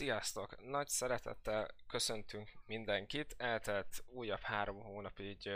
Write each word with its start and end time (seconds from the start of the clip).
Sziasztok! 0.00 0.66
Nagy 0.66 0.88
szeretettel 0.88 1.68
köszöntünk 1.86 2.50
mindenkit. 2.66 3.34
Eltelt 3.38 4.04
újabb 4.06 4.40
három 4.40 4.80
hónap 4.82 5.18
így 5.18 5.50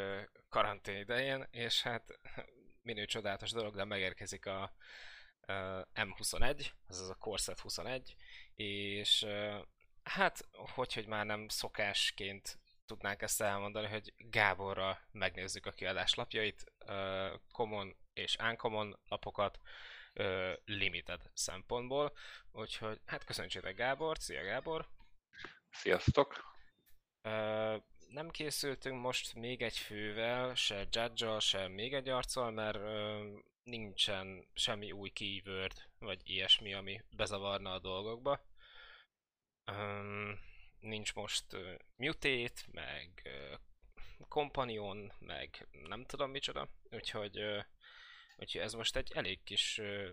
karantén 0.48 0.96
idején, 0.96 1.46
és 1.50 1.82
hát 1.82 2.20
minő 2.82 3.04
csodálatos 3.04 3.50
dolog, 3.50 3.74
de 3.74 3.84
megérkezik 3.84 4.46
a 4.46 4.72
ö, 5.46 5.80
M21, 5.94 6.66
azaz 6.88 7.10
a 7.10 7.14
Corset 7.14 7.60
21, 7.60 8.16
és 8.54 9.26
hát, 10.02 10.48
hogy, 10.52 10.94
hogy 10.94 11.06
már 11.06 11.26
nem 11.26 11.48
szokásként 11.48 12.58
tudnánk 12.86 13.22
ezt 13.22 13.40
elmondani, 13.40 13.88
hogy 13.88 14.12
Gáborra 14.16 14.98
megnézzük 15.12 15.66
a 15.66 15.72
kiadás 15.72 16.14
lapjait, 16.14 16.72
common 17.52 17.96
és 18.12 18.36
uncommon 18.36 18.98
lapokat, 19.08 19.58
ö, 20.14 20.52
limited 20.64 21.30
szempontból. 21.34 22.12
Úgyhogy 22.52 23.00
hát 23.06 23.24
köszöntsétek 23.24 23.76
Gábor, 23.76 24.18
szia 24.18 24.42
Gábor! 24.42 24.88
Sziasztok! 25.70 26.52
Ö, 27.22 27.76
nem 28.08 28.30
készültünk 28.30 29.00
most 29.00 29.34
még 29.34 29.62
egy 29.62 29.76
fővel, 29.76 30.54
se 30.54 30.86
judge 30.90 31.38
se 31.38 31.68
még 31.68 31.94
egy 31.94 32.08
arccal, 32.08 32.50
mert 32.50 32.76
ö, 32.76 33.28
nincsen 33.62 34.48
semmi 34.54 34.92
új 34.92 35.10
keyword, 35.10 35.88
vagy 35.98 36.20
ilyesmi, 36.24 36.74
ami 36.74 37.00
bezavarna 37.16 37.72
a 37.72 37.78
dolgokba. 37.78 38.40
Ö, 39.64 40.32
nincs 40.78 41.14
most 41.14 41.52
ö, 41.52 41.74
mutate, 41.96 42.62
meg 42.72 43.20
ö, 43.24 43.54
companion, 44.28 45.12
meg 45.18 45.68
nem 45.70 46.04
tudom 46.04 46.30
micsoda, 46.30 46.68
úgyhogy 46.90 47.38
ö, 47.38 47.60
Úgyhogy 48.36 48.60
ez 48.60 48.72
most 48.72 48.96
egy 48.96 49.12
elég 49.14 49.42
kis 49.44 49.78
ö, 49.78 50.08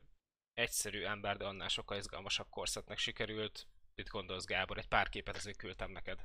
egyszerű 0.54 1.04
ember, 1.04 1.38
de 1.38 1.46
annál 1.46 1.68
sokkal 1.68 1.98
izgalmasabb 1.98 2.50
korszetnek 2.50 2.98
sikerült. 2.98 3.68
Mit 3.96 4.10
gondolsz 4.10 4.46
Gábor? 4.46 4.78
Egy 4.78 4.88
pár 4.88 5.10
képet 5.10 5.36
azért 5.36 5.58
küldtem 5.58 5.92
neked. 5.92 6.20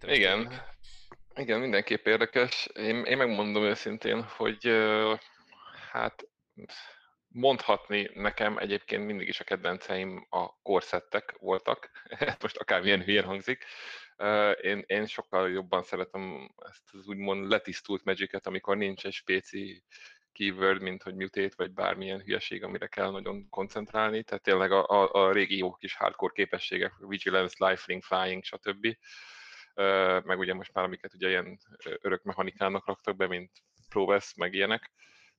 Igen, 0.00 0.62
igen, 1.34 1.60
mindenképp 1.60 2.06
érdekes. 2.06 2.68
Én, 2.74 3.04
én 3.04 3.16
megmondom 3.16 3.62
őszintén, 3.62 4.22
hogy 4.22 4.66
ö, 4.66 5.14
hát 5.90 6.28
mondhatni 7.28 8.10
nekem 8.14 8.58
egyébként 8.58 9.04
mindig 9.06 9.28
is 9.28 9.40
a 9.40 9.44
kedvenceim 9.44 10.26
a 10.30 10.60
korszettek 10.62 11.34
voltak, 11.38 11.90
hát 12.18 12.42
most 12.42 12.56
akármilyen 12.56 13.02
hülyen 13.02 13.24
hangzik. 13.24 13.64
Én, 14.60 14.84
én 14.86 15.06
sokkal 15.06 15.50
jobban 15.50 15.82
szeretem 15.82 16.50
ezt 16.68 16.82
az 16.92 17.06
úgymond 17.06 17.48
letisztult 17.48 18.04
magic 18.04 18.46
amikor 18.46 18.76
nincs 18.76 19.06
egy 19.06 19.12
spéci 19.12 19.82
keyword, 20.38 20.82
mint 20.82 21.02
hogy 21.02 21.14
mutate, 21.14 21.54
vagy 21.56 21.72
bármilyen 21.72 22.20
hülyeség, 22.20 22.64
amire 22.64 22.86
kell 22.86 23.10
nagyon 23.10 23.48
koncentrálni. 23.48 24.22
Tehát 24.22 24.42
tényleg 24.42 24.72
a, 24.72 24.86
a, 24.86 25.12
a 25.12 25.32
régi 25.32 25.56
jó 25.56 25.74
kis 25.74 25.94
hardcore 25.94 26.32
képességek, 26.32 26.92
vigilance, 26.98 27.68
lifelink, 27.68 28.02
flying, 28.02 28.44
stb. 28.44 28.96
Meg 30.24 30.38
ugye 30.38 30.54
most 30.54 30.72
már 30.72 30.84
amiket 30.84 31.14
ugye 31.14 31.28
ilyen 31.28 31.58
örök 32.00 32.22
mechanikának 32.22 32.86
raktak 32.86 33.16
be, 33.16 33.26
mint 33.26 33.50
Prowess, 33.88 34.34
meg 34.34 34.54
ilyenek. 34.54 34.92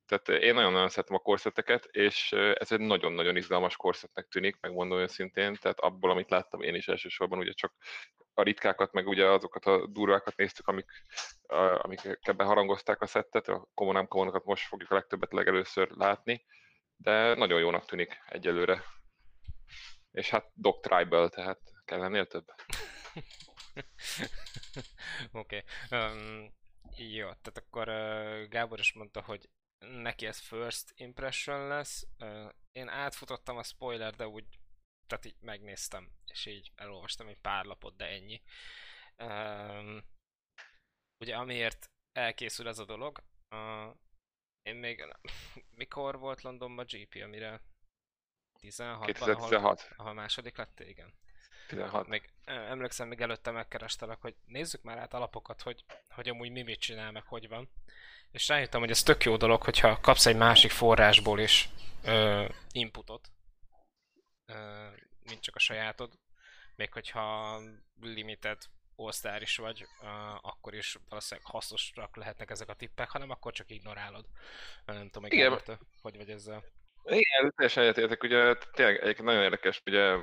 Tehát 0.06 0.44
én 0.44 0.54
nagyon-nagyon 0.54 0.90
szeretem 0.90 1.16
a 1.16 1.20
korszeteket, 1.20 1.86
és 1.86 2.32
ez 2.32 2.72
egy 2.72 2.80
nagyon-nagyon 2.80 3.36
izgalmas 3.36 3.76
korszetnek 3.76 4.28
tűnik, 4.28 4.58
megmondom 4.62 5.00
őszintén, 5.00 5.56
tehát 5.56 5.80
abból, 5.80 6.12
amit 6.12 6.30
láttam 6.30 6.62
én 6.62 6.76
is 6.76 6.88
elsősorban, 6.88 7.40
ugye 7.40 7.52
csak 7.52 7.74
a 8.40 8.44
ritkákat, 8.44 8.92
meg 8.92 9.08
ugye 9.08 9.26
azokat 9.26 9.66
a 9.66 9.88
durvákat 9.88 10.36
néztük, 10.36 10.68
amik, 10.68 10.92
amik 11.78 12.36
beharangozták 12.36 13.02
a 13.02 13.08
szettet, 13.08 13.48
a 13.48 13.68
common 13.74 14.08
commonokat 14.08 14.46
most 14.46 14.68
fogjuk 14.68 14.92
a 14.92 14.96
legtöbbet 14.96 15.34
legelőször 15.34 15.90
látni, 15.90 16.46
de 16.98 17.36
nagyon 17.36 17.60
jónak 17.60 17.86
tűnik 17.86 18.18
egyelőre. 18.26 18.84
És 20.12 20.30
hát 20.30 20.52
Dog 20.54 20.80
Tribal, 20.80 21.30
tehát 21.30 21.60
kell 21.86 22.04
ennél 22.04 22.28
több. 22.28 22.46
Oké. 25.32 25.64
okay. 25.90 26.00
Um, 26.00 26.54
jó, 26.96 27.26
tehát 27.26 27.58
akkor 27.66 27.88
uh, 27.88 28.48
Gábor 28.48 28.80
is 28.80 28.94
mondta, 28.94 29.22
hogy 29.22 29.50
neki 29.80 30.26
ez 30.26 30.40
first 30.40 30.92
impression 30.96 31.68
lesz. 31.68 32.08
Uh, 32.20 32.50
én 32.72 32.88
átfutottam 32.88 33.58
a 33.58 33.64
spoiler, 33.64 34.14
de 34.14 34.28
úgy, 34.28 34.46
tehát 35.10 35.26
így 35.26 35.38
megnéztem, 35.40 36.12
és 36.26 36.46
így 36.46 36.72
elolvastam 36.76 37.28
egy 37.28 37.38
pár 37.38 37.66
lapot, 37.66 37.96
de 37.96 38.06
ennyi. 38.06 38.42
Um, 39.18 40.04
ugye 41.20 41.36
amiért 41.36 41.90
elkészül 42.12 42.68
ez 42.68 42.80
a 42.80 42.86
dolog, 42.86 43.24
uh, 43.50 43.96
én 44.62 44.76
még, 44.76 45.16
mikor 45.82 46.20
volt 46.20 46.42
Londonban 46.42 46.86
GP, 46.86 47.22
amire 47.24 47.62
16 48.60 49.06
2016. 49.06 49.90
ahol 49.98 50.14
második 50.14 50.58
lett, 50.58 50.80
igen. 50.80 51.14
16. 51.68 52.08
Még 52.08 52.30
emlékszem, 52.46 53.08
még 53.08 53.22
előtte 53.22 53.52
megkerestelek, 53.52 54.22
hogy 54.22 54.36
nézzük 54.46 54.82
már 54.82 54.98
át 54.98 55.14
alapokat, 55.14 55.62
hogy, 55.62 55.86
hogy 56.10 56.30
amúgy 56.30 56.52
mi 56.52 56.62
mit 56.62 56.80
csinál, 56.80 57.12
meg 57.12 57.24
hogy 57.24 57.48
van. 57.48 57.70
És 58.32 58.48
rájöttem, 58.48 58.80
hogy 58.80 58.90
ez 58.90 59.04
tök 59.04 59.24
jó 59.24 59.38
dolog, 59.38 59.64
hogyha 59.64 60.00
kapsz 60.00 60.26
egy 60.26 60.36
másik 60.36 60.72
forrásból 60.72 61.40
is 61.40 61.70
ö, 62.04 62.46
inputot, 62.72 63.32
mint 65.24 65.42
csak 65.42 65.56
a 65.56 65.60
sajátod. 65.60 66.14
Még 66.76 66.94
hogyha 66.94 67.58
limited 68.02 68.58
all 68.96 69.42
is 69.42 69.58
vagy, 69.58 69.88
akkor 70.42 70.74
is 70.74 70.98
valószínűleg 71.10 71.50
hasznosak 71.52 72.16
lehetnek 72.16 72.50
ezek 72.50 72.70
a 72.70 72.74
tippek, 72.74 73.10
hanem 73.10 73.30
akkor 73.30 73.54
csak 73.54 73.70
ignorálod. 73.70 74.26
Nem 74.86 75.10
tudom, 75.10 75.32
Igen. 75.32 75.62
Te 75.64 75.80
hogy 76.02 76.18
vagy 76.18 76.30
ezzel. 76.30 76.64
Igen, 77.04 77.54
teljesen 77.56 77.84
egyetértek, 77.84 78.24
ugye 78.24 78.56
tényleg 78.72 78.96
egyébként 78.96 79.28
nagyon 79.28 79.44
érdekes, 79.44 79.82
ugye 79.86 80.16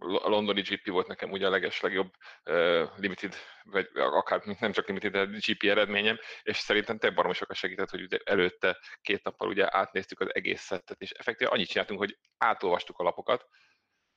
londoni 0.00 0.60
GP 0.60 0.88
volt 0.88 1.06
nekem 1.06 1.30
ugye 1.30 1.46
a 1.46 1.50
leges 1.50 1.80
legjobb 1.80 2.10
uh, 2.44 2.88
limited, 2.96 3.34
vagy 3.62 3.88
akár 3.94 4.42
nem 4.60 4.72
csak 4.72 4.86
limited, 4.86 5.12
de 5.12 5.24
GP 5.24 5.62
eredményem, 5.62 6.18
és 6.42 6.56
szerintem 6.56 6.98
te 6.98 7.10
baromi 7.10 7.34
sokat 7.34 7.56
segített, 7.56 7.90
hogy 7.90 8.20
előtte 8.24 8.78
két 9.02 9.24
nappal 9.24 9.48
ugye 9.48 9.76
átnéztük 9.76 10.20
az 10.20 10.34
egész 10.34 10.60
szettet, 10.60 11.00
és 11.00 11.10
effektíve 11.10 11.50
annyit 11.50 11.68
csináltunk, 11.68 11.98
hogy 11.98 12.18
átolvastuk 12.38 12.98
a 12.98 13.02
lapokat, 13.02 13.46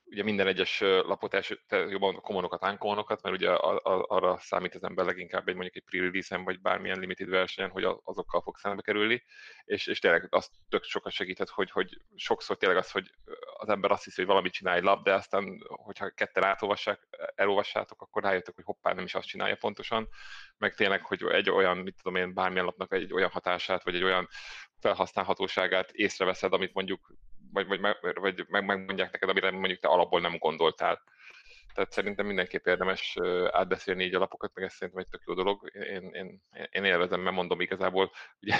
ugye 0.04 0.22
minden 0.22 0.46
egyes 0.46 0.80
lapot 0.80 1.34
első, 1.34 1.60
jobban 1.68 2.14
a 2.14 2.20
kommunokat, 2.20 2.62
uncommon-okat, 2.62 3.22
mert 3.22 3.36
ugye 3.36 3.50
arra 3.50 4.38
számít 4.38 4.74
az 4.74 4.82
ember 4.82 5.04
leginkább 5.04 5.48
egy 5.48 5.54
mondjuk 5.54 5.76
egy 5.76 5.82
pre-release-en, 5.90 6.44
vagy 6.44 6.60
bármilyen 6.60 6.98
limited 6.98 7.28
versenyen, 7.28 7.70
hogy 7.70 7.84
azokkal 8.04 8.40
fog 8.42 8.56
szembe 8.56 8.82
kerülni, 8.82 9.22
és, 9.64 9.86
és 9.86 9.98
tényleg 9.98 10.26
az 10.30 10.50
tök 10.68 10.84
sokat 10.84 11.12
segített, 11.12 11.48
hogy, 11.48 11.70
hogy 11.70 11.98
sokszor 12.14 12.56
tényleg 12.56 12.78
az, 12.78 12.90
hogy 12.90 13.10
az 13.58 13.68
ember 13.68 13.90
azt 13.90 14.04
hiszi, 14.04 14.20
hogy 14.20 14.30
valamit 14.30 14.52
csinál 14.52 14.76
egy 14.76 14.82
lap, 14.82 15.04
de 15.04 15.14
aztán, 15.14 15.64
hogyha 15.66 16.10
ketten 16.10 16.44
átolvassák, 16.44 17.08
elolvassátok, 17.34 18.02
akkor 18.02 18.22
rájöttök, 18.22 18.54
hogy 18.54 18.64
hoppá, 18.64 18.92
nem 18.92 19.04
is 19.04 19.14
azt 19.14 19.28
csinálja 19.28 19.56
pontosan, 19.56 20.08
meg 20.58 20.74
tényleg, 20.74 21.04
hogy 21.04 21.24
egy 21.24 21.50
olyan, 21.50 21.78
mit 21.78 21.96
tudom 22.02 22.16
én, 22.16 22.34
bármilyen 22.34 22.64
lapnak 22.64 22.92
egy 22.92 23.12
olyan 23.12 23.30
hatását, 23.30 23.84
vagy 23.84 23.94
egy 23.94 24.02
olyan 24.02 24.28
felhasználhatóságát 24.80 25.90
észreveszed, 25.92 26.52
amit 26.52 26.74
mondjuk, 26.74 27.12
vagy, 27.54 27.66
vagy, 27.68 27.80
vagy 28.20 28.44
meg, 28.48 28.64
megmondják 28.64 29.12
neked, 29.12 29.28
amire 29.28 29.50
mondjuk 29.50 29.80
te 29.80 29.88
alapból 29.88 30.20
nem 30.20 30.36
gondoltál. 30.38 31.02
Tehát 31.74 31.92
szerintem 31.92 32.26
mindenképp 32.26 32.66
érdemes 32.66 33.16
átbeszélni 33.50 34.04
így 34.04 34.14
a 34.14 34.18
lapokat, 34.18 34.50
meg 34.54 34.64
ez 34.64 34.72
szerintem 34.72 35.02
egy 35.02 35.10
tök 35.10 35.22
jó 35.26 35.34
dolog. 35.34 35.70
Én, 35.74 36.10
én, 36.12 36.42
én 36.70 36.84
élvezem, 36.84 37.20
mert 37.20 37.36
mondom 37.36 37.60
igazából, 37.60 38.10
ugye 38.40 38.56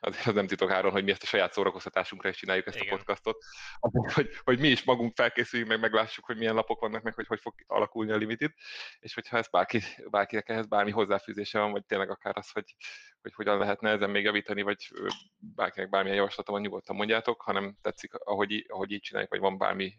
azért 0.00 0.26
az 0.26 0.34
nem 0.34 0.46
titok 0.46 0.70
áron, 0.70 0.90
hogy 0.90 1.04
mi 1.04 1.10
ezt 1.10 1.22
a 1.22 1.26
saját 1.26 1.52
szórakoztatásunkra 1.52 2.28
is 2.28 2.36
csináljuk 2.36 2.66
ezt 2.66 2.76
Igen. 2.76 2.88
a 2.88 2.96
podcastot, 2.96 3.44
azért, 3.80 4.12
hogy, 4.12 4.30
hogy 4.44 4.58
mi 4.58 4.68
is 4.68 4.84
magunk 4.84 5.14
felkészüljünk, 5.14 5.70
meg 5.70 5.80
meglássuk, 5.80 6.24
hogy 6.24 6.36
milyen 6.36 6.54
lapok 6.54 6.80
vannak, 6.80 7.02
meg 7.02 7.14
hogy 7.14 7.26
hogy 7.26 7.40
fog 7.40 7.54
alakulni 7.66 8.12
a 8.12 8.16
limited, 8.16 8.52
és 8.98 9.14
hogyha 9.14 9.36
ez 9.36 9.48
bárki, 9.48 9.80
bárkinek 10.10 10.48
ehhez 10.48 10.66
bármi 10.66 10.90
hozzáfűzése 10.90 11.58
van, 11.58 11.72
vagy 11.72 11.84
tényleg 11.84 12.10
akár 12.10 12.36
az, 12.36 12.50
hogy, 12.50 12.74
hogy 13.22 13.34
hogyan 13.34 13.58
lehetne 13.58 13.90
ezen 13.90 14.10
még 14.10 14.24
javítani, 14.24 14.62
vagy 14.62 14.88
bárkinek 15.36 15.90
bármilyen 15.90 16.16
javaslata 16.16 16.52
van, 16.52 16.60
nyugodtan 16.60 16.96
mondjátok, 16.96 17.42
hanem 17.42 17.76
tetszik, 17.82 18.14
ahogy, 18.14 18.66
ahogy 18.68 18.90
így 18.90 19.00
csináljuk, 19.00 19.30
vagy 19.30 19.40
van 19.40 19.58
bármi 19.58 19.94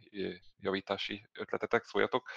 javítási 0.62 1.28
ötletetek, 1.34 1.84
szóljatok. 1.84 2.30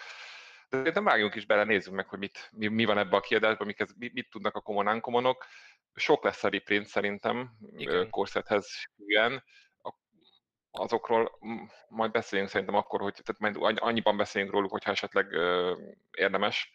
De 0.73 0.79
szerintem 0.79 1.05
vágjunk 1.05 1.35
is 1.35 1.47
bele, 1.47 1.65
nézzük 1.65 1.95
meg, 1.95 2.09
hogy 2.09 2.19
mit, 2.19 2.49
mi, 2.53 2.67
mi 2.67 2.85
van 2.85 2.99
ebbe 2.99 3.17
a 3.17 3.21
kiadásban, 3.21 3.67
mik 3.67 3.81
ez, 3.81 3.93
mit, 3.97 4.13
mit 4.13 4.31
tudnak 4.31 4.57
a 4.57 4.61
common 4.61 4.89
uncommonok. 4.89 5.47
Sok 5.95 6.25
lesz 6.25 6.45
a 6.45 6.49
reprint 6.49 6.87
szerintem, 6.87 7.51
Igen. 7.77 8.11
korsethez 8.11 8.85
igen. 8.97 9.45
Azokról 10.71 11.39
majd 11.89 12.11
beszéljünk 12.11 12.51
szerintem 12.51 12.75
akkor, 12.75 13.01
hogy 13.01 13.13
tehát 13.13 13.41
majd 13.41 13.57
annyi- 13.57 13.81
annyiban 13.81 14.17
beszéljünk 14.17 14.55
róluk, 14.55 14.71
hogyha 14.71 14.91
esetleg 14.91 15.33
ö, 15.33 15.77
érdemes. 16.11 16.73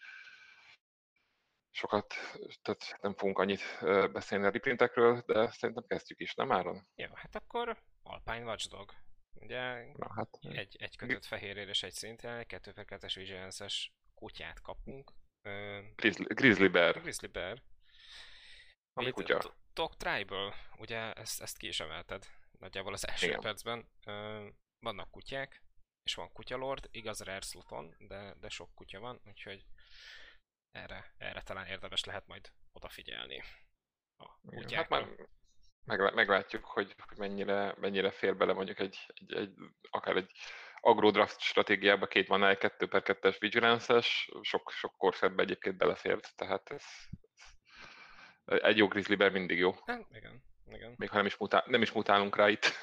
Sokat, 1.72 2.14
tehát 2.62 2.98
nem 3.02 3.14
fogunk 3.16 3.40
annyit 3.40 3.62
beszélni 4.12 4.46
a 4.46 4.50
reprintekről, 4.50 5.24
de 5.26 5.50
szerintem 5.50 5.86
kezdjük 5.88 6.20
is, 6.20 6.34
nem 6.34 6.52
Áron? 6.52 6.88
Jó, 6.96 7.08
hát 7.14 7.36
akkor 7.36 7.78
Alpine 8.04 8.44
Watchdog. 8.46 8.92
Ugye 9.48 9.94
Na 9.94 10.14
hát, 10.14 10.40
egy, 10.42 10.76
egy 10.80 10.96
kötött 10.96 11.26
fehérér 11.26 11.68
és 11.68 11.84
egy 11.84 11.94
szintén, 11.94 12.30
egy 12.30 12.46
2 12.46 12.72
per 12.72 12.86
2-es 12.88 13.12
vigilance 13.16 13.68
kutyát 14.14 14.62
kapunk. 14.62 15.12
Ö, 15.42 15.82
Grizzly, 15.96 16.24
Grizzly 16.24 16.68
Bear, 16.68 17.02
Grizzly 17.02 17.28
Bear. 17.28 17.62
ami 18.94 19.08
Itt 19.08 19.14
kutya. 19.14 19.38
Do- 19.38 19.56
Dog 19.74 19.96
Tribal, 19.96 20.54
ugye 20.78 21.14
ezt, 21.14 21.42
ezt 21.42 21.58
ki 21.58 21.68
is 21.68 21.80
emelted 21.80 22.26
nagyjából 22.60 22.94
az 22.94 23.08
első 23.08 23.28
Igen. 23.28 23.40
percben. 23.40 23.90
Ö, 24.06 24.48
vannak 24.80 25.12
kutyák, 25.12 25.64
és 26.04 26.16
van 26.16 26.32
kutyalord, 26.32 26.88
igaz 26.92 27.20
rare 27.20 27.42
sloton, 27.42 27.96
de, 28.00 28.34
de 28.40 28.50
sok 28.50 28.76
kutya 28.76 29.00
van, 29.00 29.22
úgyhogy 29.26 29.66
erre, 30.72 31.14
erre 31.18 31.42
talán 31.42 31.66
érdemes 31.68 32.04
lehet 32.04 32.28
majd 32.28 32.52
odafigyelni. 32.72 33.44
A 34.18 34.40
hát 34.74 34.90
már 34.90 35.06
meg, 35.06 35.30
meglátjuk, 35.95 36.66
hogy, 36.66 36.95
hogy 37.07 37.18
mennyire, 37.18 37.75
mennyire 37.80 38.12
fér 38.12 38.38
bele 38.38 38.54
mondjuk 38.54 38.80
egy, 38.80 38.98
egy, 39.07 39.34
egy 39.34 39.54
akár 39.89 40.16
egy 40.16 40.31
agrodraft 40.80 41.39
stratégiába 41.39 42.07
két 42.07 42.28
van 42.28 42.44
egy 42.44 42.57
2 42.57 42.88
per 42.88 43.01
2-es 43.06 43.36
vigilance-es, 43.39 44.31
sok, 44.42 44.72
sok 44.72 44.98
korszerbe 44.98 45.42
egyébként 45.42 45.78
belefért, 45.78 46.36
tehát 46.36 46.69
ez, 46.69 46.84
ez 48.45 48.60
egy 48.62 48.78
jó 48.78 48.88
grizzlyben 48.88 49.31
mindig 49.31 49.57
jó. 49.57 49.75
Hát, 49.86 50.07
igen, 50.12 50.44
igen. 50.72 50.94
Még 50.98 51.10
ha 51.10 51.16
nem 51.16 51.25
is, 51.25 51.38
mutál, 51.38 51.63
nem 51.68 51.81
is 51.81 51.92
mutálunk 51.92 52.36
rá 52.36 52.50
itt. 52.50 52.66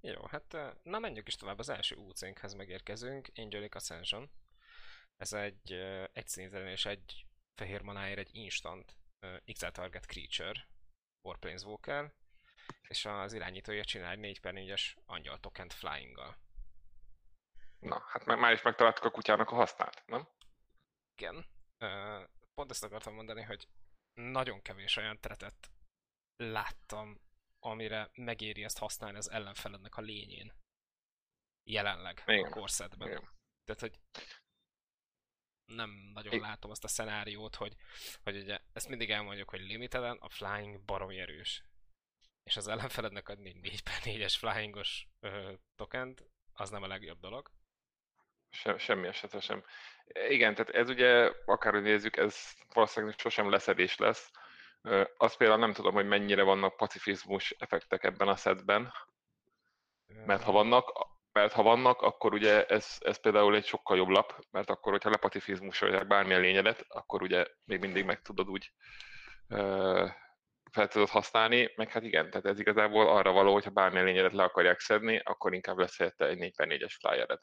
jó, 0.00 0.26
hát 0.26 0.56
na 0.82 0.98
menjünk 0.98 1.28
is 1.28 1.36
tovább, 1.36 1.58
az 1.58 1.68
első 1.68 1.96
UC-nkhez 1.96 2.54
megérkezünk, 2.54 3.28
Angelic 3.34 3.74
Ascension. 3.74 4.30
Ez 5.16 5.32
egy 5.32 5.72
egy 6.12 6.28
szinten 6.28 6.66
és 6.66 6.86
egy 6.86 7.26
fehér 7.54 7.82
manáért 7.82 8.18
egy 8.18 8.30
instant 8.32 8.96
XL 9.52 9.66
target 9.66 10.06
creature, 10.06 10.66
Warplanes 11.22 11.62
Walker, 11.62 12.12
és 12.88 13.04
az 13.04 13.32
irányítója 13.32 13.84
csinál 13.84 14.10
egy 14.10 14.18
4 14.18 14.40
per 14.40 14.52
4-es 14.56 14.96
angyal 15.04 15.40
tokent 15.40 15.72
flying-gal. 15.72 16.36
Na, 17.78 18.04
hát 18.08 18.24
már 18.24 18.52
is 18.52 18.62
megtaláltuk 18.62 19.04
a 19.04 19.10
kutyának 19.10 19.50
a 19.50 19.54
hasznát, 19.54 20.02
nem? 20.06 20.28
Igen. 21.14 21.46
Pont 22.54 22.70
ezt 22.70 22.84
akartam 22.84 23.14
mondani, 23.14 23.42
hogy 23.42 23.68
nagyon 24.14 24.62
kevés 24.62 24.96
olyan 24.96 25.20
teretet 25.20 25.70
láttam, 26.36 27.20
amire 27.58 28.10
megéri 28.14 28.64
ezt 28.64 28.78
használni 28.78 29.16
az 29.16 29.30
ellenfelednek 29.30 29.96
a 29.96 30.00
lényén. 30.00 30.52
Jelenleg 31.62 32.22
Igen. 32.26 32.44
a 32.44 32.48
korszedben. 32.48 33.08
Igen. 33.08 33.28
Tehát, 33.64 33.80
hogy 33.80 34.00
nem 35.74 36.10
nagyon 36.14 36.32
I- 36.32 36.40
látom 36.40 36.70
azt 36.70 36.84
a 36.84 36.88
szenáriót, 36.88 37.54
hogy, 37.54 37.74
hogy 38.22 38.36
ugye 38.36 38.58
ezt 38.72 38.88
mindig 38.88 39.10
elmondjuk, 39.10 39.50
hogy 39.50 39.60
limiteden 39.60 40.16
a 40.20 40.28
flying 40.28 40.80
baromi 40.80 41.18
erős. 41.18 41.62
És 42.44 42.56
az 42.56 42.68
ellenfelednek 42.68 43.28
adni 43.28 43.52
4 43.52 43.82
per 43.82 43.98
4-es 44.02 44.34
flyingos 44.38 45.06
ö, 45.20 45.52
tokent, 45.76 46.24
az 46.52 46.70
nem 46.70 46.82
a 46.82 46.86
legjobb 46.86 47.20
dolog. 47.20 47.50
Se, 48.50 48.78
semmi 48.78 49.06
esetre 49.06 49.40
sem. 49.40 49.64
Igen, 50.28 50.54
tehát 50.54 50.74
ez 50.74 50.88
ugye, 50.88 51.32
akárhogy 51.44 51.82
nézzük, 51.82 52.16
ez 52.16 52.52
valószínűleg 52.74 53.18
sosem 53.18 53.50
leszedés 53.50 53.96
lesz. 53.96 54.30
Azt 55.16 55.36
például 55.36 55.60
nem 55.60 55.72
tudom, 55.72 55.94
hogy 55.94 56.06
mennyire 56.06 56.42
vannak 56.42 56.76
pacifizmus 56.76 57.50
effektek 57.50 58.04
ebben 58.04 58.28
a 58.28 58.36
szedben, 58.36 58.92
mert 60.26 60.42
ha 60.42 60.52
vannak, 60.52 61.09
mert 61.32 61.52
ha 61.52 61.62
vannak, 61.62 62.00
akkor 62.02 62.32
ugye 62.32 62.66
ez, 62.66 62.96
ez 63.00 63.20
például 63.20 63.54
egy 63.54 63.66
sokkal 63.66 63.96
jobb 63.96 64.08
lap, 64.08 64.44
mert 64.50 64.70
akkor, 64.70 64.92
hogyha 64.92 65.10
lepatifizmusolják 65.10 66.06
bármilyen 66.06 66.40
lényedet, 66.40 66.84
akkor 66.88 67.22
ugye 67.22 67.46
még 67.66 67.80
mindig 67.80 68.04
meg 68.04 68.22
tudod 68.22 68.48
úgy 68.48 68.72
ö, 69.48 70.06
fel 70.70 70.88
tudod 70.88 71.08
használni, 71.08 71.72
meg 71.76 71.90
hát 71.90 72.02
igen, 72.02 72.30
tehát 72.30 72.46
ez 72.46 72.60
igazából 72.60 73.08
arra 73.08 73.32
való, 73.32 73.52
hogyha 73.52 73.70
bármilyen 73.70 74.06
lényedet 74.06 74.32
le 74.32 74.42
akarják 74.42 74.80
szedni, 74.80 75.20
akkor 75.24 75.54
inkább 75.54 75.78
lesz 75.78 75.98
helyette 75.98 76.26
egy 76.26 76.38
4 76.38 76.52
4-es 76.56 76.96
flyered. 76.98 77.40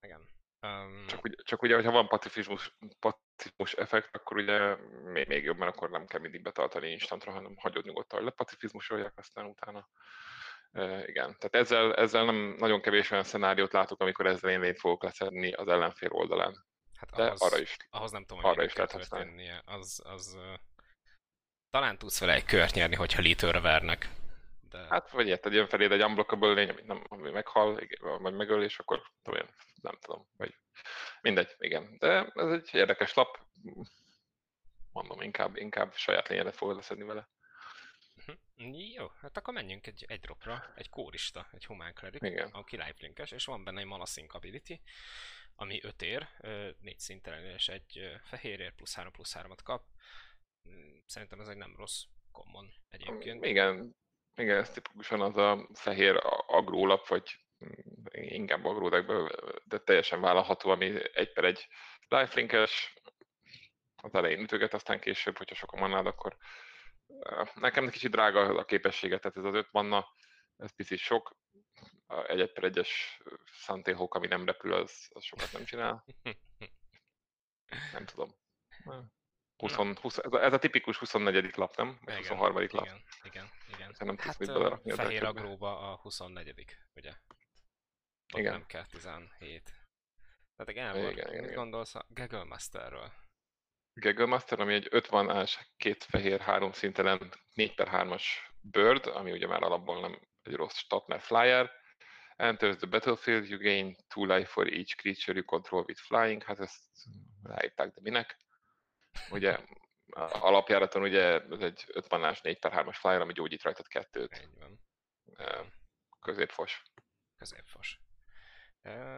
Igen. 0.00 0.28
Um... 0.60 1.06
Csak, 1.06 1.24
ugye, 1.24 1.36
csak 1.42 1.62
ugye, 1.62 1.74
hogyha 1.74 1.90
van 1.90 2.08
pacifizmus, 2.08 2.76
pacifizmus 2.98 3.72
effekt, 3.72 4.16
akkor 4.16 4.36
ugye 4.36 4.76
még, 5.02 5.26
még 5.26 5.44
jobb, 5.44 5.58
mert 5.58 5.76
akkor 5.76 5.90
nem 5.90 6.06
kell 6.06 6.20
mindig 6.20 6.42
betartani 6.42 6.90
instantra, 6.90 7.32
hanem 7.32 7.56
hagyod 7.56 7.84
nyugodtan, 7.84 8.18
hogy 8.18 8.28
lepacifizmusolják, 8.28 9.12
aztán 9.16 9.46
utána 9.46 9.88
igen, 11.06 11.36
tehát 11.38 11.54
ezzel, 11.54 11.94
ezzel 11.94 12.24
nem 12.24 12.54
nagyon 12.58 12.80
kevés 12.80 13.10
olyan 13.10 13.24
szenáriót 13.24 13.72
látok, 13.72 14.00
amikor 14.00 14.26
ezzel 14.26 14.50
én 14.50 14.60
lényt 14.60 14.78
fogok 14.78 15.02
leszedni 15.02 15.52
az 15.52 15.68
ellenfél 15.68 16.10
oldalán. 16.12 16.66
Hát 16.94 17.10
De 17.10 17.24
ahhoz, 17.24 17.42
arra 17.42 17.58
is, 17.58 17.76
ahhoz 17.90 18.10
nem 18.10 18.24
tudom, 18.24 18.42
hogy 18.42 18.52
arra 18.52 18.64
is 18.64 18.74
lehet 18.74 18.90
történnie. 18.90 19.62
Az, 19.64 20.02
az, 20.04 20.34
uh, 20.36 20.54
talán 21.70 21.98
tudsz 21.98 22.20
vele 22.20 22.34
egy 22.34 22.44
kört 22.44 22.74
nyerni, 22.74 22.94
hogyha 22.94 23.22
litőre 23.22 23.60
vernek. 23.60 24.08
De... 24.70 24.86
Hát, 24.88 25.10
vagy 25.10 25.26
érted, 25.26 25.52
jön 25.52 25.68
feléd 25.68 25.92
egy 25.92 26.02
unblockable 26.02 26.52
lény, 26.52 26.68
amit 26.68 26.86
nem, 26.86 27.04
ami 27.08 27.30
meghal, 27.30 27.80
vagy 28.00 28.34
megöl, 28.34 28.62
és 28.62 28.78
akkor 28.78 29.02
tudom 29.22 29.40
én, 29.40 29.48
nem 29.82 29.98
tudom, 30.00 30.28
vagy 30.36 30.54
mindegy, 31.20 31.54
igen. 31.58 31.96
De 31.98 32.32
ez 32.34 32.50
egy 32.50 32.68
érdekes 32.72 33.14
lap, 33.14 33.38
mondom, 34.92 35.20
inkább, 35.20 35.56
inkább 35.56 35.94
saját 35.94 36.28
lényedet 36.28 36.56
fogod 36.56 36.76
leszedni 36.76 37.04
vele. 37.04 37.28
Jó, 38.94 39.06
hát 39.20 39.36
akkor 39.36 39.54
menjünk 39.54 39.86
egy, 39.86 40.04
egy 40.08 40.20
dropra, 40.20 40.72
egy 40.76 40.88
kórista, 40.88 41.48
egy 41.52 41.66
humán 41.66 41.94
cleric, 41.94 42.22
Igen. 42.22 42.48
aki 42.52 42.76
lifelinkes, 42.76 43.30
és 43.30 43.44
van 43.44 43.64
benne 43.64 43.80
egy 43.80 43.86
mana 43.86 44.06
sync 44.06 44.34
ability, 44.34 44.80
ami 45.54 45.80
5 45.82 46.02
ér, 46.02 46.28
4 46.80 46.98
szinten 46.98 47.44
és 47.44 47.68
egy 47.68 48.18
fehérért 48.24 48.74
plusz 48.74 48.94
3 48.94 49.12
plusz 49.12 49.36
3-at 49.38 49.58
kap. 49.62 49.84
Mm, 50.68 50.96
szerintem 51.06 51.40
ez 51.40 51.48
egy 51.48 51.56
nem 51.56 51.76
rossz 51.76 52.02
common 52.32 52.72
egyébként. 52.88 53.44
Igen, 53.44 53.96
igen, 54.34 54.58
ez 54.58 54.70
tipikusan 54.70 55.20
az 55.20 55.36
a 55.36 55.68
fehér 55.74 56.20
agrólap, 56.46 57.08
vagy 57.08 57.40
mm, 57.64 58.04
inkább 58.10 58.64
agródekből, 58.64 59.30
de 59.64 59.78
teljesen 59.78 60.20
vállalható, 60.20 60.70
ami 60.70 61.16
egy 61.16 61.32
per 61.32 61.44
egy 61.44 61.68
lifelinkes, 62.08 62.94
az 63.96 64.14
elején 64.14 64.40
ütöget, 64.40 64.74
aztán 64.74 65.00
később, 65.00 65.36
hogyha 65.36 65.54
sok 65.54 65.72
a 65.72 65.78
manád, 65.78 66.06
akkor 66.06 66.36
Nekem 67.54 67.90
kicsit 67.90 68.10
drága 68.10 68.40
a 68.40 68.64
képessége, 68.64 69.18
tehát 69.18 69.36
ez 69.36 69.44
az 69.44 69.54
öt 69.54 69.72
manna, 69.72 70.14
ez 70.56 70.74
picit 70.74 70.98
sok. 70.98 71.36
Egy 72.26 72.40
egy 72.40 72.52
per 72.52 72.64
egyes 72.64 73.20
Santéhók, 73.44 74.14
ami 74.14 74.26
nem 74.26 74.44
repül, 74.44 74.72
az, 74.72 75.08
az 75.12 75.24
sokat 75.24 75.52
nem 75.52 75.64
csinál. 75.64 76.04
Nem 77.92 78.04
tudom. 78.04 78.34
20, 79.56 79.74
20, 79.74 80.18
ez, 80.18 80.32
a, 80.32 80.42
ez 80.42 80.52
a 80.52 80.58
tipikus 80.58 80.96
24. 80.96 81.56
lap, 81.56 81.76
nem? 81.76 81.98
Vagy 82.04 82.16
23. 82.16 82.56
Igen, 82.56 82.68
lap. 82.72 82.84
Igen, 82.84 83.02
igen, 83.22 83.50
igen. 83.74 83.94
nem 83.98 84.16
hát, 84.16 84.24
tudsz 84.24 84.38
mit 84.38 84.48
belerakni. 84.48 84.92
Fehér 84.92 85.24
agróba 85.24 85.92
a 85.92 85.96
24. 85.96 86.64
ugye? 86.94 87.10
Ott 88.34 88.40
igen. 88.40 88.52
nem 88.52 88.66
kell 88.66 88.86
17. 88.86 89.62
Tehát 90.56 90.70
igen, 90.70 90.96
igen, 90.96 91.10
igen, 91.10 91.34
igen. 91.34 91.54
gondolsz 91.54 91.94
a 91.94 92.06
Gaggle 92.08 92.44
Masterről? 92.44 93.12
Gaggle 94.00 94.26
Master, 94.26 94.60
ami 94.60 94.74
egy 94.74 94.86
50 94.90 95.30
ás, 95.30 95.70
két 95.76 96.04
fehér, 96.04 96.40
három 96.40 96.72
szintelen 96.72 97.32
4 97.54 97.74
per 97.74 97.88
3-as 97.92 98.24
bird, 98.60 99.06
ami 99.06 99.32
ugye 99.32 99.46
már 99.46 99.62
alapból 99.62 100.00
nem 100.00 100.20
egy 100.42 100.54
rossz 100.54 100.76
stat, 100.76 101.06
mert 101.06 101.22
flyer. 101.22 101.70
Enters 102.36 102.76
the 102.76 102.86
battlefield, 102.86 103.48
you 103.48 103.58
gain 103.58 103.96
two 104.08 104.24
life 104.24 104.50
for 104.50 104.66
each 104.72 104.96
creature 104.96 105.36
you 105.38 105.44
control 105.44 105.84
with 105.86 106.00
flying. 106.00 106.42
Hát 106.42 106.60
ezt 106.60 106.82
ráírták, 107.42 107.94
de 107.94 108.00
minek? 108.02 108.36
Ugye 109.30 109.58
alapjáraton 110.40 111.02
ugye 111.02 111.40
ez 111.40 111.60
egy 111.60 111.84
50 111.88 112.24
ás 112.24 112.40
4 112.40 112.58
per 112.58 112.72
3-as 112.74 112.96
flyer, 112.98 113.20
ami 113.20 113.32
gyógyít 113.32 113.62
rajtad 113.62 113.86
kettőt. 113.86 114.48
Középfos. 116.20 116.82
Középfos. 117.36 118.00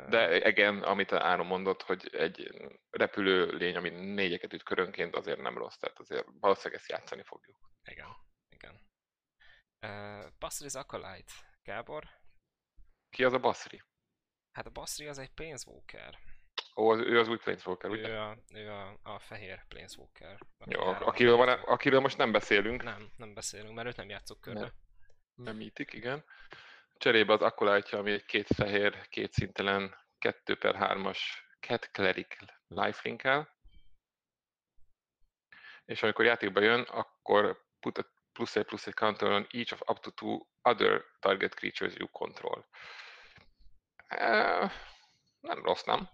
De 0.08 0.48
igen, 0.48 0.82
amit 0.82 1.12
Áron 1.12 1.46
mondott, 1.46 1.82
hogy 1.82 2.14
egy 2.14 2.50
repülő 2.90 3.46
lény, 3.56 3.76
ami 3.76 3.88
négyeket 3.88 4.52
üt 4.52 4.62
körönként, 4.62 5.16
azért 5.16 5.40
nem 5.40 5.58
rossz, 5.58 5.76
tehát 5.76 5.98
azért 5.98 6.26
valószínűleg 6.40 6.80
ezt 6.80 6.90
játszani 6.90 7.22
fogjuk. 7.22 7.56
Igen, 7.84 8.06
igen. 8.48 8.80
Uh, 9.86 10.26
Basri's 10.38 10.76
Acolyte, 10.76 11.32
Gábor? 11.62 12.04
Ki 13.10 13.24
az 13.24 13.32
a 13.32 13.38
Basri? 13.38 13.82
Hát 14.52 14.66
a 14.66 14.70
Basri 14.70 15.06
az 15.06 15.18
egy 15.18 15.30
Planeswalker. 15.30 16.18
Ó, 16.76 16.90
az, 16.90 16.98
ő 16.98 17.18
az 17.18 17.28
új 17.28 17.36
Planeswalker, 17.36 17.90
ugye? 17.90 18.08
Ő 18.08 18.18
a, 18.18 18.38
ő 18.54 18.70
a, 18.70 18.98
a 19.02 19.18
fehér 19.18 19.64
Planeswalker. 19.68 20.38
Jó, 20.64 20.80
akiről, 20.80 21.36
van, 21.36 21.48
akiről 21.48 22.00
most 22.00 22.16
nem 22.16 22.32
beszélünk. 22.32 22.82
Nem, 22.82 23.10
nem 23.16 23.34
beszélünk, 23.34 23.74
mert 23.74 23.88
őt 23.88 23.96
nem 23.96 24.08
játszok 24.08 24.40
körbe. 24.40 24.60
Nem, 24.60 24.72
nem 25.34 25.56
mítik, 25.56 25.92
igen. 25.92 26.24
Cserébe 27.00 27.32
az 27.32 27.42
akkulátja, 27.42 27.98
ami 27.98 28.10
egy 28.10 28.24
két 28.24 28.46
fehér, 28.54 29.08
két 29.08 29.32
szintelen, 29.32 29.96
2 30.18 30.56
per 30.56 30.76
3-as 30.78 31.18
Cat 31.60 31.90
Cleric 31.92 32.36
lifelink 32.68 33.22
És 35.84 36.02
amikor 36.02 36.24
játékba 36.24 36.60
jön, 36.60 36.80
akkor 36.80 37.64
put 37.80 37.98
a 37.98 38.06
plusz 38.32 38.56
egy 38.56 38.64
plusz 38.64 38.86
egy 38.86 38.94
counter 38.94 39.30
on 39.30 39.46
each 39.50 39.72
of 39.72 39.80
up 39.88 39.98
to 39.98 40.10
two 40.10 40.40
other 40.62 41.04
target 41.20 41.54
creatures 41.54 41.94
you 41.96 42.08
control. 42.08 42.66
Nem 45.40 45.64
rossz, 45.64 45.82
nem? 45.82 46.08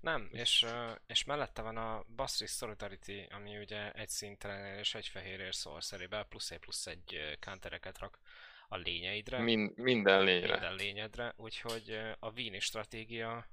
Nem, 0.00 0.28
és, 0.32 0.66
és 1.06 1.24
mellette 1.24 1.62
van 1.62 1.76
a 1.76 2.04
Basri 2.16 2.46
Solidarity, 2.46 3.26
ami 3.30 3.58
ugye 3.58 3.92
egy 3.92 4.08
szintelen 4.08 4.78
és 4.78 4.94
egy 4.94 5.06
fehérért 5.06 5.56
sorcery 5.56 6.08
plusz 6.28 6.50
egy 6.50 6.58
plusz 6.58 6.86
egy 6.86 7.36
countereket 7.40 7.98
rak 7.98 8.18
a 8.72 8.76
lényeidre. 8.76 9.38
Min, 9.38 9.72
minden 9.74 10.24
lényre. 10.24 10.52
Minden 10.52 10.74
lényedre, 10.74 11.32
úgyhogy 11.36 12.00
a 12.18 12.30
Vini 12.30 12.60
stratégia 12.60 13.46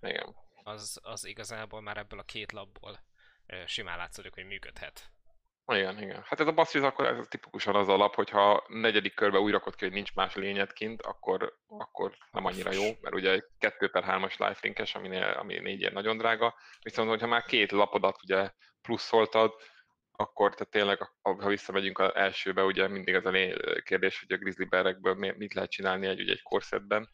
Igen. 0.00 0.34
Az, 0.62 1.00
az 1.02 1.24
igazából 1.24 1.80
már 1.80 1.96
ebből 1.96 2.18
a 2.18 2.22
két 2.22 2.52
labból 2.52 3.00
simán 3.66 3.96
látszódik, 3.96 4.34
hogy 4.34 4.46
működhet. 4.46 5.10
Igen, 5.72 6.02
igen. 6.02 6.22
Hát 6.24 6.40
ez 6.40 6.46
a 6.46 6.52
bassziz 6.52 6.82
akkor 6.82 7.06
ez 7.06 7.26
tipikusan 7.28 7.74
az 7.74 7.88
alap, 7.88 8.14
hogyha 8.14 8.64
negyedik 8.68 9.14
körbe 9.14 9.38
újra 9.38 9.56
rakod 9.56 9.74
ki, 9.74 9.84
hogy 9.84 9.94
nincs 9.94 10.14
más 10.14 10.34
lényed 10.34 10.72
kint, 10.72 11.02
akkor, 11.02 11.56
akkor 11.66 12.16
nem 12.30 12.44
annyira 12.44 12.72
jó, 12.72 12.82
mert 13.00 13.14
ugye 13.14 13.30
egy 13.30 13.44
2 13.58 13.90
per 13.90 14.04
3-as 14.06 14.48
lifelinkes, 14.48 14.94
ami, 14.94 15.16
ami 15.20 15.58
négyért 15.58 15.92
nagyon 15.92 16.16
drága, 16.16 16.54
viszont 16.82 17.08
hogyha 17.08 17.26
már 17.26 17.42
két 17.42 17.72
lapodat 17.72 18.22
ugye 18.22 18.50
pluszoltad, 18.82 19.54
akkor 20.16 20.54
tehát 20.54 20.72
tényleg, 20.72 21.10
ha 21.22 21.48
visszamegyünk 21.48 21.98
az 21.98 22.14
elsőbe, 22.14 22.62
ugye 22.62 22.88
mindig 22.88 23.14
az 23.14 23.24
a 23.24 23.32
kérdés, 23.82 24.20
hogy 24.20 24.32
a 24.32 24.40
grizzly 24.40 24.64
bearekből 24.64 25.14
mit 25.14 25.54
lehet 25.54 25.70
csinálni 25.70 26.06
egy, 26.06 26.20
ugye 26.20 26.32
egy 26.32 26.42
korszedben, 26.42 27.08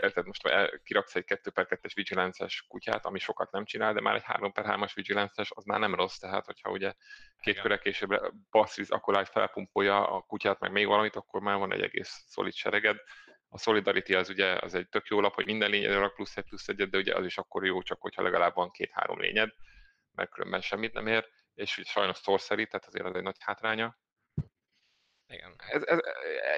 érted, 0.00 0.26
most 0.26 0.42
kiraksz 0.82 1.14
egy 1.14 1.24
2 1.24 1.50
per 1.50 1.66
2-es 1.68 1.92
vigilance 1.94 2.46
kutyát, 2.68 3.06
ami 3.06 3.18
sokat 3.18 3.50
nem 3.50 3.64
csinál, 3.64 3.92
de 3.92 4.00
már 4.00 4.14
egy 4.14 4.22
3 4.22 4.52
per 4.52 4.64
3-as 4.68 4.90
vigilance 4.94 5.44
az 5.48 5.64
már 5.64 5.78
nem 5.78 5.94
rossz, 5.94 6.16
tehát 6.16 6.44
hogyha 6.44 6.70
ugye 6.70 6.92
két 7.40 7.60
körre 7.60 7.78
később 7.78 8.32
bassziz 8.50 8.90
akkorágy 8.90 9.28
felpumpolja 9.28 10.08
a 10.08 10.20
kutyát, 10.20 10.60
meg 10.60 10.72
még 10.72 10.86
valamit, 10.86 11.16
akkor 11.16 11.40
már 11.40 11.58
van 11.58 11.72
egy 11.72 11.82
egész 11.82 12.24
szolid 12.26 12.54
sereged. 12.54 12.96
A 13.48 13.58
Solidarity 13.58 14.14
az 14.14 14.28
ugye 14.28 14.52
az 14.52 14.74
egy 14.74 14.88
tök 14.88 15.06
jó 15.06 15.20
lap, 15.20 15.34
hogy 15.34 15.44
minden 15.44 15.70
lényedre 15.70 15.98
rak 15.98 16.14
plusz 16.14 16.36
egy 16.36 16.44
plusz 16.44 16.68
egyet, 16.68 16.90
de 16.90 16.98
ugye 16.98 17.14
az 17.14 17.24
is 17.24 17.38
akkor 17.38 17.64
jó, 17.64 17.82
csak 17.82 18.00
hogyha 18.00 18.22
legalább 18.22 18.54
van 18.54 18.70
két-három 18.70 19.20
lényed, 19.20 19.50
mert 20.12 20.30
különben 20.30 20.60
semmit 20.60 20.92
nem 20.92 21.06
ér, 21.06 21.28
és 21.56 21.80
sajnos 21.84 22.18
sorcery, 22.18 22.66
tehát 22.66 22.86
azért 22.86 23.04
az 23.04 23.14
egy 23.14 23.22
nagy 23.22 23.36
hátránya. 23.38 23.98
Igen. 25.28 25.54
Ez, 25.58 25.82
ez, 25.82 25.98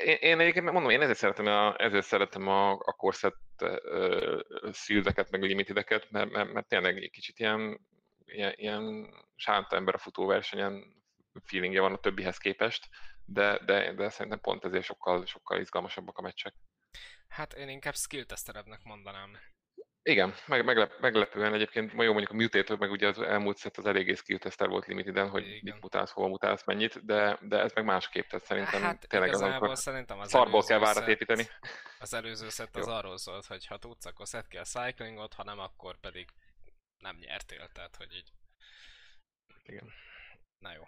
én, 0.05 0.17
én 0.21 0.40
egyébként 0.40 0.71
mondom, 0.71 0.90
én 0.90 1.00
ezért 1.00 1.19
szeretem 1.19 1.47
a, 1.47 1.81
ezért 1.81 2.07
szeretem 2.07 2.49
a, 2.49 2.73
a 2.73 2.93
corset 2.97 3.37
uh, 3.62 4.40
szíldeket, 4.73 5.31
meg 5.31 5.43
limitideket, 5.43 6.11
mert, 6.11 6.31
mert, 6.31 6.52
mert 6.52 6.69
tényleg 6.69 7.02
egy 7.02 7.11
kicsit 7.11 7.38
ilyen, 7.38 7.81
ilyen, 8.25 8.52
ilyen 8.57 9.14
sánta 9.37 9.76
ember 9.76 9.95
a 9.95 9.99
futóversenyen 9.99 10.97
feelingje 11.45 11.81
van 11.81 11.93
a 11.93 12.00
többihez 12.00 12.38
képest, 12.38 12.88
de, 13.25 13.59
de, 13.64 13.93
de 13.93 14.09
szerintem 14.09 14.40
pont 14.40 14.64
ezért 14.64 14.85
sokkal, 14.85 15.26
sokkal 15.26 15.61
izgalmasabbak 15.61 16.19
a 16.19 16.23
meccsek. 16.23 16.55
Hát 17.28 17.52
én 17.52 17.69
inkább 17.69 17.95
skill 17.95 18.25
testerebbnek 18.25 18.83
mondanám. 18.83 19.38
Igen, 20.02 20.35
meg, 20.47 20.64
meglep, 20.64 21.00
meglepően 21.00 21.55
egyébként 21.55 21.93
ma 21.93 22.02
jó 22.02 22.12
mondjuk 22.12 22.33
a 22.33 22.43
Mutator, 22.43 22.78
meg 22.78 22.90
ugye 22.90 23.07
az 23.07 23.19
elmúlt 23.19 23.57
szett 23.57 23.76
az 23.76 23.87
eléggé 23.87 24.14
skill 24.14 24.38
tester 24.38 24.69
volt 24.69 24.87
limiteden, 24.87 25.28
hogy 25.28 25.47
Igen. 25.47 25.61
mit 25.62 25.81
mutálsz, 25.81 26.11
hova 26.11 26.28
mutálsz, 26.28 26.64
mennyit, 26.64 27.05
de, 27.05 27.38
de 27.43 27.59
ez 27.59 27.73
meg 27.73 27.85
másképp, 27.85 28.28
tehát 28.28 28.47
szerintem 28.47 28.83
hát, 28.83 29.09
tényleg 29.09 29.33
az, 29.33 29.40
amikor 29.40 29.76
szerintem 29.76 30.19
az 30.19 30.28
szarból 30.28 30.64
kell 30.64 30.78
várat 30.78 31.09
építeni. 31.09 31.47
Az 31.99 32.14
előző 32.14 32.49
szett 32.49 32.76
az 32.76 32.87
arról 32.87 33.19
szólt, 33.19 33.47
hogy 33.47 33.67
ha 33.67 33.78
tudsz, 33.78 34.07
akkor 34.07 34.26
szed 34.26 34.49
ki 34.49 34.57
a 34.57 34.64
cyclingot, 34.64 35.35
ha 35.35 35.45
nem, 35.45 35.59
akkor 35.59 36.00
pedig 36.00 36.28
nem 36.99 37.17
nyertél, 37.17 37.69
tehát 37.73 37.97
hogy 37.97 38.14
így. 38.14 38.33
Igen. 39.64 39.90
Na 40.59 40.73
jó. 40.73 40.83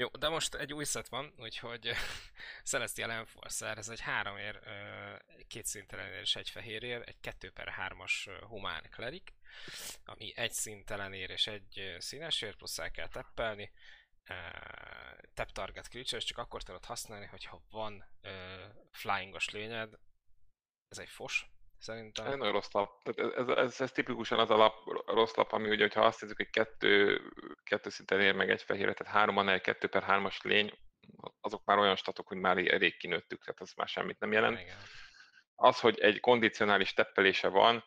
Jó, 0.00 0.08
de 0.08 0.28
most 0.28 0.54
egy 0.54 0.72
új 0.72 0.84
szet 0.84 1.08
van, 1.08 1.32
úgyhogy 1.38 1.90
Celestial 2.70 3.10
Enforcer, 3.10 3.78
ez 3.78 3.88
egy 3.88 4.00
három 4.00 4.36
ér, 4.36 4.60
két 5.48 5.66
szintelen 5.66 6.12
és 6.12 6.36
egy 6.36 6.50
fehér 6.50 6.84
egy 6.84 7.20
2 7.20 7.50
per 7.50 7.74
3-as 7.78 8.42
humán 8.48 8.86
klerik, 8.90 9.32
ami 10.04 10.32
egy 10.36 10.52
szintelen 10.52 11.12
ér 11.12 11.30
és 11.30 11.46
egy 11.46 11.96
színes 11.98 12.42
ér, 12.42 12.56
plusz 12.56 12.78
el 12.78 12.90
kell 12.90 13.08
teppelni. 13.08 13.72
Tap 15.34 15.50
target 15.52 15.88
creature, 15.88 16.20
csak 16.20 16.38
akkor 16.38 16.62
tudod 16.62 16.84
használni, 16.84 17.26
hogyha 17.26 17.62
van 17.70 18.04
flyingos 18.90 19.50
lényed, 19.50 19.98
ez 20.88 20.98
egy 20.98 21.08
fos, 21.08 21.50
szerintem. 21.78 22.26
Ez 22.26 22.36
nagyon 22.36 22.52
rossz 22.52 22.70
lap. 22.70 23.08
Ez, 23.08 23.16
ez, 23.16 23.48
ez, 23.48 23.80
ez, 23.80 23.92
tipikusan 23.92 24.38
az 24.38 24.50
a 24.50 24.56
lap, 24.56 24.99
rossz 25.14 25.34
lap, 25.34 25.52
ami 25.52 25.68
ugye, 25.68 25.82
hogyha 25.82 26.04
azt 26.04 26.20
nézzük, 26.20 26.36
hogy 26.36 26.50
kettő, 26.50 27.20
kettő 27.62 27.90
szinten 27.90 28.20
ér 28.20 28.34
meg 28.34 28.50
egy 28.50 28.62
fehéret, 28.62 28.96
tehát 28.96 29.12
három 29.12 29.48
egy 29.48 29.60
kettő 29.60 29.88
per 29.88 30.02
hármas 30.02 30.42
lény, 30.42 30.72
azok 31.40 31.64
már 31.64 31.78
olyan 31.78 31.96
statok, 31.96 32.28
hogy 32.28 32.36
már 32.36 32.58
elég 32.58 32.96
kinőttük, 32.96 33.44
tehát 33.44 33.60
az 33.60 33.72
már 33.72 33.88
semmit 33.88 34.18
nem 34.18 34.32
jelent. 34.32 34.60
Igen. 34.60 34.76
Az, 35.54 35.80
hogy 35.80 35.98
egy 35.98 36.20
kondicionális 36.20 36.92
teppelése 36.92 37.48
van, 37.48 37.84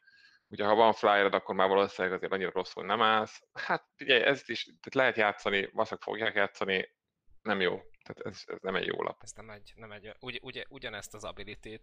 ugye 0.47 0.65
ha 0.65 0.75
van 0.75 0.93
flyered, 0.93 1.33
akkor 1.33 1.55
már 1.55 1.67
valószínűleg 1.67 2.17
azért 2.17 2.31
annyira 2.31 2.51
rosszul 2.53 2.85
nem 2.85 3.01
állsz. 3.01 3.43
Hát 3.53 3.85
ugye 3.99 4.25
ez 4.25 4.49
is, 4.49 4.63
tehát 4.63 4.93
lehet 4.93 5.17
játszani, 5.17 5.69
vaszak 5.71 6.01
fogják 6.01 6.35
játszani, 6.35 6.95
nem 7.41 7.61
jó. 7.61 7.81
Tehát 8.03 8.33
ez, 8.33 8.43
ez 8.45 8.57
nem 8.61 8.75
egy 8.75 8.85
jó 8.85 9.01
lap. 9.01 9.17
Ez 9.21 9.31
nem 9.31 9.49
egy, 9.49 9.71
nem 9.75 9.91
egy 9.91 10.15
ugy, 10.19 10.39
ugy, 10.41 10.65
ugyanezt 10.69 11.13
az 11.13 11.23
ability 11.23 11.79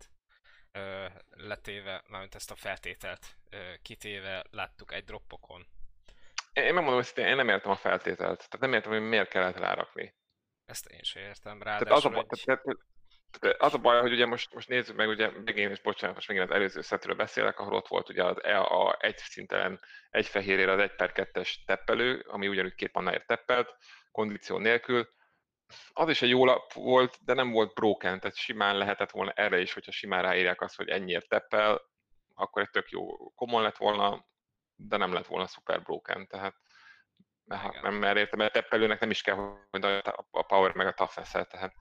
ö, 0.73 1.07
letéve, 1.31 2.03
mármint 2.09 2.35
ezt 2.35 2.51
a 2.51 2.55
feltételt 2.55 3.37
ö, 3.51 3.73
kitéve 3.83 4.45
láttuk 4.51 4.93
egy 4.93 5.05
droppokon. 5.05 5.67
Én 6.53 6.75
megmondom, 6.75 7.03
hogy 7.15 7.25
én 7.25 7.37
nem 7.37 7.49
értem 7.49 7.71
a 7.71 7.77
feltételt. 7.77 8.37
Tehát 8.37 8.61
nem 8.61 8.73
értem, 8.73 8.93
hogy 8.93 9.01
miért 9.01 9.29
kellett 9.29 9.57
rárakni. 9.57 10.15
Ezt 10.67 10.87
én 10.87 11.03
sem 11.03 11.23
értem. 11.23 11.63
rá. 11.63 11.79
Tehát 11.79 11.97
az, 11.97 12.05
a, 12.05 12.27
egy... 12.29 12.43
tehát, 12.45 12.63
tehát 13.41 13.61
az 13.61 13.75
a 13.75 13.79
baj, 13.79 14.01
hogy 14.01 14.13
ugye 14.13 14.27
most, 14.27 14.55
most 14.55 14.69
nézzük 14.69 14.97
meg, 14.97 15.09
ugye 15.09 15.31
megint, 15.45 15.71
és 15.71 15.81
bocsánat, 15.81 16.15
most 16.15 16.29
megint 16.29 16.49
az 16.49 16.55
előző 16.55 16.81
szetről 16.81 17.15
beszélek, 17.15 17.59
ahol 17.59 17.75
ott 17.75 17.89
volt 17.89 18.09
ugye 18.09 18.25
az 18.25 18.43
e, 18.43 18.61
a 18.61 18.97
egy 19.01 19.17
szintelen, 19.17 19.81
egy 20.11 20.27
fehérére 20.27 20.73
az 20.73 20.79
egy 20.79 20.95
per 20.95 21.13
kettes 21.13 21.65
teppelő, 21.65 22.25
ami 22.29 22.49
ugyanúgy 22.49 22.75
két 22.75 22.93
mannáért 22.93 23.27
teppelt, 23.27 23.77
kondíció 24.13 24.59
nélkül, 24.59 25.09
az 25.93 26.09
is 26.09 26.23
egy 26.23 26.29
jó 26.29 26.45
lap 26.45 26.73
volt, 26.73 27.19
de 27.25 27.35
nem 27.35 27.51
volt 27.51 27.75
broken, 27.75 28.21
tehát 28.21 28.37
simán 28.37 28.77
lehetett 28.77 29.11
volna 29.11 29.31
erre 29.31 29.61
is, 29.61 29.73
hogyha 29.73 29.93
simán 29.93 30.23
ráírják 30.23 30.61
azt, 30.61 30.77
hogy 30.77 30.89
ennyiért 30.89 31.29
teppel, 31.29 31.81
akkor 32.35 32.63
egy 32.63 32.71
tök 32.71 32.91
jó 32.91 33.31
common 33.31 33.63
lett 33.63 33.77
volna, 33.77 34.27
de 34.77 34.97
nem 34.97 35.13
lett 35.13 35.27
volna 35.27 35.47
super 35.47 35.83
broken, 35.83 36.27
tehát 36.27 36.55
mert, 37.45 37.83
nem, 37.83 37.95
mert 37.95 38.17
értem, 38.17 38.39
mert 38.39 38.53
teppelőnek 38.53 39.01
nem 39.01 39.11
is 39.11 39.23
kell, 39.23 39.35
hogy 39.71 39.85
a 40.31 40.43
power 40.43 40.75
meg 40.75 40.87
a 40.87 40.93
toughness 40.93 41.31
tehát 41.31 41.75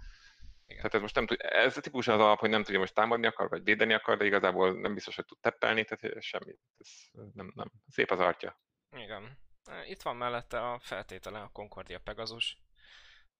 igen. 0.70 0.82
Tehát 0.82 0.94
ez 0.94 1.02
most 1.02 1.16
nem 1.16 1.26
tud, 1.26 1.38
ez 1.42 1.78
a 1.78 1.82
típus 1.82 2.08
az 2.08 2.20
alap, 2.20 2.40
hogy 2.40 2.50
nem 2.50 2.64
tudja 2.64 2.80
most 2.80 2.94
támadni 2.94 3.28
akar, 3.28 3.50
vagy 3.50 3.64
védeni 3.64 3.94
akar, 3.94 4.18
de 4.18 4.26
igazából 4.26 4.80
nem 4.80 4.94
biztos, 4.94 5.16
hogy 5.16 5.26
tud 5.26 5.40
teppelni, 5.40 5.86
tehát 5.86 6.22
semmi. 6.22 6.56
Ez 6.78 6.90
nem, 7.34 7.52
nem. 7.56 7.72
Szép 7.88 8.12
az 8.12 8.20
artja. 8.20 8.60
Igen. 8.96 9.38
Itt 9.86 10.02
van 10.02 10.16
mellette 10.16 10.72
a 10.72 10.80
feltétele, 10.80 11.42
a 11.42 11.50
Concordia 11.54 12.00
Pegasus. 12.00 12.58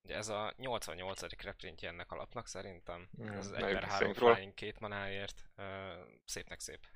Ugye 0.02 0.16
ez 0.16 0.28
a 0.28 0.52
88. 0.56 1.42
reprintje 1.42 1.88
ennek 1.88 2.10
alapnak 2.10 2.46
szerintem. 2.46 3.08
Mm, 3.22 3.26
ez 3.26 3.46
az 3.46 3.52
1 3.52 3.72
per 3.72 3.84
3 3.84 4.12
flying 4.12 4.54
két 4.54 4.80
manáért. 4.80 5.44
Uh, 5.56 5.64
szépnek 6.24 6.60
szép. 6.60 6.86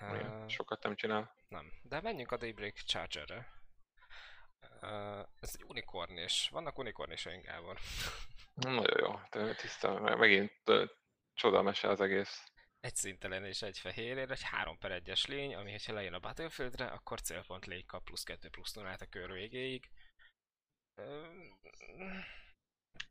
Uh, 0.00 0.48
sokat 0.48 0.82
nem 0.82 0.94
csinál. 0.94 1.34
Nem. 1.48 1.72
De 1.82 2.00
menjünk 2.00 2.32
a 2.32 2.36
Daybreak 2.36 2.74
Chargerre. 2.74 3.48
Uh, 4.82 5.26
ez 5.40 5.50
egy 5.54 5.64
unicorn 5.66 6.16
és 6.16 6.48
vannak 6.50 6.78
unikornisaink, 6.78 7.44
Gábor. 7.44 7.78
Nagyon 8.54 8.96
jó, 8.98 9.20
tiszta, 9.54 10.16
megint 10.16 10.52
csoda 11.34 11.62
mese 11.62 11.88
az 11.88 12.00
egész. 12.00 12.44
Egy 12.80 12.96
szintelen 12.96 13.44
és 13.44 13.62
egy 13.62 13.78
fehérért, 13.78 14.30
egy 14.30 14.42
3 14.42 14.78
per 14.78 15.02
1-es 15.04 15.28
lény, 15.28 15.54
ami 15.54 15.76
ha 15.86 15.92
lejön 15.92 16.12
a 16.12 16.18
Battlefieldre, 16.18 16.86
akkor 16.86 17.20
célpont 17.20 17.66
légy 17.66 17.86
kap 17.86 18.04
plusz 18.04 18.22
2 18.22 18.48
plusz 18.48 18.72
0 18.72 18.96
a 19.00 19.06
kör 19.10 19.32
végéig. 19.32 19.90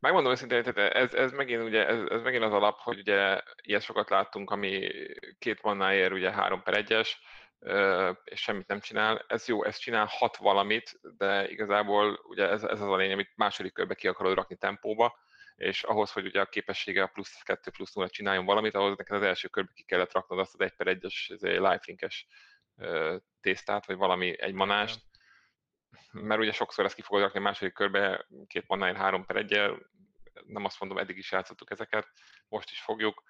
Megmondom 0.00 0.32
őszintén, 0.32 0.62
tehát 0.62 0.94
ez, 0.94 1.14
ez 1.14 1.32
megint 1.32 1.62
ugye, 1.62 1.86
ez, 1.86 2.00
ez 2.08 2.22
megint 2.22 2.44
az 2.44 2.52
alap, 2.52 2.78
hogy 2.78 2.98
ugye 2.98 3.42
ilyen 3.62 3.80
sokat 3.80 4.10
láttunk, 4.10 4.50
ami 4.50 4.88
két 5.38 5.62
mannáért 5.62 6.12
ugye 6.12 6.32
3 6.32 6.62
per 6.62 6.84
1-es, 6.84 7.10
és 8.24 8.40
semmit 8.40 8.66
nem 8.66 8.80
csinál. 8.80 9.24
Ez 9.28 9.48
jó, 9.48 9.64
ez 9.64 9.76
csinál 9.76 10.06
hat 10.10 10.36
valamit, 10.36 11.00
de 11.16 11.48
igazából 11.48 12.20
ugye 12.22 12.48
ez, 12.48 12.62
ez 12.62 12.80
az 12.80 12.88
a 12.88 12.96
lény, 12.96 13.12
amit 13.12 13.32
második 13.36 13.72
körbe 13.72 13.94
ki 13.94 14.08
akarod 14.08 14.34
rakni 14.34 14.56
tempóba, 14.56 15.18
és 15.54 15.82
ahhoz, 15.82 16.12
hogy 16.12 16.26
ugye 16.26 16.40
a 16.40 16.46
képessége 16.46 17.02
a 17.02 17.06
plusz 17.06 17.42
2 17.42 17.70
plusz 17.70 17.92
0 17.92 18.08
csináljon 18.08 18.44
valamit, 18.44 18.74
ahhoz 18.74 18.96
neked 18.96 19.16
az 19.16 19.22
első 19.22 19.48
körbe 19.48 19.70
ki 19.74 19.82
kellett 19.82 20.12
raknod 20.12 20.38
azt 20.38 20.54
az 20.54 20.60
1 20.60 20.72
per 20.76 20.98
1-es 21.00 21.40
lifelinkes 21.40 22.26
tésztát, 23.40 23.86
vagy 23.86 23.96
valami 23.96 24.40
egy 24.40 24.54
manást, 24.54 25.00
mert 26.12 26.40
ugye 26.40 26.52
sokszor 26.52 26.84
ezt 26.84 26.94
ki 26.94 27.02
fogod 27.02 27.22
rakni 27.22 27.38
a 27.38 27.42
második 27.42 27.72
körbe, 27.72 28.26
két 28.46 28.68
manáért 28.68 28.96
három 28.96 29.24
per 29.24 29.36
egyel, 29.36 29.90
nem 30.46 30.64
azt 30.64 30.80
mondom, 30.80 30.98
eddig 30.98 31.16
is 31.16 31.32
játszottuk 31.32 31.70
ezeket, 31.70 32.08
most 32.48 32.70
is 32.70 32.80
fogjuk. 32.80 33.22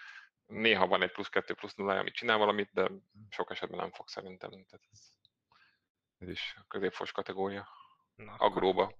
Néha 0.46 0.86
van 0.86 1.02
egy 1.02 1.12
plusz 1.12 1.28
kettő, 1.28 1.54
plusz 1.54 1.74
nulla, 1.74 1.98
amit 1.98 2.14
csinál 2.14 2.38
valamit, 2.38 2.70
de 2.72 2.90
sok 3.28 3.50
esetben 3.50 3.78
nem 3.78 3.92
fog 3.92 4.08
szerintem. 4.08 4.50
Tehát 4.50 4.86
ez, 4.90 5.00
ez 6.18 6.28
is 6.28 6.56
középfos 6.68 7.12
kategória. 7.12 7.68
Na, 8.14 8.34
Agróba. 8.34 8.98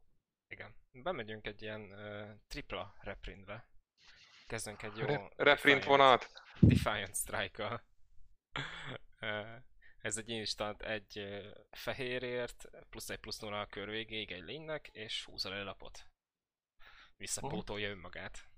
Igen. 0.48 0.74
Bemegyünk 0.90 1.46
egy 1.46 1.62
ilyen 1.62 1.80
uh, 1.80 2.30
tripla 2.48 2.94
reprintbe. 3.00 3.68
Kezdünk 4.46 4.82
egy 4.82 4.96
jó... 4.96 5.06
Re- 5.06 5.30
reprint 5.36 5.84
vonat! 5.84 6.32
Defiant 6.60 7.16
Strike-kal. 7.16 7.82
Ez 10.00 10.16
egy 10.16 10.28
instant 10.28 10.82
egy 10.82 11.40
fehérért, 11.70 12.70
plusz 12.90 13.10
egy 13.10 13.18
plusz 13.18 13.38
nulla 13.38 13.60
a 13.60 13.66
kör 13.66 13.88
végéig 13.88 14.32
egy 14.32 14.42
lénynek, 14.42 14.88
és 14.92 15.24
húz 15.24 15.44
a 15.44 15.62
lapot. 15.62 16.06
Visszapótolja 17.16 17.88
önmagát. 17.88 18.48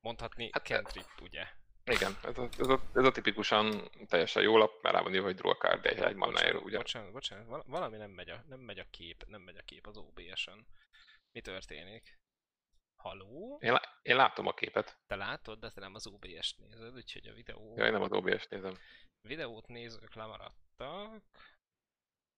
Mondhatni 0.00 0.48
hát, 0.52 0.66
cantrip, 0.66 1.20
ugye? 1.20 1.46
Igen, 1.84 2.18
ez 2.22 2.38
a, 2.38 2.48
ez, 2.58 2.68
a, 2.68 2.90
ez 2.94 3.04
a 3.04 3.10
tipikusan 3.10 3.90
teljesen 4.06 4.42
jó 4.42 4.56
lap, 4.56 4.82
mert 4.82 4.94
rá 4.94 5.02
van 5.02 5.14
írva, 5.14 5.26
hogy 5.26 5.34
draw 5.34 5.52
card 5.52 5.86
egy, 5.86 5.98
egy 5.98 6.14
manáért, 6.14 6.62
ugye? 6.62 6.76
Bocsánat, 6.76 7.12
bocsánat, 7.12 7.64
valami 7.66 7.96
nem 7.96 8.10
megy 8.10 8.30
a, 8.30 8.44
nem 8.48 8.60
megy 8.60 8.78
a 8.78 8.86
kép, 8.90 9.24
nem 9.26 9.40
megy 9.40 9.56
a 9.56 9.62
kép 9.62 9.86
az 9.86 9.96
OBS-en. 9.96 10.66
Mi 11.32 11.40
történik? 11.40 12.18
Haló? 12.96 13.58
Én, 13.62 13.72
lá- 13.72 13.98
én 14.02 14.16
látom 14.16 14.46
a 14.46 14.54
képet. 14.54 14.98
Te 15.06 15.16
látod, 15.16 15.58
de 15.58 15.70
te 15.70 15.80
nem 15.80 15.94
az 15.94 16.06
OBS-t 16.06 16.58
nézed, 16.58 16.94
úgyhogy 16.94 17.26
a 17.26 17.32
videó... 17.32 17.74
Ja, 17.76 17.86
én 17.86 17.92
nem 17.92 18.02
az 18.02 18.12
OBS-t 18.12 18.50
nézem. 18.50 18.74
Videót 19.20 19.66
nézők 19.66 20.14
lemaradtak. 20.14 21.22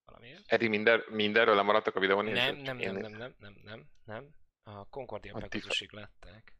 Valamiért? 0.04 0.52
Edi, 0.52 0.68
minden, 0.68 1.04
mindenről 1.08 1.54
lemaradtak 1.54 1.94
a 1.94 2.00
videón 2.00 2.24
nézők? 2.24 2.62
Nem, 2.62 2.76
nem, 2.76 2.76
nem, 2.76 2.96
nem, 2.96 3.12
nem, 3.12 3.34
nem, 3.38 3.54
nem, 3.64 3.88
nem. 4.04 4.34
A 4.62 4.88
Concordia 4.88 5.38
Pegasusig 5.38 5.92
lettek. 5.92 6.56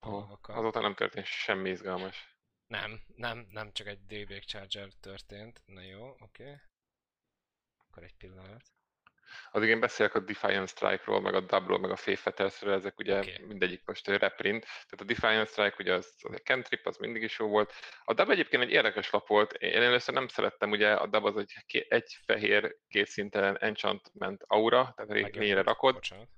Oh, 0.00 0.38
azóta 0.42 0.80
nem 0.80 0.94
történt 0.94 1.26
semmi 1.26 1.70
izgalmas. 1.70 2.36
Nem, 2.66 3.00
nem, 3.16 3.46
nem 3.50 3.72
csak 3.72 3.86
egy 3.86 4.06
Daybreak 4.06 4.42
Charger 4.42 4.92
történt. 4.92 5.62
Na 5.66 5.80
jó, 5.80 6.08
oké. 6.08 6.42
Okay. 6.42 6.56
Akkor 7.76 8.02
egy 8.02 8.16
pillanat. 8.16 8.75
Addig 9.50 9.68
én 9.68 9.80
beszélek 9.80 10.14
a 10.14 10.20
Defiant 10.20 10.68
Strike-ról, 10.68 11.20
meg 11.20 11.34
a 11.34 11.40
Double, 11.40 11.78
meg 11.78 11.90
a 11.90 11.96
Faith 11.96 12.40
ezek 12.60 12.98
ugye 12.98 13.18
okay. 13.18 13.44
mindegyik 13.46 13.82
most 13.84 14.08
reprint. 14.08 14.62
Tehát 14.62 15.00
a 15.00 15.04
Defiant 15.04 15.48
Strike 15.48 15.76
ugye 15.78 15.92
az, 15.92 16.14
az 16.22 16.32
egy 16.32 16.44
cantrip, 16.44 16.86
az 16.86 16.96
mindig 16.96 17.22
is 17.22 17.38
jó 17.38 17.48
volt. 17.48 17.72
A 18.04 18.14
Dub 18.14 18.30
egyébként 18.30 18.62
egy 18.62 18.70
érdekes 18.70 19.10
lap 19.10 19.28
volt. 19.28 19.52
Én 19.52 19.82
először 19.82 20.14
nem 20.14 20.28
szerettem, 20.28 20.70
ugye 20.70 20.92
a 20.92 21.06
Dub 21.06 21.24
az 21.24 21.36
egy, 21.36 21.86
egy 21.88 22.18
fehér 22.26 22.76
kétszintelen 22.88 23.58
enchantment 23.58 24.42
aura, 24.46 24.92
tehát 24.96 25.34
lényre 25.34 25.62
rakod. 25.62 25.94
Bocsánat. 25.94 26.28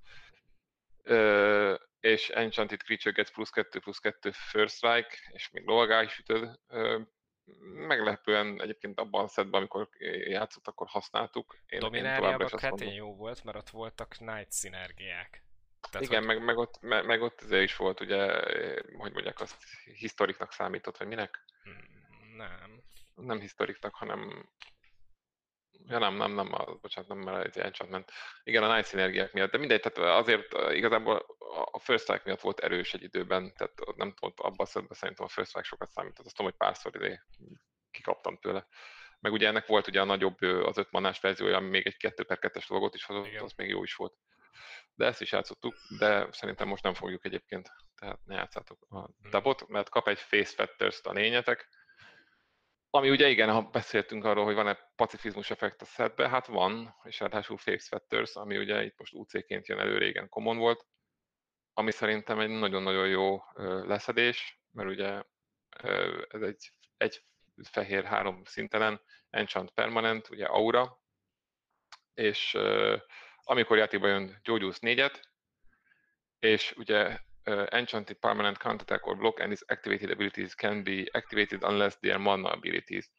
Ö, 1.03 1.75
és 1.99 2.29
Enchanted 2.29 2.81
Creature 2.81 3.11
gets 3.11 3.31
plusz 3.31 3.49
2 3.49 3.79
plusz 3.79 3.99
2 3.99 4.31
First 4.31 4.75
Strike, 4.75 5.17
és 5.31 5.49
még 5.51 5.65
lovagá 5.65 6.01
is 6.03 6.17
ütöd. 6.17 6.59
Ö, 6.67 6.99
meglepően 7.61 8.61
egyébként 8.61 8.99
abban 8.99 9.23
a 9.23 9.27
szedben, 9.27 9.59
amikor 9.59 9.89
játszott, 10.27 10.67
akkor 10.67 10.87
használtuk. 10.87 11.57
Én, 11.67 11.79
Domináriában 11.79 12.47
ketén 12.47 12.93
jó 12.93 13.15
volt, 13.15 13.43
mert 13.43 13.57
ott 13.57 13.69
voltak 13.69 14.09
Knight 14.09 14.51
szinergiák. 14.51 15.43
Tehát, 15.91 16.07
Igen, 16.07 16.25
hogy... 16.25 16.35
meg, 16.35 16.45
meg, 16.45 16.57
ott, 16.57 16.77
meg, 16.81 17.05
meg 17.05 17.21
ott 17.21 17.41
ez 17.41 17.51
is 17.51 17.75
volt, 17.75 17.99
ugye, 17.99 18.33
hogy 18.97 19.11
mondják, 19.11 19.39
azt 19.39 19.57
historiknak 19.93 20.51
számított, 20.51 20.97
vagy 20.97 21.07
minek? 21.07 21.43
Hmm, 21.63 22.35
nem. 22.37 22.81
Nem 23.15 23.39
historiknak, 23.39 23.95
hanem 23.95 24.49
Ja 25.89 25.99
nem, 25.99 26.15
nem, 26.15 26.31
nem, 26.31 26.49
bocsánat, 26.81 27.09
nem, 27.09 27.17
mert 27.17 27.45
ez 27.45 27.63
enchantment. 27.63 28.11
Igen, 28.43 28.63
a 28.63 28.73
Night 28.75 28.87
szinergiák 28.87 29.33
miatt, 29.33 29.51
de 29.51 29.57
mindegy, 29.57 29.81
tehát 29.81 30.17
azért 30.19 30.53
igazából 30.71 31.25
a 31.71 31.79
First 31.79 32.03
Strike 32.03 32.21
miatt 32.25 32.41
volt 32.41 32.59
erős 32.59 32.93
egy 32.93 33.03
időben, 33.03 33.53
tehát 33.57 33.73
nem 33.95 34.13
tudom, 34.13 34.33
abban 34.35 34.67
a 34.89 34.93
szerintem 34.93 35.25
a 35.25 35.29
First 35.29 35.49
Strike 35.49 35.67
sokat 35.67 35.89
számított, 35.89 36.25
azt 36.25 36.35
tudom, 36.35 36.51
hogy 36.51 36.59
párszor 36.59 36.95
idő 36.95 37.19
kikaptam 37.91 38.37
tőle. 38.37 38.67
Meg 39.19 39.31
ugye 39.31 39.47
ennek 39.47 39.65
volt 39.65 39.87
ugye 39.87 40.01
a 40.01 40.05
nagyobb, 40.05 40.41
az 40.41 40.77
öt 40.77 40.91
manás 40.91 41.19
verziója, 41.19 41.57
ami 41.57 41.69
még 41.69 41.87
egy 41.87 41.97
2 41.97 42.23
per 42.23 42.37
2-es 42.41 42.67
logot 42.67 42.95
is 42.95 43.05
hozott, 43.05 43.25
Igen. 43.25 43.43
az 43.43 43.53
még 43.55 43.69
jó 43.69 43.83
is 43.83 43.95
volt. 43.95 44.13
De 44.93 45.05
ezt 45.05 45.21
is 45.21 45.31
játszottuk, 45.31 45.75
de 45.97 46.27
szerintem 46.31 46.67
most 46.67 46.83
nem 46.83 46.93
fogjuk 46.93 47.25
egyébként, 47.25 47.71
tehát 47.95 48.19
ne 48.25 48.35
játszátok 48.35 48.85
a 48.89 48.99
hmm. 48.99 49.29
dabot, 49.29 49.67
mert 49.67 49.89
kap 49.89 50.07
egy 50.07 50.19
face 50.19 50.53
fetters 50.53 50.99
a 51.03 51.11
lényetek, 51.11 51.67
ami 52.89 53.09
ugye 53.09 53.27
igen, 53.27 53.49
ha 53.49 53.61
beszéltünk 53.61 54.25
arról, 54.25 54.45
hogy 54.45 54.55
van-e 54.55 54.91
pacifizmus 54.95 55.49
effekt 55.51 55.81
a 55.81 55.85
setbe, 55.85 56.29
hát 56.29 56.47
van, 56.47 56.95
és 57.03 57.19
ráadásul 57.19 57.57
face 57.57 57.87
fetters, 57.87 58.35
ami 58.35 58.57
ugye 58.57 58.83
itt 58.83 58.97
most 58.97 59.13
UC-ként 59.13 59.67
jön 59.67 59.79
elő, 59.79 59.97
régen 59.97 60.29
common 60.29 60.57
volt, 60.57 60.85
ami 61.73 61.91
szerintem 61.91 62.39
egy 62.39 62.49
nagyon-nagyon 62.49 63.07
jó 63.07 63.39
leszedés, 63.85 64.59
mert 64.71 64.89
ugye 64.89 65.23
ez 66.27 66.41
egy, 66.41 66.71
egy 66.97 67.23
fehér 67.69 68.03
három 68.03 68.43
szintelen, 68.43 69.01
enchant 69.29 69.71
permanent, 69.71 70.29
ugye 70.29 70.45
aura, 70.45 70.99
és 72.13 72.57
amikor 73.41 73.77
játékba 73.77 74.07
jön 74.07 74.39
gyógyulsz 74.43 74.79
négyet, 74.79 75.29
és 76.39 76.73
ugye 76.77 77.19
uh, 77.45 77.65
enchanted 77.69 78.17
permanent 78.17 78.57
counterattack 78.57 79.07
or 79.07 79.17
block 79.17 79.39
and 79.39 79.51
its 79.51 79.63
activated 79.67 80.11
abilities 80.11 80.55
can 80.55 80.83
be 80.83 81.05
activated 81.11 81.63
unless 81.63 81.97
they 81.99 82.11
are 82.11 82.19
mana 82.19 82.51
abilities. 82.51 83.11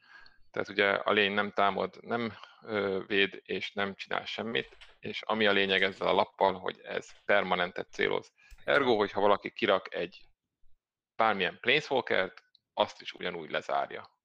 Tehát 0.50 0.68
ugye 0.68 0.90
a 0.90 1.12
lény 1.12 1.32
nem 1.32 1.52
támad, 1.52 1.98
nem 2.00 2.32
uh, 2.62 3.06
véd 3.06 3.40
és 3.44 3.72
nem 3.72 3.94
csinál 3.94 4.24
semmit, 4.24 4.76
és 4.98 5.22
ami 5.22 5.46
a 5.46 5.52
lényeg 5.52 5.82
ezzel 5.82 6.08
a 6.08 6.12
lappal, 6.12 6.54
hogy 6.54 6.80
ez 6.80 7.10
permanentet 7.24 7.92
céloz. 7.92 8.32
Ergo, 8.64 8.96
hogyha 8.96 9.20
valaki 9.20 9.50
kirak 9.50 9.94
egy 9.94 10.20
bármilyen 11.16 11.58
planeswalkert, 11.60 12.42
azt 12.74 13.00
is 13.00 13.12
ugyanúgy 13.12 13.50
lezárja. 13.50 14.18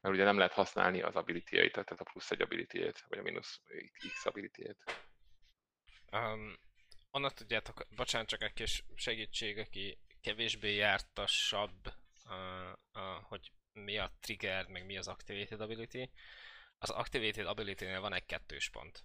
Mert 0.00 0.14
ugye 0.14 0.24
nem 0.24 0.36
lehet 0.36 0.52
használni 0.52 1.02
az 1.02 1.16
ability 1.16 1.70
tehát 1.70 2.00
a 2.00 2.04
plusz 2.04 2.30
egy 2.30 2.42
ability 2.42 2.92
vagy 3.08 3.18
a 3.18 3.22
mínusz 3.22 3.60
x 4.12 4.26
ability 4.26 4.76
um, 6.12 6.56
Annak 7.14 7.34
tudjátok, 7.34 7.86
bocsánat, 7.96 8.28
csak 8.28 8.42
egy 8.42 8.52
kis 8.52 8.84
segítség, 8.94 9.58
aki 9.58 9.98
kevésbé 10.20 10.74
jártasabb, 10.74 11.92
uh, 12.24 12.72
uh, 12.94 13.22
hogy 13.22 13.52
mi 13.72 13.98
a 13.98 14.12
trigger, 14.20 14.66
meg 14.66 14.86
mi 14.86 14.96
az 14.96 15.08
activated 15.08 15.60
ability. 15.60 16.10
Az 16.78 16.90
activated 16.90 17.46
ability-nél 17.46 18.00
van 18.00 18.12
egy 18.12 18.26
kettős 18.26 18.68
pont. 18.68 19.04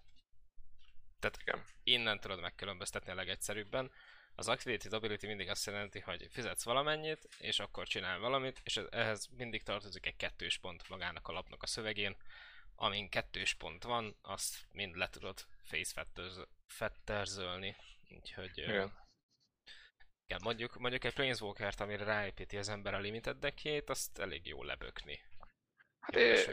Tehát 1.20 1.38
Igen. 1.41 1.65
innen 1.84 2.20
tudod 2.20 2.39
megkülönböztetni 2.39 3.12
a 3.12 3.15
legegyszerűbben. 3.15 3.91
Az 4.39 4.48
Activated 4.48 4.93
Ability 4.93 5.28
mindig 5.28 5.50
azt 5.50 5.65
jelenti, 5.65 6.00
hogy 6.00 6.28
fizetsz 6.32 6.63
valamennyit, 6.63 7.28
és 7.39 7.60
akkor 7.60 7.88
csinál 7.88 8.20
valamit, 8.20 8.62
és 8.63 8.78
ehhez 8.89 9.28
mindig 9.38 9.63
tartozik 9.63 10.06
egy 10.06 10.15
kettős 10.15 10.58
pont 10.58 10.89
magának 10.89 11.28
a 11.28 11.32
lapnak 11.32 11.63
a 11.63 11.67
szövegén. 11.67 12.15
Amin 12.76 13.10
kettős 13.10 13.54
pont 13.54 13.84
van, 13.84 14.17
azt 14.22 14.67
mind 14.72 14.96
le 14.96 15.10
tudod 15.10 15.46
face 15.63 16.06
fetterzölni. 16.67 17.76
Úgyhogy... 18.10 18.58
Igen. 18.58 19.06
Igen, 20.26 20.41
mondjuk, 20.43 20.78
mondjuk 20.78 21.04
egy 21.04 21.13
Planeswalker-t, 21.13 21.80
amire 21.80 22.04
ráépíti 22.04 22.58
az 22.58 22.70
ember 22.70 22.93
a 22.93 23.00
limited 23.00 23.38
deckjét, 23.38 23.89
azt 23.89 24.20
elég 24.20 24.48
jó 24.48 24.63
lebökni. 24.63 25.20
Hát 26.00 26.15
é, 26.15 26.46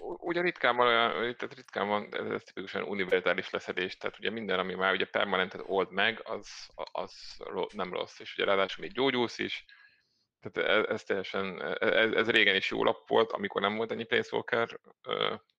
ugye 0.00 0.40
ritkán 0.40 0.76
van 0.76 0.86
olyan, 0.86 1.36
tehát 1.36 1.54
ritkán 1.54 1.88
van, 1.88 2.32
ez 2.32 2.42
tipikusan 2.42 2.82
univerzális 2.82 3.50
leszedés, 3.50 3.96
tehát 3.96 4.18
ugye 4.18 4.30
minden, 4.30 4.58
ami 4.58 4.74
már 4.74 4.92
ugye 4.92 5.04
permanentet 5.04 5.62
old 5.66 5.90
meg, 5.90 6.20
az, 6.24 6.68
az 6.74 7.36
nem 7.72 7.92
rossz, 7.92 8.18
és 8.18 8.34
ugye 8.34 8.44
ráadásul 8.44 8.84
még 8.84 8.92
gyógyulsz 8.92 9.38
is, 9.38 9.64
tehát 10.40 10.70
ez, 10.70 10.84
ez 10.84 11.02
teljesen, 11.02 11.62
ez, 11.78 12.12
ez, 12.12 12.30
régen 12.30 12.56
is 12.56 12.70
jó 12.70 12.84
lap 12.84 13.08
volt, 13.08 13.32
amikor 13.32 13.60
nem 13.60 13.76
volt 13.76 13.90
ennyi 13.90 14.04
Planeswalker, 14.04 14.80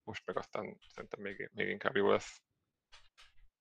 most 0.04 0.26
meg 0.26 0.38
aztán 0.38 0.78
szerintem 0.94 1.22
még, 1.22 1.50
még 1.54 1.68
inkább 1.68 1.96
jó 1.96 2.12
lesz. 2.12 2.42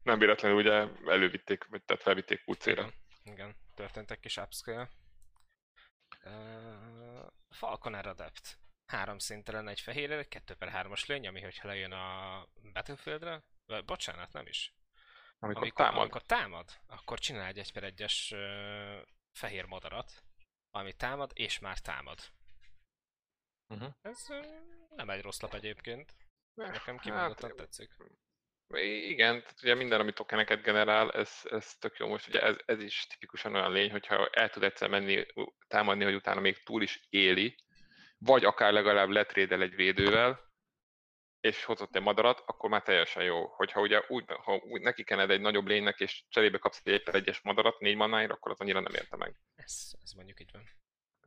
Nem 0.02 0.18
véletlenül 0.18 0.56
ugye 0.58 0.72
elővitték, 1.06 1.64
vagy 1.64 1.82
tehát 1.82 2.02
felvitték 2.02 2.42
QC-re. 2.46 2.72
Igen, 2.72 2.92
igen, 3.22 3.56
történt 3.74 4.10
egy 4.10 4.20
kis 4.20 4.36
upscale. 4.36 4.88
Uh, 6.24 7.26
Falconer 7.48 8.06
Adept 8.06 8.58
három 8.88 9.18
szintelen 9.18 9.68
egy 9.68 9.80
fehér, 9.80 10.10
egy 10.10 10.28
2 10.28 10.54
per 10.54 10.70
3-as 10.74 11.06
lény, 11.06 11.26
ami 11.26 11.40
hogyha 11.40 11.68
lejön 11.68 11.92
a 11.92 12.46
Battlefieldre, 12.72 13.42
vagy 13.66 13.84
bocsánat, 13.84 14.32
nem 14.32 14.46
is. 14.46 14.72
Amikor, 15.38 15.62
amikor 15.62 15.84
támad. 15.84 16.00
Amikor 16.00 16.22
támad, 16.22 16.80
akkor 16.86 17.18
csinál 17.18 17.46
egy 17.46 17.58
1 17.58 17.72
per 17.72 17.92
1-es 17.96 18.34
uh, 18.34 19.08
fehér 19.32 19.64
madarat, 19.64 20.24
ami 20.70 20.92
támad, 20.92 21.30
és 21.34 21.58
már 21.58 21.78
támad. 21.78 22.18
Uh-huh. 23.68 23.94
Ez 24.00 24.26
uh, 24.28 24.46
nem 24.96 25.10
egy 25.10 25.22
rossz 25.22 25.40
lap 25.40 25.54
egyébként. 25.54 26.14
Nekem 26.54 26.98
kimondottan 26.98 27.48
hát, 27.48 27.58
tetszik. 27.58 27.96
Igen, 28.76 29.40
tehát 29.40 29.62
ugye 29.62 29.74
minden, 29.74 30.00
ami 30.00 30.12
tokeneket 30.12 30.62
generál, 30.62 31.10
ez, 31.10 31.30
ez 31.42 31.74
tök 31.74 31.96
jó. 31.96 32.08
Most 32.08 32.28
ugye 32.28 32.42
ez, 32.42 32.56
ez 32.64 32.80
is 32.80 33.06
tipikusan 33.06 33.54
olyan 33.54 33.72
lény, 33.72 33.90
hogyha 33.90 34.28
el 34.28 34.50
tud 34.50 34.62
egyszer 34.62 34.88
menni, 34.88 35.26
támadni, 35.68 36.04
hogy 36.04 36.14
utána 36.14 36.40
még 36.40 36.62
túl 36.62 36.82
is 36.82 37.06
éli, 37.08 37.56
vagy 38.18 38.44
akár 38.44 38.72
legalább 38.72 39.08
letrédel 39.08 39.62
egy 39.62 39.74
védővel, 39.74 40.46
és 41.40 41.64
hozott 41.64 41.96
egy 41.96 42.02
madarat, 42.02 42.42
akkor 42.46 42.70
már 42.70 42.82
teljesen 42.82 43.22
jó. 43.22 43.46
Hogyha 43.46 43.80
ugye 43.80 44.02
úgy, 44.08 44.24
ha 44.28 44.54
úgy 44.54 44.80
neki 44.80 45.04
kened 45.04 45.30
egy 45.30 45.40
nagyobb 45.40 45.66
lénynek, 45.66 46.00
és 46.00 46.24
cserébe 46.28 46.58
kapsz 46.58 46.80
egy 46.84 47.02
egyes 47.04 47.40
madarat 47.40 47.78
négy 47.78 47.96
manáért, 47.96 48.30
akkor 48.30 48.50
az 48.50 48.60
annyira 48.60 48.80
nem 48.80 48.94
érte 48.94 49.16
meg. 49.16 49.34
Ez, 49.54 49.90
ez 50.02 50.12
mondjuk 50.12 50.40
így 50.40 50.50
van. 50.52 50.62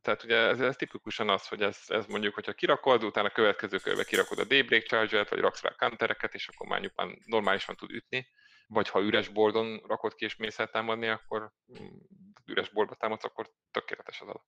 Tehát 0.01 0.23
ugye 0.23 0.37
ez, 0.37 0.59
ez 0.59 0.75
tipikusan 0.75 1.29
az, 1.29 1.47
hogy 1.47 1.61
ez, 1.61 1.83
ez 1.87 2.05
mondjuk, 2.05 2.33
hogyha 2.33 2.53
kirakod, 2.53 3.03
utána 3.03 3.27
a 3.27 3.31
következő 3.31 3.77
körbe 3.77 4.03
kirakod 4.03 4.39
a 4.39 4.43
Daybreak 4.43 4.83
Charger-t, 4.83 5.29
vagy 5.29 5.39
raksz 5.39 5.61
rá 5.61 5.75
countereket, 5.77 6.33
és 6.33 6.47
akkor 6.47 6.67
már 6.67 6.79
nyugodtan 6.79 7.21
normálisan 7.25 7.75
tud 7.75 7.91
ütni, 7.91 8.29
vagy 8.67 8.89
ha 8.89 9.01
üres 9.01 9.27
boardon 9.27 9.77
rakod 9.77 10.15
ki 10.15 10.25
és 10.25 10.35
mész 10.35 10.59
el 10.59 10.69
támadni, 10.69 11.07
akkor 11.07 11.53
mm, 11.79 11.97
üres 12.45 12.69
boardba 12.69 12.95
támadsz, 12.95 13.23
akkor 13.23 13.53
tökéletes 13.71 14.21
az 14.21 14.27
alap. 14.27 14.45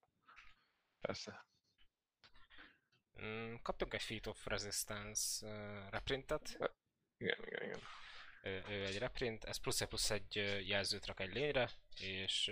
Persze. 1.01 1.47
Mm, 3.21 3.55
kaptunk 3.61 3.93
egy 3.93 4.01
Feat 4.01 4.27
of 4.27 4.45
Resistance 4.45 5.47
uh, 5.47 5.89
reprintet. 5.89 6.57
Igen, 7.17 7.37
igen, 7.45 7.63
igen. 7.63 7.79
Ő, 8.43 8.63
ő 8.69 8.85
egy 8.85 8.97
reprint, 8.97 9.43
ez 9.43 9.57
plusz 9.57 9.81
egy 9.81 9.87
plusz 9.87 10.09
egy 10.09 10.35
jelzőt 10.67 11.05
rak 11.05 11.19
egy 11.19 11.33
lényre, 11.33 11.69
és 11.99 12.51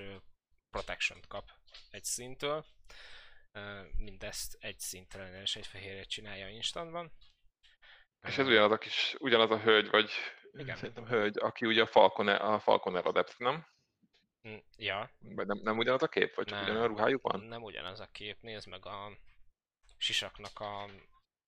protection 0.70 1.20
kap 1.28 1.61
egy 1.89 2.03
szintől. 2.03 2.65
mindezt 3.97 4.57
egy 4.60 4.79
szintelen 4.79 5.41
és 5.41 5.55
egy 5.55 5.67
fehérjet 5.67 6.10
csinálja 6.10 6.47
instantban. 6.47 7.12
És 8.27 8.38
ez 8.38 8.47
ugyanaz 8.47 8.71
a 8.71 8.77
kis, 8.77 9.15
ugyanaz 9.19 9.51
a 9.51 9.60
hölgy, 9.60 9.89
vagy 9.89 10.12
Igen. 10.53 10.75
szerintem 10.75 11.05
hölgy, 11.05 11.38
aki 11.39 11.65
ugye 11.65 11.81
a 11.81 11.86
Falconer, 11.86 12.41
a 12.41 12.60
Falconer 12.60 13.05
adept, 13.05 13.38
nem? 13.38 13.65
Mm, 14.47 14.57
ja. 14.77 15.12
Vagy 15.19 15.47
nem, 15.47 15.60
nem 15.63 15.77
ugyanaz 15.77 16.03
a 16.03 16.07
kép? 16.07 16.36
Vagy 16.36 16.45
csak 16.45 16.57
nem, 16.57 16.63
ugyanaz 16.63 16.84
a 16.84 16.88
ruhájuk 16.88 17.21
van? 17.21 17.41
Nem 17.41 17.63
ugyanaz 17.63 17.99
a 17.99 18.10
kép, 18.12 18.41
nézd 18.41 18.67
meg 18.67 18.86
a 18.86 19.17
sisaknak 19.97 20.60
a 20.60 20.89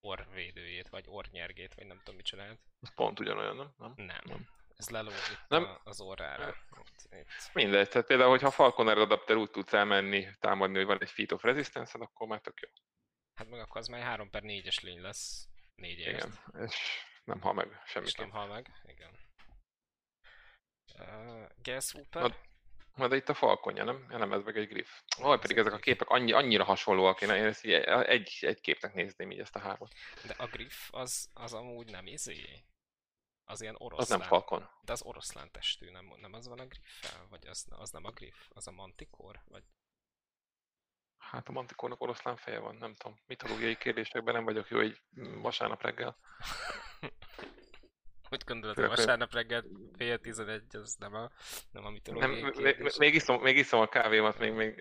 orvédőjét, 0.00 0.88
vagy 0.88 1.04
ornyergét, 1.08 1.74
vagy 1.74 1.86
nem 1.86 1.98
tudom 1.98 2.14
mit 2.14 2.24
csinált. 2.24 2.58
Pont 2.94 3.20
ugyanolyan, 3.20 3.56
nem? 3.56 3.74
Nem. 3.76 3.92
nem. 3.96 4.20
nem. 4.24 4.48
Ez 4.76 4.88
lelózik 4.88 5.38
nem. 5.48 5.80
az. 5.84 6.00
Itt, 6.00 7.12
itt. 7.12 7.52
Mindegy, 7.52 7.88
tehát 7.88 8.06
például, 8.06 8.30
hogyha 8.30 8.46
a 8.46 8.50
Falconer 8.50 8.98
adapter 8.98 9.36
úgy 9.36 9.50
tudsz 9.50 9.72
elmenni, 9.72 10.28
támadni, 10.40 10.76
hogy 10.76 10.86
van 10.86 11.00
egy 11.00 11.10
Feat 11.10 11.32
of 11.32 11.42
resistance 11.42 11.98
akkor 11.98 12.26
már 12.26 12.40
tök 12.40 12.60
jó. 12.60 12.68
Hát 13.34 13.48
meg 13.48 13.60
akkor 13.60 13.80
az 13.80 13.86
már 13.86 14.02
3 14.02 14.30
per 14.30 14.42
4-es 14.44 14.82
lény 14.82 15.00
lesz. 15.00 15.48
4 15.74 15.98
Igen, 15.98 16.38
és 16.60 16.76
nem 17.24 17.40
hal 17.40 17.52
meg 17.52 17.82
semmit. 17.86 18.08
És 18.08 18.14
nem 18.14 18.30
hal 18.30 18.46
meg, 18.46 18.70
igen. 18.82 19.18
Uh, 20.98 21.48
Gas 21.62 21.94
Whooper? 21.94 22.22
Na, 22.22 22.36
majd 22.94 23.12
itt 23.12 23.28
a 23.28 23.34
falkonja, 23.34 23.84
nem? 23.84 24.06
Ja, 24.10 24.18
nem, 24.18 24.32
ez 24.32 24.42
meg 24.42 24.56
egy 24.56 24.68
griff. 24.68 25.00
Vaj, 25.18 25.38
pedig 25.38 25.56
ezek 25.56 25.72
a 25.72 25.78
képek 25.78 26.08
annyi, 26.08 26.32
annyira 26.32 26.64
hasonlóak, 26.64 27.20
én, 27.20 27.30
én 27.30 27.44
ezt 27.44 27.64
egy, 27.64 28.38
egy 28.40 28.60
képnek 28.60 28.94
nézném 28.94 29.30
így 29.30 29.38
ezt 29.38 29.56
a 29.56 29.58
hármat. 29.58 29.92
De 30.26 30.34
a 30.38 30.46
griff 30.46 30.88
az, 30.90 31.30
az 31.34 31.52
amúgy 31.52 31.90
nem 31.90 32.06
izé. 32.06 32.64
Az 33.44 33.60
ilyen 33.60 33.74
oroszlán. 33.78 34.00
Az 34.00 34.08
nem 34.08 34.28
falkon. 34.28 34.68
De 34.82 34.92
az 34.92 35.02
oroszlán 35.02 35.50
testű, 35.50 35.90
nem, 35.90 36.14
nem 36.20 36.32
az 36.32 36.48
van 36.48 36.58
a 36.58 36.66
griffel? 36.66 37.26
Vagy 37.30 37.46
az, 37.46 37.66
az 37.68 37.90
nem 37.90 38.04
a 38.04 38.10
griff? 38.10 38.46
Az 38.48 38.66
a 38.66 38.70
mantikor? 38.70 39.40
Vagy... 39.44 39.64
Hát 41.18 41.48
a 41.48 41.52
mantikornak 41.52 42.00
oroszlán 42.00 42.36
feje 42.36 42.58
van, 42.58 42.76
nem 42.76 42.94
tudom. 42.94 43.18
Mitológiai 43.26 43.76
kérdésekben 43.76 44.34
nem 44.34 44.44
vagyok 44.44 44.68
jó 44.68 44.80
egy 44.80 45.02
vasárnap 45.40 45.82
reggel. 45.82 46.16
Hogy 48.28 48.44
gondolod, 48.44 48.76
hogy 48.76 48.86
vasárnap 48.86 49.32
reggel 49.32 49.64
fél 49.96 50.18
tizenegy, 50.18 50.76
az 50.76 50.94
nem 50.94 51.14
a, 51.14 51.30
nem 51.70 51.84
a 51.84 51.90
mitológiai 51.90 52.40
nem, 52.40 52.52
kérdés? 52.52 52.96
Még 52.96 53.14
iszom, 53.14 53.40
még 53.42 53.56
iszom 53.56 53.80
a 53.80 53.88
kávémat, 53.88 54.38
még, 54.38 54.52
még 54.52 54.80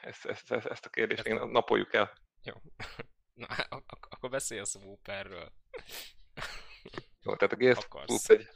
ezt, 0.00 0.24
ezt, 0.24 0.52
ezt, 0.52 0.66
ezt 0.66 0.86
a 0.86 0.88
kérdést 0.88 1.24
még 1.24 1.32
napoljuk 1.32 1.92
el. 1.94 2.12
Jó. 2.42 2.54
Na, 3.40 3.46
ak- 3.68 4.06
akkor 4.08 4.30
beszélj 4.30 4.60
a 4.60 4.64
Swooperről. 4.64 5.52
Jó, 7.22 7.36
tehát 7.36 7.52
a 7.52 7.56
Gears 7.56 7.86
egy... 8.28 8.48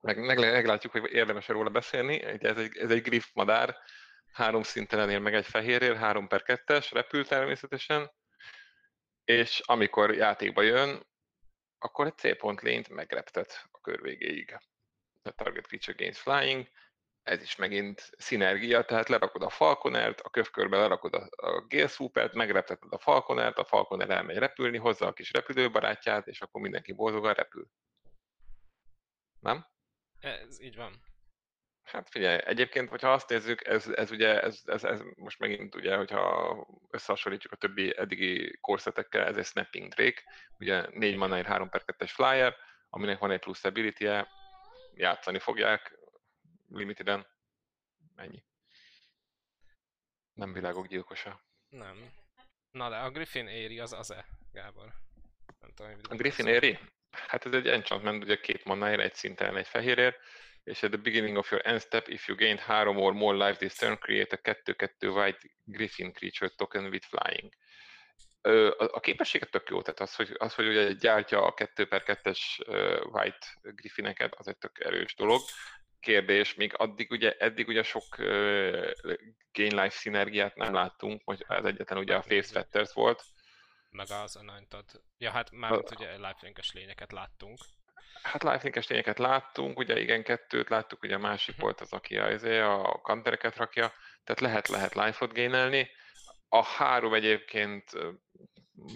Meg, 0.00 0.18
meg, 0.18 0.38
meglátjuk, 0.38 0.92
hogy 0.92 1.12
érdemes 1.12 1.48
róla 1.48 1.70
beszélni. 1.70 2.22
Ez 2.22 2.56
egy, 2.56 2.76
ez 2.76 2.90
egy 2.90 3.02
griff 3.02 3.26
madár, 3.32 3.76
három 4.32 4.62
szinten 4.62 5.10
él 5.10 5.18
meg 5.18 5.34
egy 5.34 5.46
fehérért, 5.46 5.96
három 5.96 6.28
per 6.28 6.42
kettes, 6.42 6.90
repül 6.90 7.26
természetesen, 7.26 8.12
és 9.24 9.60
amikor 9.64 10.14
játékba 10.14 10.62
jön, 10.62 11.06
akkor 11.78 12.06
egy 12.06 12.16
C-pont 12.18 12.60
lényt 12.60 12.88
megreptet 12.88 13.68
a 13.70 13.80
kör 13.80 14.00
végéig. 14.02 14.58
A 15.22 15.30
target 15.30 15.66
feature 15.66 15.96
gains 15.96 16.20
flying, 16.20 16.68
ez 17.24 17.42
is 17.42 17.56
megint 17.56 18.10
szinergia, 18.16 18.84
tehát 18.84 19.08
lerakod 19.08 19.42
a 19.42 19.48
Falconert, 19.48 20.20
a 20.20 20.30
kövkörbe 20.30 20.76
lerakod 20.76 21.14
a, 21.14 21.28
a 21.36 21.66
Gale 21.68 21.86
Swoopert, 21.86 22.34
megrepteted 22.34 22.92
a 22.92 22.98
Falconert, 22.98 23.58
a 23.58 23.64
Falconer 23.64 24.10
elmegy 24.10 24.36
repülni, 24.36 24.78
hozza 24.78 25.06
a 25.06 25.12
kis 25.12 25.32
repülőbarátját, 25.32 26.26
és 26.26 26.40
akkor 26.40 26.60
mindenki 26.60 26.92
boldogan 26.92 27.34
repül. 27.34 27.66
Nem? 29.40 29.66
Ez 30.20 30.60
így 30.60 30.76
van. 30.76 31.02
Hát 31.84 32.08
figyelj, 32.10 32.40
egyébként, 32.44 32.88
hogyha 32.88 33.12
azt 33.12 33.28
nézzük, 33.28 33.66
ez, 33.66 33.86
ez 33.88 34.10
ugye, 34.10 34.42
ez, 34.42 34.60
ez, 34.64 34.84
ez, 34.84 35.00
most 35.16 35.38
megint 35.38 35.74
ugye, 35.74 35.96
hogyha 35.96 36.56
összehasonlítjuk 36.90 37.52
a 37.52 37.56
többi 37.56 37.96
eddigi 37.96 38.58
korszetekkel, 38.60 39.26
ez 39.26 39.36
egy 39.36 39.46
Snapping 39.46 39.92
Drake, 39.92 40.22
ugye 40.58 40.86
4 40.90 41.16
manáért 41.16 41.46
3 41.46 41.68
per 41.68 41.84
2 41.84 42.06
flyer, 42.06 42.56
aminek 42.88 43.18
van 43.18 43.30
egy 43.30 43.40
plusz 43.40 43.64
ability 43.64 44.06
-e, 44.06 44.28
játszani 44.94 45.38
fogják, 45.38 45.98
limiteden, 46.68 47.26
ennyi. 48.16 48.44
Nem 50.32 50.52
világok 50.52 50.86
gyilkosa. 50.86 51.40
Nem. 51.68 52.12
Na 52.70 52.88
de 52.88 52.96
a 52.96 53.10
Griffin 53.10 53.46
éri 53.46 53.78
az 53.78 53.92
az-e, 53.92 54.26
Gábor? 54.52 54.92
Nem 55.60 55.72
tudom, 55.74 55.92
a 56.08 56.14
Griffin 56.14 56.46
éri? 56.46 56.78
Hát 57.10 57.46
ez 57.46 57.52
egy 57.52 57.68
enchantment, 57.68 58.22
ugye 58.22 58.40
két 58.40 58.64
manáért, 58.64 59.00
egy 59.00 59.14
szinten, 59.14 59.56
egy 59.56 59.68
fehérért, 59.68 60.16
és 60.64 60.82
at 60.82 60.90
the 60.90 61.00
beginning 61.00 61.36
of 61.36 61.50
your 61.50 61.66
end 61.66 61.80
step, 61.80 62.08
if 62.08 62.28
you 62.28 62.36
gained 62.36 62.60
3 62.60 62.96
or 62.96 63.12
more 63.12 63.46
life 63.46 63.58
this 63.58 63.74
turn, 63.74 63.98
create 63.98 64.40
a 64.42 64.54
2-2 64.72 65.14
white 65.14 65.38
griffin 65.64 66.12
creature 66.12 66.48
token 66.56 66.84
with 66.84 67.06
flying. 67.06 67.52
A 68.76 69.00
képességet 69.00 69.50
tök 69.50 69.68
jó, 69.68 69.82
tehát 69.82 70.00
az, 70.00 70.14
hogy, 70.14 70.34
az, 70.38 70.54
hogy 70.54 70.68
ugye 70.68 70.92
gyártja 70.92 71.44
a 71.44 71.54
2 71.54 71.86
per 71.86 72.02
2-es 72.06 72.40
white 73.12 73.46
griffineket, 73.62 74.34
az 74.34 74.48
egy 74.48 74.58
tök 74.58 74.78
erős 74.80 75.14
dolog. 75.14 75.40
Kérdés, 76.04 76.54
még 76.54 76.72
addig 76.76 77.10
ugye, 77.10 77.36
eddig 77.38 77.68
ugye 77.68 77.82
sok 77.82 78.16
gain 79.52 79.74
life 79.74 79.88
szinergiát 79.88 80.56
nem 80.56 80.72
láttunk, 80.74 81.22
hogy 81.24 81.44
az 81.48 81.64
egyetlen 81.64 81.98
ugye 81.98 82.14
a 82.14 82.22
Face 82.22 82.52
Fetters 82.52 82.92
volt. 82.92 83.24
Meg 83.90 84.10
az 84.10 84.36
Anointed. 84.36 84.84
Ja, 85.18 85.30
hát 85.30 85.50
már 85.50 85.72
ugye 85.72 86.16
lifelink 86.16 86.58
lényeket 86.72 87.12
láttunk. 87.12 87.58
Hát 88.22 88.42
lifelink 88.42 88.84
tényeket 88.84 89.18
láttunk, 89.18 89.78
ugye 89.78 90.00
igen, 90.00 90.22
kettőt 90.22 90.68
láttuk, 90.68 91.02
ugye 91.02 91.14
a 91.14 91.18
másik 91.18 91.54
uh-huh. 91.54 91.64
volt 91.64 91.80
az, 91.80 91.92
aki 91.92 92.18
a, 92.18 92.30
izé, 92.30 92.58
a 92.58 93.00
kantereket 93.02 93.56
rakja, 93.56 93.92
tehát 94.24 94.40
lehet, 94.40 94.68
lehet 94.68 94.94
life-ot 94.94 95.34
gainelni. 95.34 95.90
A 96.48 96.64
három 96.64 97.14
egyébként 97.14 97.90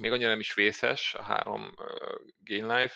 még 0.01 0.13
annyira 0.13 0.29
nem 0.29 0.41
is 0.41 0.55
vészes, 0.55 1.15
a 1.15 1.23
három 1.23 1.73
uh, 1.77 2.15
gain 2.45 2.67
life. 2.67 2.95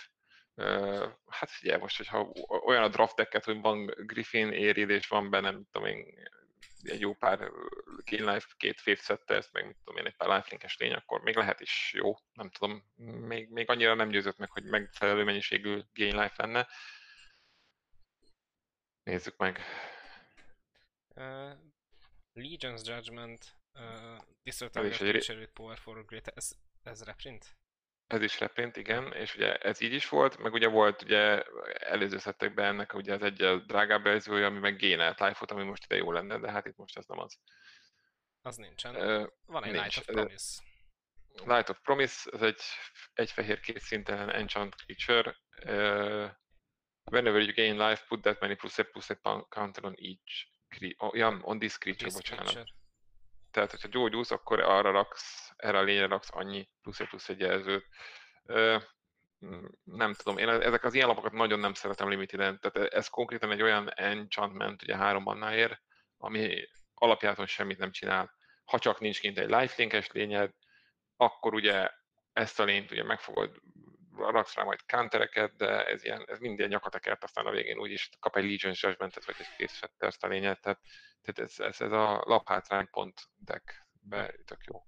Hát 1.27 1.51
figyelj 1.51 1.81
most, 1.81 1.97
hogyha 1.97 2.33
olyan 2.65 2.83
a 2.83 2.89
draft 2.89 3.17
decket, 3.17 3.45
hogy 3.45 3.61
van 3.61 3.87
Griffin 3.87 4.53
érid, 4.53 4.91
és 4.91 5.09
van 5.09 5.31
benne, 5.31 5.51
nem 5.51 5.67
tudom 5.71 5.89
én, 5.89 6.29
egy 6.83 7.01
jó 7.01 7.15
pár 7.15 7.39
Gain 8.05 8.25
Life, 8.25 8.47
két 8.57 8.81
Fifth 8.81 9.19
meg 9.53 9.67
mit 9.67 9.77
tudom 9.85 9.97
én, 9.97 10.07
egy 10.07 10.17
pár 10.17 10.29
Lifelinkes 10.29 10.77
lény, 10.77 10.93
akkor 10.93 11.21
még 11.21 11.37
lehet 11.37 11.61
is 11.61 11.93
jó. 11.95 12.15
Nem 12.33 12.51
tudom, 12.51 12.85
még, 13.27 13.51
még 13.51 13.71
annyira 13.71 13.95
nem 13.95 14.09
győzött 14.09 14.37
meg, 14.37 14.51
hogy 14.51 14.65
megfelelő 14.65 15.25
mennyiségű 15.25 15.81
Gain 15.93 16.17
Life 16.17 16.35
lenne. 16.37 16.69
Nézzük 19.03 19.37
meg. 19.37 19.61
Uh, 21.15 21.53
Legion's 22.33 22.85
Judgment, 22.85 23.57
uh, 23.75 24.19
Distorted. 24.43 25.51
Power 25.53 25.79
for 25.79 26.05
Great, 26.05 26.29
ez, 26.29 26.53
ez 26.83 27.05
reprint? 27.05 27.57
Ez 28.13 28.23
is 28.23 28.41
reprint, 28.41 28.77
igen, 28.77 29.13
és 29.13 29.35
ugye 29.35 29.57
ez 29.57 29.81
így 29.81 29.93
is 29.93 30.09
volt, 30.09 30.39
meg 30.39 30.53
ugye 30.53 30.69
volt 30.69 31.03
ugye 31.03 31.43
előző 31.79 32.19
szettekben 32.19 32.65
ennek 32.65 32.95
ugye 32.95 33.15
az 33.15 33.23
egyel 33.23 33.59
drágább 33.59 34.03
verziója, 34.03 34.47
ami 34.47 34.59
meg 34.59 34.77
génelt 34.77 35.21
life 35.21 35.45
ami 35.49 35.65
most 35.65 35.85
ide 35.85 35.97
jó 35.97 36.13
lenne, 36.13 36.39
de 36.39 36.51
hát 36.51 36.67
itt 36.67 36.77
most 36.77 36.97
ez 36.97 37.07
nem 37.07 37.19
az. 37.19 37.39
Az 38.43 38.57
nincsen. 38.57 38.97
Uh, 38.97 39.29
Van 39.47 39.65
egy 39.65 39.73
nincs. 39.73 39.97
Light 39.97 39.99
of 39.99 40.15
Promise. 40.15 40.63
Light 41.45 41.69
of 41.69 41.79
Promise, 41.83 42.31
ez 42.33 42.43
egy, 42.43 42.61
egy 43.13 43.31
fehér 43.31 43.61
két 43.61 43.81
szinten 43.81 44.31
enchant 44.31 44.75
creature. 44.75 45.37
Uh, 45.65 46.31
whenever 47.11 47.41
you 47.41 47.53
gain 47.55 47.89
life, 47.89 48.05
put 48.09 48.23
that 48.23 48.41
many 48.41 48.55
plus 48.55 48.79
a 48.79 48.85
plus 48.85 49.11
a 49.11 49.47
counter 49.49 49.85
on 49.85 49.95
each 49.97 50.49
creature. 50.69 51.07
Oh, 51.07 51.15
yeah, 51.15 51.39
on 51.43 51.59
this 51.59 51.79
creature, 51.79 52.11
this 52.11 52.15
bocsánat. 52.15 52.45
Creature. 52.45 52.82
Tehát, 53.53 53.71
hogyha 53.71 53.89
gyógyulsz, 53.89 54.31
akkor 54.31 54.61
arra 54.61 54.91
raksz, 54.91 55.51
erre 55.57 55.79
a 55.79 55.83
lényre 55.83 56.07
raksz 56.07 56.29
annyi 56.33 56.69
plusz 56.83 57.01
egy 57.01 57.09
plusz 57.09 57.29
egy 57.29 57.41
jelzőt. 57.41 57.87
Nem 59.85 60.15
tudom, 60.15 60.39
én 60.39 60.49
ezek 60.49 60.85
az 60.85 60.95
ilyen 60.95 61.07
lapokat 61.07 61.33
nagyon 61.33 61.59
nem 61.59 61.75
szeretem 61.75 62.09
limiteden, 62.09 62.61
tehát 62.61 62.93
ez 62.93 63.09
konkrétan 63.09 63.51
egy 63.51 63.63
olyan 63.63 63.91
enchantment, 63.95 64.83
ugye 64.83 64.97
három 64.97 65.23
mannáért, 65.23 65.83
ami 66.17 66.69
alapjáton 66.95 67.47
semmit 67.47 67.79
nem 67.79 67.91
csinál. 67.91 68.35
Ha 68.65 68.79
csak 68.79 69.01
nincs 69.01 69.21
kint 69.21 69.39
egy 69.39 69.51
lifelinkes 69.51 70.11
lényed, 70.11 70.51
akkor 71.17 71.55
ugye 71.55 71.91
ezt 72.33 72.61
a 72.61 72.65
lényt 72.65 72.91
ugye 72.91 73.05
megfogod, 73.05 73.61
raksz 74.17 74.55
rá 74.55 74.63
majd 74.63 74.87
countereket, 74.87 75.57
de 75.57 75.87
ez, 75.87 76.05
ilyen, 76.05 76.25
ez 76.27 76.39
mind 76.39 76.59
ilyen 76.59 76.71
nyakatekert, 76.71 77.25
aztán 77.25 77.47
a 77.47 77.51
végén 77.51 77.79
úgyis 77.79 78.09
kap 78.21 78.37
egy 78.37 78.51
Legion 78.51 78.75
Judgment-et, 78.77 79.25
vagy 79.25 79.37
egy 79.39 79.57
kész 79.57 79.83
a 80.21 80.27
lényet, 80.27 80.61
tehát 80.61 80.81
tehát 81.23 81.51
ez, 81.51 81.61
ez, 81.61 81.81
ez 81.81 81.93
a 81.93 82.23
laphátrány 82.25 82.91
pont 82.91 83.29
deckbe 83.37 84.35
tök 84.45 84.65
jó. 84.65 84.85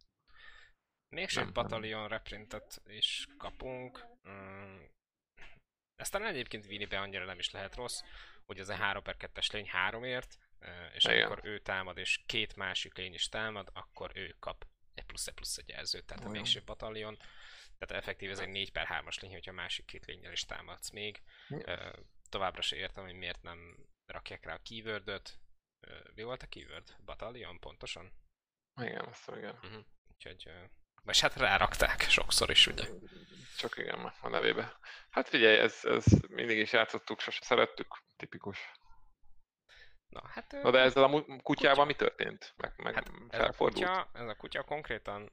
Még 1.09 1.29
sok 1.29 1.53
battalion 1.53 2.09
reprintet 2.09 2.83
is 2.87 3.27
kapunk. 3.39 4.07
Mm. 4.29 4.83
Ez 5.95 6.09
talán 6.09 6.29
egyébként 6.29 6.67
Vinibe 6.67 7.01
annyira 7.01 7.25
nem 7.25 7.39
is 7.39 7.51
lehet 7.51 7.75
rossz, 7.75 8.01
hogy 8.47 8.59
ez 8.59 8.69
a 8.69 8.75
3 8.75 9.03
per 9.03 9.17
2-es 9.19 9.53
lény 9.53 9.69
3ért, 9.91 10.31
és 10.95 11.05
Igen. 11.05 11.27
amikor 11.27 11.49
ő 11.49 11.59
támad, 11.59 11.99
és 11.99 12.23
két 12.27 12.57
másik 12.57 12.97
lény 12.97 13.15
is 13.15 13.29
támad, 13.29 13.69
akkor 13.73 14.11
ő 14.15 14.37
kap 14.39 14.67
egy 14.95 15.05
plusz 15.05 15.27
egy 15.27 15.35
plusz 15.35 15.57
egy 15.57 15.69
jelzőt, 15.69 16.07
tehát 16.07 16.23
Olyan. 16.23 16.35
a 16.35 16.37
végső 16.37 16.63
battalion. 16.65 17.19
Tehát 17.79 18.03
effektív 18.03 18.31
ez 18.31 18.39
egy 18.39 18.49
4 18.49 18.73
per 18.73 18.87
3-as 18.91 19.21
lény, 19.21 19.33
hogyha 19.33 19.51
a 19.51 19.55
másik 19.55 19.85
két 19.85 20.05
lényel 20.05 20.33
is 20.33 20.45
támadsz 20.45 20.91
még. 20.91 21.23
Továbbra 22.29 22.63
se 22.63 22.77
értem, 22.77 23.05
hogy 23.05 23.15
miért 23.15 23.43
nem 23.43 23.77
rakják 24.07 24.45
rá 24.45 24.55
a 24.55 24.61
keyword 24.63 25.23
mi 26.15 26.23
volt 26.23 26.43
a 26.43 26.47
keyword? 26.47 26.97
Battalion 27.05 27.61
pontosan? 27.61 28.13
Igen, 28.81 29.05
azt 29.05 29.29
igen. 29.37 29.55
Uh-huh. 29.55 29.85
Úgyhogy, 30.13 30.51
vagy 31.03 31.21
hát 31.21 31.37
rárakták 31.37 32.01
sokszor 32.01 32.51
is, 32.51 32.67
ugye. 32.67 32.89
Csak 33.59 33.77
igen, 33.77 34.13
a 34.21 34.29
nevébe. 34.29 34.79
Hát 35.11 35.29
figyelj, 35.29 35.59
ez, 35.59 35.85
ez 35.85 36.05
mindig 36.29 36.59
is 36.59 36.73
játszottuk, 36.73 37.21
sose 37.21 37.43
szerettük, 37.43 38.03
tipikus. 38.17 38.59
Na, 40.07 40.29
hát, 40.29 40.53
Na 40.53 40.71
de 40.71 40.79
ezzel 40.79 41.05
a 41.05 41.25
kutyával 41.43 41.85
kutya. 41.85 41.85
mi 41.85 41.95
történt? 41.95 42.55
Meg, 42.57 42.73
meg 42.77 42.95
hát 42.95 43.11
ez 43.29 43.41
a, 43.41 43.53
kutya, 43.53 44.11
ez 44.13 44.29
a 44.29 44.35
kutya 44.35 44.63
konkrétan, 44.63 45.33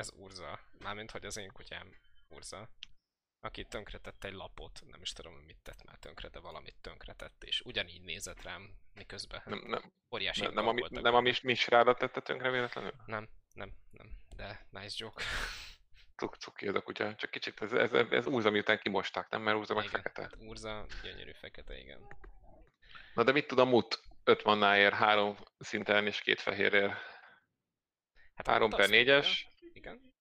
ez 0.00 0.10
Urza. 0.16 0.60
Mármint, 0.78 1.10
hogy 1.10 1.24
az 1.24 1.36
én 1.36 1.52
kutyám 1.52 1.96
Urza. 2.28 2.68
Aki 3.40 3.64
tönkretett 3.64 4.24
egy 4.24 4.32
lapot, 4.32 4.80
nem 4.86 5.00
is 5.00 5.12
tudom, 5.12 5.34
mit 5.34 5.58
tett 5.62 5.84
már 5.84 5.98
tönkre, 5.98 6.28
de 6.28 6.38
valamit 6.38 6.76
tönkretett, 6.80 7.44
és 7.44 7.60
ugyanígy 7.60 8.02
nézett 8.02 8.42
rám, 8.42 8.78
miközben 8.94 9.42
nem, 9.44 9.62
nem, 9.66 9.92
óriási 10.14 10.42
nem, 10.42 10.52
nem, 10.52 10.68
ami, 10.68 10.82
nem 10.90 11.14
a 11.14 11.20
misrádat 11.42 11.98
tette 11.98 12.20
tönkre 12.20 12.50
véletlenül? 12.50 12.92
Nem, 13.06 13.28
nem, 13.54 13.72
nem, 13.90 14.08
de 14.36 14.66
nice 14.70 14.94
joke. 14.98 15.24
Cuk, 16.16 16.36
cuki 16.36 16.66
ez 16.66 16.74
a 16.74 16.82
kutya, 16.82 17.14
csak 17.14 17.30
kicsit 17.30 17.62
ez, 17.62 17.72
ez, 17.72 17.92
ez 18.10 18.26
Urza 18.26 18.50
miután 18.50 18.78
kimosták, 18.78 19.28
nem? 19.28 19.42
Mert 19.42 19.56
Urza 19.56 19.74
meg 19.74 19.84
igen, 19.84 20.02
fekete. 20.02 20.30
Urza 20.38 20.86
gyönyörű 21.02 21.32
fekete, 21.32 21.78
igen. 21.78 22.06
Na 23.14 23.24
de 23.24 23.32
mit 23.32 23.46
tud 23.46 23.58
a 23.58 23.64
mut? 23.64 24.00
5 24.24 24.44
mannáért, 24.44 24.94
három 24.94 25.36
szinten 25.58 26.06
és 26.06 26.20
két 26.20 26.40
fehérért. 26.40 26.92
Hát 28.34 28.46
3 28.46 28.70
per 28.70 28.88
4-es. 28.90 29.48
Igen. 29.80 30.14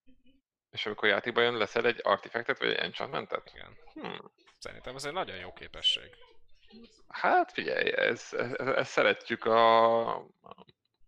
És 0.69 0.85
amikor 0.85 1.07
játékban 1.07 1.43
jön, 1.43 1.57
leszel 1.57 1.85
egy 1.85 1.99
artifactet 2.03 2.59
vagy 2.59 2.69
egy 2.69 2.75
enchantmentet? 2.75 3.51
Igen. 3.53 3.77
Hmm. 3.93 4.31
Szerintem 4.57 4.95
ez 4.95 5.05
egy 5.05 5.13
nagyon 5.13 5.37
jó 5.37 5.53
képesség. 5.53 6.15
Hát 7.07 7.51
figyelj, 7.51 7.91
ez, 7.91 8.33
ez, 8.33 8.67
ez 8.67 8.87
szeretjük 8.87 9.45
a, 9.45 10.25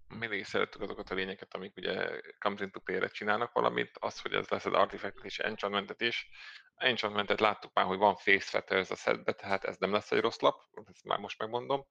mindig 0.07 0.45
szerettük 0.45 0.81
azokat 0.81 1.09
a 1.09 1.13
lényeket, 1.13 1.53
amik 1.53 1.77
ugye 1.77 2.21
comes 2.39 2.61
into 2.61 2.79
play 2.79 3.07
csinálnak 3.11 3.51
valamit, 3.53 3.97
az, 3.99 4.19
hogy 4.21 4.33
ez 4.33 4.47
lesz 4.47 4.65
az 4.65 4.73
artifact 4.73 5.23
és 5.23 5.39
enchantmentet 5.39 6.01
is. 6.01 6.29
Enchantmentet 6.75 7.39
láttuk 7.39 7.73
már, 7.73 7.85
hogy 7.85 7.97
van 7.97 8.15
face 8.15 8.49
fetters 8.49 8.89
a 8.89 8.95
setbe, 8.95 9.33
tehát 9.33 9.63
ez 9.63 9.77
nem 9.77 9.91
lesz 9.91 10.11
egy 10.11 10.21
rossz 10.21 10.39
lap, 10.39 10.61
ezt 10.93 11.03
már 11.03 11.19
most 11.19 11.39
megmondom, 11.39 11.85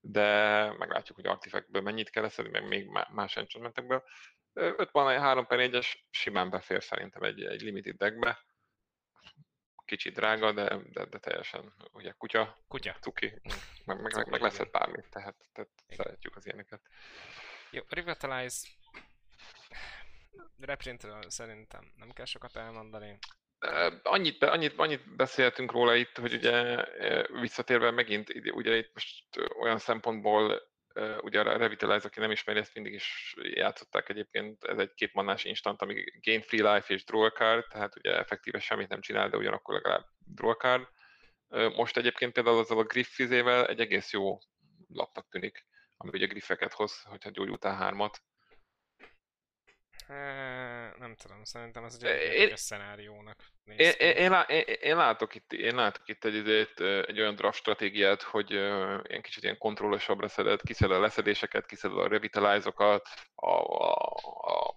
de 0.00 0.26
meglátjuk, 0.78 1.16
hogy 1.16 1.26
artifactből 1.26 1.82
mennyit 1.82 2.10
kell 2.10 2.22
leszedni, 2.22 2.50
meg 2.50 2.68
még 2.68 2.88
más 3.12 3.36
enchantmentekből. 3.36 4.04
5 4.52 4.90
van 4.90 5.20
3 5.20 5.46
per 5.46 5.58
4-es 5.60 5.94
simán 6.10 6.50
befér 6.50 6.82
szerintem 6.82 7.22
egy, 7.22 7.42
egy 7.42 7.60
limited 7.60 7.96
deckbe. 7.96 8.38
Kicsit 9.84 10.14
drága, 10.14 10.52
de, 10.52 10.78
de, 10.92 11.04
de 11.04 11.18
teljesen, 11.18 11.72
ugye 11.92 12.12
kutya, 12.12 12.58
kutya. 12.68 12.96
cuki, 13.00 13.40
meg, 13.84 14.00
meg, 14.00 14.14
meg, 14.14 14.28
meg 14.28 14.40
leszed 14.40 14.70
bármit, 14.70 15.10
tehát, 15.10 15.36
tehát 15.52 15.70
szeretjük 15.88 16.36
az 16.36 16.46
ilyeneket. 16.46 16.80
Jó, 17.70 17.82
Revitalize 17.88 18.68
reprintről 20.60 21.30
szerintem 21.30 21.92
nem 21.96 22.10
kell 22.10 22.24
sokat 22.24 22.56
elmondani. 22.56 23.18
Annyit, 24.02 24.42
annyit, 24.42 24.78
annyit 24.78 25.16
beszéltünk 25.16 25.72
róla 25.72 25.94
itt, 25.94 26.16
hogy 26.16 26.34
ugye 26.34 26.84
visszatérve 27.40 27.90
megint, 27.90 28.32
ugye 28.52 28.76
itt 28.76 28.90
most 28.94 29.24
olyan 29.60 29.78
szempontból 29.78 30.71
ugye 31.20 31.40
a 31.40 31.56
Revitalize, 31.56 32.06
aki 32.06 32.20
nem 32.20 32.30
ismeri, 32.30 32.58
ezt 32.58 32.74
mindig 32.74 32.92
is 32.92 33.34
játszották 33.42 34.08
egyébként, 34.08 34.64
ez 34.64 34.78
egy 34.78 34.94
két 34.94 35.12
mannás 35.12 35.44
instant, 35.44 35.82
ami 35.82 36.04
gain 36.20 36.42
free 36.42 36.74
life 36.74 36.94
és 36.94 37.04
draw 37.04 37.28
card, 37.28 37.66
tehát 37.68 37.96
ugye 37.96 38.18
effektíve 38.18 38.58
semmit 38.58 38.88
nem 38.88 39.00
csinál, 39.00 39.28
de 39.28 39.36
ugyanakkor 39.36 39.74
legalább 39.74 40.04
draw 40.18 40.52
card. 40.52 40.88
Most 41.76 41.96
egyébként 41.96 42.32
például 42.32 42.58
azzal 42.58 42.78
a 42.78 42.84
Griff 42.84 43.08
fizével 43.08 43.66
egy 43.66 43.80
egész 43.80 44.12
jó 44.12 44.38
lapnak 44.88 45.28
tűnik 45.30 45.66
ami 46.02 46.10
ugye 46.14 46.26
griffeket 46.26 46.72
hoz, 46.72 47.02
hogyha 47.02 47.30
gyógyultál 47.30 47.76
hármat. 47.76 48.22
Nem 50.98 51.14
tudom, 51.14 51.44
szerintem 51.44 51.84
ez 51.84 51.98
egy 52.00 52.02
érdekes 52.02 52.60
szenáriónak 52.60 53.44
néz 53.64 53.78
én, 53.78 54.16
én, 54.16 54.44
én, 54.48 54.64
én, 54.80 54.96
látok 54.96 55.34
itt, 55.34 55.52
én 55.52 55.74
látok 55.74 56.08
itt 56.08 56.24
egy, 56.24 56.48
egy, 56.48 56.82
egy 56.82 57.20
olyan 57.20 57.34
draft 57.34 57.58
stratégiát, 57.58 58.22
hogy 58.22 58.50
ilyen 58.50 59.22
kicsit 59.22 59.42
ilyen 59.42 59.58
kontrollosabbra 59.58 60.28
szeded, 60.28 60.62
kiszeded 60.62 60.96
a 60.96 61.00
leszedéseket, 61.00 61.66
kiszeded 61.66 61.98
a 61.98 62.08
revitalizokat, 62.08 63.08
a, 63.34 63.50
a, 63.50 63.92
a 63.92 64.76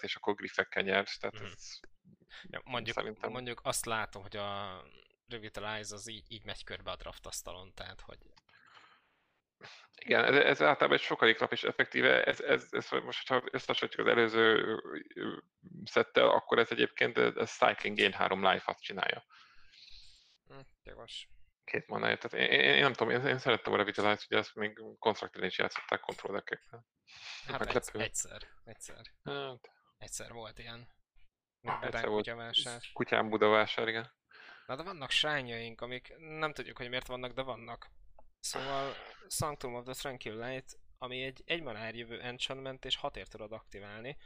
és 0.00 0.14
akkor 0.14 0.34
griffekkel 0.34 0.82
nyersz, 0.82 1.18
tehát 1.18 1.40
mm. 1.40 1.44
ez 1.44 1.80
ja, 2.50 2.60
mondjuk, 2.64 2.96
szerintem... 2.96 3.30
mondjuk 3.30 3.60
azt 3.62 3.86
látom, 3.86 4.22
hogy 4.22 4.36
a 4.36 4.82
Revitalize 5.28 5.94
az 5.94 6.08
így, 6.08 6.24
így 6.28 6.44
megy 6.44 6.64
körbe 6.64 6.90
a 6.90 6.96
draft 6.96 7.26
asztalon, 7.26 7.72
tehát 7.74 8.00
hogy 8.00 8.18
igen, 10.04 10.24
ez, 10.24 10.34
ez 10.34 10.62
általában 10.62 10.96
egy 10.98 11.04
sokadik 11.04 11.38
nap 11.38 11.52
is 11.52 11.64
effektíve, 11.64 12.24
ez, 12.24 12.40
ez, 12.40 12.66
ez 12.70 12.90
most 12.90 13.28
ha 13.28 13.42
összehasonlítjuk 13.50 14.06
az 14.06 14.12
előző 14.12 14.76
szettel, 15.84 16.28
akkor 16.28 16.58
ez 16.58 16.70
egyébként 16.70 17.16
a 17.16 17.44
Cycling 17.44 17.98
Gain 17.98 18.12
3 18.12 18.46
Life-at 18.46 18.80
csinálja. 18.80 19.24
Hm, 20.46 20.60
jogos. 20.82 21.28
Két 21.64 21.86
manája, 21.86 22.18
tehát 22.18 22.48
én, 22.48 22.60
én, 22.60 22.74
én, 22.74 22.80
nem 22.80 22.92
tudom, 22.92 23.12
én, 23.12 23.26
én 23.26 23.38
szerettem 23.38 23.72
a 23.72 23.76
Revitalize, 23.76 24.24
hogy 24.28 24.38
ezt 24.38 24.54
még 24.54 24.80
konstruktívén 24.98 25.48
is 25.48 25.58
játszották 25.58 26.00
kontrollekkel. 26.00 26.86
Hát 27.46 27.74
egyszer, 27.74 28.00
egyszer, 28.00 28.42
egyszer. 28.64 29.02
Hát. 29.24 29.70
Egyszer 29.98 30.32
volt 30.32 30.58
ilyen. 30.58 30.88
Egyszer 31.80 32.08
volt 32.08 32.30
kutyám 32.92 33.28
Budavásár, 33.28 33.88
igen. 33.88 34.12
Na 34.66 34.76
de 34.76 34.82
vannak 34.82 35.10
sányaink, 35.10 35.80
amik 35.80 36.14
nem 36.16 36.52
tudjuk, 36.52 36.76
hogy 36.76 36.88
miért 36.88 37.06
vannak, 37.06 37.32
de 37.32 37.42
vannak. 37.42 37.90
Szóval 38.44 38.94
Sanctum 39.28 39.74
of 39.74 39.84
the 39.84 39.92
Tranquil 39.92 40.36
Light, 40.36 40.78
ami 40.98 41.22
egy 41.22 41.42
egymanár 41.46 41.94
jövő 41.94 42.20
enchantment, 42.20 42.84
és 42.84 42.96
hatért 42.96 43.30
tudod 43.30 43.52
aktiválni. 43.52 44.16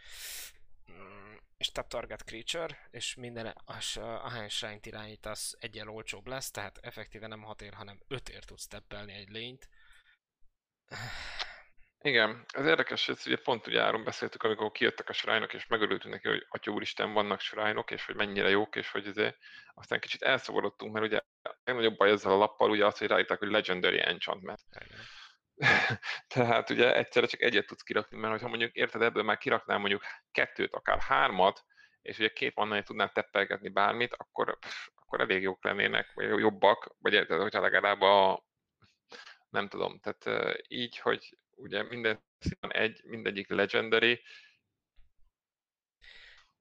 Mm, 0.92 1.35
és 1.57 1.72
tap 1.72 1.88
target 1.88 2.22
creature, 2.22 2.88
és 2.90 3.14
minden, 3.14 3.54
az, 3.64 3.96
ahány 3.96 4.48
shrine 4.48 4.78
irányítasz, 4.83 5.57
egyen 5.61 5.88
olcsóbb 5.88 6.26
lesz, 6.26 6.50
tehát 6.50 6.78
effektíve 6.78 7.26
nem 7.26 7.42
hatér, 7.42 7.74
hanem 7.74 8.02
ötért 8.09 8.46
tudsz 8.46 8.66
teppelni 8.66 9.12
egy 9.12 9.28
lényt. 9.28 9.68
Igen, 12.01 12.45
ez 12.55 12.67
érdekes, 12.67 13.09
ez 13.09 13.27
ugye 13.27 13.37
pont 13.37 13.67
ugye 13.67 13.83
áron 13.83 14.05
beszéltük, 14.05 14.43
amikor 14.43 14.71
kijöttek 14.71 15.09
a 15.09 15.13
shrine 15.13 15.45
és 15.45 15.67
megörültünk 15.67 16.15
neki, 16.15 16.29
hogy 16.29 16.47
atya 16.49 16.71
úristen, 16.71 17.13
vannak 17.13 17.41
shrine 17.41 17.85
és 17.87 18.07
hogy 18.07 18.15
mennyire 18.15 18.49
jók, 18.49 18.77
és 18.77 18.91
hogy 18.91 19.07
azért 19.07 19.37
aztán 19.75 20.01
kicsit 20.01 20.23
elszomorodtunk, 20.23 20.93
mert 20.93 21.07
ugye 21.07 21.21
a 21.43 21.57
legnagyobb 21.65 21.97
baj 21.97 22.11
ezzel 22.11 22.33
a 22.33 22.37
lappal 22.37 22.71
ugye 22.71 22.87
az, 22.87 22.99
hogy 22.99 23.09
ráírták, 23.09 23.39
hogy 23.39 23.51
Legendary 23.51 24.01
Enchantment. 24.01 24.61
Tehát 26.35 26.71
ugye 26.71 26.97
egyszerre 26.97 27.27
csak 27.27 27.43
egyet 27.43 27.67
tudsz 27.67 27.83
kirakni, 27.83 28.19
mert 28.19 28.43
ha 28.43 28.49
mondjuk 28.49 28.75
érted, 28.75 29.03
ebből 29.03 29.23
már 29.23 29.39
kiraknál 29.39 29.79
mondjuk 29.79 30.03
kettőt, 30.33 30.75
akár 30.75 30.99
hármat, 30.99 31.65
és 32.03 32.19
ugye 32.19 32.29
két 32.29 32.55
mannai 32.55 32.83
tudnál 32.83 33.13
teppelgetni 33.13 33.69
bármit, 33.69 34.15
akkor, 34.15 34.59
akkor 34.95 35.21
elég 35.21 35.43
jók 35.43 35.65
lennének, 35.65 36.13
vagy 36.15 36.39
jobbak, 36.39 36.95
vagy 36.99 37.13
érted, 37.13 37.41
hogyha 37.41 37.61
legalább 37.61 38.01
a, 38.01 38.45
nem 39.51 39.69
tudom, 39.69 40.01
tehát 40.01 40.49
így, 40.69 40.99
hogy 40.99 41.39
ugye 41.59 41.83
minden 41.83 42.23
van 42.61 42.73
egy, 42.73 43.01
mindegyik 43.05 43.49
legendary. 43.49 44.23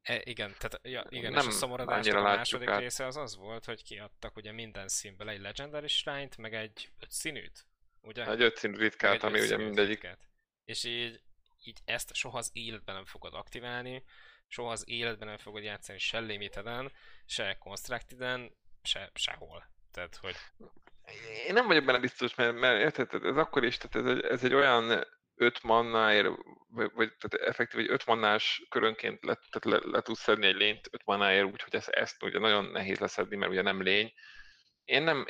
E, 0.02 0.22
igen, 0.24 0.56
tehát 0.58 0.80
ja, 0.84 1.06
igen, 1.10 1.32
nem 1.32 1.48
és 1.48 1.48
a 1.48 1.52
szomorodásnak 1.52 2.18
a 2.18 2.22
második 2.22 2.68
át. 2.68 2.80
része 2.80 3.06
az 3.06 3.18
az 3.18 3.36
volt, 3.36 3.66
hogy 3.66 3.84
kiadtak 3.84 4.36
ugye 4.36 4.52
minden 4.52 4.88
színből 4.88 5.30
egy 5.30 5.40
legendary 5.40 5.88
shrine 5.88 6.30
meg 6.38 6.54
egy 6.54 6.92
öt 7.00 7.12
színűt, 7.12 7.66
ugye? 8.02 8.30
Egy 8.30 8.42
öt 8.42 8.56
színű 8.56 8.78
ritkát, 8.78 9.24
ami 9.24 9.40
ugye 9.40 9.58
mindegyik. 9.58 10.02
Ritkát. 10.02 10.30
És 10.66 10.84
így, 10.84 11.22
így 11.64 11.80
ezt 11.86 12.14
soha 12.14 12.38
az 12.38 12.50
életben 12.54 12.96
nem 12.96 13.06
fogod 13.06 13.34
aktiválni, 13.34 14.04
soha 14.48 14.72
az 14.72 14.90
életben 14.90 15.28
nem 15.28 15.38
fogod 15.38 15.64
játszani 15.64 16.00
se 16.00 16.20
limiteden, 16.20 16.92
se 17.26 17.58
constructed 17.60 18.52
se, 18.84 19.12
sehol. 19.14 19.72
Tehát, 19.92 20.16
hogy 20.16 20.36
én 21.48 21.54
nem 21.54 21.68
vagyok 21.68 21.86
benne 21.86 22.00
biztos, 22.00 22.36
mert, 22.36 22.60
mert 22.60 22.98
érted, 22.98 23.26
ez 23.26 23.38
akkor 23.38 23.64
is, 23.64 23.78
tehát 23.78 24.08
ez 24.08 24.18
egy, 24.18 24.32
ez 24.32 24.44
egy 24.44 24.54
olyan 24.54 25.06
öt 25.36 25.64
mannáért, 25.64 26.28
vagy, 26.70 26.92
vagy 26.94 27.14
tehát 27.18 27.48
effektív 27.48 27.80
egy 27.80 27.90
öt 27.90 28.06
mannás 28.06 28.66
körönként 28.70 29.26
le, 29.26 29.40
tehát 29.50 29.82
le, 29.82 29.92
le 29.92 30.02
tudsz 30.02 30.22
szedni 30.22 30.46
egy 30.46 30.56
lényt 30.56 30.88
öt 30.92 31.06
mannáért, 31.06 31.46
úgyhogy 31.46 31.76
ezt, 31.76 31.90
ezt 31.90 32.24
ugye 32.24 32.40
nagyon 32.40 32.66
nehéz 32.66 33.00
leszedni, 33.00 33.36
mert 33.36 33.52
ugye 33.52 33.62
nem 33.62 33.82
lény. 33.82 34.14
Én 34.84 35.04
nem, 35.04 35.28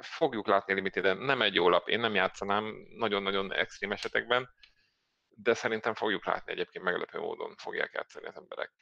fogjuk 0.00 0.46
látni 0.46 0.74
limited 0.74 1.18
nem 1.18 1.42
egy 1.42 1.54
jó 1.54 1.68
lap, 1.68 1.88
én 1.88 2.00
nem 2.00 2.14
játszanám 2.14 2.74
nagyon-nagyon 2.96 3.52
extrém 3.52 3.92
esetekben, 3.92 4.48
de 5.28 5.54
szerintem 5.54 5.94
fogjuk 5.94 6.26
látni 6.26 6.52
egyébként 6.52 6.84
meglepő 6.84 7.18
módon 7.18 7.54
fogják 7.56 7.92
játszani 7.92 8.26
az 8.26 8.36
emberek. 8.36 8.72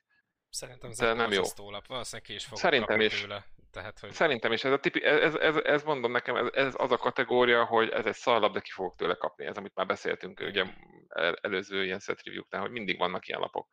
Szerintem 0.58 0.90
ez 0.90 0.98
nem 0.98 1.32
jó. 1.32 1.42
lap, 1.70 1.86
valószínűleg 1.86 2.26
ki 2.26 2.34
is 2.34 2.44
fogok 2.44 2.58
Szerintem 2.58 3.00
is. 3.00 3.20
Tőle. 3.20 3.44
Tehát, 3.70 3.98
hogy... 3.98 4.12
Szerintem 4.12 4.52
is, 4.52 4.64
ez, 4.64 4.72
a 4.72 4.78
tipi, 4.78 5.04
ez, 5.04 5.34
ez, 5.34 5.56
ez, 5.56 5.82
mondom 5.82 6.12
nekem, 6.12 6.36
ez, 6.36 6.46
ez, 6.52 6.74
az 6.76 6.92
a 6.92 6.96
kategória, 6.96 7.64
hogy 7.64 7.88
ez 7.88 8.06
egy 8.06 8.14
szarlap, 8.14 8.52
de 8.52 8.60
ki 8.60 8.70
fogok 8.70 8.96
tőle 8.96 9.14
kapni. 9.14 9.44
Ez, 9.44 9.56
amit 9.56 9.74
már 9.74 9.86
beszéltünk 9.86 10.40
ugye 10.40 10.64
el, 11.08 11.34
előző 11.40 11.84
ilyen 11.84 11.98
set 11.98 12.22
review 12.22 12.42
hogy 12.50 12.70
mindig 12.70 12.98
vannak 12.98 13.28
ilyen 13.28 13.40
lapok. 13.40 13.68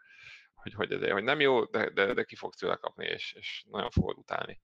Hogy, 0.54 0.74
hogy, 0.74 0.92
ez, 0.92 1.12
hogy 1.12 1.24
nem 1.24 1.40
jó, 1.40 1.66
de, 1.66 1.90
de, 1.90 2.14
de 2.14 2.24
ki 2.24 2.36
fogsz 2.36 2.58
tőle 2.58 2.76
kapni, 2.76 3.06
és, 3.06 3.34
és 3.34 3.66
nagyon 3.70 3.90
fogod 3.90 4.18
utálni. 4.18 4.62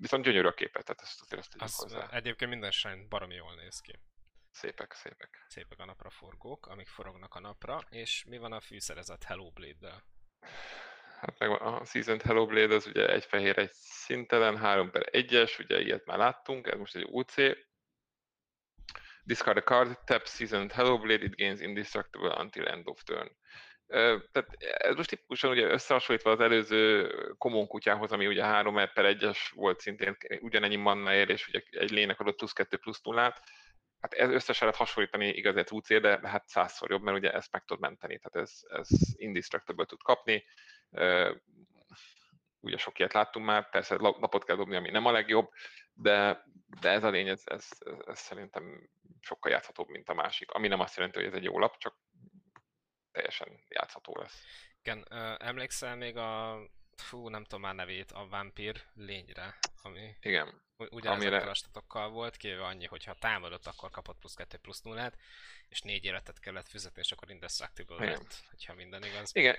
Viszont 0.00 0.24
gyönyörű 0.24 0.46
a 0.46 0.52
képet, 0.52 0.84
tehát 0.84 1.00
ezt 1.02 1.20
azért 1.20 1.40
ezt 1.40 1.54
az, 1.58 1.74
hozzá. 1.74 2.08
Egyébként 2.10 2.50
minden 2.50 2.70
shrine 2.70 3.06
baromi 3.08 3.34
jól 3.34 3.54
néz 3.54 3.80
ki. 3.80 3.98
Szépek, 4.50 4.92
szépek. 4.92 5.44
Szépek 5.48 5.78
a 5.78 5.84
napra 5.84 6.10
forgók, 6.10 6.66
amik 6.66 6.88
forognak 6.88 7.34
a 7.34 7.40
napra, 7.40 7.80
és 7.90 8.24
mi 8.24 8.38
van 8.38 8.52
a 8.52 8.60
fűszerezett 8.60 9.22
Hello 9.22 9.50
Blade-del? 9.50 10.04
Hát 11.20 11.38
meg 11.38 11.50
a 11.50 11.84
Seasoned 11.84 12.22
Hello 12.22 12.46
Blade 12.46 12.74
az 12.74 12.86
ugye 12.86 13.08
egy 13.12 13.24
fehér, 13.24 13.58
egy 13.58 13.72
szintelen, 13.72 14.56
3 14.56 14.90
per 14.90 15.08
1-es, 15.12 15.60
ugye 15.60 15.80
ilyet 15.80 16.06
már 16.06 16.18
láttunk, 16.18 16.66
ez 16.66 16.78
most 16.78 16.96
egy 16.96 17.06
UC. 17.10 17.34
Discard 19.22 19.56
a 19.56 19.62
card, 19.62 19.98
tap 20.04 20.26
Seasoned 20.26 20.72
Hello 20.72 20.98
Blade, 20.98 21.24
it 21.24 21.36
gains 21.36 21.60
indestructible 21.60 22.34
until 22.38 22.66
end 22.66 22.88
of 22.88 23.02
turn. 23.02 23.36
Tehát 24.32 24.56
ez 24.58 24.94
most 24.94 25.08
tipikusan 25.08 25.50
ugye 25.50 25.66
összehasonlítva 25.66 26.30
az 26.30 26.40
előző 26.40 27.10
komon 27.38 27.66
kutyához, 27.66 28.12
ami 28.12 28.26
ugye 28.26 28.44
3 28.44 28.74
per 28.74 29.16
1-es 29.18 29.38
volt 29.54 29.80
szintén 29.80 30.16
ugyanennyi 30.40 30.76
mannáért, 30.76 31.30
és 31.30 31.48
ugye 31.48 31.62
egy 31.70 31.90
lének 31.90 32.20
adott 32.20 32.36
plusz 32.36 32.52
2 32.52 32.76
plusz 32.76 33.02
0 33.02 33.34
Hát 34.00 34.12
ez 34.12 34.30
összesen 34.30 34.66
lehet 34.66 34.80
hasonlítani 34.80 35.28
igaz 35.28 35.56
egy 35.56 35.68
UC, 35.70 36.00
de 36.00 36.28
hát 36.28 36.48
százszor 36.48 36.90
jobb, 36.90 37.02
mert 37.02 37.16
ugye 37.16 37.32
ezt 37.32 37.52
meg 37.52 37.64
tud 37.64 37.80
menteni, 37.80 38.18
tehát 38.18 38.48
ez, 38.48 38.60
ez 38.78 38.88
indestructible 39.16 39.84
tud 39.84 40.02
kapni. 40.02 40.44
Ugye 42.60 42.76
sok 42.76 42.98
ilyet 42.98 43.12
láttunk 43.12 43.46
már, 43.46 43.70
persze 43.70 43.96
lapot 43.98 44.44
kell 44.44 44.56
dobni, 44.56 44.76
ami 44.76 44.90
nem 44.90 45.06
a 45.06 45.10
legjobb, 45.10 45.50
de, 45.92 46.44
de 46.80 46.90
ez 46.90 47.04
a 47.04 47.10
lény, 47.10 47.28
ez, 47.28 47.42
ez, 47.44 47.68
ez 48.06 48.18
szerintem 48.18 48.88
sokkal 49.20 49.52
játszhatóbb, 49.52 49.88
mint 49.88 50.08
a 50.08 50.14
másik. 50.14 50.50
Ami 50.50 50.68
nem 50.68 50.80
azt 50.80 50.96
jelenti, 50.96 51.18
hogy 51.18 51.26
ez 51.26 51.34
egy 51.34 51.44
jó 51.44 51.58
lap, 51.58 51.76
csak 51.76 51.96
teljesen 53.12 53.64
játszható 53.68 54.16
lesz. 54.16 54.42
Igen, 54.82 55.06
emlékszel 55.38 55.96
még 55.96 56.16
a, 56.16 56.60
fú, 57.00 57.28
nem 57.28 57.42
tudom 57.42 57.60
már 57.60 57.74
nevét, 57.74 58.12
a 58.12 58.26
Vampir 58.28 58.82
lényre, 58.94 59.58
ami 59.82 60.16
Igen. 60.20 60.62
ugyanezekkel 60.76 61.34
Amire... 61.34 61.50
a 61.50 61.54
statokkal 61.54 62.10
volt, 62.10 62.36
kivéve 62.36 62.64
annyi, 62.64 62.86
hogy 62.86 63.04
ha 63.04 63.14
támadott, 63.14 63.66
akkor 63.66 63.90
kapott 63.90 64.18
plusz 64.18 64.34
2 64.34 64.58
plusz 64.58 64.80
0 64.80 65.12
és 65.68 65.80
négy 65.80 66.04
életet 66.04 66.40
kellett 66.40 66.68
fizetni, 66.68 67.00
és 67.00 67.12
akkor 67.12 67.30
indestructible 67.30 67.96
Igen. 67.96 68.08
lett, 68.08 68.34
hogyha 68.50 68.74
minden 68.74 69.04
igaz. 69.04 69.30
Igen, 69.34 69.56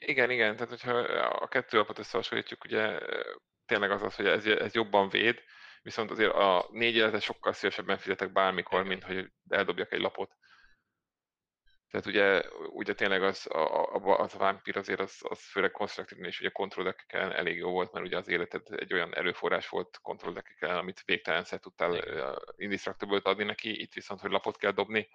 igen, 0.00 0.30
igen, 0.30 0.54
tehát 0.54 0.68
hogyha 0.68 0.92
a 1.28 1.48
kettő 1.48 1.76
alapot 1.76 1.98
összehasonlítjuk, 1.98 2.64
ugye 2.64 2.98
tényleg 3.66 3.90
az 3.90 4.02
az, 4.02 4.14
hogy 4.14 4.26
ez, 4.26 4.46
ez 4.46 4.74
jobban 4.74 5.08
véd, 5.08 5.42
viszont 5.82 6.10
azért 6.10 6.32
a 6.32 6.68
négy 6.70 6.94
életet 6.94 7.22
sokkal 7.22 7.52
szívesebben 7.52 7.98
fizetek 7.98 8.32
bármikor, 8.32 8.78
Igen. 8.78 8.86
mint 8.86 9.04
hogy 9.04 9.30
eldobjak 9.48 9.92
egy 9.92 10.00
lapot. 10.00 10.36
Tehát 11.94 12.08
ugye, 12.08 12.42
ugye 12.70 12.94
tényleg 12.94 13.22
az 13.22 13.46
a, 13.50 14.18
az 14.18 14.34
a 14.34 14.38
vámpír 14.38 14.76
azért 14.76 15.00
az, 15.00 15.18
az 15.28 15.40
főleg 15.40 15.70
konstruktívni 15.70 16.26
és 16.26 16.40
ugye 16.40 16.48
kontrollekkel 16.48 17.34
elég 17.34 17.56
jó 17.56 17.70
volt, 17.70 17.92
mert 17.92 18.06
ugye 18.06 18.16
az 18.16 18.28
életed 18.28 18.62
egy 18.76 18.92
olyan 18.92 19.14
erőforrás 19.14 19.68
volt 19.68 19.98
kontrollekkel, 20.02 20.78
amit 20.78 21.02
végtelenszer 21.04 21.58
tudtál 21.58 21.90
uh, 21.90 22.36
indestructible 22.56 23.20
adni 23.22 23.44
neki, 23.44 23.80
itt 23.80 23.92
viszont, 23.92 24.20
hogy 24.20 24.30
lapot 24.30 24.56
kell 24.56 24.70
dobni, 24.70 25.08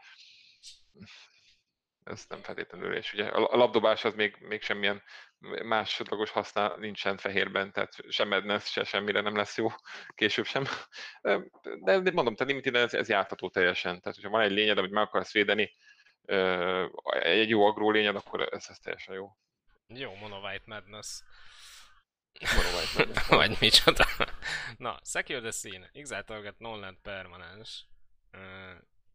ez 2.04 2.26
nem 2.30 2.42
feltétlenül, 2.42 2.96
és 2.96 3.14
ugye 3.14 3.26
a 3.26 3.58
labdobás 3.58 4.06
az 4.06 4.14
még, 4.14 4.38
még 4.40 4.62
semmilyen 4.62 5.04
másodlagos 5.64 6.30
használ 6.30 6.76
nincsen 6.78 7.18
fehérben, 7.18 7.72
tehát 7.72 7.94
sem 8.10 8.28
Madness, 8.28 8.72
se 8.72 8.84
semmire 8.84 9.22
nem 9.22 9.36
lesz 9.36 9.58
jó, 9.58 9.68
később 10.16 10.46
sem. 10.46 10.66
De, 11.84 12.00
de 12.00 12.12
mondom, 12.12 12.36
te 12.36 12.44
limited 12.44 12.76
ez, 12.76 12.94
ez 12.94 13.10
járható 13.10 13.50
teljesen, 13.50 14.02
tehát 14.02 14.16
hogyha 14.16 14.30
van 14.30 14.42
egy 14.42 14.52
lényed, 14.52 14.78
amit 14.78 14.92
meg 14.92 15.04
akarsz 15.04 15.32
védeni, 15.34 15.76
egy 17.22 17.50
jó 17.50 17.66
agró 17.66 17.92
lényed, 17.92 18.16
akkor 18.16 18.42
ez, 18.54 18.66
ez 18.70 18.80
teljesen 18.80 19.16
jó. 19.16 19.38
Jó, 19.88 20.16
Monovite 20.16 20.64
Madness. 20.66 21.22
Monovite 22.40 22.98
Madness. 22.98 23.28
Vagy 23.48 23.58
micsoda. 23.60 24.06
Na, 24.78 25.00
Secure 25.04 25.40
the 25.40 25.52
Scene. 25.52 25.90
Exile 25.94 26.24
Target 26.24 26.60
non 26.60 27.00
permanens. 27.02 27.86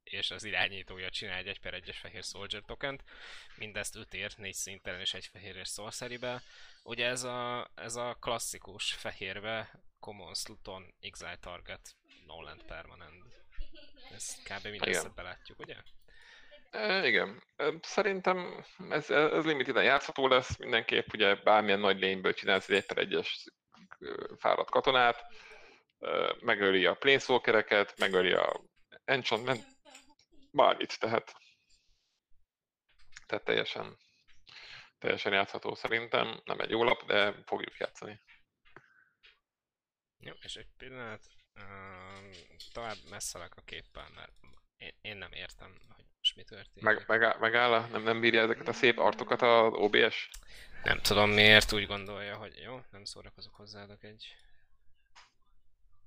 és 0.02 0.30
az 0.30 0.44
irányítója 0.44 1.10
csinál 1.10 1.38
egy 1.38 1.46
1 1.46 1.60
per 1.60 1.82
1-es 1.82 1.96
fehér 2.00 2.22
Soldier 2.22 2.62
tokent. 2.62 3.04
Mindezt 3.56 3.96
5 3.96 4.14
ér, 4.14 4.32
4 4.36 4.54
szintelen 4.54 5.00
és 5.00 5.14
egy 5.14 5.26
fehéres 5.26 5.68
sorcery 5.68 6.18
Ugye 6.82 7.06
ez 7.06 7.22
a, 7.22 7.70
ez 7.74 7.96
a 7.96 8.16
klasszikus 8.20 8.92
fehérbe 8.92 9.84
Common 10.00 10.34
Sluton 10.34 10.94
Exile 11.00 11.36
Target 11.36 11.96
non 12.26 12.62
permanent. 12.66 13.24
Ezt 14.10 14.42
kb. 14.42 14.66
mindezt 14.66 15.14
belátjuk, 15.14 15.58
ugye? 15.58 15.76
E, 16.74 17.06
igen. 17.06 17.42
Szerintem 17.80 18.64
ez, 18.90 19.10
ez 19.10 19.44
limit 19.44 19.66
játszható 19.66 20.26
lesz, 20.28 20.56
mindenképp 20.56 21.12
ugye 21.12 21.34
bármilyen 21.34 21.78
nagy 21.78 21.98
lényből 21.98 22.34
csinálsz 22.34 22.68
egy 22.68 22.76
1 22.76 22.86
per 22.86 22.98
1 22.98 23.26
fáradt 24.38 24.70
katonát, 24.70 25.24
megöli 26.40 26.86
a 26.86 26.94
planeswalkereket, 26.94 27.98
megöli 27.98 28.32
a 28.32 28.60
enchantment, 29.04 29.64
bármit, 30.50 30.98
tehát, 30.98 31.34
tehát 33.26 33.44
teljesen, 33.44 33.98
teljesen 34.98 35.32
játszható 35.32 35.74
szerintem. 35.74 36.40
Nem 36.44 36.60
egy 36.60 36.70
jó 36.70 36.84
lap, 36.84 37.06
de 37.06 37.42
fogjuk 37.46 37.76
játszani. 37.76 38.20
Jó, 40.18 40.32
és 40.40 40.56
egy 40.56 40.68
pillanat, 40.76 41.22
uh, 41.54 42.34
tovább 42.72 42.96
messzelek 43.10 43.56
a 43.56 43.62
képpel, 43.62 44.08
mert 44.14 44.32
én, 44.76 44.92
én 45.00 45.16
nem 45.16 45.32
értem, 45.32 45.78
hogy 45.96 46.04
most 46.34 46.50
mi 46.50 46.56
történik. 46.56 46.82
Meg, 46.82 47.04
megáll, 47.06 47.38
megáll 47.38 47.88
nem, 47.88 48.02
nem 48.02 48.20
bírja 48.20 48.42
ezeket 48.42 48.68
a 48.68 48.72
szép 48.72 48.98
artokat 48.98 49.42
az 49.42 49.72
OBS? 49.72 50.30
Nem 50.82 50.98
tudom 50.98 51.30
miért 51.30 51.72
úgy 51.72 51.86
gondolja, 51.86 52.36
hogy 52.36 52.56
jó, 52.56 52.80
nem 52.90 53.04
szórakozok 53.04 53.54
hozzáadok 53.54 54.02
egy 54.02 54.36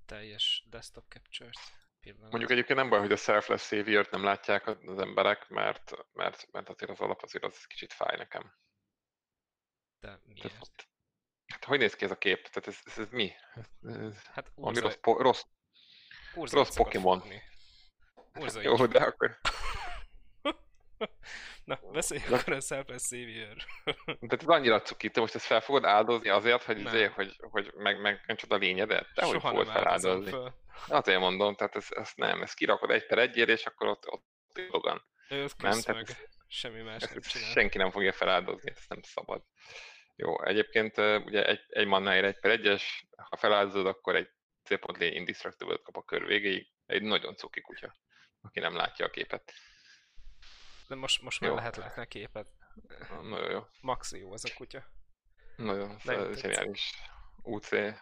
teljes 0.06 0.66
desktop 0.70 1.06
capture-t. 1.08 1.60
Pillanat. 2.00 2.30
Mondjuk 2.30 2.52
egyébként 2.52 2.80
nem 2.80 2.90
baj, 2.90 3.00
hogy 3.00 3.12
a 3.12 3.16
selfless 3.16 3.66
savior 3.66 4.08
nem 4.12 4.24
látják 4.24 4.68
az 4.68 5.00
emberek, 5.00 5.50
mert, 5.50 5.92
mert, 6.14 6.48
mert 6.52 6.70
azért 6.70 6.92
az 6.92 7.00
alap 7.00 7.22
azért 7.22 7.44
az 7.44 7.66
kicsit 7.66 7.94
fáj 7.94 8.18
nekem. 8.18 8.54
De 10.00 10.20
miért? 10.26 10.42
Tehát, 10.42 10.88
hát 11.48 11.64
hogy 11.64 11.80
néz 11.80 11.96
ki 11.96 12.06
ez 12.06 12.12
a 12.12 12.18
kép? 12.18 12.48
Tehát 12.48 12.68
ez, 12.68 12.80
ez, 12.84 12.98
ez 12.98 13.10
mi? 13.10 13.34
Ez, 13.82 14.22
hát 14.24 14.52
valami 14.56 14.80
rossz, 14.80 14.96
po, 14.96 15.22
rossz, 15.22 15.44
rossz 16.34 16.76
Pokémon. 16.76 17.24
Jó, 18.62 18.86
de 18.86 19.00
akkor... 19.00 19.40
Na, 21.64 21.80
beszéljünk 21.92 22.32
akkor 22.32 22.54
a 22.54 22.60
Selfless 22.60 23.04
Savior. 23.08 23.56
De 24.20 24.38
ez 24.40 24.48
annyira 24.48 24.82
cuki, 24.82 25.10
te 25.10 25.20
most 25.20 25.36
ezt 25.36 25.46
fel 25.46 25.62
fogod 25.62 25.86
áldozni 25.86 26.30
azért, 26.30 26.64
hogy, 26.64 26.86
azért, 26.86 27.14
hogy, 27.14 27.36
hogy 27.40 27.72
meg, 27.74 28.02
meg 28.02 28.38
a 28.48 28.56
lényedet? 28.56 29.08
Te 29.14 29.26
hogy 29.26 29.42
fogod 29.42 29.68
feláldozni? 29.68 30.30
Fel. 30.30 30.56
Azért 30.88 31.20
mondom, 31.20 31.56
tehát 31.56 31.76
ezt, 31.76 31.92
ezt 31.92 32.18
nem, 32.18 32.42
ezt 32.42 32.56
kirakod 32.56 32.92
egy 32.92 33.06
per 33.06 33.18
egyért, 33.18 33.50
és 33.50 33.66
akkor 33.66 33.88
ott, 33.88 34.12
ott 34.12 34.26
dogan. 34.72 35.06
nem, 35.30 35.50
tehát 35.58 35.88
meg. 35.88 36.06
Semmi 36.48 36.82
más 36.82 37.02
nem 37.02 37.22
csinál. 37.22 37.50
Senki 37.50 37.78
nem 37.78 37.92
fogja 37.92 38.12
feláldozni, 38.12 38.72
ezt 38.72 38.90
nem 38.90 39.02
szabad. 39.02 39.44
Jó, 40.16 40.44
egyébként 40.44 40.98
ugye 40.98 41.46
egy, 41.46 41.62
egy 41.68 41.88
mannáért 41.88 42.26
egy 42.26 42.40
per 42.40 42.52
egyes, 42.52 43.08
ha 43.30 43.38
feláldozod, 43.38 43.86
akkor 43.86 44.16
egy 44.16 44.30
célpont 44.64 44.98
lény 44.98 45.14
indestructible 45.14 45.80
kap 45.84 45.96
a 45.96 46.04
kör 46.04 46.26
végéig. 46.26 46.68
Egy 46.86 47.02
nagyon 47.02 47.36
cuki 47.36 47.62
kutya, 47.62 47.96
aki 48.42 48.60
nem 48.60 48.76
látja 48.76 49.06
a 49.06 49.10
képet. 49.10 49.54
De 50.88 50.96
most, 50.96 51.22
most 51.22 51.40
már 51.40 51.50
jó. 51.50 51.56
lehet 51.56 51.76
látni 51.76 52.02
a 52.02 52.06
képet. 52.06 52.48
Nagyon 53.22 53.52
jó. 53.52 53.66
Maxi 53.82 54.20
jó 54.20 54.32
az 54.32 54.46
a 54.46 54.54
kutya. 54.56 54.84
Nagyon 55.56 56.00
zseniális 56.00 56.94
UC. 57.42 57.72
Ez, 57.72 58.00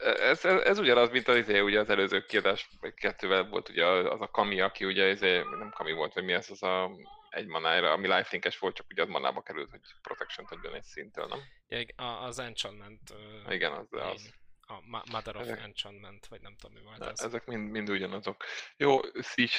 ez, 0.00 0.44
ez, 0.44 0.54
ez 0.60 0.78
ugyanaz, 0.78 1.10
mint 1.10 1.28
az, 1.28 1.36
izé, 1.36 1.60
ugye 1.60 1.80
az 1.80 1.90
előző 1.90 2.26
kiadás 2.26 2.70
kettővel 2.94 3.48
volt 3.48 3.68
ugye 3.68 3.86
az 3.86 4.20
a 4.20 4.30
Kami, 4.30 4.60
aki 4.60 4.84
ugye 4.84 5.10
izé, 5.10 5.38
nem 5.38 5.72
Kami 5.74 5.92
volt, 5.92 6.14
vagy 6.14 6.24
mi 6.24 6.32
ez 6.32 6.50
az 6.50 6.62
a 6.62 6.90
egy 7.34 7.46
manára, 7.46 7.92
ami 7.92 8.06
lifelinkes 8.06 8.58
volt, 8.58 8.74
csak 8.74 8.86
ugye 8.90 9.02
az 9.02 9.08
manába 9.08 9.42
került, 9.42 9.70
hogy 9.70 9.80
protection 10.02 10.46
adjon 10.50 10.74
egy 10.74 10.82
szintől, 10.82 11.26
nem? 11.26 11.40
Ja, 11.68 12.18
az 12.18 12.38
Enchantment. 12.38 13.10
Uh, 13.10 13.54
Igen, 13.54 13.72
az, 13.72 13.86
az. 13.90 14.34
A 14.66 15.02
Mother 15.12 15.36
of 15.36 15.42
ezek, 15.42 15.60
Enchantment, 15.60 16.26
vagy 16.26 16.40
nem 16.40 16.56
tudom 16.56 16.76
mi 16.76 16.82
volt 16.82 17.00
az. 17.00 17.22
Ezek 17.22 17.46
mind, 17.46 17.70
mind 17.70 17.90
ugyanazok. 17.90 18.44
Jó, 18.76 19.00
Siege 19.20 19.58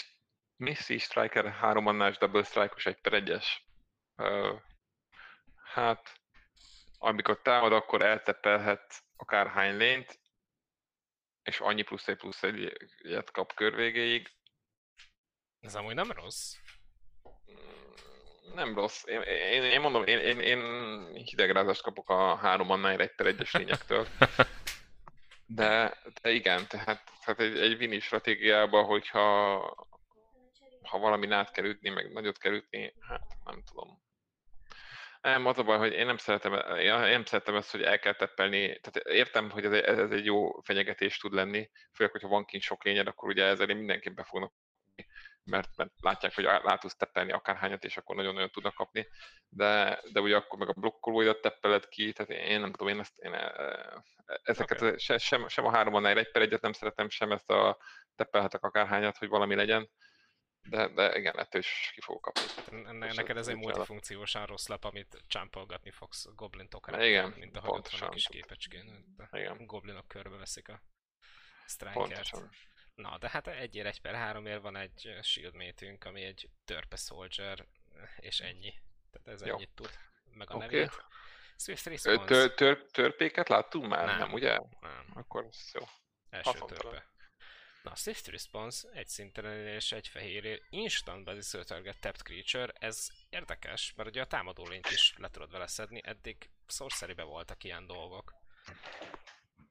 Missy 0.58 0.98
Striker 0.98 1.52
3 1.52 1.84
mannás 1.84 2.18
double 2.18 2.44
strike-os 2.44 2.86
1 2.86 3.02
per 3.02 3.24
1-es. 3.24 3.46
Uh, 4.16 4.62
hát, 5.64 6.20
amikor 6.98 7.42
támad, 7.42 7.74
akkor 7.74 8.02
eltepelhet 8.02 9.04
akárhány 9.16 9.78
lényt, 9.78 10.20
és 11.44 11.60
annyi 11.60 11.82
plusz 11.82 12.08
egy 12.08 12.18
plusz 12.18 12.44
egyet 12.44 13.32
kap 13.32 13.54
kör 13.54 13.76
végéig. 13.76 14.34
Ez 15.60 15.76
amúgy 15.76 15.96
nem 15.96 16.12
rossz. 16.12 16.54
Mm, 17.52 18.54
nem 18.54 18.76
rossz. 18.76 19.04
Én, 19.06 19.22
én, 19.22 19.64
én 19.64 19.82
mondom, 19.82 20.04
én, 20.04 20.20
én, 20.20 20.40
én 20.40 21.14
hidegrázást 21.16 21.82
kapok 21.82 22.10
a 22.10 22.36
három 22.36 22.70
annál 22.70 23.00
egy 23.00 23.16
per 23.16 23.26
egyes 23.26 23.52
lényektől. 23.52 24.08
De, 25.48 25.98
de 26.22 26.32
igen, 26.32 26.68
tehát, 26.68 27.12
tehát 27.26 27.40
egy, 27.40 27.58
egy 27.58 27.80
winning 27.80 28.02
stratégiában, 28.02 28.86
hogyha 28.86 29.88
ha 30.86 30.98
valami 30.98 31.32
át 31.32 31.52
kell 31.52 31.66
ütni, 31.66 31.90
meg 31.90 32.12
nagyot 32.12 32.38
kell 32.38 32.54
ütni, 32.54 32.94
hát 33.00 33.22
nem 33.46 33.64
tudom. 33.64 34.04
Nem, 35.22 35.46
az 35.46 35.58
a 35.58 35.64
baj, 35.64 35.78
hogy 35.78 35.94
én 35.94 36.06
nem 36.06 36.18
szeretem, 36.18 36.78
én 36.78 37.00
nem 37.00 37.26
szeretem 37.26 37.56
azt, 37.56 37.72
hogy 37.72 37.82
el 37.82 38.00
kell 38.00 38.14
teppelni. 38.14 38.80
Tehát 38.80 39.08
értem, 39.08 39.50
hogy 39.50 39.66
ez 39.66 39.72
egy, 39.72 39.84
ez 39.84 40.12
egy 40.12 40.26
jó 40.26 40.62
fenyegetés 40.62 41.18
tud 41.18 41.34
lenni, 41.34 41.70
főleg, 41.94 42.12
hogyha 42.12 42.28
van 42.28 42.46
kint 42.46 42.64
sok 42.64 42.84
lényed, 42.84 43.08
akkor 43.08 43.30
ugye 43.30 43.44
ezzel 43.44 43.66
mindenképp 43.66 44.16
be 44.16 44.24
fognak 44.24 44.54
mert, 45.46 45.70
mert 45.76 45.92
látják, 46.00 46.36
hogy 46.36 46.44
rá 46.44 46.78
tudsz 46.78 46.96
teppelni 46.96 47.32
akárhányat, 47.32 47.84
és 47.84 47.98
akkor 47.98 48.16
nagyon-nagyon 48.16 48.50
tudnak 48.50 48.74
kapni, 48.74 49.08
de, 49.50 50.02
de 50.12 50.20
ugye 50.22 50.36
akkor 50.36 50.60
meg 50.60 50.70
a 50.70 50.74
blokkolóidat 50.74 51.42
teppeled 51.42 51.88
ki, 51.88 52.14
tehát 52.14 52.32
én 52.32 52.60
nem 52.60 52.72
tudom, 52.72 52.88
én 52.88 53.00
ezt, 53.00 53.18
én 53.18 53.34
ezeket 54.44 54.82
okay. 54.82 54.98
se, 54.98 55.18
sem, 55.18 55.48
sem 55.48 55.66
a 55.66 55.72
háromon 55.72 56.06
egy 56.06 56.32
per 56.32 56.42
egyet 56.42 56.62
nem 56.62 56.74
szeretem, 56.74 57.10
sem 57.10 57.32
ezt 57.32 57.50
a 57.50 57.78
teppelhetek 58.16 58.64
akárhányat, 58.64 59.18
hogy 59.18 59.28
valami 59.28 59.56
legyen, 59.56 59.90
de, 60.70 60.88
de 60.88 61.18
igen, 61.18 61.40
ettől 61.40 61.62
is 61.62 61.92
ki 61.94 62.02
fogok 62.02 62.22
kapni. 62.22 62.42
Enne, 62.86 63.14
neked 63.14 63.38
ez 63.38 63.48
egy 63.48 63.56
multifunkciósan 63.56 64.46
rossz 64.46 64.68
lap, 64.68 64.84
amit 64.84 65.24
csámpolgatni 65.28 65.92
fogsz 65.92 66.28
goblin 66.36 66.68
Igen, 67.00 67.34
mint 67.38 67.58
ahogy 67.58 67.78
ott 67.78 67.90
van 67.90 68.10
a 68.10 68.12
kis 68.12 68.28
képecskén. 68.28 69.16
Igen. 69.32 69.66
Goblinok 69.66 70.08
körbe 70.08 70.38
veszik 70.38 70.70
a 70.70 70.82
strikert. 71.66 72.30
Na, 72.96 73.18
de 73.18 73.30
hát 73.30 73.48
egyér 73.48 73.86
egy 73.86 74.02
per 74.02 74.14
háromért 74.14 74.62
van 74.62 74.76
egy 74.76 75.18
shield 75.22 75.54
métünk, 75.54 76.04
ami 76.04 76.24
egy 76.24 76.50
törpe 76.66 76.96
soldier, 76.96 77.66
és 78.18 78.40
ennyi. 78.40 78.74
Tehát 79.12 79.28
ez 79.28 79.48
Jó. 79.48 79.56
ennyit 79.56 79.72
tud, 79.76 79.90
meg 80.34 80.50
a 80.50 80.56
okay. 80.56 80.68
nevét. 80.68 81.06
Swift 81.56 81.86
Response. 81.86 82.26
Tör, 82.26 82.54
tör, 82.54 82.86
törpéket 82.92 83.50
láttunk 83.50 83.88
már? 83.88 84.06
Nem, 84.06 84.18
nem 84.18 84.34
ugye? 84.34 84.60
Nem. 84.80 85.12
Akkor 85.14 85.50
jó. 85.74 85.86
Első 86.30 86.60
törpe. 86.68 87.08
Na, 87.86 87.92
a 87.92 87.96
Swift 87.96 88.28
Response 88.28 88.90
egy 88.94 89.08
szinten 89.08 89.68
és 89.68 89.92
egy 89.92 90.08
fehér 90.08 90.62
instant 90.70 91.24
Bazisol 91.24 91.64
Target 91.64 92.00
Tapped 92.00 92.22
Creature, 92.22 92.74
ez 92.80 93.08
érdekes, 93.30 93.94
mert 93.96 94.10
ugye 94.10 94.22
a 94.22 94.28
támadó 94.28 94.68
lényt 94.68 94.90
is 94.90 95.14
le 95.18 95.30
tudod 95.30 95.52
vele 95.52 95.68
szedni, 95.68 96.02
eddig 96.04 96.50
sorcery 96.68 97.14
voltak 97.14 97.64
ilyen 97.64 97.88
dolgok. 97.88 98.34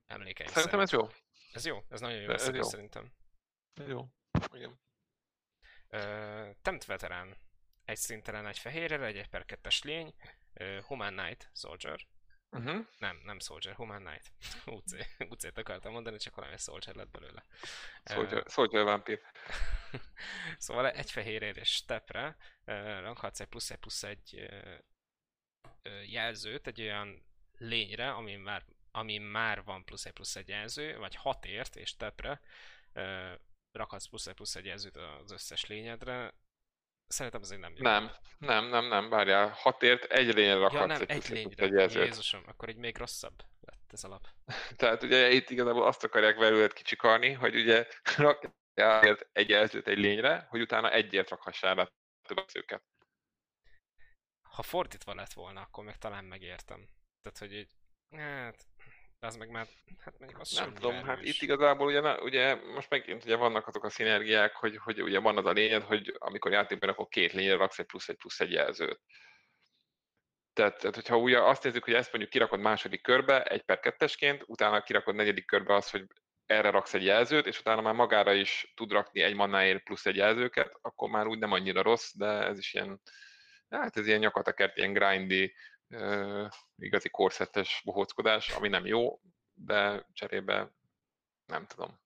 Emlékeim 0.07 0.49
Szerintem 0.49 0.87
szerint. 0.87 1.12
ez 1.12 1.15
jó. 1.15 1.23
Ez 1.53 1.67
jó, 1.67 1.85
ez 1.89 2.01
nagyon 2.01 2.21
jó 2.21 2.31
ez 2.31 2.49
jó. 2.49 2.62
szerintem. 2.62 3.12
Ez 3.75 3.89
jó, 3.89 4.09
igen. 4.53 4.81
Uh, 5.89 6.55
Tempt 6.62 6.85
Veterán. 6.85 7.37
Egy 7.85 7.97
szintelen 7.97 8.47
egy 8.47 8.59
fehérre, 8.59 9.05
egy 9.05 9.17
1 9.17 9.29
per 9.29 9.45
2 9.45 9.71
lény, 9.83 10.15
Human 10.87 11.17
Knight 11.17 11.51
Soldier. 11.55 12.07
Uh-huh. 12.55 12.87
Nem, 12.99 13.21
nem 13.25 13.41
Soldier, 13.41 13.75
Human 13.75 14.03
Knight. 14.05 14.33
UC. 14.77 14.93
UC-t 15.31 15.59
akartam 15.59 15.93
mondani, 15.93 16.17
csak 16.17 16.35
valami 16.35 16.57
Soldier 16.59 16.95
lett 16.95 17.11
belőle. 17.11 17.45
Soldier, 18.05 18.39
uh, 18.39 18.49
Soldier 18.49 18.85
Vampir. 18.85 19.21
szóval 20.59 20.91
egy 20.91 21.11
fehérért 21.11 21.57
és 21.57 21.69
stepre 21.69 22.37
uh, 22.67 23.01
rakhatsz 23.01 23.41
egy 23.41 23.47
plusz 23.47 23.71
egy 23.71 23.79
plusz 23.79 24.03
egy 24.03 24.35
uh, 24.35 24.79
uh, 25.85 26.11
jelzőt 26.11 26.67
egy 26.67 26.81
olyan 26.81 27.27
lényre, 27.59 28.11
ami 28.11 28.37
már, 28.37 28.65
ami 28.91 29.19
már 29.19 29.65
van 29.65 29.85
plusz 29.85 30.05
egy 30.05 30.13
plusz 30.13 30.37
egy 30.37 30.49
jelző, 30.49 30.99
vagy 30.99 31.15
hatért 31.15 31.77
és 31.77 31.89
stepre 31.89 32.41
uh, 32.95 33.33
rakhatsz 33.73 34.07
plusz 34.07 34.27
egy 34.27 34.35
plusz 34.35 34.55
egy 34.57 34.65
jelzőt 34.65 34.97
az 34.97 35.31
összes 35.31 35.67
lényedre, 35.67 36.35
Szerintem 37.07 37.41
azért 37.41 37.61
nem 37.61 37.73
jó. 37.77 37.83
Nem, 37.83 38.11
nem, 38.39 38.69
nem, 38.69 38.87
nem, 38.87 39.09
várjál. 39.09 39.49
Hatért 39.49 40.05
egy 40.05 40.35
lényre 40.35 40.55
rakhatsz 40.59 40.81
ja, 40.81 40.87
nem, 40.87 41.01
egy, 41.01 41.11
egy 41.11 41.29
lényre. 41.29 41.65
Egy 41.65 41.73
jelzőt. 41.73 42.05
Jézusom, 42.05 42.43
akkor 42.47 42.69
így 42.69 42.77
még 42.77 42.99
rosszabb 42.99 43.43
lett 43.61 43.93
ez 43.93 44.05
alap. 44.05 44.29
Tehát 44.77 45.03
ugye 45.03 45.31
itt 45.31 45.51
igazából 45.51 45.87
azt 45.87 46.05
akarják 46.05 46.39
belőled 46.39 46.73
kicsikarni, 46.73 47.33
hogy 47.33 47.55
ugye 47.55 47.87
rakjál 48.17 49.19
egy 49.33 49.49
jelzőt 49.49 49.89
egy 49.89 49.99
lényre, 49.99 50.47
hogy 50.51 50.61
utána 50.61 50.91
egyért 50.91 51.29
rakhassál 51.29 51.75
rá 51.75 51.89
több 52.29 52.45
őket. 52.55 52.83
Ha 54.49 54.63
fordítva 54.63 55.15
lett 55.15 55.33
volna, 55.33 55.61
akkor 55.61 55.85
meg 55.85 55.97
talán 55.97 56.25
megértem. 56.25 56.89
Tehát, 57.23 57.39
hogy 57.39 57.55
így, 57.55 57.73
hát, 58.17 58.67
az 59.25 59.37
meg 59.37 59.49
már, 59.49 59.66
hát 59.99 60.18
mondjuk 60.18 60.41
az 60.41 60.51
Nem 60.51 60.75
tudom, 60.75 60.95
erős. 60.95 61.07
hát 61.07 61.22
itt 61.22 61.43
igazából 61.43 61.87
ugye, 61.87 62.20
ugye, 62.20 62.55
most 62.55 62.91
megint 62.91 63.25
ugye 63.25 63.37
vannak 63.37 63.66
azok 63.66 63.85
a 63.85 63.91
szinergiák, 63.91 64.55
hogy, 64.55 64.77
hogy 64.77 65.03
ugye 65.03 65.18
van 65.18 65.37
az 65.37 65.47
a 65.47 65.53
lényed, 65.53 65.83
hogy 65.83 66.14
amikor 66.18 66.53
játékban, 66.53 66.89
akkor 66.89 67.09
két 67.09 67.33
lényre 67.33 67.57
raksz 67.57 67.79
egy 67.79 67.87
plusz 67.87 68.09
egy 68.09 68.16
plusz 68.16 68.41
egy 68.41 68.51
jelzőt. 68.51 69.01
Tehát, 70.53 70.79
tehát, 70.79 70.95
hogyha 70.95 71.16
ugye 71.16 71.43
azt 71.43 71.62
nézzük, 71.62 71.85
hogy 71.85 71.95
ezt 71.95 72.11
mondjuk 72.11 72.33
kirakod 72.33 72.61
második 72.61 73.03
körbe, 73.03 73.43
egy 73.43 73.62
per 73.62 73.81
kettesként, 73.81 74.43
utána 74.47 74.83
kirakod 74.83 75.14
negyedik 75.14 75.47
körbe 75.47 75.75
azt, 75.75 75.91
hogy 75.91 76.07
erre 76.47 76.70
raksz 76.70 76.95
egy 76.95 77.05
jelzőt, 77.05 77.47
és 77.47 77.59
utána 77.59 77.81
már 77.81 77.95
magára 77.95 78.33
is 78.33 78.72
tud 78.77 78.93
rakni 78.93 79.20
egy 79.22 79.35
mannáért 79.35 79.83
plusz 79.83 80.07
egy 80.07 80.16
jelzőket, 80.16 80.79
akkor 80.81 81.11
már 81.11 81.27
úgy 81.27 81.39
nem 81.39 81.53
annyira 81.53 81.83
rossz, 81.83 82.12
de 82.14 82.27
ez 82.27 82.59
is 82.59 82.75
ilyen, 82.75 83.01
hát 83.68 83.97
ez 83.97 84.07
ilyen 84.07 84.18
nyakatakert, 84.18 84.77
ilyen 84.77 84.93
grindy, 84.93 85.55
igazi 86.77 87.09
korszettes 87.09 87.83
bohóckodás, 87.85 88.51
ami 88.51 88.69
nem 88.69 88.87
jó, 88.87 89.21
de 89.53 90.07
cserébe 90.13 90.71
nem 91.47 91.67
tudom. 91.67 92.03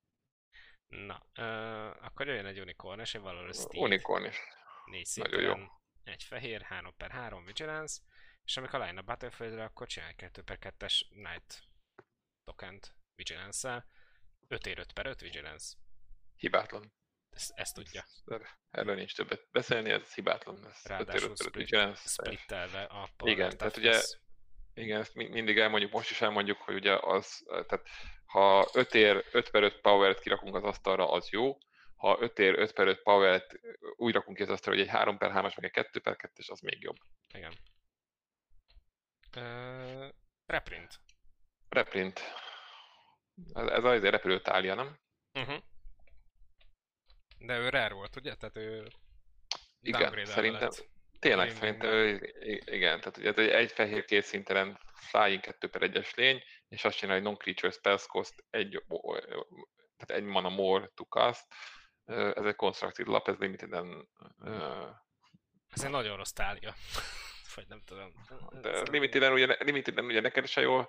Na, 0.88 1.26
uh, 1.38 2.04
akkor 2.04 2.26
jöjjön 2.26 2.46
egy 2.46 2.60
unicorn, 2.60 3.00
és 3.00 3.14
egy 3.14 3.20
Valor 3.20 3.54
Steed. 3.54 3.82
Unicorn 3.82 4.24
is. 4.24 4.38
Négy 4.84 5.04
szinten, 5.04 5.70
egy 6.04 6.22
fehér, 6.22 6.62
3 6.62 6.94
per 6.96 7.10
3 7.10 7.44
vigilance, 7.44 8.02
és 8.44 8.56
amikor 8.56 8.78
lejön 8.78 8.98
a 8.98 9.02
Battlefieldre, 9.02 9.64
akkor 9.64 9.86
csinálj 9.86 10.14
2 10.14 10.42
per 10.42 10.58
2-es 10.60 11.00
Knight 11.08 11.62
tokent 12.44 12.94
vigilance 13.14 13.86
5 14.48 14.66
ér 14.66 14.78
5 14.78 14.92
per 14.92 15.06
5 15.06 15.20
vigilance. 15.20 15.76
Hibátlan. 16.36 16.92
Ezt, 17.30 17.52
ezt 17.54 17.74
tudja. 17.74 18.04
Erről 18.70 18.94
nincs 18.94 19.16
többet 19.16 19.48
beszélni, 19.50 19.90
ez 19.90 20.14
hibátlan. 20.14 20.66
Ez 20.66 20.82
Ráadásul 20.84 21.36
split, 21.36 21.96
splittelve 21.96 22.82
a 22.82 23.08
Igen, 23.24 23.56
tehát 23.56 23.76
ugye 23.76 24.00
igen, 24.74 25.00
ezt 25.00 25.14
mindig 25.14 25.58
elmondjuk, 25.58 25.92
most 25.92 26.10
is 26.10 26.20
elmondjuk, 26.20 26.58
hogy 26.58 26.74
ugye 26.74 26.98
az, 27.00 27.44
tehát 27.46 27.88
ha 28.26 28.68
5 28.72 28.94
ér 28.94 29.24
5 29.32 29.50
per 29.50 29.62
5 29.62 29.80
power-t 29.80 30.20
kirakunk 30.20 30.54
az 30.54 30.64
asztalra, 30.64 31.10
az 31.10 31.28
jó, 31.28 31.58
ha 31.96 32.16
5 32.20 32.38
ér 32.38 32.58
5 32.58 32.72
per 32.72 32.86
5 32.86 33.02
power-t 33.02 33.60
úgy 33.96 34.14
rakunk 34.14 34.36
ki 34.36 34.42
az 34.42 34.48
asztalra, 34.48 34.78
hogy 34.78 34.88
egy 34.88 34.94
3 34.94 35.18
per 35.18 35.30
3-as, 35.30 35.56
meg 35.56 35.64
egy 35.64 35.70
2 35.70 36.00
per 36.00 36.16
2-es, 36.18 36.50
az 36.50 36.60
még 36.60 36.82
jobb. 36.82 36.96
Igen. 37.34 37.52
Uh, 39.36 40.08
reprint. 40.46 41.00
Reprint. 41.68 42.20
Ez, 43.52 43.66
ez 43.66 43.84
az 43.84 44.02
repülőtália, 44.02 44.74
nem? 44.74 44.98
Uh-huh. 45.32 45.62
De 47.38 47.58
ő 47.58 47.68
rare 47.68 47.94
volt, 47.94 48.16
ugye? 48.16 48.34
Tehát 48.34 48.56
ő 48.56 48.88
igen, 49.80 50.24
szerintem, 50.24 50.60
lett. 50.60 50.88
tényleg 51.18 51.50
szerintem 51.50 51.90
ő, 51.90 52.34
igen, 52.64 53.00
tehát 53.00 53.16
ugye 53.16 53.56
egy 53.56 53.72
fehér 53.72 54.04
két 54.04 54.24
szintelen 54.24 54.78
flying 54.94 55.40
2 55.40 55.68
per 55.68 55.90
1-es 55.90 56.14
lény, 56.14 56.42
és 56.68 56.84
azt 56.84 56.96
csinálja, 56.96 57.22
hogy 57.22 57.30
non-creature 57.30 57.72
spells 57.72 58.06
cost 58.06 58.44
egy, 58.50 58.84
tehát 59.96 60.22
egy 60.22 60.24
mana 60.24 60.48
more 60.48 60.90
to 60.94 61.04
cast, 61.04 61.46
ez 62.04 62.44
egy 62.44 62.56
constructed 62.56 63.06
lap, 63.06 63.28
ez 63.28 63.36
limiteden... 63.36 64.08
Ez 65.70 65.84
egy 65.84 65.90
nagyon 65.90 66.16
rossz 66.16 66.32
tália. 66.32 66.74
Vagy 67.54 67.68
nem 67.68 67.82
tudom. 67.84 68.12
De 68.60 68.82
limiteden 68.90 69.32
ugye, 69.32 69.56
limiteden 69.58 70.04
ugye 70.04 70.20
neked 70.20 70.46
se 70.46 70.60
jó, 70.60 70.82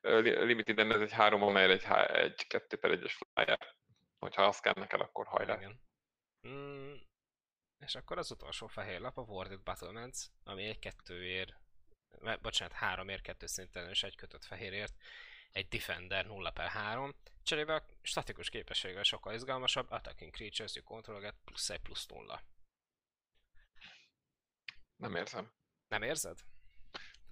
limiteden 0.00 0.92
ez 0.92 1.00
egy 1.00 1.12
három 1.12 1.40
mana, 1.40 1.60
egy, 1.60 1.84
egy 2.08 2.46
kettő 2.46 2.76
per 2.76 2.90
egyes 2.90 3.18
flyer. 3.32 3.76
Hogyha 4.18 4.42
azt 4.42 4.62
kell 4.62 4.72
neked, 4.76 5.00
akkor 5.00 5.26
hajrá. 5.26 5.56
Igen. 5.56 5.80
Mm, 6.48 6.94
és 7.78 7.94
akkor 7.94 8.18
az 8.18 8.30
utolsó 8.30 8.66
fehér 8.66 9.00
lap 9.00 9.18
a 9.18 9.22
Worded 9.22 9.62
Battlements, 9.62 10.18
ami 10.44 10.64
egy 10.64 10.78
kettőért, 10.78 11.54
bocsánat, 12.42 12.74
három 12.74 13.08
ér, 13.08 13.20
kettő 13.20 13.46
szinten 13.46 13.88
és 13.88 14.02
egy 14.02 14.16
kötött 14.16 14.44
fehérért, 14.44 14.94
egy 15.52 15.68
Defender 15.68 16.26
0 16.26 16.50
per 16.50 16.68
3, 16.68 17.14
cserébe 17.42 17.74
a 17.74 17.84
statikus 18.02 18.50
képességgel 18.50 19.02
sokkal 19.02 19.34
izgalmasabb, 19.34 19.90
Attacking 19.90 20.32
Creatures 20.32 20.74
you 20.74 20.84
control 20.84 21.32
plusz 21.44 21.70
1 21.70 21.80
plusz 21.80 22.06
0. 22.06 22.42
Nem 24.96 25.14
érzem. 25.14 25.52
Nem 25.88 26.02
érzed? 26.02 26.38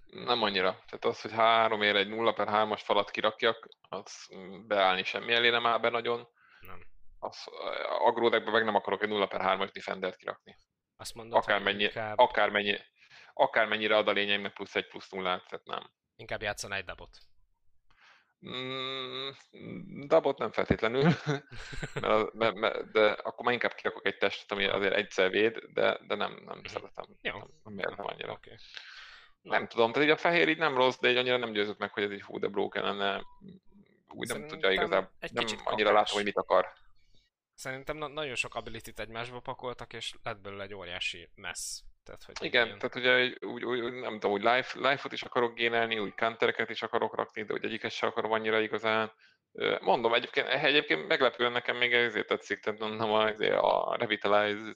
Nem 0.05 0.41
annyira. 0.41 0.71
Tehát 0.71 1.05
az, 1.05 1.21
hogy 1.21 1.31
három 1.31 1.81
ér 1.81 1.95
egy 1.95 2.07
0 2.07 2.33
per 2.33 2.47
3-as 2.49 2.81
falat 2.83 3.11
kirakjak, 3.11 3.67
az 3.89 4.27
beállni 4.67 5.03
semmi 5.03 5.33
elé 5.33 5.49
nem 5.49 5.65
áll 5.65 5.79
be 5.79 5.89
nagyon. 5.89 6.27
Nem 6.59 6.92
az 7.23 7.45
agródekbe 7.99 8.51
meg 8.51 8.63
nem 8.63 8.75
akarok 8.75 9.03
egy 9.03 9.09
0 9.09 9.27
per 9.27 9.41
3-as 9.43 9.69
defendert 9.73 10.15
kirakni. 10.15 10.57
Azt 10.97 11.13
mondod, 11.13 11.37
akármennyi, 11.37 11.83
inkább... 11.83 12.17
akármennyi, 12.17 12.77
akármennyire 13.33 13.97
ad 13.97 14.07
a 14.07 14.11
lényegnek 14.11 14.53
plusz 14.53 14.75
egy 14.75 14.87
plusz 14.87 15.09
nullát, 15.09 15.47
tehát 15.47 15.65
nem. 15.65 15.91
Inkább 16.15 16.41
játszana 16.41 16.75
egy 16.75 16.85
dabot. 16.85 17.17
Mm, 18.47 19.29
dabot 20.07 20.37
nem 20.37 20.51
feltétlenül, 20.51 21.03
mert, 22.01 22.33
mert, 22.33 22.55
mert, 22.55 22.91
de 22.91 23.11
akkor 23.11 23.45
már 23.45 23.53
inkább 23.53 23.73
kirakok 23.73 24.05
egy 24.05 24.17
testet, 24.17 24.51
ami 24.51 24.65
azért 24.65 24.93
egyszer 24.93 25.29
véd, 25.29 25.57
de, 25.57 25.99
de 26.07 26.15
nem, 26.15 26.41
nem 26.45 26.57
mm. 26.57 26.63
szeretem. 26.63 27.05
Jó. 27.21 27.37
Nem, 27.37 27.47
nem 27.63 27.79
érzem 27.79 28.05
annyira. 28.05 28.31
Okay. 28.31 28.55
Nem 29.41 29.67
tudom, 29.67 29.91
tehát 29.91 30.07
így 30.07 30.13
a 30.13 30.17
fehér 30.17 30.47
így 30.47 30.57
nem 30.57 30.75
rossz, 30.75 30.97
de 30.99 31.09
így 31.09 31.17
annyira 31.17 31.37
nem 31.37 31.51
győzött 31.51 31.77
meg, 31.77 31.93
hogy 31.93 32.03
ez 32.03 32.09
egy 32.09 32.21
hú 32.21 32.39
de 32.39 32.47
broken 32.47 32.83
lenne. 32.83 33.23
Úgy 34.09 34.27
Szerintem 34.27 34.37
nem 34.37 34.47
tudja 34.47 34.71
igazából, 34.71 35.11
nem 35.31 35.45
annyira 35.63 35.91
látom, 35.91 36.15
hogy 36.15 36.23
mit 36.23 36.37
akar. 36.37 36.73
Szerintem 37.53 37.97
na- 37.97 38.07
nagyon 38.07 38.35
sok 38.35 38.55
ability 38.55 38.91
egymásba 38.95 39.39
pakoltak, 39.39 39.93
és 39.93 40.13
lett 40.23 40.41
belőle 40.41 40.63
egy 40.63 40.73
óriási 40.73 41.29
mess. 41.35 41.81
Tehát, 42.03 42.23
hogy 42.23 42.35
Igen, 42.41 42.65
ilyen... 42.65 42.79
tehát 42.79 42.95
ugye 42.95 43.35
úgy, 43.47 43.63
úgy, 43.65 43.93
nem 43.93 44.13
tudom, 44.13 44.31
úgy 44.31 44.43
life, 44.43 44.89
life-ot 44.89 45.11
is 45.11 45.23
akarok 45.23 45.55
génelni, 45.55 45.99
úgy 45.99 46.15
countereket 46.15 46.69
is 46.69 46.81
akarok 46.81 47.15
rakni, 47.15 47.43
de 47.43 47.53
hogy 47.53 47.65
egyiket 47.65 47.91
sem 47.91 48.09
akarom 48.09 48.31
annyira 48.31 48.59
igazán. 48.59 49.11
Mondom, 49.79 50.13
egyébként, 50.13 50.47
egyébként 50.47 51.07
meglepően 51.07 51.51
nekem 51.51 51.77
még 51.77 51.93
ezért 51.93 52.27
tetszik, 52.27 52.59
tehát 52.59 52.79
mondom, 52.79 53.11
a 53.11 53.95
Revitalize, 53.95 54.73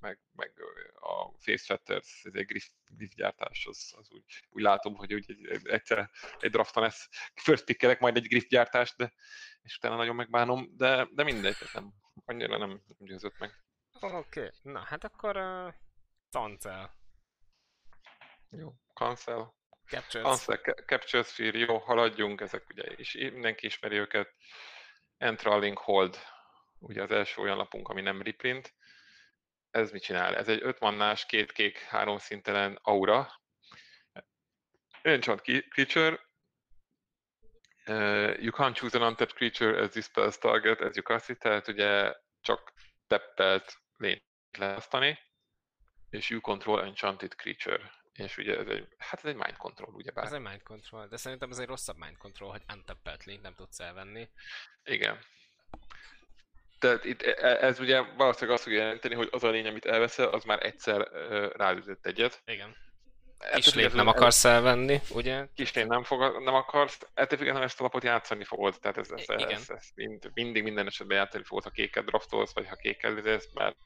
meg, 0.00 0.18
meg 0.32 0.52
a 0.94 1.38
Face 1.38 1.64
Shatters 1.64 2.22
griff, 2.22 2.66
griff 2.86 3.12
gyártás, 3.14 3.66
az, 3.66 3.94
az 3.96 4.10
úgy, 4.10 4.24
úgy, 4.50 4.62
látom, 4.62 4.94
hogy 4.94 5.14
úgy 5.14 5.24
egy, 5.28 5.66
egyszer 5.68 6.10
egy 6.38 6.50
drafton 6.50 6.84
ezt 6.84 7.08
first 7.34 7.98
majd 8.00 8.16
egy 8.16 8.28
griff 8.28 8.44
gyártást, 8.44 8.96
de 8.96 9.12
és 9.62 9.76
utána 9.76 9.96
nagyon 9.96 10.14
megbánom, 10.14 10.76
de, 10.76 11.08
de 11.12 11.22
mindegy, 11.22 11.56
nem, 11.72 11.92
annyira 12.24 12.58
nem, 12.58 12.82
győzött 12.98 13.38
meg. 13.38 13.64
Oké, 14.00 14.14
okay. 14.16 14.50
na 14.62 14.84
hát 14.84 15.04
akkor 15.04 15.36
uh, 15.36 15.74
cancel. 16.30 16.98
Jó, 18.50 18.74
cancel. 18.94 19.58
Capture. 19.86 20.22
Cancel, 20.22 20.56
Capture 20.86 21.22
Sphere, 21.22 21.58
jó, 21.58 21.78
haladjunk, 21.78 22.40
ezek 22.40 22.68
ugye 22.68 22.84
is 22.96 23.14
mindenki 23.14 23.66
ismeri 23.66 23.96
őket. 23.96 24.34
Entralling 25.16 25.78
Hold, 25.78 26.18
ugye 26.78 27.02
az 27.02 27.10
első 27.10 27.42
olyan 27.42 27.56
lapunk, 27.56 27.88
ami 27.88 28.00
nem 28.00 28.22
reprint. 28.22 28.74
Ez 29.70 29.90
mit 29.90 30.02
csinál? 30.02 30.36
Ez 30.36 30.48
egy 30.48 30.62
5 30.62 30.80
mannás, 30.80 31.26
két 31.26 31.52
kék, 31.52 31.78
három 31.78 32.18
szintelen 32.18 32.78
aura. 32.82 33.40
Enchant 35.02 35.40
creature, 35.68 36.28
Uh, 37.86 38.36
you 38.40 38.52
can't 38.52 38.76
choose 38.76 38.94
an 38.94 39.02
untapped 39.02 39.34
creature 39.34 39.82
as 39.82 39.90
this 39.90 40.06
spell's 40.06 40.38
target 40.38 40.80
as 40.80 40.96
you 40.96 41.02
cast 41.02 41.30
it, 41.30 41.38
tehát 41.38 41.68
ugye 41.68 42.14
csak 42.40 42.72
teppelt 43.06 43.74
lényt 43.96 44.24
leasztani, 44.58 45.18
és 46.10 46.28
you 46.28 46.40
control 46.40 46.82
enchanted 46.82 47.34
creature. 47.34 47.90
És 48.12 48.36
ugye 48.36 48.58
ez 48.58 48.66
egy, 48.66 48.88
hát 48.98 49.18
ez 49.18 49.24
egy 49.24 49.36
mind 49.36 49.56
control, 49.56 49.94
ugye 49.94 50.10
bár. 50.10 50.24
Ez 50.24 50.32
egy 50.32 50.40
mind 50.40 50.62
control, 50.62 51.06
de 51.08 51.16
szerintem 51.16 51.50
ez 51.50 51.58
egy 51.58 51.66
rosszabb 51.66 51.96
mind 51.96 52.16
control, 52.16 52.50
hogy 52.50 52.62
untappelt 52.72 53.24
lényt 53.24 53.42
nem 53.42 53.54
tudsz 53.54 53.80
elvenni. 53.80 54.30
Igen. 54.84 55.18
Tehát 56.80 57.04
itt 57.04 57.22
e, 57.22 57.34
e, 57.48 57.66
ez 57.66 57.80
ugye 57.80 58.00
valószínűleg 58.16 58.54
azt 58.54 58.64
fogja 58.64 58.78
jelenteni, 58.78 59.14
hogy 59.14 59.28
az 59.30 59.44
a 59.44 59.50
lény, 59.50 59.66
amit 59.66 59.86
elveszel, 59.86 60.28
az 60.28 60.44
már 60.44 60.66
egyszer 60.66 61.08
ráütött 61.56 62.06
egyet. 62.06 62.42
Igen. 62.46 62.76
Kislét 63.54 63.92
nem 63.92 64.06
akarsz 64.06 64.44
elvenni, 64.44 65.00
ugye? 65.10 65.46
Kislét 65.54 65.86
nem, 65.86 66.02
fog, 66.02 66.42
nem 66.44 66.54
akarsz, 66.54 66.98
ettől 67.14 67.38
függetlenül 67.38 67.68
ezt 67.68 67.80
a 67.80 67.82
lapot 67.82 68.02
játszani 68.02 68.44
fogod, 68.44 68.78
tehát 68.80 68.96
ez, 68.96 69.10
ez, 69.10 69.24
ez, 69.26 69.42
ez, 69.42 69.70
ez 69.70 69.88
mind, 69.94 70.30
mindig 70.34 70.62
minden 70.62 70.86
esetben 70.86 71.16
játszani 71.16 71.44
fogod, 71.44 71.64
ha 71.64 71.70
kéket 71.70 72.04
draftolsz, 72.04 72.54
vagy 72.54 72.68
ha 72.68 72.76
kékkel 72.76 73.14
lizélsz, 73.14 73.48
mert 73.54 73.76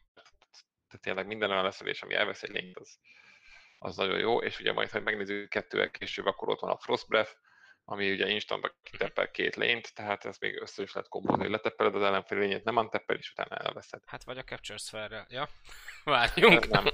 tehát 0.87 1.01
tényleg 1.01 1.27
minden 1.27 1.51
olyan 1.51 1.63
leszelés, 1.63 2.03
ami 2.03 2.15
elvesz 2.15 2.43
egy 2.43 2.51
lényt, 2.51 2.79
az, 2.79 2.99
az 3.79 3.97
nagyon 3.97 4.19
jó, 4.19 4.43
és 4.43 4.61
ugye 4.61 4.73
majd, 4.73 4.91
ha 4.91 5.01
megnézzük 5.01 5.49
kettővel 5.49 5.91
később, 5.91 6.27
akkor 6.27 6.49
ott 6.49 6.61
van 6.61 6.71
a 6.71 6.79
Frost 6.79 7.09
Breath, 7.09 7.33
ami 7.85 8.11
ugye 8.11 8.29
instantban 8.29 8.73
kiteppel 8.83 9.31
két 9.31 9.57
lényt, 9.57 9.95
tehát 9.95 10.25
ez 10.25 10.39
még 10.39 10.61
össze 10.61 10.83
is 10.83 10.93
lehet 10.93 11.09
kombózni, 11.09 11.43
hogy 11.43 11.51
leteppeled 11.51 11.95
az 11.95 12.03
ellenfél 12.03 12.39
lényét, 12.39 12.65
nem 12.65 12.77
anteppel, 12.77 13.17
és 13.17 13.31
utána 13.31 13.57
elveszed. 13.57 14.03
Hát 14.07 14.25
vagy 14.25 14.39
a 14.39 14.45
Capture 14.45 14.79
sphere 14.79 15.27
Ja, 15.29 15.49
várjunk. 16.05 16.69
Nem. 16.69 16.87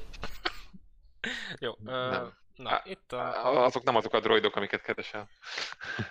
jó, 1.59 1.75
nem. 1.79 2.39
Na, 2.57 2.81
itt 2.85 3.13
a... 3.13 3.65
Azok 3.65 3.83
nem 3.83 3.97
azok 3.97 4.15
a 4.15 4.21
droidok, 4.21 4.57
amiket 4.57 4.83
keresel. 4.83 5.29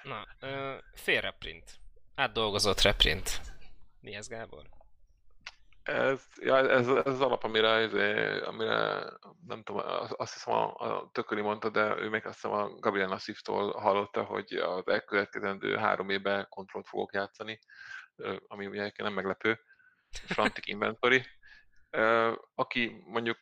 Na, 0.03 0.27
ö, 0.39 0.77
fél 0.93 1.21
reprint. 1.21 1.80
Átdolgozott 2.15 2.82
reprint. 2.82 3.41
Mi 4.01 4.15
ez, 4.15 4.27
Gábor? 4.27 4.78
Ez, 5.89 6.25
ja, 6.39 6.57
ez, 6.57 6.87
ez 6.87 7.05
az 7.05 7.21
alap, 7.21 7.43
amire, 7.43 7.69
ez, 7.69 7.93
amire 8.43 9.03
nem 9.47 9.63
tudom, 9.63 9.81
azt 10.09 10.33
hiszem 10.33 10.53
a, 10.53 10.75
a 10.75 11.09
Tököli 11.11 11.41
mondta, 11.41 11.69
de 11.69 11.97
ő 11.97 12.09
meg 12.09 12.25
azt 12.25 12.33
hiszem 12.41 12.51
a 12.51 12.69
Gabriel 12.69 13.07
Nassif-tól 13.07 13.71
hallotta, 13.71 14.23
hogy 14.23 14.53
az 14.53 14.87
elkövetkezendő 14.87 15.75
három 15.75 16.09
évben 16.09 16.47
kontrollt 16.49 16.87
fogok 16.87 17.13
játszani, 17.13 17.59
ami 18.47 18.67
ugye 18.67 18.91
nem 18.97 19.13
meglepő. 19.13 19.59
Frantic 20.11 20.67
Inventory. 20.67 21.25
Aki 22.55 23.03
mondjuk 23.05 23.37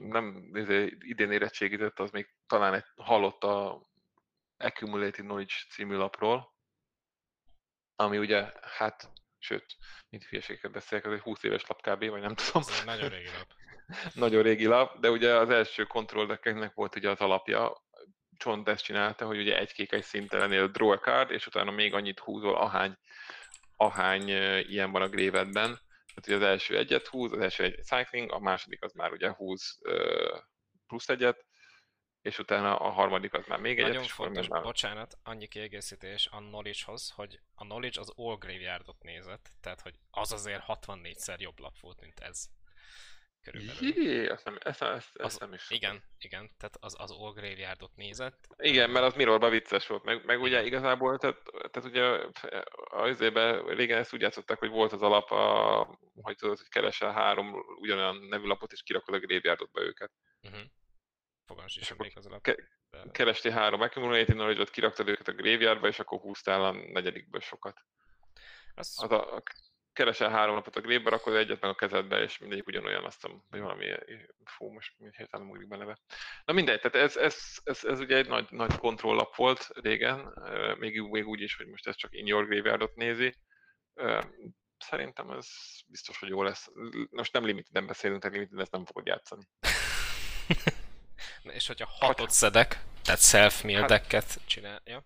nem 0.00 0.50
izé, 0.52 0.96
idén 0.98 1.30
érettségizett, 1.30 1.98
az 1.98 2.10
még 2.10 2.34
talán 2.46 2.74
egy, 2.74 2.84
hallott 2.96 3.44
a 3.44 3.82
Accumulated 4.56 5.24
Knowledge 5.24 5.54
című 5.70 5.96
lapról, 5.96 6.54
ami 7.96 8.18
ugye, 8.18 8.52
hát, 8.60 9.10
sőt, 9.44 9.76
mint 10.08 10.24
hülyeségeket 10.24 10.70
beszélek, 10.70 11.06
az 11.06 11.12
egy 11.12 11.20
20 11.20 11.42
éves 11.42 11.66
lap 11.66 11.80
kb, 11.82 12.08
vagy 12.08 12.20
nem 12.20 12.34
tudom. 12.34 12.62
Ez 12.68 12.82
nagyon 12.84 13.08
régi 13.08 13.30
lap. 13.38 13.52
nagyon 14.24 14.42
régi 14.42 14.66
lap, 14.66 14.98
de 15.00 15.10
ugye 15.10 15.34
az 15.34 15.50
első 15.50 15.84
kontrolleknek 15.84 16.74
volt 16.74 16.96
ugye 16.96 17.10
az 17.10 17.20
alapja, 17.20 17.82
Csont 18.36 18.68
ezt 18.68 18.84
csinálta, 18.84 19.26
hogy 19.26 19.38
ugye 19.38 19.58
egy 19.58 19.72
kék 19.72 19.92
egy 19.92 20.02
szintelenél 20.02 20.68
draw 20.68 20.90
a 20.90 20.98
card, 20.98 21.30
és 21.30 21.46
utána 21.46 21.70
még 21.70 21.94
annyit 21.94 22.18
húzol, 22.18 22.56
ahány, 22.56 22.98
ahány 23.76 24.28
ilyen 24.68 24.90
van 24.90 25.02
a 25.02 25.08
grévedben, 25.08 25.80
tehát 26.14 26.26
ugye 26.26 26.34
az 26.36 26.42
első 26.42 26.76
egyet 26.76 27.06
húz, 27.06 27.32
az 27.32 27.38
első 27.38 27.64
egy 27.64 27.82
cycling, 27.82 28.32
a 28.32 28.38
második 28.38 28.82
az 28.82 28.92
már 28.92 29.12
ugye 29.12 29.30
húz 29.30 29.78
plusz 30.86 31.08
egyet, 31.08 31.44
és 32.24 32.38
utána 32.38 32.76
a 32.76 32.90
harmadik 32.90 33.32
az 33.32 33.46
már 33.46 33.60
még 33.60 33.78
egyet. 33.78 33.92
Nagyon 33.92 34.04
fontos, 34.04 34.48
már... 34.48 34.62
bocsánat, 34.62 35.18
annyi 35.22 35.46
kiegészítés 35.46 36.28
a 36.30 36.36
knowledge-hoz, 36.36 37.10
hogy 37.10 37.40
a 37.54 37.64
knowledge 37.64 38.00
az 38.00 38.12
all 38.16 38.36
graveyardot 38.36 39.02
nézett, 39.02 39.50
tehát 39.60 39.80
hogy 39.80 39.94
az 40.10 40.32
azért 40.32 40.62
64-szer 40.66 41.38
jobb 41.38 41.58
lap 41.60 41.80
volt, 41.80 42.00
mint 42.00 42.20
ez 42.20 42.48
körülbelül. 43.42 44.02
Jé, 44.02 44.28
azt 44.28 44.44
nem, 44.44 44.58
ezt, 44.60 44.82
ezt, 44.82 45.16
ezt 45.16 45.34
az, 45.34 45.36
nem 45.36 45.52
is. 45.52 45.70
Igen, 45.70 46.02
igen, 46.18 46.50
tehát 46.58 46.76
az, 46.80 46.96
az 46.98 47.10
All 47.10 47.32
Graveyardot 47.32 47.96
nézett. 47.96 48.48
Igen, 48.56 48.90
mert 48.90 49.04
az 49.04 49.14
Mirrorban 49.14 49.50
vicces 49.50 49.86
volt, 49.86 50.04
meg, 50.04 50.24
meg 50.24 50.40
ugye 50.40 50.64
igazából, 50.64 51.18
tehát, 51.18 51.42
tehát 51.70 51.88
ugye 51.88 52.02
az 52.84 53.18
régen 53.66 53.98
ezt 53.98 54.14
úgy 54.14 54.20
játszották, 54.20 54.58
hogy 54.58 54.70
volt 54.70 54.92
az 54.92 55.02
alap, 55.02 55.30
a, 55.30 55.98
hogy 56.22 56.36
tudod, 56.36 56.58
hogy 56.58 56.68
keresel 56.68 57.12
három 57.12 57.54
ugyanolyan 57.80 58.16
nevű 58.16 58.46
lapot, 58.46 58.72
és 58.72 58.82
kirakod 58.82 59.14
a 59.14 59.18
Graveyardot 59.18 59.72
be 59.72 59.80
őket. 59.80 60.12
Uh-huh. 60.42 60.60
Fogalmas 61.46 61.76
is 61.76 61.90
emlék 61.90 62.16
az 62.16 62.26
alap. 62.26 62.42
Ke- 62.42 62.68
kerestél 63.12 63.52
három 63.52 63.80
accumulated 63.80 64.34
knowledge 64.34 64.64
kiraktad 64.64 65.08
őket 65.08 65.28
a 65.28 65.32
graveyardba, 65.32 65.88
és 65.88 65.98
akkor 65.98 66.20
húztál 66.20 66.64
a 66.64 66.72
negyedikből 66.72 67.40
sokat. 67.40 67.84
Az, 68.74 68.98
az 69.02 69.10
a, 69.10 69.42
keresel 69.94 70.30
három 70.30 70.54
napot 70.54 70.76
a 70.76 70.80
grébe, 70.80 71.10
rakod 71.10 71.34
egyet 71.34 71.60
meg 71.60 71.70
a 71.70 71.74
kezedbe, 71.74 72.22
és 72.22 72.38
mindegyik 72.38 72.66
ugyanolyan, 72.66 73.04
azt 73.04 73.22
hiszem, 73.22 73.42
hogy 73.50 73.60
valami, 73.60 73.86
fú, 74.44 74.70
most 74.70 74.94
hirtelen 75.16 75.46
múlik 75.46 75.68
be 75.68 75.76
neve. 75.76 75.98
Na 76.44 76.52
mindegy, 76.52 76.80
tehát 76.80 77.08
ez, 77.08 77.16
ez, 77.16 77.36
ez, 77.64 77.84
ez 77.84 78.00
ugye 78.00 78.16
egy 78.16 78.28
nagy, 78.28 78.46
nagy 78.50 78.76
kontrolllap 78.76 79.36
volt 79.36 79.68
régen, 79.74 80.32
még, 80.78 81.00
még 81.00 81.26
úgy 81.26 81.40
is, 81.40 81.56
hogy 81.56 81.66
most 81.66 81.86
ez 81.86 81.96
csak 81.96 82.14
in 82.14 82.26
your 82.26 82.46
graveyardot 82.46 82.94
nézi. 82.94 83.34
Szerintem 84.78 85.30
ez 85.30 85.46
biztos, 85.86 86.18
hogy 86.18 86.28
jó 86.28 86.42
lesz. 86.42 86.68
Most 87.10 87.32
nem 87.32 87.44
limited 87.44 87.86
beszélünk, 87.86 88.20
tehát 88.20 88.36
limited 88.36 88.58
ezt 88.58 88.72
nem 88.72 88.84
fogod 88.84 89.06
játszani. 89.06 89.42
És 91.52 91.66
hogyha 91.66 91.86
hatot 92.00 92.30
szedek, 92.30 92.78
tehát 93.02 93.20
self-mill 93.20 93.80
hát, 93.80 93.88
decket 93.88 94.40
csinálja. 94.46 95.04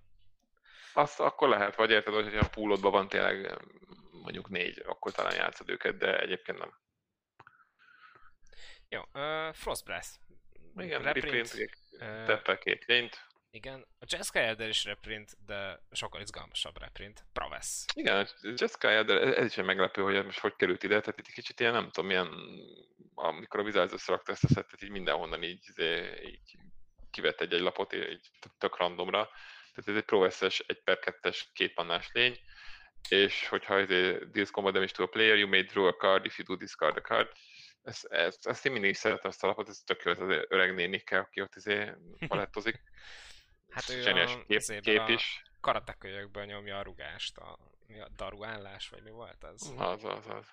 Azt 0.92 1.20
akkor 1.20 1.48
lehet, 1.48 1.74
vagy 1.74 1.90
érted, 1.90 2.14
hogy 2.14 2.36
a 2.36 2.48
poolodban 2.48 2.92
van 2.92 3.08
tényleg 3.08 3.58
mondjuk 4.10 4.48
négy, 4.48 4.82
akkor 4.86 5.12
talán 5.12 5.34
játszod 5.34 5.68
őket, 5.68 5.96
de 5.96 6.18
egyébként 6.18 6.58
nem. 6.58 6.74
Jó, 8.88 9.00
uh, 9.12 9.54
Frostbrass. 9.54 10.06
Igen, 10.76 11.02
reprint, 11.02 11.24
reprint 11.24 11.70
uh, 11.92 12.26
teppel 12.26 12.58
két 12.58 12.84
lényt. 12.84 13.26
Igen, 13.50 13.86
a 13.98 14.04
Jessica 14.08 14.38
Elder 14.38 14.68
is 14.68 14.84
reprint, 14.84 15.36
de 15.46 15.80
sokkal 15.92 16.20
izgalmasabb 16.20 16.78
reprint. 16.78 17.24
Pravesz. 17.32 17.84
Igen, 17.94 18.16
a 18.16 18.28
Jessica 18.42 18.88
Elder, 18.88 19.38
ez 19.38 19.46
is 19.46 19.58
egy 19.58 19.64
meglepő, 19.64 20.02
hogy 20.02 20.24
most 20.24 20.38
hogy 20.38 20.56
került 20.56 20.82
ide, 20.82 21.00
tehát 21.00 21.18
itt 21.18 21.34
kicsit 21.34 21.60
ilyen, 21.60 21.72
nem 21.72 21.90
tudom, 21.90 22.06
milyen, 22.06 22.28
amikor 23.14 23.60
a 23.60 23.62
Wizards 23.62 23.92
összerakta 23.92 24.32
ezt 24.32 24.44
a 24.44 24.48
szettet, 24.48 24.82
így 24.82 24.90
mindenhonnan 24.90 25.42
így, 25.42 25.72
így 26.24 26.58
kivett 27.10 27.40
egy-egy 27.40 27.60
lapot, 27.60 27.92
így 27.92 28.30
tök 28.58 28.76
randomra. 28.76 29.28
Tehát 29.74 29.88
ez 29.88 29.96
egy 29.96 30.02
Pro 30.02 30.24
1 30.24 30.80
per 30.84 30.98
2-es 31.00 31.40
két 31.52 31.74
pannás 31.74 32.10
lény, 32.12 32.38
és 33.08 33.48
hogyha 33.48 33.78
ez 33.78 33.88
deals 34.32 34.50
combat 34.50 34.72
damage 34.72 34.92
to 34.92 35.02
a 35.02 35.06
player, 35.06 35.36
you 35.36 35.48
may 35.48 35.62
draw 35.62 35.86
a 35.86 35.96
card 35.96 36.24
if 36.24 36.38
you 36.38 36.46
do 36.46 36.56
discard 36.56 36.96
a 36.96 37.00
card. 37.00 37.28
Ezt, 37.82 38.04
ezt, 38.04 38.46
ezt 38.46 38.66
én 38.66 38.72
mindig 38.72 38.94
szeretem 38.94 39.30
ezt 39.30 39.44
a 39.44 39.46
lapot, 39.46 39.68
ez 39.68 39.78
tök 39.78 40.02
jó, 40.02 40.10
ez 40.10 40.18
az 40.18 40.44
öreg 40.48 40.74
nénikkel, 40.74 41.20
aki 41.20 41.40
ott 41.40 41.54
izé 41.54 41.92
palettozik. 42.28 42.82
Hát 43.70 43.88
ő 43.88 44.04
a, 44.04 44.44
kép, 44.46 44.80
kép 44.80 45.08
is. 45.08 45.42
karatekölyökből 45.60 46.44
nyomja 46.44 46.78
a 46.78 46.82
rugást, 46.82 47.38
a, 47.38 47.58
a 47.88 48.08
daruállás, 48.16 48.88
vagy 48.88 49.02
mi 49.02 49.10
volt 49.10 49.44
az? 49.44 49.74
Az, 49.76 50.04
az, 50.04 50.26
az. 50.26 50.50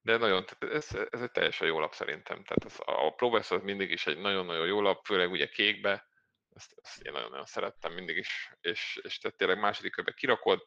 De 0.00 0.16
nagyon, 0.16 0.44
tehát 0.46 0.74
ez, 0.74 0.94
ez 1.10 1.22
egy 1.22 1.30
teljesen 1.30 1.66
jó 1.66 1.78
lap 1.78 1.94
szerintem. 1.94 2.44
Tehát 2.44 2.64
ez, 2.64 2.76
a 2.84 3.14
Progress 3.14 3.50
az 3.50 3.62
mindig 3.62 3.90
is 3.90 4.06
egy 4.06 4.18
nagyon-nagyon 4.18 4.66
jó 4.66 4.80
lap, 4.80 5.04
főleg 5.04 5.30
ugye 5.30 5.48
kékbe, 5.48 6.08
ezt, 6.54 6.74
ezt 6.82 7.02
én 7.02 7.12
nagyon-nagyon 7.12 7.46
szerettem 7.46 7.92
mindig 7.92 8.16
is, 8.16 8.52
és, 8.60 9.00
és 9.02 9.18
tehát 9.18 9.36
tényleg 9.36 9.58
második 9.58 9.92
körbe 9.92 10.12
kirakod, 10.12 10.66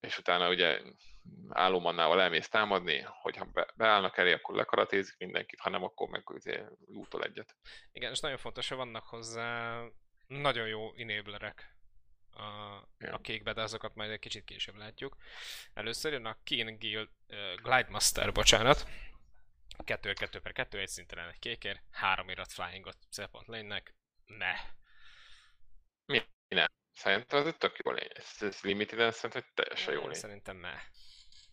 és 0.00 0.18
utána 0.18 0.48
ugye 0.48 0.80
állómannával 1.48 2.20
elmész 2.20 2.48
támadni, 2.48 3.00
hogyha 3.00 3.44
be, 3.44 3.72
beállnak 3.74 4.16
elé, 4.16 4.32
akkor 4.32 4.54
lekaratézik 4.54 5.16
mindenkit, 5.18 5.60
ha 5.60 5.70
nem, 5.70 5.82
akkor 5.82 6.08
meg 6.08 6.22
útol 6.86 7.22
egyet. 7.22 7.56
Igen, 7.92 8.12
és 8.12 8.20
nagyon 8.20 8.38
fontos, 8.38 8.68
hogy 8.68 8.76
vannak 8.76 9.06
hozzá 9.06 9.80
nagyon 10.40 10.68
jó 10.68 10.94
enablerek 10.94 11.76
a, 12.30 12.42
a 13.10 13.20
kékbe, 13.22 13.52
de 13.52 13.62
azokat 13.62 13.94
majd 13.94 14.10
egy 14.10 14.18
kicsit 14.18 14.44
később 14.44 14.76
látjuk. 14.76 15.16
Először 15.74 16.12
jön 16.12 16.26
a 16.26 16.38
Keen 16.44 16.78
Guild, 16.78 17.08
uh, 17.28 17.54
Glide 17.54 17.90
Master, 17.90 18.32
bocsánat. 18.32 18.86
2 19.84 20.12
2 20.12 20.40
per 20.40 20.52
2, 20.52 20.78
egy 20.78 20.88
szinten 20.88 21.18
egy 21.18 21.38
kékér, 21.38 21.82
három 21.90 22.28
irat 22.28 22.52
flyingot 22.52 22.96
célpont 23.10 23.46
lénynek, 23.46 23.94
ne. 24.26 24.54
Mi 26.06 26.22
ne? 26.48 26.66
Szerintem 26.92 27.46
ez 27.46 27.54
tök 27.58 27.78
jó 27.84 27.90
lény. 27.92 28.08
Ez, 28.14 28.36
ez 28.40 28.60
limited 28.60 29.12
szerintem 29.12 29.44
teljesen 29.54 29.94
jó 29.94 30.02
lény. 30.02 30.14
Szerintem 30.14 30.56
ne. 30.56 30.74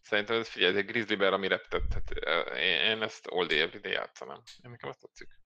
Szerintem 0.01 0.39
ez 0.39 0.49
figyelj, 0.49 0.71
ez 0.71 0.77
egy 0.77 0.85
Grizzly 0.85 1.15
Bear, 1.15 1.33
ami 1.33 1.47
reptett. 1.47 1.83
Tehát, 1.89 2.55
én, 2.55 2.81
én 2.81 3.01
ezt 3.01 3.27
all 3.27 3.45
day, 3.45 3.59
every 3.59 3.79
day 3.79 3.91
játszanám. 3.91 4.41
Én 4.63 4.71
nekem 4.71 4.89
azt 4.89 5.01
tetszik. 5.01 5.39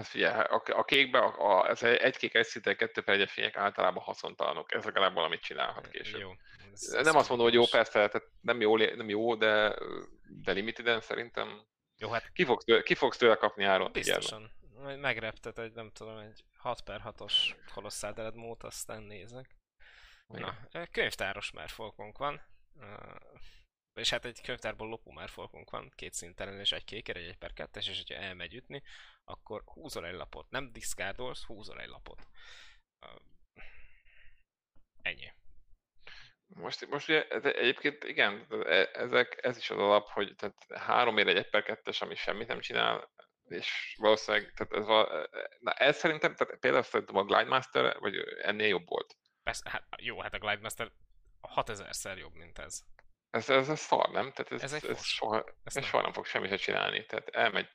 Hát 0.00 0.08
figyelj, 0.08 0.34
hát 0.34 0.50
a, 0.50 0.62
a 0.78 0.84
kékbe, 0.84 1.18
a, 1.18 1.60
a, 1.60 1.68
ez 1.68 1.82
egy 1.82 2.16
kék 2.16 2.34
egy 2.34 2.46
szinten, 2.46 2.76
kettő 2.76 3.02
per 3.02 3.14
egyes 3.14 3.32
fények 3.32 3.56
általában 3.56 4.02
haszontalanok. 4.02 4.74
Ez 4.74 4.84
legalább 4.84 5.14
valamit 5.14 5.40
csinálhat 5.40 5.88
később. 5.88 6.20
Jó. 6.20 6.30
Ez, 6.72 6.92
ez 6.92 7.06
nem 7.06 7.16
azt 7.16 7.28
mondom, 7.28 7.46
hogy 7.46 7.56
jó, 7.56 7.64
persze, 7.64 7.92
tehát 7.92 8.28
nem 8.40 8.60
jó, 8.60 8.76
nem 8.76 9.08
jó 9.08 9.34
de, 9.34 9.78
de 10.42 10.52
limiteden 10.52 11.00
szerintem 11.00 11.66
jó, 11.98 12.10
hát... 12.10 12.32
ki, 12.32 12.44
fogsz 12.44 12.64
tőle, 12.64 12.82
ki 12.82 12.94
fogsz 12.94 13.16
tőle 13.16 13.34
kapni 13.34 13.64
áron? 13.64 13.92
Biztosan. 13.92 14.52
Megreptet 15.00 15.58
egy, 15.58 15.72
nem 15.72 15.90
tudom, 15.90 16.16
egy 16.16 16.44
6 16.56 16.80
per 16.80 17.02
6-os 17.04 17.56
Colossal 17.74 18.12
Dead 18.12 18.34
mód, 18.34 18.62
aztán 18.62 19.02
nézek. 19.02 19.56
Na, 20.26 20.58
könyvtáros 20.90 21.50
merfolkunk 21.50 22.18
van. 22.18 22.40
És 24.00 24.10
hát 24.10 24.24
egy 24.24 24.40
könyvtárból 24.40 24.88
lopó 24.88 25.10
merfolkunk 25.10 25.70
van, 25.70 25.92
két 25.94 26.12
szinten 26.12 26.58
és 26.58 26.72
egy 26.72 26.84
kéker, 26.84 27.16
egy 27.16 27.28
1 27.28 27.36
per 27.36 27.52
2 27.52 27.80
és 27.80 27.86
hogyha 27.86 28.22
elmegy 28.22 28.54
ütni, 28.54 28.82
akkor 29.24 29.62
húzol 29.64 30.06
egy 30.06 30.14
lapot. 30.14 30.50
Nem 30.50 30.72
diszkárdolsz, 30.72 31.44
húzol 31.44 31.80
egy 31.80 31.88
lapot. 31.88 32.26
Ennyi. 35.02 35.32
Most, 36.46 36.88
most 36.88 37.08
ugye, 37.08 37.28
egyébként 37.28 38.04
igen, 38.04 38.46
e, 38.50 38.90
ezek, 38.92 39.38
ez 39.42 39.56
is 39.56 39.70
az 39.70 39.78
alap, 39.78 40.08
hogy 40.08 40.34
tehát 40.36 40.66
három 40.74 41.18
ér 41.18 41.28
egy 41.28 41.36
1 41.36 41.50
per 41.50 41.62
2 41.62 41.90
ami 41.98 42.14
semmit 42.14 42.48
nem 42.48 42.60
csinál, 42.60 43.10
és 43.48 43.96
valószínűleg, 43.98 44.52
tehát 44.52 44.72
ez, 44.72 44.86
val, 44.86 45.28
na 45.58 45.72
ez 45.72 45.96
szerintem, 45.96 46.34
tehát 46.34 46.58
például 46.58 46.82
szerintem 46.82 47.16
a 47.16 47.24
Glidemaster, 47.24 47.98
vagy 47.98 48.16
ennél 48.42 48.68
jobb 48.68 48.88
volt. 48.88 49.16
Persze, 49.42 49.70
hát 49.70 49.84
jó, 49.96 50.20
hát 50.20 50.34
a 50.34 50.38
Glidemaster 50.38 50.92
6000-szer 51.42 52.18
jobb, 52.18 52.34
mint 52.34 52.58
ez. 52.58 52.84
Ez, 53.30 53.50
ez, 53.50 53.68
ez 53.68 53.80
szar, 53.80 54.10
nem? 54.10 54.32
Tehát 54.32 54.52
ez, 54.52 54.62
ez, 54.62 54.72
egy 54.72 54.90
ez 54.90 55.04
soha, 55.04 55.44
ez 55.64 55.74
nem. 55.74 55.84
soha 55.84 56.02
nem 56.02 56.12
fog 56.12 56.26
semmit 56.26 56.60
csinálni. 56.60 57.06
Tehát 57.06 57.28
elmegy 57.28 57.68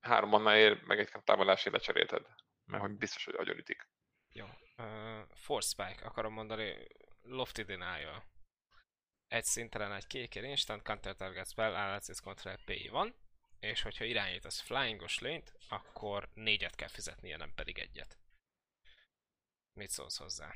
három 0.00 0.46
ér, 0.46 0.82
meg 0.82 0.98
egy 0.98 1.10
támadásért 1.24 1.74
lecserélted. 1.74 2.26
Mert 2.64 2.82
hogy 2.82 2.96
biztos, 2.96 3.24
hogy 3.24 3.34
agyonütik. 3.34 3.88
Jó. 4.32 4.46
Uh, 4.76 5.22
Force 5.34 5.68
Spike, 5.68 6.06
akarom 6.06 6.32
mondani, 6.32 6.86
Lofty 7.22 7.62
Denial. 7.62 8.24
Egy 9.28 9.44
szintelen 9.44 9.92
egy 9.92 10.06
kékér 10.06 10.44
instant 10.44 10.82
counter 10.82 11.14
target 11.14 11.48
spell, 11.48 11.74
Analysis 11.74 12.20
control 12.20 12.58
P 12.64 12.90
van, 12.90 13.14
és 13.60 13.82
hogyha 13.82 14.04
irányítasz 14.04 14.60
flyingos 14.60 15.18
lényt, 15.18 15.52
akkor 15.68 16.28
négyet 16.34 16.74
kell 16.74 16.88
fizetnie, 16.88 17.36
nem 17.36 17.54
pedig 17.54 17.78
egyet. 17.78 18.18
Mit 19.72 19.90
szólsz 19.90 20.18
hozzá? 20.18 20.54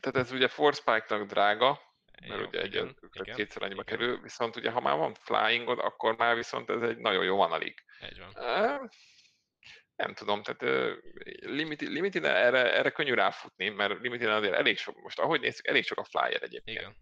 Tehát 0.00 0.26
ez 0.26 0.32
ugye 0.32 0.48
Force 0.48 0.80
Spike-nak 0.80 1.28
drága, 1.28 1.80
mert 2.28 2.40
Jó, 2.40 2.46
ugye 2.46 2.60
egy, 2.60 2.74
igen, 2.74 2.96
igen, 3.12 3.36
kétszer 3.36 3.62
annyiba 3.62 3.82
igen. 3.82 3.98
kerül, 3.98 4.20
viszont 4.20 4.56
ugye 4.56 4.70
ha 4.70 4.80
már 4.80 4.96
van 4.96 5.14
flyingod, 5.14 5.78
akkor 5.78 6.16
már 6.16 6.34
viszont 6.34 6.70
ez 6.70 6.82
egy 6.82 6.96
nagyon 6.96 7.24
jó. 7.24 7.52
Egy 8.00 8.18
van. 8.18 8.90
Nem 9.96 10.14
tudom, 10.14 10.42
tehát 10.42 10.90
limited, 11.40 11.88
limited 11.88 12.24
erre, 12.24 12.74
erre 12.74 12.90
könnyű 12.90 13.14
ráfutni, 13.14 13.68
mert 13.68 14.00
limited 14.00 14.28
azért 14.28 14.54
elég 14.54 14.78
sok, 14.78 15.02
most 15.02 15.18
ahogy 15.18 15.40
nézzük, 15.40 15.66
elég 15.66 15.84
sok 15.84 15.98
a 15.98 16.04
flyer 16.04 16.42
egyébként. 16.42 16.78
Igen. 16.78 16.96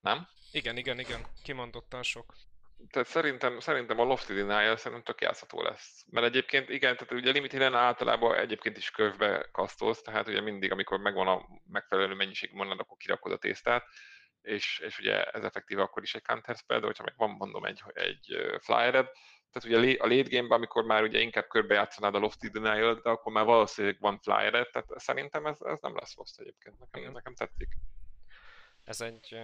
Nem? 0.00 0.28
Igen, 0.52 0.76
igen, 0.76 0.98
igen. 0.98 1.26
Kimondottan 1.42 2.02
sok 2.02 2.34
tehát 2.90 3.08
szerintem, 3.08 3.60
szerintem 3.60 4.00
a 4.00 4.04
Lofty 4.04 4.32
Denial 4.32 4.76
szerintem 4.76 5.02
tök 5.02 5.20
játszható 5.20 5.62
lesz. 5.62 6.04
Mert 6.10 6.26
egyébként 6.26 6.68
igen, 6.68 6.96
tehát 6.96 7.12
ugye 7.12 7.30
limit 7.30 7.62
általában 7.62 8.34
egyébként 8.34 8.76
is 8.76 8.90
körbe 8.90 9.48
kasztolsz, 9.52 10.02
tehát 10.02 10.28
ugye 10.28 10.40
mindig, 10.40 10.72
amikor 10.72 10.98
megvan 10.98 11.28
a 11.28 11.46
megfelelő 11.70 12.14
mennyiség 12.14 12.52
mondat, 12.52 12.80
akkor 12.80 12.96
kirakod 12.96 13.32
a 13.32 13.36
tésztát, 13.36 13.84
és, 14.40 14.78
és 14.78 14.98
ugye 14.98 15.24
ez 15.24 15.44
effektíve 15.44 15.82
akkor 15.82 16.02
is 16.02 16.14
egy 16.14 16.22
counter 16.22 16.56
spell, 16.56 16.80
de 16.80 16.86
hogyha 16.86 17.04
meg 17.04 17.14
van 17.16 17.30
mondom 17.30 17.64
egy, 17.64 17.82
egy 17.92 18.36
flyered, 18.60 19.10
tehát 19.52 19.80
ugye 19.80 20.02
a 20.02 20.06
late 20.06 20.40
game 20.40 20.54
amikor 20.54 20.84
már 20.84 21.02
ugye 21.02 21.18
inkább 21.18 21.46
körbe 21.46 21.74
játszanád 21.74 22.14
a 22.14 22.18
Lofty 22.18 22.48
Denial, 22.48 23.00
de 23.02 23.10
akkor 23.10 23.32
már 23.32 23.44
valószínűleg 23.44 23.96
van 24.00 24.18
flyered, 24.18 24.70
tehát 24.70 24.88
szerintem 24.96 25.46
ez, 25.46 25.56
ez 25.60 25.78
nem 25.80 25.96
lesz 25.96 26.16
rossz 26.16 26.36
egyébként, 26.36 26.78
nekem, 26.78 27.12
nekem 27.12 27.34
tetszik 27.34 27.68
ez 28.84 29.00
egy, 29.00 29.40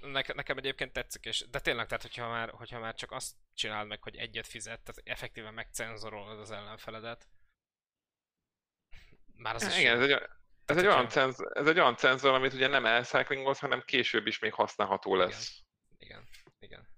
ne, 0.00 0.22
nekem 0.34 0.56
egyébként 0.56 0.92
tetszik, 0.92 1.24
és, 1.24 1.44
de 1.50 1.60
tényleg, 1.60 1.86
tehát 1.86 2.02
hogyha 2.02 2.28
már, 2.28 2.50
hogyha 2.50 2.78
már 2.78 2.94
csak 2.94 3.12
azt 3.12 3.34
csinálod 3.54 3.88
meg, 3.88 4.02
hogy 4.02 4.16
egyet 4.16 4.46
fizet, 4.46 4.80
tehát 4.80 5.00
effektíven 5.04 5.54
megcenzorolod 5.54 6.38
az 6.38 6.50
ellenfeledet, 6.50 7.28
már 9.38 9.54
az 9.54 9.66
is 9.66 9.78
Igen, 9.78 9.96
ez 9.96 10.02
egy, 10.02 10.22
ez 10.64 10.76
egy, 10.76 10.86
olyan 10.86 11.08
cenzor, 11.08 11.56
ez 11.56 11.66
egy 11.66 11.78
olyan 11.78 11.96
cenzor, 11.96 12.34
amit 12.34 12.52
ugye 12.52 12.66
nem 12.66 12.86
elcyclingoz, 12.86 13.58
hanem 13.58 13.82
később 13.84 14.26
is 14.26 14.38
még 14.38 14.52
használható 14.52 15.14
lesz. 15.14 15.62
Igen, 15.98 16.18
igen, 16.18 16.28
igen. 16.58 16.88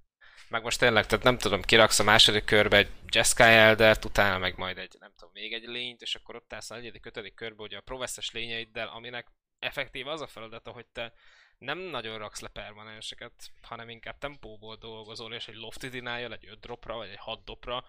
Meg 0.49 0.63
most 0.63 0.79
tényleg, 0.79 1.07
tehát 1.07 1.25
nem 1.25 1.39
tudom, 1.39 1.63
kiraksz 1.63 1.99
a 1.99 2.03
második 2.03 2.45
körbe 2.45 2.77
egy 2.77 2.91
Jessica 3.09 3.45
Eldert, 3.45 4.05
utána 4.05 4.39
meg 4.39 4.57
majd 4.57 4.79
egy, 4.79 4.97
nem 4.99 5.13
tudom, 5.17 5.31
még 5.33 5.53
egy 5.53 5.65
lényt, 5.65 6.01
és 6.01 6.15
akkor 6.15 6.35
ott 6.35 6.53
állsz 6.53 6.71
a 6.71 6.75
negyedik, 6.75 7.07
ötödik 7.07 7.35
körbe, 7.35 7.63
ugye 7.63 7.77
a 7.77 7.81
proveszes 7.81 8.31
lényeiddel, 8.31 8.89
aminek 8.89 9.29
effektív 9.59 10.07
az 10.07 10.21
a 10.21 10.27
feladata, 10.27 10.71
hogy 10.71 10.87
te 10.87 11.13
nem 11.61 11.79
nagyon 11.79 12.19
raksz 12.19 12.41
le 12.41 12.49
permanenseket, 12.49 13.53
hanem 13.63 13.89
inkább 13.89 14.19
tempóból 14.19 14.77
dolgozol, 14.77 15.35
és 15.35 15.49
egy 15.49 15.55
lofty 15.55 15.87
denial, 15.87 16.33
egy 16.33 16.47
5 16.47 16.61
dropra, 16.61 16.97
vagy 16.97 17.09
egy 17.09 17.17
6 17.17 17.45
dropra, 17.45 17.85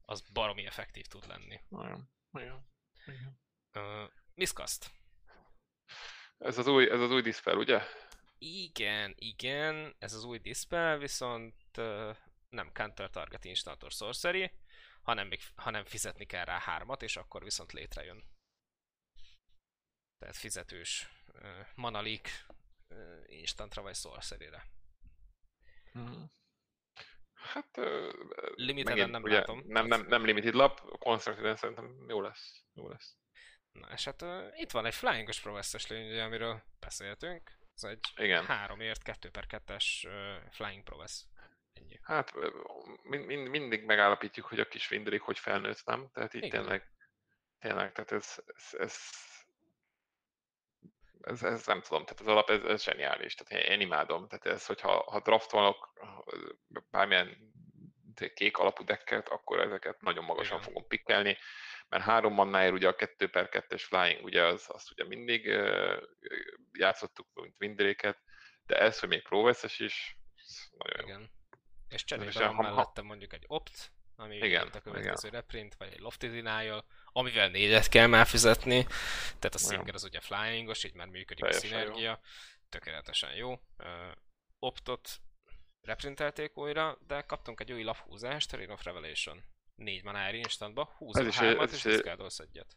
az 0.00 0.20
baromi 0.32 0.66
effektív 0.66 1.06
tud 1.06 1.26
lenni. 1.26 1.60
Igen. 2.32 2.68
Uh, 3.74 4.10
Miskast. 4.34 4.90
Ez 6.38 6.58
az 6.58 6.66
új, 6.66 6.90
ez 6.90 7.00
az 7.00 7.10
új 7.10 7.22
dispel, 7.22 7.56
ugye? 7.56 7.82
Igen, 8.38 9.14
igen, 9.18 9.94
ez 9.98 10.12
az 10.12 10.24
új 10.24 10.38
dispel, 10.38 10.98
viszont 10.98 11.76
uh, 11.76 12.16
nem 12.48 12.72
counter 12.72 13.10
target 13.10 13.44
instant 13.44 13.82
or 13.82 13.90
sorcery, 13.90 14.50
hanem, 15.02 15.26
még, 15.26 15.40
hanem 15.54 15.84
fizetni 15.84 16.26
kell 16.26 16.44
rá 16.44 16.58
hármat, 16.58 17.02
és 17.02 17.16
akkor 17.16 17.42
viszont 17.42 17.72
létrejön. 17.72 18.24
Tehát 20.18 20.36
fizetős 20.36 21.08
uh, 21.34 21.66
manalik 21.74 22.46
instantra 23.26 23.82
vagy 23.82 23.94
sorcery-re. 23.94 24.66
Hmm. 25.92 26.30
Hát... 27.34 27.80
Limited 28.54 29.10
nem 29.10 29.22
ugye, 29.22 29.38
látom. 29.38 29.62
Nem, 29.66 29.86
nem, 29.86 30.06
nem 30.06 30.24
limited 30.24 30.54
lap, 30.54 30.98
constructed 30.98 31.56
szerintem 31.56 32.04
jó 32.08 32.20
lesz. 32.20 32.64
Jó 32.74 32.88
lesz. 32.88 33.16
Na 33.72 33.88
és 33.92 34.04
hát 34.04 34.22
uh, 34.22 34.60
itt 34.60 34.70
van 34.70 34.86
egy 34.86 34.94
flyingos 34.94 35.40
progresses 35.40 35.86
lény, 35.86 36.18
amiről 36.20 36.62
beszéltünk. 36.80 37.58
Ez 37.74 37.84
egy 37.84 38.00
Igen. 38.16 38.80
ért 38.80 39.02
2 39.02 39.30
per 39.30 39.44
2-es 39.48 39.84
uh, 40.06 40.50
flying 40.50 40.82
progress. 40.82 41.24
Ennyi. 41.72 42.00
Hát 42.02 42.32
mind, 43.02 43.26
mind, 43.26 43.48
mindig 43.48 43.84
megállapítjuk, 43.84 44.46
hogy 44.46 44.60
a 44.60 44.68
kis 44.68 44.88
Vindrik 44.88 45.20
hogy 45.20 45.38
felnőtt, 45.38 45.84
nem? 45.84 46.10
Tehát 46.12 46.34
itt 46.34 46.50
tényleg, 46.50 46.90
tényleg, 47.58 47.92
tehát 47.92 48.12
ez, 48.12 48.38
ez, 48.46 48.74
ez 48.78 48.96
ez, 51.24 51.42
ez 51.42 51.66
nem 51.66 51.80
tudom, 51.80 52.04
tehát 52.04 52.20
az 52.20 52.26
alap, 52.26 52.50
ez, 52.50 52.62
ez 52.62 52.82
zseniális, 52.82 53.34
tehát 53.34 53.68
én 53.68 53.80
imádom, 53.80 54.28
tehát 54.28 54.46
ez, 54.46 54.66
hogyha 54.66 55.10
ha 55.10 55.20
draftolok 55.20 55.92
bármilyen 56.90 57.52
kék 58.34 58.58
alapú 58.58 58.84
dekket, 58.84 59.28
akkor 59.28 59.60
ezeket 59.60 60.00
nagyon 60.00 60.24
magasan 60.24 60.58
Igen. 60.58 60.68
fogom 60.68 60.86
pikkelni, 60.86 61.38
mert 61.88 62.04
három 62.04 62.34
mannáért 62.34 62.72
ugye 62.72 62.88
a 62.88 62.94
2 62.94 63.28
per 63.30 63.48
2-es 63.50 63.82
flying, 63.82 64.24
ugye 64.24 64.42
az, 64.42 64.64
azt 64.68 64.90
ugye 64.90 65.04
mindig 65.04 65.46
uh, 65.46 66.02
játszottuk, 66.72 67.26
mint 67.34 67.54
windréket, 67.58 68.18
de 68.66 68.78
ez, 68.78 69.00
hogy 69.00 69.08
még 69.08 69.22
próveszes 69.22 69.78
is, 69.78 70.18
nagyon 70.76 71.06
Igen. 71.06 71.20
Jó. 71.20 71.26
És 71.88 72.04
cserébe 72.04 72.46
van 72.46 72.54
mellette 72.54 73.02
mondjuk 73.02 73.32
egy 73.32 73.44
opt, 73.46 73.92
ami 74.16 74.36
igen, 74.36 74.68
a 74.72 74.80
következő 74.80 75.28
igen. 75.28 75.40
reprint, 75.40 75.74
vagy 75.74 75.92
egy 75.92 76.00
lofty 76.00 76.26
denial, 76.26 76.84
amivel 77.12 77.48
négyet 77.48 77.88
kell 77.88 78.06
már 78.06 78.26
fizetni, 78.26 78.86
tehát 79.38 79.54
a 79.54 79.58
Singer 79.58 79.94
az 79.94 80.04
ugye 80.04 80.20
flyingos, 80.20 80.84
így 80.84 80.94
már 80.94 81.06
működik 81.06 81.44
Teljesen 81.44 81.70
a 81.70 81.80
szinergia, 81.80 82.08
jó. 82.08 82.14
tökéletesen 82.68 83.34
jó. 83.34 83.52
Uh, 83.52 84.12
optot 84.58 85.20
reprintelték 85.80 86.56
újra, 86.56 86.98
de 87.06 87.22
kaptunk 87.22 87.60
egy 87.60 87.72
új 87.72 87.82
laphúzást, 87.82 88.52
Ring 88.52 88.70
of 88.70 88.84
Revelation. 88.84 89.44
Négy 89.74 90.04
manári 90.04 90.38
instantba, 90.38 90.94
húzol 90.96 91.26
ez 91.26 91.34
hármat, 91.34 91.72
és 91.72 91.82
diszkádolsz 91.82 92.38
egyet. 92.38 92.76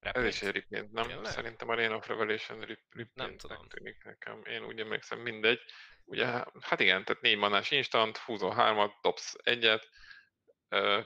Ez 0.00 0.24
is 0.24 0.42
egy 0.42 0.54
repaint, 0.54 0.92
nem? 0.92 1.06
Tényleg? 1.06 1.32
Szerintem 1.32 1.68
a 1.68 1.74
Rain 1.74 1.90
of 1.90 2.06
Revelation 2.06 2.60
rep- 2.60 2.86
repaint 2.90 3.40
tudom. 3.40 3.68
tűnik 3.68 4.04
nekem. 4.04 4.44
Én 4.44 4.64
úgy 4.64 4.80
emlékszem, 4.80 5.18
mindegy. 5.18 5.60
Ugye, 6.04 6.26
hát 6.60 6.80
igen, 6.80 7.04
tehát 7.04 7.22
négy 7.22 7.36
manás 7.36 7.70
instant, 7.70 8.16
húzol 8.16 8.54
hármat, 8.54 8.92
dobsz 9.02 9.36
egyet. 9.42 9.88
Ö, 10.68 11.00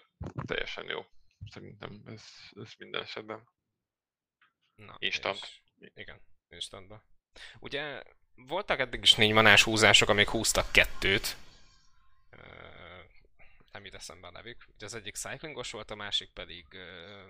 teljesen 0.46 0.88
jó. 0.88 1.06
Szerintem 1.50 2.02
ez, 2.06 2.24
ez 2.62 2.72
minden 2.78 3.02
esetben. 3.02 3.48
Na, 4.74 4.96
Instant. 4.98 5.62
És, 5.78 5.90
igen, 5.94 6.20
instantban. 6.48 7.02
Ugye 7.58 8.02
voltak 8.34 8.78
eddig 8.78 9.02
is 9.02 9.14
négy 9.14 9.32
manás 9.32 9.62
húzások, 9.62 10.08
amik 10.08 10.28
húztak 10.28 10.72
kettőt. 10.72 11.36
Ö, 12.30 12.38
nem 13.72 13.84
jut 13.84 13.94
eszembe 13.94 14.26
a 14.26 14.30
nevük. 14.30 14.64
Ugye 14.74 14.86
az 14.86 14.94
egyik 14.94 15.14
cyclingos 15.14 15.70
volt, 15.70 15.90
a 15.90 15.94
másik 15.94 16.30
pedig 16.32 16.74
ö, 16.74 17.26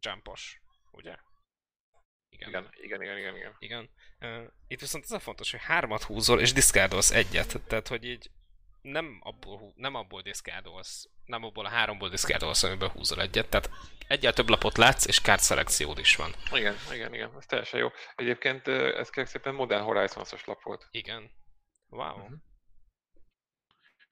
jumpos, 0.00 0.60
ugye? 0.90 1.16
Igen. 2.28 2.48
Igen, 2.48 2.70
igen, 2.82 3.02
igen, 3.02 3.18
igen. 3.18 3.56
igen. 3.58 3.88
Igen. 4.18 4.52
Itt 4.66 4.80
viszont 4.80 5.04
az 5.04 5.12
a 5.12 5.18
fontos, 5.18 5.50
hogy 5.50 5.60
hármat 5.60 6.02
húzol 6.02 6.40
és 6.40 6.52
diszkádolsz 6.52 7.10
egyet. 7.10 7.60
Tehát, 7.66 7.88
hogy 7.88 8.04
így 8.04 8.30
nem 8.80 9.20
abból, 9.22 9.72
nem 9.76 9.94
abból 9.94 10.22
diszkádolsz, 10.22 11.08
nem 11.24 11.44
abból 11.44 11.64
a 11.64 11.68
háromból 11.68 12.08
diszkádolsz, 12.08 12.62
amiből 12.62 12.88
húzol 12.88 13.20
egyet. 13.20 13.48
Tehát 13.48 13.70
egyel 14.08 14.32
több 14.32 14.48
lapot 14.48 14.76
látsz, 14.76 15.06
és 15.06 15.20
kártszelekciód 15.20 15.98
is 15.98 16.16
van. 16.16 16.34
Igen, 16.52 16.74
igen, 16.92 17.14
igen, 17.14 17.32
ez 17.36 17.46
teljesen 17.46 17.80
jó. 17.80 17.88
Egyébként 18.14 18.68
ez 18.68 19.10
kérlek 19.10 19.32
szépen 19.32 19.54
Modern 19.54 19.82
Horizons-os 19.82 20.44
lap 20.44 20.62
volt. 20.62 20.86
Igen. 20.90 21.30
Wow. 21.88 22.18
Mhm. 22.18 22.34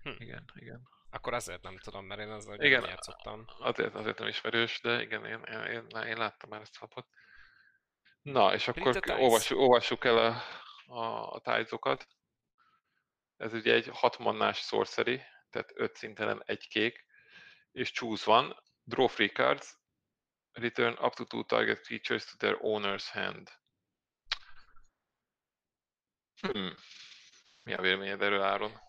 Hm. 0.02 0.22
Igen, 0.22 0.44
igen. 0.54 0.88
Akkor 1.10 1.34
azért 1.34 1.62
nem 1.62 1.78
tudom, 1.78 2.04
mert 2.04 2.20
én 2.20 2.30
azzal 2.30 2.54
Igen. 2.54 2.66
igen. 2.66 2.88
játszottam. 2.88 3.44
Azért, 3.58 3.94
azért 3.94 4.18
nem 4.18 4.28
ismerős, 4.28 4.80
de 4.80 5.02
igen, 5.02 5.24
én, 5.24 5.42
én, 5.50 5.60
én, 5.62 6.02
én 6.06 6.16
láttam 6.16 6.50
már 6.50 6.60
ezt 6.60 6.74
a 6.74 6.78
lapot. 6.80 7.06
Na, 8.22 8.54
és 8.54 8.68
akkor 8.68 9.02
olvassuk, 9.06 9.58
olvassuk 9.58 10.04
el 10.04 10.18
a, 10.18 10.42
a, 10.86 11.32
a 11.32 11.40
tájzokat. 11.40 12.06
Ez 13.36 13.52
ugye 13.52 13.74
egy 13.74 13.88
6 13.92 14.18
mannás 14.18 14.58
sorcery, 14.58 15.22
tehát 15.50 15.72
5 15.74 15.96
szintelen 15.96 16.42
egy 16.46 16.68
kék, 16.68 17.04
és 17.72 17.92
choose 17.92 18.30
one, 18.30 18.56
draw 18.84 19.06
free 19.06 19.28
cards, 19.28 19.74
return 20.52 21.04
up 21.04 21.14
to 21.14 21.24
two 21.24 21.44
target 21.44 21.80
creatures 21.80 22.24
to 22.24 22.36
their 22.36 22.58
owner's 22.62 23.04
hand. 23.12 23.50
Hmm. 26.40 26.74
Mi 27.62 27.72
a 27.74 27.80
véleményed 27.80 28.22
erről, 28.22 28.42
Áron? 28.42 28.80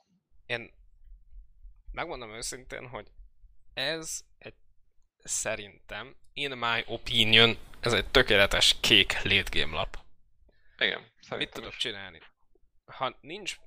Én 0.45 0.73
megmondom 1.91 2.33
őszintén, 2.33 2.87
hogy 2.87 3.07
ez 3.73 4.21
egy 4.37 4.55
szerintem, 5.17 6.15
in 6.33 6.57
my 6.57 6.83
opinion, 6.85 7.57
ez 7.79 7.93
egy 7.93 8.11
tökéletes 8.11 8.79
kék 8.79 9.21
late 9.21 9.59
game 9.59 9.75
lap. 9.75 9.97
Igen, 10.77 11.11
Mit 11.29 11.51
tudok 11.51 11.71
is. 11.71 11.77
csinálni? 11.77 12.21
Ha 12.85 13.17
nincs 13.21 13.57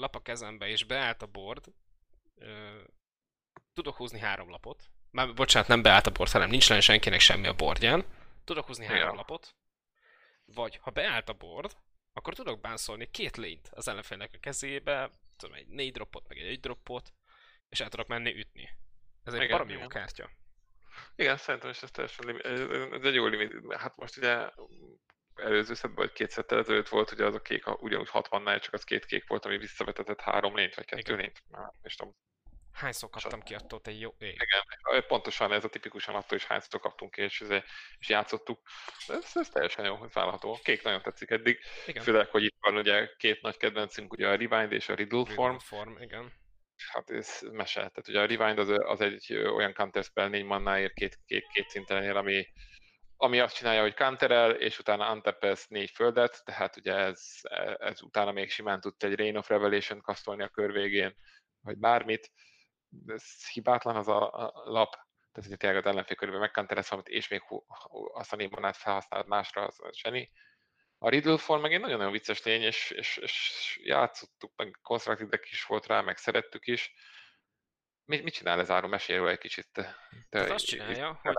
lap 0.00 0.14
a 0.14 0.20
kezembe 0.20 0.68
és 0.68 0.84
beállt 0.84 1.22
a 1.22 1.26
board, 1.26 1.64
tudok 3.72 3.96
húzni 3.96 4.18
három 4.18 4.50
lapot. 4.50 4.90
Már, 5.10 5.34
bocsánat, 5.34 5.68
nem 5.68 5.82
beállt 5.82 6.06
a 6.06 6.10
board, 6.10 6.30
hanem 6.30 6.48
nincs 6.50 6.68
lenne 6.68 6.80
senkinek 6.80 7.20
semmi 7.20 7.46
a 7.46 7.54
boardján. 7.54 8.04
Tudok 8.44 8.66
húzni 8.66 8.84
három 8.86 9.08
Ja. 9.08 9.14
lapot. 9.14 9.54
Vagy 10.44 10.76
ha 10.76 10.90
beállt 10.90 11.28
a 11.28 11.32
board, 11.32 11.76
akkor 12.12 12.34
tudok 12.34 12.60
bánszolni 12.60 13.10
két 13.10 13.36
lényt 13.36 13.68
az 13.72 13.88
ellenfélnek 13.88 14.30
a 14.34 14.38
kezébe, 14.38 15.10
tudom, 15.36 15.54
egy 15.54 15.66
négy 15.66 15.92
droppot, 15.92 16.28
meg 16.28 16.38
egy 16.38 16.46
egy 16.46 16.60
droppot, 16.60 17.12
és 17.68 17.80
el 17.80 17.88
tudok 17.88 18.06
menni 18.06 18.38
ütni. 18.38 18.68
Ez 19.24 19.34
egy 19.34 19.48
baromi 19.48 19.72
jó 19.72 19.86
kártya. 19.86 20.30
Igen, 21.16 21.36
szerintem 21.36 21.70
is 21.70 21.82
ez 21.82 21.90
teljesen 21.90 22.26
limi- 22.26 22.44
ez, 22.44 22.60
ez 22.92 23.02
egy 23.04 23.14
jó 23.14 23.26
limit. 23.26 23.74
Hát 23.74 23.96
most 23.96 24.16
ugye 24.16 24.50
előző 25.40 25.74
szedben, 25.74 25.96
vagy 26.04 26.12
két 26.12 26.30
szettel 26.30 26.58
ezelőtt 26.58 26.88
volt, 26.88 27.10
ugye 27.12 27.24
az 27.24 27.34
a 27.34 27.40
kék, 27.42 27.66
a- 27.66 27.76
ugyanúgy 27.80 28.08
60 28.08 28.60
csak 28.60 28.72
az 28.74 28.84
két 28.84 29.04
kék 29.04 29.28
volt, 29.28 29.44
ami 29.44 29.58
visszavetetett 29.58 30.20
három 30.20 30.56
lényt, 30.56 30.74
vagy 30.74 30.84
kettő 30.84 31.00
Igen. 31.00 31.16
lényt. 31.16 31.42
Már 31.50 31.70
is 31.82 31.94
tudom. 31.94 32.14
Hányszor 32.72 33.10
kaptam 33.10 33.40
ki 33.42 33.54
attól 33.54 33.80
egy 33.84 34.00
jó... 34.00 34.14
É, 34.18 34.28
Igen, 34.28 35.04
pontosan 35.06 35.52
ez 35.52 35.64
a 35.64 35.68
tipikusan 35.68 36.14
attól 36.14 36.38
is 36.38 36.44
hányszor 36.44 36.80
kaptunk 36.80 37.10
ki, 37.10 37.22
és, 37.22 37.40
ez- 37.40 37.62
és 37.98 38.08
játszottuk. 38.08 38.60
De 39.06 39.14
Ez, 39.14 39.30
ez 39.34 39.48
teljesen 39.48 39.84
jó, 39.84 39.98
vállalható. 40.12 40.58
Kék 40.62 40.82
nagyon 40.82 41.02
tetszik 41.02 41.30
eddig, 41.30 41.58
igen. 41.86 42.02
főleg, 42.02 42.28
hogy 42.28 42.42
itt 42.44 42.56
van 42.60 42.76
ugye 42.76 43.08
két 43.16 43.42
nagy 43.42 43.56
kedvencünk, 43.56 44.12
ugye 44.12 44.28
a 44.28 44.36
Rewind 44.36 44.72
és 44.72 44.88
a 44.88 44.94
Riddle 44.94 45.24
Form. 45.26 45.56
form, 45.56 46.00
igen. 46.02 46.32
Hát 46.92 47.10
ez 47.10 47.38
mese. 47.52 47.74
Tehát 47.80 48.08
ugye 48.08 48.20
a 48.20 48.26
Rewind 48.26 48.58
az, 48.58 48.68
az 48.68 49.00
egy 49.00 49.32
olyan 49.34 49.74
counter 49.74 50.04
spell 50.04 50.28
négy 50.28 50.44
mannáért 50.44 50.92
két, 50.92 51.18
két, 51.26 51.46
két 51.52 51.68
szinten 51.68 52.02
ér, 52.02 52.16
ami, 52.16 52.46
ami 53.22 53.40
azt 53.40 53.54
csinálja, 53.54 53.80
hogy 53.80 53.94
counterel, 53.94 54.50
és 54.50 54.78
utána 54.78 55.12
untapesz 55.12 55.66
négy 55.66 55.90
földet, 55.90 56.44
tehát 56.44 56.76
ugye 56.76 56.94
ez, 56.94 57.30
ez 57.78 58.02
utána 58.02 58.32
még 58.32 58.50
simán 58.50 58.80
tudsz 58.80 59.04
egy 59.04 59.16
Rain 59.16 59.36
of 59.36 59.48
Revelation 59.48 60.00
kasztolni 60.00 60.42
a 60.42 60.48
kör 60.48 60.72
végén, 60.72 61.16
vagy 61.60 61.78
bármit. 61.78 62.30
Ez 63.06 63.48
hibátlan 63.48 63.96
az 63.96 64.08
a, 64.08 64.52
lap, 64.64 64.90
tehát 65.32 65.48
ugye 65.48 65.56
tényleg 65.56 65.78
az 65.78 65.90
ellenfél 65.90 66.16
körében 66.16 66.40
megkanteresz 66.40 66.88
valamit, 66.88 67.12
és 67.12 67.28
még 67.28 67.42
azt 68.12 68.32
a 68.32 68.36
négy 68.36 68.50
manát 68.50 68.76
felhasználod 68.76 69.26
másra, 69.26 69.64
az 69.64 69.80
zseni. 69.92 70.30
A 70.98 71.08
Riddle 71.08 71.38
form 71.38 71.60
meg 71.62 71.72
egy 71.72 71.80
nagyon-nagyon 71.80 72.12
vicces 72.12 72.42
lény, 72.42 72.62
és, 72.62 72.90
és, 72.90 73.16
és 73.16 73.78
játszottuk, 73.82 74.52
meg 74.56 74.78
konstruktívek 74.82 75.50
is 75.50 75.64
volt 75.64 75.86
rá, 75.86 76.00
meg 76.00 76.16
szerettük 76.16 76.66
is. 76.66 76.94
Mit, 78.04 78.22
mit 78.22 78.34
csinál 78.34 78.60
ez 78.60 78.70
Áron? 78.70 78.90
Mesélj 78.90 79.18
róla 79.18 79.30
egy 79.30 79.38
kicsit. 79.38 79.68
Te, 79.72 79.82
te 79.82 79.96
Tehát 80.28 80.50
azt 80.50 80.66
csinálja, 80.66 81.20
hogy. 81.22 81.34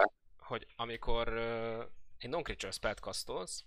Hogy 0.52 0.68
amikor 0.76 1.28
uh, 1.28 1.84
egy 2.18 2.30
non-creature 2.30 2.72
spellt 2.72 3.00
castolsz, 3.00 3.64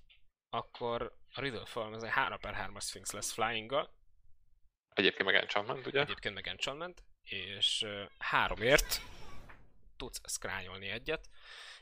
akkor 0.51 1.17
a 1.35 1.41
Riddle 1.41 1.67
Form 1.67 1.93
az 1.93 2.03
egy 2.03 2.11
3 2.11 2.39
per 2.39 2.55
3 2.55 2.81
Sphinx 2.81 3.13
lesz 3.13 3.33
flying 3.33 3.91
Egyébként 4.89 5.25
meg 5.25 5.35
enchantment, 5.35 5.87
ugye? 5.87 6.01
egyébként 6.01 6.35
meg 6.35 6.49
enchantment, 6.49 7.05
és 7.23 7.83
uh, 7.83 8.03
háromért 8.19 9.01
tudsz 9.97 10.21
scryolni 10.31 10.89
egyet, 10.89 11.29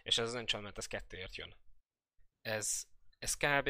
és 0.02 0.18
ez 0.18 0.28
az 0.28 0.34
enchantment 0.34 0.78
ez 0.78 0.86
kettőért 0.86 1.36
jön. 1.36 1.56
Ez, 2.40 2.84
ez 3.18 3.36
kb. 3.36 3.68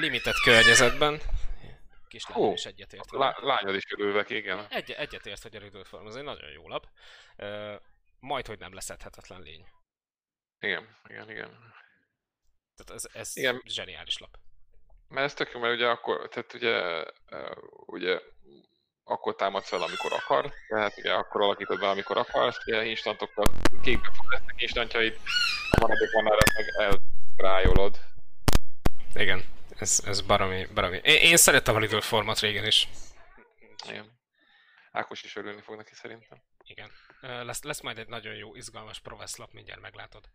limited 0.00 0.34
környezetben, 0.44 1.20
kislányom 2.08 2.46
Hú, 2.46 2.52
is 2.52 2.66
egyetért 2.66 3.10
Lá, 3.10 3.36
lányod 3.40 3.74
is 3.74 3.84
örülvek, 3.92 4.30
igen. 4.30 4.66
Egy, 4.70 4.90
egyetért, 4.90 5.42
hogy 5.42 5.56
a 5.56 5.58
Riddle 5.58 5.84
Form 5.84 6.06
az 6.06 6.16
egy 6.16 6.24
nagyon 6.24 6.50
jó 6.50 6.68
lap. 6.68 6.88
Uh, 7.36 7.74
majd, 8.20 8.46
hogy 8.46 8.58
nem 8.58 8.74
leszedhetetlen 8.74 9.42
lény. 9.42 9.66
Igen, 10.60 10.96
igen, 11.08 11.30
igen. 11.30 11.48
Tehát 12.76 13.02
ez, 13.02 13.08
ez 13.12 13.36
Igen. 13.36 13.62
zseniális 13.64 14.18
lap. 14.18 14.38
Mert 15.08 15.26
ez 15.26 15.34
tök 15.34 15.50
jó, 15.52 15.60
mert 15.60 15.74
ugye 15.74 15.88
akkor, 15.88 16.28
tehát 16.28 16.54
ugye, 16.54 17.04
ugye 17.86 18.20
akkor 19.04 19.34
támadsz 19.34 19.68
fel, 19.68 19.82
amikor 19.82 20.12
akar, 20.12 20.52
tehát 20.68 20.96
ugye 20.96 21.12
akkor 21.12 21.40
alakítod 21.40 21.78
be, 21.78 21.88
amikor 21.88 22.16
akarsz, 22.16 22.66
ugye 22.66 22.84
instantokkal 22.84 23.44
kékbe 23.82 24.10
fog 24.12 24.32
lesznek 24.32 24.62
instantjaid, 24.62 25.20
a 25.70 25.80
maradék 25.80 26.14
arra 26.14 26.36
meg 26.56 26.94
elrájolod. 27.36 28.00
Igen, 29.14 29.44
ez, 29.78 30.02
ez 30.06 30.20
baromi, 30.20 30.66
baromi. 30.74 31.00
Én, 31.02 31.20
én 31.20 31.36
szerettem 31.36 31.74
a 31.74 31.78
Riddle 31.78 32.00
Format 32.00 32.38
régen 32.38 32.64
is. 32.64 32.88
Igen. 33.88 34.18
Ákos 34.92 35.22
is 35.22 35.36
örülni 35.36 35.60
fog 35.60 35.76
neki 35.76 35.94
szerintem. 35.94 36.42
Igen. 36.64 36.90
Lesz, 37.20 37.62
lesz 37.62 37.80
majd 37.80 37.98
egy 37.98 38.08
nagyon 38.08 38.34
jó, 38.34 38.54
izgalmas 38.54 39.00
Provesz 39.00 39.36
lap, 39.36 39.52
mindjárt 39.52 39.80
meglátod. 39.80 40.28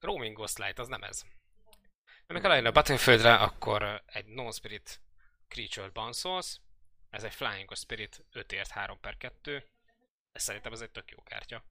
Roaming 0.00 0.36
Ghostlight, 0.36 0.78
az 0.78 0.88
nem 0.88 1.02
ez. 1.02 1.22
Amikor 2.26 2.48
lejön 2.48 2.66
a 2.66 2.70
Battlefieldre, 2.70 3.34
akkor 3.34 4.02
egy 4.06 4.26
Non-Spirit 4.26 5.00
Creature-t 5.48 5.92
banszolsz. 5.92 6.60
Ez 7.10 7.24
egy 7.24 7.34
Flying 7.34 7.76
Spirit 7.76 8.24
5 8.32 8.52
ért 8.52 8.70
3 8.70 9.00
per 9.00 9.16
2. 9.16 9.68
Ez 10.32 10.42
szerintem 10.42 10.72
ez 10.72 10.80
egy 10.80 10.90
tök 10.90 11.10
jó 11.10 11.22
kártya. 11.22 11.64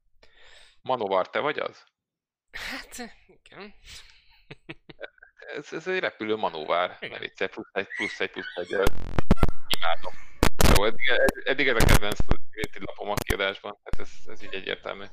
Manovar, 0.81 1.29
te 1.29 1.39
vagy 1.39 1.59
az? 1.59 1.85
Hát, 2.51 3.17
igen. 3.27 3.73
Ez, 5.35 5.73
ez 5.73 5.87
egy 5.87 5.99
repülő 5.99 6.35
manóvár. 6.35 6.97
Igen. 6.99 7.09
Ne 7.09 7.19
viccelj, 7.19 7.49
plusz 7.49 7.69
egy, 7.73 7.87
plusz 7.87 8.19
egy, 8.19 8.31
plusz 8.31 8.55
egy. 8.55 8.71
Imádom. 9.67 10.24
Jó, 10.77 10.85
eddig, 10.85 11.07
eddig 11.43 11.67
ez 11.67 11.75
a 11.75 11.85
kedvenc 11.85 12.19
lapom 12.79 13.09
a 13.09 13.13
kiadásban, 13.13 13.79
tehát 13.83 14.09
ez, 14.09 14.27
ez 14.27 14.41
így 14.41 14.53
egyértelmű. 14.53 15.05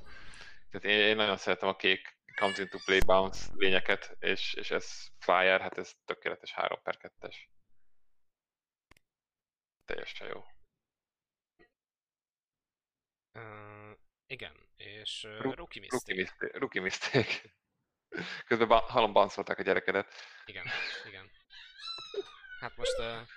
Tehát 0.71 0.85
én, 0.85 1.07
én 1.07 1.17
nagyon 1.17 1.37
szeretem 1.37 1.69
a 1.69 1.77
kék 1.77 2.17
comes 2.35 2.59
into 2.59 2.79
play 2.85 3.01
bounce 3.01 3.49
lényeket, 3.55 4.17
és, 4.21 4.55
és 4.55 4.71
ez 4.71 5.07
flyer, 5.19 5.61
hát 5.61 5.79
ez 5.79 5.93
tökéletes 6.05 6.53
3 6.53 6.83
per 6.83 6.97
2-es. 7.21 7.37
Teljesen 9.85 10.29
jó. 10.29 10.45
Uh, 13.35 13.97
igen, 14.27 14.69
és 14.77 15.25
uh, 15.25 15.41
Ru- 15.41 15.57
Rookie 15.57 15.81
mistake. 15.81 16.59
Rookie 16.59 16.81
mistake. 16.81 17.41
Közben 18.49 18.69
ba- 18.69 18.91
hallom 18.91 19.13
banszolták 19.13 19.59
a 19.59 19.63
gyerekedet. 19.63 20.13
Igen, 20.45 20.67
igen. 21.07 21.31
Hát 22.61 22.77
most 22.77 22.99
uh, 22.99 23.29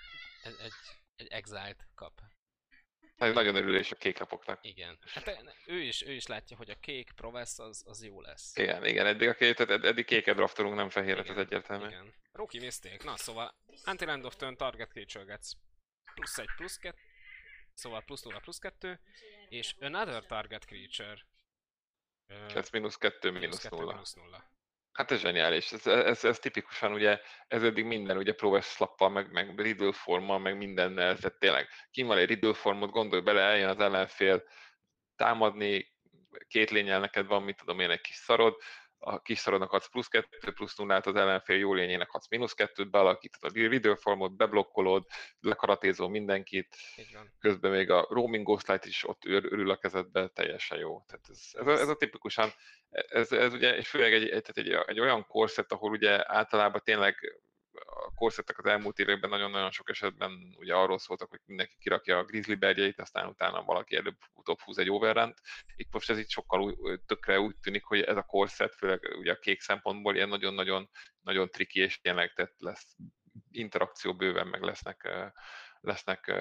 egy, 0.42 0.56
egy, 0.60 0.72
egy 1.16 1.26
Exile-t 1.28 1.88
kap. 1.94 2.20
Nagyon 3.16 3.54
örülés 3.54 3.92
a 3.92 3.96
kék 3.96 4.18
lapoknak. 4.18 4.58
Igen. 4.62 4.98
Hát 5.04 5.54
ő 5.66 5.80
is, 5.80 6.02
ő 6.02 6.12
is 6.12 6.26
látja, 6.26 6.56
hogy 6.56 6.70
a 6.70 6.74
kék 6.74 7.12
Provesz 7.12 7.58
az, 7.58 7.82
az 7.86 8.04
jó 8.04 8.20
lesz. 8.20 8.56
Igen, 8.56 8.84
igen, 8.84 9.06
eddig, 9.06 9.28
a 9.28 9.34
két, 9.34 9.60
eddig 9.60 10.04
kéket 10.04 10.36
draftolunk, 10.36 10.74
nem 10.74 10.88
fehéret, 10.88 11.28
az 11.28 11.36
egyértelmű. 11.36 11.86
Igen. 11.86 12.14
Rookie 12.32 12.60
mistake. 12.60 13.04
Na, 13.04 13.16
szóval 13.16 13.54
Until 13.86 14.08
End 14.08 14.24
of 14.24 14.36
Turn 14.36 14.56
Target 14.56 14.90
Creature 14.90 15.24
gets 15.24 15.50
plusz 16.14 16.38
egy, 16.38 16.50
plusz 16.56 16.76
kettő, 16.76 16.98
szóval 17.74 18.02
plusz 18.02 18.22
0, 18.22 18.38
plusz 18.38 18.58
kettő, 18.58 19.00
és 19.48 19.74
Another 19.78 20.26
Target 20.26 20.64
Creature 20.64 21.26
ez 22.54 22.70
mínusz 22.70 22.96
kettő, 22.96 23.30
mínusz 23.30 23.70
nulla. 23.70 24.50
Hát 24.96 25.10
ez 25.10 25.20
zseniális, 25.20 25.72
ez, 25.72 25.86
ez, 25.86 26.24
ez, 26.24 26.38
tipikusan 26.38 26.92
ugye, 26.92 27.20
ez 27.48 27.62
eddig 27.62 27.84
minden, 27.84 28.16
ugye 28.16 28.32
próbás 28.32 28.64
slappal, 28.64 29.08
meg, 29.08 29.32
meg 29.32 29.60
riddle 29.60 29.92
formmal, 29.92 30.38
meg 30.38 30.56
mindennel, 30.56 31.16
tehát 31.16 31.38
tényleg, 31.38 31.68
kim 31.90 32.06
van 32.06 32.18
egy 32.18 32.28
riddle 32.28 32.54
formot, 32.54 32.90
gondolj 32.90 33.22
bele, 33.22 33.40
eljön 33.40 33.68
az 33.68 33.80
ellenfél 33.80 34.42
támadni, 35.16 35.94
két 36.48 36.70
lényel 36.70 37.00
neked 37.00 37.26
van, 37.26 37.42
mit 37.42 37.56
tudom 37.56 37.80
én, 37.80 37.90
egy 37.90 38.00
kis 38.00 38.14
szarod, 38.14 38.56
a 38.98 39.20
kis 39.20 39.38
szarodnak 39.38 39.72
adsz 39.72 39.88
plusz 39.88 40.08
2, 40.08 40.52
plusz 40.52 40.76
0 40.76 40.96
az 40.96 41.14
ellenfél 41.14 41.56
jó 41.56 41.74
lényének 41.74 42.12
adsz 42.12 42.28
mínusz 42.28 42.54
2-t, 42.56 42.86
bealakítod 42.90 43.50
a 43.50 43.58
reader 43.58 43.98
formot, 43.98 44.36
beblokkolod, 44.36 45.06
lekaratézol 45.40 46.08
mindenkit, 46.08 46.76
közben 47.38 47.70
még 47.70 47.90
a 47.90 48.06
roaming 48.10 48.44
ghostlight 48.44 48.84
is 48.84 49.08
ott 49.08 49.24
örül 49.24 49.70
a 49.70 49.76
kezedbe, 49.76 50.28
teljesen 50.28 50.78
jó. 50.78 51.02
Tehát 51.06 51.24
ez, 51.28 51.40
ez, 51.52 51.66
a, 51.66 51.80
ez 51.80 51.88
a 51.88 51.96
tipikusan, 51.96 52.50
ez, 52.90 53.32
ez 53.32 53.52
ugye, 53.52 53.76
és 53.76 53.88
főleg 53.88 54.12
egy, 54.12 54.28
egy, 54.28 54.50
egy, 54.54 54.70
egy 54.86 55.00
olyan 55.00 55.26
korszett, 55.26 55.72
ahol 55.72 55.90
ugye 55.90 56.32
általában 56.32 56.80
tényleg 56.84 57.40
a 57.84 58.14
korszettek 58.14 58.58
az 58.58 58.64
elmúlt 58.64 58.98
években 58.98 59.30
nagyon-nagyon 59.30 59.70
sok 59.70 59.90
esetben 59.90 60.54
ugye 60.58 60.74
arról 60.74 60.98
szóltak, 60.98 61.30
hogy 61.30 61.40
mindenki 61.44 61.76
kirakja 61.78 62.18
a 62.18 62.24
grizzly 62.24 62.54
bergyeit, 62.54 63.00
aztán 63.00 63.26
utána 63.28 63.62
valaki 63.62 63.96
előbb-utóbb 63.96 64.60
húz 64.60 64.78
egy 64.78 64.90
overrent. 64.90 65.40
Itt 65.76 65.92
most 65.92 66.10
ez 66.10 66.18
itt 66.18 66.30
sokkal 66.30 66.62
új, 66.62 66.98
tökre 67.06 67.40
úgy 67.40 67.56
tűnik, 67.56 67.84
hogy 67.84 68.00
ez 68.00 68.16
a 68.16 68.22
korszett, 68.22 68.74
főleg 68.74 69.14
ugye 69.18 69.32
a 69.32 69.38
kék 69.38 69.60
szempontból 69.60 70.14
ilyen 70.14 70.28
nagyon-nagyon 70.28 70.90
nagyon 71.20 71.50
triki, 71.50 71.80
és 71.80 72.00
tényleg 72.00 72.32
tehát 72.32 72.54
lesz 72.58 72.96
interakció 73.50 74.14
bőven, 74.14 74.46
meg 74.46 74.62
lesznek, 74.62 75.08
lesznek 75.80 76.32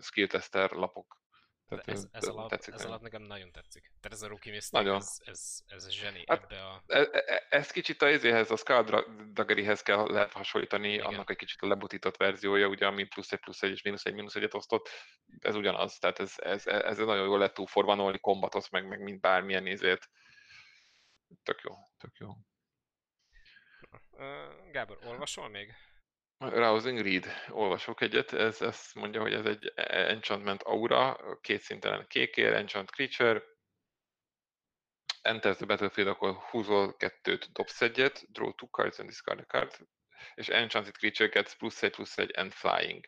skill 0.00 0.26
tester 0.26 0.70
lapok 0.70 1.24
tehát 1.68 1.88
ez, 1.88 2.06
ez, 2.12 2.26
alap, 2.26 2.52
ez 2.52 2.84
alap 2.84 3.00
nekem 3.00 3.22
nagyon 3.22 3.52
tetszik. 3.52 3.92
Tehát 4.00 4.16
ez 4.16 4.22
a 4.22 4.28
rookie 4.28 4.52
mistake, 4.52 4.84
nagyon. 4.84 5.00
Ez, 5.00 5.18
ez, 5.24 5.58
ez 5.66 5.90
zseni 5.90 6.24
hát, 6.26 6.42
ebbe 6.42 6.64
a... 6.66 6.82
Ez, 6.86 7.08
e, 7.12 7.46
ez 7.48 7.70
kicsit 7.70 8.02
a 8.02 8.10
izéhez, 8.10 8.50
a 8.50 8.56
Skaldagerihez 8.56 9.82
kell 9.82 10.06
lehet 10.06 10.32
hasonlítani, 10.32 10.92
Igen. 10.92 11.04
annak 11.04 11.30
egy 11.30 11.36
kicsit 11.36 11.62
a 11.62 11.66
lebutított 11.66 12.16
verziója, 12.16 12.66
ugye, 12.66 12.86
ami 12.86 13.04
plusz 13.04 13.32
egy, 13.32 13.40
plusz 13.40 13.62
egy 13.62 13.70
és 13.70 13.82
mínusz 13.82 14.04
egy, 14.04 14.14
mínusz 14.14 14.34
egyet 14.34 14.54
osztott, 14.54 14.88
ez 15.38 15.54
ugyanaz, 15.54 15.98
tehát 15.98 16.18
ez, 16.18 16.34
ez, 16.36 16.66
ez 16.66 16.98
nagyon 16.98 17.26
jól 17.26 17.38
lehet 17.38 17.54
túlforvanolni, 17.54 18.18
kombatot, 18.18 18.70
meg, 18.70 18.88
meg 18.88 19.00
mint 19.00 19.20
bármilyen 19.20 19.62
nézét. 19.62 20.10
Tök 21.42 21.60
jó, 21.60 21.72
tök 21.98 22.16
jó. 22.16 22.28
Gábor, 24.70 24.98
olvasol 25.04 25.48
még? 25.48 25.74
Rousing 26.38 27.00
Read, 27.00 27.26
olvasok 27.48 28.00
egyet, 28.00 28.32
ez 28.32 28.62
ezt 28.62 28.94
mondja, 28.94 29.20
hogy 29.20 29.32
ez 29.32 29.44
egy 29.44 29.72
enchantment 29.86 30.62
aura, 30.62 31.18
két 31.40 31.60
szintelen 31.60 32.06
kékér, 32.08 32.52
enchant 32.52 32.90
creature, 32.90 33.42
enter 35.22 35.56
the 35.56 35.66
battlefield, 35.66 36.08
akkor 36.10 36.34
húzol 36.34 36.96
kettőt, 36.96 37.52
dobsz 37.52 37.80
egyet, 37.80 38.32
draw 38.32 38.54
two 38.54 38.68
cards 38.68 38.98
and 38.98 39.08
discard 39.08 39.40
a 39.40 39.44
card, 39.44 39.76
és 40.34 40.48
enchanted 40.48 40.94
creature 40.94 41.28
gets 41.28 41.56
plusz 41.56 41.82
egy, 41.82 41.90
plusz 41.90 42.18
egy, 42.18 42.38
and 42.38 42.52
flying. 42.52 43.04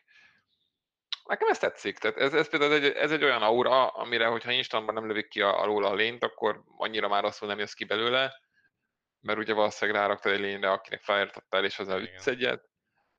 Nekem 1.23 1.47
ez 1.47 1.59
tetszik, 1.59 1.97
tehát 1.97 2.17
ez, 2.17 2.33
ez 2.33 2.49
például 2.49 2.73
egy, 2.73 2.85
ez 2.85 3.11
egy 3.11 3.23
olyan 3.23 3.41
aura, 3.41 3.87
amire, 3.87 4.25
hogyha 4.25 4.51
instantban 4.51 4.93
nem 4.93 5.07
lövik 5.07 5.27
ki 5.27 5.41
a, 5.41 5.61
alól 5.61 5.85
a 5.85 5.93
lényt, 5.93 6.23
akkor 6.23 6.63
annyira 6.77 7.07
már 7.07 7.23
rosszul 7.23 7.47
nem 7.47 7.59
jössz 7.59 7.73
ki 7.73 7.85
belőle, 7.85 8.41
mert 9.19 9.39
ugye 9.39 9.53
valószínűleg 9.53 10.01
ráraktad 10.01 10.31
egy 10.31 10.39
lényre, 10.39 10.71
akinek 10.71 11.01
fire 11.01 11.31
és 11.61 11.79
az 11.79 11.89
ütsz 11.89 12.27
egyet, 12.27 12.68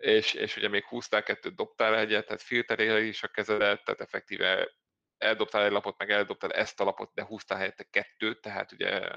és, 0.01 0.35
és 0.35 0.57
ugye 0.57 0.69
még 0.69 0.85
húztál 0.85 1.23
kettőt, 1.23 1.57
dobtál 1.57 1.97
egyet, 1.97 2.27
tehát 2.27 2.43
filterére 2.43 3.01
is 3.01 3.23
a 3.23 3.29
kezedet, 3.29 3.85
tehát 3.85 4.01
effektíve 4.01 4.71
eldobtál 5.19 5.65
egy 5.65 5.71
lapot, 5.71 5.99
meg 5.99 6.11
eldobtál 6.11 6.53
ezt 6.53 6.81
a 6.81 6.85
lapot, 6.85 7.15
de 7.15 7.25
húztál 7.25 7.59
helyette 7.59 7.85
kettőt, 7.91 8.41
tehát 8.41 8.73
ugye 8.73 9.11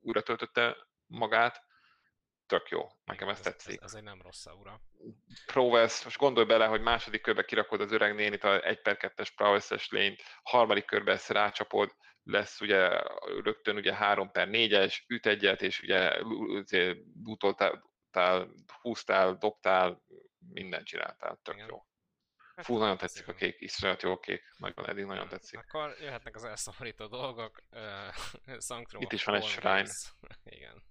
újra 0.00 0.22
töltötte 0.22 0.76
magát, 1.06 1.62
tök 2.46 2.68
jó, 2.68 2.86
nekem 3.04 3.28
ez, 3.28 3.36
ez 3.36 3.42
tetszik. 3.42 3.80
Ez, 3.80 3.84
ez 3.84 3.94
egy 3.94 4.02
nem 4.02 4.22
rossz 4.22 4.46
aura. 4.46 4.80
Prowess, 5.46 6.04
most 6.04 6.18
gondolj 6.18 6.46
bele, 6.46 6.66
hogy 6.66 6.80
második 6.80 7.20
körbe 7.20 7.44
kirakod 7.44 7.80
az 7.80 7.92
öreg 7.92 8.14
nénit, 8.14 8.44
a 8.44 8.66
1 8.66 8.82
per 8.82 8.96
2-es 9.00 9.28
Prowess-es 9.36 9.88
lényt, 9.90 10.22
harmadik 10.42 10.84
körbe 10.84 11.12
ezt 11.12 11.30
rácsapod, 11.30 11.96
lesz 12.22 12.60
ugye 12.60 13.00
rögtön 13.42 13.76
ugye 13.76 13.94
3 13.94 14.30
per 14.30 14.48
4-es, 14.50 14.96
üt 15.06 15.26
egyet, 15.26 15.62
és 15.62 15.80
ugye 15.80 16.16
rúgtál, 18.08 18.48
húztál, 18.80 19.34
dobtál, 19.34 20.02
mindent 20.38 20.86
csináltál, 20.86 21.38
tök 21.42 21.54
Igen. 21.54 21.66
jó. 21.68 21.86
Hát, 22.54 22.64
Fú, 22.64 22.78
nagyon 22.78 22.96
tetszik 22.96 23.28
a 23.28 23.34
kék, 23.34 23.60
iszonyat 23.60 24.02
jó 24.02 24.18
kék, 24.18 24.42
nagyon 24.56 24.88
eddig 24.88 25.04
nagyon 25.04 25.28
tetszik. 25.28 25.58
Akkor 25.58 25.96
jöhetnek 26.00 26.34
az 26.34 26.44
elszomorító 26.44 27.06
dolgok, 27.06 27.62
uh, 27.70 29.00
Itt 29.02 29.12
is 29.12 29.24
van 29.24 29.34
egy 29.34 29.44
shrine. 29.44 29.90
Igen. 30.56 30.82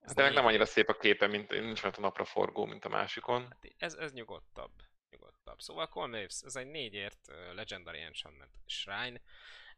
Ez 0.00 0.14
De 0.14 0.30
nem 0.30 0.46
annyira 0.46 0.64
szép 0.64 0.88
a 0.88 0.96
képe, 0.96 1.26
mint 1.26 1.50
nincs 1.50 1.82
olyan 1.82 1.94
a 1.96 2.00
napra 2.00 2.24
forgó, 2.24 2.64
mint 2.64 2.84
a 2.84 2.88
másikon. 2.88 3.42
Hát 3.42 3.74
ez, 3.76 3.94
ez 3.94 4.12
nyugodtabb. 4.12 4.72
nyugodtabb. 5.10 5.58
Szóval 5.58 5.88
Colmaves, 5.88 6.40
ez 6.44 6.56
egy 6.56 6.66
négyért 6.66 7.26
Legendary 7.54 8.00
Enchantment 8.00 8.52
Shrine 8.66 9.20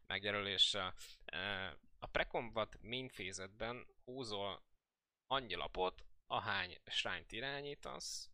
megjelölése. 0.07 0.93
A 1.99 2.07
Precombat 2.07 2.77
main 2.81 3.07
phase 3.07 3.49
húzol 4.05 4.63
annyi 5.27 5.55
lapot, 5.55 6.05
ahány 6.33 6.77
shrine 6.85 7.25
irányítasz, 7.29 8.29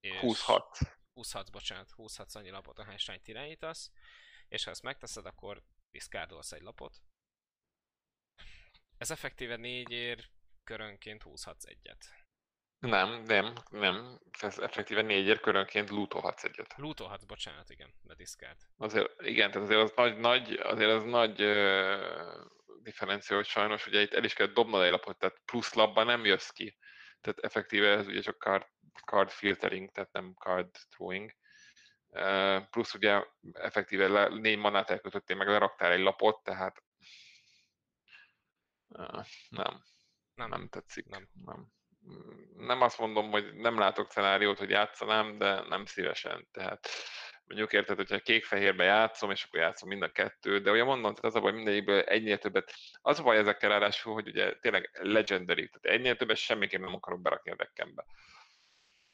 és 0.00 0.16
26. 0.16 0.78
26, 1.14 1.50
bocsánat, 1.50 1.90
26 1.90 2.34
annyi 2.34 2.50
lapot, 2.50 2.78
ahány 2.78 2.96
shrine 2.96 3.20
irányítasz, 3.24 3.90
és 4.48 4.64
ha 4.64 4.70
ezt 4.70 4.82
megteszed, 4.82 5.26
akkor 5.26 5.62
diszkárdolsz 5.90 6.52
egy 6.52 6.62
lapot. 6.62 7.02
Ez 8.98 9.10
effektíve 9.10 9.56
négyér 9.56 10.30
körönként 10.64 11.22
húzhatsz 11.22 11.64
egyet. 11.64 12.20
Nem, 12.78 13.22
nem, 13.22 13.54
nem. 13.70 14.20
Ez 14.40 14.58
effektíve 14.58 15.02
négyér 15.02 15.40
körönként 15.40 15.90
lootolhatsz 15.90 16.44
egyet. 16.44 16.74
Lootolhatsz, 16.76 17.24
bocsánat, 17.24 17.70
igen, 17.70 17.94
de 18.02 18.14
diszkárd. 18.14 18.60
Azért, 18.76 19.22
igen, 19.22 19.50
tehát 19.50 19.68
azért 19.68 19.80
az 19.80 19.92
nagy, 19.96 20.16
nagy 20.16 20.52
azért 20.52 20.90
az 20.90 21.04
nagy 21.04 21.42
uh, 21.42 22.46
differencia, 22.82 23.36
hogy 23.36 23.46
sajnos 23.46 23.86
ugye 23.86 24.00
itt 24.00 24.12
el 24.12 24.24
is 24.24 24.34
kell 24.34 24.46
dobnod 24.46 24.82
egy 24.82 24.90
lapot, 24.90 25.18
tehát 25.18 25.42
plusz 25.44 25.74
labban 25.74 26.06
nem 26.06 26.24
jössz 26.24 26.48
ki 26.48 26.76
tehát 27.22 27.38
effektíve 27.40 27.88
ez 27.88 28.06
ugye 28.06 28.20
csak 28.20 28.42
card, 28.42 28.66
card 29.04 29.30
filtering, 29.30 29.90
tehát 29.90 30.12
nem 30.12 30.34
card 30.38 30.70
throwing. 30.88 31.32
Uh, 32.08 32.68
plusz 32.70 32.94
ugye 32.94 33.24
effektíve 33.52 34.08
le, 34.08 34.28
négy 34.28 34.58
manát 34.58 34.90
elkötöttél, 34.90 35.36
meg 35.36 35.48
leraktál 35.48 35.92
egy 35.92 36.00
lapot, 36.00 36.42
tehát 36.42 36.82
uh, 38.88 39.24
nem, 39.48 39.82
nem, 40.34 40.48
nem 40.48 40.68
tetszik. 40.68 41.06
Nem. 41.06 41.28
nem. 41.44 41.66
Nem 42.56 42.80
azt 42.80 42.98
mondom, 42.98 43.30
hogy 43.30 43.54
nem 43.54 43.78
látok 43.78 44.10
szenáriót, 44.10 44.58
hogy 44.58 44.70
játszanám, 44.70 45.38
de 45.38 45.60
nem 45.68 45.84
szívesen. 45.84 46.48
Tehát 46.50 46.88
mondjuk 47.52 47.72
érted, 47.72 47.96
hogyha 47.96 48.18
kék-fehérbe 48.18 48.84
játszom, 48.84 49.30
és 49.30 49.44
akkor 49.44 49.60
játszom 49.60 49.88
mind 49.88 50.02
a 50.02 50.12
kettő, 50.12 50.60
de 50.60 50.70
ugye 50.70 50.84
mondom, 50.84 51.14
tehát 51.14 51.24
az 51.24 51.34
a 51.34 51.40
baj, 51.40 51.52
mindegyikből 51.52 52.00
egynél 52.00 52.38
többet. 52.38 52.72
Az 53.02 53.18
a 53.18 53.22
baj 53.22 53.36
ezekkel 53.36 53.70
ráadásul, 53.70 54.12
hogy 54.12 54.28
ugye 54.28 54.54
tényleg 54.60 54.90
legendary, 55.02 55.68
tehát 55.68 55.98
egynél 55.98 56.16
többet 56.16 56.36
semmiképp 56.36 56.80
nem 56.80 56.94
akarok 56.94 57.20
berakni 57.20 57.50
a 57.50 57.56
deckembe. 57.56 58.04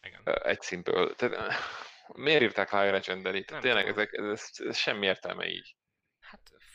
Igen. 0.02 0.38
Egy 0.42 0.60
színből. 0.60 1.14
Tehát, 1.14 1.52
miért 2.06 2.42
írták 2.42 2.70
rá 2.70 2.86
a 2.86 2.90
legendary? 2.90 3.44
Tehát 3.44 3.62
tényleg 3.62 3.88
ezek, 3.88 4.12
ez, 4.12 4.24
ez, 4.24 4.50
ez, 4.66 4.76
semmi 4.76 5.06
értelme 5.06 5.48
így 5.48 5.76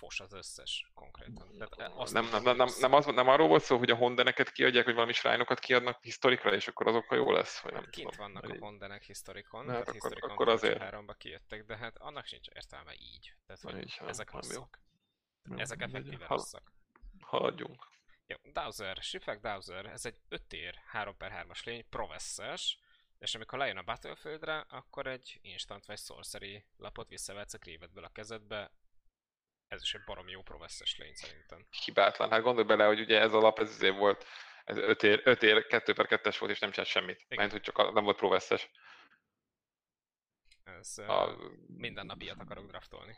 fos 0.04 0.20
az 0.20 0.34
összes 0.34 0.91
konkrétan. 0.93 1.58
Tehát 1.58 1.93
azt 1.95 2.14
nem, 2.14 2.30
nem, 2.30 2.43
nem, 2.43 2.56
nem, 2.56 2.68
nem, 2.80 2.93
az, 2.93 3.06
nem 3.06 3.28
arról 3.28 3.47
volt 3.47 3.64
szó, 3.64 3.78
hogy 3.78 3.89
a 3.89 3.95
hondeneket 3.95 4.51
kiadják, 4.51 4.86
hogy 4.86 4.93
valami 4.93 5.14
shrine 5.14 5.45
kiadnak 5.56 6.01
historikra, 6.01 6.54
és 6.54 6.68
akkor 6.68 6.88
azokkal 6.88 7.18
jó 7.18 7.32
lesz? 7.32 7.60
Vagy 7.60 7.74
nem 7.74 7.86
Kint 7.89 8.10
tudom, 8.10 8.34
vannak 8.34 8.51
a 8.51 8.58
hondenek 8.60 9.04
historikon, 9.04 9.70
hát 9.70 9.82
akkor, 9.82 9.93
historikon 9.93 10.30
akkor 10.30 10.49
azért. 10.49 10.80
háromba 10.80 11.14
kijöttek, 11.14 11.66
de 11.66 11.78
hát 11.78 11.97
annak 11.97 12.26
sincs 12.26 12.47
értelme 12.47 12.93
így. 12.93 13.34
Tehát, 13.45 13.62
hogy 13.62 13.78
így, 13.78 13.99
ezek 14.06 14.32
nem, 14.32 14.41
rosszak. 14.41 14.80
Jó. 15.49 15.58
Ezek 15.58 15.82
effektíve 15.82 16.26
rosszak. 16.28 16.72
Haladjunk. 17.20 17.88
Jó, 18.26 18.38
Dowser, 18.51 18.97
Shiflag 19.01 19.39
Dowser, 19.39 19.86
ez 19.86 20.06
egy 20.06 20.20
5 20.30 20.54
ér 20.54 20.80
3 20.86 21.18
per 21.18 21.45
3-as 21.47 21.64
lény, 21.66 21.86
provesses, 21.89 22.80
és 23.20 23.36
amikor 23.36 23.58
lejön 23.58 23.78
a 23.78 23.84
Battlefieldre, 23.84 24.66
akkor 24.70 25.08
egy 25.08 25.39
instant 25.41 25.86
vagy 25.86 25.99
sorcery 25.99 26.66
lapot 26.78 27.10
visszavetsz 27.10 27.54
a 27.54 27.58
krévedből 27.58 28.04
a 28.04 28.10
kezedbe, 28.10 28.72
ez 29.74 29.82
is 29.82 29.93
egy 29.93 30.03
baromi 30.05 30.32
jó 30.32 30.41
proveszes 30.41 30.97
lény 30.97 31.13
szerintem. 31.13 31.67
Hibátlan. 31.86 32.30
Hát 32.30 32.41
gondolj 32.41 32.65
bele, 32.65 32.86
hogy 32.86 32.99
ugye 32.99 33.19
ez 33.19 33.34
a 33.34 33.39
lap, 33.39 33.59
ez 33.59 33.69
azért 33.69 33.97
volt, 33.97 34.26
ez 34.63 34.78
5 34.78 35.03
ér, 35.03 35.21
5 35.24 35.43
ér 35.43 35.67
2 35.67 35.93
per 35.93 36.07
2 36.07 36.32
volt, 36.39 36.51
és 36.51 36.59
nem 36.59 36.71
csinált 36.71 36.89
semmit. 36.89 37.26
Igen. 37.28 37.38
Mert 37.38 37.51
hogy 37.51 37.61
csak 37.61 37.93
nem 37.93 38.03
volt 38.03 38.17
proveszes. 38.17 38.69
Ez 40.63 40.97
a, 40.97 41.38
minden 41.67 42.05
nap 42.05 42.21
ilyet 42.21 42.39
akarok 42.39 42.67
draftolni. 42.67 43.15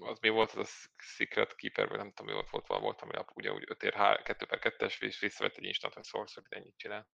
Az 0.00 0.18
mi 0.18 0.28
volt, 0.28 0.50
az 0.50 0.68
a 0.68 0.92
Secret 0.96 1.54
Keeper, 1.54 1.88
vagy 1.88 1.98
nem 1.98 2.08
tudom, 2.08 2.26
mi 2.26 2.32
volt, 2.32 2.50
volt, 2.50 2.66
volt, 2.66 2.80
volt 2.80 3.00
ami 3.00 3.12
ugye 3.34 3.52
úgy 3.52 3.64
5 3.66 3.82
ér 3.82 3.92
2 4.22 4.46
per 4.46 4.58
2-es, 4.62 5.02
és 5.02 5.20
visszavett 5.20 5.56
egy 5.56 5.64
instant 5.64 5.94
resource, 5.94 6.40
hogy 6.40 6.58
ennyit 6.58 6.76
csinál. 6.76 7.08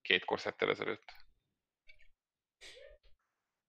Két 0.00 0.24
korszettel 0.24 0.70
ezelőtt. 0.70 1.14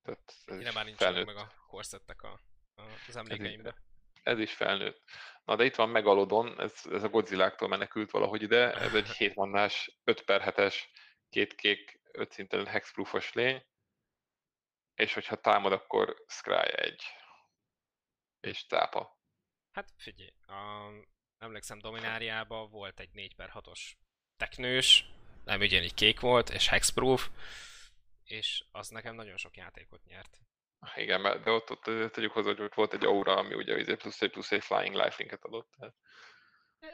Tehát 0.02 0.34
ez 0.46 0.60
Én 0.60 0.72
már 0.74 0.86
nincs 0.86 1.00
meg 1.00 1.38
a 1.38 1.54
korszettek 1.68 2.22
a, 2.22 2.40
a, 2.76 2.82
az 3.08 3.16
emlékeimbe. 3.16 3.76
Ez, 4.24 4.40
is 4.40 4.54
felnőtt. 4.54 5.02
Na 5.44 5.56
de 5.56 5.66
itt 5.66 5.76
van 5.76 5.90
Megalodon, 5.90 6.62
ez, 6.62 6.82
ez 6.92 7.04
a 7.04 7.10
Godzilla-tól 7.10 7.68
menekült 7.68 8.12
valahogy 8.12 8.42
ide, 8.42 8.74
ez 8.74 8.94
egy 8.94 9.10
7 9.18 9.36
mannás, 9.36 10.00
5 10.04 10.22
per 10.22 10.54
7-es, 10.56 10.76
két 11.30 11.56
kék, 11.56 12.00
5 12.12 12.32
szinten 12.32 12.66
hexproofos 12.66 13.34
lény, 13.34 13.66
és 14.96 15.14
hogyha 15.14 15.42
támad, 15.42 15.72
akkor 15.72 16.24
Scry 16.28 16.72
egy. 16.76 17.04
És 18.40 18.66
tápa. 18.66 19.20
Hát 19.72 19.94
figyelj, 19.98 20.34
a, 20.46 20.90
emlékszem 21.38 21.80
Domináriában 21.80 22.70
volt 22.70 23.00
egy 23.00 23.12
4 23.12 23.36
per 23.36 23.52
6-os 23.54 23.92
teknős, 24.38 25.06
nem 25.44 25.60
ugyanígy 25.60 25.94
kék 25.94 26.20
volt, 26.20 26.50
és 26.50 26.68
hexproof, 26.68 27.30
és 28.24 28.64
az 28.72 28.88
nekem 28.88 29.16
nagyon 29.16 29.38
sok 29.38 29.58
játékot 29.58 30.04
nyert. 30.06 30.40
Igen, 30.96 31.22
de 31.22 31.52
ott, 31.52 31.72
ott 31.72 32.12
tegyük 32.12 32.32
hozzá, 32.32 32.48
hogy 32.48 32.62
ott 32.62 32.74
volt 32.74 32.94
egy 32.94 33.06
aura, 33.06 33.36
ami 33.36 33.54
ugye 33.54 33.78
izé 33.78 33.96
plusz 33.96 34.22
egy 34.22 34.32
plusz 34.32 34.52
egy 34.52 34.64
flying 34.64 34.96
lifelinket 34.96 35.44
adott. 35.44 35.70
Tehát... 35.78 35.96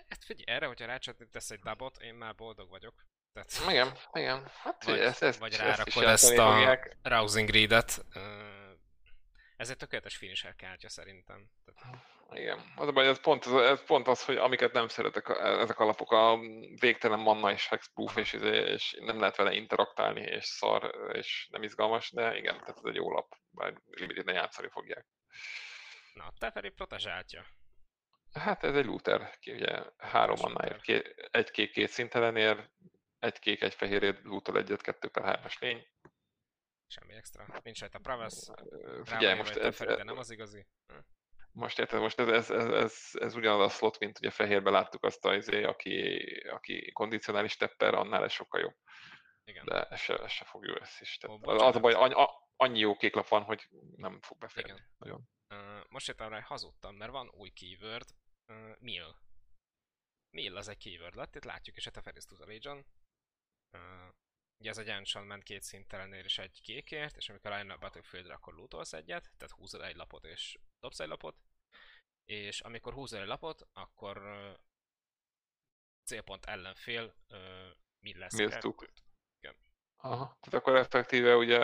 Hát 0.07 0.23
figyelj, 0.23 0.57
erre, 0.57 0.65
hogyha 0.65 0.85
rácsatít 0.85 1.35
egy 1.49 1.59
dabot, 1.59 1.97
én 1.97 2.13
már 2.13 2.35
boldog 2.35 2.69
vagyok. 2.69 2.93
Tehát, 3.33 3.51
igen, 3.69 3.97
igen. 4.13 4.51
Hát 4.53 4.83
vagy, 4.83 4.99
ezt, 4.99 5.23
ezt, 5.23 5.39
vagy 5.39 5.55
rárakod 5.55 6.03
ezt, 6.03 6.23
ezt 6.23 6.37
a 6.37 6.51
fogják. 6.51 6.97
Rousing 7.01 7.49
Read-et. 7.49 8.05
Ez 9.57 9.69
egy 9.69 9.77
tökéletes 9.77 10.17
finisher 10.17 10.55
kártya 10.55 10.89
szerintem. 10.89 11.49
Tehát... 11.65 12.17
Igen. 12.31 12.73
Az 12.75 12.87
a 12.87 12.91
baj, 12.91 13.07
ez 13.07 13.21
pont, 13.21 13.45
ez 13.45 13.85
pont 13.85 14.07
az, 14.07 14.25
hogy 14.25 14.37
amiket 14.37 14.73
nem 14.73 14.87
szeretek, 14.87 15.29
ezek 15.39 15.79
a 15.79 15.85
lapok, 15.85 16.11
a 16.11 16.39
végtelen 16.79 17.19
manna 17.19 17.51
és 17.51 17.67
hexproof, 17.67 18.17
és, 18.17 18.33
izé, 18.33 18.57
és 18.57 18.97
nem 18.99 19.19
lehet 19.19 19.35
vele 19.35 19.53
interaktálni, 19.53 20.21
és 20.21 20.45
szar, 20.45 21.11
és 21.13 21.47
nem 21.51 21.63
izgalmas, 21.63 22.11
de 22.11 22.37
igen, 22.37 22.59
tehát 22.59 22.77
ez 22.77 22.83
egy 22.83 22.95
jó 22.95 23.11
lap, 23.11 23.35
bár 23.49 23.81
limited 23.85 24.27
játszani 24.27 24.69
fogják. 24.69 25.05
Na, 26.13 26.25
a 26.25 26.33
Teferi 26.39 26.69
protezsáltja. 26.69 27.45
Hát 28.33 28.63
ez 28.63 28.75
egy 28.75 28.85
looter, 28.85 29.37
ki 29.39 29.51
ugye 29.51 29.83
három 29.97 30.37
mannáért, 30.41 31.05
egy 31.31 31.51
kék 31.51 31.71
két 31.71 31.89
szintelen 31.89 32.35
ér, 32.35 32.69
egy 33.19 33.39
kék, 33.39 33.61
egy 33.61 33.73
fehérért 33.73 34.23
lootol 34.23 34.57
egyet, 34.57 34.81
kettő 34.81 35.07
per 35.07 35.23
hármas 35.23 35.59
lény. 35.59 35.87
Semmi 36.87 37.13
extra. 37.13 37.45
Nincs 37.63 37.79
rajta 37.79 37.99
Pravesz. 37.99 38.51
Figyelj, 39.03 39.37
most 39.37 39.55
ez, 39.55 39.75
Teferi, 39.77 39.95
de 39.95 40.03
nem 40.03 40.17
az 40.17 40.29
igazi. 40.29 40.65
Most 41.51 41.79
érted, 41.79 41.99
most 41.99 42.19
ez, 42.19 42.27
ez, 42.27 42.49
ez, 42.49 42.67
ez, 42.67 43.09
ez 43.13 43.35
ugyanaz 43.35 43.59
a 43.59 43.69
slot, 43.69 43.99
mint 43.99 44.17
ugye 44.17 44.29
fehérbe 44.29 44.69
láttuk 44.69 45.03
azt 45.03 45.25
a 45.25 45.35
izé, 45.35 45.63
aki, 45.63 46.17
aki 46.49 46.91
kondicionális 46.91 47.55
tepper, 47.55 47.93
annál 47.93 48.23
ez 48.23 48.31
sokkal 48.31 48.61
jobb. 48.61 48.75
Igen. 49.43 49.65
De 49.65 49.83
ez 49.83 49.99
se, 49.99 50.17
ez 50.17 50.31
se 50.31 50.45
fog 50.45 50.65
jó 50.65 50.73
lesz 50.73 51.01
is. 51.01 51.17
Tehát 51.17 51.47
Ó, 51.47 51.49
az 51.49 51.75
a 51.75 51.79
baj, 51.79 51.93
annyi, 51.93 52.13
annyi 52.55 52.79
jó 52.79 52.95
kéklap 52.95 53.27
van, 53.27 53.43
hogy 53.43 53.67
nem 53.95 54.21
fog 54.21 54.37
beférni. 54.37 54.71
Igen. 54.71 54.85
Nagyon. 54.97 55.29
Uh, 55.49 55.83
most 55.89 56.09
értem 56.09 56.29
rá, 56.29 56.41
hazudtam, 56.41 56.95
mert 56.95 57.11
van 57.11 57.29
új 57.29 57.49
keyword, 57.49 58.09
uh, 58.47 58.75
mill. 58.79 59.15
Mill 60.29 60.57
az 60.57 60.67
egy 60.67 60.77
keyword 60.77 61.15
lett, 61.15 61.35
itt 61.35 61.43
látjuk 61.43 61.77
is 61.77 61.87
a 61.87 61.91
Teferis 61.91 62.25
to 62.25 62.35
the 62.35 62.45
Legion. 62.45 62.85
Uh, 63.71 64.13
ugye 64.59 64.69
ez 64.69 64.77
egy 64.77 64.89
Ancient 64.89 65.27
ment 65.27 65.43
két 65.43 65.61
szintelenél 65.61 66.23
és 66.23 66.37
egy 66.37 66.61
kékért, 66.61 67.17
és 67.17 67.29
amikor 67.29 67.51
rájön 67.51 67.69
a 67.69 67.77
Battlefieldre, 67.77 68.33
akkor 68.33 68.53
lootolsz 68.53 68.93
egyet, 68.93 69.31
tehát 69.37 69.55
húzod 69.55 69.81
egy 69.81 69.95
lapot 69.95 70.25
és 70.25 70.59
dobsz 70.79 70.99
egy 70.99 71.07
lapot, 71.07 71.37
és 72.25 72.61
amikor 72.61 72.93
húzol 72.93 73.21
egy 73.21 73.27
lapot, 73.27 73.67
akkor 73.73 74.17
uh, 74.17 74.59
célpont 76.03 76.45
ellenfél 76.45 77.15
uh, 77.29 77.69
mi 77.99 78.17
lesz? 78.17 78.33
Igen. 79.41 79.55
Aha, 79.95 80.37
tehát 80.39 80.53
akkor 80.53 80.75
effektíve 80.75 81.35
ugye 81.35 81.59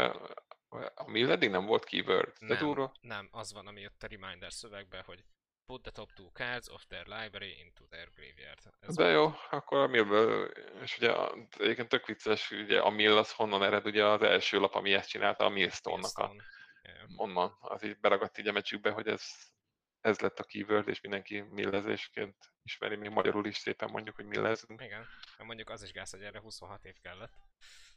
a 0.96 1.10
mill 1.10 1.32
eddig 1.32 1.50
nem 1.50 1.66
volt 1.66 1.84
keyword, 1.84 2.34
de 2.40 2.46
nem, 2.46 2.58
Nem, 3.02 3.30
az 3.32 3.54
van, 3.54 3.68
ami 3.68 3.82
jött 3.82 4.04
a 4.04 4.08
reminder 4.08 4.54
szövegbe, 4.54 5.02
hogy 5.02 5.26
Put 5.66 5.82
the 5.82 5.92
top 5.92 6.14
two 6.14 6.30
cards 6.32 6.70
of 6.70 6.84
their 6.88 7.08
library 7.08 7.60
into 7.60 7.86
their 7.88 8.10
graveyard. 8.16 8.60
Ez 8.80 8.96
De 8.96 9.08
jó, 9.08 9.34
akkor 9.50 9.80
a 9.80 9.88
millből, 9.88 10.48
és 10.82 10.98
ugye 10.98 11.14
egyébként 11.58 11.90
tök 11.90 12.06
vicces, 12.06 12.52
ugye 12.52 12.82
a 12.82 12.90
mill 12.90 13.18
az 13.18 13.32
honnan 13.32 13.64
ered, 13.64 13.86
ugye 13.86 14.06
az 14.06 14.22
első 14.22 14.60
lap, 14.60 14.76
ami 14.76 14.94
ezt 14.94 15.10
csinálta, 15.10 15.46
a 15.46 15.50
millstone-nak 15.50 16.18
a... 16.18 16.34
Yeah. 16.82 17.10
Onnan, 17.16 17.58
az 17.60 17.84
így 17.84 18.00
beragadt 18.00 18.38
így 18.38 18.48
a 18.48 18.52
meccsükbe, 18.52 18.92
hogy 18.92 19.08
ez, 19.08 19.24
ez 20.00 20.20
lett 20.20 20.40
a 20.40 20.44
keyword, 20.44 20.88
és 20.88 21.02
mindenki 21.02 21.40
millezésként 21.42 22.36
ismeri, 22.62 22.96
még 22.96 23.10
magyarul 23.10 23.46
is 23.46 23.58
szépen 23.58 23.90
mondjuk, 23.90 24.16
hogy 24.16 24.26
millezünk. 24.26 24.82
Igen, 24.82 25.08
mondjuk 25.38 25.70
az 25.70 25.84
is 25.84 25.92
gáz, 25.92 26.12
hogy 26.12 26.24
erre 26.24 26.40
26 26.40 26.86
év 26.86 26.96
kellett. 27.02 27.34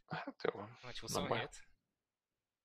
Hát 0.07 0.43
jó. 0.53 0.69
Vagy 0.83 0.99
27? 0.99 1.49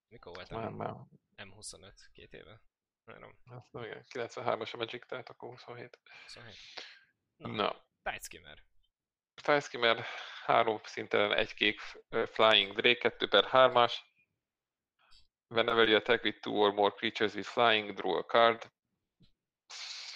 Mikor 0.08 0.36
volt 0.36 0.50
már, 0.50 0.70
már. 0.70 0.96
M25? 1.38 1.94
Két 2.12 2.34
éve? 2.34 2.62
Nem. 3.06 3.36
Azt 3.50 3.72
nem, 3.72 3.84
igen. 3.84 4.04
93-as 4.12 4.74
a 4.74 4.78
Magic, 4.78 5.06
tehát 5.06 5.30
akkor 5.30 5.50
27. 5.50 6.00
27. 6.24 6.56
Na. 7.36 7.48
Na. 7.48 7.86
Tideskimmer. 8.04 8.64
Tideskimmer 9.34 10.06
három 10.46 10.80
szinten 10.84 11.34
egy 11.34 11.54
kék 11.54 11.80
Flying 12.26 12.76
Drake, 12.76 13.10
2 13.10 13.28
per 13.28 13.48
3-as. 13.52 13.94
Whenever 15.48 15.88
you 15.88 15.98
attack 15.98 16.24
with 16.24 16.40
two 16.40 16.54
or 16.54 16.74
more 16.74 16.96
creatures 16.96 17.34
with 17.34 17.48
flying, 17.48 17.94
draw 17.94 18.18
a 18.18 18.24
card. 18.24 18.72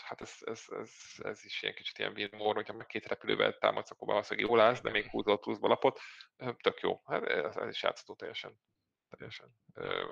Hát 0.03 0.21
ez, 0.21 0.38
ez, 0.39 0.65
ez, 0.69 0.91
ez 1.17 1.45
is 1.45 1.61
ilyen 1.61 1.75
kicsit 1.75 1.97
ilyen 1.97 2.13
Wilmore, 2.15 2.53
hogyha 2.53 2.73
meg 2.73 2.85
két 2.85 3.07
repülővel 3.07 3.57
támadsz, 3.57 3.91
akkor 3.91 4.07
valószínűleg 4.07 4.49
jól 4.49 4.59
állsz, 4.59 4.81
de 4.81 4.89
még 4.89 5.09
húzol 5.09 5.39
pluszba 5.39 5.67
lapot. 5.67 5.99
Tök 6.61 6.79
jó. 6.79 7.01
Hát 7.05 7.23
ez, 7.23 7.55
ez 7.55 7.69
is 7.69 7.83
játszható 7.83 8.15
teljesen 8.15 8.59
teljesen. 9.10 9.58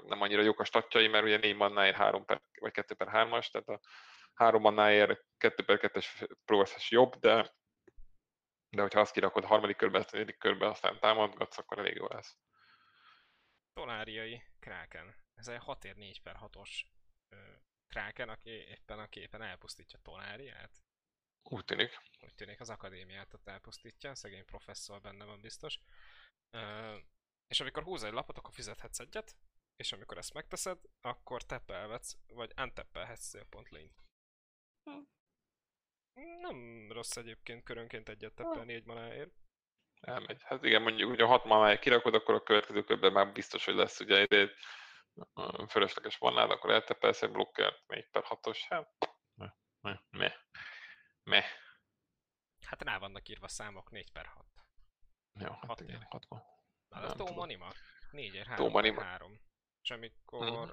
Nem 0.06 0.22
annyira 0.22 0.42
jók 0.42 0.60
a 0.60 0.64
statjai, 0.64 1.08
mert 1.08 1.24
ugye 1.24 1.38
4 1.38 1.56
mannáért 1.56 1.96
3 1.96 2.26
per, 2.26 2.42
vagy 2.60 2.72
2 2.72 2.96
per 2.96 3.08
3-as, 3.08 3.52
tehát 3.52 3.68
a 3.68 3.80
3 4.34 4.62
mannáért 4.62 5.26
2 5.38 5.64
per 5.64 5.80
2-es 5.82 6.36
progresses 6.46 6.92
jobb, 6.92 7.16
de 7.16 7.54
de 8.76 8.82
hogyha 8.82 9.00
azt 9.00 9.12
kirakod 9.12 9.44
a 9.44 9.48
harmadik 9.48 9.76
körbe, 9.76 10.00
a 10.00 10.06
negyedik 10.12 10.38
körbe, 10.38 10.68
aztán 10.68 11.00
támadgatsz, 11.00 11.58
akkor 11.58 11.80
elég 11.80 11.96
jó 11.96 12.08
lesz. 12.08 12.38
Toláriai 13.74 14.44
Kraken. 14.60 15.16
Ez 15.36 15.48
egy 15.48 15.60
6 15.60 15.84
ér 15.84 15.96
4 15.96 16.22
per 16.22 16.38
6-os 16.42 16.82
Kraken, 17.88 18.30
aki 18.30 18.50
éppen 18.50 19.00
a 19.00 19.08
képen 19.08 19.42
elpusztítja 19.42 20.00
Toláriát. 20.00 20.72
Úgy 21.44 21.66
tűnik. 21.66 22.00
Úgy 22.20 22.36
tűnik, 22.36 22.60
az 22.60 22.70
akadémiát 22.70 23.34
ott 23.34 23.48
elpusztítja, 23.48 24.16
szegény 24.16 24.46
professzor 24.46 25.02
benne 25.02 25.26
van 25.26 25.42
biztos. 25.42 25.80
És 27.48 27.60
amikor 27.60 27.84
húz 27.84 28.04
egy 28.04 28.14
lapot, 28.14 28.38
akkor 28.38 28.54
fizethetsz 28.54 29.00
egyet, 29.00 29.36
és 29.76 29.92
amikor 29.92 30.18
ezt 30.18 30.34
megteszed, 30.34 30.80
akkor 31.02 31.44
teppelvetsz, 31.44 32.18
vagy 32.28 32.54
unteppelhetsz 32.62 33.30
célpont 33.30 33.70
lényt. 33.70 34.04
Hm. 34.84 35.02
Nem 36.40 36.92
rossz 36.92 37.16
egyébként 37.16 37.64
körönként 37.64 38.10
egyet 38.10 38.34
teppelni 38.34 38.74
egy 38.74 38.86
manáért. 38.86 39.32
Elmegy. 40.02 40.42
Hát 40.44 40.64
igen, 40.64 40.82
mondjuk, 40.82 41.10
hogy 41.10 41.22
a 41.22 41.28
hat 41.28 41.46
manáért 41.46 41.80
kirakod, 41.80 42.14
akkor 42.14 42.36
a 42.36 42.44
következő 42.44 42.84
körben 42.84 43.12
már 43.12 43.32
biztos, 43.32 43.66
hogy 43.66 43.76
lesz 43.76 44.00
ugye 44.00 44.26
egy 44.28 44.52
fölösleges 45.70 46.18
manád, 46.18 46.52
akkor 46.52 46.70
elteppelsz 46.70 47.22
egy 47.22 47.32
blokkert, 47.32 47.88
4 47.88 48.10
per 48.10 48.24
6-os, 48.28 48.60
hát 48.70 48.90
me, 49.82 50.04
me, 50.10 50.36
me. 51.24 51.44
Hát 52.66 52.82
rá 52.82 52.98
vannak 52.98 53.28
írva 53.28 53.48
számok 53.48 53.92
4 53.92 54.12
per 54.12 54.26
6. 54.26 54.46
Jó, 55.40 55.52
hát 55.52 55.66
6 55.66 55.82
igen, 55.82 56.08
6 56.10 56.26
Na, 56.96 57.08
az 57.08 57.14
Tom 57.16 57.40
Anima. 57.40 57.72
4 58.12 58.44
3 58.48 58.98
3. 58.98 59.42
És 59.82 59.92
amikor... 59.92 60.50
Uh-huh. 60.50 60.70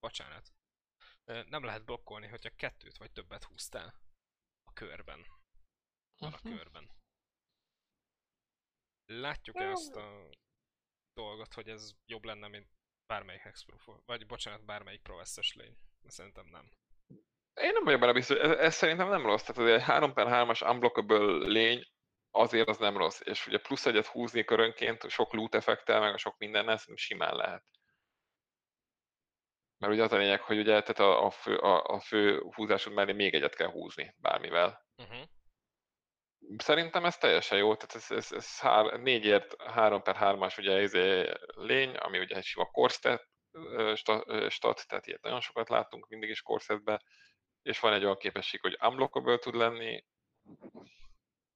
Bocsánat. 0.00 0.52
Nem 1.24 1.64
lehet 1.64 1.84
blokkolni, 1.84 2.26
hogyha 2.26 2.50
kettőt 2.56 2.96
vagy 2.96 3.12
többet 3.12 3.44
húztál 3.44 3.94
a 4.64 4.72
körben. 4.72 5.26
Van 6.18 6.32
uh-huh. 6.32 6.40
a 6.44 6.48
mhm. 6.48 6.56
körben. 6.56 6.90
Látjuk-e 9.06 9.70
azt 9.70 9.96
a 9.96 10.28
dolgot, 11.14 11.54
hogy 11.54 11.68
ez 11.68 11.92
jobb 12.06 12.24
lenne, 12.24 12.48
mint 12.48 12.68
bármelyik 13.06 13.40
Hexproof, 13.40 13.88
vagy 14.04 14.26
bocsánat, 14.26 14.64
bármelyik 14.64 15.02
Proveszes 15.02 15.54
lény? 15.54 15.78
Szerintem 16.06 16.46
nem. 16.46 16.70
Én 17.54 17.72
nem 17.72 17.84
vagyok 17.84 18.00
benne 18.00 18.12
biztos, 18.12 18.38
ez, 18.38 18.50
ez 18.50 18.74
szerintem 18.74 19.08
nem 19.08 19.26
rossz. 19.26 19.42
Tehát 19.42 19.72
egy 19.72 19.82
3 19.82 20.12
per 20.12 20.26
3-as 20.30 20.70
unblockable 20.70 21.46
lény 21.46 21.84
azért 22.36 22.68
az 22.68 22.78
nem 22.78 22.96
rossz. 22.96 23.20
És 23.24 23.46
ugye 23.46 23.58
plusz 23.58 23.86
egyet 23.86 24.06
húzni 24.06 24.44
körönként, 24.44 25.08
sok 25.08 25.32
loot 25.32 25.54
effektel, 25.54 26.00
meg 26.00 26.14
a 26.14 26.18
sok 26.18 26.38
mindennel, 26.38 26.76
szerintem 26.76 26.96
simán 26.96 27.34
lehet. 27.34 27.64
Mert 29.78 29.92
ugye 29.92 30.02
az 30.02 30.12
a 30.12 30.16
lényeg, 30.16 30.40
hogy 30.40 30.58
ugye 30.58 30.82
tehát 30.82 30.98
a, 30.98 31.24
a, 31.24 31.30
fő, 31.30 31.56
a, 31.56 31.84
a 31.84 32.00
fő 32.00 32.42
húzásod 32.54 32.92
mellé 32.92 33.12
még 33.12 33.34
egyet 33.34 33.54
kell 33.54 33.70
húzni 33.70 34.14
bármivel. 34.16 34.86
Uh-huh. 34.96 35.22
Szerintem 36.56 37.04
ez 37.04 37.16
teljesen 37.16 37.58
jó, 37.58 37.74
tehát 37.76 37.94
ez, 37.94 38.16
ez, 38.16 38.32
ez 38.32 38.58
hár, 38.58 39.00
négyért 39.00 39.62
3 39.62 40.02
per 40.02 40.16
3-as 40.20 40.58
ugye 40.58 40.72
ez 40.72 40.82
izé 40.94 41.32
lény, 41.46 41.96
ami 41.96 42.18
ugye 42.18 42.36
egy 42.36 42.44
sima 42.44 42.64
korstet, 42.64 43.28
stat, 44.48 44.86
tehát 44.88 45.06
ilyet 45.06 45.22
nagyon 45.22 45.40
sokat 45.40 45.68
látunk 45.68 46.08
mindig 46.08 46.28
is 46.28 46.42
korszerbe, 46.42 47.02
és 47.62 47.80
van 47.80 47.92
egy 47.92 48.04
olyan 48.04 48.16
képesség, 48.16 48.60
hogy 48.60 48.78
unblockable 48.80 49.38
tud 49.38 49.54
lenni, 49.54 50.04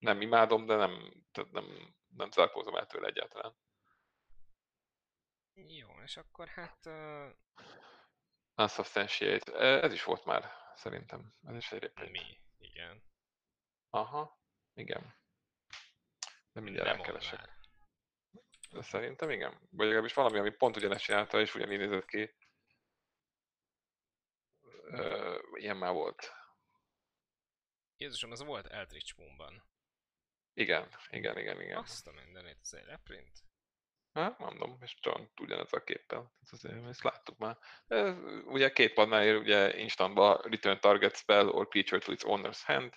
nem 0.00 0.20
imádom, 0.20 0.66
de 0.66 0.74
nem, 0.74 1.24
tehát 1.32 1.50
nem, 1.50 1.94
nem 2.08 2.30
zárkózom 2.30 2.76
el 2.76 2.86
tőle 2.86 3.06
egyáltalán. 3.06 3.56
Jó, 5.54 6.00
és 6.02 6.16
akkor 6.16 6.48
hát... 6.48 6.86
Uh... 6.86 7.30
Unsubstantiate. 8.54 9.52
Ez 9.82 9.92
is 9.92 10.04
volt 10.04 10.24
már, 10.24 10.52
szerintem. 10.74 11.34
Ez 11.42 11.56
is 11.56 11.72
egy 11.72 11.80
reprint. 11.82 12.10
Mi? 12.10 12.40
Igen. 12.58 13.02
Aha, 13.90 14.40
igen. 14.74 15.14
De 16.52 16.60
mindjárt 16.60 16.88
nem 16.88 16.96
elkeresek. 16.96 17.58
De 18.70 18.82
szerintem 18.82 19.30
igen. 19.30 19.68
Vagy 19.70 19.86
legalábbis 19.86 20.14
valami, 20.14 20.38
ami 20.38 20.50
pont 20.50 20.76
ugyanezt 20.76 21.04
csinálta, 21.04 21.40
és 21.40 21.54
ugyanígy 21.54 21.78
nézett 21.78 22.06
ki. 22.06 22.34
Uh, 24.90 25.40
ilyen 25.52 25.76
már 25.76 25.92
volt. 25.92 26.32
Jézusom, 27.96 28.32
ez 28.32 28.42
volt 28.42 28.66
Eldritch 28.66 29.18
Moonban. 29.18 29.69
Igen, 30.54 30.88
igen, 31.10 31.38
igen, 31.38 31.60
igen. 31.60 31.76
Azt 31.76 32.06
a 32.06 32.12
mindenit, 32.12 32.58
ez 32.62 32.72
egy 32.72 32.84
reprint. 32.84 33.38
Hát, 34.12 34.38
mondom, 34.38 34.78
és 34.80 34.96
csak 35.00 35.20
ugyanez 35.40 35.72
a 35.72 35.84
képpel. 35.84 36.32
Azért, 36.50 36.86
ezt 36.86 37.02
láttuk 37.02 37.38
már. 37.38 37.58
Ez, 37.86 38.14
ugye 38.44 38.70
két 38.72 38.92
padnál 38.92 39.24
ér, 39.24 39.36
ugye 39.36 39.78
instantba 39.78 40.40
return 40.42 40.80
target 40.80 41.16
spell 41.16 41.48
or 41.48 41.68
creature 41.68 41.98
to 41.98 42.12
its 42.12 42.22
owner's 42.24 42.60
hand. 42.64 42.92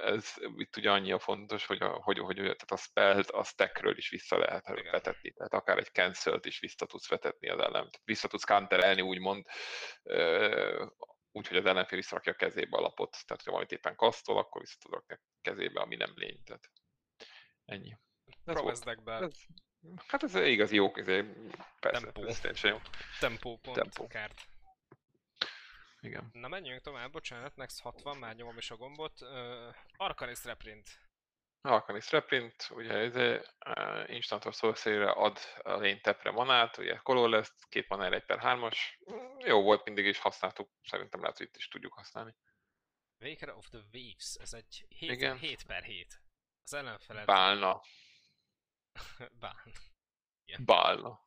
Ez 0.00 0.34
itt 0.56 0.76
ugye 0.76 0.90
annyi 0.90 1.12
a 1.12 1.18
fontos, 1.18 1.66
hogy 1.66 1.82
a, 1.82 1.88
hogy, 1.88 2.18
hogy 2.18 2.36
tehát 2.36 2.70
a 2.70 2.76
spellt 2.76 3.30
a 3.30 3.44
stackről 3.44 3.96
is 3.96 4.08
vissza 4.08 4.38
lehet 4.38 4.68
Igen. 4.68 4.92
vetetni. 4.92 5.32
Tehát 5.32 5.52
akár 5.52 5.78
egy 5.78 5.92
cancelt 5.92 6.46
is 6.46 6.60
vissza 6.60 6.86
tudsz 6.86 7.08
vetetni 7.08 7.48
az 7.48 7.58
ellen. 7.58 7.90
Vissza 8.04 8.28
tudsz 8.28 8.44
counterelni, 8.44 9.00
úgymond, 9.00 9.46
úgyhogy 11.32 11.56
az 11.56 11.66
ellenfél 11.66 11.98
visszarakja 11.98 12.32
a 12.32 12.36
kezébe 12.36 12.76
a 12.76 12.80
lapot. 12.80 13.10
Tehát, 13.26 13.42
ha 13.42 13.50
valamit 13.50 13.72
éppen 13.72 13.96
kasztol, 13.96 14.38
akkor 14.38 14.60
vissza 14.60 14.76
tudok 14.80 15.04
a 15.08 15.20
kezébe, 15.40 15.80
ami 15.80 15.96
nem 15.96 16.12
lény. 16.14 16.42
Tehát 16.44 16.70
ennyi. 17.64 17.96
Ez 18.44 18.82
be. 19.04 19.12
Ez, 19.12 19.32
Hát 20.06 20.22
ez 20.22 20.34
igazi 20.34 20.74
jó, 20.74 20.92
ez 20.94 21.04
persze, 21.80 22.00
Tempó. 22.12 22.24
ez 22.24 22.60
jó. 22.62 22.78
Tempó 23.20 23.58
pont, 23.58 23.76
Tempó. 23.76 24.06
kárt. 24.06 24.40
Igen. 26.00 26.30
Na 26.32 26.48
menjünk 26.48 26.80
tovább, 26.80 27.12
bocsánat, 27.12 27.56
Next 27.56 27.80
60, 27.80 28.16
már 28.16 28.34
nyomom 28.34 28.56
is 28.56 28.70
a 28.70 28.76
gombot. 28.76 29.20
Uh, 29.20 29.74
Arcanist 29.96 30.44
Reprint. 30.44 30.88
Arcanist 31.60 32.10
Reprint, 32.10 32.68
ugye 32.70 32.92
ez 32.92 33.16
uh, 33.16 34.14
Instant 34.14 34.44
of 34.44 34.62
ad 34.62 35.38
a 35.62 35.76
lény 35.76 36.00
tepre 36.00 36.30
manát, 36.30 36.78
ugye 36.78 36.96
color 36.96 37.28
lesz, 37.28 37.54
két 37.68 37.88
manára 37.88 38.14
egy 38.14 38.24
per 38.24 38.38
hármas. 38.38 38.98
Jó 39.38 39.62
volt, 39.62 39.84
mindig 39.84 40.06
is 40.06 40.18
használtuk, 40.18 40.70
szerintem 40.82 41.20
lehet, 41.20 41.36
hogy 41.36 41.46
itt 41.46 41.56
is 41.56 41.68
tudjuk 41.68 41.92
használni. 41.92 42.36
Waker 43.20 43.50
of 43.50 43.68
the 43.68 43.80
Waves, 43.92 44.34
ez 44.40 44.52
egy 44.52 44.86
7, 44.88 45.10
Igen. 45.10 45.38
7 45.38 45.66
per 45.66 45.82
7. 45.82 46.22
Az 46.62 46.72
ellenfeled... 46.72 47.24
Bálna. 47.24 47.80
Bán. 49.40 49.72
Igen. 50.44 50.64
Bálna. 50.64 51.20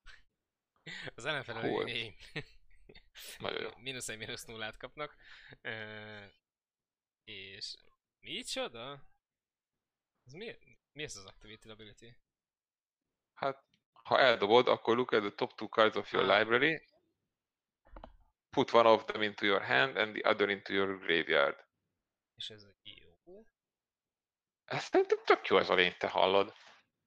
Az 1.15 1.25
ellenfelel 1.25 1.87
én. 1.87 2.15
Nagyon 3.37 3.61
jó. 3.61 3.69
Mínusz 3.77 4.09
egy, 4.09 4.17
mínusz 4.17 4.45
nullát 4.45 4.77
kapnak. 4.77 5.15
Uh, 5.63 6.25
és 7.23 7.75
micsoda? 8.19 9.10
Ez 10.31 10.37
mi, 10.37 10.57
mi 10.91 11.03
ez 11.03 11.15
az 11.15 11.25
Activity 11.25 11.69
Ability? 11.69 12.17
Hát, 13.33 13.63
ha 13.91 14.19
eldobod, 14.19 14.67
akkor 14.67 14.95
look 14.95 15.11
at 15.11 15.21
the 15.21 15.31
top 15.35 15.53
two 15.55 15.67
cards 15.67 15.95
of 15.95 16.11
your 16.11 16.29
ah. 16.29 16.37
library, 16.37 16.87
put 18.49 18.73
one 18.73 18.89
of 18.89 19.05
them 19.05 19.21
into 19.21 19.45
your 19.45 19.61
hand 19.61 19.97
and 19.97 20.15
the 20.15 20.29
other 20.29 20.49
into 20.49 20.73
your 20.73 20.99
graveyard. 20.99 21.65
És 22.35 22.49
ez 22.49 22.67
jó? 22.83 23.45
Ez 24.65 24.83
szerintem 24.83 25.17
tök 25.25 25.47
jó 25.47 25.57
ez 25.57 25.69
a 25.69 25.73
lény, 25.73 25.95
te 25.97 26.07
hallod. 26.07 26.53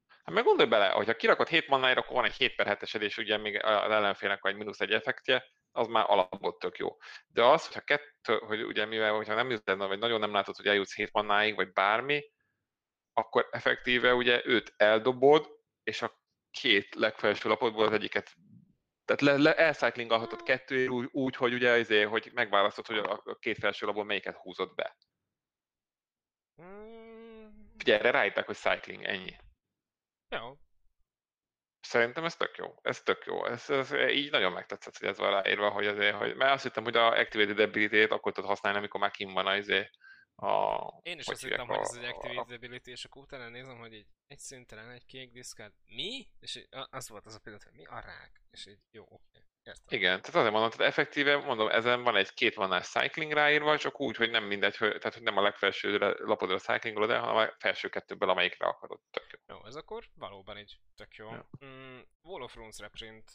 Hát 0.07 0.35
meg 0.35 0.45
gondolj 0.45 0.69
bele, 0.69 0.89
hogyha 0.89 1.17
kirakod 1.17 1.49
7 1.49 1.69
mannáért, 1.69 1.99
akkor 1.99 2.13
van 2.13 2.25
egy 2.25 2.37
7 2.37 2.55
per 2.55 2.79
7 2.79 3.03
és 3.03 3.17
ugye 3.17 3.37
még 3.37 3.65
az 3.65 3.91
ellenfélnek 3.91 4.43
van 4.43 4.53
egy 4.53 4.59
mínusz 4.59 4.81
egy 4.81 4.93
effektje, 4.93 5.45
az 5.73 5.87
már 5.87 6.11
alapból 6.11 6.57
tök 6.57 6.79
jó. 6.79 6.97
De 7.27 7.45
az, 7.45 7.67
hogyha 7.67 7.81
kettő, 7.81 8.39
hogy 8.39 8.63
ugye 8.63 8.85
mivel, 8.85 9.15
hogyha 9.15 9.35
nem 9.35 9.51
jutod, 9.51 9.79
vagy 9.79 9.99
nagyon 9.99 10.21
nem 10.21 10.33
látod, 10.33 10.57
hogy 10.57 10.67
eljutsz 10.67 10.95
7 10.95 11.13
mannáig, 11.13 11.55
vagy 11.55 11.73
bármi, 11.73 12.33
akkor 13.15 13.49
effektíve 13.51 14.15
ugye 14.15 14.43
őt 14.45 14.75
eldobod, 14.77 15.49
és 15.83 16.03
a 16.03 16.19
két 16.51 16.95
legfelső 16.95 17.49
lapodból 17.49 17.87
az 17.87 17.93
egyiket 17.93 18.35
tehát 19.05 19.21
le, 19.21 19.37
le 19.37 19.57
elcyclingalhatod 19.57 20.43
kettő 20.43 20.89
úgy, 20.89 21.09
úgy, 21.13 21.37
hogy 21.37 21.53
ugye 21.53 21.71
azért, 21.71 22.09
hogy 22.09 22.31
megválasztod, 22.35 22.87
hogy 22.87 22.99
a, 22.99 23.39
két 23.39 23.59
felső 23.59 23.87
lapból 23.87 24.05
melyiket 24.05 24.37
húzod 24.37 24.75
be. 24.75 24.97
Hmm. 26.57 27.73
Figyelj, 27.79 27.99
erre 27.99 28.11
ráírták, 28.11 28.47
hogy 28.47 28.57
cycling, 28.57 29.05
ennyi. 29.05 29.37
Jó. 30.29 30.59
Szerintem 31.81 32.25
ez 32.25 32.37
tök 32.37 32.57
jó. 32.57 32.75
Ez 32.83 33.03
tök 33.03 33.25
jó. 33.27 33.47
Ez, 33.47 33.71
ez 33.71 33.93
így 33.93 34.31
nagyon 34.31 34.53
megtetszett, 34.53 34.99
hogy 34.99 35.09
ez 35.09 35.19
van 35.19 35.31
ráírva, 35.31 35.71
hogy 35.71 35.87
azért, 35.87 36.17
hogy, 36.17 36.37
mert 36.37 36.53
azt 36.53 36.63
hittem, 36.63 36.85
hogy 36.85 36.97
a 36.97 37.19
Activated 37.19 37.59
ability 37.59 38.03
akkor 38.03 38.33
tudod 38.33 38.51
használni, 38.51 38.79
amikor 38.79 39.01
már 39.01 39.11
kim 39.11 39.33
van 39.33 39.47
az 39.47 39.69
a... 40.37 40.79
Én 41.03 41.19
is 41.19 41.27
azt 41.27 41.43
hittem, 41.43 41.67
hogy 41.67 41.79
ez 41.79 41.95
egy 41.95 42.05
Activated 42.05 42.53
ability, 42.53 42.91
és 42.91 43.05
akkor 43.05 43.23
utána 43.23 43.49
nézem, 43.49 43.79
hogy 43.79 43.95
egy, 43.95 44.07
egy 44.27 44.39
szintelen, 44.39 44.91
egy 44.91 45.05
kék 45.05 45.33
diszkát, 45.33 45.73
mi? 45.87 46.29
És 46.41 46.67
az 46.91 47.09
volt 47.09 47.27
az 47.27 47.35
a 47.35 47.39
pillanat, 47.39 47.65
hogy 47.65 47.75
mi 47.75 47.85
a 47.85 48.01
rák? 48.01 48.43
És 48.51 48.67
így 48.67 48.81
jó, 48.91 49.05
oké. 49.09 49.47
Értem. 49.63 49.99
Igen, 49.99 50.21
tehát 50.21 50.35
azért 50.35 50.53
mondom, 50.53 50.71
tehát 50.71 50.93
effektíve, 50.93 51.37
mondom, 51.37 51.69
ezen 51.69 52.03
van 52.03 52.17
egy 52.17 52.35
két 52.35 52.55
vannás 52.55 52.89
cycling 52.89 53.33
ráírva, 53.33 53.79
csak 53.79 54.01
úgy, 54.01 54.17
hogy 54.17 54.31
nem 54.31 54.45
mindegy, 54.45 54.77
hogy, 54.77 54.89
tehát 54.89 55.15
hogy 55.15 55.23
nem 55.23 55.37
a 55.37 55.43
legfelső 55.43 55.99
lapodra 55.99 56.59
cyclingolod 56.59 57.11
el, 57.11 57.21
hanem 57.21 57.37
a 57.37 57.55
felső 57.59 57.89
kettőből, 57.89 58.29
amelyikre 58.29 58.67
akarod. 58.67 59.01
Tök 59.11 59.27
jó. 59.31 59.57
Jó, 59.57 59.67
ez 59.67 59.75
akkor 59.75 60.05
valóban 60.15 60.59
így 60.59 60.79
tök 60.95 61.15
jó. 61.15 61.31
Ja. 61.31 61.49
Mm, 61.65 62.01
Wall 62.23 62.43
of 62.43 62.55
Runes 62.55 62.79
reprint. 62.79 63.33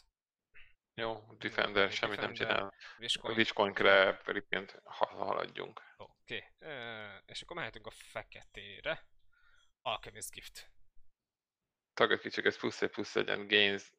Jó, 0.94 1.24
Defender, 1.38 1.90
semmit 1.90 2.20
nem 2.20 2.32
csinál. 2.32 2.74
Witchcoin-kre 3.22 4.20
reprint, 4.24 4.80
ha 4.84 5.06
haladjunk. 5.06 5.82
Oké, 6.30 6.52
okay. 6.60 7.20
és 7.26 7.42
akkor 7.42 7.56
mehetünk 7.56 7.86
a 7.86 7.90
feketére. 7.90 9.06
Alchemist 9.82 10.30
Gift. 10.30 10.70
Target 11.94 12.20
creature 12.20 12.56
plusz 12.58 12.82
egy 12.82 12.90
plusz 12.90 13.16
egy 13.16 13.28
and 13.28 13.50
gains 13.50 13.92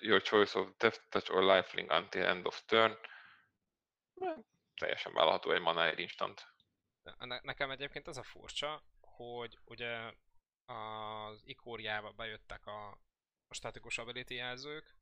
your 0.00 0.22
choice 0.22 0.58
of 0.58 0.76
Death 0.76 1.08
Touch 1.08 1.30
or 1.30 1.42
Lifelink 1.42 1.90
until 1.92 2.24
end 2.24 2.46
of 2.46 2.64
turn. 2.64 2.98
Teljesen 4.74 5.12
vállalható 5.12 5.52
egy 5.52 5.60
manáért 5.60 5.98
instant. 5.98 6.54
Ne- 7.18 7.40
nekem 7.42 7.70
egyébként 7.70 8.06
az 8.06 8.16
a 8.16 8.22
furcsa, 8.22 8.84
hogy 9.00 9.58
ugye 9.64 10.12
az 10.64 11.42
ikóriába 11.44 12.12
bejöttek 12.12 12.66
a, 12.66 12.90
a 13.48 13.54
statikus 13.54 13.98
ability 13.98 14.34
jelzők, 14.34 14.96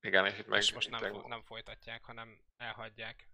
igen, 0.00 0.26
és 0.26 0.38
itt 0.38 0.46
meg... 0.46 0.60
És 0.60 0.72
most 0.72 0.90
nem, 0.90 1.12
fo- 1.12 1.26
nem 1.26 1.42
folytatják, 1.42 2.04
hanem 2.04 2.44
elhagyják. 2.56 3.28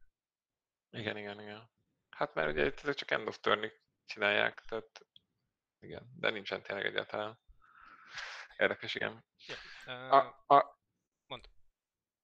Igen, 0.90 1.16
igen, 1.16 1.40
igen. 1.40 1.70
Hát 2.16 2.34
mert 2.34 2.48
ugye 2.48 2.72
ezek 2.76 2.94
csak 2.94 3.10
end 3.10 3.28
of 3.28 3.38
turn 3.38 3.72
csinálják, 4.04 4.60
tehát 4.68 5.06
igen, 5.78 6.12
de 6.18 6.30
nincsen 6.30 6.62
tényleg 6.62 6.86
egyáltalán. 6.86 7.38
Érdekes, 8.56 8.94
igen. 8.94 9.24
Ja. 9.46 9.54
Uh, 9.86 10.12
a, 10.12 10.44
a, 10.54 10.78
mond. 11.26 11.44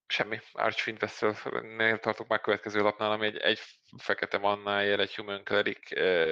Semmi. 0.07 0.39
Archfiend 0.51 0.99
Vessel-nél 0.99 1.99
tartok 1.99 2.27
már 2.27 2.41
következő 2.41 2.81
lapnál, 2.81 3.11
ami 3.11 3.25
egy, 3.25 3.37
egy 3.37 3.59
fekete 3.97 4.37
mannáért, 4.37 4.99
egy 4.99 5.15
Human 5.15 5.43
Cleric, 5.43 5.91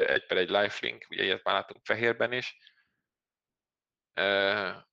egy 0.09 0.25
per 0.25 0.37
egy 0.37 0.49
lifelink, 0.49 1.05
ugye 1.09 1.23
ilyet 1.23 1.43
már 1.43 1.55
látunk 1.55 1.85
fehérben 1.85 2.31
is. 2.31 2.57
Uh, 4.15 4.86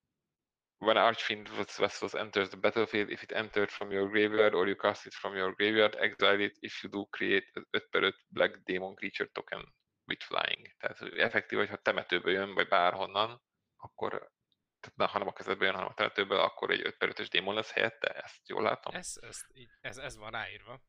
when 0.78 0.96
Archfiend 0.96 1.48
Vessels 1.48 2.14
enters 2.14 2.50
the 2.50 2.56
battlefield, 2.56 3.10
if 3.10 3.22
it 3.22 3.32
entered 3.32 3.70
from 3.70 3.90
your 3.90 4.08
graveyard 4.08 4.54
or 4.54 4.66
you 4.66 4.76
cast 4.76 5.06
it 5.06 5.14
from 5.14 5.36
your 5.36 5.54
graveyard, 5.54 5.96
exile 5.98 6.40
it 6.40 6.56
if 6.60 6.82
you 6.82 6.90
do 6.90 7.06
create 7.10 7.44
5 7.72 7.90
per 7.90 8.02
5 8.04 8.14
Black 8.28 8.64
Demon 8.64 8.94
Creature 8.94 9.30
token 9.32 9.64
with 10.06 10.24
flying. 10.24 10.68
Tehát 10.78 11.00
effektív, 11.00 11.58
hogyha 11.58 11.76
temetőből 11.76 12.32
jön, 12.32 12.54
vagy 12.54 12.68
bárhonnan, 12.68 13.42
akkor 13.76 14.32
tehát 14.80 15.12
nem 15.12 15.28
a 15.28 15.32
kezedbe 15.32 15.64
jön, 15.64 15.74
hanem 15.74 15.88
a 15.88 15.94
temetőből, 15.94 16.38
akkor 16.38 16.70
egy 16.70 16.86
5 16.86 16.96
per 16.96 17.08
5 17.08 17.28
démon 17.28 17.54
lesz 17.54 17.72
helyette? 17.72 18.08
Ezt 18.08 18.48
jól 18.48 18.62
látom? 18.62 18.94
Ez, 18.94 19.14
ez, 19.20 19.40
ez, 19.80 19.96
ez 19.96 20.16
van 20.16 20.30
ráírva. 20.30 20.80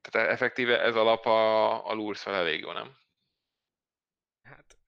Tehát 0.00 0.28
effektíve 0.28 0.80
ez 0.80 0.96
alap 0.96 1.26
a, 1.26 1.86
a 1.86 1.92
lurszal 1.92 2.34
elég 2.34 2.60
jó, 2.60 2.72
nem? 2.72 2.96
Hát 4.42 4.78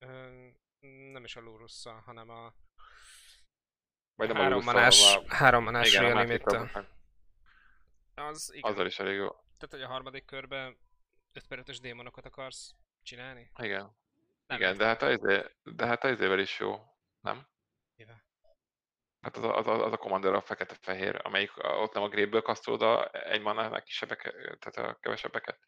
nem 1.12 1.24
is 1.24 1.36
a 1.36 1.40
lursz 1.40 1.84
hanem 1.84 2.28
a 2.28 2.54
vagy 4.16 4.28
nem 4.28 4.36
három 4.36 4.59
a 4.59 4.62
manás, 4.62 5.15
a... 5.15 5.35
három 5.35 5.65
manás 5.65 5.95
igen, 5.95 6.16
limit 6.16 6.43
Az 8.15 8.53
igen. 8.55 8.70
Azzal 8.70 8.86
is 8.86 8.99
elég 8.99 9.16
jó. 9.16 9.28
Tehát, 9.28 9.70
hogy 9.70 9.82
a 9.82 9.86
harmadik 9.86 10.24
körben 10.24 10.78
5 11.32 11.47
per 11.47 11.59
5 11.59 11.81
démonokat 11.81 12.24
akarsz 12.24 12.74
csinálni? 13.03 13.51
Igen. 13.59 13.97
Nem 14.47 14.59
igen, 14.59 14.77
de 14.77 14.86
hát, 14.86 15.03
az, 15.03 15.19
de 15.62 15.86
hát 15.86 16.05
az 16.05 16.20
is 16.20 16.59
jó 16.59 16.77
nem? 17.20 17.49
Mivel? 17.97 18.24
Hát 19.20 19.36
az 19.36 19.45
a, 19.45 19.57
az 19.57 19.66
a, 19.66 19.85
az 19.85 19.93
a 19.93 19.97
Commander 19.97 20.32
a 20.32 20.41
fekete-fehér, 20.41 21.20
amelyik 21.23 21.51
ott 21.57 21.95
nem 21.95 22.03
a 22.03 22.09
gréből 22.09 22.43
kasztolod 22.43 22.82
a 22.82 23.12
egy 23.12 23.43
mannának 23.43 23.85
kisebbek, 23.85 24.23
tehát 24.59 24.91
a 24.91 24.99
kevesebbeket. 25.01 25.59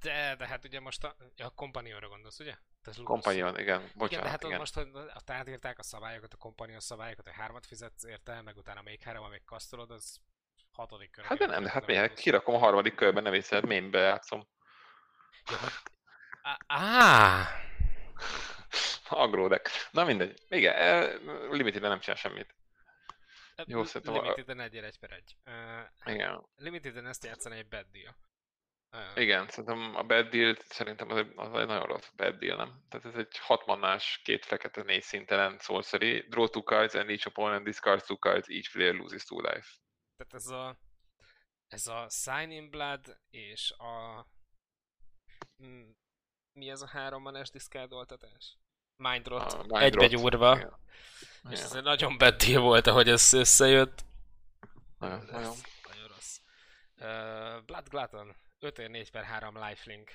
De, 0.00 0.36
de 0.36 0.46
hát 0.46 0.64
ugye 0.64 0.80
most 0.80 1.04
a, 1.04 1.16
a 1.36 1.54
Companionra 1.54 2.08
gondolsz, 2.08 2.38
ugye? 2.38 2.56
Companion, 3.04 3.58
igen. 3.58 3.90
Bocsánat, 3.94 4.10
igen, 4.10 4.22
de 4.22 4.28
hát 4.28 4.42
igen. 4.42 4.58
most, 4.58 4.74
hogy 4.74 4.88
átírták 5.26 5.78
a 5.78 5.82
szabályokat, 5.82 6.32
a 6.32 6.36
Companion 6.36 6.80
szabályokat, 6.80 7.24
hogy 7.24 7.34
hármat 7.34 7.66
fizetsz 7.66 8.04
érte, 8.04 8.42
meg 8.42 8.56
utána 8.56 8.82
még 8.82 9.02
három, 9.02 9.24
amíg 9.24 9.44
kasztolod, 9.44 9.90
az 9.90 10.20
hatodik 10.72 11.10
kör. 11.10 11.24
Hát 11.24 11.38
de 11.38 11.46
nem, 11.46 11.62
de 11.62 11.70
hát 11.70 11.86
miért? 11.86 12.18
Kirakom 12.18 12.54
a 12.54 12.58
harmadik 12.58 12.94
körben, 12.94 13.22
nem 13.22 13.32
hiszed, 13.32 13.66
mémbe 13.66 13.98
játszom. 13.98 14.46
Ja, 15.50 15.56
hogy... 15.56 15.72
Á! 16.66 17.48
Agródek. 19.08 19.68
Na 19.90 20.04
mindegy. 20.04 20.42
Igen, 20.48 20.74
e, 20.74 21.14
limited 21.50 21.82
nem 21.82 22.00
csinál 22.00 22.18
semmit. 22.18 22.54
Jó, 23.66 23.84
szerintem... 23.84 24.22
Limited-en 24.22 24.60
egyél 24.60 24.84
egy 24.84 24.98
per 24.98 25.10
egy. 25.12 25.36
Uh, 25.46 26.12
Igen. 26.14 26.46
Limited-en 26.56 27.06
ezt 27.06 27.24
játszani 27.24 27.58
egy 27.58 27.68
bad 27.68 27.86
deal. 27.92 28.16
Igen, 29.16 29.48
szerintem 29.48 29.96
a 29.96 30.02
bad 30.02 30.28
deal 30.28 30.56
szerintem 30.64 31.10
az 31.10 31.16
egy, 31.16 31.32
az 31.36 31.54
egy 31.60 31.66
nagyon 31.66 31.86
rossz 31.86 32.08
bad 32.16 32.34
deal, 32.34 32.56
nem? 32.56 32.84
Tehát 32.88 33.06
ez 33.06 33.14
egy 33.14 33.38
hatmannás, 33.38 34.20
két 34.24 34.44
fekete, 34.44 34.82
négy 34.82 35.02
szintelen 35.02 35.58
sorcery, 35.58 36.26
draw 36.28 36.48
two 36.48 36.62
cards 36.62 36.94
and 36.94 37.10
each 37.10 37.26
opponent 37.26 37.64
discards 37.64 38.04
two 38.04 38.16
cards, 38.16 38.48
each 38.48 38.72
player 38.72 38.94
loses 38.94 39.24
two 39.24 39.40
life. 39.40 39.68
Tehát 40.16 40.34
ez 40.34 40.46
a 40.46 40.78
ez 41.68 41.86
a 41.86 42.06
Sign 42.10 42.50
in 42.50 42.70
Blood 42.70 43.18
és 43.30 43.70
a 43.70 44.26
mi 46.52 46.70
ez 46.70 46.82
a 46.82 46.86
három 46.86 47.22
manás 47.22 47.50
diszkárdoltatás? 47.50 48.58
Mindrot, 48.96 49.56
Mind 49.56 49.82
egybe 49.82 50.06
gyúrva. 50.06 50.56
Igen. 50.56 50.78
És 51.50 51.60
ez 51.60 51.74
egy 51.74 51.82
nagyon 51.82 52.18
bad 52.18 52.34
deal 52.34 52.62
volt, 52.62 52.86
ahogy 52.86 53.08
ez 53.08 53.32
összejött. 53.32 54.04
Nagyon, 54.98 55.24
nagyon. 55.24 55.54
nagyon 55.88 56.08
rossz. 56.08 56.38
Uh, 56.96 57.64
Blood 57.64 57.88
Glutton, 57.88 58.36
5 58.64 58.88
4 58.88 59.10
per 59.10 59.24
3 59.24 59.68
lifelink, 59.68 60.10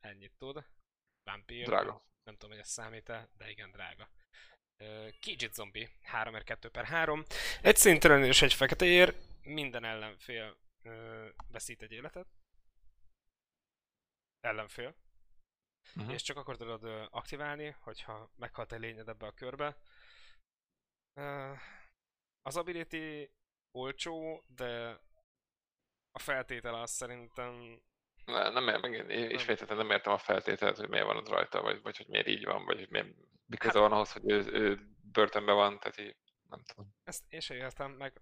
ennyit 0.00 0.32
tud. 0.38 0.64
Vampire. 1.22 1.64
Drága. 1.64 2.04
Nem 2.22 2.34
tudom, 2.34 2.50
hogy 2.50 2.60
ez 2.60 2.68
számít-e, 2.68 3.28
de 3.32 3.50
igen, 3.50 3.70
drága. 3.70 4.10
Kijit 5.20 5.54
Zombie, 5.54 5.90
3 6.02 6.42
2 6.44 6.68
per 6.68 6.84
3. 6.84 7.24
Egy 7.62 7.76
szintelen 7.76 8.24
és 8.24 8.42
egy 8.42 8.54
fekete 8.54 8.84
ér, 8.84 9.14
minden 9.42 9.84
ellenfél 9.84 10.56
uh, 10.82 11.28
veszít 11.48 11.82
egy 11.82 11.92
életet. 11.92 12.26
Ellenfél. 14.40 14.94
Uh-huh. 15.96 16.12
És 16.12 16.22
csak 16.22 16.36
akkor 16.36 16.56
tudod 16.56 16.84
uh, 16.84 17.06
aktiválni, 17.10 17.76
hogyha 17.80 18.30
meghalt 18.36 18.72
egy 18.72 18.80
lényed 18.80 19.08
ebbe 19.08 19.26
a 19.26 19.34
körbe. 19.34 19.76
Az 22.42 22.56
ability 22.56 23.30
olcsó, 23.70 24.44
de 24.46 25.00
a 26.12 26.18
feltétel 26.18 26.74
az 26.74 26.90
szerintem... 26.90 27.80
Ne, 28.24 28.50
nem, 28.50 28.64
nem, 28.64 28.84
igen, 28.84 29.10
ismételten 29.10 29.76
nem 29.76 29.90
értem 29.90 30.12
a 30.12 30.18
feltételt, 30.18 30.76
hogy 30.76 30.88
miért 30.88 31.06
van 31.06 31.16
ott 31.16 31.28
rajta, 31.28 31.62
vagy, 31.62 31.82
vagy 31.82 31.96
hogy 31.96 32.06
miért 32.06 32.26
így 32.26 32.44
van, 32.44 32.64
vagy 32.64 32.78
hogy 32.78 32.90
miért, 32.90 33.08
mikor 33.46 33.66
hát, 33.66 33.74
van 33.74 33.92
ahhoz, 33.92 34.12
hogy 34.12 34.30
ő, 34.30 34.46
ő 34.52 34.78
börtönben 35.12 35.54
van, 35.54 35.78
tehát 35.78 35.98
így 35.98 36.16
nem 36.48 36.62
tudom. 36.64 36.94
Ezt 37.04 37.24
én 37.28 37.40
sem 37.40 37.56
értem, 37.56 37.90
meg 37.90 38.20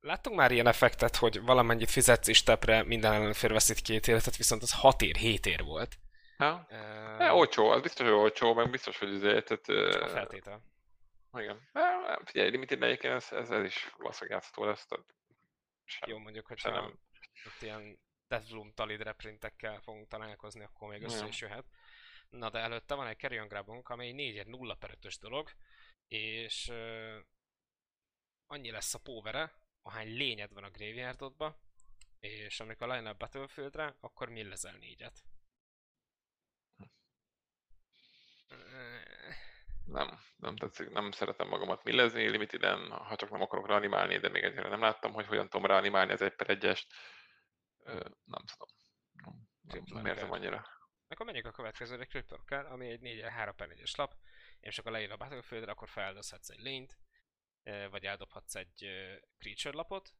Láttunk 0.00 0.36
már 0.36 0.50
ilyen 0.50 0.66
effektet, 0.66 1.16
hogy 1.16 1.40
valamennyit 1.40 1.90
fizetsz 1.90 2.28
is 2.28 2.42
tepre, 2.42 2.82
minden 2.82 3.12
ellenfér 3.12 3.52
veszít 3.52 3.80
két 3.80 4.08
életet, 4.08 4.36
viszont 4.36 4.62
az 4.62 4.72
6 4.72 5.02
ér, 5.02 5.16
7 5.16 5.46
ér 5.46 5.62
volt. 5.64 5.96
Ha? 6.36 6.66
Uh, 6.70 7.18
ja, 7.18 7.34
olcsó, 7.34 7.70
az 7.70 7.80
biztos, 7.80 8.06
hogy 8.06 8.16
olcsó, 8.16 8.54
meg 8.54 8.70
biztos, 8.70 8.98
hogy 8.98 9.14
azért... 9.14 9.46
Tehát, 9.46 9.92
csak 9.92 10.02
a 10.02 10.08
feltétel. 10.08 10.62
Igen. 11.32 11.68
Figyelj, 12.24 12.50
limited 12.50 12.82
egyébként 12.82 13.14
ez, 13.14 13.32
ez, 13.32 13.50
ez 13.50 13.64
is 13.64 13.92
valószínűleg 13.96 14.38
játszható 14.38 14.64
lesz. 14.64 14.86
Tehát 14.86 15.06
sem, 15.84 16.08
Jó, 16.10 16.18
mondjuk, 16.18 16.46
hogyha 16.46 16.70
nem... 16.70 16.98
ott 17.46 17.62
ilyen 17.62 17.98
Deathloom 18.28 18.72
talid 18.74 19.02
reprintekkel 19.02 19.80
fogunk 19.80 20.08
találkozni, 20.08 20.62
akkor 20.62 20.88
még 20.88 21.02
össze 21.02 21.26
is 21.26 21.40
jöhet. 21.40 21.64
Na 22.30 22.50
de 22.50 22.58
előtte 22.58 22.94
van 22.94 23.06
egy 23.06 23.18
Carrion 23.18 23.48
Grabunk, 23.48 23.88
amely 23.88 24.12
4 24.12 24.46
0 24.46 24.74
per 24.74 24.96
5 25.02 25.18
dolog, 25.20 25.50
és 26.08 26.68
uh, 26.68 27.18
annyi 28.46 28.70
lesz 28.70 28.94
a 28.94 28.98
póvere, 28.98 29.52
ahány 29.82 30.16
lényed 30.16 30.52
van 30.52 30.64
a 30.64 30.70
graveyardodba, 30.70 31.60
és 32.20 32.60
amikor 32.60 32.86
lejön 32.86 33.06
a 33.06 33.14
Battlefieldre, 33.14 33.96
akkor 34.00 34.28
millezel 34.28 34.76
négyet. 34.76 35.22
Nem, 39.84 40.18
nem 40.36 40.56
tetszik, 40.56 40.90
nem 40.90 41.10
szeretem 41.10 41.48
magamat 41.48 41.84
millezni 41.84 42.28
limitiden, 42.28 42.90
ha 42.90 43.16
csak 43.16 43.30
nem 43.30 43.42
akarok 43.42 43.66
reanimálni, 43.66 44.18
de 44.18 44.28
még 44.28 44.42
egyre 44.42 44.68
nem 44.68 44.80
láttam, 44.80 45.12
hogy 45.12 45.26
hogyan 45.26 45.48
tudom 45.48 45.66
reanimálni 45.66 46.12
az 46.12 46.22
egy 46.22 46.34
per 46.34 46.50
egyest. 46.50 46.94
Nem 48.24 48.44
tudom. 48.56 48.68
Nem, 49.84 50.06
érzem 50.06 50.32
annyira. 50.32 50.66
Akkor 51.08 51.26
menjünk 51.26 51.46
a 51.46 51.50
következőre, 51.50 52.04
Cryptorkel, 52.04 52.66
ami 52.66 52.90
egy 52.90 53.00
4 53.00 53.20
3 53.20 53.54
per 53.54 53.68
4 53.68 53.90
lap, 53.96 54.14
és 54.60 54.78
akkor 54.78 54.92
leír 54.92 55.12
a 55.12 55.16
Battlefieldre, 55.16 55.70
akkor 55.70 55.88
feldozhatsz 55.88 56.48
egy 56.48 56.60
lényt, 56.60 56.98
vagy 57.90 58.04
eldobhatsz 58.04 58.54
egy 58.54 58.86
creature 59.38 59.76
lapot, 59.76 60.10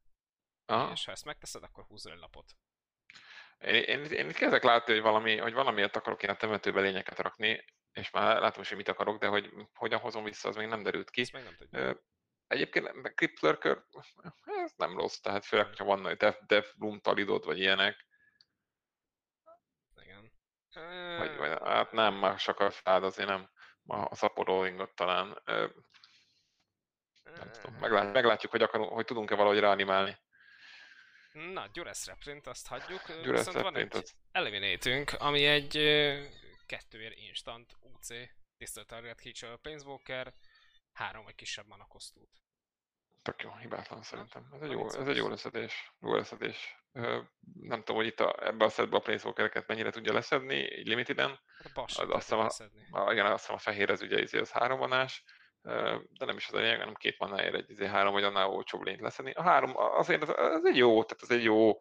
Aha. 0.64 0.92
és 0.92 1.04
ha 1.04 1.12
ezt 1.12 1.24
megteszed, 1.24 1.62
akkor 1.62 1.84
húzol 1.84 2.12
egy 2.12 2.18
lapot. 2.18 2.52
Én, 3.58 3.74
én, 3.74 4.04
én 4.04 4.28
itt 4.28 4.36
kezdek 4.36 4.62
látni, 4.62 4.92
hogy, 4.92 5.02
valami, 5.02 5.36
hogy 5.36 5.52
valamiért 5.52 5.96
akarok 5.96 6.22
ilyen 6.22 6.38
temetőbe 6.38 6.80
lényeket 6.80 7.18
rakni, 7.18 7.64
és 7.92 8.10
már 8.10 8.40
látom 8.40 8.62
is, 8.62 8.68
hogy 8.68 8.76
mit 8.76 8.88
akarok, 8.88 9.18
de 9.18 9.26
hogy 9.26 9.52
hogyan 9.74 10.00
hozom 10.00 10.24
vissza, 10.24 10.48
az 10.48 10.56
még 10.56 10.66
nem 10.66 10.82
derült 10.82 11.10
ki. 11.10 11.20
Ezt 11.20 11.32
még 11.32 11.42
nem 11.42 11.56
Egyébként 12.48 13.14
Crypt 13.14 13.40
Lurker, 13.40 13.84
ez 14.44 14.72
nem 14.76 14.96
rossz, 14.96 15.16
tehát 15.16 15.44
főleg, 15.44 15.66
hogyha 15.66 15.84
van 15.84 16.14
Dev, 16.18 16.34
Dev 16.46 16.64
Bloom 16.76 17.00
talidod, 17.00 17.44
vagy 17.44 17.58
ilyenek. 17.58 18.06
Igen. 20.02 20.32
Vagy, 21.18 21.36
vagy, 21.36 21.58
hát 21.64 21.92
nem, 21.92 22.14
már 22.14 22.38
sokkal 22.38 22.70
fel, 22.70 23.02
azért 23.02 23.28
nem. 23.28 23.50
A 23.86 24.14
szaporóingot 24.14 24.94
talán. 24.94 25.42
Nem 27.24 27.50
tudom, 27.52 27.74
meglát, 27.80 28.12
meglátjuk, 28.12 28.52
hogy, 28.52 28.62
akarunk, 28.62 28.92
hogy 28.92 29.04
tudunk-e 29.04 29.34
valahogy 29.34 29.58
reanimálni. 29.58 30.18
Na, 31.32 31.66
Gyuresz 31.72 32.06
Reprint, 32.06 32.46
azt 32.46 32.66
hagyjuk. 32.66 33.22
Gyuresz 33.22 33.44
Viszont 33.44 33.64
van 33.64 33.76
egy 33.76 33.96
az... 33.96 34.14
eliminatünk, 34.32 35.12
ami 35.12 35.44
egy 35.44 35.72
kettőért 36.66 37.16
instant 37.16 37.76
UC, 37.80 38.08
Distal 38.58 38.84
Target 38.84 39.18
Creature 39.18 39.56
Planeswalker, 39.56 40.34
három 40.98 41.24
vagy 41.24 41.34
kisebb 41.34 41.66
mana 41.66 41.84
kosztút. 41.84 42.28
Tök 43.22 43.42
jó, 43.42 43.56
hibátlan 43.56 44.02
szerintem. 44.02 44.48
Ez 44.54 44.60
egy 44.60 44.70
jó, 44.70 44.86
ez 44.86 45.08
egy 45.08 45.16
jó 45.16 45.28
leszedés. 45.28 45.92
Jó 46.00 46.14
leszedés. 46.14 46.76
Nem 47.52 47.78
tudom, 47.78 47.96
hogy 47.96 48.06
itt 48.06 48.20
a, 48.20 48.46
ebbe 48.46 48.64
a 48.64 48.68
setbe 48.68 48.96
a 48.96 49.00
Planeswalkereket 49.00 49.66
mennyire 49.66 49.90
tudja 49.90 50.12
leszedni, 50.12 50.56
így 50.56 50.86
limiteden. 50.86 51.40
Az, 51.74 51.98
azt 51.98 52.34
hiszem 52.34 52.38
a, 52.90 53.00
a, 53.00 53.12
igen, 53.12 53.26
azt 53.26 53.40
hiszem 53.40 53.54
a 53.54 53.58
fehér 53.58 53.90
ez 53.90 54.02
ugye 54.02 54.22
izé, 54.22 54.38
az 54.38 54.50
három 54.50 54.78
vanás 54.78 55.24
de 56.10 56.24
nem 56.24 56.36
is 56.36 56.48
az 56.48 56.54
a 56.54 56.58
lényeg, 56.58 56.78
hanem 56.78 56.94
két 56.94 57.18
manáért 57.18 57.54
egy 57.54 57.70
izé, 57.70 57.86
három 57.86 58.12
vagy 58.12 58.24
annál 58.24 58.48
olcsóbb 58.48 58.82
lényt 58.82 59.00
leszedni. 59.00 59.32
A 59.32 59.42
három 59.42 59.76
azért 59.76 60.22
az, 60.22 60.28
az 60.36 60.64
egy 60.64 60.76
jó, 60.76 61.04
tehát 61.04 61.22
az 61.22 61.30
egy 61.30 61.42
jó, 61.42 61.78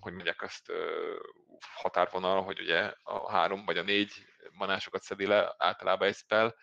hogy 0.00 0.12
mondják 0.12 0.42
azt, 0.42 0.72
határvonal, 1.74 2.42
hogy 2.42 2.60
ugye 2.60 2.92
a 3.02 3.30
három 3.30 3.64
vagy 3.64 3.78
a 3.78 3.82
négy 3.82 4.12
manásokat 4.52 5.02
szedi 5.02 5.26
le, 5.26 5.54
általában 5.58 6.08
egy 6.08 6.14
spell, 6.14 6.54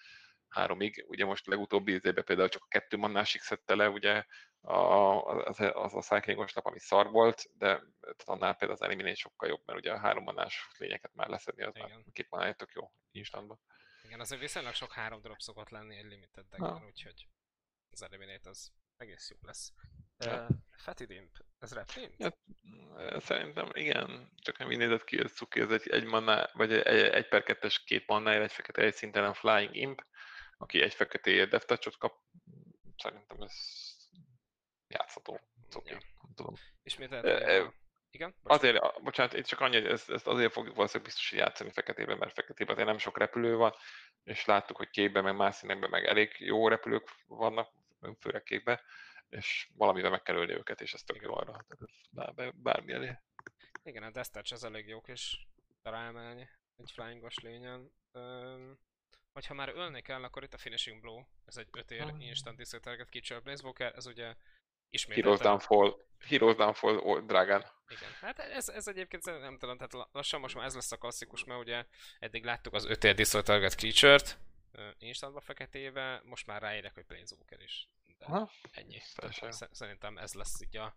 háromig, 0.56 1.06
ugye 1.07 1.26
most 1.26 1.48
legutóbbi 1.48 1.94
izébe 1.94 2.22
például 2.22 2.49
csak 2.49 2.64
a 2.64 2.68
kettő 2.68 2.98
manásig 2.98 3.41
szedte 3.41 3.76
le, 3.76 3.90
ugye 3.90 4.26
a, 4.61 5.23
az, 5.23 5.60
az 5.60 5.94
a 5.94 6.02
cyclingos 6.02 6.53
lap, 6.53 6.65
ami 6.65 6.80
szar 6.80 7.11
volt, 7.11 7.44
de 7.57 7.82
annál 8.26 8.56
például 8.56 8.80
az 8.80 8.82
eliminate 8.82 9.15
sokkal 9.15 9.49
jobb, 9.49 9.61
mert 9.65 9.80
ugye 9.80 9.91
a 9.91 9.99
három 9.99 10.23
manás 10.23 10.68
lényeket 10.77 11.14
már 11.14 11.27
leszedni, 11.27 11.64
az 11.64 11.73
már 11.73 11.90
két 12.14 12.30
manáért 12.30 12.57
tök 12.57 12.72
jó 12.72 12.91
instantban. 13.11 13.60
Igen, 14.03 14.19
azért 14.19 14.41
viszonylag 14.41 14.73
sok 14.73 14.91
három 14.91 15.22
drop 15.22 15.40
szokott 15.40 15.69
lenni 15.69 15.98
egy 15.98 16.06
limited 16.06 16.45
deckben, 16.49 16.86
úgyhogy 16.86 17.27
az 17.90 18.02
Eliminate 18.02 18.49
az 18.49 18.72
egész 18.98 19.30
jó 19.30 19.38
lesz. 19.41 19.73
Ja. 20.18 20.41
Uh, 20.41 20.48
Fatty 20.77 21.03
Dimp, 21.03 21.32
ez 21.60 21.73
reprint? 21.73 22.15
Ja, 22.18 22.32
szerintem 23.19 23.69
igen, 23.73 24.32
csak 24.36 24.57
nem 24.57 24.72
így 24.72 24.77
nézett 24.77 25.03
ki, 25.03 25.19
ez 25.19 25.32
cuki, 25.32 25.60
ez 25.60 25.72
egy, 25.72 25.88
egy 25.90 26.06
manna, 26.06 26.49
vagy 26.53 26.73
egy, 26.73 26.86
egy 26.98 27.27
per 27.27 27.44
kettes 27.44 27.84
két 27.84 28.07
mannáért, 28.07 28.44
egy 28.44 28.52
fekete, 28.52 28.82
egy 28.82 28.94
szintelen 28.94 29.34
Flying 29.34 29.76
Imp, 29.76 30.06
aki 30.57 30.82
egy 30.82 30.94
fekete 30.94 31.60
touch 31.60 31.98
kap, 31.98 32.14
szerintem 32.98 33.41
ez 33.41 33.53
játszható, 34.88 35.40
cuki, 35.69 35.90
ja. 35.90 35.98
nem 36.22 36.34
tudom. 36.36 36.56
Ismételten, 36.84 37.73
igen? 38.15 38.36
Bocsánat. 38.44 38.64
Azért, 38.64 39.03
bocsánat, 39.03 39.34
itt 39.34 39.45
csak 39.45 39.60
annyi, 39.60 39.82
hogy 39.82 39.91
ezt, 39.91 40.10
ezt 40.10 40.27
azért 40.27 40.52
fogjuk 40.52 40.76
valószínűleg 40.76 41.07
biztos, 41.07 41.30
hogy 41.30 41.40
játszani 41.40 41.72
feketében, 41.72 42.18
mert 42.18 42.34
feketében 42.34 42.73
azért 42.73 42.90
nem 42.90 42.98
sok 42.98 43.18
repülő 43.18 43.56
van, 43.56 43.73
és 44.23 44.45
láttuk, 44.45 44.77
hogy 44.77 44.90
kékben, 44.90 45.23
meg 45.23 45.36
más 45.36 45.56
színekben 45.56 45.90
meg 45.90 46.06
elég 46.06 46.36
jó 46.40 46.68
repülők 46.68 47.10
vannak, 47.27 47.72
főleg 48.19 48.44
kékben, 48.44 48.80
és 49.30 49.69
valamivel 49.73 50.10
meg 50.10 50.22
kell 50.22 50.36
ölni 50.36 50.53
őket, 50.53 50.82
és 50.82 50.94
ez 50.94 51.03
tök 51.03 51.22
jó 51.22 51.34
arra, 51.34 51.65
tehát 51.68 52.36
ez 52.36 52.52
bármi 52.56 52.94
elé. 52.94 53.18
Igen, 53.84 54.03
a 54.03 54.11
Death 54.11 54.30
Touch 54.30 54.53
az 54.53 54.64
elég 54.64 54.88
jó 54.88 55.02
kis 55.02 55.48
ráemelni 55.82 56.49
egy 56.77 56.91
flyingos 56.91 57.40
lényen. 57.40 57.91
Hogyha 59.35 59.53
már 59.53 59.69
ölni 59.69 60.01
kell, 60.01 60.23
akkor 60.23 60.43
itt 60.43 60.53
a 60.53 60.57
Finishing 60.57 61.01
Blow, 61.01 61.23
ez 61.45 61.57
egy 61.57 61.67
5 61.71 61.91
ér 61.91 62.01
Hmm. 62.01 62.19
instant 62.21 62.57
discard 62.57 62.83
target 62.83 63.09
creature 63.09 63.39
Blaze 63.39 63.91
ez 63.93 64.05
ugye 64.05 64.23
Heroes 64.23 64.37
ismételten... 64.89 65.37
Downfall, 65.47 65.95
Heroes 66.19 66.55
Downfall 66.55 66.95
o- 66.97 67.25
drágán. 67.25 67.65
Igen, 67.87 68.11
hát 68.19 68.39
ez, 68.39 68.69
ez 68.69 68.87
egyébként 68.87 69.23
szerintem 69.23 69.49
nem 69.49 69.59
tudom, 69.59 69.75
tehát 69.77 69.93
la- 69.93 70.09
lassan 70.11 70.39
most 70.39 70.55
már 70.55 70.65
ez 70.65 70.75
lesz 70.75 70.91
a 70.91 70.97
klasszikus, 70.97 71.43
mert 71.43 71.59
ugye 71.59 71.85
eddig 72.19 72.43
láttuk 72.43 72.73
az 72.73 72.85
5 72.85 73.03
ér 73.03 73.13
Discord 73.15 73.45
Target 73.45 73.75
Creature-t, 73.75 74.37
instantba 74.97 75.39
feketéve, 75.39 76.21
most 76.23 76.45
már 76.47 76.61
ráérek, 76.61 76.93
hogy 76.93 77.05
Planeswalker 77.05 77.59
is. 77.61 77.87
De 78.17 78.25
Aha. 78.25 78.51
ennyi. 78.71 79.01
Tehát 79.15 79.67
szerintem 79.75 80.17
ez 80.17 80.33
lesz 80.33 80.61
így 80.61 80.77
a, 80.77 80.95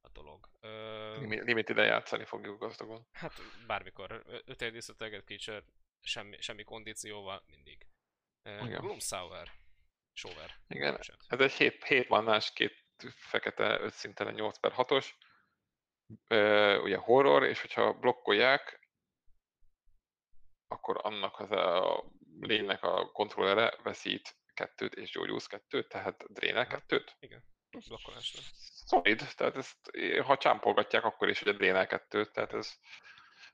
a 0.00 0.08
dolog. 0.12 0.48
Ö, 0.60 1.18
Limi- 1.18 1.42
Limited-en 1.44 1.86
játszani 1.86 2.24
fogjuk 2.24 2.58
gazdagon. 2.60 3.06
hát 3.12 3.32
bármikor, 3.66 4.22
5 4.44 4.62
ér 4.62 4.72
Discord 4.72 4.98
Target 4.98 5.24
Creature, 5.24 5.62
semmi, 6.04 6.40
semmi 6.40 6.64
kondícióval, 6.64 7.42
mindig. 7.46 7.86
Igen. 8.42 8.80
Gloom 8.80 8.98
Sour. 8.98 9.50
Shower. 10.12 10.50
Igen, 10.68 11.00
ez 11.26 11.40
egy 11.40 11.52
7, 11.52 11.84
7 11.84 12.08
mannás, 12.08 12.52
két 12.52 12.84
fekete 13.16 13.80
5 13.80 13.92
szintelen 13.92 14.34
8 14.34 14.58
per 14.58 14.72
6-os. 14.76 15.10
Ö, 16.28 16.78
ugye 16.78 16.96
horror, 16.96 17.44
és 17.44 17.60
hogyha 17.60 17.92
blokkolják, 17.92 18.88
akkor 20.68 21.00
annak 21.02 21.38
az 21.38 21.50
a 21.50 22.04
lénynek 22.40 22.82
a 22.82 23.10
kontrollere 23.10 23.76
veszít 23.82 24.36
kettőt 24.54 24.94
és 24.94 25.10
gyógyulsz 25.10 25.46
kettőt, 25.46 25.88
tehát 25.88 26.32
drénel 26.32 26.66
kettőt. 26.66 27.16
Blokkolásra. 27.88 28.40
Szolid, 28.86 29.34
tehát 29.36 29.56
ezt, 29.56 29.90
ha 30.22 30.36
csámpolgatják, 30.36 31.04
akkor 31.04 31.28
is 31.28 31.42
ugye 31.42 31.52
drénel 31.52 31.86
kettőt, 31.86 32.32
tehát 32.32 32.52
ez, 32.52 32.78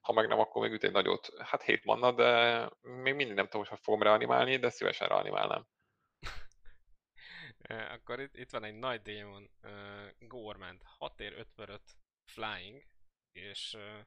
ha 0.01 0.13
meg 0.13 0.29
nem, 0.29 0.39
akkor 0.39 0.63
még 0.63 0.73
üt 0.73 0.85
egy 0.85 0.93
nagyot. 0.93 1.41
Hát 1.43 1.63
7 1.63 1.85
manna, 1.85 2.13
de 2.13 2.71
még 2.81 3.15
mindig 3.15 3.35
nem 3.35 3.49
tudom, 3.49 3.67
hogy 3.67 3.79
fogom 3.79 4.03
reanimálni, 4.03 4.57
de 4.57 4.71
szívesen 4.71 5.09
reanimálnám. 5.09 5.67
Akkor 7.95 8.21
itt, 8.21 8.37
itt 8.37 8.51
van 8.51 8.65
egy 8.65 8.75
nagy 8.75 9.03
démon, 9.03 9.51
uh, 9.63 10.11
Gorment, 10.19 10.83
6 10.85 11.21
ér 11.21 11.33
5 11.33 11.49
5 11.57 11.83
flying, 12.33 12.83
és 13.33 13.75
uh, 13.75 14.07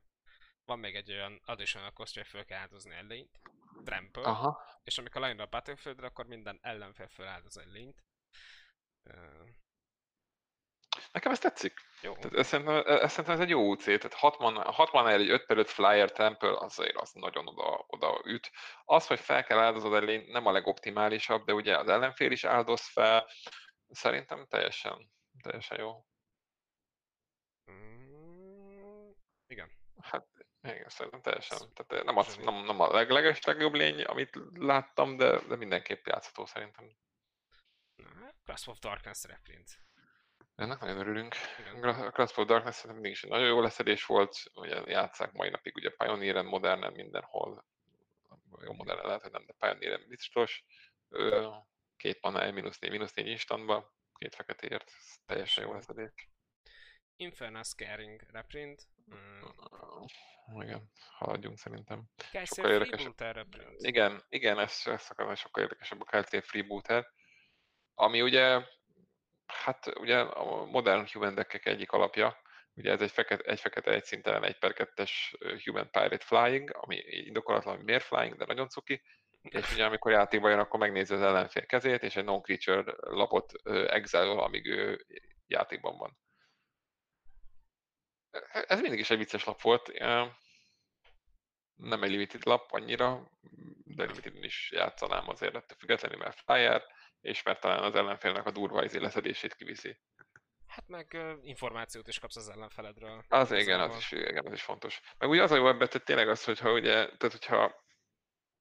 van 0.65 0.79
még 0.79 0.95
egy 0.95 1.11
olyan 1.11 1.41
additional 1.45 1.91
cost, 1.91 2.15
hogy 2.15 2.27
föl 2.27 2.45
kell 2.45 2.59
áldozni 2.59 2.95
egy 2.95 3.05
lényt, 3.05 3.39
trample, 3.83 4.23
Aha. 4.23 4.79
és 4.83 4.97
amikor 4.97 5.21
lejön 5.21 5.39
a 5.39 5.45
battlefieldre, 5.45 6.07
akkor 6.07 6.25
minden 6.25 6.59
ellenfél 6.61 7.07
föláldoz 7.07 7.57
egy 7.57 7.71
lényt. 7.71 8.03
Uh, 9.03 9.47
Nekem 11.11 11.31
ez 11.31 11.39
tetszik. 11.39 11.79
jó, 12.01 12.13
Tehát 12.13 12.33
ez 12.33 12.47
szerintem, 12.47 12.75
ez 12.85 13.09
szerintem 13.09 13.33
ez 13.33 13.39
egy 13.39 13.49
jó 13.49 13.69
UC, 13.69 13.83
tehát 13.83 14.13
6 14.13 14.39
mana, 14.39 14.71
6 14.71 14.91
mana 14.91 15.11
egy 15.11 15.29
5 15.29 15.45
per 15.45 15.57
5 15.57 15.69
Flyer 15.69 16.11
Temple, 16.11 16.57
azért 16.57 16.95
az 16.95 17.11
nagyon 17.11 17.47
oda, 17.47 17.85
oda 17.87 18.21
üt. 18.25 18.51
Az, 18.85 19.07
hogy 19.07 19.19
fel 19.19 19.43
kell 19.43 19.59
áldozod 19.59 19.93
elé, 19.93 20.25
nem 20.31 20.45
a 20.45 20.51
legoptimálisabb, 20.51 21.45
de 21.45 21.53
ugye 21.53 21.77
az 21.77 21.87
ellenfél 21.87 22.31
is 22.31 22.43
áldoz 22.43 22.81
fel, 22.81 23.27
szerintem 23.89 24.45
teljesen, 24.47 25.11
teljesen 25.41 25.79
jó. 25.79 26.05
mm, 27.71 29.11
igen, 29.47 29.69
Hát 30.01 30.27
igen, 30.61 30.89
szerintem 30.89 31.21
teljesen. 31.21 31.73
Tehát 31.73 32.05
nem, 32.05 32.17
az, 32.17 32.35
nem, 32.35 32.55
nem 32.55 32.79
a 32.79 32.91
legleges 32.91 33.43
legjobb 33.43 33.73
lény, 33.73 34.01
amit 34.01 34.39
láttam, 34.53 35.17
de, 35.17 35.39
de 35.39 35.55
mindenképp 35.55 36.05
játszható 36.05 36.45
szerintem. 36.45 36.95
Na, 37.95 38.33
Grasp 38.43 38.67
of 38.67 38.79
Darkness 38.79 39.23
reprint. 39.23 39.81
Ennek 40.55 40.79
nagyon 40.79 40.97
örülünk. 40.97 41.35
Of 42.17 42.45
Darkness 42.45 42.75
szerintem 42.75 42.93
mindig 42.93 43.11
is 43.11 43.23
egy 43.23 43.29
nagyon 43.29 43.47
jó 43.47 43.61
leszedés 43.61 44.05
volt, 44.05 44.35
ugye 44.53 44.81
játszák 44.85 45.31
mai 45.31 45.49
napig 45.49 45.75
ugye 45.75 45.89
Pioneeren, 45.89 46.45
modernen, 46.45 46.93
mindenhol. 46.93 47.65
Jó 48.65 48.73
modernen 48.73 49.05
lehet, 49.05 49.21
hogy 49.21 49.31
nem, 49.31 49.45
de 49.45 49.53
Pioneeren 49.59 50.07
biztos. 50.07 50.63
Két 51.97 52.19
egy 52.21 52.53
mínusz 52.53 52.79
négy, 52.79 52.91
mínusz 52.91 53.13
négy 53.13 53.27
instantba, 53.27 53.93
két 54.17 54.35
feketéért, 54.35 54.91
teljesen 55.25 55.63
jó 55.63 55.73
leszedés. 55.73 56.29
Infernal 57.15 57.63
Scaring 57.63 58.21
reprint. 58.31 58.87
Mm, 59.15 59.41
Igen, 60.61 60.91
haladjunk 61.09 61.57
szerintem. 61.57 62.03
Kaiser 62.31 62.65
érdekesebb. 62.65 62.97
Freebooter 62.97 63.35
reprint. 63.35 63.81
Igen, 63.81 64.23
igen, 64.29 64.59
ez, 64.59 64.81
ez 64.85 65.03
sokkal 65.35 65.61
érdekesebb 65.61 66.01
a 66.01 66.05
KLT 66.05 66.45
Freebooter, 66.45 67.07
ami 67.93 68.21
ugye, 68.21 68.61
hát 69.53 69.99
ugye 69.99 70.19
a 70.19 70.65
modern 70.65 71.07
human 71.11 71.35
deckek 71.35 71.65
egyik 71.65 71.91
alapja, 71.91 72.41
ugye 72.73 72.91
ez 72.91 73.01
egy 73.01 73.11
fekete, 73.11 73.51
egy 73.51 73.59
fekete, 73.59 73.91
egy 73.91 74.03
szintelen, 74.03 74.43
egy 74.43 74.59
per 74.59 74.73
kettes 74.73 75.35
human 75.63 75.89
pirate 75.91 76.25
flying, 76.25 76.75
ami 76.75 76.95
indokolatlan, 77.07 77.75
hogy 77.75 77.85
miért 77.85 78.03
flying, 78.03 78.35
de 78.35 78.45
nagyon 78.45 78.69
cuki, 78.69 79.01
és 79.41 79.71
ugye 79.73 79.85
amikor 79.85 80.11
játékba 80.11 80.49
jön, 80.49 80.59
akkor 80.59 80.79
megnézi 80.79 81.13
az 81.13 81.21
ellenfél 81.21 81.65
kezét, 81.65 82.03
és 82.03 82.15
egy 82.15 82.23
non-creature 82.23 82.93
lapot 82.97 83.51
exile 83.87 84.31
amíg 84.31 84.65
ő 84.65 85.05
játékban 85.47 85.97
van. 85.97 86.17
Ez 88.51 88.81
mindig 88.81 88.99
is 88.99 89.09
egy 89.09 89.17
vicces 89.17 89.43
lap 89.43 89.61
volt. 89.61 89.91
Nem 91.75 92.03
egy 92.03 92.09
limited 92.09 92.45
lap 92.45 92.71
annyira, 92.71 93.29
de 93.83 94.05
limited 94.05 94.43
is 94.43 94.71
játszanám 94.71 95.29
azért 95.29 95.55
ettől 95.55 95.77
függetlenül, 95.77 96.17
mert 96.17 96.39
flyer, 96.39 96.83
és 97.23 97.43
mert 97.43 97.59
talán 97.59 97.83
az 97.83 97.95
ellenfélnek 97.95 98.45
a 98.45 98.51
durva 98.51 98.83
izé 98.83 98.97
leszedését 98.99 99.55
kiviszi. 99.55 99.97
Hát 100.67 100.87
meg 100.87 101.13
ö, 101.13 101.33
információt 101.41 102.07
is 102.07 102.19
kapsz 102.19 102.35
az 102.35 102.49
ellenfeledről. 102.49 103.23
Az 103.29 103.51
igen, 103.51 103.79
az 103.79 103.97
is, 103.97 104.11
igen, 104.11 104.45
az 104.45 104.53
is 104.53 104.61
fontos. 104.61 104.99
Meg 105.17 105.29
ugye 105.29 105.41
az 105.43 105.51
a 105.51 105.55
jó 105.55 105.67
ebben, 105.67 105.87
tehát 105.89 106.05
tényleg 106.07 106.29
az, 106.29 106.43
hogyha 106.43 106.71
ugye, 106.71 106.91
tehát 106.91 107.31
hogyha 107.31 107.81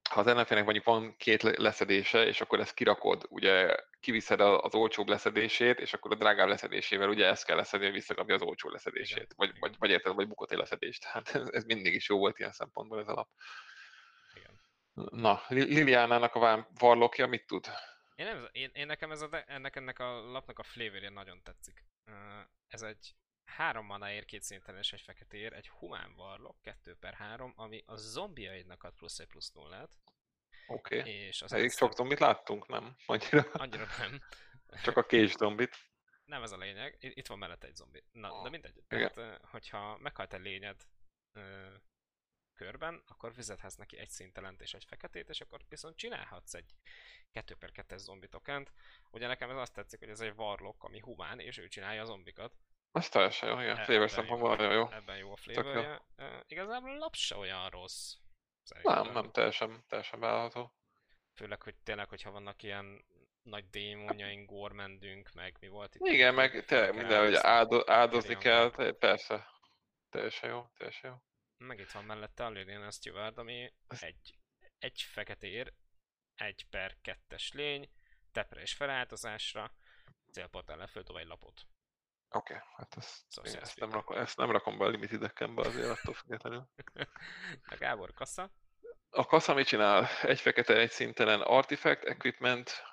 ha 0.09 0.19
az 0.19 0.27
ellenfélnek 0.27 0.63
mondjuk 0.65 0.85
van 0.85 1.15
két 1.17 1.41
le- 1.43 1.53
leszedése, 1.57 2.25
és 2.25 2.41
akkor 2.41 2.59
ezt 2.59 2.73
kirakod, 2.73 3.25
ugye 3.29 3.75
kiviszed 3.99 4.39
az 4.39 4.75
olcsóbb 4.75 5.07
leszedését, 5.07 5.79
és 5.79 5.93
akkor 5.93 6.11
a 6.11 6.15
drágább 6.15 6.47
leszedésével 6.47 7.09
ugye 7.09 7.25
ezt 7.25 7.45
kell 7.45 7.55
leszedni, 7.55 7.85
hogy 7.85 7.95
visszakapja 7.95 8.35
az 8.35 8.41
olcsó 8.41 8.69
leszedését. 8.69 9.17
Igen, 9.17 9.33
Vagy, 9.35 9.59
vagy, 9.59 9.75
vagy 9.79 9.89
érted, 9.89 10.15
vagy 10.15 10.27
bukott 10.27 10.51
egy 10.51 10.57
leszedést. 10.57 11.01
Tehát 11.01 11.35
ez, 11.35 11.47
ez 11.51 11.63
mindig 11.63 11.93
is 11.93 12.09
jó 12.09 12.17
volt 12.17 12.39
ilyen 12.39 12.51
szempontból 12.51 12.99
ez 12.99 13.07
a 13.07 13.13
lap. 13.13 13.29
Igen. 14.33 14.59
Na, 15.11 15.41
Li- 15.47 15.73
Liliánának 15.73 16.35
a 16.35 16.39
vám- 16.39 16.67
varlokja 16.79 17.27
mit 17.27 17.45
tud? 17.47 17.65
Én, 18.15 18.25
nem, 18.25 18.49
én, 18.51 18.69
én 18.73 18.85
nekem 18.85 19.11
ez 19.11 19.21
a, 19.21 19.27
de, 19.27 19.43
ennek, 19.43 19.75
ennek 19.75 19.99
a 19.99 20.31
lapnak 20.31 20.59
a 20.59 20.63
flavorja 20.63 21.09
nagyon 21.09 21.43
tetszik. 21.43 21.85
Ez 22.67 22.81
egy 22.81 23.15
három 23.45 23.85
mana 23.85 24.11
ér, 24.11 24.25
két 24.25 24.41
szinten 24.41 24.77
és 24.77 24.93
egy 24.93 25.01
fekete 25.01 25.37
ér, 25.37 25.53
egy 25.53 25.69
humán 25.69 26.15
varlok, 26.15 26.61
2 26.61 26.95
per 26.95 27.13
3, 27.13 27.53
ami 27.55 27.83
a 27.85 27.95
zombiaidnak 27.95 28.83
ad 28.83 28.93
plusz 28.93 29.19
egy 29.19 29.27
plusz 29.27 29.51
nullát, 29.51 29.97
Oké. 30.67 30.99
Okay. 30.99 31.11
és 31.11 31.41
az 31.41 31.53
Elég 31.53 31.71
sok 31.71 31.93
zombit 31.93 32.19
láttunk, 32.19 32.67
nem? 32.67 32.95
Annyira. 33.05 33.45
Annyira 33.53 33.85
nem. 33.97 34.21
Csak 34.83 34.97
a 34.97 35.05
kés 35.05 35.31
zombit. 35.31 35.75
Nem 36.25 36.43
ez 36.43 36.51
a 36.51 36.57
lényeg, 36.57 36.97
itt 36.99 37.27
van 37.27 37.37
mellette 37.37 37.67
egy 37.67 37.75
zombi. 37.75 38.03
Na, 38.11 38.41
de 38.43 38.49
mindegy. 38.49 38.83
Tehát, 38.87 39.39
hogyha 39.41 39.97
meghalt 39.97 40.33
egy 40.33 40.41
lényed 40.41 40.81
körben, 42.63 43.03
akkor 43.07 43.33
fizethetsz 43.33 43.75
neki 43.75 43.97
egy 43.97 44.09
szintelent 44.09 44.61
és 44.61 44.73
egy 44.73 44.85
feketét, 44.87 45.29
és 45.29 45.41
akkor 45.41 45.59
viszont 45.69 45.97
csinálhatsz 45.97 46.53
egy 46.53 46.73
2 47.31 47.55
per 47.55 47.69
2-es 47.73 47.97
zombi 47.97 48.27
tokent. 48.27 48.71
Ugye 49.11 49.27
nekem 49.27 49.49
ez 49.49 49.57
azt 49.57 49.73
tetszik, 49.73 49.99
hogy 49.99 50.09
ez 50.09 50.19
egy 50.19 50.35
varlok, 50.35 50.83
ami 50.83 50.99
humán, 50.99 51.39
és 51.39 51.57
ő 51.57 51.67
csinálja 51.67 52.01
a 52.01 52.05
zombikat. 52.05 52.55
Az 52.91 53.09
teljesen 53.09 53.49
jó, 53.49 53.59
igen. 53.59 53.77
E- 53.77 53.83
Flavor 53.83 54.09
szempontból 54.09 54.55
nagyon 54.55 54.73
jó. 54.73 54.91
Ebben 54.91 55.17
jó 55.17 55.31
a 55.31 55.35
flavorja. 55.35 56.05
Uh, 56.17 56.25
igazából 56.47 56.89
a 56.89 56.97
lap 56.97 57.15
se 57.15 57.35
olyan 57.35 57.69
rossz. 57.69 58.15
Szerintem. 58.63 59.03
Nem, 59.03 59.13
nem, 59.13 59.31
teljesen, 59.31 59.83
teljesen 59.87 60.19
beállható. 60.19 60.73
Főleg, 61.33 61.61
hogy 61.61 61.75
tényleg, 61.83 62.09
hogyha 62.09 62.31
vannak 62.31 62.63
ilyen 62.63 63.05
nagy 63.41 63.69
démonjaink, 63.69 64.49
gormendünk, 64.49 65.29
meg 65.33 65.57
mi 65.59 65.67
volt 65.67 65.95
itt. 65.95 66.07
Igen, 66.07 66.33
meg 66.33 66.65
tényleg 66.65 66.95
minden, 66.95 67.23
hogy 67.23 67.35
áldozni. 67.85 68.37
kell, 68.37 68.71
persze. 68.99 69.47
Teljesen 70.09 70.49
jó, 70.49 70.65
teljesen 70.77 71.09
jó. 71.09 71.15
Meg 71.57 71.79
itt 71.79 71.91
van 71.91 72.05
mellette 72.05 72.45
a 72.45 72.49
Lilian 72.49 72.91
Steward, 72.91 73.37
ami 73.37 73.73
egy, 73.87 74.37
egy 74.79 75.01
feketér, 75.01 75.73
egy 76.35 76.65
per 76.69 76.97
kettes 77.01 77.51
lény, 77.51 77.89
tepre 78.31 78.61
és 78.61 78.73
feláldozásra, 78.73 79.75
célpont 80.31 80.69
ellen 80.69 80.87
földob 80.87 81.17
egy 81.17 81.27
lapot. 81.27 81.67
Oké, 82.29 82.53
okay, 82.53 82.67
hát 82.75 82.97
ezt, 82.97 83.25
Szóval 83.27 83.61
ezt, 83.61 83.79
nem 83.79 83.91
rakom, 83.91 84.17
ezt 84.17 84.37
nem 84.37 84.51
rakom 84.51 84.77
be 84.77 84.85
a 84.85 84.87
limited 84.87 85.31
azért 85.39 85.89
attól 85.89 86.13
függetlenül. 86.13 86.69
A 87.71 87.75
Gábor 87.77 88.13
kassa, 88.13 88.51
A 89.09 89.25
kassa 89.25 89.53
mit 89.53 89.67
csinál? 89.67 90.07
Egy 90.21 90.39
fekete, 90.39 90.77
egy 90.77 90.91
szintelen 90.91 91.41
artifact, 91.41 92.03
equipment, 92.03 92.83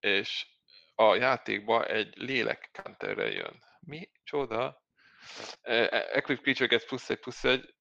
és 0.00 0.46
a 0.94 1.14
játékba 1.14 1.84
egy 1.84 2.16
lélek 2.16 2.70
counterre 2.72 3.30
jön. 3.30 3.64
Mi? 3.80 4.10
Csoda? 4.24 4.85
Equip 5.62 6.40
creature 6.40 6.66
gets 6.66 6.86
plusz 6.86 7.10
egy, 7.10 7.18
plusz 7.18 7.44
egy 7.44 7.74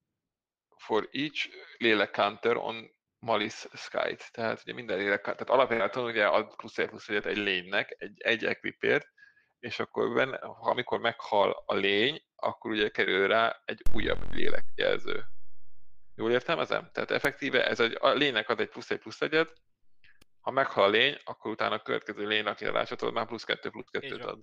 for 0.77 1.09
each 1.11 1.49
lélek 1.77 2.11
counter 2.11 2.57
on 2.57 2.89
Malice 3.19 3.69
Sky-t. 3.73 4.31
Tehát 4.31 4.61
ugye 4.61 4.73
minden 4.73 4.97
lélek, 4.97 5.21
tehát 5.21 5.49
alapjáraton 5.49 6.05
ugye 6.05 6.27
ad 6.27 6.55
plusz 6.55 6.77
egy, 6.77 6.87
plusz 6.87 7.09
egyet 7.09 7.25
egy 7.25 7.37
lénynek, 7.37 7.95
egy, 7.97 8.21
egy 8.21 8.45
equipért, 8.45 9.07
és 9.59 9.79
akkor 9.79 10.13
benne, 10.13 10.37
amikor 10.59 10.99
meghal 10.99 11.63
a 11.65 11.73
lény, 11.73 12.23
akkor 12.35 12.71
ugye 12.71 12.89
kerül 12.89 13.27
rá 13.27 13.61
egy 13.65 13.81
újabb 13.93 14.33
lélekjelző. 14.33 15.23
Jól 16.15 16.31
értelmezem? 16.31 16.89
Tehát 16.93 17.11
effektíve 17.11 17.67
ez 17.67 17.79
egy, 17.79 17.97
a 17.99 18.09
lénynek 18.09 18.49
ad 18.49 18.59
egy 18.59 18.69
plusz 18.69 18.91
egy 18.91 18.99
plusz 18.99 19.21
egyet, 19.21 19.53
ha 20.41 20.51
meghal 20.51 20.83
a 20.83 20.87
lény, 20.87 21.17
akkor 21.23 21.51
utána 21.51 21.75
a 21.75 21.81
következő 21.81 22.27
lény, 22.27 22.45
akire 22.45 22.71
rácsatolod, 22.71 23.13
már 23.13 23.25
plusz 23.25 23.43
kettő, 23.43 23.69
plusz 23.69 23.89
kettőt 23.91 24.23
ad. 24.23 24.39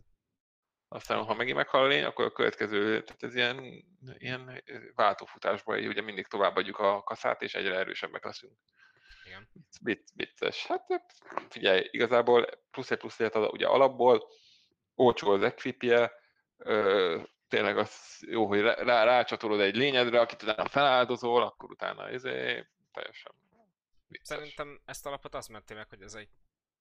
Aztán, 0.92 1.24
ha 1.24 1.34
megint 1.34 1.56
meghal 1.56 1.82
a 1.82 1.86
lény, 1.86 2.04
akkor 2.04 2.24
a 2.24 2.32
következő, 2.32 3.02
tehát 3.02 3.22
ez 3.22 3.34
ilyen, 3.34 3.84
ilyen 4.18 4.62
váltófutásban, 4.94 5.78
így 5.78 5.86
ugye 5.86 6.02
mindig 6.02 6.26
továbbadjuk 6.26 6.78
a 6.78 7.02
kaszát, 7.02 7.42
és 7.42 7.54
egyre 7.54 7.74
erősebbek 7.74 8.24
leszünk. 8.24 8.52
Igen. 9.24 9.48
Bit, 9.82 10.08
vicces. 10.14 10.66
Hát 10.66 10.86
figyelj, 11.48 11.88
igazából 11.90 12.48
plusz 12.70 12.90
egy 12.90 12.98
plusz 12.98 13.20
ad 13.20 13.52
ugye 13.52 13.66
alapból, 13.66 14.28
olcsó 14.94 15.30
az 15.30 15.42
equipje, 15.42 16.12
tényleg 17.48 17.78
az 17.78 18.18
jó, 18.26 18.46
hogy 18.46 18.60
rá, 18.60 19.04
rácsatolod 19.04 19.60
egy 19.60 19.76
lényedre, 19.76 20.20
akit 20.20 20.42
utána 20.42 20.68
feláldozol, 20.68 21.42
akkor 21.42 21.70
utána 21.70 22.10
izé, 22.10 22.66
teljesen 22.92 23.32
vicces. 24.08 24.36
Szerintem 24.36 24.80
ezt 24.84 25.06
alapot 25.06 25.34
azt 25.34 25.48
menté 25.48 25.74
meg, 25.74 25.88
hogy 25.88 26.02
ez 26.02 26.14
egy 26.14 26.28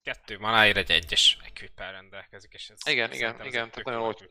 kettő 0.01 0.39
manáért 0.39 0.77
egy 0.77 0.91
egyes 0.91 1.37
equippel 1.43 1.91
rendelkezik, 1.91 2.53
és 2.53 2.69
ez 2.69 2.87
igen, 2.87 3.11
igen, 3.11 3.45
igen, 3.45 3.69
tehát 3.69 3.85
nagyon 3.85 4.01
olcsó. 4.01 4.25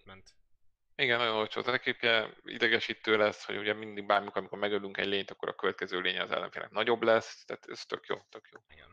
Igen, 0.94 1.18
nagyon 1.18 1.36
olcsó 1.36 1.60
az 1.60 1.68
equipje, 1.68 2.36
idegesítő 2.44 3.16
lesz, 3.16 3.44
hogy 3.44 3.56
ugye 3.56 3.72
mindig 3.72 4.06
bármikor, 4.06 4.36
amikor 4.36 4.58
megölünk 4.58 4.96
egy 4.96 5.06
lényt, 5.06 5.30
akkor 5.30 5.48
a 5.48 5.54
következő 5.54 6.00
lény 6.00 6.18
az 6.18 6.30
ellenfélnek 6.30 6.70
nagyobb 6.70 7.02
lesz, 7.02 7.44
tehát 7.44 7.66
ez 7.68 7.84
tök 7.84 8.06
jó, 8.06 8.16
tök 8.28 8.48
jó. 8.52 8.60
Igen. 8.68 8.88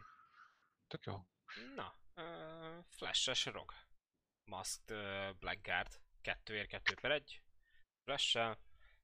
Tök 0.87 1.03
jó. 1.05 1.27
Na, 1.75 1.99
uh, 2.15 2.83
flash-es 2.89 3.45
rog. 3.45 3.73
Masked 4.43 4.97
uh, 4.97 5.35
Blackguard. 5.39 5.99
Kettőért 6.21 6.67
kettő 6.67 6.95
per 7.01 7.11
egy. 7.11 7.41
flash 8.03 8.57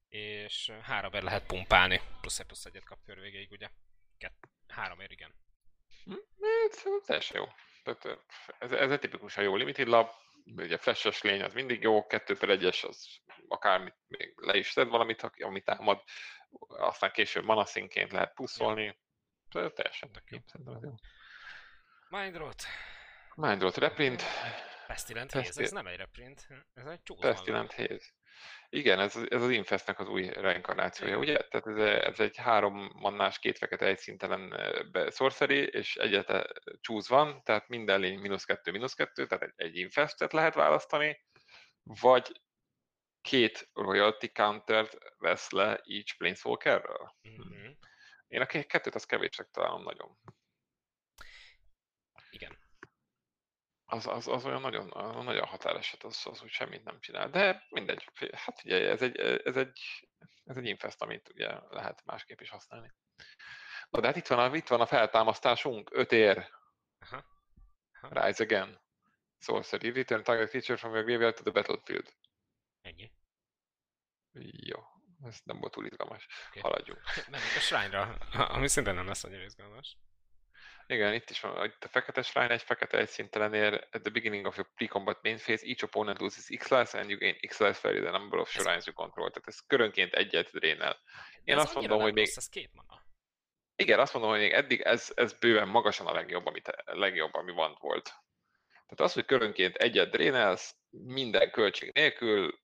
és 0.08 0.72
három 0.82 1.12
ér 1.12 1.22
lehet 1.22 1.46
pumpálni. 1.46 2.00
Plusz 2.20 2.38
egy 2.38 2.46
plusz 2.46 2.64
egyet 2.64 2.84
kap 2.84 2.98
kör 3.04 3.20
végéig, 3.20 3.50
ugye? 3.50 3.68
Kett, 4.18 4.48
három 4.66 5.00
ér, 5.00 5.10
igen. 5.10 5.34
Hm, 6.04 6.14
ez 6.70 6.82
teljesen 7.06 7.40
jó. 7.40 7.46
Tehát 7.82 8.24
ez, 8.58 8.72
ez 8.72 8.90
egy 8.90 9.00
tipikusan 9.00 9.44
jó 9.44 9.56
limited 9.56 9.86
lab, 9.86 10.10
ugye 10.56 10.76
flashes 10.76 11.22
lény 11.22 11.42
az 11.42 11.54
mindig 11.54 11.82
jó, 11.82 12.06
kettő 12.06 12.36
per 12.36 12.48
egyes 12.48 12.84
az 12.84 13.20
akármit 13.48 13.94
még 14.06 14.34
le 14.36 14.56
is 14.56 14.72
tedd 14.72 14.88
valamit, 14.88 15.22
amit 15.22 15.64
támad, 15.64 16.02
aztán 16.68 17.10
később 17.10 17.44
manaszinként 17.44 18.12
lehet 18.12 18.34
puszolni. 18.34 18.98
Ja. 19.50 19.70
Teljesen 19.70 20.12
tök 20.12 20.30
jó. 20.30 20.38
jó. 20.82 20.94
Mindrot. 22.08 22.62
Mindrot 23.34 23.76
reprint. 23.76 24.22
Pestilent 24.86 25.32
Haze, 25.32 25.62
ez 25.62 25.70
nem 25.70 25.86
egy 25.86 25.96
reprint, 25.96 26.48
ez 26.74 26.86
egy 26.86 27.02
csúsz. 27.02 27.20
Pestilent 27.20 27.72
Haze. 27.72 28.12
Igen, 28.74 29.00
ez, 29.00 29.16
ez 29.28 29.42
az 29.42 29.50
Infestnek 29.50 29.98
az 29.98 30.08
új 30.08 30.28
reinkarnációja, 30.28 31.18
ugye? 31.18 31.36
Tehát 31.48 31.66
ez, 31.66 31.76
ez 32.12 32.20
egy 32.20 32.36
három 32.36 32.90
mannás, 32.94 33.38
két 33.38 33.58
fekete, 33.58 33.86
egy 33.86 33.98
szintelen 33.98 34.60
sorcery, 35.10 35.66
és 35.66 35.96
egyet 35.96 36.52
csúsz 36.80 37.08
van, 37.08 37.42
tehát 37.42 37.68
minden 37.68 38.00
lény 38.00 38.18
mínusz 38.18 38.44
kettő, 38.44 38.70
mínusz 38.70 38.94
kettő, 38.94 39.26
tehát 39.26 39.44
egy, 39.44 39.52
egy 39.56 39.76
Infestet 39.76 40.32
lehet 40.32 40.54
választani, 40.54 41.24
vagy 41.82 42.40
két 43.20 43.70
royalty 43.72 44.26
countert 44.26 44.98
vesz 45.18 45.50
le 45.50 45.80
each 45.84 46.16
Planeswalkerről. 46.16 47.14
Mm-hmm. 47.28 47.70
Én 48.26 48.40
a 48.40 48.46
kettőt 48.46 48.94
az 48.94 49.04
kevésnek 49.04 49.48
találom 49.50 49.82
nagyon. 49.82 50.18
Igen 52.30 52.62
az, 53.94 54.06
az, 54.06 54.28
az 54.28 54.44
olyan 54.44 54.60
nagyon, 54.60 54.86
nagyon 55.24 55.46
határeset, 55.46 56.04
az, 56.04 56.26
az 56.26 56.42
úgy 56.42 56.50
semmit 56.50 56.84
nem 56.84 57.00
csinál. 57.00 57.30
De 57.30 57.66
mindegy, 57.68 58.08
hát 58.32 58.64
ugye 58.64 58.88
ez 58.88 59.02
egy, 59.02 59.16
ez 59.44 59.56
egy, 59.56 59.80
ez 60.44 60.56
egy 60.56 60.66
infest, 60.66 61.02
amit 61.02 61.28
ugye 61.28 61.58
lehet 61.70 62.04
másképp 62.04 62.40
is 62.40 62.50
használni. 62.50 62.92
Na 63.90 64.00
de 64.00 64.06
hát 64.06 64.16
itt 64.16 64.26
van 64.26 64.38
a, 64.38 64.56
itt 64.56 64.68
van 64.68 64.80
a 64.80 64.86
feltámasztásunk, 64.86 65.90
öt 65.92 66.12
ér. 66.12 66.50
Aha. 66.98 67.24
Aha. 68.00 68.26
Rise 68.26 68.44
again. 68.44 68.82
Sorcery, 69.38 69.90
return 69.90 70.22
target 70.22 70.48
creature 70.48 70.78
from 70.78 70.92
your 70.92 71.04
graveyard 71.04 71.34
to 71.34 71.42
the 71.42 71.52
battlefield. 71.52 72.14
Ennyi. 72.80 73.12
Jó, 74.66 74.78
ez 75.22 75.40
nem 75.44 75.58
volt 75.58 75.72
túl 75.72 75.86
izgalmas. 75.86 76.26
Okay. 76.48 76.62
Haladjunk. 76.62 77.00
Menjünk 77.30 77.56
a 77.56 77.60
shrine-ra, 77.60 78.02
ami 78.54 78.68
szintén 78.68 78.94
nem 78.94 79.06
lesz 79.06 79.24
annyira 79.24 79.42
izgalmas. 79.42 79.96
Igen, 80.86 81.14
itt 81.14 81.30
is 81.30 81.40
van, 81.40 81.64
itt 81.64 81.84
a 81.84 81.88
fekete 81.88 82.22
shrine 82.22 82.50
egy 82.50 82.62
fekete 82.62 82.98
egy 82.98 83.08
szintelen 83.08 83.54
ér. 83.54 83.72
At 83.72 84.02
the 84.02 84.10
beginning 84.10 84.46
of 84.46 84.56
your 84.56 84.70
pre-combat 84.74 85.22
main 85.22 85.36
phase, 85.36 85.66
each 85.66 85.84
opponent 85.84 86.18
loses 86.18 86.58
X 86.58 86.68
life 86.70 86.98
and 86.98 87.10
you 87.10 87.18
gain 87.18 87.36
X 87.46 87.58
life 87.58 87.72
for 87.72 87.92
the 87.92 88.10
number 88.10 88.38
of 88.38 88.50
shrines 88.50 88.86
you 88.86 88.94
control. 88.94 89.30
Tehát 89.30 89.48
ez 89.48 89.60
körönként 89.66 90.12
egyet 90.12 90.50
drénel. 90.50 91.00
Én 91.44 91.56
azt 91.56 91.74
mondom, 91.74 92.00
hogy 92.00 92.12
még... 92.12 92.28
Ez 92.34 92.48
két 92.48 92.70
mana. 92.72 93.02
Igen, 93.76 93.98
azt 93.98 94.12
mondom, 94.12 94.30
hogy 94.30 94.40
még 94.40 94.52
eddig 94.52 94.80
ez, 94.80 95.12
ez 95.14 95.38
bőven 95.38 95.68
magasan 95.68 96.06
a 96.06 96.12
legjobb, 96.12 96.46
amit, 96.46 96.70
legjobb, 96.84 97.34
ami 97.34 97.52
van 97.52 97.76
volt. 97.80 98.04
Tehát 98.70 99.00
az, 99.00 99.12
hogy 99.12 99.24
körönként 99.24 99.76
egyet 99.76 100.10
drénelsz, 100.10 100.76
minden 100.90 101.50
költség 101.50 101.92
nélkül, 101.92 102.62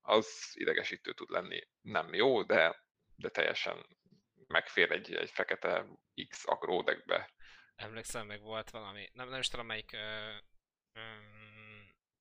az 0.00 0.50
idegesítő 0.54 1.12
tud 1.12 1.30
lenni. 1.30 1.68
Nem 1.80 2.14
jó, 2.14 2.42
de, 2.42 2.84
de 3.16 3.28
teljesen 3.28 3.86
megfér 4.56 4.90
egy, 4.90 5.14
egy 5.14 5.30
fekete 5.30 5.86
X 6.28 6.46
agródekbe. 6.46 7.30
Emlékszem, 7.74 8.26
meg 8.26 8.40
volt 8.40 8.70
valami, 8.70 9.08
nem, 9.12 9.28
nem 9.28 9.40
is 9.40 9.48
tudom 9.48 9.66
melyik 9.66 9.92
ö, 9.92 10.34
ö, 10.92 11.00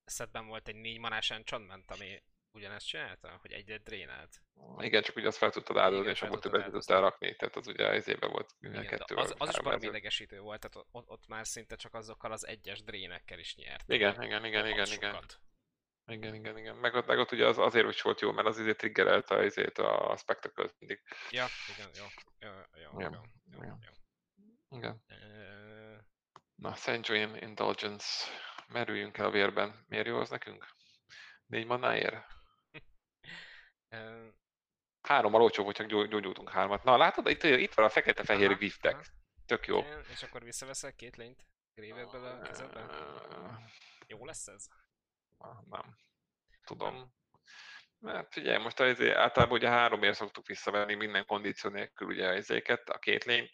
szedben 0.05 0.47
volt 0.47 0.67
egy 0.67 0.75
négy 0.75 0.99
manás 0.99 1.31
enchantment, 1.31 1.91
ami 1.91 2.23
ugyanezt 2.51 2.87
csinálta, 2.87 3.37
hogy 3.41 3.51
egyet 3.51 3.83
drénált. 3.83 4.41
Igen, 4.77 5.01
csak 5.01 5.15
ugye 5.15 5.27
azt 5.27 5.37
fel 5.37 5.51
tudtad 5.51 5.77
áldozni, 5.77 6.11
és 6.11 6.21
abból 6.21 6.39
többet 6.39 6.71
tudtál 6.71 7.01
rakni, 7.01 7.35
tehát 7.35 7.55
az 7.55 7.67
ugye 7.67 7.87
az 7.87 8.07
évben 8.07 8.31
volt 8.31 8.55
Igen, 8.59 8.85
kettő. 8.87 9.15
Az, 9.15 9.33
az 9.37 9.49
is 9.49 9.57
valami 9.57 9.85
idegesítő 9.85 10.39
volt, 10.39 10.59
tehát 10.59 10.87
ott, 10.91 11.09
ott, 11.09 11.27
már 11.27 11.47
szinte 11.47 11.75
csak 11.75 11.93
azokkal 11.93 12.31
az 12.31 12.47
egyes 12.47 12.83
drénekkel 12.83 13.39
is 13.39 13.55
nyert. 13.55 13.89
Igen, 13.89 14.23
igen, 14.23 14.45
igen, 14.45 14.67
igen, 14.67 14.87
igen. 14.87 15.15
Igen, 16.07 16.33
igen, 16.33 16.57
igen. 16.57 16.75
Meg 16.75 16.93
ott, 16.93 17.05
meg 17.05 17.17
ott 17.17 17.31
ugye 17.31 17.47
az, 17.47 17.57
azért 17.57 17.89
is 17.89 18.01
volt 18.01 18.21
jó, 18.21 18.31
mert 18.31 18.47
az 18.47 18.57
azért 18.57 18.77
triggerelte 18.77 19.35
azért 19.35 19.77
a 19.77 20.15
spectacle 20.17 20.71
mindig. 20.79 21.01
Ja, 21.29 21.45
igen, 21.75 21.89
jó. 21.93 22.05
Jó, 22.39 22.49
jó, 22.81 22.99
jó, 22.99 23.09
jó, 23.51 23.61
jó, 23.61 23.61
jó. 23.61 23.93
Igen. 24.77 25.03
Na, 26.55 26.75
Saint 26.75 27.07
Joan 27.07 27.37
Indulgence. 27.37 28.07
Merüljünk 28.67 29.17
el 29.17 29.25
a 29.25 29.31
vérben. 29.31 29.85
Miért 29.87 30.05
jó 30.05 30.19
az 30.19 30.29
nekünk? 30.29 30.65
Négy 31.45 31.65
manáért? 31.65 32.25
Három 35.07 35.33
olcsó, 35.33 35.63
hogy 35.63 35.75
csak 35.75 35.87
gyógyultunk 35.87 36.49
hármat. 36.49 36.83
Na, 36.83 36.97
látod, 36.97 37.27
itt, 37.27 37.43
itt 37.43 37.73
van 37.73 37.85
a 37.85 37.89
fekete-fehér 37.89 38.57
giftek. 38.57 39.05
Tök 39.45 39.67
jó. 39.67 39.79
És 40.09 40.23
akkor 40.23 40.43
visszaveszel 40.43 40.95
két 40.95 41.15
lényt? 41.15 41.45
Grévedből 41.73 42.25
a 42.25 42.41
kezedben? 42.41 42.89
Jó 44.07 44.25
lesz 44.25 44.47
ez? 44.47 44.67
Nem. 45.69 45.95
Tudom. 46.65 47.13
Mert 47.99 48.33
figyelj, 48.33 48.63
most 48.63 48.79
az, 48.79 49.01
általában 49.01 49.57
ugye 49.57 49.69
háromért 49.69 50.15
szoktuk 50.15 50.47
visszavenni 50.47 50.93
minden 50.93 51.25
kondíció 51.25 51.69
nélkül 51.69 52.07
ugye 52.07 52.27
az 52.27 52.49
a 52.85 52.97
két 52.99 53.23
lényt. 53.23 53.51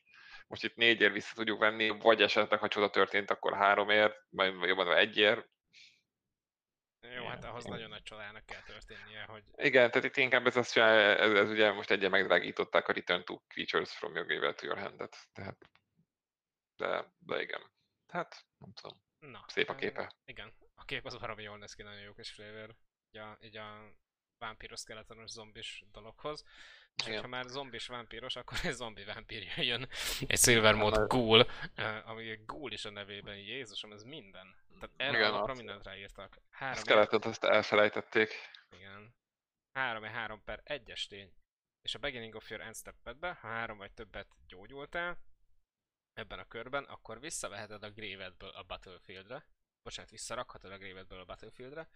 Most 0.47 0.63
itt 0.63 0.75
négyért 0.75 1.13
vissza 1.13 1.35
tudjuk 1.35 1.59
venni, 1.59 1.89
vagy 1.89 2.21
esetleg, 2.21 2.59
ha 2.59 2.67
csoda 2.67 2.89
történt, 2.89 3.31
akkor 3.31 3.55
háromért, 3.55 4.15
vagy 4.29 4.67
jobban 4.67 4.97
egyért. 4.97 5.49
Jó, 7.15 7.27
hát 7.27 7.43
ahhoz 7.43 7.65
nagyon 7.65 7.89
nagy 7.89 8.03
csodának 8.03 8.45
kell 8.45 8.61
történnie, 8.61 9.23
hogy... 9.23 9.43
Igen, 9.55 9.91
tehát 9.91 10.07
itt 10.07 10.17
inkább 10.17 10.45
ez 10.47 10.55
azt 10.55 10.71
csinál, 10.71 11.17
ez, 11.17 11.33
ez 11.33 11.49
ugye 11.49 11.71
most 11.71 11.91
egyen 11.91 12.09
megdrágították 12.09 12.87
a 12.87 12.93
Return 12.93 13.23
to 13.23 13.37
Creatures 13.47 13.95
from 13.95 14.15
your 14.15 14.27
graveyard 14.27 14.55
to 14.55 14.65
your 14.65 14.79
hand-et. 14.79 15.17
Tehát, 15.33 15.57
de, 16.75 17.13
de 17.19 17.41
igen. 17.41 17.71
Hát, 18.07 18.45
nem 18.57 18.73
tudom. 18.73 19.01
Na, 19.19 19.45
Szép 19.47 19.69
a 19.69 19.75
képe. 19.75 20.15
Igen, 20.25 20.53
kép 20.91 21.05
az 21.05 21.19
valami 21.19 21.43
jól 21.43 21.57
néz 21.57 21.73
ki, 21.73 21.83
nagyon 21.83 22.01
jó 22.01 22.13
kis 22.13 22.31
flavor. 22.31 22.75
Így 23.11 23.21
a, 23.21 23.37
így 23.41 23.57
a 23.57 23.93
vámpíros 24.37 24.79
skeletonos 24.79 25.29
zombis 25.29 25.83
dologhoz. 25.91 26.43
És 27.05 27.19
ha 27.19 27.27
már 27.27 27.45
zombis 27.45 27.87
vámpíros, 27.87 28.35
akkor 28.35 28.57
egy 28.63 28.73
zombi 28.73 29.03
vámpír 29.03 29.57
jön. 29.57 29.89
Egy 30.27 30.39
Silver 30.39 30.75
Mode 30.75 31.05
Ghoul, 31.05 31.47
ami 32.03 32.29
egy 32.29 32.45
Ghoul 32.45 32.71
is 32.71 32.85
a 32.85 32.89
nevében, 32.89 33.37
Jézusom, 33.37 33.91
ez 33.91 34.03
minden. 34.03 34.55
Tehát 34.79 34.95
erre 34.97 35.17
Igen, 35.17 35.33
a 35.33 35.53
mindent 35.53 35.83
ráírtak. 35.83 36.41
Három 36.49 36.77
a 36.77 36.81
skeletot 36.81 37.25
azt 37.25 37.43
elfelejtették. 37.43 38.33
Igen. 38.69 39.15
3 39.73 40.03
3 40.03 40.43
per 40.43 40.61
1-es 40.65 41.07
tény. 41.07 41.33
És 41.81 41.95
a 41.95 41.99
beginning 41.99 42.35
of 42.35 42.49
your 42.49 42.61
end 42.61 42.75
step 42.75 42.95
ha 43.21 43.47
három 43.47 43.77
vagy 43.77 43.91
többet 43.91 44.27
gyógyultál, 44.47 45.17
ebben 46.13 46.39
a 46.39 46.47
körben, 46.47 46.83
akkor 46.83 47.19
visszaveheted 47.19 47.83
a 47.83 47.91
Gravedből 47.91 48.49
a 48.49 48.63
Battlefieldre, 48.63 49.45
bocsánat, 49.83 50.11
visszarakhatod 50.11 50.71
a 50.71 50.77
Gravedből 50.77 51.19
a 51.19 51.25
Battlefieldre, 51.25 51.89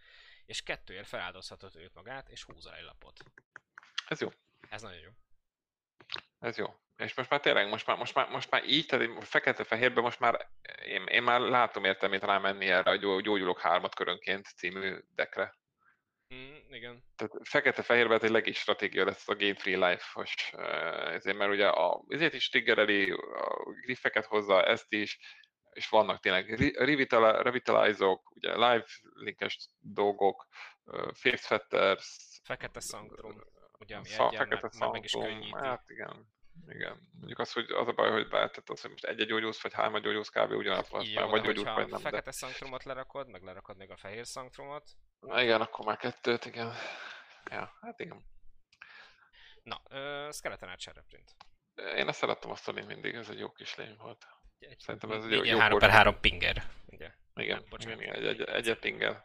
és 0.45 0.63
kettőért 0.63 1.07
feláldozhatod 1.07 1.75
őt 1.75 1.93
magát, 1.93 2.29
és 2.29 2.43
húzol 2.43 2.75
egy 2.75 2.83
lapot. 2.83 3.23
Ez 4.07 4.21
jó. 4.21 4.29
Ez 4.69 4.81
nagyon 4.81 4.99
jó. 4.99 5.09
Ez 6.39 6.57
jó. 6.57 6.75
És 6.97 7.13
most 7.13 7.29
már 7.29 7.39
tényleg, 7.39 7.69
most 7.69 7.87
már, 7.87 7.97
most 7.97 8.15
már, 8.15 8.29
most 8.29 8.49
már 8.49 8.63
így, 8.65 8.85
tehát 8.85 9.23
fekete-fehérben 9.27 10.03
most 10.03 10.19
már 10.19 10.49
én, 10.85 11.03
én 11.03 11.23
már 11.23 11.39
látom 11.39 11.83
értelmét 11.83 12.23
rámenni 12.23 12.65
erre 12.65 12.91
a 12.91 12.95
gyógyulok 12.95 13.59
hármat 13.59 13.95
körönként 13.95 14.45
című 14.45 14.97
dekre. 15.15 15.55
Mm, 16.33 16.55
igen. 16.69 17.03
Tehát 17.15 17.33
fekete-fehérben 17.43 18.23
egy 18.23 18.29
legis 18.29 18.57
stratégia 18.57 19.05
lesz 19.05 19.27
a 19.27 19.35
Game 19.35 19.55
Free 19.55 19.89
Life-os, 19.89 20.53
ezért, 21.13 21.37
mert 21.37 21.51
ugye 21.51 21.67
a, 21.67 22.03
ezért 22.07 22.33
is 22.33 22.49
triggereli, 22.49 23.11
a 23.11 23.71
griffeket 23.81 24.25
hozza, 24.25 24.63
ezt 24.63 24.93
is, 24.93 25.19
és 25.75 25.89
vannak 25.89 26.19
tényleg 26.19 26.49
revitalizók, 27.41 28.31
ugye 28.35 28.53
live 28.53 28.85
linkes 29.13 29.69
dolgok, 29.79 30.47
face 31.13 31.37
fetters, 31.47 32.39
Fekete 32.43 32.79
Sanctrum, 32.79 33.43
ugye 33.79 33.95
ami 33.95 34.07
szal, 34.07 34.31
fekete 34.31 34.69
meg, 34.79 34.91
meg, 34.91 35.03
is 35.03 35.11
könnyíti. 35.11 35.55
hát 35.55 35.89
igen, 35.89 36.33
igen. 36.67 37.09
Mondjuk 37.17 37.39
az, 37.39 37.51
hogy 37.51 37.71
az 37.71 37.87
a 37.87 37.91
baj, 37.91 38.11
hogy 38.11 38.29
tehát 38.29 38.69
az, 38.69 38.81
hogy 38.81 38.89
most 38.89 39.05
egy-egy 39.05 39.27
gyógyusz, 39.27 39.61
vagy 39.61 39.73
három 39.73 40.01
gyógyusz 40.01 40.29
kb. 40.29 40.51
ugyanaz 40.51 40.89
van, 40.89 41.05
Jó, 41.05 41.27
vagy 41.27 41.41
de 41.41 41.47
hogyha 41.47 41.73
vagy 41.73 41.87
nem, 41.87 42.01
de... 42.01 42.09
fekete 42.09 42.31
Sanctrumot 42.31 42.83
lerakod, 42.83 43.29
meg 43.29 43.43
lerakod 43.43 43.77
még 43.77 43.89
a 43.89 43.97
fehér 43.97 44.25
Sanctrumot, 44.25 44.83
Na 45.19 45.41
igen, 45.41 45.61
akkor 45.61 45.85
már 45.85 45.97
kettőt, 45.97 46.45
igen. 46.45 46.73
Ja, 47.51 47.77
hát 47.81 47.99
igen. 47.99 48.25
na, 49.63 49.81
uh, 49.89 50.31
Skeleton 50.31 50.69
Archer 50.69 50.95
reprint. 50.95 51.35
Én 51.75 52.07
ezt 52.07 52.19
szerettem 52.19 52.51
azt 52.51 52.67
a 52.67 52.71
mindig, 52.71 53.15
ez 53.15 53.29
egy 53.29 53.39
jó 53.39 53.51
kis 53.51 53.75
lény 53.75 53.95
volt. 53.97 54.25
Egy, 54.69 54.79
Szerintem 54.79 55.11
ez 55.11 55.23
egy 55.25 55.31
jó- 55.31 55.41
egy 55.41 55.47
jó 55.47 55.57
3 55.57 55.79
per 55.79 55.87
kor- 55.89 55.97
3 55.97 56.19
pinger, 56.19 56.63
ugye? 56.85 57.11
Igen, 57.35 57.65
Bocsánat. 57.69 58.01
igen, 58.01 58.15
igen 58.15 58.29
egy, 58.29 58.41
egy, 58.41 58.49
egyet 58.49 58.79
pingel. 58.79 59.23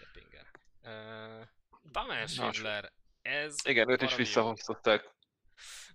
Egy 0.00 0.08
pinger. 0.12 0.46
Uh, 0.82 1.46
Na, 1.92 2.26
Schindler, 2.26 2.92
ez 3.22 3.56
Igen, 3.64 3.90
őt 3.90 4.02
is 4.02 4.14
visszahoztatták. 4.14 5.10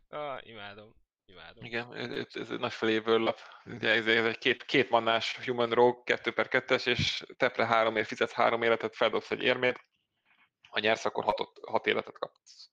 Ah, 0.10 0.48
imádom, 0.48 0.96
imádom. 1.26 1.64
Igen, 1.66 1.94
ez, 1.96 2.26
ez 2.36 2.50
egy 2.52 2.60
nagy 2.60 2.74
flavor 2.74 3.20
lap. 3.20 3.40
Ugye 3.66 3.90
ez, 3.90 4.08
ez 4.08 4.26
egy 4.26 4.38
két, 4.38 4.64
két 4.66 4.90
mannás 4.90 5.38
Human 5.46 5.70
Rogue 5.70 6.02
2 6.04 6.32
per 6.34 6.48
2-es, 6.50 6.88
és 6.88 7.24
tepre 7.38 7.66
háromért 7.66 8.08
fizetsz 8.08 8.32
három 8.34 8.62
életet, 8.64 8.96
feldobsz 8.96 9.32
egy 9.32 9.42
érmét. 9.44 9.86
Ha 10.70 10.80
nyersz, 10.80 11.06
akkor 11.06 11.24
hatot, 11.24 11.60
hat 11.68 11.88
életet 11.88 12.20
kapsz. 12.20 12.70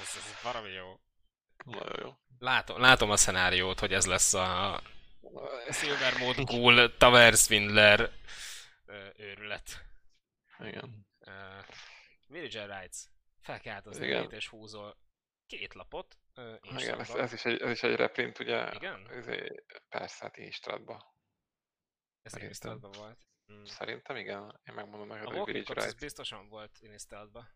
Ez, 0.00 0.16
ez 0.16 0.42
valami 0.42 0.70
jó. 0.70 1.00
Nagyon 1.64 1.96
jó. 2.02 2.10
Látom, 2.44 2.80
látom 2.80 3.10
a 3.10 3.16
szenáriót, 3.16 3.80
hogy 3.80 3.92
ez 3.92 4.06
lesz 4.06 4.34
a 4.34 4.80
Silver 5.70 6.18
Mode 6.18 6.42
Ghoul, 6.42 6.96
Tamer 6.96 7.32
Swindler 7.32 8.10
őrület. 9.16 9.84
Igen. 10.58 11.06
Uh, 11.18 11.64
Villager 12.26 12.78
Rights. 12.78 12.98
Fel 13.40 13.60
kell 13.60 13.74
áldozni 13.74 14.06
Igen. 14.06 14.30
és 14.30 14.48
húzol 14.48 14.96
két 15.46 15.74
lapot. 15.74 16.18
Uh, 16.36 16.58
Igen, 16.62 17.00
ez, 17.00 17.10
ez, 17.10 17.32
is 17.32 17.44
egy, 17.44 17.60
ez 17.60 17.70
is 17.70 17.82
egy 17.82 17.96
reprint, 17.96 18.38
ugye? 18.38 18.72
Igen? 18.74 19.10
Ez 19.10 19.26
egy, 19.26 19.64
persze, 19.88 20.24
hát 20.24 20.36
Instradba. 20.36 21.16
Ez. 22.22 22.36
Innistrad-ban 22.36 22.92
volt. 22.92 23.26
Mm. 23.52 23.64
Szerintem 23.64 24.16
igen, 24.16 24.60
én 24.68 24.74
megmondom 24.74 25.08
neked, 25.08 25.26
hogy 25.26 25.44
Village 25.44 25.72
Rights. 25.74 25.98
biztosan 25.98 26.48
volt 26.48 26.78
Innistrad-ba. 26.80 27.48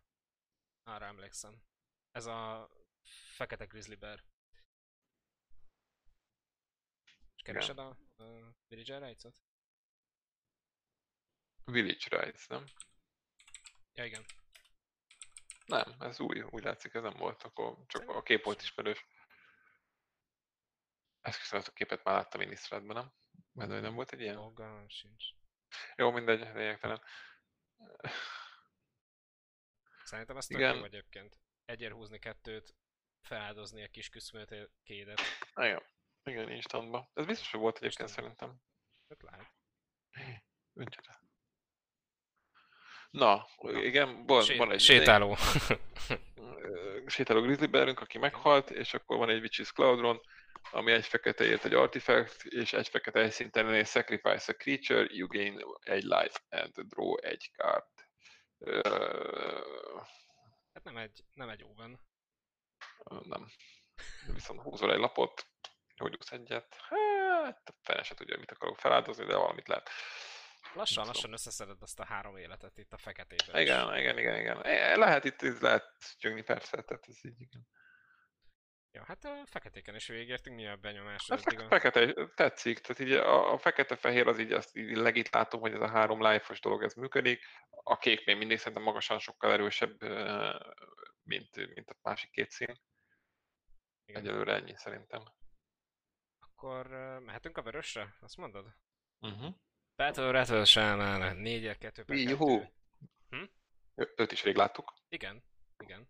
Arra 0.83 1.05
emlékszem. 1.05 1.61
Ez 2.11 2.25
a 2.25 2.69
fekete 3.35 3.65
grizzly 3.65 3.95
bear. 3.95 4.23
És 7.39 7.45
keresed 7.45 7.77
a 7.77 7.97
uh, 8.17 8.47
Villager 8.67 9.01
Rights-ot? 9.01 9.43
Village 11.65 12.21
Rights, 12.21 12.47
nem? 12.47 12.65
Ja, 13.93 14.05
igen. 14.05 14.25
Nem, 15.65 15.95
ez 15.99 16.19
új, 16.19 16.41
úgy 16.41 16.63
látszik, 16.63 16.93
ez 16.93 17.01
nem 17.01 17.17
volt, 17.17 17.43
akkor 17.43 17.77
csak 17.87 18.09
Szerintem 18.09 18.15
a 18.15 18.23
kép 18.23 18.43
volt 18.43 18.61
ismerős. 18.61 19.05
Ezt 21.21 21.39
köszönöm, 21.39 21.65
a 21.67 21.73
képet 21.73 22.03
már 22.03 22.15
láttam 22.15 22.41
Innistrádban, 22.41 22.95
nem? 22.95 23.13
Mert 23.51 23.81
nem 23.81 23.93
volt 23.93 24.11
egy 24.11 24.21
ilyen? 24.21 24.35
Fogalmam 24.35 24.89
sincs. 24.89 25.23
Jó, 25.95 26.11
mindegy, 26.11 26.39
lényegtelen. 26.39 27.01
Szerintem 30.03 30.37
ez 30.37 30.45
tök 30.45 30.57
Igen. 30.57 30.75
jó 30.75 30.83
egyébként. 30.83 31.39
Egyért 31.65 31.93
húzni 31.93 32.19
kettőt, 32.19 32.75
feláldozni 33.21 33.83
a 33.83 33.89
kis 33.89 34.09
kédet. 34.83 35.19
Igen, 35.55 35.83
igen, 36.23 36.51
instantban. 36.51 37.09
Ez 37.13 37.25
biztos, 37.25 37.51
hogy 37.51 37.59
volt 37.59 37.77
egyébként 37.77 38.09
Instantban. 38.09 38.35
szerintem. 38.35 38.61
Hát 39.09 39.21
lehet. 39.31 39.51
Öngyere. 40.73 41.27
Na, 43.09 43.47
igen, 43.61 44.25
van, 44.25 44.41
Sé- 44.43 44.57
van 44.57 44.71
egy 44.71 44.79
sétáló. 44.81 45.35
sétáló 47.07 47.41
grizzly 47.41 47.65
bearünk, 47.65 47.99
aki 47.99 48.17
meghalt, 48.17 48.69
és 48.69 48.93
akkor 48.93 49.17
van 49.17 49.29
egy 49.29 49.41
Witch's 49.45 49.73
Cloudron, 49.73 50.21
ami 50.71 50.91
egy 50.91 51.05
feketeért 51.05 51.65
egy 51.65 51.73
artifact, 51.73 52.43
és 52.45 52.73
egy 52.73 52.87
fekete 52.87 53.19
egy 53.19 53.31
szinten 53.31 53.69
egy 53.73 53.87
sacrifice 53.87 54.51
a 54.51 54.55
creature, 54.55 55.07
you 55.09 55.27
gain 55.27 55.61
egy 55.79 56.03
life 56.03 56.39
and 56.49 56.79
draw 56.79 57.17
egy 57.17 57.49
card. 57.53 57.85
Ö, 58.57 58.79
Hát 60.73 60.83
nem 60.83 60.97
egy, 60.97 61.23
nem 61.33 61.49
egy 61.49 61.63
oven. 61.63 61.99
nem. 63.23 63.47
Viszont 64.33 64.61
húzol 64.61 64.91
egy 64.93 64.99
lapot, 64.99 65.47
gyógyulsz 65.99 66.31
egyet. 66.31 66.75
Hát, 66.89 67.73
fene 67.81 68.03
se 68.03 68.15
tudja, 68.15 68.37
mit 68.37 68.51
akarok 68.51 68.77
feláldozni, 68.79 69.25
de 69.25 69.35
valamit 69.35 69.67
lehet. 69.67 69.89
Lassan, 70.73 71.03
Nem 71.03 71.13
lassan 71.13 71.33
összeszeded 71.33 71.81
azt 71.81 71.99
a 71.99 72.05
három 72.05 72.37
életet 72.37 72.77
itt 72.77 72.93
a 72.93 72.97
feketében 72.97 73.61
is. 73.61 73.67
Igen, 73.69 73.97
igen, 73.97 74.17
igen, 74.17 74.39
igen. 74.39 74.63
E, 74.63 74.95
Lehet 74.95 75.23
itt, 75.23 75.41
itt 75.41 75.59
lehet 75.59 75.91
gyöngni 76.19 76.41
persze, 76.41 76.81
tehát 76.81 77.07
ez 77.07 77.25
így 77.25 77.41
igen. 77.41 77.67
Ja, 78.91 79.03
hát 79.05 79.23
a 79.23 79.43
feketéken 79.45 79.95
is 79.95 80.07
végértünk, 80.07 80.55
mi 80.55 80.67
a 80.67 80.75
benyomás 80.75 81.29
A 81.29 81.37
fe- 81.37 81.61
a... 81.61 81.67
fekete 81.67 82.13
tetszik, 82.35 82.79
tehát 82.79 83.01
így 83.01 83.11
a, 83.11 83.51
a 83.53 83.57
fekete-fehér 83.57 84.27
az 84.27 84.39
így, 84.39 84.51
azt 84.51 84.75
így 84.77 84.95
legit 84.97 85.29
látom, 85.29 85.59
hogy 85.59 85.73
ez 85.73 85.81
a 85.81 85.89
három 85.89 86.21
life-os 86.31 86.59
dolog 86.59 86.83
ez 86.83 86.93
működik. 86.93 87.43
A 87.69 87.97
kék 87.97 88.25
még 88.25 88.37
mindig 88.37 88.57
szerintem 88.57 88.83
magasan 88.83 89.19
sokkal 89.19 89.51
erősebb, 89.51 90.01
mint, 91.23 91.55
mint 91.55 91.89
a 91.89 91.95
másik 92.01 92.31
két 92.31 92.49
szín. 92.51 92.81
Igen. 94.05 94.21
Egyelőre 94.21 94.53
ennyi 94.53 94.73
szerintem. 94.75 95.23
Akkor 96.61 96.87
mehetünk 97.19 97.57
a 97.57 97.61
vörösre? 97.61 98.15
Azt 98.19 98.37
mondod? 98.37 98.73
Uh-huh. 99.19 99.53
Battle 99.95 100.31
Rattle 100.31 100.65
Shaman, 100.65 101.37
4 101.37 101.77
2 101.77 102.03
per 102.03 102.15
2. 102.15 102.29
Juhu! 102.29 102.63
Őt 104.15 104.31
is 104.31 104.43
rég 104.43 104.55
láttuk. 104.55 104.93
Igen, 105.09 105.43
igen. 105.77 106.09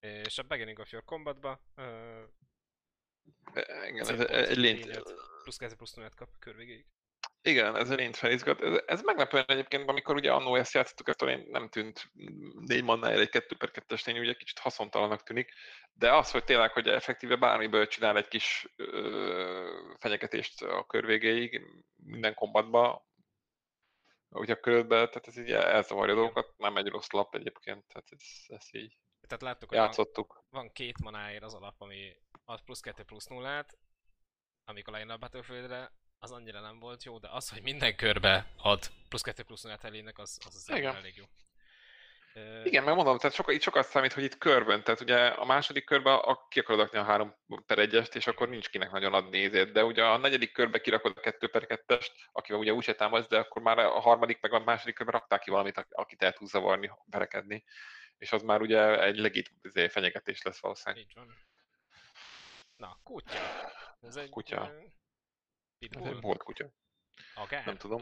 És 0.00 0.38
a 0.38 0.42
Beginning 0.42 0.78
of 0.78 0.90
Your 0.90 1.04
Combatba 1.04 1.60
uh, 1.76 2.22
Igen, 3.88 3.98
ez 3.98 4.08
egy 4.08 4.56
lényet. 4.56 5.02
plusz 5.42 5.56
2 5.56 5.74
plusz 5.74 5.94
0 5.94 6.08
kap 6.16 6.38
körvégéig. 6.38 6.86
Igen, 7.44 7.76
ez 7.76 7.94
lényt 7.94 8.16
felizgat. 8.16 8.62
Ez, 8.62 8.82
ez 8.86 9.02
meglepően 9.02 9.44
egyébként, 9.46 9.88
amikor 9.88 10.14
ugye 10.14 10.32
annó 10.32 10.56
ezt 10.56 10.72
játszottuk, 10.72 11.08
ettől 11.08 11.28
én 11.28 11.46
nem 11.50 11.68
tűnt 11.68 12.10
négy 12.66 12.84
mannáért 12.84 13.20
egy 13.20 13.28
2 13.28 13.56
per 13.56 13.70
2-es 13.72 14.06
lény, 14.06 14.18
ugye 14.18 14.34
kicsit 14.34 14.58
haszontalannak 14.58 15.22
tűnik, 15.22 15.52
de 15.92 16.14
az, 16.14 16.30
hogy 16.30 16.44
tényleg, 16.44 16.70
hogy 16.72 16.88
effektíve 16.88 17.36
bármiből 17.36 17.86
csinál 17.86 18.16
egy 18.16 18.28
kis 18.28 18.68
ö, 18.76 19.94
fenyegetést 19.98 20.62
a 20.62 20.84
kör 20.86 21.06
végéig, 21.06 21.60
minden 21.96 22.34
kombatba, 22.34 23.06
ugye 24.28 24.52
a 24.52 24.60
körödbe, 24.60 24.96
tehát 24.96 25.26
ez 25.26 25.38
így 25.38 25.50
elzavarja 25.50 26.14
dolgokat, 26.14 26.54
nem 26.56 26.76
egy 26.76 26.88
rossz 26.88 27.10
lap 27.10 27.34
egyébként, 27.34 27.86
tehát 27.86 28.08
ez, 28.10 28.56
ez 28.56 28.66
így 28.70 28.98
Tehát 29.20 29.42
láttuk, 29.42 29.68
hogy 29.68 29.78
van, 29.78 29.86
játszottuk. 29.86 30.44
van 30.50 30.72
két 30.72 30.98
manáért 30.98 31.42
az 31.42 31.54
alap, 31.54 31.74
ami 31.78 32.16
ad 32.44 32.62
plusz 32.62 32.80
2 32.80 33.02
plusz 33.02 33.26
0 33.26 33.66
amikor 34.64 34.92
lejön 34.92 35.10
a 35.10 35.16
Battlefieldre, 35.16 35.92
az 36.22 36.30
annyira 36.30 36.60
nem 36.60 36.78
volt 36.78 37.04
jó, 37.04 37.18
de 37.18 37.28
az, 37.30 37.48
hogy 37.48 37.62
minden 37.62 37.96
körbe 37.96 38.46
ad 38.56 38.90
plusz 39.08 39.22
2 39.22 39.42
plusz 39.42 39.62
0 39.62 39.78
elének, 39.82 40.18
az, 40.18 40.38
az, 40.46 40.54
az 40.54 40.76
Igen. 40.76 40.94
elég 40.94 41.16
jó. 41.16 41.24
Igen, 42.64 42.84
mert 42.84 42.96
mondom, 42.96 43.18
tehát 43.18 43.34
soka, 43.36 43.52
itt 43.52 43.62
sokat 43.62 43.86
számít, 43.86 44.12
hogy 44.12 44.22
itt 44.22 44.38
körben, 44.38 44.84
tehát 44.84 45.00
ugye 45.00 45.26
a 45.26 45.44
második 45.44 45.84
körben 45.84 46.14
a, 46.14 46.48
ki 46.48 46.58
akarod 46.58 46.80
rakni 46.80 46.98
a 46.98 47.02
3 47.04 47.34
per 47.66 47.78
1 47.78 48.08
és 48.12 48.26
akkor 48.26 48.48
nincs 48.48 48.68
kinek 48.68 48.90
nagyon 48.90 49.14
adni 49.14 49.38
nézét, 49.38 49.72
de 49.72 49.84
ugye 49.84 50.04
a 50.04 50.16
negyedik 50.16 50.52
körbe 50.52 50.80
kirakod 50.80 51.12
a 51.16 51.20
2 51.20 51.48
per 51.48 51.66
2 51.66 51.98
akivel 52.32 52.60
ugye 52.60 52.72
úgyse 52.72 52.94
támadsz, 52.94 53.28
de 53.28 53.38
akkor 53.38 53.62
már 53.62 53.78
a 53.78 54.00
harmadik 54.00 54.40
meg 54.40 54.52
a 54.52 54.58
második 54.58 54.94
körben 54.94 55.14
rakták 55.14 55.40
ki 55.40 55.50
valamit, 55.50 55.78
ak- 55.78 55.94
akit 55.94 56.22
el 56.22 56.32
tudsz 56.32 56.50
zavarni, 56.50 56.90
verekedni, 57.04 57.64
és 58.18 58.32
az 58.32 58.42
már 58.42 58.60
ugye 58.60 59.02
egy 59.02 59.18
legit 59.18 59.50
izé, 59.62 59.88
fenyegetés 59.88 60.42
lesz 60.42 60.60
valószínűleg. 60.60 61.04
Így 61.04 61.12
van. 61.14 61.34
Na, 62.76 62.98
kutya. 63.02 63.38
Ez 64.00 64.16
egy 64.16 64.28
Kutya. 64.28 64.72
Ö, 65.82 65.84
Ez 65.84 65.90
Pitbull, 65.90 66.16
egy 66.16 66.20
volt 66.20 66.42
kutya. 66.42 66.70
agár, 67.34 67.64
Nem 67.66 67.76
tudom. 67.76 68.00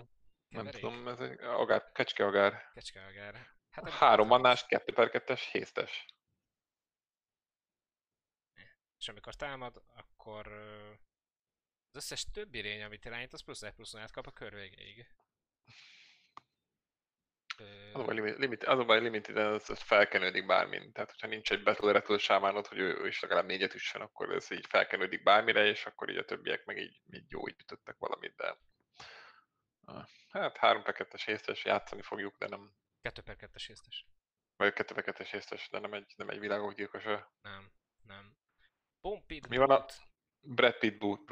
Nem 0.49 0.65
Keverék? 0.65 0.81
tudom, 0.81 1.09
ez 1.09 1.21
egy 1.21 1.41
agár, 1.41 1.93
kecske 1.93 2.25
agár. 2.27 2.71
kecske 2.75 3.05
agár. 3.07 3.47
Hát 3.71 3.85
a 3.87 3.91
Három 3.91 4.27
mannás, 4.27 4.67
2 4.67 4.93
per 4.93 5.09
2-es, 5.13 5.49
héztes. 5.53 6.05
És 8.99 9.09
amikor 9.09 9.35
támad, 9.35 9.83
akkor 9.87 10.47
az 11.89 11.97
összes 11.97 12.25
többi 12.25 12.61
lény, 12.61 12.83
amit 12.83 13.05
irányít, 13.05 13.33
az 13.33 13.43
plusz 13.43 13.63
1 13.63 13.73
plusz 13.75 13.93
0 13.93 14.07
kap 14.13 14.27
a 14.27 14.31
kör 14.31 14.55
végéig. 14.55 15.07
Az 17.93 18.01
a 18.01 18.05
baj, 18.05 18.37
limit, 18.39 18.65
az 18.65 18.79
a 18.79 18.85
baj 18.85 19.01
limited, 19.01 19.37
ez, 19.37 19.71
ez 19.71 19.81
felkenődik 19.81 20.47
bármin. 20.47 20.93
Tehát, 20.93 21.11
hogyha 21.11 21.27
nincs 21.27 21.53
egy 21.53 21.63
battle 21.63 21.93
rattle 21.93 22.19
sámánod, 22.19 22.67
hogy 22.67 22.79
ő, 22.79 22.99
ő 23.03 23.07
is 23.07 23.21
legalább 23.21 23.47
négyet 23.47 23.75
üssön, 23.75 24.01
akkor 24.01 24.33
ez 24.35 24.51
így 24.51 24.67
felkenődik 24.69 25.23
bármire, 25.23 25.65
és 25.65 25.87
akkor 25.87 26.11
így 26.11 26.17
a 26.17 26.25
többiek 26.25 26.65
meg 26.65 26.79
így, 26.79 27.01
így 27.11 27.25
jó, 27.29 27.49
így 27.49 27.61
ütöttek 27.61 27.97
valamit, 27.99 28.35
de... 28.37 28.59
Hát 30.31 30.57
3 30.57 30.83
per 30.83 30.95
2-es 30.99 31.23
héztes 31.25 31.65
játszani 31.65 32.03
fogjuk, 32.03 32.39
de 32.39 32.47
nem... 32.49 32.73
2 33.03 33.23
per 33.23 33.37
2-es 33.39 33.65
héztes. 33.67 34.07
Vagy 34.57 34.73
a 34.77 34.83
2x2-es 34.83 35.35
észtes, 35.35 35.69
de 35.71 35.79
nem 35.79 35.93
egy, 35.93 36.13
nem 36.17 36.29
egy 36.29 36.39
világok 36.39 36.75
gyilkosa. 36.75 37.33
Nem, 37.43 37.73
nem. 38.03 38.37
Bompit 39.01 39.49
Mi 39.49 39.57
van 39.57 39.71
a 39.71 39.85
Brad 40.41 40.79
Pitt 40.79 40.99
boot, 40.99 41.29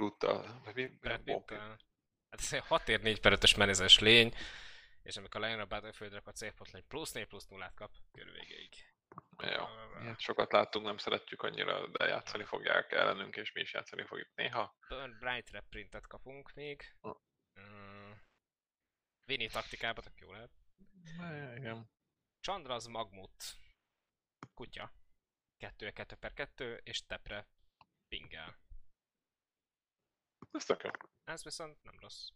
mi? 0.74 0.86
Brad 0.86 1.20
Pitt, 1.20 1.50
hát 1.50 2.40
ez 2.40 2.52
egy 2.52 2.66
6 2.66 2.88
ér 2.88 3.00
4 3.00 3.20
per 3.20 3.32
5-ös 3.38 3.56
menezes 3.56 3.98
lény, 3.98 4.34
és 5.02 5.16
amikor 5.16 5.40
lejön 5.40 5.60
a 5.60 5.66
Battlefield, 5.66 6.14
akkor 6.14 6.32
a 6.32 6.36
célpont 6.36 6.84
plusz 6.88 7.12
4 7.12 7.26
plusz 7.26 7.46
0 7.46 7.72
kap 7.74 7.96
körül 8.12 8.32
végéig. 8.32 8.74
Jó, 9.38 9.64
sokat 10.16 10.52
láttunk, 10.52 10.84
nem 10.84 10.96
szeretjük 10.96 11.42
annyira, 11.42 11.86
de 11.86 12.06
játszani 12.06 12.44
fogják 12.44 12.92
ellenünk, 12.92 13.36
és 13.36 13.52
mi 13.52 13.60
is 13.60 13.72
játszani 13.72 14.04
fogjuk 14.04 14.34
néha. 14.34 14.76
Burn 14.88 15.18
Bright 15.18 15.50
reprintet 15.50 16.06
kapunk 16.06 16.54
még. 16.54 16.96
Hm. 17.00 18.12
Vini 19.24 19.46
taktikába 19.46 20.02
tök 20.02 20.18
jó 20.18 20.32
lehet. 20.32 20.50
Igen. 21.56 21.90
Chandraz 22.40 22.86
Magmut. 22.86 23.44
Kutya. 24.54 24.92
2 25.56 25.90
2 25.90 26.16
per 26.16 26.32
2 26.32 26.80
és 26.84 27.06
tepre 27.06 27.48
pingel. 28.08 28.58
Ez 30.50 30.64
tök 30.64 30.82
jó. 30.82 30.90
Ez 31.24 31.44
viszont 31.44 31.82
nem 31.82 31.98
rossz. 31.98 32.28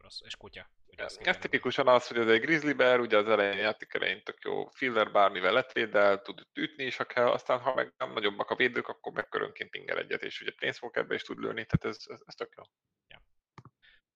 Rossz. 0.00 0.20
És 0.24 0.36
kutya. 0.36 0.70
Ugye 0.86 1.04
Ez, 1.04 1.18
ez 1.22 1.36
tipikusan 1.36 1.88
az, 1.88 2.06
hogy 2.08 2.18
ez 2.18 2.28
egy 2.28 2.40
grizzly 2.40 2.72
bear, 2.72 3.00
ugye 3.00 3.16
az 3.16 3.28
elején 3.28 3.58
játék 3.58 3.94
elején 3.94 4.22
tök 4.22 4.38
jó 4.42 4.68
filler, 4.68 5.12
bármivel 5.12 5.52
letvédel, 5.52 6.22
tud 6.22 6.46
ütni 6.54 6.84
is, 6.84 6.96
ha 6.96 7.04
kell, 7.04 7.26
aztán 7.26 7.60
ha 7.60 7.74
meg 7.74 7.92
nem 7.96 8.12
nagyobbak 8.12 8.50
a 8.50 8.56
védők, 8.56 8.88
akkor 8.88 9.12
meg 9.12 9.28
körönként 9.28 9.70
pingel 9.70 9.98
egyet, 9.98 10.22
és 10.22 10.40
ugye 10.40 10.52
planeswalkerbe 10.52 11.14
is 11.14 11.22
tud 11.22 11.38
lőni, 11.38 11.66
tehát 11.66 11.96
ez, 11.96 12.04
ez, 12.08 12.20
ez 12.26 12.34
tök 12.34 12.54
jó. 12.56 12.62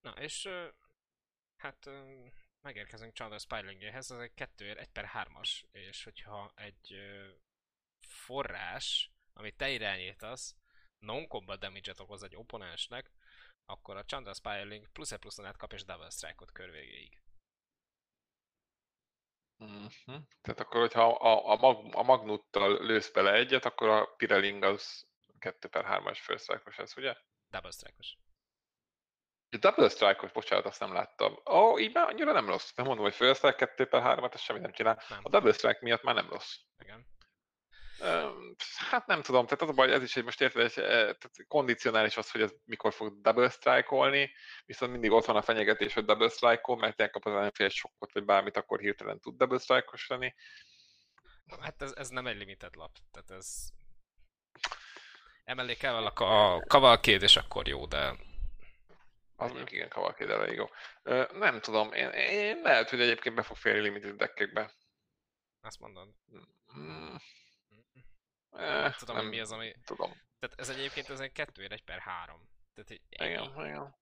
Na, 0.05 0.11
és 0.11 0.48
hát 1.56 1.90
megérkezünk 2.61 3.15
Chandra 3.15 3.39
Spilingéhez, 3.39 4.11
ez 4.11 4.19
egy 4.19 4.35
2 4.35 4.77
1 4.78 4.89
per 4.89 5.11
3-as, 5.15 5.62
és 5.73 6.05
hogyha 6.05 6.52
egy 6.55 6.97
forrás, 8.09 9.11
amit 9.32 9.56
te 9.56 9.70
irányítasz, 9.70 10.56
non-combat 10.98 11.59
damage-et 11.59 12.01
okoz 12.01 12.23
egy 12.23 12.36
opponensnek, 12.36 13.11
akkor 13.66 13.97
a 13.97 14.05
Chandra 14.05 14.35
Spiling 14.35 14.89
plusz 14.93 15.12
e 15.12 15.16
plusz 15.16 15.39
kap 15.57 15.73
és 15.73 15.85
double 15.85 16.11
strike-ot 16.11 16.53
kör 16.53 16.70
végéig. 16.70 17.23
Uh-huh. 19.59 20.23
Tehát 20.41 20.61
akkor, 20.61 20.81
hogyha 20.81 21.09
a, 21.09 21.51
a, 21.51 21.57
mag, 21.57 21.95
a 21.95 22.03
magnuttal 22.03 22.85
lősz 22.85 23.11
bele 23.11 23.32
egyet, 23.32 23.65
akkor 23.65 23.89
a 23.89 24.05
Pireling 24.05 24.62
az 24.62 25.07
2 25.39 25.69
per 25.69 25.85
3-as 25.89 26.19
first 26.20 26.51
ez, 26.78 26.97
ugye? 26.97 27.16
Double 27.51 27.70
strike-os. 27.70 28.16
Double 29.59 29.89
strike-os, 29.89 30.32
bocsánat, 30.32 30.65
azt 30.65 30.81
nem 30.81 30.93
láttam. 30.93 31.32
Ó, 31.32 31.39
oh, 31.45 31.81
így 31.81 31.93
már 31.93 32.09
annyira 32.09 32.32
nem 32.32 32.49
rossz. 32.49 32.73
Nem 32.74 32.86
mondom, 32.86 33.05
hogy 33.05 33.15
strike 33.15 33.55
2 33.55 33.86
per 33.86 34.03
3-at, 34.19 34.35
ez 34.35 34.41
semmit 34.41 34.62
nem 34.62 34.73
csinál. 34.73 35.03
Nem. 35.09 35.20
A 35.23 35.28
double 35.28 35.53
strike 35.53 35.78
miatt 35.81 36.03
már 36.03 36.15
nem 36.15 36.28
rossz. 36.28 36.57
Igen. 36.78 37.07
Hát 38.91 39.07
nem 39.07 39.23
tudom, 39.23 39.45
tehát 39.45 39.62
az 39.62 39.69
a 39.69 39.73
baj, 39.73 39.93
ez 39.93 40.03
is 40.03 40.16
egy 40.16 40.25
most 40.25 40.41
érted, 40.41 40.62
egy, 40.62 40.79
eh, 40.79 40.85
tehát 40.85 41.45
kondicionális 41.49 42.16
az, 42.16 42.31
hogy 42.31 42.41
ez 42.41 42.53
mikor 42.65 42.93
fog 42.93 43.21
double 43.21 43.49
strike-olni, 43.49 44.31
viszont 44.66 44.93
mindig 44.93 45.11
ott 45.11 45.25
van 45.25 45.37
a 45.37 45.43
fenyegetés, 45.43 45.95
hogy 45.95 46.05
double 46.05 46.29
strike-ol, 46.29 46.77
mert 46.77 47.01
elkap 47.01 47.27
az 47.27 47.33
ellenfél 47.33 47.66
egy 47.66 47.73
sokkot, 47.73 48.12
vagy 48.12 48.25
bármit, 48.25 48.57
akkor 48.57 48.81
hirtelen 48.81 49.21
tud 49.21 49.37
double 49.37 49.59
strike-os 49.59 50.07
lenni. 50.07 50.35
Hát 51.61 51.83
ez, 51.83 51.93
ez 51.97 52.09
nem 52.09 52.27
egy 52.27 52.37
limited 52.37 52.75
lap, 52.75 52.91
tehát 53.11 53.31
ez... 53.31 53.69
Emellé 55.45 55.75
kell 55.75 56.07
a, 56.07 56.62
kavalkéd, 56.66 57.23
és 57.23 57.37
akkor 57.37 57.69
jó, 57.69 57.87
de 57.87 58.16
Az 59.37 59.49
mondjuk 59.49 59.73
igen, 59.73 59.89
kavalkéd 59.89 60.31
elég 60.31 60.55
jó. 60.55 60.66
Ö, 61.03 61.25
Nem 61.33 61.61
tudom, 61.61 61.93
én, 61.93 62.09
én 62.11 62.61
lehet, 62.62 62.91
hogy 62.91 63.01
egyébként 63.01 63.35
be 63.35 63.43
fog 63.43 63.57
férni 63.57 63.81
limited 63.81 64.16
deckekbe. 64.16 64.73
azt 65.61 65.81
mondod. 65.81 66.09
Mm, 66.79 67.15
Nem 67.15 67.19
eh, 68.56 68.94
tudom, 68.94 69.16
hogy 69.16 69.28
mi 69.28 69.40
az, 69.40 69.52
ami... 69.52 69.74
Tudom. 69.85 70.10
Tehát 70.39 70.60
ez 70.60 70.68
egyébként 70.68 71.09
ez 71.09 71.20
egy 71.20 71.32
2 71.32 71.64
1 71.64 71.85
per 71.85 71.98
3. 71.98 72.48
Tehát 72.74 72.90
egy 72.90 73.02
Igen, 73.09 73.43
igen. 73.66 73.97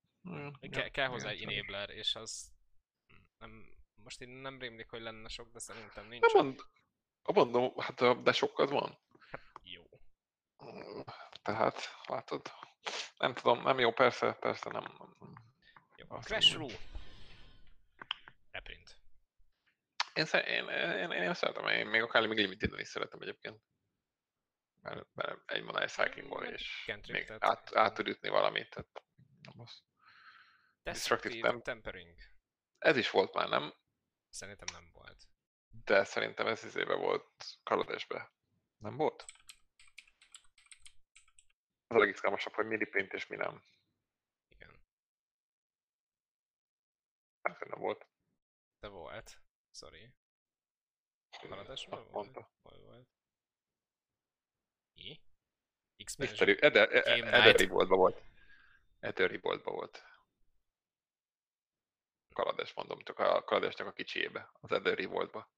igen, 0.60 0.70
Ke- 0.70 0.90
kell 0.90 1.08
hozzá 1.08 1.28
egy 1.28 1.40
igen. 1.40 1.54
enabler, 1.54 1.90
és 1.90 2.14
az... 2.14 2.52
Nem, 3.38 3.64
most 3.94 4.20
én 4.20 4.28
nem 4.28 4.58
rémlik, 4.58 4.88
hogy 4.90 5.00
lenne 5.00 5.28
sok, 5.28 5.50
de 5.52 5.58
szerintem 5.58 6.06
nincs. 6.08 6.32
Nem 6.32 6.44
mond, 6.44 6.60
mondom, 7.22 7.72
hát 7.78 8.22
de 8.22 8.32
sokkal 8.32 8.66
van. 8.66 8.98
Jó. 9.62 9.82
Mm, 10.64 11.00
Tehát, 11.42 11.98
látod, 12.08 12.50
nem 13.16 13.34
tudom, 13.34 13.62
nem 13.62 13.78
jó, 13.78 13.92
persze, 13.92 14.32
persze 14.32 14.70
nem. 14.70 14.82
nem, 14.82 15.14
nem. 15.18 15.32
jó. 15.96 16.06
Azt 16.08 16.26
Crash. 16.26 16.54
Rule. 16.54 16.76
Reprint. 18.50 18.96
Én, 20.14 20.26
én, 20.32 20.68
én, 20.68 21.10
én, 21.10 21.22
én 21.22 21.34
szeretem, 21.34 21.66
én 21.66 21.86
még 21.86 22.02
akár 22.02 22.26
még 22.26 22.38
limited 22.38 22.78
is 22.78 22.88
szeretem 22.88 23.20
egyébként. 23.20 23.60
Mert, 24.82 25.14
mert 25.14 25.50
egy 25.50 25.90
cyclingból, 25.90 26.42
Hát, 26.44 26.52
és 26.52 26.82
cantrip, 26.86 27.28
még 27.28 27.36
át, 27.38 27.74
át 27.74 27.94
tud 27.94 28.08
ütni 28.08 28.28
valamit, 28.28 28.70
tehát 28.70 29.02
nem 29.42 29.60
az. 29.60 29.82
Destructive 30.82 31.48
Temp- 31.48 31.64
Tempering. 31.64 32.18
Ez 32.78 32.96
is 32.96 33.10
volt 33.10 33.34
már, 33.34 33.48
nem? 33.48 33.74
Szerintem 34.28 34.66
nem 34.72 34.90
volt. 34.92 35.24
De 35.84 36.04
szerintem 36.04 36.46
ez 36.46 36.64
izébe 36.64 36.94
volt 36.94 37.44
Kaladesbe. 37.62 38.32
Nem 38.76 38.96
volt? 38.96 39.24
Az 41.86 41.96
a 41.96 41.98
legizgalmasabb, 41.98 42.52
hogy 42.52 42.66
mi 42.66 42.76
reprint 42.76 43.12
és 43.12 43.26
mi 43.26 43.36
nem. 43.36 43.62
Igen. 44.48 44.84
Hát, 47.42 47.64
nem 47.64 47.80
volt. 47.80 48.06
De 48.80 48.88
volt. 48.88 49.42
Sorry. 49.70 50.14
Azt 51.30 51.84
volt? 51.84 52.10
mondta. 52.10 52.52
Hol 52.62 52.78
volt? 52.78 53.08
Mi? 54.94 55.20
x 56.04 56.16
Mystery, 56.16 56.56
Eder, 56.60 56.88
Game 56.88 57.02
Eder, 57.02 57.24
Night. 57.24 57.34
Eder 57.34 57.56
Revoltba 57.56 57.96
volt. 57.96 58.22
Eder 59.00 59.30
Revoltba 59.30 59.70
volt. 59.70 60.02
Kalades 62.32 62.74
mondom, 62.74 62.98
csak 63.02 63.18
a 63.18 63.44
Kaladesnek 63.44 63.86
a 63.86 63.92
kicsiébe, 63.92 64.50
az 64.60 64.72
Eder 64.72 64.98
Revoltba. 64.98 65.50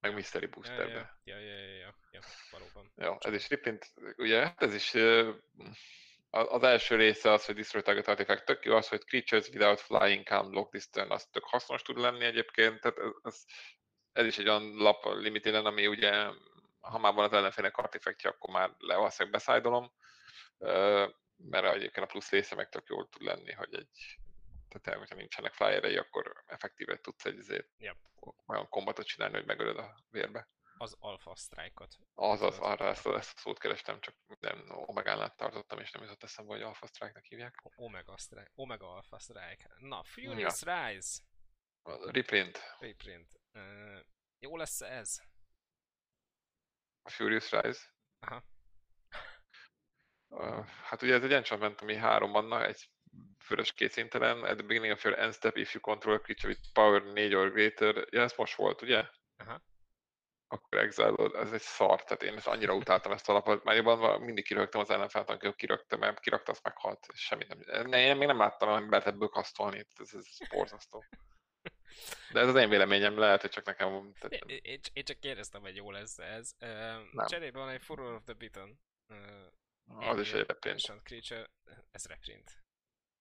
Meg 0.00 0.14
Mystery 0.14 0.46
Boosterbe. 0.46 1.18
ja, 1.24 1.38
ja, 1.38 1.54
ja, 1.54 1.76
ja, 1.76 1.94
ja, 2.10 2.20
valóban. 2.50 2.92
Ja, 2.96 3.18
ez 3.20 3.32
is 3.32 3.48
reprint, 3.48 3.92
ugye, 4.16 4.54
ez 4.56 4.74
is 4.74 4.94
az 6.30 6.62
első 6.62 6.96
része 6.96 7.30
az, 7.30 7.44
hogy 7.44 7.54
Destroy 7.54 7.82
Target 7.82 8.08
Artifact 8.08 8.44
tök 8.44 8.64
jó, 8.64 8.76
az, 8.76 8.88
hogy 8.88 9.04
Creatures 9.04 9.48
without 9.48 9.80
flying 9.80 10.26
can 10.26 10.50
block 10.50 10.70
this 10.70 10.88
turn, 10.88 11.10
az 11.10 11.26
tök 11.26 11.44
hasznos 11.44 11.82
tud 11.82 11.98
lenni 11.98 12.24
egyébként, 12.24 12.80
tehát 12.80 12.98
ez, 12.98 13.10
ez, 13.22 13.44
ez 14.12 14.26
is 14.26 14.38
egy 14.38 14.48
olyan 14.48 14.74
lap 14.74 15.04
limiteden, 15.04 15.66
ami 15.66 15.86
ugye, 15.86 16.28
ha 16.82 16.98
már 16.98 17.14
van 17.14 17.24
az 17.24 17.32
ellenfélnek 17.32 17.76
artifaktja, 17.76 18.30
akkor 18.30 18.50
már 18.54 18.74
le 18.78 18.96
valószínűleg 18.96 19.32
beszájdolom, 19.32 19.92
mert 21.36 21.74
egyébként 21.74 22.06
a 22.06 22.10
plusz 22.10 22.30
része 22.30 22.54
meg 22.54 22.68
tök 22.68 22.88
jól 22.88 23.08
tud 23.08 23.22
lenni, 23.22 23.52
hogy 23.52 23.74
egy 23.74 24.16
tehát 24.80 24.98
hogyha 24.98 25.14
nincsenek 25.14 25.52
flyerei, 25.52 25.96
akkor 25.96 26.42
effektíve 26.46 26.96
tudsz 26.96 27.24
egy 27.24 27.38
ezért 27.38 27.68
Yep. 27.78 27.96
olyan 28.46 28.68
kombatot 28.68 29.06
csinálni, 29.06 29.34
hogy 29.34 29.46
megölöd 29.46 29.78
a 29.78 29.94
vérbe. 30.10 30.48
Az 30.78 30.96
Alpha 30.98 31.36
Strike-ot. 31.36 31.96
Azaz, 32.14 32.54
Tudod. 32.54 32.70
arra 32.70 32.88
ezt, 32.88 33.06
ezt 33.06 33.36
a 33.36 33.40
szót 33.40 33.58
kerestem, 33.58 34.00
csak 34.00 34.14
nem 34.40 34.64
Omegánál 34.68 35.34
tartottam, 35.34 35.78
és 35.78 35.90
nem 35.90 36.02
jutott 36.02 36.22
eszembe, 36.22 36.52
hogy 36.52 36.62
Alpha 36.62 36.86
Strike-nak 36.86 37.24
hívják. 37.24 37.62
Omega 37.76 38.16
Strike. 38.16 38.50
Omega 38.54 38.94
Alpha 38.94 39.18
Strike. 39.18 39.70
Na, 39.78 40.02
Furious 40.04 40.62
Rise. 40.62 41.20
A 41.82 42.10
Reprint, 42.10 42.60
Reprint. 42.78 43.40
Uh, 43.52 44.00
jó 44.38 44.56
lesz 44.56 44.80
ez? 44.80 45.22
A 47.02 47.10
Furious 47.10 47.50
Rise. 47.50 47.80
Aha. 48.20 48.42
Uh, 50.28 50.66
hát 50.82 51.02
ugye 51.02 51.14
ez 51.14 51.22
egy 51.22 51.32
enchantment, 51.32 51.80
ami 51.80 51.96
három 51.96 52.32
vannak, 52.32 52.62
egy 52.66 52.90
vörös 53.48 53.72
készintelen, 53.72 54.42
at 54.42 54.56
the 54.56 54.66
beginning 54.66 54.92
of 54.92 55.04
your 55.04 55.18
end 55.18 55.34
step, 55.34 55.56
if 55.56 55.74
you 55.74 55.82
control 55.82 56.14
a 56.14 56.18
creature 56.18 56.48
with 56.48 56.60
power 56.72 57.02
4 57.02 57.34
or 57.34 57.52
greater, 57.52 58.06
ja, 58.10 58.22
ez 58.22 58.32
most 58.36 58.54
volt, 58.54 58.82
ugye? 58.82 59.04
Aha. 59.36 59.60
Akkor 60.48 60.78
exile 60.78 61.40
ez 61.40 61.52
egy 61.52 61.60
szar, 61.60 62.04
tehát 62.04 62.22
én 62.22 62.36
ezt 62.36 62.46
annyira 62.46 62.74
utáltam 62.74 63.12
ezt 63.12 63.28
a 63.28 63.32
lapot, 63.32 63.64
már 63.64 63.76
jobban 63.76 64.20
mindig 64.20 64.44
kirögtem 64.44 64.80
az 64.80 64.90
ellenfelt, 64.90 65.28
amikor 65.28 65.54
kirögtem, 65.54 65.98
mert 65.98 66.20
kirakta, 66.20 66.52
azt 66.52 66.62
meghalt, 66.62 67.06
és 67.12 67.20
semmit 67.20 67.66
nem, 67.66 67.86
ne, 67.86 68.00
én 68.00 68.16
még 68.16 68.26
nem 68.26 68.38
láttam 68.38 68.68
embert 68.68 69.06
ebből 69.06 69.28
kasztolni, 69.28 69.86
ez, 69.98 70.14
ez 70.14 70.48
borzasztó. 70.50 71.04
De 72.32 72.40
ez 72.40 72.48
az 72.48 72.56
én 72.56 72.68
véleményem, 72.68 73.18
lehet, 73.18 73.40
hogy 73.40 73.50
csak 73.50 73.64
nekem... 73.64 74.14
Én, 74.28 74.60
én, 74.62 74.80
én 74.92 75.04
csak 75.04 75.20
kérdeztem, 75.20 75.60
hogy 75.60 75.76
jó 75.76 75.90
lesz 75.90 76.18
ez. 76.18 76.54
Uh, 76.60 76.68
Nem. 77.12 77.26
cserébe 77.26 77.58
van 77.58 77.68
egy 77.68 77.82
Furor 77.82 78.14
of 78.14 78.22
the 78.24 78.32
Beaton. 78.32 78.80
Uh, 79.08 80.08
az 80.08 80.20
is 80.20 80.32
egy 80.32 80.46
reprint. 80.46 80.80
Creature. 81.02 81.50
Ez 81.90 82.04
reprint. 82.04 82.62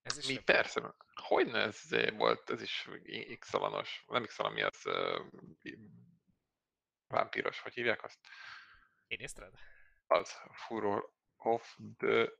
Ez 0.02 0.18
is 0.18 0.28
Mi 0.28 0.34
reprint. 0.34 0.58
persze, 0.58 0.96
hogy 1.14 1.50
ez 1.50 1.90
volt, 2.18 2.50
ez 2.50 2.62
is 2.62 2.90
x 3.40 3.54
alanos 3.54 4.04
nem 4.08 4.26
x 4.26 4.38
mi 4.54 4.62
az 4.62 4.82
uh, 4.86 5.26
vámpíros, 7.08 7.60
hogy 7.60 7.74
hívják 7.74 8.04
azt? 8.04 8.20
Én 9.08 9.20
észred? 9.20 9.54
Az, 10.08 10.36
Furor 10.52 11.14
of 11.36 11.78
the 11.98 12.32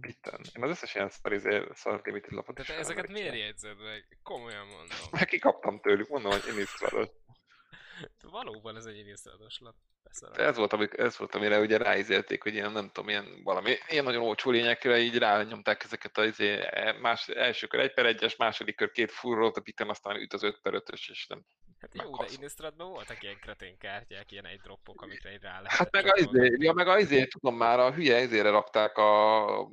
Bitten. 0.00 0.40
Én 0.56 0.62
az 0.62 0.70
összes 0.70 0.94
ilyen 0.94 1.08
szar, 1.08 1.32
izé, 1.32 1.62
szar 1.72 2.00
limited 2.04 2.32
lapot 2.32 2.54
De 2.54 2.60
is 2.62 2.68
te 2.68 2.74
ezeket 2.74 3.06
felemlítem. 3.06 3.32
miért 3.32 3.46
jegyzed 3.46 3.82
meg? 3.82 4.18
Komolyan 4.22 4.66
mondom. 4.66 4.96
Meg 5.18 5.26
kikaptam 5.26 5.80
tőlük, 5.80 6.08
mondom, 6.08 6.30
hogy 6.30 6.54
én 6.54 6.60
is 6.60 6.68
szaros. 6.68 7.08
Valóban 8.22 8.76
ez 8.76 8.84
egy 8.84 8.98
illusztrátos 8.98 9.58
lap. 9.60 9.74
Ez 10.32 10.56
volt, 10.56 10.72
amik, 10.72 10.98
ez 10.98 11.18
volt, 11.18 11.34
amire 11.34 11.60
ugye 11.60 11.76
ráizélték, 11.76 12.42
hogy 12.42 12.54
ilyen, 12.54 12.72
nem 12.72 12.90
tudom, 12.90 13.08
ilyen 13.08 13.42
valami, 13.42 13.76
ilyen 13.88 14.04
nagyon 14.04 14.22
olcsó 14.22 14.50
lényekre 14.50 14.98
így 14.98 15.18
rányomták 15.18 15.84
ezeket 15.84 16.18
az 16.18 16.26
izé, 16.26 16.60
más, 17.00 17.28
első 17.28 17.66
kör 17.66 17.80
egy 17.80 17.94
per 17.94 18.06
egyes, 18.06 18.36
második 18.36 18.76
kör 18.76 18.90
két 18.90 19.10
furrót, 19.10 19.56
a 19.56 19.60
pitten 19.60 19.88
aztán 19.88 20.16
üt 20.16 20.32
az 20.32 20.42
öt 20.42 20.60
per 20.62 20.74
ötös, 20.74 21.08
és 21.08 21.26
nem. 21.26 21.44
Hát 21.82 22.02
jó, 22.02 22.16
de 22.16 22.26
Innistrad-ban 22.32 22.90
voltak 22.90 23.22
ilyen 23.22 23.38
kretén 23.38 23.78
kártyák, 23.78 24.32
ilyen 24.32 24.46
egy 24.46 24.60
droppok, 24.60 25.02
amikre 25.02 25.32
így 25.32 25.42
rá 25.42 25.60
lehet. 25.60 25.78
Hát 25.78 25.92
meg 25.92 26.06
a 26.06 26.16
izé, 26.16 26.56
ja, 26.58 26.72
meg 26.72 26.88
a 26.88 26.98
izé, 26.98 27.24
tudom 27.24 27.56
már, 27.56 27.78
a 27.78 27.92
hülye 27.92 28.22
izére 28.22 28.50
rakták 28.50 28.96
a 28.96 29.70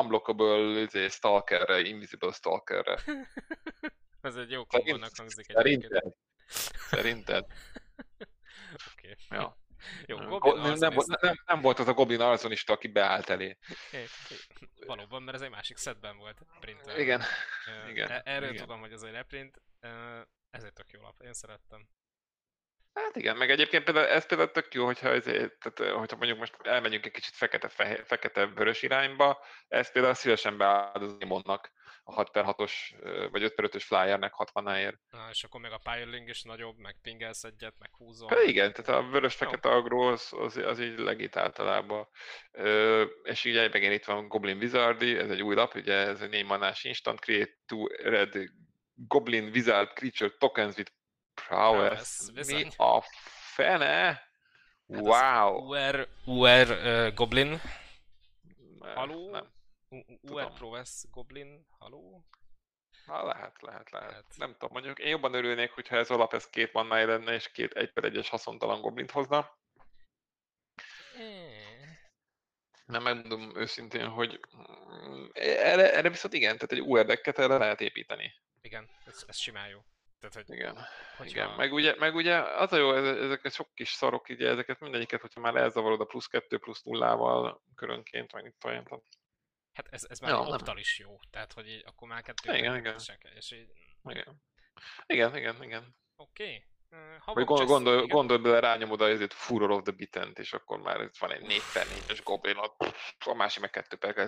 unblockable 0.00 0.80
izé, 0.80 1.08
stalkerre, 1.08 1.80
invisible 1.80 2.32
stalkerre. 2.32 2.98
Ez 4.20 4.36
egy 4.36 4.50
jó 4.50 4.64
kombónak 4.64 5.10
hangzik 5.16 5.48
egyébként. 5.48 5.92
Szerinted? 5.92 6.14
Szerinted? 6.90 7.44
Oké. 8.92 9.16
Okay. 9.28 9.38
Ja. 9.38 9.56
Jó, 10.06 10.18
nem, 10.18 10.28
nem, 10.62 10.76
nem, 10.78 10.92
nem, 11.20 11.42
nem, 11.46 11.60
volt 11.60 11.78
az 11.78 11.88
a 11.88 11.92
Goblin 11.92 12.20
arzonista, 12.20 12.72
aki 12.72 12.88
beállt 12.88 13.30
elé. 13.30 13.56
Valóban, 14.86 15.22
mert 15.22 15.36
ez 15.36 15.42
egy 15.42 15.50
másik 15.50 15.76
szedben 15.76 16.16
volt. 16.16 16.38
Print. 16.60 16.92
Igen. 16.96 17.22
igen. 17.88 18.10
E- 18.10 18.22
erről 18.24 18.48
igen. 18.48 18.64
tudom, 18.64 18.80
hogy 18.80 18.92
ez 18.92 19.02
egy 19.02 19.12
reprint. 19.12 19.60
Ezért 20.56 20.74
tök 20.74 20.90
jó 20.90 21.00
lap, 21.00 21.20
én 21.20 21.32
szerettem. 21.32 21.88
Hát 22.92 23.16
igen, 23.16 23.36
meg 23.36 23.50
egyébként 23.50 23.84
például, 23.84 24.06
ez 24.06 24.26
például 24.26 24.50
tök 24.50 24.74
jó, 24.74 24.84
hogyha, 24.84 25.08
ezért, 25.08 25.58
tehát, 25.58 25.94
hogyha 25.94 26.16
mondjuk 26.16 26.38
most 26.38 26.54
elmegyünk 26.62 27.06
egy 27.06 27.12
kicsit 27.12 27.34
fekete, 27.34 27.68
fekete 28.04 28.50
irányba, 28.80 29.44
ezt 29.68 29.92
például 29.92 30.14
szívesen 30.14 30.56
beáldozni 30.56 31.24
mondnak 31.24 31.72
a 32.08 32.12
6 32.12 32.30
per 32.30 32.44
6-os 32.46 32.72
vagy 33.30 33.42
5 33.42 33.54
per 33.54 33.68
5-ös 33.68 33.82
flyernek 33.86 34.32
60-áért. 34.36 34.96
Na, 35.10 35.28
és 35.30 35.44
akkor 35.44 35.60
még 35.60 35.70
a 35.70 35.80
piling 35.90 36.28
is 36.28 36.42
nagyobb, 36.42 36.78
meg 36.78 36.96
pingelsz 37.02 37.44
egyet, 37.44 37.74
meg 37.78 37.90
húzol. 37.94 38.28
Hát 38.28 38.42
igen, 38.42 38.72
tehát 38.72 39.02
a 39.02 39.08
vörös-fekete 39.08 39.68
agró 39.68 40.00
az, 40.00 40.32
az, 40.38 40.56
az, 40.56 40.80
így 40.80 40.98
legít 40.98 41.36
általában. 41.36 42.08
Ö, 42.50 43.04
és 43.22 43.44
így 43.44 43.56
egyben 43.56 43.92
itt 43.92 44.04
van 44.04 44.28
Goblin 44.28 44.56
Wizardy, 44.56 45.16
ez 45.16 45.30
egy 45.30 45.42
új 45.42 45.54
lap, 45.54 45.74
ugye 45.74 45.94
ez 45.94 46.20
egy 46.20 46.30
4 46.30 46.44
manás 46.44 46.84
instant, 46.84 47.20
create 47.20 47.52
two 47.66 47.86
red 47.86 48.34
Goblin 48.96 49.50
Wizard 49.54 49.92
creature 49.92 50.30
tokens 50.38 50.76
with 50.76 50.92
prowess. 51.34 52.30
Mi 52.32 52.68
a 52.76 53.02
fene? 53.54 54.24
Hát 54.92 55.00
wow! 55.00 55.68
UR, 55.68 56.08
UR 56.24 56.70
uh, 56.70 57.14
Goblin. 57.14 57.60
Haló? 58.94 59.30
Nem. 59.30 59.54
UR 60.22 60.52
Prowess 60.52 61.04
Goblin, 61.10 61.66
haló? 61.78 62.24
Na, 63.06 63.26
lehet, 63.26 63.62
lehet, 63.62 63.90
lehet, 63.90 64.10
lehet. 64.10 64.24
Nem 64.36 64.52
tudom, 64.52 64.68
mondjuk 64.72 64.98
én 64.98 65.08
jobban 65.08 65.34
örülnék, 65.34 65.70
hogyha 65.70 65.96
ez 65.96 66.10
alap, 66.10 66.34
ez 66.34 66.50
két 66.50 66.72
mannáj 66.72 67.06
lenne, 67.06 67.32
és 67.32 67.50
két 67.50 67.72
egy 67.72 67.92
per 67.92 68.04
egyes 68.04 68.28
haszontalan 68.28 68.80
goblint 68.80 69.10
hozna. 69.10 69.58
Nem 72.86 73.02
megmondom 73.02 73.56
őszintén, 73.56 74.08
hogy 74.08 74.40
mm, 74.56 75.24
erre, 75.32 75.92
erre 75.92 76.08
viszont 76.10 76.34
igen, 76.34 76.54
tehát 76.54 76.72
egy 76.72 76.80
UR 76.80 77.04
decket 77.04 77.38
erre 77.38 77.56
lehet 77.56 77.80
építeni. 77.80 78.32
Igen, 78.66 78.88
ez, 79.06 79.24
ez 79.26 79.36
simán 79.36 79.68
jó. 79.68 79.84
Tehát, 80.18 80.34
hogy, 80.34 80.56
igen, 80.56 80.76
hogyha... 81.16 81.30
igen. 81.30 81.50
Meg, 81.56 81.72
ugye, 81.72 81.94
meg 81.98 82.14
ugye 82.14 82.36
az 82.36 82.72
a 82.72 82.76
jó, 82.76 82.92
ezek 82.94 83.44
a 83.44 83.50
sok 83.50 83.74
kis 83.74 83.88
szarok, 83.88 84.28
ugye 84.28 84.48
ezeket 84.48 84.80
mindegyiket, 84.80 85.20
hogyha 85.20 85.40
már 85.40 85.56
elzavarod 85.56 86.00
a 86.00 86.04
plusz 86.04 86.26
kettő, 86.26 86.58
plusz 86.58 86.82
nullával 86.82 87.62
körönként, 87.74 88.32
meg 88.32 88.44
itt 88.44 88.64
olyan, 88.64 89.02
Hát 89.72 89.88
ez, 89.90 90.04
ez 90.08 90.18
már 90.18 90.30
ja, 90.30 90.40
optal 90.40 90.78
is 90.78 90.98
jó, 90.98 91.18
tehát 91.30 91.52
hogy 91.52 91.68
így, 91.68 91.82
akkor 91.86 92.08
már 92.08 92.22
kettő 92.22 92.56
igen, 92.56 92.76
igen. 92.76 92.96
És 93.34 93.52
így... 93.52 93.68
Igen. 94.02 94.42
Igen, 95.06 95.36
igen, 95.36 95.62
igen. 95.62 95.96
Oké. 96.16 96.44
Okay. 96.44 96.64
Uh, 96.90 97.34
Vagy 97.34 97.44
gondol, 97.44 97.66
gondol, 97.66 98.06
gondol 98.06 98.38
bele, 98.38 98.60
rányomod 98.60 99.00
a 99.00 99.08
ezért 99.08 99.32
Furor 99.32 99.70
of 99.70 99.82
the 99.82 99.92
Bitent, 99.92 100.38
és 100.38 100.52
akkor 100.52 100.78
már 100.78 101.00
itt 101.00 101.16
van 101.16 101.32
egy 101.32 101.40
4 101.40 101.62
per 101.72 101.86
4-es 101.86 102.20
goblin, 102.24 102.56
a 103.24 103.34
másik 103.34 103.60
meg 103.60 103.70
2 103.70 103.96
per 103.96 104.14
2 104.14 104.26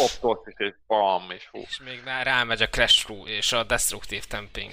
optot, 0.00 0.46
és 0.46 0.54
egy 0.56 0.76
bam, 0.86 1.30
és 1.30 1.46
hú. 1.46 1.58
És 1.58 1.78
még 1.78 2.02
már 2.02 2.26
rámegy 2.26 2.62
a 2.62 2.68
Crash 2.68 3.04
Through 3.04 3.28
és 3.28 3.52
a 3.52 3.64
Destructive 3.64 4.24
Tamping. 4.28 4.72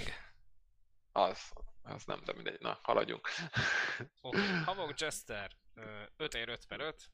Az, 1.11 1.51
az 1.83 2.03
nem, 2.05 2.21
de 2.25 2.33
mindegy, 2.33 2.59
na, 2.59 2.79
haladjunk. 2.81 3.29
Oké, 4.21 4.37
okay. 4.37 4.63
Havok 4.63 4.99
Jester, 4.99 5.51
5 6.17 6.33
ér 6.33 6.49
5 6.49 6.65
per 6.65 6.79
5, 6.79 7.11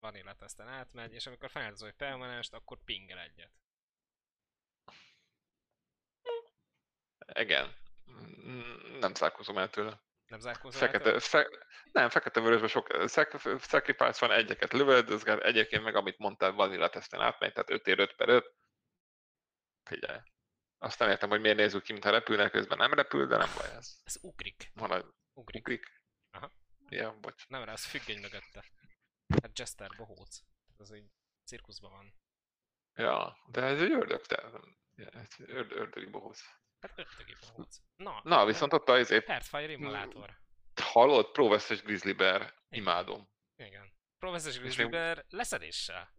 Vanilla 0.00 0.34
teszten 0.34 0.68
átmegy, 0.68 1.14
és 1.14 1.26
amikor 1.26 1.50
feláldozol 1.50 1.88
egy 1.88 1.94
permanest, 1.94 2.54
akkor 2.54 2.84
pingel 2.84 3.18
egyet. 3.18 3.52
Igen. 7.32 7.74
Nem 8.98 9.14
zárkózom 9.14 9.58
el 9.58 9.70
tőle. 9.70 10.00
Nem 10.30 10.40
zárkózom 10.40 10.80
fekete, 10.80 11.20
fe, 11.20 11.48
Nem, 11.92 12.08
fekete-vörösben 12.08 12.68
sok 12.68 12.86
sacrifice 13.60 14.26
van, 14.26 14.36
egyeket 14.36 14.72
lövöldözget, 14.72 15.42
egyébként 15.42 15.82
meg 15.82 15.94
amit 15.94 16.18
mondtál, 16.18 16.52
vanilla 16.52 16.88
teszten 16.88 17.20
átmegy, 17.20 17.52
tehát 17.52 17.70
5 17.70 17.86
ér 17.86 17.98
5 17.98 18.16
per 18.16 18.28
5. 18.28 18.54
Figyelj. 19.82 20.18
Azt 20.78 20.98
nem 20.98 21.08
értem, 21.08 21.28
hogy 21.28 21.40
miért 21.40 21.56
nézzük 21.56 21.82
ki, 21.82 21.92
mintha 21.92 22.10
repülnek, 22.10 22.50
közben 22.50 22.78
nem 22.78 22.92
repül, 22.92 23.26
de 23.26 23.36
nem 23.36 23.50
baj 23.56 23.70
ez. 23.76 24.00
Ez 24.04 24.16
ugrik. 24.22 24.72
Egy... 24.74 25.04
Ugrik. 25.32 25.60
ugrik. 25.62 26.02
Aha. 26.30 26.52
Ja, 26.88 27.18
bocs. 27.20 27.48
Nem, 27.48 27.64
rá, 27.64 27.72
az 27.72 27.84
függény 27.84 28.20
mögötte. 28.20 28.64
Hát 29.42 29.58
Jester 29.58 29.90
bohóc. 29.96 30.38
Az 30.76 30.90
egy 30.90 31.10
cirkuszban 31.44 31.90
van. 31.90 32.14
Ja, 32.94 33.36
de 33.46 33.62
ez 33.62 33.80
egy 33.80 33.92
ördög, 33.92 34.26
te. 34.26 34.42
Ez 34.96 35.28
ördög, 35.38 35.78
ördögi 35.78 36.10
bohóc. 36.10 36.40
Hát 36.80 36.98
ördögi 36.98 37.34
bohóc. 37.40 37.76
Na, 37.96 38.20
Na 38.24 38.44
viszont 38.44 38.72
ott 38.72 38.88
az 38.88 39.10
épp... 39.10 39.26
Heartfire 39.26 39.72
Immolator. 39.72 40.38
Hallod? 40.82 41.30
Proveszes 41.30 41.82
Grizzly 41.82 42.12
Bear. 42.12 42.54
Imádom. 42.68 43.30
Igen. 43.56 43.92
Proveszes 44.18 44.58
Grizzly 44.58 44.84
Bear 44.84 45.24
leszedéssel. 45.28 46.14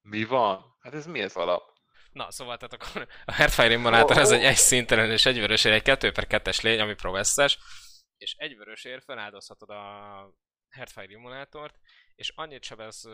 Mi 0.00 0.24
van? 0.24 0.76
Hát 0.80 0.94
ez 0.94 1.06
mi 1.06 1.20
ez 1.20 1.36
alap? 1.36 1.72
Na, 2.12 2.30
szóval 2.30 2.56
tehát 2.56 2.72
akkor 2.72 3.08
a 3.24 3.32
Heartfire 3.32 3.72
Immolator 3.72 4.16
oh, 4.16 4.22
az 4.22 4.30
egy 4.30 4.42
egy 4.42 4.56
szintelen 4.56 5.10
és 5.10 5.26
egy 5.26 5.38
vörösére 5.38 5.74
egy 5.74 5.82
2 5.82 6.12
per 6.12 6.26
2-es 6.28 6.62
lény, 6.62 6.80
ami 6.80 6.94
proveszes, 6.94 7.58
és 8.16 8.34
egy 8.38 8.56
vörösért 8.56 9.04
feláldozhatod 9.04 9.70
a 9.70 10.34
Heartfire 10.68 11.12
Immolátort, 11.12 11.78
és 12.14 12.32
annyit 12.34 12.64
sebez 12.64 13.08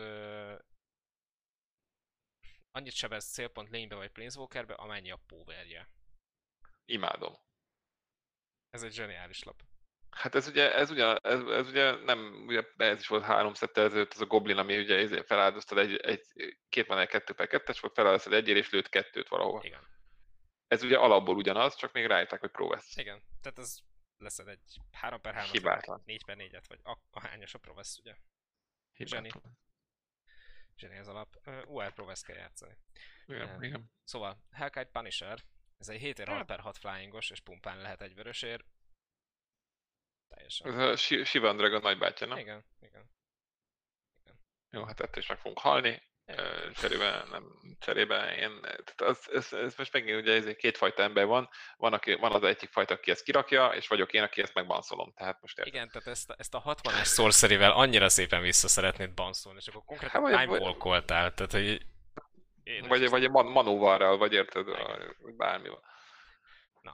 annyit 2.71 2.93
sebez 2.93 3.31
célpont 3.31 3.69
lénybe 3.69 3.95
vagy 3.95 4.11
Planeswalkerbe, 4.11 4.73
amennyi 4.73 5.11
a 5.11 5.19
powerje. 5.27 5.89
Imádom. 6.85 7.33
Ez 8.69 8.83
egy 8.83 8.93
zseniális 8.93 9.43
lap. 9.43 9.61
Hát 10.09 10.35
ez 10.35 10.47
ugye, 10.47 10.73
ez 10.73 10.89
ugye, 10.89 11.15
ez, 11.15 11.41
ez 11.41 11.67
ugye 11.67 11.91
nem, 11.91 12.43
ugye 12.47 12.63
ez 12.77 12.99
is 12.99 13.07
volt 13.07 13.23
három 13.23 13.53
szettel 13.53 13.85
ezelőtt, 13.85 14.13
az 14.13 14.21
a 14.21 14.25
Goblin, 14.25 14.57
ami 14.57 14.77
ugye 14.77 15.23
feláldoztad 15.23 15.77
egy, 15.77 15.95
egy 15.95 16.25
két 16.69 16.87
van 16.87 16.99
egy 16.99 17.07
kettő 17.07 17.33
per 17.33 17.47
kettes 17.47 17.79
volt, 17.79 17.93
feláldoztad 17.93 18.33
egyért 18.33 18.57
és 18.57 18.69
lőtt 18.69 18.89
kettőt 18.89 19.27
valahol. 19.27 19.63
Igen. 19.63 19.87
Ez 20.67 20.83
ugye 20.83 20.97
alapból 20.97 21.35
ugyanaz, 21.35 21.75
csak 21.75 21.91
még 21.91 22.05
rájöttek, 22.05 22.39
hogy 22.39 22.51
Provesz. 22.51 22.97
Igen, 22.97 23.23
tehát 23.41 23.59
ez 23.59 23.79
leszed 24.17 24.47
egy 24.47 24.77
3 24.91 25.21
per 25.21 25.33
3 25.33 25.51
Hibátlan. 25.51 26.01
4 26.05 26.25
per 26.25 26.37
4-et, 26.39 26.63
vagy 26.67 26.79
a, 26.83 26.97
a 27.09 27.19
hányos 27.19 27.53
a 27.53 27.57
Provesz, 27.57 27.97
ugye? 27.97 28.15
Zseni. 28.97 29.29
Zseni 30.77 30.97
az 30.97 31.07
alap. 31.07 31.35
Uh, 31.45 31.61
UR 31.67 31.93
Provesz 31.93 32.21
kell 32.21 32.37
játszani. 32.37 32.77
Igen, 33.25 33.55
uh, 33.55 33.65
igen. 33.65 33.91
Szóval, 34.03 34.43
Hellkite 34.51 34.89
Punisher, 34.91 35.43
ez 35.77 35.89
egy 35.89 35.99
7 35.99 36.23
6 36.23 36.45
per 36.45 36.59
6 36.59 36.77
flyingos, 36.77 37.29
és 37.29 37.39
pumpán 37.39 37.77
lehet 37.77 38.01
egy 38.01 38.15
vörösér, 38.15 38.65
Teljesen. 40.35 40.79
Ez 40.79 40.89
a 40.89 40.95
Shivan 41.25 41.57
Dragon 41.57 41.81
nagybátyja, 41.81 42.27
nem? 42.27 42.37
Igen, 42.37 42.65
igen. 42.79 43.09
igen. 44.23 44.39
Jó, 44.69 44.83
hát 44.83 44.99
ettől 44.99 45.21
is 45.21 45.27
meg 45.27 45.39
fogunk 45.39 45.59
halni. 45.59 46.03
Cserébe, 46.73 47.23
nem, 47.31 47.43
cserébe 47.79 48.35
én, 48.35 48.61
tehát 48.61 49.01
az, 49.01 49.29
ez, 49.33 49.53
ez, 49.53 49.75
most 49.75 49.93
megint 49.93 50.21
ugye 50.21 50.33
ez 50.33 50.55
kétfajta 50.55 51.03
ember 51.03 51.25
van, 51.25 51.49
van, 51.77 51.93
aki, 51.93 52.13
van 52.13 52.31
az 52.31 52.43
egyik 52.43 52.69
fajta, 52.69 52.93
aki 52.93 53.11
ezt 53.11 53.23
kirakja, 53.23 53.67
és 53.67 53.87
vagyok 53.87 54.13
én, 54.13 54.23
aki 54.23 54.41
ezt 54.41 54.53
megbanszolom, 54.53 55.13
tehát 55.15 55.41
most 55.41 55.57
érted. 55.57 55.73
Igen, 55.73 55.89
tehát 55.89 56.07
ezt, 56.07 56.33
ezt 56.37 56.53
a 56.53 56.63
60-es 56.65 57.13
sorcery 57.13 57.55
annyira 57.55 58.09
szépen 58.09 58.41
vissza 58.41 58.67
szeretnéd 58.67 59.13
banszolni, 59.13 59.59
és 59.61 59.67
akkor 59.67 59.83
konkrétan 59.85 60.25
hát, 60.25 60.41
time 60.41 60.59
walkoltál, 60.59 61.33
tehát 61.33 61.51
hogy 61.51 61.85
én 62.63 62.87
vagy, 62.87 63.09
vagy 63.09 63.29
man, 63.29 63.45
manóvarral, 63.45 64.17
vagy 64.17 64.33
érted, 64.33 64.65
vagy 65.21 65.35
bármi 65.35 65.69
van. 65.69 65.81
Na, 66.81 66.93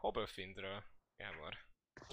Hobblefindről, 0.00 0.82
Gábor. 1.16 1.66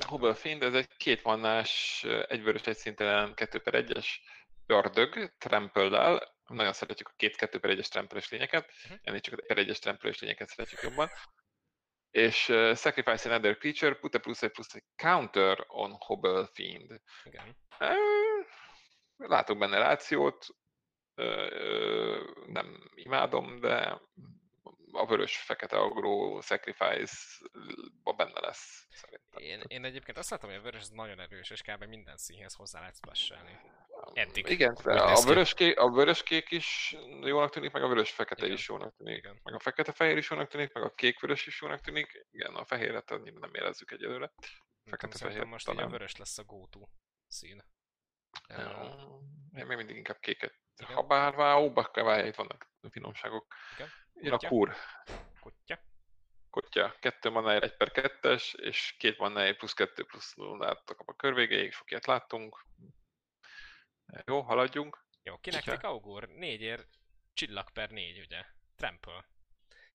Hubelfind, 0.07 0.63
ez 0.63 0.73
egy 0.73 0.87
két 0.97 1.23
mannás, 1.23 2.03
egyvörös, 2.27 2.61
egy 2.61 2.77
szintelen 2.77 3.33
2 3.33 3.59
per 3.59 3.83
1-es 3.87 4.07
ördög, 4.65 5.33
trample 5.37 6.21
Nagyon 6.47 6.73
szeretjük 6.73 7.07
a 7.07 7.13
két 7.15 7.35
2 7.35 7.59
per 7.59 7.75
1-es 7.75 7.87
tramples 7.87 8.29
lényeket, 8.29 8.71
uh-huh. 8.83 8.99
ennél 9.03 9.19
csak 9.19 9.39
a 9.39 9.43
per 9.47 9.65
1-es 9.65 9.77
tramples 9.77 10.19
lényeket 10.19 10.49
szeretjük 10.49 10.81
jobban. 10.81 11.09
És 12.11 12.49
uh, 12.49 12.75
Sacrifice 12.75 13.29
another 13.29 13.57
creature, 13.57 13.95
put 13.95 14.15
a 14.15 14.19
plusz 14.19 14.41
egy 14.41 14.51
plusz 14.51 14.73
egy 14.73 14.83
counter 14.95 15.63
on 15.67 15.95
Hobble 15.99 16.49
Fiend. 16.53 17.01
Igen. 17.23 17.57
Uh, 17.79 18.45
látok 19.15 19.57
benne 19.57 19.77
rációt, 19.77 20.45
uh, 21.15 22.45
nem 22.47 22.91
imádom, 22.95 23.59
de 23.59 24.01
a 24.95 25.05
vörös-fekete 25.05 25.77
agró 25.77 26.41
sacrifice-ba 26.41 28.13
benne 28.13 28.39
lesz, 28.39 28.87
szerintem. 28.91 29.41
Én, 29.43 29.63
én 29.67 29.85
egyébként 29.85 30.17
azt 30.17 30.29
látom, 30.29 30.49
hogy 30.49 30.59
a 30.59 30.61
vörös 30.61 30.81
az 30.81 30.89
nagyon 30.89 31.19
erős, 31.19 31.49
és 31.49 31.61
kb. 31.61 31.83
minden 31.83 32.17
színhez 32.17 32.53
hozzá 32.53 32.79
lehet 32.79 32.95
splashelni. 32.95 33.59
Eddig. 34.13 34.49
Igen, 34.49 34.71
Úgy 34.71 34.85
a 34.85 35.23
vöröskék, 35.25 35.79
a 35.79 35.89
vöröskék 35.89 36.51
is 36.51 36.95
jónak 37.21 37.51
tűnik, 37.51 37.71
meg 37.71 37.83
a 37.83 37.87
vörös-fekete 37.87 38.47
is 38.47 38.67
jónak 38.67 38.95
tűnik. 38.95 39.17
Igen. 39.17 39.39
Meg 39.43 39.53
a 39.53 39.59
fekete-fehér 39.59 40.17
is 40.17 40.29
jónak 40.29 40.47
tűnik, 40.49 40.73
meg 40.73 40.83
a 40.83 40.89
kék-vörös 40.89 41.47
is 41.47 41.61
jónak 41.61 41.81
tűnik. 41.81 42.25
Igen, 42.31 42.55
a 42.55 42.65
fehéret 42.65 43.09
nem 43.09 43.53
érezzük 43.53 43.91
egyelőre. 43.91 44.31
Fekete-fehér 44.89 45.43
most 45.43 45.67
így 45.67 45.73
a 45.73 45.77
talán. 45.77 45.91
vörös 45.91 46.15
lesz 46.15 46.37
a 46.37 46.43
go-to 46.43 46.87
szín. 47.27 47.63
Ö, 48.49 48.61
Én 49.57 49.65
még 49.65 49.77
mindig 49.77 49.95
inkább 49.95 50.19
kéket. 50.19 50.53
Igen. 50.77 50.95
Ha 50.95 51.03
bár 51.03 51.35
váóba 51.35 51.91
kell 51.91 52.25
itt 52.25 52.35
vannak 52.35 52.69
finomságok. 52.89 53.55
Igen. 53.75 53.89
Jön 54.13 54.33
a 54.33 54.37
Kutya. 54.37 54.47
kur. 54.47 54.75
Kutya. 55.39 55.79
Kotya. 56.49 56.95
Kettő 56.99 57.29
manáért 57.29 57.63
1 57.63 57.77
per 57.77 57.91
2-es, 57.93 58.55
és 58.55 58.95
két 58.97 59.17
manáért 59.17 59.57
plusz 59.57 59.73
2 59.73 60.05
plusz 60.05 60.33
0 60.33 60.81
kap 60.85 61.09
a 61.09 61.15
kör 61.15 61.33
végéig, 61.33 61.71
sok 61.71 61.91
ilyet 61.91 62.05
láttunk. 62.05 62.65
Jó, 64.25 64.41
haladjunk. 64.41 65.05
Jó, 65.23 65.37
kinek 65.37 65.59
Kutya. 65.59 65.75
tik 65.75 65.83
augur? 65.83 66.27
Négyér 66.27 66.87
csillag 67.33 67.71
per 67.71 67.89
négy, 67.89 68.19
ugye? 68.19 68.45
Trample. 68.75 69.29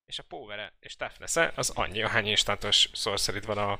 És 0.05 0.19
a 0.19 0.23
Powere 0.23 0.73
és 0.79 0.95
toughness 0.95 1.35
az 1.35 1.69
annyi, 1.69 2.03
ahány 2.03 2.27
instantos 2.27 2.89
sorcery 2.93 3.39
van 3.39 3.57
a 3.57 3.79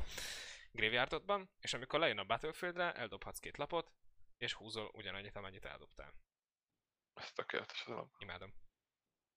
graveyardodban, 0.72 1.50
és 1.60 1.74
amikor 1.74 2.00
lejön 2.00 2.18
a 2.18 2.24
Battlefieldre, 2.24 2.94
eldobhatsz 2.94 3.40
két 3.40 3.58
lapot, 3.58 3.92
és 4.38 4.54
húzol 4.54 4.92
ugyanannyit, 4.94 5.36
amennyit 5.36 5.66
eldobtál. 5.66 6.14
Ez 7.32 7.46
tökéletes 7.46 7.84
az 7.86 7.94
alap. 7.94 8.08
Imádom. 8.20 8.54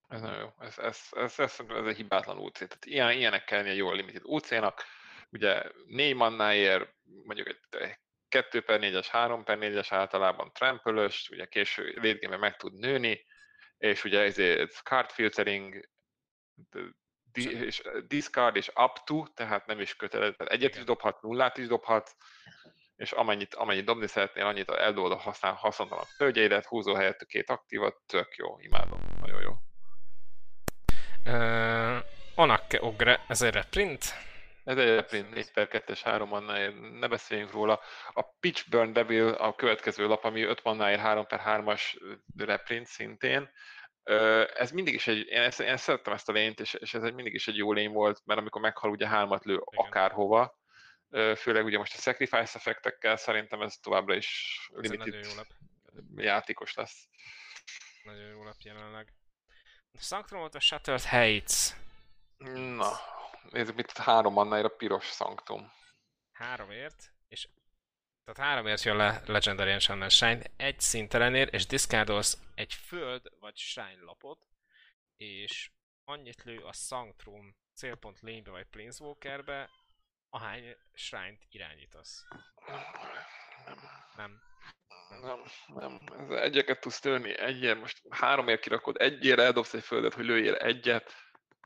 Ez 0.08 0.20
nagyon 0.20 0.38
jó. 0.38 0.52
Ez, 0.58 0.78
ez, 0.78 1.08
ez, 1.10 1.38
ez, 1.38 1.58
ez, 1.58 1.66
ez 1.68 1.86
egy 1.86 1.96
hibátlan 1.96 2.38
UC. 2.38 2.58
Tehát 2.58 2.84
ilyen, 2.84 3.10
ilyenek 3.10 3.44
kell 3.44 3.58
lennie 3.58 3.74
jól 3.74 3.96
limited 3.96 4.22
UC-nak. 4.24 4.84
Ugye 5.30 5.62
négy 5.86 6.14
mannáért 6.14 6.94
mondjuk 7.24 7.48
egy 7.48 7.98
2 8.28 8.60
per 8.60 8.78
4-es, 8.82 9.06
3 9.10 9.44
per 9.44 9.58
4-es 9.60 9.86
általában 9.90 10.52
trampölös, 10.52 11.28
ugye 11.30 11.46
késő 11.46 11.94
late 12.02 12.36
meg 12.36 12.56
tud 12.56 12.74
nőni, 12.74 13.24
és 13.78 14.04
ugye 14.04 14.20
ezért 14.20 14.72
card 14.72 15.10
filtering, 15.10 15.88
és 17.32 17.82
discard 18.06 18.56
és 18.56 18.68
up 18.68 19.04
to, 19.04 19.26
tehát 19.34 19.66
nem 19.66 19.80
is 19.80 19.96
kötelező, 19.96 20.34
tehát 20.34 20.52
egyet 20.52 20.68
Igen. 20.68 20.80
is 20.80 20.86
dobhat, 20.86 21.22
nullát 21.22 21.58
is 21.58 21.66
dobhat, 21.66 22.16
és 22.96 23.12
amennyit, 23.12 23.54
amennyit 23.54 23.84
dobni 23.84 24.06
szeretnél, 24.06 24.44
annyit 24.44 24.70
eldobod 24.70 25.12
a 25.12 25.16
használ, 25.16 25.52
haszontalan 25.52 26.04
földjeidet, 26.04 26.64
húzó 26.66 26.94
helyett 26.94 27.26
két 27.26 27.50
aktívat, 27.50 27.96
tök 28.06 28.36
jó, 28.36 28.58
imádom, 28.58 29.00
nagyon 29.20 29.40
jó. 29.40 29.52
Uh, 31.26 31.98
Onakke 32.34 32.82
Ogre, 32.82 33.24
ez 33.28 33.42
egy 33.42 33.52
reprint. 33.52 34.04
Ez 34.64 34.76
egy 34.76 34.88
reprint 34.88 35.34
4 35.34 35.52
per 35.52 35.68
2-es 35.70 36.00
3 36.02 36.28
mannáért, 36.28 36.74
ne 36.98 37.08
beszéljünk 37.08 37.52
róla. 37.52 37.80
A 38.12 38.22
Pitchburn 38.40 38.92
Devil 38.92 39.28
a 39.28 39.54
következő 39.54 40.06
lap, 40.06 40.24
ami 40.24 40.42
5 40.42 40.62
mannáért 40.62 41.00
3 41.00 41.26
per 41.26 41.40
3-as 41.44 41.82
reprint 42.36 42.86
szintén. 42.86 43.50
Ö, 44.02 44.44
Ez 44.54 44.70
mindig 44.70 44.94
is 44.94 45.06
egy, 45.06 45.26
én, 45.26 45.40
ezt, 45.40 45.60
én 45.60 45.76
szerettem 45.76 46.12
ezt 46.12 46.28
a 46.28 46.32
lényt, 46.32 46.60
és, 46.60 46.74
és 46.74 46.94
ez 46.94 47.02
egy 47.02 47.14
mindig 47.14 47.34
is 47.34 47.48
egy 47.48 47.56
jó 47.56 47.72
lény 47.72 47.90
volt, 47.90 48.20
mert 48.24 48.40
amikor 48.40 48.60
meghal, 48.60 48.90
ugye 48.90 49.08
hármat 49.08 49.44
lő 49.44 49.52
Igen. 49.52 49.86
akárhova. 49.86 50.58
Főleg 51.36 51.64
ugye 51.64 51.78
most 51.78 51.94
a 51.94 52.00
sacrifice 52.00 52.58
effektekkel 52.58 53.16
szerintem 53.16 53.62
ez 53.62 53.76
továbbra 53.76 54.14
is 54.14 54.58
Ez 54.74 54.90
limited 54.90 55.14
nagyon 55.14 55.28
jó 55.28 55.34
lap. 55.34 55.46
játékos 56.16 56.74
lesz. 56.74 57.08
Nagyon 58.02 58.28
jó 58.28 58.42
lap 58.42 58.60
jelenleg. 58.60 59.12
A 59.92 60.00
Sanctumot 60.00 60.54
a 60.54 60.60
Shattered 60.60 61.02
Heights. 61.02 61.70
Na, 62.76 62.92
nézzük, 63.50 63.74
mit 63.74 63.98
három 63.98 64.32
mannáért 64.32 64.64
a 64.66 64.76
piros 64.76 65.06
szanktum. 65.06 65.72
Háromért, 66.32 67.12
és 67.28 67.48
tehát 68.24 68.50
háromért 68.50 68.82
jön 68.82 68.96
le 68.96 69.22
Legendary 69.26 69.70
Enchantment 69.70 70.10
Shrine, 70.10 70.42
egy 70.56 70.80
szintelenért, 70.80 71.52
és 71.52 71.66
discardolsz 71.66 72.38
egy 72.54 72.74
föld 72.74 73.22
vagy 73.40 73.56
shrine 73.56 74.02
lapot, 74.02 74.46
és 75.16 75.70
annyit 76.04 76.42
lő 76.42 76.58
a 76.58 76.72
Sanctrum 76.72 77.56
célpont 77.74 78.20
lénybe 78.20 78.50
vagy 78.50 78.66
Planeswalkerbe, 78.66 79.70
ahány 80.34 80.76
shrine-t 80.94 81.46
irányítasz. 81.50 82.24
Nem. 82.66 82.82
Nem. 84.16 84.42
Nem, 85.20 85.42
nem. 85.74 86.00
Ez 86.18 86.30
egyeket 86.30 86.80
tudsz 86.80 87.00
tölni, 87.00 87.38
egyért, 87.38 87.80
most 87.80 88.02
háromért 88.10 88.60
kirakod, 88.60 88.96
egyért 89.00 89.38
eldobsz 89.38 89.74
egy 89.74 89.82
földet, 89.82 90.14
hogy 90.14 90.24
lőjél 90.24 90.54
egyet. 90.54 91.12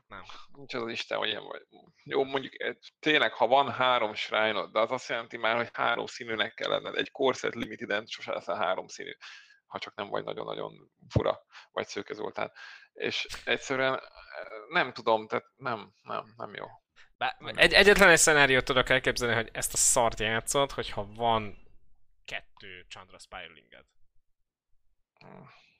Nem. 0.07 0.23
Nincs 0.53 0.73
az 0.73 0.87
Isten, 0.87 1.17
hogy 1.17 1.27
ilyen 1.27 1.43
vagy. 1.43 1.67
Jó, 2.03 2.23
mondjuk 2.23 2.61
eh, 2.61 2.75
tényleg, 2.99 3.33
ha 3.33 3.47
van 3.47 3.71
három 3.71 4.13
shrine 4.13 4.67
de 4.67 4.79
az 4.79 4.91
azt 4.91 5.09
jelenti 5.09 5.37
már, 5.37 5.55
hogy 5.55 5.69
három 5.73 6.05
színűnek 6.05 6.53
kell 6.53 6.69
lenned. 6.69 6.95
Egy 6.95 7.11
corset 7.11 7.55
limited 7.55 8.09
sose 8.09 8.31
leszel 8.33 8.55
három 8.55 8.87
színű, 8.87 9.11
ha 9.65 9.79
csak 9.79 9.95
nem 9.95 10.07
vagy 10.07 10.23
nagyon-nagyon 10.23 10.91
fura, 11.09 11.39
vagy 11.71 11.87
Szőke 11.87 12.13
Zoltán. 12.13 12.51
És 12.93 13.27
egyszerűen 13.45 13.93
eh, 13.93 14.01
nem 14.69 14.93
tudom, 14.93 15.27
tehát 15.27 15.45
nem, 15.55 15.93
nem, 16.01 16.33
nem 16.37 16.53
jó. 16.53 16.67
Bár 17.19 17.35
egy, 17.55 17.73
egyetlen 17.73 18.09
egy 18.09 18.17
szenáriót 18.17 18.65
tudok 18.65 18.89
elképzelni, 18.89 19.35
hogy 19.35 19.49
ezt 19.53 19.73
a 19.73 19.77
szart 19.77 20.19
játszod, 20.19 20.71
hogyha 20.71 21.05
van 21.13 21.57
kettő 22.25 22.85
Chandra 22.89 23.19
Spiralinged. 23.19 23.85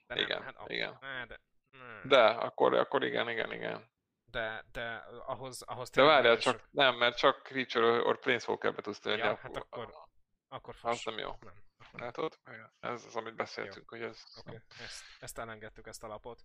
De 0.07 0.20
Igen, 0.22 0.44
hát 0.44 0.56
akkor- 0.56 0.72
igen. 0.72 0.98
Ne, 1.02 1.26
de, 1.26 1.40
ne. 1.72 2.02
De 2.03 2.24
akkor, 2.26 2.74
akkor 2.74 3.03
igen, 3.03 3.30
igen, 3.30 3.52
igen. 3.53 3.90
de, 4.32 4.66
de 4.72 4.95
ahhoz, 5.26 5.61
ahhoz 5.61 5.90
De 5.90 6.02
várjál, 6.02 6.38
csak 6.38 6.68
nem, 6.72 6.95
mert 6.95 7.18
csak 7.18 7.41
Creature 7.44 7.88
or 8.02 8.20
Planeswalker-be 8.20 8.82
tudsz 8.82 8.99
tölni. 8.99 9.22
Ja, 9.22 9.30
akkor- 9.30 9.41
hát 9.41 9.56
akkor- 9.56 10.07
Akkor 10.52 10.74
Az 10.74 10.80
fos. 10.80 11.03
nem 11.03 11.18
jó. 11.18 11.36
Nem. 11.40 11.53
Látod? 11.91 12.40
Ez 12.80 13.06
az, 13.06 13.16
amit 13.16 13.36
beszéltünk, 13.36 13.90
hogy 13.90 14.02
ez... 14.02 14.24
Okay. 14.38 14.60
ezt, 14.84 15.03
ezt 15.20 15.38
elengedtük, 15.38 15.88
ezt 15.88 16.03
a 16.03 16.07
lapot. 16.07 16.41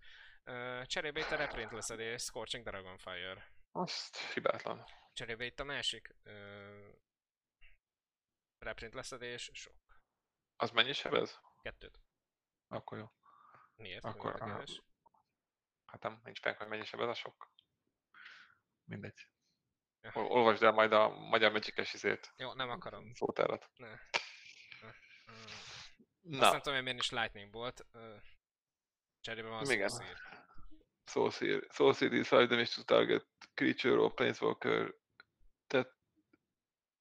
Cserébe 0.87 1.21
itt 1.21 1.31
a 1.31 1.37
reprint 1.37 1.71
leszedés, 1.73 2.23
Scorching 2.23 2.65
Dragonfire. 2.65 3.53
Azt 3.77 4.17
hibátlan. 4.17 4.85
Cserébe 5.13 5.45
itt 5.45 5.61
a 5.61 5.65
másik 5.65 6.15
uh, 6.25 6.89
reprint 8.59 8.95
leszedés, 8.95 9.51
sok. 9.53 9.77
Az 10.57 10.71
mennyi 10.71 10.93
sebez? 10.93 11.41
Kettőt. 11.63 12.01
Akkor 12.69 12.99
jó. 12.99 13.13
Miért? 13.75 14.05
Akkor, 14.05 14.35
keves? 14.39 14.83
Hát 15.85 16.03
nem, 16.03 16.21
nincs 16.25 16.43
meg, 16.43 16.57
hogy 16.57 16.69
mennyi 16.69 16.85
sebez 16.85 17.09
a 17.09 17.15
sok. 17.15 17.53
Mindegy. 18.85 19.29
Ja. 20.01 20.11
Ol- 20.15 20.31
Olvasd 20.31 20.63
el 20.63 20.73
majd 20.73 20.93
a 20.93 21.09
magyar 21.09 21.53
magic 21.53 21.93
izét, 21.95 22.33
Jó, 22.37 22.53
nem 22.53 22.71
akarom. 22.71 23.15
szótárat. 23.15 23.71
Ne. 23.75 23.89
Ne. 23.89 23.97
Mm. 25.33 25.45
Azt 26.33 26.41
Na, 26.41 26.51
nem 26.51 26.57
tudom, 26.61 26.75
hogy 26.75 26.83
miért 26.83 26.99
is 26.99 27.11
Lightning 27.11 27.51
Bolt. 27.51 27.87
Uh, 27.93 28.23
cserébe 29.21 29.49
van 29.49 29.71
Igen. 29.71 29.91
Soulseer. 31.07 31.67
Soulseer 31.71 32.11
decide 32.11 32.47
damage 32.47 32.71
to 32.75 32.83
target 32.83 33.27
creature 33.55 33.97
or 33.97 34.15
planeswalker 34.15 34.95
that 35.67 35.89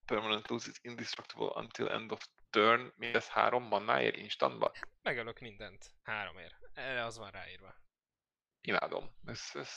permanent 0.05 0.49
loses 0.49 0.79
indestructible 0.81 1.51
until 1.55 1.87
end 1.89 2.11
of 2.11 2.27
turn. 2.49 2.93
Mindez 2.95 3.27
három 3.27 3.63
mannáért 3.63 4.15
instantba? 4.15 4.71
Megölök 5.01 5.39
mindent. 5.39 5.85
Háromért. 6.03 6.55
Erre 6.73 7.03
az 7.03 7.17
van 7.17 7.31
ráírva. 7.31 7.75
imádom. 8.61 9.15
Ez, 9.25 9.49
ez 9.53 9.69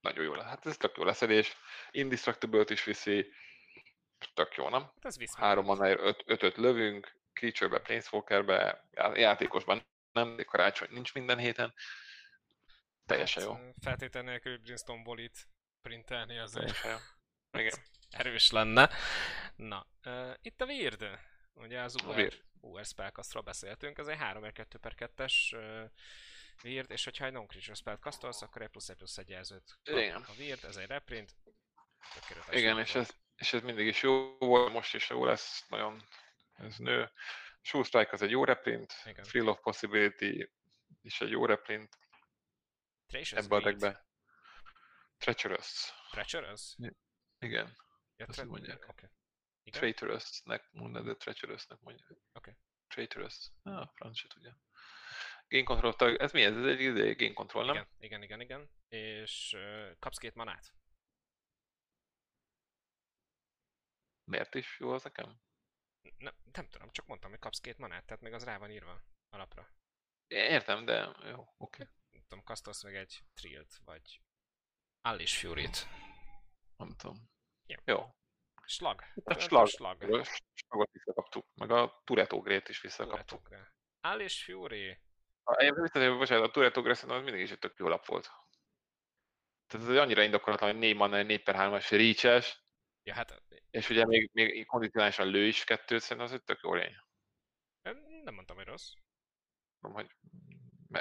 nagyon 0.00 0.24
jó 0.24 0.34
lesz. 0.34 0.46
Hát 0.46 0.66
ez 0.66 0.76
tök 0.76 0.96
jó 0.96 1.04
leszedés. 1.04 1.56
Indestructible-t 1.90 2.70
is 2.70 2.84
viszi. 2.84 3.32
Tök 4.34 4.54
jó, 4.54 4.68
nem? 4.68 4.82
Hát 4.82 5.04
ez 5.04 5.18
visz 5.18 5.36
Három 5.36 5.64
mannáért 5.64 6.00
öt, 6.00 6.22
ötöt 6.26 6.56
lövünk, 6.56 7.12
Creature-be, 7.32 7.78
Planeswalker-be, 7.80 8.88
já- 8.92 9.16
játékosban 9.16 9.86
nem, 10.12 10.36
de 10.36 10.42
karácsony 10.44 10.88
nincs 10.90 11.14
minden 11.14 11.38
héten. 11.38 11.74
Teljesen 13.06 13.42
jó. 13.42 13.52
Hát, 13.52 13.62
ö, 13.62 13.70
Feltétel 13.80 14.22
nélkül 14.22 14.58
Brimstone 14.58 15.02
Bolit 15.02 15.48
printelni 15.82 16.38
azért 16.38 16.84
jó. 16.84 16.96
Igen. 17.60 17.78
erős 18.10 18.50
lenne. 18.50 18.90
Na, 19.56 19.86
uh, 20.04 20.34
itt 20.42 20.60
a 20.60 20.64
Weird. 20.64 21.18
Ugye 21.54 21.80
az 21.80 22.02
UR. 22.04 22.32
UR 22.60 22.84
Spellcastról 22.84 23.42
beszéltünk, 23.42 23.98
ez 23.98 24.06
egy 24.06 24.18
3 24.18 24.52
2 24.52 24.78
per 24.78 24.94
2-es 24.96 25.34
uh, 25.52 25.90
Weird, 26.64 26.90
és 26.90 27.04
hogyha 27.04 27.24
egy 27.24 27.32
non-creature 27.32 27.74
spell 27.74 27.98
castolsz, 27.98 28.42
akkor 28.42 28.62
egy 28.62 28.68
plusz 28.68 28.88
egy 28.88 28.96
plusz 28.96 29.18
egy 29.18 29.28
jelzőt 29.28 29.78
Igen. 29.84 30.22
a 30.22 30.32
Weird, 30.38 30.64
ez 30.64 30.76
egy 30.76 30.86
reprint. 30.86 31.36
Igen, 32.50 32.78
és 32.78 32.94
ez, 32.94 33.10
és 33.36 33.52
ez 33.52 33.62
mindig 33.62 33.86
is 33.86 34.02
jó 34.02 34.36
volt, 34.38 34.72
most 34.72 34.94
is 34.94 35.08
jó 35.08 35.24
lesz, 35.24 35.66
nagyon 35.68 36.02
ez 36.52 36.76
nő. 36.76 37.10
Shoe 37.62 37.82
Strike 37.82 38.12
az 38.12 38.22
egy 38.22 38.30
jó 38.30 38.44
reprint, 38.44 38.94
Igen. 39.04 39.24
Thrill 39.24 39.46
of 39.46 39.60
Possibility 39.60 40.50
is 41.02 41.20
egy 41.20 41.30
jó 41.30 41.46
reprint 41.46 41.98
Tracious 43.06 43.44
ebbe 43.44 43.56
a 43.56 43.60
deckbe. 43.60 44.06
Treacherous. 45.16 45.92
Treacherous? 46.10 46.76
Igen. 47.38 47.76
Ja, 48.16 48.26
Azt 48.26 48.38
tre- 48.38 48.48
mondják. 48.48 48.88
Oké. 48.88 49.10
Igen? 49.62 49.80
Traitorous-nek 49.80 50.68
mondod, 50.72 51.04
de 51.04 51.14
Treacherous-nek 51.14 51.80
mondja. 51.80 52.06
Oké. 52.32 52.56
Traitorous. 52.88 53.50
Ah, 53.62 53.80
a 53.80 53.92
franc 53.94 54.18
se 54.18 54.28
tudja. 54.28 54.60
Game 55.48 55.64
Control, 55.64 56.16
ez 56.16 56.32
mi 56.32 56.42
ez? 56.44 56.56
Ez 56.56 56.64
egy 56.64 56.80
izé, 56.80 57.12
Game 57.12 57.32
Control, 57.32 57.64
nem? 57.64 57.74
Igen, 57.74 57.88
igen, 57.98 58.22
igen, 58.22 58.40
igen. 58.40 58.70
És 58.88 59.52
uh, 59.52 59.98
kapsz 59.98 60.18
két 60.18 60.34
manát. 60.34 60.74
Miért 64.24 64.54
is 64.54 64.78
jó 64.78 64.90
az 64.90 65.02
nekem? 65.02 65.40
Nem, 66.18 66.34
nem 66.52 66.68
tudom, 66.68 66.90
csak 66.90 67.06
mondtam, 67.06 67.30
hogy 67.30 67.38
kapsz 67.38 67.60
két 67.60 67.78
manát, 67.78 68.06
tehát 68.06 68.22
még 68.22 68.32
az 68.32 68.44
rá 68.44 68.58
van 68.58 68.70
írva 68.70 69.02
alapra. 69.28 69.68
Értem, 70.26 70.84
de 70.84 70.94
jó, 71.24 71.40
oké. 71.56 71.82
Okay. 71.82 71.86
Tudom, 72.28 72.44
kasztolsz 72.44 72.82
meg 72.82 72.96
egy 72.96 73.22
Trilt, 73.34 73.76
vagy 73.84 74.20
Allis 75.00 75.38
Fury-t. 75.38 75.86
Nem 76.76 76.96
tudom. 76.96 77.30
Jó. 77.66 77.80
Jó. 77.84 78.14
Slag. 78.64 79.02
A 79.24 79.38
slag. 79.38 79.66
slag. 79.66 80.24
Slagot 80.54 80.92
visszakaptuk, 80.92 81.46
meg 81.54 81.70
a 81.70 82.02
Tureto 82.04 82.40
Grét 82.40 82.68
is 82.68 82.80
visszakaptuk. 82.80 83.48
Alice 84.00 84.44
Fury. 84.44 84.98
Én 85.58 85.74
visszatérve, 85.74 86.16
bocsánat, 86.16 86.44
a 86.44 86.50
Tureto 86.50 86.82
Grét 86.82 86.96
az 86.96 87.22
mindig 87.22 87.40
is 87.40 87.50
egy 87.50 87.58
tök 87.58 87.78
jó 87.78 87.88
lap 87.88 88.06
volt. 88.06 88.30
Tehát 89.66 89.88
ez 89.88 89.96
annyira 89.96 90.22
indokolatlan, 90.22 90.70
hogy 90.70 90.78
4 90.78 90.96
mana, 90.96 91.22
4 91.22 91.42
per 91.42 91.54
3-as 91.58 91.86
reach 91.90 92.64
Ja, 93.02 93.14
hát... 93.14 93.42
És 93.70 93.90
ugye 93.90 94.06
még, 94.06 94.30
még 94.32 94.66
kondicionálisan 94.66 95.26
lő 95.26 95.46
is 95.46 95.64
kettőt, 95.64 96.00
szerintem 96.00 96.26
az 96.26 96.32
egy 96.32 96.44
tök 96.44 96.60
jó 96.62 96.74
lény. 96.74 96.96
Nem 98.22 98.34
mondtam, 98.34 98.56
hogy 98.56 98.64
rossz. 98.64 98.92
Nem, 99.78 99.92
hogy 99.92 100.10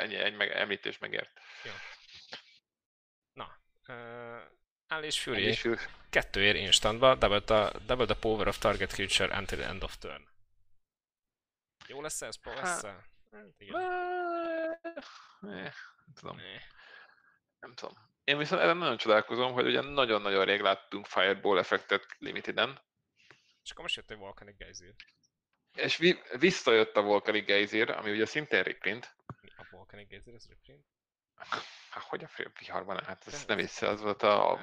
ennyi, 0.05 0.15
egy 0.23 0.35
meg, 0.35 0.51
említés 0.51 0.97
megért. 0.97 1.39
Jó. 1.63 1.71
Na, 3.33 3.59
uh, 3.87 4.41
Alice 4.87 5.21
Fury. 5.21 5.43
Alice 5.43 5.59
Fury. 5.59 5.77
Kettő 6.09 6.43
ér 6.43 6.55
instantba, 6.55 7.15
double 7.15 7.41
the, 7.41 7.79
double 7.85 8.05
the 8.05 8.15
power 8.19 8.47
of 8.47 8.57
target 8.57 8.93
creature 8.93 9.37
until 9.37 9.63
end 9.63 9.83
of 9.83 9.97
turn. 9.97 10.27
Jó 11.87 12.01
lesz 12.01 12.21
ez, 12.21 12.35
Pro 12.35 12.53
lesz 12.53 12.83
hát, 12.83 13.05
igen. 13.57 13.79
Nem 16.05 16.13
tudom. 16.13 16.37
Nem 17.59 17.73
tudom. 17.73 17.93
Én 18.23 18.37
viszont 18.37 18.61
erre 18.61 18.73
nagyon 18.73 18.97
csodálkozom, 18.97 19.53
hogy 19.53 19.65
ugye 19.65 19.81
nagyon-nagyon 19.81 20.45
rég 20.45 20.61
láttunk 20.61 21.05
Fireball 21.05 21.57
effektet 21.57 22.05
limiteden. 22.17 22.81
És 23.63 23.71
akkor 23.71 23.83
most 23.83 23.95
jött 23.95 24.11
egy 24.11 24.17
Volcanic 24.17 24.57
Geyser. 24.57 24.93
És 25.75 25.97
vi- 25.97 26.21
visszajött 26.37 26.95
a 26.95 27.01
Volcanic 27.01 27.45
Geyser, 27.45 27.89
ami 27.89 28.11
ugye 28.11 28.25
szintén 28.25 28.63
reprint. 28.63 29.15
Volcanic 29.95 30.25
Geyser, 30.25 30.33
reprint? 30.49 30.85
Hát, 31.89 32.03
hogy 32.03 32.23
a 32.23 32.29
viharban? 32.59 33.03
Hát 33.03 33.27
ez 33.27 33.45
nem 33.45 33.57
vissza, 33.57 33.87
az 33.87 34.01
volt 34.01 34.23
a 34.23 34.59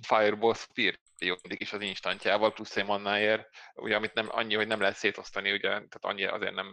Fireball 0.00 0.54
Spear 0.54 0.98
mindig 1.18 1.60
is 1.60 1.72
az 1.72 1.80
instantjával, 1.80 2.52
plusz 2.52 2.76
egy 2.76 2.86
mannáért, 2.86 3.48
ugye, 3.74 3.96
amit 3.96 4.14
nem, 4.14 4.26
annyi, 4.30 4.54
hogy 4.54 4.66
nem 4.66 4.80
lehet 4.80 4.96
szétosztani, 4.96 5.52
ugye, 5.52 5.68
tehát 5.68 5.98
annyi 6.00 6.24
azért 6.24 6.54
nem, 6.54 6.70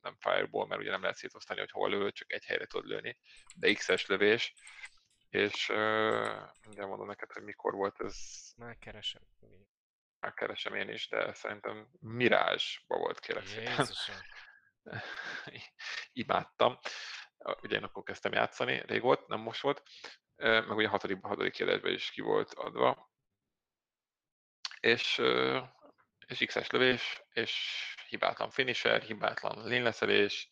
nem 0.00 0.16
Fireball, 0.18 0.66
mert 0.66 0.80
ugye 0.80 0.90
nem 0.90 1.00
lehet 1.00 1.16
szétosztani, 1.16 1.60
hogy 1.60 1.70
hol 1.70 1.90
lő, 1.90 2.10
csak 2.10 2.32
egy 2.32 2.44
helyre 2.44 2.66
tud 2.66 2.84
lőni, 2.84 3.18
de 3.56 3.72
X-es 3.72 4.06
lövés, 4.06 4.54
és 5.28 5.68
ugye 6.66 6.86
mondom 6.86 7.06
neked, 7.06 7.32
hogy 7.32 7.42
mikor 7.42 7.74
volt 7.74 8.00
ez. 8.00 8.16
Már 8.56 8.78
keresem. 8.78 9.22
Már 10.20 10.34
keresem 10.34 10.74
én 10.74 10.88
is, 10.88 11.08
de 11.08 11.32
szerintem 11.34 11.88
Mirázsba 12.00 12.96
volt 12.96 13.20
kérek 13.20 13.46
szépen. 13.46 13.86
Imádtam. 16.12 16.78
Ugye 17.62 17.76
én 17.76 17.84
akkor 17.84 18.02
kezdtem 18.02 18.32
játszani, 18.32 18.82
rég 18.86 19.02
volt, 19.02 19.26
nem 19.26 19.40
most 19.40 19.60
volt. 19.60 19.82
Meg 20.36 20.76
ugye 20.76 20.86
a 20.86 20.90
hatodik, 20.90 21.22
hatodik 21.22 21.52
kérdésben 21.52 21.92
is 21.92 22.10
ki 22.10 22.20
volt 22.20 22.54
adva. 22.54 23.10
És, 24.80 25.22
és 26.26 26.44
X-es 26.46 26.70
lövés, 26.70 27.22
és 27.32 27.54
hibátlan 28.08 28.50
finisher, 28.50 29.02
hibátlan 29.02 29.66
lényleszelés, 29.66 30.48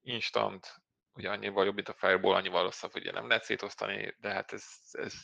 instant, 0.00 0.82
ugye 1.12 1.30
annyival 1.30 1.64
jobb, 1.64 1.74
mint 1.74 1.88
a 1.88 1.94
Fireball, 1.94 2.34
annyival 2.34 2.62
rosszabb, 2.62 2.94
ugye 2.94 3.12
nem 3.12 3.28
lehet 3.28 3.44
szétosztani, 3.44 4.14
de 4.18 4.32
hát 4.32 4.52
ez, 4.52 4.64
ez, 4.90 5.14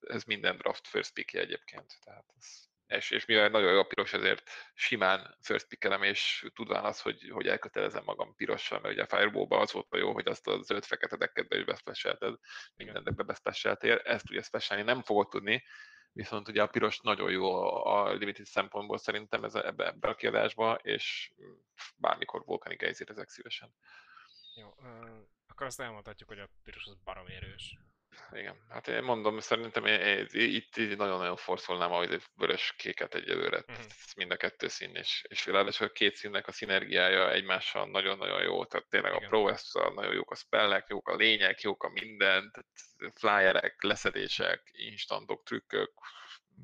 ez 0.00 0.24
minden 0.24 0.56
draft 0.56 0.88
first 0.88 1.12
pick 1.12 1.34
egyébként. 1.34 1.98
Tehát 2.04 2.24
ez, 2.36 2.69
és, 2.90 3.10
és 3.10 3.24
mivel 3.24 3.48
nagyon 3.48 3.72
jó 3.72 3.78
a 3.78 3.86
piros, 3.86 4.12
ezért 4.12 4.50
simán 4.74 5.36
first 5.40 5.68
pickelem, 5.68 6.02
és 6.02 6.46
tudván 6.54 6.84
az, 6.84 7.00
hogy, 7.00 7.30
hogy 7.30 7.46
elkötelezem 7.46 8.04
magam 8.04 8.34
pirossal, 8.34 8.80
mert 8.80 8.94
ugye 8.94 9.02
a 9.02 9.06
fireball 9.06 9.60
az 9.60 9.72
volt 9.72 9.86
a 9.90 9.96
jó, 9.96 10.12
hogy 10.12 10.28
azt 10.28 10.46
a 10.48 10.62
zöld-fekete 10.62 11.16
dekkedbe 11.16 11.56
is 11.56 11.64
beszpesselted, 11.64 12.34
minden 12.76 13.04
deckbe 13.04 13.22
beszpesseltél, 13.22 13.96
ezt 13.96 14.30
ugye 14.30 14.42
speciálni 14.42 14.84
nem 14.84 15.02
fogod 15.02 15.28
tudni, 15.28 15.64
viszont 16.12 16.48
ugye 16.48 16.62
a 16.62 16.66
piros 16.66 17.00
nagyon 17.00 17.30
jó 17.30 17.54
a 17.86 18.12
limited 18.12 18.46
szempontból 18.46 18.98
szerintem 18.98 19.44
ez, 19.44 19.54
ebbe, 19.54 19.86
ebbe 19.86 20.08
a 20.08 20.14
kiadásba, 20.14 20.74
és 20.74 21.32
bármikor 21.96 22.42
Volcanic 22.44 22.78
Geyser 22.78 23.10
ezek 23.10 23.28
szívesen. 23.28 23.74
Jó, 24.54 24.74
akkor 25.46 25.66
azt 25.66 25.80
elmondhatjuk, 25.80 26.28
hogy 26.28 26.38
a 26.38 26.48
piros 26.62 26.86
az 26.86 26.96
barom 27.04 27.26
erős. 27.26 27.78
Igen, 28.32 28.56
hát 28.68 28.88
én 28.88 29.02
mondom, 29.02 29.40
szerintem 29.40 29.86
itt 30.32 30.76
nagyon-nagyon 30.76 31.36
forszolnám 31.36 31.92
a 31.92 32.06
vörös-kéket 32.34 33.14
egyelőre. 33.14 33.58
Uh-huh. 33.58 33.84
Ez 33.84 34.12
mind 34.16 34.30
a 34.30 34.36
kettő 34.36 34.68
szín, 34.68 34.94
és, 34.94 35.24
és 35.28 35.46
ráadásul 35.46 35.86
a 35.86 35.90
két 35.90 36.14
színnek 36.14 36.46
a 36.46 36.52
szinergiája 36.52 37.32
egymással 37.32 37.90
nagyon-nagyon 37.90 38.42
jó. 38.42 38.64
Tehát 38.64 38.88
tényleg 38.88 39.12
Igen. 39.12 39.24
a 39.24 39.28
pro 39.28 39.50
nagyon 39.94 40.14
jók 40.14 40.30
a 40.30 40.34
spellek, 40.34 40.88
jók 40.88 41.08
a 41.08 41.14
lények, 41.14 41.60
jók 41.60 41.82
a 41.82 41.88
minden, 41.88 42.50
tehát 42.50 43.18
flyerek, 43.18 43.82
leszedések, 43.82 44.70
instantok, 44.72 45.42
trükkök, 45.44 45.92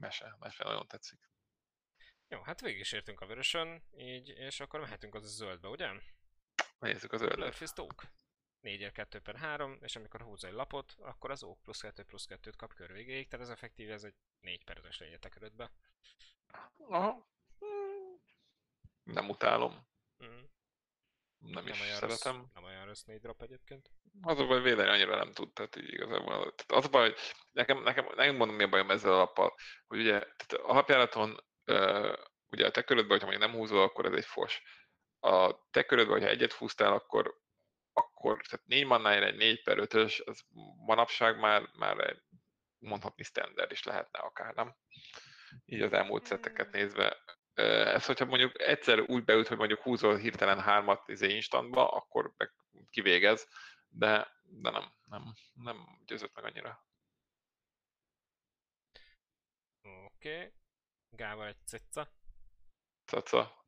mese, 0.01 0.36
mese 0.39 0.64
nagyon 0.64 0.86
tetszik. 0.86 1.18
Jó, 2.28 2.43
hát 2.43 2.60
végig 2.60 2.81
is 2.81 2.93
értünk 2.93 3.20
a 3.20 3.27
vörösön, 3.27 3.82
így, 3.97 4.28
és 4.28 4.60
akkor 4.60 4.81
mehetünk 4.81 5.14
az 5.14 5.24
a 5.24 5.28
zöldbe, 5.28 5.68
ugye? 5.68 5.89
Nézzük 6.78 7.12
a 7.12 7.16
zöldet. 7.16 7.55
Murphy's 7.55 7.78
Oak. 7.78 8.02
4 8.61 8.93
2 8.93 9.20
per 9.20 9.37
3, 9.37 9.78
és 9.81 9.97
amikor 9.97 10.20
húz 10.20 10.45
egy 10.45 10.53
lapot, 10.53 10.95
akkor 10.99 11.31
az 11.31 11.43
Oak 11.43 11.62
plusz 11.62 11.81
2 11.81 12.03
plusz 12.03 12.27
2-t 12.28 12.55
kap 12.57 12.74
kör 12.74 12.93
végéig, 12.93 13.28
tehát 13.28 13.47
ez 13.47 13.53
effektív, 13.53 13.91
ez 13.91 14.05
egy 14.05 14.15
4 14.41 14.65
per 14.65 14.81
5-ös 14.81 14.99
lényetek 14.99 15.31
körödbe. 15.31 15.70
Aha. 16.89 17.27
Nem 19.03 19.28
utálom. 19.28 19.87
Mm. 20.24 20.41
Nem, 21.39 21.65
nem 21.65 21.66
is 21.66 21.77
szeretem. 21.77 22.37
Rossz, 22.37 22.53
nem 22.55 22.65
olyan 22.65 22.87
rossz 22.87 23.03
4 23.03 23.20
drop 23.20 23.43
egyébként. 23.43 23.91
Az 24.23 24.39
a 24.39 24.47
baj, 24.47 24.62
védeni 24.62 24.89
annyira 24.89 25.16
nem 25.16 25.33
tud, 25.33 25.53
tehát 25.53 25.77
így 25.77 25.93
igazából. 25.93 26.55
Tehát 26.55 26.70
az 26.70 26.85
a 26.85 26.89
baj, 26.89 27.09
hogy 27.09 27.19
nekem, 27.53 27.83
nekem, 27.83 28.07
nekem 28.15 28.37
mondom, 28.37 28.57
mi 28.57 28.62
a 28.62 28.69
bajom 28.69 28.91
ezzel 28.91 29.12
a 29.12 29.16
lappal, 29.16 29.55
hogy 29.87 29.99
ugye 29.99 30.19
tehát 30.19 30.65
alapjáraton 30.65 31.31
uh, 31.66 32.12
ugye 32.51 32.66
a 32.66 32.70
te 32.70 32.83
körödben, 32.83 33.19
hogyha 33.19 33.27
mondjuk 33.27 33.51
nem 33.51 33.61
húzol, 33.61 33.83
akkor 33.83 34.07
ez 34.07 34.12
egy 34.12 34.24
fos 34.24 34.62
a 35.20 35.69
te 35.70 35.83
körödben, 35.83 36.12
hogyha 36.12 36.28
egyet 36.28 36.53
húztál, 36.53 36.93
akkor, 36.93 37.41
akkor 38.17 38.43
tehát 38.43 38.67
négy 38.67 38.87
mannáért 38.87 39.25
egy 39.25 39.37
4 39.37 39.63
per 39.63 39.77
5-ös, 39.81 40.25
az 40.25 40.45
manapság 40.87 41.39
már, 41.39 41.69
már 41.79 41.99
egy, 41.99 42.23
mondhatni 42.79 43.23
standard 43.23 43.71
is 43.71 43.83
lehetne 43.83 44.19
akár, 44.19 44.55
nem? 44.55 44.77
Így 45.65 45.83
az 45.83 45.93
elmúlt 45.93 46.29
hmm. 46.29 46.37
szetteket 46.37 46.73
nézve. 46.73 47.17
Ez, 47.55 48.07
hogyha 48.07 48.25
mondjuk 48.25 48.61
egyszer 48.61 49.01
úgy 49.01 49.25
beüt, 49.25 49.49
hogy 49.49 49.57
mondjuk 49.57 49.81
húzol 49.81 50.17
hirtelen 50.17 50.61
hármat 50.61 51.09
izé 51.09 51.35
instantba, 51.35 51.89
akkor 51.89 52.35
kivégez, 52.91 53.49
de, 53.89 54.33
de 54.43 54.71
nem, 54.71 54.93
nem, 55.05 55.35
nem 55.55 56.03
győzött 56.05 56.35
meg 56.35 56.45
annyira. 56.45 56.87
Oké. 59.83 60.37
Okay. 60.37 60.53
Gáva 61.11 61.47
egy 61.47 61.67
cica. 61.67 62.09
Cica 63.05 63.65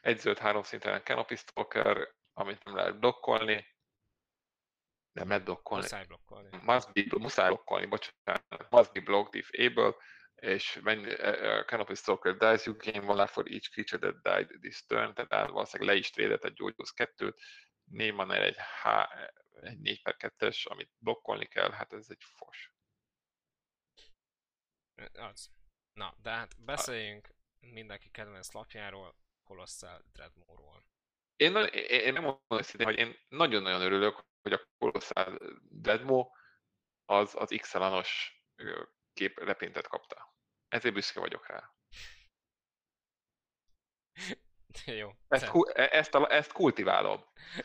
egy 0.00 0.18
zöld 0.18 0.38
három 0.38 0.62
szinten 0.62 1.02
Canopy 1.02 1.36
Stalker, 1.36 2.14
amit 2.32 2.64
nem 2.64 2.76
lehet 2.76 2.98
blokkolni, 2.98 3.73
nem 5.14 5.28
lehet 5.28 5.44
blokkolni. 5.44 5.82
Muszáj 5.82 6.04
blokkolni. 6.06 6.48
Must 6.62 6.92
be, 6.92 7.18
muszáj 7.18 7.48
blokkolni, 7.48 7.86
bocsánat. 7.86 8.70
Must 8.70 8.92
be 8.92 9.00
blocked 9.00 9.34
if 9.34 9.50
able, 9.52 9.94
és 10.34 10.80
when 10.82 10.98
uh, 10.98 11.64
Canopy 11.64 11.94
Stalker 11.94 12.36
dies, 12.36 12.66
you 12.66 12.76
gain 12.76 13.08
one 13.08 13.20
life 13.20 13.32
for 13.32 13.44
each 13.50 13.70
creature 13.70 13.98
that 13.98 14.22
died 14.22 14.60
this 14.60 14.84
turn, 14.86 15.14
tehát 15.14 15.50
valószínűleg 15.50 15.94
le 15.94 16.00
is 16.00 16.10
trédet 16.10 16.44
egy 16.44 16.52
gyógyulsz 16.52 16.90
kettőt, 16.90 17.40
négy 17.84 18.14
van 18.14 18.32
egy, 18.32 18.56
H, 18.56 18.88
egy 19.60 19.78
4 19.78 20.02
per 20.02 20.16
2-es, 20.18 20.66
amit 20.66 20.90
blokkolni 20.98 21.46
kell, 21.46 21.70
hát 21.70 21.92
ez 21.92 22.06
egy 22.08 22.22
fos. 22.24 22.72
Az. 25.12 25.50
Na, 25.92 26.14
de 26.22 26.30
hát 26.30 26.64
beszéljünk 26.64 27.28
mindenki 27.60 28.10
kedvenc 28.10 28.52
lapjáról, 28.52 29.16
Colossal 29.44 30.04
Dreadmore-ról. 30.12 30.84
Én, 31.36 31.56
én, 31.56 32.00
én 32.00 32.12
nem 32.12 32.22
mondom 32.22 32.64
hogy 32.84 32.98
én 32.98 33.16
nagyon-nagyon 33.28 33.80
örülök, 33.80 34.24
hogy 34.44 34.52
a 34.52 34.68
Colossal 34.78 35.38
Dreadmore 35.70 36.28
az, 37.04 37.34
az 37.34 37.54
x 37.60 37.74
kép 39.12 39.38
repintet 39.38 39.88
kapta. 39.88 40.34
Ezért 40.68 40.94
büszke 40.94 41.20
vagyok 41.20 41.46
rá. 41.46 41.74
Jó. 45.00 45.10
Ezt, 45.28 45.52
e, 45.72 45.88
ezt, 45.92 46.14
a, 46.14 46.32
ezt 46.32 46.52
kultiválom. 46.52 47.24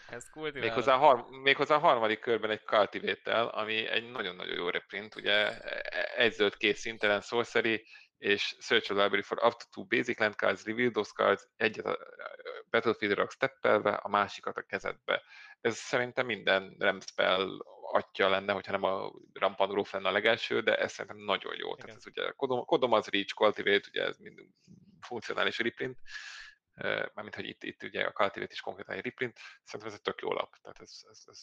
ezt 0.09 0.29
kultiválom. 0.29 0.67
Méghozzá, 0.67 0.95
har, 0.95 1.29
méghozzá 1.29 1.75
a 1.75 1.79
harmadik 1.79 2.19
körben 2.19 2.49
egy 2.49 2.63
cultivate 2.63 3.41
ami 3.41 3.87
egy 3.87 4.11
nagyon-nagyon 4.11 4.55
jó 4.55 4.69
reprint, 4.69 5.15
ugye 5.15 5.61
e, 5.61 6.11
egy 6.15 6.33
zöld 6.33 6.57
kész 6.57 6.79
szintelen 6.79 7.21
sorcery, 7.21 7.87
és 8.19 8.55
search 8.59 8.91
a 8.91 8.93
library 8.93 9.21
for 9.21 9.45
up 9.45 9.53
to 9.57 9.65
two 9.71 9.85
basic 9.85 10.19
land 10.19 10.35
cards, 10.35 10.65
reveal 10.65 10.91
those 10.91 11.11
cards, 11.15 11.47
egyet 11.55 11.85
a 11.85 11.97
Battlefieldre 12.69 13.27
steppelve, 13.29 13.91
a 13.91 14.07
másikat 14.07 14.57
a 14.57 14.61
kezedbe. 14.61 15.23
Ez 15.61 15.77
szerintem 15.77 16.25
minden 16.25 17.01
spell 17.05 17.57
atya 17.91 18.29
lenne, 18.29 18.53
hogyha 18.53 18.71
nem 18.71 18.83
a 18.83 19.11
Rampant 19.33 19.73
Roof 19.73 19.91
lenne 19.91 20.07
a 20.07 20.11
legelső, 20.11 20.61
de 20.61 20.77
ez 20.77 20.91
szerintem 20.91 21.23
nagyon 21.23 21.55
jó. 21.55 21.67
Igen. 21.67 21.85
Tehát 21.85 21.95
ez 21.95 22.05
ugye 22.05 22.31
Kodom, 22.31 22.65
Kodom 22.65 22.91
az 22.91 23.07
Reach, 23.07 23.33
Cultivate, 23.33 23.87
ugye 23.87 24.03
ez 24.03 24.17
mind 24.17 24.39
funkcionális 25.01 25.59
reprint, 25.59 25.97
mármint, 27.13 27.35
hogy 27.35 27.47
itt, 27.47 27.63
itt 27.63 27.83
ugye 27.83 28.03
a 28.03 28.11
Cultivate 28.11 28.53
is 28.53 28.61
konkrétan 28.61 28.95
egy 28.95 29.03
reprint, 29.03 29.39
szerintem 29.63 29.89
ez 29.89 29.93
egy 29.93 30.01
tök 30.13 30.21
jó 30.21 30.33
lap. 30.33 30.55
Tehát 30.61 30.81
ez, 30.81 31.01
ez, 31.09 31.23
ez 31.25 31.39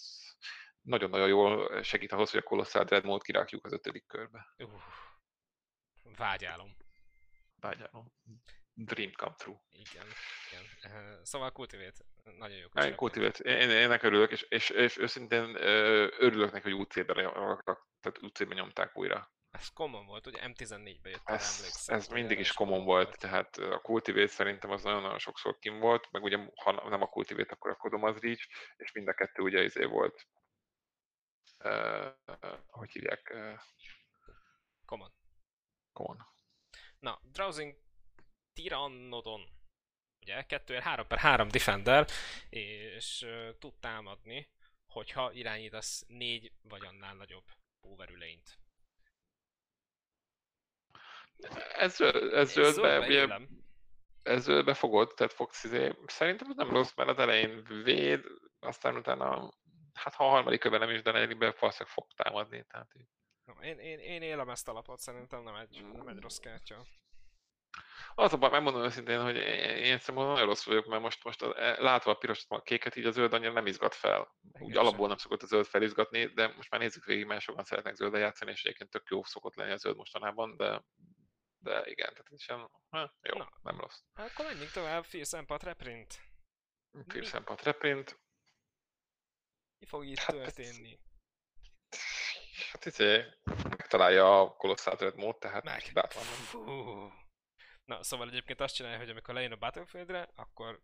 nagyon-nagyon 0.83 1.29
jól 1.29 1.83
segít 1.83 2.13
ahhoz, 2.13 2.31
hogy 2.31 2.41
a 2.41 2.49
Colossal 2.49 2.85
Dreadmód 2.85 3.23
kirakjuk 3.23 3.65
az 3.65 3.73
ötödik 3.73 4.07
körbe. 4.07 4.55
Uh, 4.59 4.71
vágyálom. 6.17 6.77
Vágyálom. 7.61 8.13
Dream 8.75 9.13
come 9.13 9.35
true. 9.35 9.61
Igen, 9.71 10.07
igen. 10.49 11.25
Szóval 11.25 11.51
Cultivate, 11.51 12.05
nagyon 12.39 12.57
jó. 12.57 12.67
Én 12.83 12.95
Cultivate, 12.95 13.45
én 13.45 13.71
ennek 13.71 14.03
örülök, 14.03 14.31
és, 14.31 14.43
és, 14.43 14.71
és 14.71 14.99
őszintén 14.99 15.55
örülök 16.19 16.53
neki, 16.53 16.71
hogy 16.71 16.81
UC-ben, 16.81 17.17
tehát 18.01 18.23
UC-ben 18.23 18.57
nyomták 18.57 18.97
újra. 18.97 19.31
Ez 19.51 19.69
common 19.69 20.07
volt, 20.07 20.27
ugye 20.27 20.41
M14-be 20.43 21.09
jött 21.09 21.23
ez, 21.25 21.57
emlékszem. 21.59 21.97
Ez 21.97 22.09
mindig 22.09 22.39
is 22.39 22.53
common 22.53 22.85
volt, 22.85 23.07
volt, 23.07 23.19
tehát 23.19 23.57
a 23.57 23.81
Cultivate 23.81 24.27
szerintem 24.27 24.71
az 24.71 24.83
nagyon-nagyon 24.83 25.19
sokszor 25.19 25.59
kim 25.59 25.79
volt, 25.79 26.11
meg 26.11 26.23
ugye 26.23 26.39
ha 26.55 26.89
nem 26.89 27.03
a 27.03 27.09
Cultivate, 27.09 27.53
akkor 27.53 27.71
a 27.71 27.77
Kodom 27.77 28.03
az 28.03 28.19
Reach, 28.19 28.49
és 28.77 28.93
mind 28.93 29.09
a 29.09 29.15
kettő 29.15 29.43
ugye 29.43 29.63
izé 29.63 29.85
volt, 29.85 30.27
uh, 31.59 32.07
hogy 32.67 32.91
hívják? 32.91 33.31
Uh, 33.35 33.59
common. 34.85 35.13
Common. 35.97 36.27
Na, 36.99 37.21
Drowsing 37.33 37.75
Tyrannodon, 38.53 39.49
ugye 40.21 40.43
2 40.43 40.79
3 40.79 41.07
per 41.07 41.19
3 41.19 41.49
defender, 41.49 42.07
és 42.49 43.23
uh, 43.23 43.59
tud 43.59 43.75
támadni, 43.81 44.49
hogyha 44.87 45.33
irányítasz 45.33 46.05
négy 46.09 46.53
vagy 46.63 46.85
annál 46.85 47.15
nagyobb 47.15 47.45
póverülényt. 47.81 48.59
Ez, 51.73 52.01
ez 52.01 52.53
zöldbe, 52.53 52.99
ugye, 52.99 53.39
ez 54.23 54.43
zöldbe 54.43 54.75
fogod, 54.75 55.15
tehát 55.15 55.33
fogsz 55.33 55.65
izé, 55.65 55.93
szerintem 56.07 56.51
ez 56.51 56.57
nem 56.57 56.71
rossz, 56.71 56.95
mert 56.95 57.09
az 57.09 57.19
elején 57.19 57.65
véd, 57.85 58.25
aztán 58.61 58.97
utána, 58.97 59.53
hát 59.93 60.15
ha 60.15 60.27
a 60.27 60.31
harmadik 60.31 60.61
köve 60.61 60.79
nem 60.79 60.91
is, 60.91 61.03
de 61.03 61.13
negyedikben 61.13 61.55
valószínűleg 61.61 61.93
fog 61.93 62.07
támadni. 62.15 62.65
Tehát 62.69 62.91
így. 62.95 63.09
Én, 63.61 63.79
én, 63.79 63.99
én 63.99 64.23
élem 64.23 64.49
ezt 64.49 64.69
a 64.69 64.73
lapot, 64.73 64.99
szerintem 64.99 65.43
nem 65.43 65.55
egy, 65.55 65.85
nem 65.93 66.09
egy 66.09 66.21
rossz 66.21 66.39
kártya. 66.39 66.87
Az 68.15 68.33
a 68.33 68.37
baj, 68.37 68.51
megmondom 68.51 68.83
őszintén, 68.83 69.23
hogy 69.23 69.37
én 69.37 69.99
szerintem 69.99 70.15
nagyon 70.15 70.47
rossz 70.47 70.65
vagyok, 70.65 70.87
mert 70.87 71.03
most, 71.03 71.25
most 71.25 71.41
látva 71.79 72.11
a 72.11 72.15
piros 72.15 72.45
a 72.49 72.63
kéket, 72.63 72.97
így 72.97 73.05
a 73.05 73.11
zöld 73.11 73.33
annyira 73.33 73.53
nem 73.53 73.67
izgat 73.67 73.95
fel. 73.95 74.35
Úgy 74.59 74.77
alapból 74.77 75.09
nem 75.09 75.17
szokott 75.17 75.43
a 75.43 75.47
zöld 75.47 75.67
felizgatni, 75.67 76.25
de 76.25 76.53
most 76.57 76.71
már 76.71 76.81
nézzük 76.81 77.05
végig, 77.05 77.27
mert 77.27 77.41
sokan 77.41 77.65
szeretnek 77.65 77.95
zöldre 77.95 78.19
játszani, 78.19 78.51
és 78.51 78.65
egyébként 78.65 78.91
tök 78.91 79.09
jó 79.09 79.25
szokott 79.25 79.55
lenni 79.55 79.73
a 79.73 79.77
zöld 79.77 79.97
mostanában, 79.97 80.57
de, 80.57 80.85
de 81.59 81.83
igen, 81.85 82.11
tehát 82.11 82.31
is 82.31 82.43
sem, 82.43 82.71
jó, 83.23 83.39
Na, 83.39 83.51
nem 83.63 83.81
rossz. 83.81 84.01
Akkor 84.15 84.45
menjünk 84.45 84.71
tovább, 84.71 85.05
Fierce 85.05 85.37
Empat 85.37 85.63
Reprint. 85.63 86.21
Empat 87.33 87.63
Reprint. 87.63 88.21
Mi 89.79 89.87
fog 89.87 90.05
itt 90.07 90.19
hát, 90.19 90.37
történni? 90.37 90.99
Hát 92.73 92.87
izé, 92.87 93.25
megtalálja 93.69 94.41
a 94.41 94.57
Colossal 94.57 95.13
mód, 95.17 95.39
tehát 95.39 95.65
Meg. 95.65 95.91
bátran. 95.93 96.25
Na, 97.85 98.03
szóval 98.03 98.29
egyébként 98.29 98.61
azt 98.61 98.75
csinálja, 98.75 98.99
hogy 98.99 99.11
amikor 99.11 99.35
lejön 99.35 99.53
a 99.53 99.57
Battlefieldre, 99.57 100.29
akkor 100.35 100.81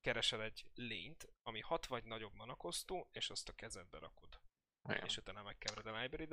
keresel 0.00 0.42
egy 0.42 0.64
lényt, 0.74 1.28
ami 1.42 1.60
hat 1.60 1.86
vagy 1.86 2.04
nagyobb 2.04 2.32
manakosztó, 2.34 3.08
és 3.12 3.30
azt 3.30 3.48
a 3.48 3.52
kezedbe 3.52 3.98
rakod. 3.98 4.40
Igen. 4.88 5.04
És 5.04 5.16
utána 5.16 5.42
megkevered 5.42 5.86
a 5.86 6.00
library 6.00 6.28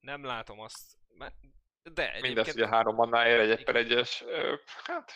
Nem 0.00 0.24
látom 0.24 0.60
azt, 0.60 0.98
de 1.82 2.02
egyébként... 2.02 2.22
Mindezt 2.22 2.54
ugye 2.54 2.68
három 2.68 2.94
mannál 2.94 3.26
ér 3.26 3.38
egy 3.38 3.64
per 3.64 3.76
egyes. 3.76 4.24
Hát, 4.84 5.12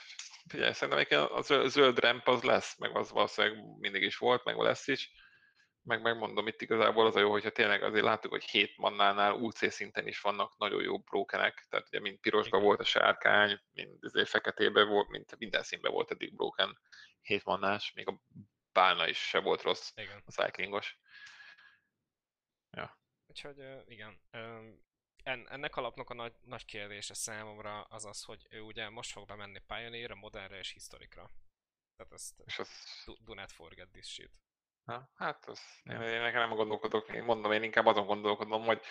figyelj, 0.49 0.73
szerintem 0.73 1.27
a 1.33 1.41
zöld 1.69 1.99
ramp 1.99 2.29
az 2.29 2.43
lesz, 2.43 2.79
meg 2.79 2.97
az 2.97 3.11
valószínűleg 3.11 3.79
mindig 3.79 4.03
is 4.03 4.17
volt, 4.17 4.45
meg 4.45 4.57
lesz 4.57 4.87
is 4.87 5.11
meg 5.87 6.03
megmondom 6.03 6.47
itt 6.47 6.63
igazából 6.63 7.07
az 7.07 7.17
a 7.17 7.21
jó, 7.21 7.31
hogyha 7.31 7.51
tényleg 7.51 7.83
azért 7.83 8.05
láttuk, 8.05 8.31
hogy 8.31 8.45
7 8.45 8.77
mannánál 8.77 9.33
UC 9.33 9.73
szinten 9.73 10.07
is 10.07 10.21
vannak 10.21 10.57
nagyon 10.57 10.83
jó 10.83 10.99
brokenek, 10.99 11.67
tehát 11.69 11.87
ugye 11.87 12.01
mind 12.01 12.19
pirosban 12.19 12.63
volt 12.63 12.81
a 12.81 12.85
sárkány, 12.85 13.61
mind 13.73 14.05
azért 14.05 14.29
feketében 14.29 14.89
volt, 14.89 15.09
mint 15.09 15.39
minden 15.39 15.63
színben 15.63 15.93
volt 15.93 16.11
eddig 16.11 16.35
broken 16.35 16.79
7 17.21 17.45
mannás, 17.45 17.93
még 17.93 18.09
a 18.09 18.23
bálna 18.73 19.09
is 19.09 19.29
se 19.29 19.41
volt 19.41 19.63
rossz, 19.63 19.93
igen. 19.95 20.23
a 20.25 20.31
cyclingos. 20.31 20.99
Ja. 22.71 22.99
Úgyhogy 23.27 23.57
igen, 23.87 24.21
en, 25.23 25.49
ennek 25.49 25.77
alapnak 25.77 26.11
a 26.11 26.15
nagy, 26.15 26.35
nagy 26.41 26.65
kérdése 26.65 27.15
számomra 27.15 27.83
az 27.83 28.05
az, 28.05 28.23
hogy 28.23 28.47
ő 28.51 28.61
ugye 28.61 28.89
most 28.89 29.11
fog 29.11 29.27
bemenni 29.27 29.63
Pioneer, 29.67 30.11
a 30.11 30.15
modernre 30.15 30.59
és 30.59 30.73
historikra. 30.73 31.31
Tehát 31.97 32.13
ezt 32.13 32.43
és 32.45 32.59
az... 32.59 32.69
do, 33.07 33.15
do 33.21 33.35
not 33.35 33.53
forget 33.53 33.89
this 33.91 34.07
shit. 34.07 34.41
Na, 34.87 35.11
hát 35.15 35.45
az, 35.47 35.61
én, 35.83 36.01
én 36.01 36.21
nekem 36.21 36.41
nem 36.41 36.57
gondolkodok, 36.57 37.09
én 37.09 37.25
mondom, 37.25 37.53
én 37.53 37.63
inkább 37.63 37.87
azon 37.87 38.07
gondolkodom, 38.07 38.65
hogy 38.65 38.83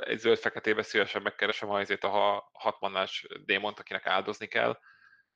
egy 0.00 0.18
zöld-feketébe 0.18 0.82
szívesen 0.82 1.22
megkeresem 1.22 1.70
azért 1.70 2.04
a 2.04 2.48
hatmannás 2.52 3.26
démont, 3.44 3.78
akinek 3.78 4.06
áldozni 4.06 4.46
kell, 4.46 4.80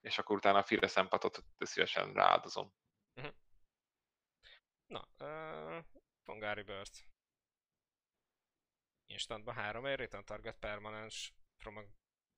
és 0.01 0.19
akkor 0.19 0.37
utána 0.37 0.59
a 0.59 0.63
Fire 0.63 0.87
Szempatot 0.87 1.45
szívesen 1.59 2.13
rááldozom. 2.13 2.73
Uh-huh. 3.15 3.35
Na, 4.87 5.09
uh, 5.19 5.85
Fongari 6.25 6.63
Bird. 6.63 6.93
Instantban 9.07 9.55
három 9.55 9.87
ér, 9.87 9.99
return 9.99 10.25
target 10.25 10.59
permanens 10.59 11.35
from, 11.57 11.77
a, 11.77 11.83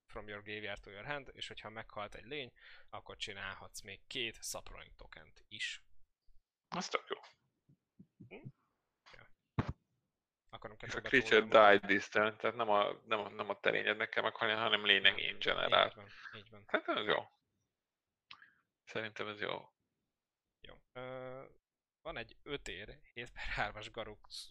from 0.06 0.28
your 0.28 0.42
graveyard 0.42 0.80
to 0.80 0.90
your 0.90 1.04
hand, 1.04 1.30
és 1.32 1.48
hogyha 1.48 1.70
meghalt 1.70 2.14
egy 2.14 2.24
lény, 2.26 2.52
akkor 2.88 3.16
csinálhatsz 3.16 3.80
még 3.80 4.06
két 4.06 4.42
Saproning 4.42 4.94
tokent 4.96 5.44
is. 5.48 5.82
Az 6.68 6.88
tök 6.88 7.08
jó. 7.08 7.16
Akarom 10.50 10.76
és 10.80 10.94
a 10.94 11.00
creature 11.00 11.40
die 11.40 11.86
distant, 11.86 12.36
tehát 12.36 12.56
nem 12.56 12.68
a, 12.68 12.92
nem 13.04 13.18
a, 13.18 13.28
nem 13.28 13.50
a 13.50 13.60
terényednek 13.60 14.08
kell 14.08 14.22
meghalni, 14.22 14.54
hanem 14.54 14.84
lényeg 14.84 15.18
in 15.18 15.38
general. 15.38 15.86
Így 15.86 15.94
van, 15.94 16.08
így 16.34 16.50
van. 16.50 16.64
Hát 16.66 16.88
ez 16.88 17.06
jó. 17.06 17.28
Szerintem 18.84 19.28
ez 19.28 19.40
jó. 19.40 19.68
Jó. 20.60 20.74
Uh, 20.94 21.44
van 22.02 22.16
egy 22.16 22.36
5 22.42 22.68
ér, 22.68 23.00
7 23.12 23.32
per 23.32 23.72
3-as 23.72 23.88
Garux 23.92 24.50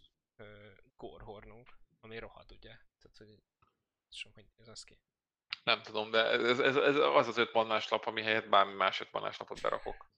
Gorhornunk, 0.96 1.78
ami 2.00 2.20
rohad, 2.20 2.52
ugye? 2.52 2.78
Tehát, 3.00 3.18
hogy 3.18 3.44
sem, 4.10 4.32
hogy 4.34 4.46
ez 4.58 4.68
az 4.68 4.84
ki. 4.84 5.00
Nem 5.64 5.82
tudom, 5.82 6.12
de 6.12 6.26
ez, 6.26 6.60
ez, 6.60 6.76
ez 6.76 6.96
az 6.96 7.28
az 7.28 7.38
5 7.38 7.54
mannás 7.54 7.90
lap, 7.90 8.06
ami 8.06 8.22
helyett 8.22 8.50
bármi 8.50 8.74
más 8.74 9.00
5 9.00 9.12
mannás 9.12 9.38
lapot 9.38 9.62
berakok. 9.62 10.13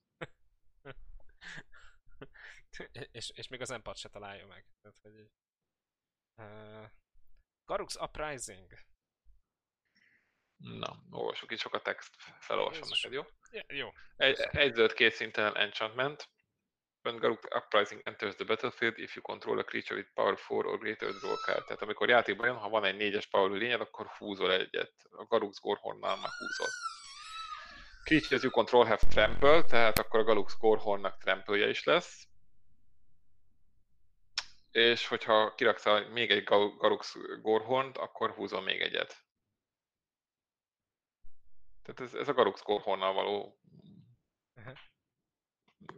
És, 3.12 3.30
és 3.34 3.48
még 3.48 3.62
az 3.62 3.72
empat 3.72 3.98
se 3.98 4.10
találja 4.10 4.48
meg. 4.48 4.66
Tehát, 4.82 4.98
hogy, 5.02 5.30
uh, 6.36 6.90
Garux 7.66 7.96
Uprising. 7.96 8.74
Na, 10.58 11.04
olvasok 11.12 11.52
itt 11.52 11.60
sok 11.60 11.74
a 11.74 11.82
text, 11.82 12.16
felolvasom 12.40 12.88
neked, 12.90 13.12
jó? 13.12 13.24
Yeah, 13.52 13.78
jó. 13.78 13.90
Egy, 14.16 14.40
egy 14.40 14.74
zöld 14.74 14.94
két 14.94 15.14
szinten 15.14 15.56
enchantment. 15.56 16.30
When 17.02 17.18
Garux 17.18 17.44
Uprising 17.56 18.02
enters 18.04 18.36
the 18.36 18.46
battlefield, 18.46 18.98
if 18.98 19.16
you 19.16 19.24
control 19.24 19.60
a 19.60 19.64
creature 19.64 20.00
with 20.00 20.14
power 20.14 20.38
4 20.38 20.66
or 20.66 20.80
greater 20.80 21.10
draw 21.10 21.36
card. 21.36 21.66
Tehát 21.66 21.82
amikor 21.82 22.10
játékban 22.10 22.48
jön, 22.48 22.56
ha 22.56 22.70
van 22.70 22.86
egy 22.86 22.96
négyes 22.96 23.28
power 23.28 23.52
lényed, 23.52 23.82
akkor 23.82 24.08
húzol 24.08 24.52
egyet. 24.52 24.94
A 25.10 25.26
Garux 25.26 25.60
Gorhornnal 25.60 26.16
már 26.16 26.32
húzol. 26.38 26.68
Creatures 28.06 28.44
you 28.44 28.52
control 28.52 28.86
have 28.86 29.02
trample, 29.10 29.64
tehát 29.64 30.00
akkor 30.00 30.20
a 30.20 30.24
Galux 30.24 30.58
Gorhornnak 30.58 31.18
trample 31.18 31.70
is 31.70 31.84
lesz 31.84 32.28
és 34.76 35.08
hogyha 35.08 35.54
kiraksz 35.56 35.86
még 36.10 36.32
egy 36.32 36.44
Garux 36.78 37.16
Gorhornt, 37.42 37.98
akkor 37.98 38.32
húzom 38.32 38.64
még 38.64 38.82
egyet. 38.82 39.24
Tehát 41.84 42.00
ez, 42.00 42.14
ez 42.14 42.28
a 42.28 42.34
Garux 42.34 42.62
Gorhornnal 42.62 43.14
való... 43.14 43.60
Uh-huh. 44.56 44.78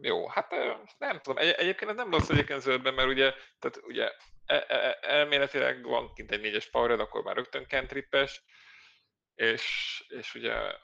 Jó, 0.00 0.28
hát 0.28 0.50
nem 0.98 1.20
tudom, 1.20 1.38
egy, 1.38 1.50
egyébként 1.50 1.90
ez 1.90 1.96
nem 1.96 2.10
rossz 2.10 2.28
egyébként 2.28 2.60
zöldben, 2.60 2.94
mert 2.94 3.08
ugye, 3.08 3.34
tehát 3.58 3.80
ugye 3.82 4.10
e, 4.44 4.54
e, 4.54 4.64
e 4.68 4.98
elméletileg 5.00 5.82
van 5.82 6.14
kint 6.14 6.30
egy 6.30 6.40
négyes 6.40 6.70
powered, 6.70 7.00
akkor 7.00 7.22
már 7.22 7.36
rögtön 7.36 7.66
cantrippes, 7.66 8.42
és, 9.34 10.04
és 10.08 10.34
ugye 10.34 10.78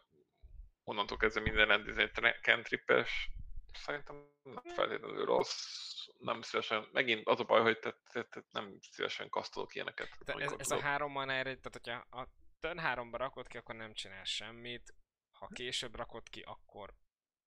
onnantól 0.84 1.16
kezdve 1.16 1.40
minden 1.40 1.66
rendezvény 1.66 2.10
cantrippes, 2.42 3.30
szerintem 3.72 4.28
nem 4.42 4.74
feltétlenül 4.74 5.24
rossz 5.24 5.84
nem 6.18 6.42
szívesen, 6.42 6.88
megint 6.92 7.28
az 7.28 7.40
a 7.40 7.44
baj, 7.44 7.60
hogy 7.60 7.78
te, 7.78 7.94
te, 8.12 8.22
te 8.22 8.44
nem 8.50 8.78
szívesen 8.90 9.28
kasztolok 9.28 9.74
ilyeneket. 9.74 10.08
ez, 10.24 10.54
ez 10.58 10.70
a 10.70 10.80
három 10.80 11.12
manára, 11.12 11.42
tehát 11.42 11.72
hogyha 11.72 12.20
a 12.20 12.28
turn 12.60 12.78
3-ba 12.82 13.16
rakod 13.16 13.46
ki, 13.46 13.56
akkor 13.56 13.74
nem 13.74 13.92
csinál 13.92 14.24
semmit. 14.24 14.94
Ha 15.32 15.48
később 15.54 15.94
rakod 15.94 16.28
ki, 16.28 16.42
akkor 16.46 16.94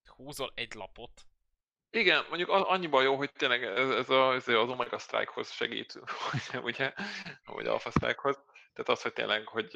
húzol 0.05 0.51
egy 0.55 0.73
lapot. 0.73 1.25
Igen, 1.89 2.25
mondjuk 2.29 2.49
annyiban 2.49 3.03
jó, 3.03 3.15
hogy 3.15 3.31
tényleg 3.31 3.63
ez, 3.63 3.89
ez 3.89 4.09
a, 4.09 4.33
ez 4.33 4.47
az 4.47 4.69
Omega 4.69 4.97
Strike-hoz 4.97 5.51
segít, 5.51 5.99
ugye, 6.33 6.59
ugye, 6.69 6.93
vagy 7.45 7.67
Alpha 7.67 7.89
Strike-hoz. 7.89 8.39
Tehát 8.77 8.91
az, 8.91 9.01
hogy 9.01 9.13
tényleg, 9.13 9.47
hogy, 9.47 9.71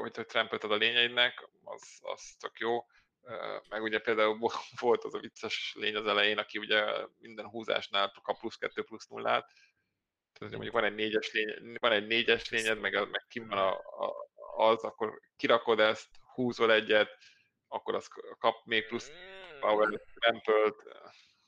hogy, 0.00 0.16
hogy 0.16 0.26
trampoltad 0.26 0.72
a 0.72 0.76
lényeidnek, 0.76 1.48
az, 1.64 1.98
az 2.00 2.36
tök 2.40 2.58
jó. 2.58 2.86
Meg 3.68 3.82
ugye 3.82 3.98
például 3.98 4.38
vo- 4.38 4.52
volt 4.80 5.04
az 5.04 5.14
a 5.14 5.18
vicces 5.18 5.74
lény 5.76 5.96
az 5.96 6.06
elején, 6.06 6.38
aki 6.38 6.58
ugye 6.58 7.06
minden 7.18 7.46
húzásnál 7.46 8.12
kap 8.22 8.38
plusz 8.38 8.56
2 8.56 8.82
plusz 8.82 9.06
nullát. 9.06 9.50
Tehát, 10.32 10.54
mondjuk 10.54 10.74
van 10.74 10.84
egy 10.84 10.94
négyes, 10.94 11.32
lény, 11.32 11.76
van 11.80 11.92
egy 11.92 12.06
négyes 12.06 12.48
lényed, 12.48 12.78
meg, 12.78 12.92
meg 12.92 13.24
ki 13.28 13.38
van 13.38 13.58
a, 13.58 13.70
a, 13.78 14.14
az, 14.56 14.82
akkor 14.82 15.20
kirakod 15.36 15.80
ezt, 15.80 16.08
húzol 16.34 16.72
egyet, 16.72 17.18
akkor 17.66 17.94
az 17.94 18.08
kap 18.38 18.64
még 18.64 18.86
plusz 18.86 19.10
power 19.60 20.00
trampölt. 20.14 20.82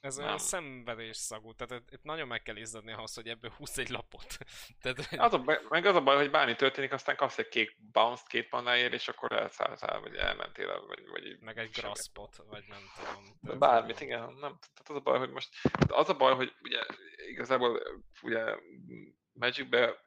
Ez 0.01 0.17
Nem. 0.17 0.25
olyan 0.27 0.39
szenvedés 0.39 1.17
szagú, 1.17 1.53
tehát 1.55 1.83
itt- 1.91 2.03
nagyon 2.03 2.27
meg 2.27 2.43
kell 2.43 2.57
izzadni 2.57 2.93
ahhoz, 2.93 3.15
hogy 3.15 3.29
ebből 3.29 3.51
húsz 3.57 3.77
egy 3.79 3.89
lapot. 3.89 4.39
tehát, 4.83 5.05
hogy- 5.05 5.19
Az 5.19 5.33
a 5.33 5.39
baj, 5.39 5.61
meg 5.69 5.87
az 5.87 5.95
a 5.95 6.01
baj, 6.03 6.17
hogy 6.17 6.31
bármi 6.31 6.55
történik, 6.57 6.93
aztán 6.93 7.17
kapsz 7.17 7.39
egy 7.39 7.49
kék 7.49 7.77
bounce 7.93 8.23
két 8.27 8.51
manáért, 8.51 8.93
és 8.93 9.09
akkor 9.09 9.33
elszálltál, 9.33 10.01
vagy 10.01 10.15
elmentél, 10.15 10.71
el, 10.71 10.81
vagy, 10.81 11.09
vagy 11.09 11.39
meg 11.41 11.59
egy 11.59 11.71
graspot, 11.71 12.37
vagy 12.37 12.65
nem 12.69 12.91
tudom. 12.97 13.25
De 13.41 13.55
bármit, 13.55 14.01
igen, 14.01 14.21
nem. 14.21 14.59
Tehát 14.59 14.89
az 14.89 14.97
a 14.97 15.01
baj, 15.01 15.19
hogy 15.19 15.31
most, 15.31 15.49
az 15.89 16.09
a 16.09 16.17
baj, 16.17 16.35
hogy 16.35 16.53
ugye 16.63 16.81
igazából 17.29 17.83
ugye 18.23 18.57
Magicbe 19.33 20.05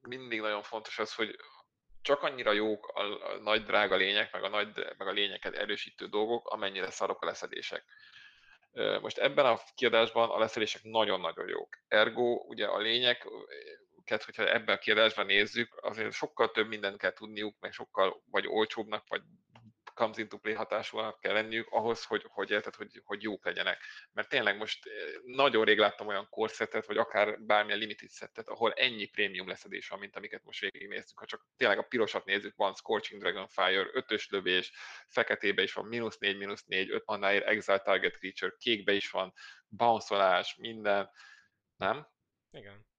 mindig 0.00 0.40
nagyon 0.40 0.62
fontos 0.62 0.98
az, 0.98 1.14
hogy 1.14 1.36
csak 2.02 2.22
annyira 2.22 2.52
jók 2.52 2.86
a, 2.88 3.32
a 3.32 3.38
nagy 3.38 3.64
drága 3.64 3.96
lények, 3.96 4.32
meg 4.32 4.42
a, 4.44 4.48
nagy, 4.48 4.68
meg 4.98 5.08
a 5.08 5.12
lényeket 5.12 5.54
erősítő 5.54 6.06
dolgok, 6.06 6.48
amennyire 6.48 6.90
szarok 6.90 7.22
a 7.22 7.26
leszedések. 7.26 7.84
Most 9.00 9.18
ebben 9.18 9.46
a 9.46 9.60
kiadásban 9.74 10.30
a 10.30 10.38
leszedések 10.38 10.82
nagyon-nagyon 10.82 11.48
jók. 11.48 11.68
Ergo, 11.88 12.44
ugye 12.46 12.66
a 12.66 12.78
lényeket, 12.78 14.24
hogyha 14.24 14.52
ebben 14.52 14.74
a 14.74 14.78
kiadásban 14.78 15.26
nézzük, 15.26 15.78
azért 15.82 16.12
sokkal 16.12 16.50
több 16.50 16.68
mindent 16.68 16.96
kell 16.96 17.12
tudniuk, 17.12 17.56
meg 17.60 17.72
sokkal 17.72 18.22
vagy 18.30 18.46
olcsóbbnak, 18.46 19.04
vagy 19.08 19.22
comes 20.00 20.16
into 20.16 20.38
play 20.38 20.54
hatásúnak 20.54 21.20
kell 21.20 21.32
lenniük 21.32 21.68
ahhoz, 21.70 22.04
hogy, 22.04 22.24
hogy 22.28 22.50
érted, 22.50 22.74
hogy, 22.74 23.02
hogy 23.04 23.22
jók 23.22 23.44
legyenek. 23.44 23.82
Mert 24.12 24.28
tényleg 24.28 24.56
most 24.56 24.86
eh, 24.86 24.92
nagyon 25.24 25.64
rég 25.64 25.78
láttam 25.78 26.06
olyan 26.06 26.26
korszettet, 26.30 26.86
vagy 26.86 26.96
akár 26.96 27.42
bármilyen 27.42 27.78
limited 27.78 28.08
szettet, 28.08 28.48
ahol 28.48 28.72
ennyi 28.72 29.06
prémium 29.06 29.48
leszedés 29.48 29.88
van, 29.88 29.98
mint 29.98 30.16
amiket 30.16 30.44
most 30.44 30.60
végignéztük. 30.60 31.18
Ha 31.18 31.26
csak 31.26 31.46
tényleg 31.56 31.78
a 31.78 31.82
pirosat 31.82 32.24
nézzük, 32.24 32.56
van 32.56 32.74
Scorching 32.74 33.20
Dragonfire, 33.20 33.88
ötös 33.92 34.28
lövés, 34.30 34.72
feketébe 35.08 35.62
is 35.62 35.72
van, 35.72 35.86
mínusz 35.86 36.18
4, 36.18 36.36
mínusz 36.36 36.64
4, 36.64 36.90
5 36.90 37.02
manáért 37.06 37.46
Exile 37.46 37.78
Target 37.78 38.16
Creature, 38.16 38.54
kékbe 38.58 38.92
is 38.92 39.10
van, 39.10 39.32
bounceolás, 39.68 40.56
minden. 40.56 41.10
Nem? 41.76 42.06
Igen. 42.50 42.89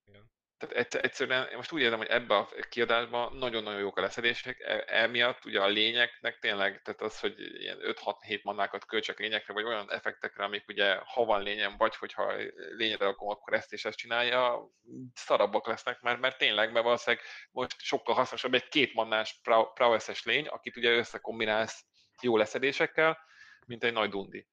Tehát 0.62 0.76
egyszer- 0.76 1.04
egyszerűen 1.04 1.48
most 1.56 1.72
úgy 1.72 1.80
érzem, 1.80 1.98
hogy 1.98 2.08
ebbe 2.08 2.36
a 2.36 2.48
kiadásban 2.68 3.36
nagyon-nagyon 3.36 3.80
jók 3.80 3.98
a 3.98 4.00
leszedések, 4.00 4.60
e- 4.60 4.84
emiatt 4.86 5.44
ugye 5.44 5.60
a 5.60 5.66
lényeknek 5.66 6.38
tényleg, 6.38 6.82
tehát 6.82 7.00
az, 7.00 7.20
hogy 7.20 7.34
ilyen 7.38 7.78
5-6-7 7.80 8.42
mannákat 8.42 8.84
költsek 8.84 9.18
lényekre, 9.18 9.52
vagy 9.52 9.64
olyan 9.64 9.92
effektekre, 9.92 10.44
amik 10.44 10.68
ugye 10.68 10.94
ha 11.04 11.24
van 11.24 11.42
lényem, 11.42 11.76
vagy 11.76 11.96
hogyha 11.96 12.32
lényre 12.76 13.04
rakom, 13.04 13.28
akkor 13.28 13.52
ezt 13.52 13.72
és 13.72 13.84
ezt 13.84 13.96
csinálja, 13.96 14.70
szarabbak 15.14 15.66
lesznek, 15.66 16.00
mert, 16.00 16.20
mert 16.20 16.38
tényleg, 16.38 16.72
mert 16.72 16.84
valószínűleg 16.84 17.24
most 17.50 17.80
sokkal 17.80 18.14
hasznosabb 18.14 18.54
egy 18.54 18.68
két 18.68 18.94
mannás 18.94 19.40
prowess-es 19.74 20.24
lény, 20.24 20.46
akit 20.46 20.76
ugye 20.76 20.90
összekombinálsz 20.90 21.84
jó 22.20 22.36
leszedésekkel, 22.36 23.18
mint 23.66 23.84
egy 23.84 23.92
nagy 23.92 24.10
dundi. 24.10 24.46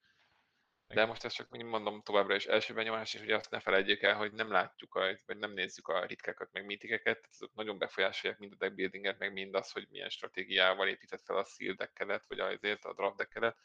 De 0.93 1.05
most 1.05 1.23
ezt 1.23 1.35
csak 1.35 1.49
mondom 1.49 2.01
továbbra 2.01 2.35
is 2.35 2.45
első 2.45 2.73
benyomás, 2.73 3.13
és 3.13 3.21
ugye 3.21 3.35
azt 3.35 3.51
ne 3.51 3.59
felejtjük 3.59 4.01
el, 4.01 4.15
hogy 4.15 4.31
nem 4.31 4.51
látjuk, 4.51 4.95
a, 4.95 5.19
vagy 5.25 5.37
nem 5.37 5.51
nézzük 5.51 5.87
a 5.87 6.05
ritkákat, 6.05 6.51
meg 6.51 6.65
mítikeket, 6.65 7.17
tehát 7.17 7.33
azok 7.33 7.53
nagyon 7.53 7.77
befolyásolják 7.77 8.39
mind 8.39 8.53
a 8.53 8.55
deckbuildinget, 8.55 9.19
meg 9.19 9.33
mind 9.33 9.55
az, 9.55 9.71
hogy 9.71 9.87
milyen 9.89 10.09
stratégiával 10.09 10.87
épített 10.87 11.21
fel 11.21 11.37
a 11.37 11.43
seal 11.43 11.73
deckedet, 11.73 12.25
vagy 12.27 12.39
azért 12.39 12.85
a 12.85 12.93
draft 12.93 13.17
deckedet. 13.17 13.57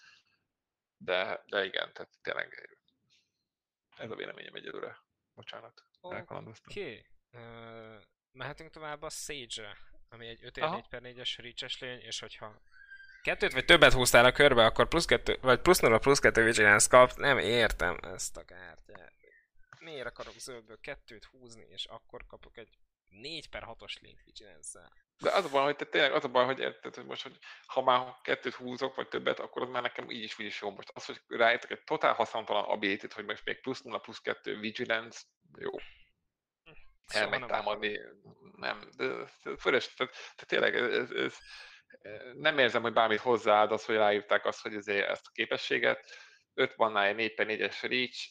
De, 0.96 1.42
de 1.46 1.64
igen, 1.64 1.92
tehát 1.92 2.10
tényleg 2.22 2.78
ez 3.96 4.10
a 4.10 4.14
véleményem 4.14 4.54
egyelőre. 4.54 4.98
Bocsánat, 5.34 5.84
elkalandoztam. 6.02 6.70
Oké. 6.70 7.06
Okay. 7.32 8.00
mehetünk 8.32 8.70
tovább 8.70 9.02
a 9.02 9.10
Sage-re, 9.10 9.76
ami 10.08 10.26
egy 10.26 10.44
5 10.44 10.56
Aha. 10.56 10.74
4 10.74 10.88
per 10.88 11.00
4-es 11.04 11.34
reach 11.36 11.80
lény, 11.82 12.00
és 12.00 12.20
hogyha 12.20 12.60
kettőt 13.24 13.52
vagy 13.52 13.64
többet 13.64 13.92
húztál 13.92 14.24
a 14.24 14.32
körbe, 14.32 14.64
akkor 14.64 14.88
plusz 14.88 15.04
kettő, 15.04 15.38
vagy 15.40 15.60
plusz 15.60 15.80
nulla 15.80 15.98
plusz 15.98 16.18
kettő 16.18 16.44
vigilance 16.44 16.88
kapsz. 16.88 17.14
Nem 17.14 17.38
értem 17.38 17.98
ezt 18.02 18.36
a 18.36 18.44
kártyát. 18.44 19.12
Miért 19.78 20.06
akarok 20.06 20.34
zöldből 20.38 20.78
kettőt 20.80 21.24
húzni, 21.24 21.66
és 21.68 21.84
akkor 21.84 22.26
kapok 22.26 22.56
egy 22.56 22.78
4 23.08 23.48
per 23.48 23.62
6-os 23.66 24.00
lényt 24.00 24.22
vigilance 24.24 24.92
De 25.18 25.30
az 25.30 25.44
a 25.44 25.48
baj, 25.48 25.64
hogy 25.64 25.76
te 25.76 25.84
tényleg 25.84 26.12
az 26.12 26.24
a 26.24 26.28
baj, 26.28 26.44
hogy 26.44 26.58
érted, 26.58 26.94
hogy 26.94 27.04
most, 27.04 27.22
hogy 27.22 27.38
ha 27.66 27.82
már 27.82 28.14
kettőt 28.22 28.54
húzok, 28.54 28.94
vagy 28.94 29.08
többet, 29.08 29.40
akkor 29.40 29.62
az 29.62 29.68
már 29.68 29.82
nekem 29.82 30.10
így 30.10 30.22
is, 30.22 30.38
úgy 30.38 30.46
is 30.46 30.60
jó. 30.60 30.70
Most 30.70 30.90
az, 30.94 31.04
hogy 31.04 31.20
rájöttek 31.26 31.70
egy 31.70 31.84
totál 31.84 32.12
haszontalan 32.12 32.64
ability 32.64 33.06
hogy 33.14 33.24
most 33.24 33.44
még 33.44 33.60
plusz 33.60 33.80
nulla, 33.80 33.98
plusz 33.98 34.20
kettő 34.20 34.58
vigilance, 34.58 35.20
jó, 35.58 35.70
elmegy 37.06 37.38
nem 37.38 37.48
támadni, 37.48 38.00
nem, 38.56 38.88
de 38.96 39.06
de 39.06 39.78
tehát 39.96 40.46
tényleg 40.46 40.76
ez, 40.76 40.92
ez, 40.92 41.10
ez, 41.10 41.38
nem 42.34 42.58
érzem, 42.58 42.82
hogy 42.82 42.92
bármit 42.92 43.20
hozzáad 43.20 43.72
az, 43.72 43.84
hogy 43.84 43.96
ráírták 43.96 44.44
azt, 44.44 44.60
hogy 44.60 44.74
ezért 44.74 45.08
ezt 45.08 45.26
a 45.26 45.30
képességet, 45.32 46.04
5 46.54 46.76
mannája 46.76 47.12
4 47.14 47.34
per 47.34 47.46
4-es 47.48 47.76
reach, 47.82 48.28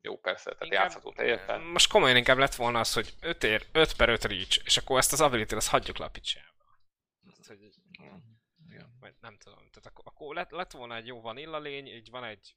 jó 0.00 0.18
persze, 0.18 0.50
tehát 0.50 0.64
Inkább- 0.64 0.82
játszható 0.82 1.12
teljesen. 1.12 1.60
Most 1.60 1.90
komolyan 1.90 2.16
inkább 2.16 2.38
lett 2.38 2.54
volna 2.54 2.78
az, 2.78 2.92
hogy 2.92 3.14
5 3.20 3.44
ér, 3.44 3.66
5 3.72 3.96
per 3.96 4.08
5 4.08 4.24
reach, 4.24 4.60
és 4.64 4.76
akkor 4.76 4.98
ezt 4.98 5.12
az 5.12 5.20
ability 5.20 5.54
azt 5.54 5.68
hagyjuk 5.68 5.98
le 5.98 6.04
a 6.04 6.10
picsába. 6.10 6.48
Hogy 7.46 7.60
Igen. 8.68 8.96
vagy 9.00 9.14
nem 9.20 9.36
tudom, 9.38 9.58
tehát 9.58 9.86
akkor, 9.86 10.04
akkor 10.06 10.34
lett, 10.34 10.50
lett 10.50 10.70
volna 10.70 10.96
egy 10.96 11.06
jó 11.06 11.20
vanilla 11.20 11.58
lény, 11.58 11.86
így 11.86 12.10
van 12.10 12.24
egy 12.24 12.56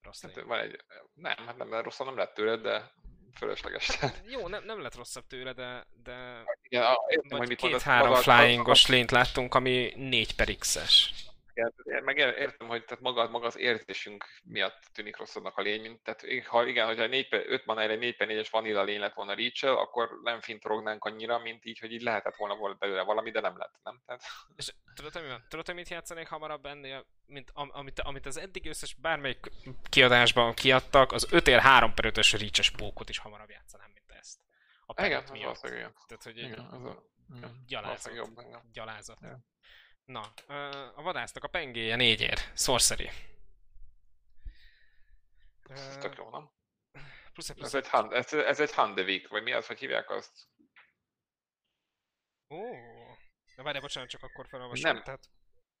rossz 0.00 0.22
Hát 0.22 0.34
lény. 0.34 0.44
van 0.46 0.58
egy, 0.58 0.84
nem, 1.12 1.36
hát 1.46 1.56
nem, 1.56 1.70
rosszul 1.82 2.06
nem 2.06 2.16
lett 2.16 2.34
tőled, 2.34 2.60
de 2.62 2.92
fölösleges. 3.34 3.98
Jó, 4.34 4.48
nem, 4.48 4.64
nem 4.64 4.82
lett 4.82 4.94
rosszabb 4.94 5.26
tőle, 5.26 5.52
de, 5.52 5.86
de 6.04 6.44
Igen, 6.62 6.82
a, 6.82 6.96
értem, 7.08 7.38
hogy 7.38 7.48
mit 7.48 7.58
két-három 7.58 8.14
flyingos 8.14 8.86
lényt 8.86 9.10
láttunk, 9.10 9.54
ami 9.54 9.92
4 9.96 10.34
per 10.34 10.56
X-es. 10.56 11.12
Igen, 11.58 12.04
meg 12.04 12.16
ér- 12.18 12.38
értem, 12.38 12.68
hogy 12.68 12.84
tehát 12.84 13.02
maga, 13.02 13.28
maga 13.28 13.46
az 13.46 13.58
érzésünk 13.58 14.24
miatt 14.44 14.82
tűnik 14.92 15.16
rosszabbnak 15.16 15.56
a 15.56 15.62
lény, 15.62 15.80
mint, 15.80 16.02
tehát 16.02 16.46
ha 16.46 16.66
igen, 16.66 16.86
hogyha 16.86 17.06
4 17.06 17.28
per, 17.28 17.42
5 17.46 17.66
manára 17.66 17.92
egy 17.92 17.98
4 17.98 18.16
per 18.16 18.28
4-es 18.30 18.48
vanilla 18.50 18.82
lény 18.82 19.00
lett 19.00 19.14
volna 19.14 19.34
reach 19.34 19.64
akkor 19.64 20.20
nem 20.22 20.40
fintorognánk 20.40 21.04
annyira, 21.04 21.38
mint 21.38 21.64
így, 21.64 21.78
hogy 21.78 21.92
így 21.92 22.02
lehetett 22.02 22.36
volna 22.36 22.56
volt 22.56 22.78
belőle 22.78 23.02
valami, 23.02 23.30
de 23.30 23.40
nem 23.40 23.58
lett, 23.58 23.74
nem? 23.82 24.02
Tehát, 24.06 24.22
És 24.56 24.74
tudod, 24.94 25.12
hogy? 25.12 25.42
Tudod, 25.48 25.66
hogy 25.66 25.74
mit 25.74 25.88
játszanék 25.88 26.28
hamarabb 26.28 26.66
ennél, 26.66 27.06
mint 27.26 27.50
am, 27.54 27.70
amit, 27.72 28.00
amit 28.00 28.26
az 28.26 28.36
eddig 28.36 28.66
összes 28.66 28.94
bármelyik 28.94 29.50
kiadásban 29.88 30.54
kiadtak, 30.54 31.12
az 31.12 31.28
5 31.32 31.48
ér 31.48 31.58
3 31.58 31.94
per 31.94 32.12
5-ös 32.12 32.36
reach 32.38 32.76
pókot 32.76 33.08
is 33.08 33.18
hamarabb 33.18 33.50
játszanám, 33.50 33.90
mint 33.94 34.12
ezt. 34.18 34.38
A 34.86 35.04
igen, 35.04 35.24
miatt. 35.32 35.64
igen. 35.66 35.94
Tehát, 36.06 36.22
hogy 36.22 36.38
egy 36.38 36.44
Igen, 36.44 36.58
az 36.58 36.84
a, 36.84 37.02
igen, 37.36 37.64
gyalázat. 37.66 38.14
jobb, 38.14 38.40
igen. 38.40 38.60
gyalázat. 38.72 39.18
Na, 40.08 40.20
a 40.94 41.02
vadásznak 41.02 41.44
a 41.44 41.48
pengéje 41.48 41.96
4 41.96 42.20
ér. 42.20 42.38
Sorcery. 42.54 43.10
Ez 45.68 45.96
tök 45.96 46.16
jó, 46.16 46.30
nem? 46.30 46.50
Plusz 47.32 47.48
egy 47.50 47.62
Ez 47.62 47.70
plusz 47.70 47.74
egy, 47.74 47.88
hand, 47.88 48.12
ez, 48.12 48.32
ez 48.32 48.60
egy 48.60 48.72
handevik, 48.72 49.28
vagy 49.28 49.42
mi 49.42 49.52
az, 49.52 49.66
hogy 49.66 49.78
hívják 49.78 50.10
azt? 50.10 50.48
Ó, 52.48 52.72
de 53.56 53.62
várjál, 53.62 53.82
bocsánat, 53.82 54.08
csak 54.08 54.22
akkor 54.22 54.46
felolvasom. 54.48 54.92
Nem. 54.92 55.02
Tehát, 55.02 55.30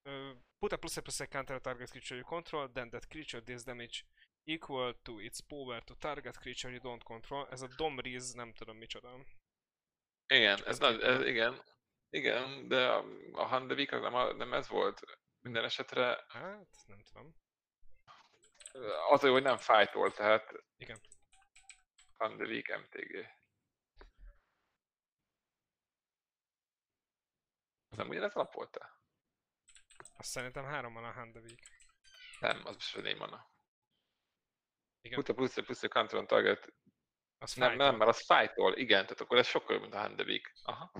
uh, 0.04 0.30
put 0.58 0.72
a 0.72 0.76
plus 0.76 0.96
a 0.96 1.02
plus 1.02 1.20
a 1.20 1.26
counter 1.26 1.56
a 1.56 1.60
target 1.60 1.90
creature 1.90 2.20
you 2.20 2.28
control, 2.28 2.70
then 2.72 2.90
that 2.90 3.06
creature 3.06 3.42
deals 3.42 3.62
damage 3.62 3.98
equal 4.44 4.98
to 5.02 5.20
its 5.20 5.40
power 5.40 5.84
to 5.84 5.94
target 5.94 6.38
creature 6.38 6.74
you 6.74 6.82
don't 6.82 7.04
control. 7.04 7.48
Ez 7.50 7.62
a 7.62 7.68
Domriz, 7.76 8.32
nem 8.32 8.52
tudom 8.54 8.76
micsoda. 8.76 9.24
Igen, 10.26 10.58
ez 10.58 10.64
ez, 10.66 10.78
nagy, 10.78 11.00
ez 11.00 11.26
igen, 11.26 11.62
igen, 12.10 12.68
de 12.68 12.88
a, 12.88 13.04
a 13.32 13.44
handevik 13.44 13.92
az 13.92 14.00
nem, 14.00 14.14
a, 14.14 14.32
nem 14.32 14.52
ez 14.52 14.68
volt. 14.68 15.00
Minden 15.40 15.64
esetre 15.64 16.24
Hát, 16.28 16.68
nem 16.86 17.02
tudom. 17.02 17.34
az, 19.10 19.20
hogy 19.20 19.42
nem 19.42 19.56
fájtól, 19.56 20.12
tehát 20.12 20.52
Igen. 20.76 21.00
handevik 22.16 22.76
MTG. 22.76 23.36
Az 27.88 27.96
nem 27.96 28.08
ugyanez 28.08 28.34
alap 28.34 28.52
volt-e? 28.54 28.96
Azt 30.16 30.30
szerintem 30.30 30.64
három 30.64 30.92
van 30.92 31.04
a 31.04 31.12
Handevik. 31.12 31.60
Nem, 32.40 32.60
az 32.64 32.74
most 32.74 33.02
négy 33.02 33.18
mana. 33.18 33.46
Igen. 35.00 35.18
Put 35.18 35.28
a 35.28 35.34
plusz, 35.34 35.54
plusz 35.54 35.82
a 35.82 35.88
control 35.88 36.26
target. 36.26 36.72
Az 37.38 37.54
Nem, 37.54 37.76
nem, 37.76 37.96
mert 37.96 38.10
az 38.10 38.24
fájtól, 38.24 38.76
igen, 38.76 39.02
tehát 39.02 39.20
akkor 39.20 39.38
ez 39.38 39.46
sokkal 39.46 39.72
jobb, 39.72 39.82
mint 39.82 39.94
a 39.94 39.98
handevik. 39.98 40.52
Aha. 40.62 40.92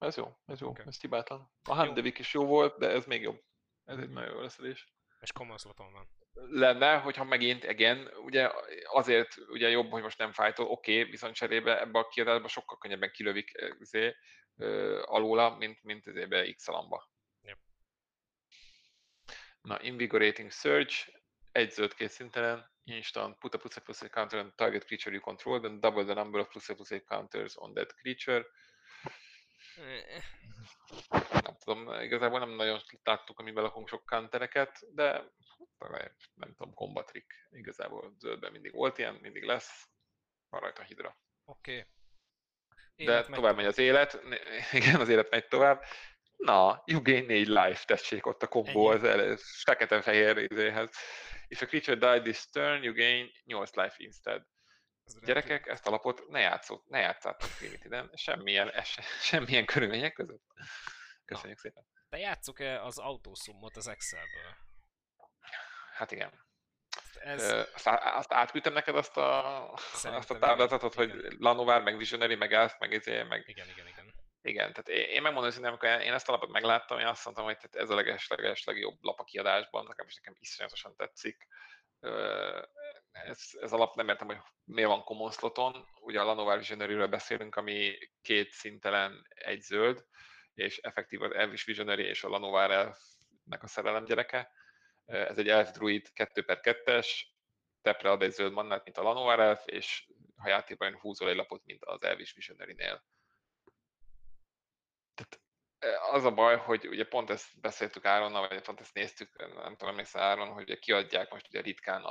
Ez 0.00 0.16
jó, 0.16 0.36
ez 0.46 0.60
jó, 0.60 0.68
Oké. 0.68 0.82
ez 0.86 1.00
hibátlan. 1.00 1.50
A 1.62 1.74
Handevik 1.74 2.18
is 2.18 2.34
jó 2.34 2.46
volt, 2.46 2.78
de 2.78 2.88
ez 2.88 3.04
még 3.04 3.22
jobb. 3.22 3.42
Ez 3.84 3.98
egy 3.98 4.10
nagyon 4.10 4.34
jó 4.34 4.40
leszedés. 4.40 4.92
És 5.20 5.32
common 5.32 5.58
sloton 5.58 5.92
van. 5.92 6.08
lenne, 6.32 6.98
hogyha 6.98 7.24
megint, 7.24 7.64
igen, 7.64 8.10
ugye 8.24 8.50
azért 8.84 9.36
ugye 9.48 9.68
jobb, 9.68 9.90
hogy 9.90 10.02
most 10.02 10.18
nem 10.18 10.32
fájtol, 10.32 10.66
oké, 10.66 10.98
okay, 10.98 11.10
viszont 11.10 11.34
cserébe 11.34 11.80
ebbe 11.80 11.98
a 11.98 12.08
kiadásba 12.08 12.48
sokkal 12.48 12.78
könnyebben 12.78 13.10
kilövik 13.10 13.54
eh, 13.54 13.70
izé, 13.78 14.16
ö, 14.56 15.02
alóla, 15.04 15.56
mint, 15.56 15.82
mint 15.82 16.06
ezébe 16.06 16.52
x 16.52 16.68
alamba. 16.68 17.10
Yep. 17.42 17.58
Na, 19.60 19.82
Invigorating 19.82 20.50
Surge, 20.50 20.94
egy 21.52 21.70
zöld 21.70 21.94
két 21.94 22.10
szintelen, 22.10 22.72
instant, 22.84 23.38
put 23.38 23.54
a 23.54 23.58
plus 23.58 23.76
a 23.76 23.80
plus 23.80 24.02
a 24.02 24.08
counter 24.08 24.38
on 24.38 24.52
target 24.56 24.84
creature 24.84 25.14
you 25.14 25.24
control, 25.24 25.60
then 25.60 25.80
double 25.80 26.04
the 26.04 26.14
number 26.14 26.40
of 26.40 26.48
plus 26.48 26.68
a 26.68 26.74
plus 26.74 26.90
a 26.90 27.00
counters 27.00 27.56
on 27.56 27.74
that 27.74 27.94
creature. 27.94 28.46
Nem 31.30 31.56
tudom, 31.64 32.02
igazából 32.02 32.38
nem 32.38 32.50
nagyon 32.50 32.80
láttuk, 33.02 33.38
amiben 33.38 33.62
lakunk 33.62 33.88
sok 33.88 34.06
countereket, 34.06 34.94
de 34.94 35.24
nem 36.34 36.54
tudom, 36.56 36.74
combatrik 36.74 37.48
igazából 37.50 38.14
zöldben 38.18 38.52
mindig 38.52 38.72
volt 38.72 38.98
ilyen, 38.98 39.14
mindig 39.14 39.44
lesz, 39.44 39.88
van 40.48 40.60
rajta 40.60 40.82
hidra. 40.82 41.16
Oké. 41.44 41.86
De 42.96 43.24
tovább 43.24 43.56
megy 43.56 43.66
az 43.66 43.78
élet, 43.78 44.20
igen, 44.72 45.00
az 45.00 45.08
élet 45.08 45.30
megy 45.30 45.48
tovább. 45.48 45.84
Na, 46.36 46.82
you 46.86 47.02
gain 47.02 47.24
4 47.24 47.46
life, 47.46 47.84
tessék 47.84 48.26
ott 48.26 48.42
a 48.42 48.48
kombó 48.48 48.86
az 48.86 49.04
el, 49.04 49.36
fekete-fehér 49.36 50.36
izéhez. 50.36 50.90
If 51.48 51.62
a 51.62 51.66
creature 51.66 51.96
died 51.96 52.22
this 52.22 52.48
turn, 52.50 52.82
you 52.82 52.94
gain 52.94 53.30
8 53.44 53.74
life 53.74 53.94
instead. 53.96 54.46
Gyerekek, 55.24 55.66
ezt 55.66 55.86
a 55.86 55.90
lapot 55.90 56.28
ne 56.28 56.40
játszott, 56.40 56.88
ne 56.88 56.98
játszátok 56.98 57.58
limitiden, 57.60 58.10
semmilyen, 58.14 58.70
es, 58.70 58.98
semmilyen 59.30 59.64
körülmények 59.64 60.12
között. 60.12 60.44
Köszönjük 61.24 61.62
Na. 61.62 61.68
szépen. 61.68 61.86
De 62.08 62.18
játsszuk-e 62.18 62.84
az 62.84 62.98
autószumot 62.98 63.76
az 63.76 63.88
Excelből? 63.88 64.56
Hát 65.92 66.12
igen. 66.12 66.48
Ez... 67.20 67.52
Azt, 67.74 67.86
azt 67.86 68.32
átküldtem 68.32 68.72
neked 68.72 68.96
azt 68.96 69.16
a, 69.16 69.72
azt 70.02 70.30
a 70.30 70.38
táblázatot, 70.38 70.94
hogy 70.94 71.12
Lanovar, 71.38 71.82
meg 71.82 71.96
Visionary, 71.96 72.34
meg 72.34 72.52
Elf, 72.52 72.78
meg 72.78 72.92
izé, 72.92 73.22
meg... 73.22 73.48
Igen, 73.48 73.68
igen, 73.68 73.86
igen. 73.86 74.14
Igen, 74.42 74.72
tehát 74.72 74.88
én, 74.88 75.22
megmondom 75.22 75.52
hogy 75.52 75.64
amikor 75.64 75.88
én 75.88 76.12
ezt 76.12 76.28
a 76.28 76.32
lapot 76.32 76.50
megláttam, 76.50 76.98
én 76.98 77.06
azt 77.06 77.24
mondtam, 77.24 77.44
hogy 77.44 77.56
ez 77.70 77.90
a 77.90 77.94
leges-leges 77.94 78.64
legjobb 78.64 78.96
lap 79.00 79.20
a 79.20 79.24
kiadásban, 79.24 79.84
nekem 79.88 80.06
is 80.06 80.14
nekem 80.14 80.34
iszonyatosan 80.38 80.96
tetszik. 80.96 81.46
Ez, 83.10 83.38
ez 83.60 83.72
a 83.72 83.76
lap 83.76 83.94
nem 83.94 84.08
értem, 84.08 84.26
hogy 84.26 84.38
miért 84.64 84.88
van 84.88 85.04
common 85.04 85.30
sloton. 85.30 85.88
Ugye 86.00 86.20
a 86.20 86.24
Lanovar 86.24 86.58
Visionary-ről 86.58 87.08
beszélünk, 87.08 87.56
ami 87.56 87.98
két 88.22 88.50
szintelen, 88.52 89.26
egy 89.28 89.60
zöld, 89.60 90.04
és 90.54 90.78
effektív 90.78 91.22
az 91.22 91.32
Elvis 91.32 91.64
Visionary 91.64 92.04
és 92.04 92.24
a 92.24 92.28
Lanovar 92.28 92.70
Elfnek 92.70 93.62
a 93.62 93.66
szerelem 93.66 94.04
gyereke 94.04 94.50
ez 95.10 95.38
egy 95.38 95.48
elf 95.48 95.70
druid 95.70 96.12
2 96.12 96.44
per 96.44 96.60
2-es, 96.62 97.08
tepre 97.82 98.10
ad 98.10 98.22
egy 98.22 98.32
zöld 98.32 98.52
mannát, 98.52 98.84
mint 98.84 98.98
a 98.98 99.02
Lanoir 99.02 99.38
elf, 99.38 99.62
és 99.66 100.06
ha 100.36 100.48
játékban 100.48 100.98
húzol 100.98 101.28
egy 101.28 101.36
lapot, 101.36 101.64
mint 101.64 101.84
az 101.84 102.02
Elvis 102.02 102.32
Visionary-nél. 102.32 103.04
Az 106.10 106.24
a 106.24 106.30
baj, 106.30 106.56
hogy 106.56 106.88
ugye 106.88 107.04
pont 107.04 107.30
ezt 107.30 107.60
beszéltük 107.60 108.04
Áronnal, 108.04 108.48
vagy 108.48 108.60
pont 108.60 108.80
ezt 108.80 108.94
néztük, 108.94 109.36
nem 109.38 109.76
tudom, 109.76 109.88
emlékszel 109.88 110.22
Áron, 110.22 110.48
hogy 110.48 110.62
ugye 110.62 110.76
kiadják 110.76 111.30
most 111.30 111.46
ugye 111.48 111.60
ritkán, 111.60 112.04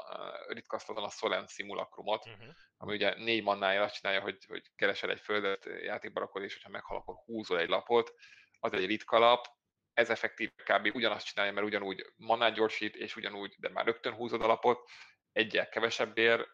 ritkasztaton 0.48 1.04
a 1.04 1.10
Solen 1.10 1.48
Simulakrumot, 1.48 2.26
uh-huh. 2.26 2.54
ami 2.78 2.94
ugye 2.94 3.16
négy 3.16 3.44
mannája 3.44 3.84
azt 3.84 3.96
csinálja, 3.96 4.22
hogy, 4.22 4.38
hogy 4.48 4.64
keresel 4.76 5.10
egy 5.10 5.20
földet, 5.20 5.66
játékba 5.82 6.20
rakod, 6.20 6.44
és 6.44 6.54
hogyha 6.54 6.70
meghal, 6.70 6.98
akkor 6.98 7.16
húzol 7.26 7.60
egy 7.60 7.70
lapot, 7.70 8.14
az 8.60 8.74
egy 8.74 8.86
ritka 8.86 9.20
lap, 9.20 9.46
ez 9.94 10.10
effektív 10.10 10.52
kb. 10.56 10.96
ugyanazt 10.96 11.26
csinálja, 11.26 11.52
mert 11.52 11.66
ugyanúgy 11.66 12.06
manát 12.16 12.54
gyorsít, 12.54 12.96
és 12.96 13.16
ugyanúgy, 13.16 13.56
de 13.58 13.70
már 13.70 13.86
rögtön 13.86 14.14
húzod 14.14 14.42
a 14.42 14.48
lapot, 14.48 14.90
egyel 15.32 15.70
kevesebbért, 15.70 16.48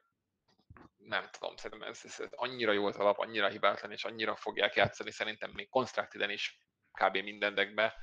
nem 0.97 1.29
tudom, 1.31 1.55
szerintem 1.55 1.89
ez, 1.89 2.01
ez, 2.03 2.19
ez 2.19 2.29
annyira 2.31 2.71
jó 2.71 2.85
az 2.85 2.97
alap, 2.97 3.17
annyira 3.17 3.49
hibátlan, 3.49 3.91
és 3.91 4.03
annyira 4.03 4.35
fogják 4.35 4.75
játszani, 4.75 5.11
szerintem 5.11 5.51
még 5.53 5.69
Constructed-en 5.69 6.29
is 6.29 6.59
kb. 6.95 7.17
minden 7.17 7.55
deckbe. 7.55 7.93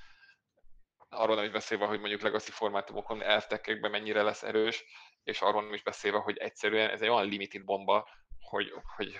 Arról 1.09 1.37
nem 1.37 1.45
is 1.45 1.51
beszélve, 1.51 1.87
hogy 1.87 1.99
mondjuk 1.99 2.21
legacy 2.21 2.51
formátumokon 2.51 3.23
elftekekben 3.23 3.91
mennyire 3.91 4.23
lesz 4.23 4.43
erős, 4.43 4.85
és 5.23 5.41
arról 5.41 5.63
nem 5.63 5.75
is 5.75 5.83
beszélve, 5.83 6.19
hogy 6.19 6.37
egyszerűen 6.37 6.91
ez 6.91 7.03
egy 7.03 7.09
olyan 7.09 7.29
limited 7.29 7.65
bomba, 7.65 8.09
hogy, 8.39 8.73
hogy 8.97 9.19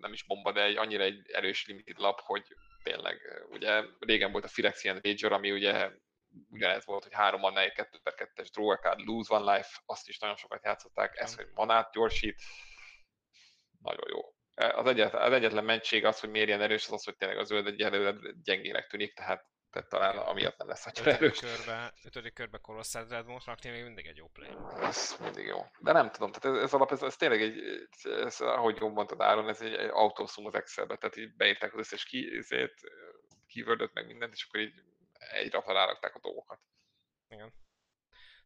nem 0.00 0.12
is 0.12 0.24
bomba, 0.24 0.52
de 0.52 0.62
egy 0.62 0.76
annyira 0.76 1.02
egy 1.02 1.30
erős 1.30 1.66
limited 1.66 1.98
lap, 1.98 2.20
hogy 2.20 2.44
tényleg, 2.82 3.20
ugye 3.48 3.82
régen 3.98 4.32
volt 4.32 4.44
a 4.44 4.48
Phyrexian 4.48 5.00
Rager, 5.02 5.32
ami 5.32 5.52
ugye 5.52 5.90
ugyanez 6.50 6.84
volt, 6.84 7.02
hogy 7.02 7.12
három 7.12 7.40
mannáig 7.40 7.72
2 7.72 7.98
per 8.02 8.14
2-es 8.16 8.48
draw 8.52 8.76
card, 8.76 9.00
lose 9.00 9.34
one 9.34 9.56
life, 9.56 9.80
azt 9.86 10.08
is 10.08 10.18
nagyon 10.18 10.36
sokat 10.36 10.64
játszották, 10.64 11.16
ez, 11.16 11.36
hogy 11.36 11.48
manát 11.54 11.92
gyorsít, 11.92 12.42
nagyon 13.82 14.08
jó. 14.08 14.34
Az 14.54 14.86
egyetlen, 14.86 15.22
az 15.22 15.32
egyetlen 15.32 15.64
mentség 15.64 16.04
az, 16.04 16.20
hogy 16.20 16.30
miért 16.30 16.48
ilyen 16.48 16.60
erős, 16.60 16.86
az 16.86 16.92
az, 16.92 17.04
hogy 17.04 17.16
tényleg 17.16 17.38
a 17.38 17.44
zöld 17.44 17.66
egyelőre 17.66 18.16
gyengének 18.42 18.86
tűnik, 18.86 19.14
tehát, 19.14 19.46
tehát 19.70 19.88
talán 19.88 20.16
amiatt 20.16 20.56
nem 20.56 20.68
lesz 20.68 20.86
annyira 20.86 21.10
erős. 21.10 21.38
Körbe, 21.38 21.94
ötödik 22.04 22.32
körbe 22.32 22.58
Colossal 22.58 23.04
Dreadmont 23.04 23.44
rakni 23.44 23.70
még 23.70 23.82
mindig 23.82 24.06
egy 24.06 24.16
jó 24.16 24.28
play. 24.28 24.56
Ez 24.80 25.16
mindig 25.20 25.46
jó. 25.46 25.66
De 25.78 25.92
nem 25.92 26.10
tudom, 26.10 26.32
tehát 26.32 26.56
ez, 26.56 26.62
ez 26.62 26.72
alap, 26.72 26.92
ez, 26.92 27.02
ez 27.02 27.16
tényleg 27.16 27.42
egy, 27.42 27.88
ez, 28.02 28.40
ahogy 28.40 28.76
jól 28.80 28.90
mondtad 28.90 29.20
Áron, 29.20 29.48
ez 29.48 29.60
egy, 29.60 29.74
egy 29.74 29.90
autószum 29.92 30.46
az 30.46 30.54
Excelbe, 30.54 30.96
tehát 30.96 31.16
így 31.16 31.36
beírták 31.36 31.72
az 31.72 31.78
összes 31.78 32.04
ki, 32.04 32.36
ezért, 32.36 32.80
keywordöt, 33.46 33.92
meg 33.92 34.06
mindent, 34.06 34.32
és 34.32 34.44
akkor 34.44 34.60
így 34.60 34.82
egy 35.32 35.52
rapra 35.52 35.72
rárakták 35.72 36.14
a 36.14 36.20
dolgokat. 36.20 36.60
Igen. 37.28 37.52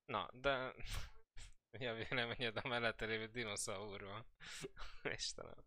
Na, 0.04 0.28
de 0.32 0.74
mi 1.78 1.86
a 1.86 1.94
véleményed 1.94 2.56
a 2.56 2.68
mellette 2.68 3.06
lévő 3.06 3.26
dinoszauról? 3.26 4.26
Istenem. 5.16 5.64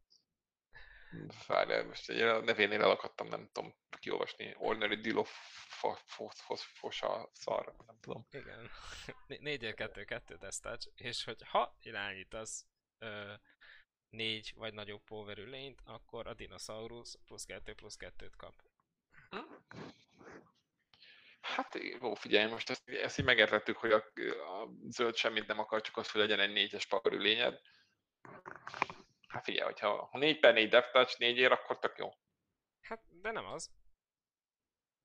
Várjál, 1.47 1.85
most 1.85 2.09
egy 2.09 2.21
a 2.21 2.41
nevénél 2.41 2.81
elakadtam, 2.81 3.27
nem 3.27 3.49
tudom 3.51 3.73
kiolvasni. 3.99 4.55
Ordinary 4.57 4.95
Dilophosa 4.95 5.29
szar, 7.33 7.73
nem 7.88 7.99
tudom. 7.99 8.27
Igen. 8.31 8.69
4 9.27 9.73
2 9.73 10.03
2 10.03 10.38
tesztács, 10.38 10.85
és 10.95 11.23
hogy 11.23 11.41
ha 11.47 11.77
irányítasz 11.81 12.65
ö, 12.97 13.33
négy 14.09 14.53
vagy 14.55 14.73
nagyobb 14.73 15.03
powerű 15.03 15.45
lényt, 15.45 15.81
akkor 15.85 16.27
a 16.27 16.33
dinoszaurusz 16.33 17.19
plusz 17.25 17.45
2 17.45 17.73
plusz 17.73 17.97
2-t 17.99 18.33
kap. 18.38 18.53
Hát 21.41 21.75
jó, 22.01 22.13
figyelj, 22.13 22.51
most 22.51 22.69
ezt, 22.69 22.89
ezt 22.89 23.19
így 23.19 23.25
megértettük, 23.25 23.77
hogy 23.77 23.91
a, 23.91 24.03
a 24.61 24.69
zöld 24.89 25.15
semmit 25.15 25.47
nem 25.47 25.59
akar, 25.59 25.81
csak 25.81 25.97
az, 25.97 26.11
hogy 26.11 26.21
legyen 26.21 26.39
egy 26.39 26.51
négyes 26.51 26.85
powerű 26.85 27.17
lényed. 27.17 27.61
Hát 29.31 29.43
figyelj, 29.43 29.65
hogyha 29.65 30.05
ha 30.05 30.17
4 30.17 30.39
per 30.39 30.53
4 30.53 30.69
death 30.69 30.91
touch 30.91 31.19
4 31.19 31.37
ér, 31.37 31.51
akkor 31.51 31.79
tök 31.79 31.97
jó. 31.97 32.09
Hát, 32.81 33.21
de 33.21 33.31
nem 33.31 33.45
az. 33.45 33.71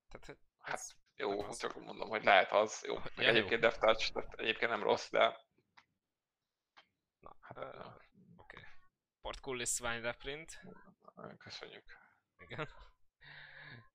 Tehát, 0.09 0.39
hát 0.59 0.81
jó, 1.17 1.41
az. 1.41 1.59
csak 1.59 1.75
mondom, 1.75 2.09
hogy 2.09 2.25
lehet 2.25 2.53
az. 2.53 2.85
Jó, 2.87 2.95
ja, 2.95 3.29
egyébként 3.29 3.51
jó. 3.51 3.59
death 3.59 3.79
touch, 3.79 4.13
tehát 4.13 4.35
egyébként 4.35 4.71
nem 4.71 4.83
rossz, 4.83 5.11
de... 5.11 5.45
Na, 7.19 7.37
hát, 7.41 7.57
uh, 7.59 7.87
oké. 7.87 7.97
Okay. 8.37 8.63
Portcullis 9.21 9.69
Swine 9.69 10.01
reprint. 10.01 10.61
Köszönjük. 11.39 11.85
Igen. 12.39 12.69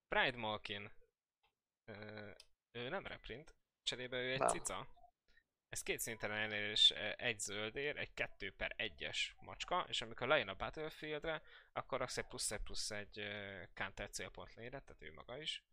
Pride 0.08 0.38
Malkin. 0.38 0.92
Uh, 1.88 2.36
ő 2.72 2.90
nem 2.90 3.06
reprint, 3.06 3.56
cserébe 3.84 4.18
ő 4.18 4.32
egy 4.32 4.40
nem. 4.40 4.48
cica. 4.48 4.88
Ez 5.72 5.84
két 5.84 6.00
szinten 6.00 6.32
elérés 6.32 6.90
egy 7.16 7.40
zöldér, 7.40 7.98
egy 7.98 8.14
2 8.14 8.54
per 8.54 8.76
1-es 8.78 9.18
macska, 9.42 9.86
és 9.88 10.02
amikor 10.02 10.28
lejön 10.28 10.48
a 10.48 10.56
Battlefieldre, 10.56 11.42
akkor 11.72 12.00
raksz 12.00 12.18
egy 12.18 12.28
plusz 12.28 12.52
egy 12.52 12.62
plusz 12.62 12.92
egy 12.92 13.22
counter 13.74 14.10
célpont 14.10 14.54
lényre, 14.54 14.80
tehát 14.80 15.02
ő 15.02 15.14
maga 15.14 15.38
is. 15.38 15.64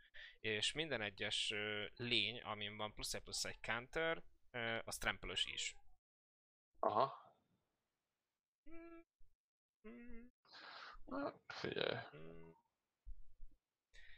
És 0.41 0.73
minden 0.73 1.01
egyes 1.01 1.53
lény, 1.97 2.41
amin 2.41 2.77
van 2.77 2.95
plusz 2.95 3.15
egy 3.15 3.23
plusz 3.23 3.45
egy 3.45 3.61
counter, 3.61 4.23
az 4.85 4.99
trampelős 4.99 5.45
is. 5.45 5.75
Aha. 6.79 7.37
Na, 11.05 11.35
figyelj. 11.47 11.99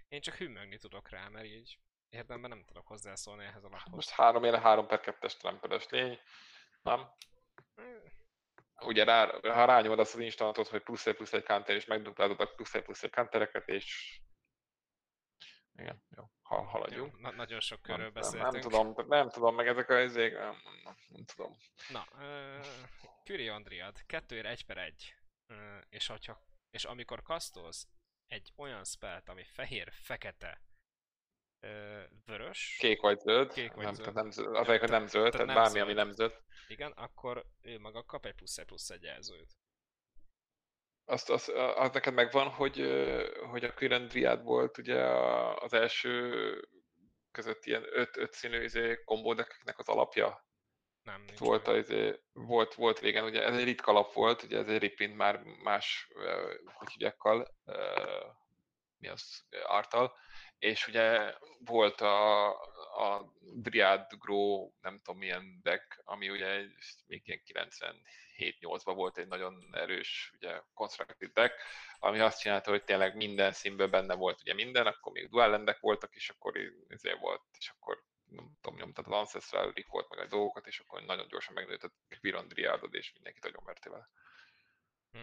Én 0.09 0.21
csak 0.21 0.35
hümmögni 0.35 0.79
tudok 0.79 1.09
rá, 1.09 1.29
mert 1.29 1.47
így 1.47 1.79
érdemben 2.11 2.51
nem 2.51 2.65
tudok 2.65 2.87
hozzászólni 2.87 3.45
ehhez 3.45 3.65
a 3.65 3.69
laphoz. 3.69 3.93
Most 3.95 4.11
3 4.11 4.45
éle 4.45 4.61
3 4.61 4.87
per 4.87 5.01
2-es 5.03 5.37
trampeles 5.37 5.89
lény, 5.89 6.19
nem? 6.83 7.11
Ugye 8.81 9.05
rá, 9.05 9.27
ha 9.43 9.65
rányomod 9.65 9.99
azt 9.99 10.15
az 10.15 10.21
instantot, 10.21 10.69
hogy 10.69 10.83
plusz 10.83 11.07
egy 11.07 11.17
plusz 11.17 11.33
egy 11.33 11.45
counter, 11.45 11.77
és 11.77 11.85
megduplázod 11.85 12.41
a 12.41 12.47
plusz 12.47 12.75
egy 12.75 12.83
plusz 12.83 13.03
egy 13.03 13.11
countereket, 13.11 13.69
és 13.69 14.19
igen, 15.81 16.03
jó, 16.17 16.25
ha, 16.43 16.63
haladjunk. 16.63 17.13
Jó, 17.13 17.21
na, 17.21 17.31
nagyon 17.31 17.61
sok 17.61 17.83
körről 17.83 18.05
nem, 18.05 18.13
beszéltünk. 18.13 18.53
Nem, 18.53 18.53
nem, 18.53 18.95
tudom, 18.95 19.09
nem 19.09 19.29
tudom, 19.29 19.55
meg 19.55 19.67
ezek 19.67 19.89
a 19.89 20.01
izék, 20.01 20.33
nem, 20.33 20.57
nem, 20.85 20.97
nem 21.09 21.25
tudom. 21.25 21.57
Na, 21.89 22.07
uh, 23.29 23.55
Andriad, 23.55 24.07
2 24.07 24.47
1 24.47 24.67
per 24.67 24.79
1. 24.79 25.15
Uh, 25.49 25.57
és, 25.89 26.07
hogyha, 26.07 26.41
és 26.71 26.85
amikor 26.85 27.23
kasztolsz 27.23 27.89
egy 28.27 28.53
olyan 28.57 28.85
spelt, 28.85 29.29
ami 29.29 29.45
fehér, 29.45 29.93
fekete, 29.93 30.61
ö, 31.61 32.01
vörös, 32.27 32.77
Kék 32.79 33.01
vagy 33.01 33.19
zöld. 33.19 33.53
Kék 33.53 33.73
vagy 33.73 33.85
nem, 33.85 33.95
zöld. 33.95 34.13
Tehát 34.13 34.35
nem. 34.35 34.55
Az 34.55 34.67
hogy 34.67 34.91
nem 34.91 35.07
zöld, 35.07 35.33
tehát 35.33 35.47
bármi, 35.47 35.81
ami 35.81 35.93
zöld. 35.93 36.07
nem 36.07 36.11
zöld. 36.11 36.33
igen, 36.69 36.93
akkor 36.93 37.47
ő 37.63 37.79
maga 37.79 38.05
kap 38.05 38.27
egy 38.27 38.35
plusz 38.35 38.59
egy 38.59 38.65
plusz 38.65 38.91
egy 38.91 39.03
jelzőt. 39.03 39.59
Azt, 41.05 41.31
az, 41.31 41.53
az 41.75 41.91
neked 41.93 42.15
megvan, 42.15 42.49
hogy, 42.49 42.77
hogy 43.51 43.65
a 43.65 43.75
Quirin 43.75 44.07
Dryad 44.09 44.43
volt 44.43 44.79
ugye 44.79 45.05
az 45.55 45.73
első 45.73 46.35
között 47.31 47.65
ilyen 47.65 47.85
5-5 47.95 48.31
színű 48.31 48.63
izé, 48.63 49.03
kombódeknek 49.05 49.79
az 49.79 49.89
alapja. 49.89 50.49
Nem, 51.03 51.23
nincs 51.23 51.39
Volt, 51.39 51.67
meg. 51.67 51.75
a, 51.75 51.79
izé, 51.79 52.21
volt, 52.33 52.75
volt 52.75 52.99
régen, 52.99 53.25
ugye 53.25 53.45
ez 53.45 53.57
egy 53.57 53.65
ritka 53.65 53.93
lap 53.93 54.13
volt, 54.13 54.43
ugye 54.43 54.59
ez 54.59 54.69
egy 54.69 54.83
reprint 54.83 55.17
már 55.17 55.43
más, 55.63 56.09
hogy 56.65 56.91
hívják 56.91 57.17
kal, 57.17 57.55
ö, 57.65 58.27
mi 58.99 59.09
az, 59.09 59.45
artal, 59.63 60.17
és 60.61 60.87
ugye 60.87 61.35
volt 61.65 62.01
a, 62.01 62.49
a 63.05 63.33
Dryad 63.41 64.07
Grow, 64.19 64.73
nem 64.81 64.99
tudom 64.99 65.19
milyen 65.19 65.61
deck, 65.63 66.01
ami 66.05 66.31
ugye 66.31 66.65
még 67.07 67.23
ilyen 67.25 67.71
97-8-ban 68.37 68.93
volt 68.95 69.19
egy 69.19 69.27
nagyon 69.27 69.69
erős, 69.73 70.33
ugye 70.37 70.63
constructed 70.75 71.33
deck, 71.33 71.55
ami 71.99 72.19
azt 72.19 72.41
csinálta, 72.41 72.71
hogy 72.71 72.85
tényleg 72.85 73.17
minden 73.17 73.53
színből 73.53 73.89
benne 73.89 74.15
volt 74.15 74.41
ugye 74.41 74.55
minden, 74.55 74.87
akkor 74.87 75.13
még 75.13 75.29
dual 75.29 75.51
landek 75.51 75.81
voltak, 75.81 76.15
és 76.15 76.31
akkor 76.31 76.59
ezért 76.89 77.21
volt, 77.21 77.43
és 77.59 77.69
akkor 77.69 78.05
nem 78.25 78.57
tudom, 78.61 78.79
nyomtad 78.79 79.07
az 79.07 79.13
Ancestral 79.13 79.73
Recall 79.73 80.07
meg 80.09 80.19
a 80.19 80.27
dolgokat, 80.27 80.67
és 80.67 80.79
akkor 80.79 81.03
nagyon 81.03 81.29
gyorsan 81.29 81.55
megnőtt 81.55 81.83
a 81.85 81.93
Quiron 82.21 82.49
Dryadod, 82.49 82.95
és 82.95 83.13
mindenkit 83.13 83.43
nagyon 83.43 83.63
mertél 83.65 83.93
vele. 83.93 84.09
Hm. 85.13 85.19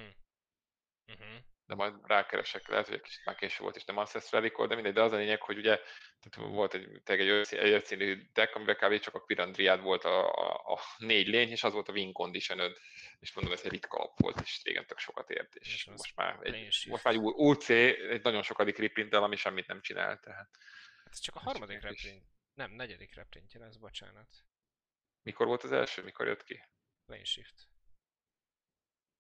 Uh-huh. 1.14 1.44
De 1.68 1.76
majd 1.76 1.94
rákeresek, 2.04 2.68
lehet, 2.68 2.86
hogy 2.86 2.96
egy 2.96 3.02
kicsit 3.02 3.26
már 3.26 3.36
késő 3.36 3.64
volt, 3.64 3.76
és 3.76 3.86
nem 3.86 3.98
Ancestral 3.98 4.42
Recall, 4.42 4.68
de 4.68 4.76
mindegy, 4.76 4.94
de 4.94 5.02
az 5.02 5.12
a 5.12 5.16
lényeg, 5.16 5.42
hogy 5.42 5.58
ugye 5.58 5.80
tehát 6.20 6.50
volt 6.52 6.74
egy, 6.74 7.02
egy 7.04 7.30
egy 7.50 7.72
ötszínű 7.72 8.30
deck, 8.34 8.56
amiben 8.56 8.76
kb. 8.76 9.00
csak 9.00 9.14
a 9.14 9.20
Quiron 9.20 9.52
Dryad 9.52 9.82
volt 9.82 10.04
a, 10.04 10.34
a, 10.34 10.74
a, 10.74 10.80
négy 10.98 11.28
lény, 11.28 11.50
és 11.50 11.64
az 11.64 11.74
volt 11.74 11.90
a 11.90 11.92
win 11.92 12.14
condition 12.14 12.76
és 13.20 13.34
mondom, 13.34 13.54
ez 13.54 13.62
egy 13.64 13.72
ritka 13.72 13.98
alap 13.98 14.20
volt, 14.20 14.40
és 14.42 14.62
régen 14.64 14.86
tök 14.86 14.98
sokat 14.98 15.30
ért, 15.30 15.56
és 15.56 15.74
És 15.74 15.86
most 15.86 16.16
már, 16.16 16.38
egy, 16.42 16.86
most 16.90 17.04
már 17.04 17.14
egy 17.14 17.20
UC, 17.22 17.70
egy 17.70 18.24
nagyon 18.24 18.42
sokadik 18.42 18.78
reprinttel, 18.78 19.24
ami 19.24 19.36
semmit 19.36 19.68
nem 19.68 19.82
csinál, 19.82 20.20
tehát 20.20 20.50
Hát 21.08 21.16
ez 21.16 21.20
csak 21.20 21.36
a 21.36 21.40
harmadik 21.40 21.82
reprint. 21.82 22.24
Nem, 22.54 22.72
negyedik 22.72 23.16
reprintje 23.16 23.60
lesz, 23.60 23.76
bocsánat. 23.76 24.28
mikor 25.22 25.48
volt 25.48 25.64
az 25.64 25.72
első, 25.72 26.04
mikor 26.04 26.28
jött 26.28 26.44
ki? 26.44 26.64
Plane 27.06 27.24
shift. 27.24 27.70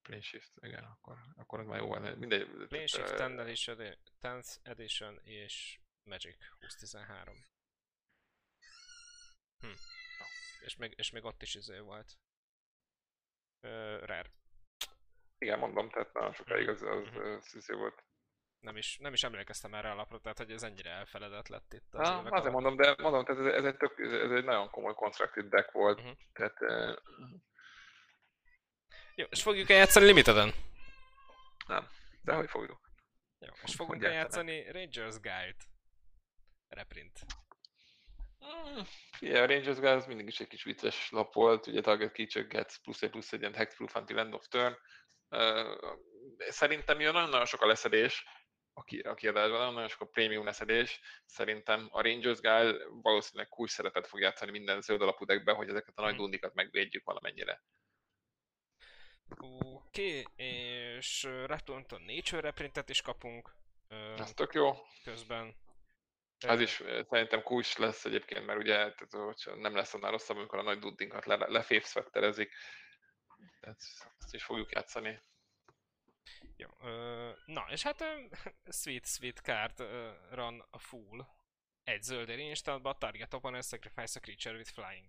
Plane 0.07 0.21
Shift, 0.21 0.51
igen, 0.61 0.83
akkor, 0.83 1.17
akkor 1.35 1.59
az 1.59 1.65
már 1.65 1.79
jó 1.79 1.87
van. 1.87 2.01
Mindegy. 2.01 2.67
Plane 2.67 2.85
shift, 2.87 3.11
ö, 3.11 3.15
10th 3.17 3.39
edition, 3.39 3.77
10th 4.21 4.57
edition 4.63 5.19
és 5.23 5.79
Magic 6.03 6.37
2013. 6.59 7.35
Hm. 9.59 9.67
És 10.65 10.75
még, 10.75 10.93
és 10.97 11.11
még 11.11 11.23
ott 11.23 11.41
is 11.41 11.55
izé 11.55 11.79
volt. 11.79 12.17
Ö, 13.59 13.97
rare. 14.05 14.31
Igen, 15.37 15.59
mondom, 15.59 15.89
tehát 15.89 16.13
nagyon 16.13 16.33
sokáig 16.33 16.69
az, 16.69 16.81
az, 16.81 17.05
Mhm. 17.07 17.17
az, 17.17 17.53
az 17.55 17.67
volt. 17.67 18.03
Nem 18.59 18.77
is, 18.77 18.97
nem 18.97 19.13
is 19.13 19.23
emlékeztem 19.23 19.73
erre 19.73 19.91
a 19.91 19.95
lapra, 19.95 20.19
tehát 20.19 20.37
hogy 20.37 20.51
ez 20.51 20.63
ennyire 20.63 20.89
elfeledett 20.89 21.47
lett 21.47 21.73
itt 21.73 21.93
az 21.93 22.09
évek 22.19 22.31
azért 22.33 22.53
mondom, 22.53 22.75
de 22.75 22.95
mondom, 23.01 23.25
tehát 23.25 23.41
ez, 23.41 23.53
ez, 23.53 23.63
egy, 23.65 23.77
tök, 23.77 23.99
ez, 23.99 24.31
egy 24.31 24.43
nagyon 24.43 24.69
komoly 24.69 24.93
constructed 24.93 25.45
deck 25.45 25.71
volt. 25.71 26.01
Mhm. 26.01 26.11
Tehát 26.33 26.61
uh, 26.61 26.97
Jó, 29.19 29.25
és 29.29 29.41
fogjuk 29.41 29.69
eljátszani 29.69 30.05
Limiteden? 30.05 30.53
nem, 31.67 31.87
de 32.21 32.33
hogy 32.33 32.49
fogjuk. 32.49 32.91
Jó, 33.39 33.53
és 33.63 33.75
fogunk 33.75 33.95
Hogy 34.01 34.05
eljátszani 34.05 34.71
Rangers 34.71 35.15
Guide. 35.15 35.55
Reprint. 36.67 37.19
Mm, 38.45 38.81
Figyelj, 39.11 39.39
a 39.43 39.45
Rangers 39.45 39.75
Guide 39.75 39.91
az 39.91 40.05
mindig 40.05 40.27
is 40.27 40.39
egy 40.39 40.47
kis 40.47 40.63
vicces 40.63 41.09
lap 41.09 41.33
volt, 41.33 41.67
ugye 41.67 41.81
target 41.81 42.13
gets 42.47 42.77
plusz 42.81 43.01
egy 43.01 43.09
plusz 43.09 43.31
egy 43.33 43.39
ilyen 43.39 43.53
hexproof 43.53 43.95
until 43.95 44.19
end 44.19 44.33
of 44.33 44.47
turn. 44.47 44.75
Uh, 45.29 45.77
szerintem 46.37 46.99
jön 46.99 47.13
nagyon-nagyon 47.13 47.45
sok 47.45 47.61
a 47.61 47.67
leszedés 47.67 48.25
a, 48.73 48.83
ki, 48.83 48.99
a 48.99 49.13
kiadásban, 49.13 49.57
nagyon-nagyon 49.57 49.89
sok 49.89 50.01
a 50.01 50.05
prémium 50.05 50.45
leszedés. 50.45 50.99
Szerintem 51.25 51.87
a 51.91 52.01
Rangers 52.01 52.39
Guide 52.39 52.77
valószínűleg 53.01 53.47
kulcs 53.49 53.71
szerepet 53.71 54.07
fog 54.07 54.19
játszani 54.19 54.51
minden 54.51 54.81
zöld 54.81 55.01
alapú 55.01 55.25
deckben, 55.25 55.55
hogy 55.55 55.69
ezeket 55.69 55.97
a 55.97 56.01
nagy 56.01 56.11
Mhm. 56.13 56.21
dundikat 56.21 56.53
megvédjük 56.53 57.03
valamennyire. 57.03 57.63
Oké, 59.35 60.23
és 60.35 61.23
ö, 61.23 61.45
Return 61.45 61.85
to 61.85 61.97
Nature 61.97 62.41
reprintet 62.41 62.89
is 62.89 63.01
kapunk 63.01 63.55
Ez 64.17 64.33
tök 64.33 64.53
jó. 64.53 64.73
közben. 65.03 65.55
Ö, 66.45 66.61
is 66.61 66.83
szerintem 67.09 67.41
kulcs 67.43 67.77
lesz 67.77 68.05
egyébként, 68.05 68.45
mert 68.45 68.59
ugye 68.59 68.75
tehát, 68.75 69.11
hogy 69.43 69.57
nem 69.59 69.75
lesz 69.75 69.93
annál 69.93 70.11
rosszabb, 70.11 70.37
amikor 70.37 70.59
a 70.59 70.63
nagy 70.63 70.79
dundinkat 70.79 71.25
le, 71.25 71.35
leféfszvekterezik. 71.35 72.51
Tehát 73.59 73.81
ezt 74.19 74.33
is 74.33 74.43
fogjuk 74.43 74.71
játszani. 74.71 75.19
Jó, 76.55 76.69
ö, 76.81 77.31
na, 77.45 77.65
és 77.69 77.83
hát 77.83 78.01
ö, 78.01 78.25
Sweet 78.71 79.05
Sweet 79.05 79.39
Card 79.39 79.79
ö, 79.79 80.11
run 80.29 80.65
a 80.69 80.79
full. 80.79 81.25
Egy 81.83 82.01
zöld 82.01 82.29
ér 82.29 82.39
instantba, 82.39 82.89
a 82.89 82.97
target 82.97 83.33
opponent 83.33 83.63
sacrifice 83.63 84.19
a 84.19 84.21
creature 84.21 84.57
with 84.57 84.71
flying. 84.71 85.07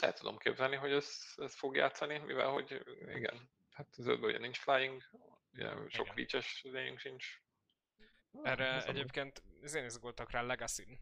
El 0.00 0.12
tudom 0.12 0.36
képzelni, 0.38 0.76
hogy 0.76 0.92
ez, 0.92 1.20
ez 1.36 1.54
fog 1.54 1.76
játszani, 1.76 2.18
mivel 2.18 2.48
hogy 2.48 2.82
igen, 3.14 3.50
hát 3.72 3.86
zöldben 3.96 4.28
ugye 4.30 4.38
nincs 4.38 4.58
flying, 4.58 5.02
ugye 5.52 5.70
sok 5.88 6.14
reach-es 6.14 6.60
lényünk 6.62 6.98
sincs. 6.98 7.26
Erre 8.42 8.66
Ez 8.66 8.82
amúgy- 8.84 8.96
egyébként 8.96 9.42
ezért 9.62 9.84
izgultak 9.84 10.30
rá 10.30 10.42
legacy 10.42 11.00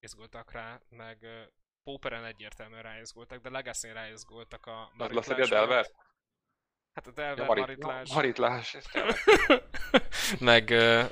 izgultak 0.00 0.52
rá, 0.52 0.80
meg 0.88 1.22
ö, 1.22 1.42
Pauperen 1.84 2.24
egyértelműen 2.24 2.82
ráizgultak, 2.82 3.40
de 3.40 3.50
legacy 3.50 3.92
ráizgultak 3.92 4.66
a 4.66 4.92
Az 4.98 5.10
lesz 5.10 5.28
egy 5.28 5.32
a 5.32 5.36
Maritlás 5.36 5.48
Delver? 5.48 5.90
Hát 6.94 7.06
a 7.06 7.10
Delver, 7.10 7.38
Ja, 7.38 7.44
marit, 7.44 7.64
Maritlás. 7.66 8.12
maritlás, 8.14 8.74
ez 8.74 8.84
tényleg. 8.84 9.16
meg 10.50 10.68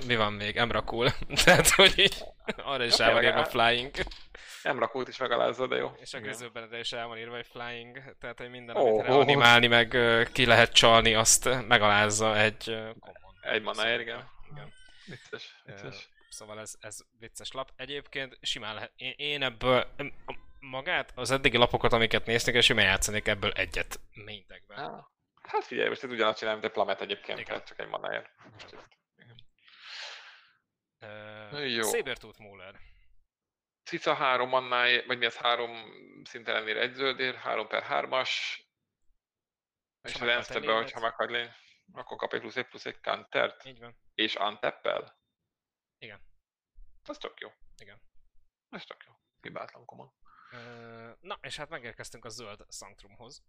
mi 0.07 0.17
van 0.17 0.33
még? 0.33 0.57
Emrakul. 0.57 1.11
Tehát, 1.45 1.69
hogy 1.69 1.99
így 1.99 2.25
arra 2.57 2.85
is 2.85 2.99
Ja, 2.99 3.05
el 3.05 3.13
van 3.13 3.23
írva 3.25 3.45
flying. 3.45 3.91
Emrakult 4.63 5.09
is 5.09 5.17
megalázza, 5.17 5.67
de 5.67 5.77
jó. 5.77 5.93
És 6.01 6.15
a 6.15 6.21
közőben 6.21 6.75
is 6.75 6.93
el 6.93 7.07
van 7.07 7.19
írva, 7.19 7.35
hogy 7.35 7.47
flying. 7.47 8.17
Tehát, 8.21 8.39
hogy 8.39 8.51
minden, 8.51 8.77
Ó, 8.77 8.87
amit 8.87 9.01
ó. 9.01 9.03
reanimálni, 9.15 9.67
meg 9.67 9.97
ki 10.33 10.47
lehet 10.47 10.73
csalni, 10.73 11.15
azt 11.15 11.49
megalázza 11.69 12.39
egy 12.39 12.65
common. 13.01 13.39
Egy 13.41 13.63
manáért, 13.63 14.01
igen. 14.01 14.29
igen. 14.53 14.73
Vicces, 15.07 15.63
vicces. 15.65 16.09
Szóval 16.29 16.61
ez, 16.61 16.75
ez 16.81 16.99
vicces 17.19 17.53
lap. 17.53 17.71
Egyébként 17.77 18.39
simán 18.41 18.75
lehet. 18.75 18.93
Én, 18.97 19.15
én 19.17 19.43
ebből 19.43 19.87
a- 20.27 20.35
magát, 20.61 21.13
az 21.15 21.31
eddigi 21.31 21.57
lapokat, 21.57 21.93
amiket 21.93 22.27
néztük, 22.27 22.55
és 22.55 22.65
simán 22.65 22.85
játszanék 22.85 23.29
ebből 23.29 23.51
egyet. 23.51 24.01
Ah. 24.69 25.05
Hát 25.43 25.65
figyelj, 25.65 25.89
most 25.89 26.03
ez 26.03 26.11
ugyanazt 26.11 26.39
csinálom, 26.39 26.61
mint 26.61 26.71
egy 26.71 26.77
plamet 26.77 27.01
egyébként, 27.01 27.39
Igen. 27.39 27.63
csak 27.67 27.79
egy 27.81 27.89
manáért. 27.89 28.31
Uh, 31.03 31.73
Jó. 31.75 31.83
Sabertooth 31.83 32.41
Mauler. 32.41 32.81
Cica 33.85 34.15
három 34.15 34.49
mannáért, 34.49 35.07
vagy 35.07 35.19
mi 35.19 35.25
az 35.27 35.37
három 35.37 35.71
szintelennél 36.25 36.79
egy 36.79 36.93
zöldér, 36.93 37.35
három 37.35 37.69
per 37.69 37.83
hármas, 37.83 38.63
És 40.03 40.11
és 40.13 40.19
ha 40.19 40.25
a 40.25 40.29
lényet? 40.29 40.47
hogyha 40.47 41.01
meghalt 41.01 41.31
lény, 41.31 41.51
akkor 41.93 42.17
kap 42.17 42.33
egy 42.33 42.41
plusz 42.41 42.57
egy 42.57 42.67
plusz 42.69 42.87
egy 42.87 43.01
countert, 43.01 43.65
Így 43.65 43.79
van. 43.79 43.97
és 44.15 44.35
untappel. 44.35 45.19
Igen. 45.99 46.21
Az 47.09 47.19
tök 47.19 47.41
jó. 47.41 47.53
Igen. 47.77 48.03
Ez 48.69 48.85
tök 48.85 49.05
jó. 49.07 49.13
Hibátlan 49.41 49.85
komon. 49.85 50.13
Uh, 50.53 51.17
na, 51.21 51.39
és 51.41 51.57
hát 51.57 51.69
megérkeztünk 51.69 52.25
a 52.25 52.29
zöld 52.29 52.65
Sanctrumhoz. 52.69 53.45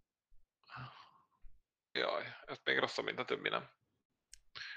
Jaj, 1.91 2.35
ez 2.45 2.59
még 2.63 2.77
rosszabb, 2.79 3.05
mint 3.05 3.19
a 3.19 3.25
többi, 3.25 3.49
nem? 3.49 3.69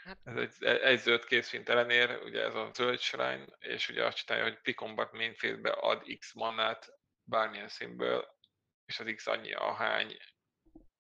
Hát- 0.07 0.19
Ez 0.25 0.37
egy, 0.37 0.65
egy 0.65 0.99
zöld 0.99 1.25
készfint 1.25 1.69
ellenér, 1.69 2.11
ugye 2.23 2.43
ez 2.45 2.55
a 2.55 2.71
zöld 2.75 2.99
shrine, 3.01 3.45
és 3.59 3.89
ugye 3.89 4.05
azt 4.05 4.17
csinálja, 4.17 4.45
hogy 4.45 4.61
Picombat 4.61 5.13
main 5.13 5.35
phase-be 5.35 5.71
ad 5.71 6.03
X 6.19 6.33
manát 6.33 6.89
bármilyen 7.23 7.69
színből, 7.69 8.39
és 8.85 8.99
az 9.01 9.13
X 9.15 9.27
annyi, 9.27 9.53
ahány 9.53 10.17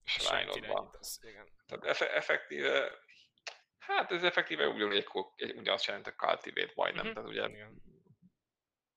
shrine 0.05 0.51
van. 0.73 0.91
Tehát 1.67 2.01
effektíve, 2.01 2.93
hát 3.79 4.13
ez 4.13 4.23
effektíve 4.25 4.69
ugyanúgy 4.69 4.97
egy, 4.97 5.55
ugyanazt 5.57 5.87
jelent 5.87 6.07
a 6.07 6.13
cultivate 6.15 6.73
majdnem, 6.75 7.05
Mhm, 7.05 7.15
tehát 7.15 7.29
ugye 7.29 7.41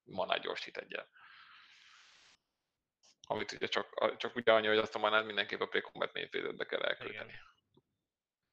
manát 0.04 0.42
gyorsít 0.42 0.78
egyel. 0.78 1.10
Amit 3.28 3.52
ugye 3.52 3.68
csak, 3.68 4.18
csak 4.18 4.36
ugye 4.36 4.52
annyi, 4.52 4.68
hogy 4.68 4.78
azt 4.78 4.96
a 4.96 5.00
manát 5.00 5.26
mindenképp 5.26 5.60
a 5.60 5.68
pre-combat 5.68 6.14
main 6.14 6.30
phase-be 6.30 6.66
kell 6.66 6.84
elkölteni. 6.84 7.32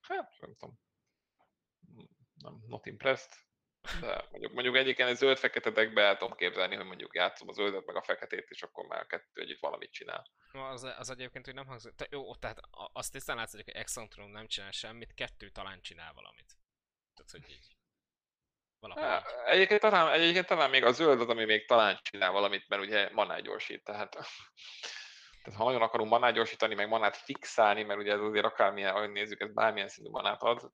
Hát, 0.01 0.39
nem 0.41 0.55
tudom. 0.55 0.79
Nem, 2.47 2.63
not 2.67 2.87
impressed. 2.87 3.33
De 4.01 4.27
mondjuk, 4.31 4.53
mondjuk 4.53 4.77
egyiken 4.77 5.09
egy 5.09 5.17
zöld-fekete 5.17 5.71
deckbe 5.71 6.03
el 6.03 6.17
tudom 6.17 6.37
képzelni, 6.37 6.75
hogy 6.75 6.87
mondjuk 6.87 7.15
játszom 7.15 7.49
a 7.49 7.53
zöldet 7.53 7.87
meg 7.87 7.97
a 7.97 8.03
feketét, 8.03 8.47
és 8.49 8.63
akkor 8.63 8.87
már 8.87 9.01
a 9.01 9.07
kettő 9.07 9.41
együtt 9.41 9.61
valamit 9.61 9.93
csinál. 9.93 10.31
Az, 10.53 10.83
az 10.83 11.11
egyébként, 11.11 11.45
hogy 11.45 11.55
nem 11.55 11.67
hangzik. 11.67 11.95
Te, 11.95 12.07
jó, 12.11 12.35
tehát 12.35 12.61
azt 12.93 13.13
tisztán 13.13 13.37
látszik, 13.37 13.65
hogy 13.65 13.75
Exantron 13.75 14.31
nem 14.31 14.47
csinál 14.47 14.71
semmit, 14.71 15.15
kettő 15.15 15.49
talán 15.49 15.81
csinál 15.81 16.13
valamit. 16.13 16.57
Tehát, 17.15 17.31
hogy 17.31 17.57
így. 17.57 17.77
Valahogy. 18.79 19.23
Egyébként 19.45 19.81
talán, 19.81 20.13
egyébként 20.13 20.47
talán 20.47 20.71
még 20.71 20.85
a 20.85 20.93
zöld 20.93 21.21
az, 21.21 21.29
ami 21.29 21.45
még 21.45 21.67
talán 21.67 22.01
csinál 22.03 22.33
valamit, 22.33 22.69
mert 22.69 22.83
ugye 22.83 23.11
manát 23.13 23.43
gyorsít, 23.43 23.85
tehát, 23.85 24.11
tehát 25.43 25.59
ha 25.59 25.65
nagyon 25.65 25.83
akarunk 25.83 26.11
manát 26.11 26.35
gyorsítani, 26.35 26.75
meg 26.75 26.89
manát 26.89 27.17
fixálni, 27.17 27.83
mert 27.83 28.01
ugye 28.01 28.13
ez 28.13 28.21
azért 28.21 28.45
akármilyen, 28.45 28.95
ahogy 28.95 29.11
nézzük, 29.11 29.41
ez 29.41 29.53
bármilyen 29.53 29.89
szintű 29.89 30.11
manát 30.11 30.43
ad, 30.43 30.73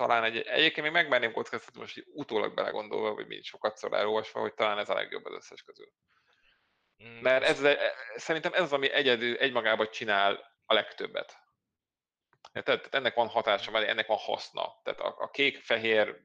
talán 0.00 0.24
egy, 0.24 0.36
egyébként 0.36 0.86
még 0.86 0.92
megmerném 0.92 1.32
kockáztatni 1.32 1.80
most 1.80 1.96
így 1.96 2.06
utólag 2.12 2.54
belegondolva, 2.54 3.14
vagy 3.14 3.26
mind 3.26 3.44
sokat 3.44 3.78
elolvasva, 3.90 4.40
hogy 4.40 4.54
talán 4.54 4.78
ez 4.78 4.88
a 4.88 4.94
legjobb 4.94 5.24
az 5.24 5.32
összes 5.34 5.62
közül. 5.62 5.92
Mm, 7.04 7.20
Mert 7.20 7.44
ez, 7.44 7.62
ez, 7.62 7.78
szerintem 8.16 8.52
ez 8.52 8.60
az, 8.60 8.72
ami 8.72 8.90
egyedül, 8.90 9.36
egymagában 9.36 9.90
csinál 9.90 10.54
a 10.66 10.74
legtöbbet. 10.74 11.38
Tehát, 12.52 12.64
tehát 12.64 12.94
ennek 12.94 13.14
van 13.14 13.28
hatása, 13.28 13.70
vagy 13.70 13.84
ennek 13.84 14.06
van 14.06 14.16
haszna. 14.16 14.80
Tehát 14.82 15.00
a, 15.00 15.14
a 15.18 15.30
kék, 15.30 15.64
fehér, 15.64 16.20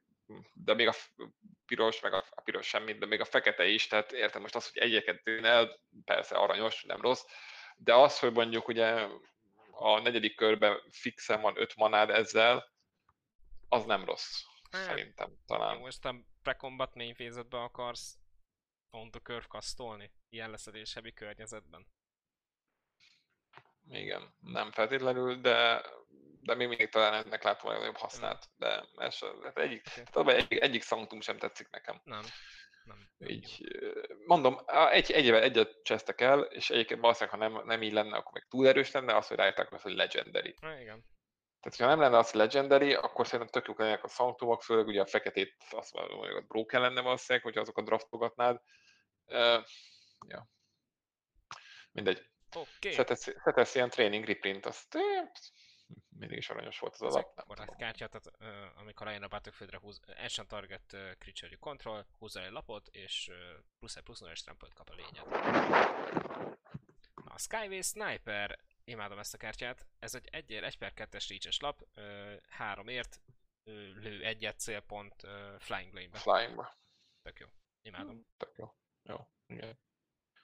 de 0.54 0.74
még 0.74 0.88
a 0.88 0.94
piros, 1.66 2.00
meg 2.00 2.14
a, 2.14 2.26
a 2.30 2.42
piros 2.42 2.68
semmit, 2.68 2.98
de 3.00 3.06
még 3.06 3.20
a 3.20 3.26
fekete 3.26 3.66
is, 3.66 3.88
tehát 3.88 4.12
értem 4.12 4.42
most 4.42 4.56
azt, 4.56 4.74
hogy 4.74 4.82
egyeket 4.82 5.24
tűn 5.24 5.46
el, 5.46 5.80
persze 6.06 6.36
aranyos, 6.36 6.84
nem 6.84 7.02
rossz, 7.02 7.24
de 7.76 7.94
az, 7.94 8.20
hogy 8.20 8.32
mondjuk 8.32 8.68
ugye 8.68 9.08
a 9.72 10.00
negyedik 10.00 10.36
körben 10.36 10.82
fixen 10.92 11.42
van 11.42 11.58
öt 11.58 11.76
manád 11.76 12.10
ezzel, 12.10 12.74
az 13.70 13.86
nem 13.86 14.06
rossz. 14.06 14.44
Hát, 14.72 14.84
szerintem 14.84 15.38
talán. 15.46 15.78
Most 15.78 16.06
a 16.06 16.16
pre-combat 16.42 16.96
main 16.96 17.16
akarsz 17.50 18.18
on 18.90 19.12
the 19.12 19.20
curve 19.20 19.46
kasztolni? 19.48 20.12
Ilyen 20.30 20.50
leszedéshebi 20.50 21.14
környezetben? 21.14 21.88
Igen, 23.88 24.36
nem 24.40 24.72
feltétlenül, 24.72 25.36
de, 25.36 25.86
de 26.42 26.56
még 26.56 26.68
mindig 26.68 26.90
talán 26.90 27.14
ennek 27.14 27.44
látom 27.44 27.68
a 27.68 27.72
legnagyobb 27.72 27.98
hasznát. 27.98 28.50
De 28.58 28.86
ez, 28.96 29.20
hát 29.44 29.58
egyik, 29.58 29.82
okay. 30.14 30.36
egyik, 30.36 30.62
egyik 30.62 30.82
szanktum 30.82 31.22
sem 31.22 31.38
tetszik 31.38 31.70
nekem. 31.70 32.02
Nem. 32.04 32.24
Nem. 32.84 33.08
Így, 33.18 33.64
mondom, 34.26 34.58
egy, 34.92 35.12
egy 35.12 35.30
egyet 35.30 35.84
csesztek 35.84 36.22
el, 36.22 36.42
és 36.42 36.70
egyébként 36.70 37.00
valószínűleg, 37.00 37.40
ha 37.40 37.50
nem, 37.50 37.66
nem 37.66 37.82
így 37.82 37.94
lenne, 37.94 38.18
akkor 38.18 38.32
még 38.32 38.46
túl 38.50 38.68
erős 38.68 38.92
lenne, 38.92 39.16
az, 39.16 39.28
hogy 39.28 39.38
rájöttek 39.38 39.82
hogy 39.82 39.96
Legendary. 39.96 40.56
Ha, 40.62 40.80
igen. 40.80 41.06
Tehát, 41.66 41.80
ha 41.80 41.88
nem 41.88 42.00
lenne 42.00 42.18
az 42.18 42.32
Legendary, 42.32 42.94
akkor 42.94 43.26
szerintem 43.28 43.50
tök 43.50 43.68
jók 43.68 43.80
lennének 43.80 44.04
a 44.04 44.08
szanktumok, 44.08 44.64
főleg 44.64 44.88
ugye 44.88 45.02
a 45.02 45.06
feketét, 45.06 45.56
azt 45.72 45.94
mondom, 45.94 46.18
hogy 46.18 46.30
a 46.30 46.42
broken 46.42 46.82
lenne 46.82 47.02
valószínűleg, 47.02 47.44
hogyha 47.44 47.62
azokat 47.62 47.86
draftolgatnád. 47.86 48.62
Uh, 49.26 49.64
ja. 50.28 50.50
Mindegy. 51.92 52.30
Oké. 52.56 52.94
Okay. 52.94 53.06
Szetesz 53.44 53.76
ilyen 53.76 53.90
training 53.90 54.26
reprint, 54.26 54.66
azt 54.66 54.98
mindig 56.20 56.38
is 56.38 56.50
aranyos 56.50 56.80
volt 56.80 56.94
az 56.94 57.02
alap. 57.02 57.32
Akkor 57.36 57.60
a 57.60 57.76
kártyát, 57.78 58.10
tehát, 58.10 58.32
uh, 58.40 58.80
amikor 58.80 59.08
eljön 59.08 59.24
a 59.24 59.28
Battlefieldre 59.28 59.78
húz, 59.78 60.00
action 60.24 60.48
target 60.48 60.94
uh, 60.94 61.12
creature 61.20 61.56
control, 61.60 62.06
húzza 62.20 62.44
egy 62.44 62.52
lapot, 62.52 62.88
és 62.88 63.28
uh, 63.32 63.36
plusz 63.80 63.96
egy 63.96 64.04
plusz 64.04 64.20
0 64.20 64.34
trampot 64.34 64.74
kap 64.74 64.90
a 64.90 64.94
lényed. 64.94 65.26
A 67.26 67.38
Skyway 67.38 67.82
Sniper, 67.82 68.60
imádom 68.88 69.20
ezt 69.20 69.34
a 69.34 69.38
kártyát, 69.38 69.88
ez 70.00 70.16
egy 70.16 70.28
1 70.32 70.54
1 70.54 70.78
per 70.78 70.94
2-es 70.96 71.26
reach 71.30 71.62
lap, 71.62 71.82
uh, 71.96 72.92
ért, 72.92 73.22
lő 73.94 74.24
egyet 74.24 74.60
célpont 74.60 75.22
Flying 75.60 75.92
Blade-be. 75.92 76.18
Flying-be. 76.18 76.78
Tök 77.22 77.40
jó. 77.40 77.48
Imádom. 77.82 78.26
Tök 78.38 78.58
jó. 78.58 78.76
Jó. 79.04 79.28
Igen. 79.46 79.80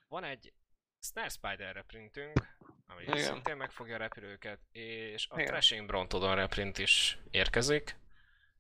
Van 0.08 0.24
egy 0.24 0.54
Snare 1.00 1.30
Spider 1.30 1.74
reprintünk, 1.74 2.40
ami 2.86 3.04
Igen. 3.04 3.18
szintén 3.18 3.58
megfogja 3.58 3.96
a 3.96 3.98
repülőket, 3.98 4.62
és 4.72 5.28
a 5.30 5.34
Igen. 5.34 5.46
Thrashing 5.46 5.88
Brontodon 5.88 6.36
reprint 6.36 6.78
is 6.78 7.18
érkezik. 7.32 7.96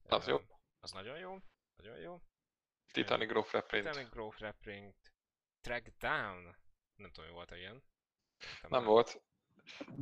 Az 0.03 0.27
jó. 0.27 0.39
Az 0.79 0.91
nagyon 0.91 1.17
jó. 1.17 1.37
Nagyon 1.75 1.97
jó. 1.97 2.21
Titanic 2.91 3.29
Grove 3.29 3.47
reprint. 3.51 3.87
Titanic 3.87 4.09
Grove 4.09 4.35
reprint. 4.39 4.95
Track 5.61 5.97
Down. 5.97 6.43
Nem 6.95 7.11
tudom, 7.11 7.25
hogy 7.25 7.33
volt-e 7.33 7.57
ilyen. 7.57 7.83
Nem, 8.61 8.71
nem 8.71 8.83
volt. 8.83 9.21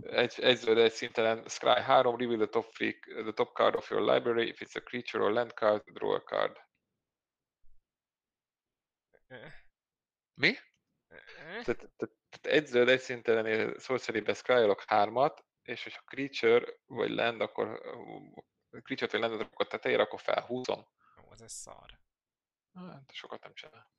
Egy, 0.01 0.39
egy 0.39 0.57
zöld, 0.57 0.77
egy 0.77 0.91
szintelen. 0.91 1.47
Scry 1.47 1.81
3, 1.81 2.17
reveal 2.17 2.37
the 2.37 2.47
top, 2.47 2.71
freak, 2.73 2.99
the 2.99 3.33
top 3.33 3.53
card 3.53 3.75
of 3.75 3.89
your 3.89 4.13
library. 4.13 4.47
If 4.47 4.59
it's 4.59 4.75
a 4.75 4.83
creature 4.83 5.23
or 5.23 5.31
land 5.31 5.53
card, 5.53 5.83
draw 5.91 6.13
a 6.13 6.23
card. 6.23 6.57
Mi? 10.33 10.55
Tehát, 11.07 11.65
tehát, 11.65 11.95
tehát 12.29 12.45
egy 12.57 12.65
zöld, 12.65 12.89
egy 12.89 12.99
szinten 12.99 13.79
sorcery-be 13.79 14.33
scryolok 14.33 14.83
hármat, 14.87 15.45
és 15.61 15.83
hogyha 15.83 16.01
creature 16.01 16.73
vagy 16.85 17.09
land, 17.09 17.41
akkor 17.41 17.81
creature 18.69 19.11
vagy 19.11 19.19
landet 19.19 19.47
akkor 19.47 19.67
tetejére, 19.67 20.01
akkor 20.01 20.19
felhúzom. 20.19 20.87
Ó, 21.25 21.31
ez 21.31 21.41
egy 21.41 21.49
szar. 21.49 21.99
Hát, 22.73 23.11
sokat 23.13 23.43
nem 23.43 23.53
csinál. 23.53 23.91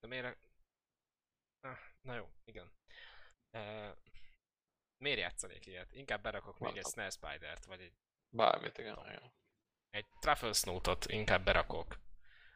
De 0.00 0.06
miért? 0.06 0.38
Ah, 1.60 1.78
na 2.00 2.14
jó, 2.14 2.28
igen. 2.44 2.72
Uh, 3.52 3.96
miért 4.98 5.18
játszanék 5.18 5.66
ilyet? 5.66 5.92
Inkább 5.92 6.22
berakok 6.22 6.58
még 6.58 6.76
egy 6.76 6.86
Snare 6.86 7.10
Spider-t, 7.10 7.64
vagy 7.64 7.80
egy... 7.80 7.92
Bármit, 8.28 8.78
igen. 8.78 8.98
igen. 9.06 9.32
Egy 9.90 10.06
Truffle 10.20 10.52
Snoot-ot 10.52 11.06
inkább 11.06 11.44
berakok. 11.44 11.98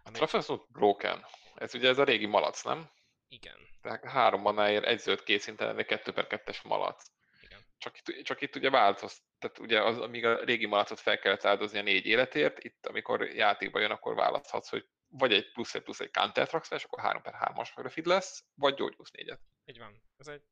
Ami... 0.02 0.16
Truffle 0.16 0.40
Snoot 0.40 0.70
broken. 0.70 1.24
Ez 1.54 1.74
ugye 1.74 1.88
ez 1.88 1.98
a 1.98 2.04
régi 2.04 2.26
malac, 2.26 2.62
nem? 2.62 2.90
Igen. 3.28 3.56
Tehát 3.80 4.04
három 4.04 4.40
manáért 4.40 4.84
egy 4.84 4.98
zöld 4.98 5.22
készinten, 5.22 5.76
de 5.76 5.84
kettő 5.84 6.12
per 6.12 6.26
kettes 6.26 6.62
malac. 6.62 7.04
Igen. 7.40 7.66
Csak 7.78 7.98
itt, 7.98 8.24
csak 8.24 8.40
itt 8.40 8.56
ugye 8.56 8.70
változ, 8.70 9.22
tehát 9.38 9.58
ugye 9.58 9.82
az, 9.82 9.98
amíg 9.98 10.24
a 10.24 10.44
régi 10.44 10.66
malacot 10.66 11.00
fel 11.00 11.18
kellett 11.18 11.44
áldozni 11.44 11.78
a 11.78 11.82
négy 11.82 12.06
életért, 12.06 12.64
itt 12.64 12.86
amikor 12.86 13.22
játékba 13.22 13.80
jön, 13.80 13.90
akkor 13.90 14.14
választhatsz, 14.14 14.68
hogy 14.68 14.86
vagy 15.08 15.32
egy 15.32 15.52
plusz 15.52 15.74
egy 15.74 15.82
plusz 15.82 16.00
egy 16.00 16.10
counter 16.10 16.48
és 16.70 16.84
akkor 16.84 17.00
3 17.00 17.22
per 17.22 17.34
3-as 17.40 17.68
refid 17.74 18.06
lesz, 18.06 18.44
vagy 18.54 18.74
gyógyulsz 18.74 19.10
négyet. 19.10 19.40
Így 19.64 19.78
van. 19.78 20.02
Ez 20.16 20.26
egy 20.26 20.42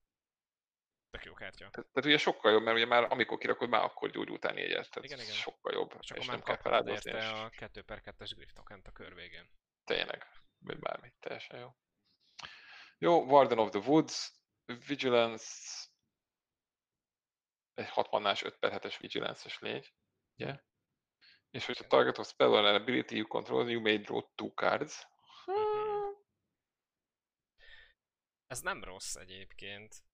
tök 1.11 1.25
jó 1.25 1.35
kártya. 1.35 1.71
Tehát, 1.71 1.91
tehát 1.93 2.05
ugye 2.05 2.19
sokkal 2.19 2.53
jobb, 2.53 2.63
mert 2.63 2.77
ugye 2.77 2.87
már 2.87 3.07
amikor 3.11 3.39
kirakod, 3.39 3.69
már 3.69 3.85
akkor 3.85 4.11
gyógyultál 4.11 4.53
négyet. 4.53 4.91
Tehát 4.91 5.05
igen, 5.05 5.21
igen. 5.21 5.35
sokkal 5.35 5.73
jobb. 5.73 5.95
És, 6.01 6.11
és 6.11 6.27
nem 6.27 6.43
kell 6.43 6.57
feláldozni. 6.57 7.13
a 7.13 7.51
2 7.57 7.83
per 7.83 8.03
2-es 8.05 8.31
grift 8.35 8.59
a 8.59 8.93
kör 8.93 9.15
végén. 9.15 9.51
Tényleg. 9.85 10.27
Vagy 10.59 10.79
bármi. 10.79 11.13
Teljesen 11.21 11.59
jó. 11.59 11.75
Jó, 12.99 13.25
Warden 13.25 13.59
of 13.59 13.71
the 13.71 13.79
Woods, 13.79 14.33
Vigilance, 14.87 15.47
egy 17.75 17.89
6 17.89 18.11
mannás 18.11 18.43
5 18.43 18.59
per 18.59 18.73
7-es 18.73 18.97
Vigilance-es 19.01 19.59
légy, 19.59 19.95
ugye? 20.39 20.61
És 21.51 21.67
hogyha 21.67 21.87
target 21.87 22.19
of 22.19 22.29
spell 22.29 22.49
or 22.49 22.65
ability 22.65 23.17
you 23.17 23.27
control, 23.27 23.71
you 23.71 23.81
may 23.81 23.99
draw 23.99 24.35
two 24.35 24.55
cards. 24.55 25.07
Mhm. 25.45 25.91
Ez 28.47 28.61
nem 28.61 28.85
rossz 28.85 29.15
egyébként. 29.15 30.05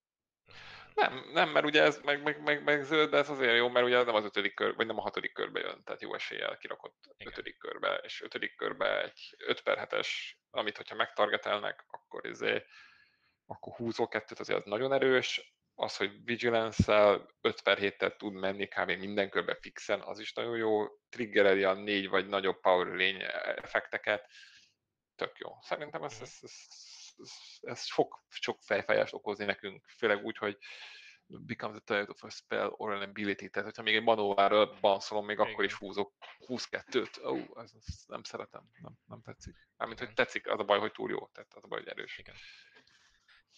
Nem, 0.96 1.30
nem, 1.32 1.48
mert 1.48 1.66
ugye 1.66 1.82
ez 1.82 2.00
meg, 2.04 2.22
meg, 2.22 2.42
meg, 2.42 2.64
meg 2.64 2.82
zöld, 2.82 3.10
de 3.10 3.16
ez 3.16 3.30
azért 3.30 3.56
jó, 3.56 3.68
mert 3.68 3.86
ugye 3.86 4.02
nem 4.02 4.14
az 4.14 4.24
ötödik 4.24 4.54
kör, 4.54 4.74
vagy 4.74 4.86
nem 4.86 4.98
a 4.98 5.02
hatodik 5.02 5.32
körbe 5.32 5.60
jön, 5.60 5.82
tehát 5.84 6.02
jó 6.02 6.14
eséllyel 6.14 6.56
kirakott 6.56 6.96
Igen. 7.16 7.32
ötödik 7.32 7.58
körbe, 7.58 8.00
és 8.04 8.22
ötödik 8.22 8.56
körbe 8.56 9.02
egy 9.02 9.34
5 9.38 9.62
per 9.62 9.88
7-es, 9.88 10.08
amit 10.50 10.76
hogyha 10.76 10.94
megtargetelnek, 10.94 11.84
akkor 11.90 12.26
izé, 12.26 12.64
akkor 13.46 13.72
húzó 13.72 14.08
kettőt 14.08 14.40
azért 14.40 14.58
az 14.58 14.64
nagyon 14.64 14.92
erős, 14.92 15.54
az, 15.74 15.96
hogy 15.96 16.24
Vigilance-szel 16.24 17.28
5 17.40 17.62
per 17.62 17.78
7 17.78 18.14
tud 18.18 18.32
menni 18.32 18.66
kb. 18.66 18.90
minden 18.90 19.30
körbe 19.30 19.54
fixen, 19.54 20.00
az 20.00 20.18
is 20.18 20.32
nagyon 20.32 20.56
jó, 20.56 20.86
triggereli 21.08 21.64
a 21.64 21.74
négy 21.74 22.08
vagy 22.08 22.26
nagyobb 22.26 22.60
power 22.60 22.86
lény 22.86 23.22
effekteket, 23.56 24.26
tök 25.14 25.38
jó. 25.38 25.50
Szerintem 25.60 26.02
ez, 26.02 26.18
ez, 26.20 26.38
ez, 26.40 26.52
ez, 27.18 27.32
ez 27.60 27.84
sok, 27.84 28.24
sok 28.28 28.62
fejfájást 28.62 29.14
okozni 29.14 29.44
nekünk, 29.44 29.86
főleg 29.86 30.24
úgy, 30.24 30.36
hogy 30.36 30.58
becomes 31.26 31.76
the 31.76 31.84
target 31.84 32.10
of 32.10 32.22
a 32.22 32.30
spell 32.30 32.68
or 32.76 32.92
an 32.92 33.02
ability, 33.02 33.50
tehát 33.50 33.68
hogyha 33.68 33.82
még 33.82 33.96
egy 33.96 34.02
manóvára 34.02 34.78
banszolom, 34.80 35.26
még 35.26 35.38
Igen. 35.38 35.50
akkor 35.52 35.64
is 35.64 35.74
húzok 35.74 36.12
22-t. 36.46 37.24
Ó, 37.24 37.30
oh, 37.30 37.62
ez, 37.62 37.72
ez, 37.76 38.04
nem 38.06 38.22
szeretem, 38.22 38.70
nem, 38.80 38.92
nem 39.06 39.22
tetszik. 39.22 39.54
Mármint, 39.76 40.00
hogy 40.00 40.14
tetszik, 40.14 40.46
az 40.46 40.60
a 40.60 40.64
baj, 40.64 40.78
hogy 40.78 40.92
túl 40.92 41.10
jó, 41.10 41.26
tehát 41.26 41.54
az 41.54 41.64
a 41.64 41.66
baj, 41.66 41.78
hogy 41.78 41.88
erős. 41.88 42.18
Igen. 42.18 42.34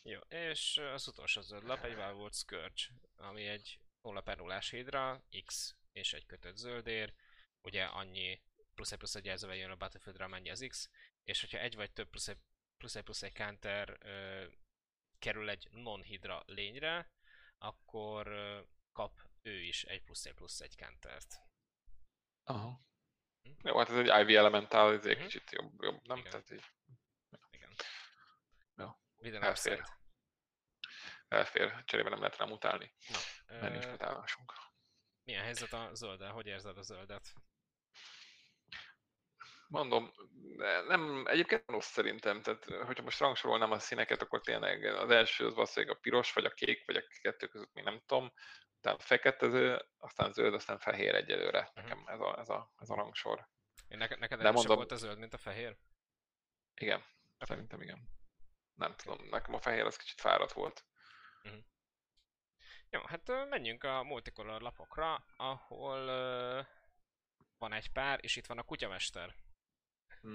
Jó, 0.02 0.20
és 0.28 0.80
az 0.92 1.08
utolsó 1.08 1.40
zöld 1.40 1.64
lap 1.64 1.84
egy 1.84 1.96
Valvolt 1.96 2.34
Scourge, 2.34 2.82
ami 3.16 3.46
egy 3.46 3.80
0 4.02 4.20
per 4.20 4.36
0 4.36 4.58
hídra, 4.70 5.22
X 5.44 5.76
és 5.92 6.12
egy 6.12 6.26
kötött 6.26 6.56
zöldér, 6.56 7.14
ugye 7.60 7.84
annyi 7.84 8.42
plusz 8.74 8.92
egy 8.92 8.98
plusz 8.98 9.14
egy 9.14 9.24
jelzővel 9.24 9.56
jön 9.56 9.70
a 9.70 9.76
Battlefieldre, 9.76 10.24
amennyi 10.24 10.50
az 10.50 10.66
X, 10.68 10.90
és 11.24 11.40
hogyha 11.40 11.58
egy 11.58 11.74
vagy 11.74 11.92
több 11.92 12.08
plusz 12.08 12.28
egy 12.28 12.38
plusz 12.78 12.94
egy, 12.94 13.02
plusz 13.04 13.22
egy 13.22 13.34
counter 13.34 13.96
ö, 14.00 14.46
kerül 15.18 15.50
egy 15.50 15.68
non-hidra 15.70 16.42
lényre, 16.46 17.12
akkor 17.58 18.26
ö, 18.26 18.60
kap 18.92 19.20
ő 19.42 19.60
is 19.62 19.84
egy 19.84 20.02
plusz 20.02 20.24
egy 20.24 20.34
plusz 20.34 20.60
egy 20.60 20.76
countert. 20.76 21.34
Aha. 22.44 22.80
Jó, 23.62 23.78
hát 23.78 23.88
ez 23.90 23.96
egy 23.96 24.28
IV 24.28 24.36
Elemental, 24.36 24.92
ez 24.94 25.06
egy 25.06 25.16
Mhm. 25.16 25.24
kicsit 25.24 25.50
jobb, 25.50 25.82
jobb 25.82 26.06
nem? 26.06 26.18
Igen. 26.18 26.30
Tehát 26.30 26.50
így 26.50 26.64
Igen. 27.50 27.74
Jó. 28.76 28.88
Minden 29.16 29.42
Elfér. 29.42 29.84
elfér, 31.28 31.84
cserébe 31.84 32.08
nem 32.08 32.18
lehet 32.18 32.36
rá 32.36 32.44
mutálni, 32.44 32.94
mert 33.46 33.72
nincs 33.72 33.84
Ö, 33.84 33.90
mutálásunk. 33.90 34.52
milyen 35.22 35.42
helyzet 35.42 35.72
a 35.72 35.94
zölddel? 35.94 36.32
Hogy 36.32 36.46
érzed 36.46 36.78
a 36.78 36.82
zöldet? 36.82 37.32
Mondom, 39.68 40.12
nem, 40.86 41.24
egyébként 41.26 41.64
rossz 41.66 41.90
szerintem, 41.90 42.42
tehát 42.42 42.64
hogyha 42.64 43.02
most 43.02 43.18
rangsorolnám 43.18 43.70
a 43.70 43.78
színeket, 43.78 44.22
akkor 44.22 44.40
tényleg 44.40 44.84
az 44.84 45.10
első 45.10 45.46
az 45.46 45.54
valószínűleg 45.54 45.96
a 45.96 46.00
piros, 46.00 46.32
vagy 46.32 46.44
a 46.44 46.50
kék, 46.50 46.86
vagy 46.86 46.96
a 46.96 47.02
kettő 47.20 47.46
között 47.46 47.72
még 47.72 47.84
nem 47.84 48.00
tudom, 48.06 48.32
utána 48.78 48.98
fekete, 48.98 49.86
aztán 49.98 50.32
zöld, 50.32 50.54
aztán 50.54 50.78
fehér 50.78 51.14
egyelőre. 51.14 51.70
Nekem 51.74 52.02
ez 52.06 52.20
a, 52.20 52.38
ez 52.38 52.48
a, 52.48 52.72
ez 52.78 52.90
a 52.90 52.94
rangsor. 52.94 53.48
Én 53.88 53.98
neked, 53.98 54.18
neked 54.18 54.40
De 54.40 54.50
mondom- 54.50 54.76
volt 54.76 54.92
a 54.92 54.96
zöld, 54.96 55.18
mint 55.18 55.34
a 55.34 55.38
fehér? 55.38 55.76
Igen, 56.74 57.04
szerintem 57.38 57.80
igen. 57.82 58.08
Nem 58.74 58.94
tudom, 58.94 59.28
nekem 59.28 59.54
a 59.54 59.60
fehér 59.60 59.84
az 59.84 59.96
kicsit 59.96 60.20
fáradt 60.20 60.52
volt. 60.52 60.84
Jó, 62.90 63.00
hát 63.04 63.48
menjünk 63.48 63.84
a 63.84 64.02
multicolor 64.02 64.60
lapokra, 64.60 65.24
ahol 65.36 65.98
ö, 65.98 66.60
van 67.58 67.72
egy 67.72 67.92
pár, 67.92 68.18
és 68.22 68.36
itt 68.36 68.46
van 68.46 68.58
a 68.58 68.62
kutyamester. 68.62 69.34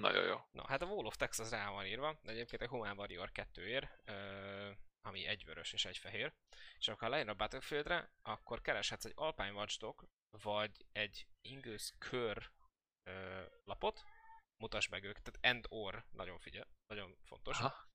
Nagyon 0.00 0.24
jó. 0.24 0.36
Na, 0.50 0.66
hát 0.66 0.82
a 0.82 0.86
Wall 0.86 1.06
of 1.06 1.16
Texas 1.16 1.50
rá 1.50 1.70
van 1.70 1.86
írva, 1.86 2.18
de 2.22 2.32
egyébként 2.32 2.62
a 2.62 2.68
Human 2.68 2.98
Warrior 2.98 3.32
2 3.32 3.66
ér, 3.66 3.88
ö, 4.04 4.70
ami 5.02 5.26
egy 5.26 5.44
vörös 5.44 5.72
és 5.72 5.84
egy 5.84 5.98
fehér. 5.98 6.32
És 6.78 6.88
akkor 6.88 7.02
ha 7.02 7.08
lejön 7.08 7.28
a 7.28 7.34
Battlefieldre, 7.34 8.10
akkor 8.22 8.60
kereshetsz 8.60 9.04
egy 9.04 9.12
Alpine 9.14 9.52
Watchdog, 9.52 10.08
vagy 10.30 10.84
egy 10.92 11.26
Ingus 11.42 11.92
Kör 11.98 12.50
ö, 13.02 13.42
lapot, 13.64 14.04
mutasd 14.56 14.90
meg 14.90 15.04
őket, 15.04 15.22
tehát 15.22 15.56
end 15.56 15.66
or, 15.68 16.04
nagyon 16.10 16.38
figyel, 16.38 16.66
nagyon 16.86 17.16
fontos. 17.24 17.58
Aha. 17.58 17.88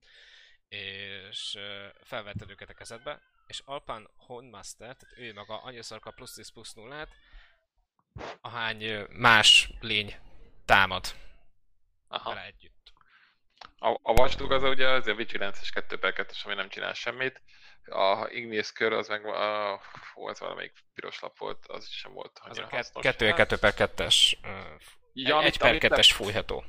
És 0.68 1.56
ö, 1.56 1.88
felvetted 2.04 2.50
őket 2.50 2.70
a 2.70 2.74
kezedbe, 2.74 3.22
és 3.48 3.62
Alpine 3.66 4.10
Hornmaster, 4.16 4.96
tehát 4.96 5.18
ő 5.18 5.34
maga 5.34 5.62
annyiszor 5.62 6.00
kap 6.00 6.16
plusz 6.16 6.34
10 6.34 6.50
plusz 6.50 6.74
0 6.74 7.08
ahány 8.42 9.06
más 9.10 9.72
lény 9.80 10.16
támad 10.66 11.29
Aha. 12.12 12.30
vele 12.34 12.46
együtt. 12.46 12.94
A, 13.78 13.88
a 13.90 14.12
Watchdog 14.12 14.52
az 14.52 14.64
ugye 14.64 14.88
az 14.88 15.08
a 15.08 15.14
Vigilance 15.16 15.60
és 15.62 15.70
2 15.70 15.98
per 16.00 16.14
2 16.14 16.34
ami 16.44 16.54
nem 16.54 16.70
csinál 16.70 16.94
semmit. 16.94 17.42
A 17.86 18.28
Ignis 18.30 18.72
kör 18.72 18.94
az 18.94 19.08
meg 19.08 19.26
a, 19.26 19.82
hú, 20.14 20.30
ez 20.30 20.40
valamelyik 20.40 20.74
piros 20.94 21.20
lap 21.20 21.38
volt, 21.38 21.66
az 21.68 21.88
sem 21.90 22.14
volt 22.14 22.40
Az 22.40 22.46
annyira 22.46 22.66
a 22.66 22.68
kett- 22.70 22.78
hasznos. 22.78 23.04
kettő, 23.04 23.28
Hát, 23.28 23.36
kettő 23.36 23.58
per 23.58 23.74
kettes, 23.74 24.38
ö, 24.44 24.48
ja, 24.48 24.56
egy 25.14 25.32
amit- 25.32 25.58
per 25.58 25.70
amit 25.70 25.82
nem- 25.82 25.90
kettes 25.92 26.14
fújható. 26.14 26.64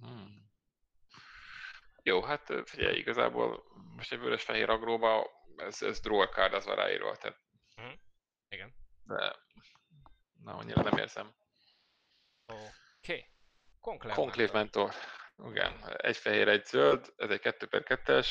Hmm. 0.00 0.50
Jó, 2.02 2.22
hát 2.22 2.52
figyelj, 2.64 2.96
igazából 2.98 3.64
most 3.96 4.12
egy 4.12 4.18
vörös-fehér 4.18 4.70
agróba 4.70 5.30
ez, 5.56 5.82
ez 5.82 6.00
draw 6.00 6.24
card, 6.24 6.52
az 6.54 6.64
van 6.64 6.76
ráírva, 6.76 7.16
tehát 7.16 7.38
Mhm. 7.76 7.92
Igen. 8.48 8.74
de 9.04 9.36
na, 10.42 10.54
annyira 10.56 10.82
nem 10.82 10.98
érzem. 10.98 11.34
Oké. 13.04 13.28
Okay. 13.80 14.12
Conclave. 14.14 14.52
Mentor. 14.52 14.94
Igen, 15.50 15.96
egy 15.96 16.16
fehér, 16.16 16.48
egy 16.48 16.64
zöld, 16.64 17.12
ez 17.16 17.30
egy 17.30 17.40
2 17.40 17.66
per 17.66 17.82
2-es. 17.84 18.28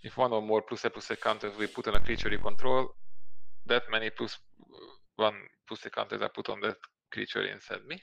If 0.00 0.16
one 0.16 0.34
or 0.34 0.42
more 0.42 0.64
plus 0.64 0.84
a 0.84 0.90
plus 0.90 1.10
a 1.10 1.16
counter 1.16 1.50
we 1.50 1.68
put 1.68 1.86
on 1.86 1.94
a 1.94 2.00
creature 2.00 2.34
you 2.34 2.42
control, 2.42 2.94
that 3.66 3.88
many 3.88 4.10
plus 4.10 4.40
one 5.14 5.50
plus 5.64 5.84
a 5.84 5.88
counter 5.88 6.18
that 6.18 6.32
put 6.32 6.48
on 6.48 6.60
that 6.60 6.78
creature 7.08 7.48
instead. 7.48 7.84
Mi? 7.84 8.02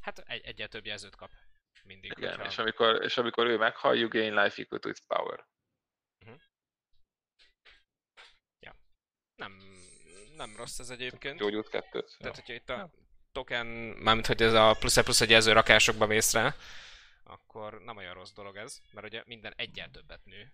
Hát 0.00 0.18
egy, 0.18 0.44
egyel 0.44 0.68
több 0.68 0.86
jelzőt 0.86 1.16
kap. 1.16 1.30
Mindig. 1.82 2.10
Igen, 2.16 2.30
hogyha- 2.30 2.46
és 2.46 2.58
amikor, 2.58 3.02
és 3.02 3.16
amikor 3.16 3.46
ő 3.46 3.56
meghal, 3.56 3.96
you 3.96 4.08
gain 4.08 4.34
life 4.34 4.62
equal 4.62 4.80
to 4.80 4.88
its 4.88 5.00
power. 5.06 5.46
Nem, 9.38 9.52
nem 10.38 10.56
rossz 10.56 10.78
ez 10.78 10.90
egyébként. 10.90 11.38
Gyógyult 11.38 11.68
kettőt. 11.68 12.16
Tehát, 12.18 12.34
hogyha 12.34 12.52
itt 12.52 12.70
a 12.70 12.90
token, 13.32 13.66
mármint 13.66 14.26
hogy 14.26 14.42
ez 14.42 14.52
a 14.52 14.76
plusz 14.78 15.02
plusz 15.02 15.20
egy 15.20 15.30
jelző 15.30 15.52
rakásokba 15.52 16.06
mész 16.06 16.32
rá, 16.32 16.54
akkor 17.24 17.80
nem 17.82 17.96
olyan 17.96 18.14
rossz 18.14 18.32
dolog 18.32 18.56
ez, 18.56 18.80
mert 18.92 19.06
ugye 19.06 19.22
minden 19.26 19.52
egyel 19.56 19.90
többet 19.90 20.24
nő. 20.24 20.52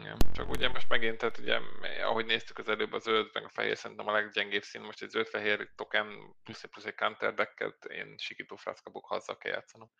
Igen, 0.00 0.16
csak 0.32 0.50
ugye 0.50 0.68
most 0.68 0.88
megint, 0.88 1.18
tehát 1.18 1.38
ugye, 1.38 1.60
ahogy 2.02 2.26
néztük 2.26 2.58
az 2.58 2.68
előbb, 2.68 2.92
a 2.92 2.98
zöld 2.98 3.30
meg 3.32 3.44
a 3.44 3.48
fehér 3.48 3.76
szerintem 3.76 4.08
a 4.08 4.12
leggyengébb 4.12 4.62
szín, 4.62 4.80
most 4.80 5.02
egy 5.02 5.10
zöld-fehér 5.10 5.70
token 5.76 6.34
plusz 6.44 6.62
egy 6.62 6.70
plusz 6.70 6.84
egy 6.84 6.94
counter 6.94 7.34
decket, 7.34 7.84
én 7.84 8.14
sikító 8.18 8.56
frác 8.56 8.80
kapok, 8.80 9.06
ha 9.06 9.14
azzal 9.14 9.38
kell 9.38 9.52
játszanom. 9.52 9.90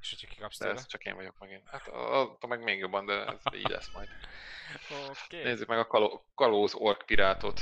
És 0.00 0.10
hogyha 0.10 0.34
kikapsz 0.34 0.58
tőle. 0.58 0.72
ez 0.72 0.86
csak 0.86 1.04
én 1.04 1.14
vagyok 1.14 1.38
megint. 1.38 1.68
Hát 1.68 1.88
attól 1.88 2.48
meg 2.48 2.62
még 2.62 2.78
jobban, 2.78 3.06
de 3.06 3.24
ez 3.24 3.54
így 3.54 3.68
lesz 3.68 3.92
majd. 3.92 4.08
Oké. 5.24 5.42
Nézzük 5.42 5.68
meg 5.68 5.78
a 5.78 5.86
kaló, 5.86 6.26
kalóz 6.34 6.74
ork 6.74 7.06
pirátot. 7.06 7.60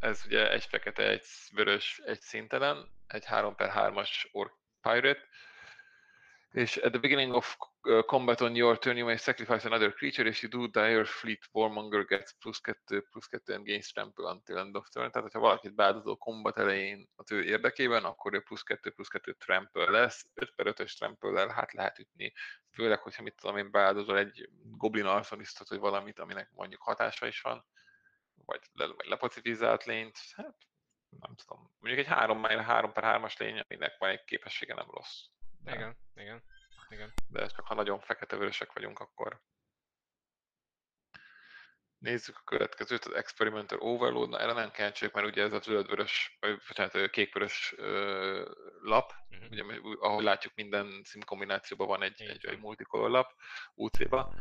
Ez 0.00 0.22
ugye 0.26 0.50
egy 0.50 0.64
fekete, 0.64 1.08
egy 1.08 1.24
vörös, 1.52 2.00
egy 2.04 2.20
szintelen, 2.20 2.90
egy 3.06 3.24
3 3.24 3.54
per 3.54 3.72
3-as 3.74 4.10
ork 4.32 4.54
pirate. 4.80 5.28
És 6.52 6.76
at 6.76 6.90
the 6.90 7.00
beginning 7.00 7.34
of 7.34 7.56
combat 8.06 8.40
on 8.40 8.54
your 8.54 8.78
turn, 8.78 8.96
you 8.96 9.06
may 9.06 9.16
sacrifice 9.16 9.66
another 9.66 9.92
creature, 9.92 10.28
if 10.28 10.42
you 10.42 10.50
do, 10.50 10.66
dire 10.66 11.04
fleet 11.04 11.48
warmonger 11.52 12.04
gets 12.04 12.32
plusz 12.38 12.60
2, 12.60 13.00
plusz 13.00 13.26
2 13.26 13.54
and 13.54 13.66
gains 13.66 13.92
trample 13.92 14.30
until 14.30 14.58
end 14.58 14.76
of 14.76 14.88
turn. 14.88 15.10
Tehát, 15.10 15.22
hogyha 15.22 15.46
valakit 15.46 15.74
beáldozol 15.74 16.16
combat 16.16 16.58
elején 16.58 17.08
az 17.16 17.32
ő 17.32 17.44
érdekében, 17.44 18.04
akkor 18.04 18.34
ő 18.34 18.40
plusz 18.40 18.62
2, 18.62 18.90
plusz 18.90 19.08
2 19.08 19.32
trample 19.32 19.90
lesz. 19.90 20.26
5 20.34 20.52
per 20.54 20.66
5-ös 20.66 20.96
trample 20.96 21.52
hát 21.52 21.72
lehet 21.72 21.98
ütni. 21.98 22.32
Főleg, 22.72 22.98
hogyha 22.98 23.22
mit 23.22 23.34
tudom 23.34 23.56
én, 23.56 23.70
beáldozol 23.70 24.18
egy 24.18 24.48
goblin 24.62 25.06
arsonistot, 25.06 25.68
vagy 25.68 25.78
valamit, 25.78 26.18
aminek 26.18 26.50
mondjuk 26.52 26.82
hatása 26.82 27.26
is 27.26 27.40
van, 27.40 27.66
vagy, 28.48 28.60
le, 28.72 28.86
vagy 28.86 29.06
lepacifizált 29.06 29.84
lényt, 29.84 30.18
hát 30.36 30.56
nem 31.20 31.34
tudom. 31.34 31.74
Mondjuk 31.78 32.06
egy 32.06 32.12
3 32.12 32.44
3 32.44 32.92
per 32.92 33.04
3-as 33.20 33.38
lény, 33.38 33.58
aminek 33.68 33.98
van 33.98 34.10
egy 34.10 34.24
képessége, 34.24 34.74
nem 34.74 34.90
rossz. 34.90 35.24
De- 35.62 35.74
Igen, 35.74 35.96
igen. 36.14 36.42
Igen. 36.88 37.12
de 37.28 37.46
csak 37.46 37.66
ha 37.66 37.74
nagyon 37.74 38.00
fekete-vörösek 38.00 38.72
vagyunk, 38.72 38.98
akkor 38.98 39.40
Nézzük 41.98 42.36
a 42.36 42.42
következőt, 42.44 43.04
az 43.04 43.12
Experimenter 43.12 43.78
Overload, 43.80 44.28
na 44.28 44.38
erre 44.40 44.52
nem 44.52 44.70
kíváncsiak, 44.70 45.12
mert 45.12 45.26
ugye 45.26 45.42
ez 45.42 45.52
a 45.52 45.60
zöld-vörös, 45.60 46.36
vagy 46.40 46.58
bocsánat, 46.68 47.10
kék-vörös 47.10 47.74
lap, 48.80 49.12
Mhm. 49.28 49.44
ugye 49.50 49.80
ahogy 50.00 50.24
látjuk 50.24 50.54
minden 50.54 51.02
sim 51.04 51.20
kombinációban 51.22 51.86
van 51.86 52.02
egy, 52.02 52.22
egy, 52.22 52.46
egy 52.46 52.58
multicolor 52.58 53.10
lap, 53.10 53.32
UC-ba, 53.74 54.34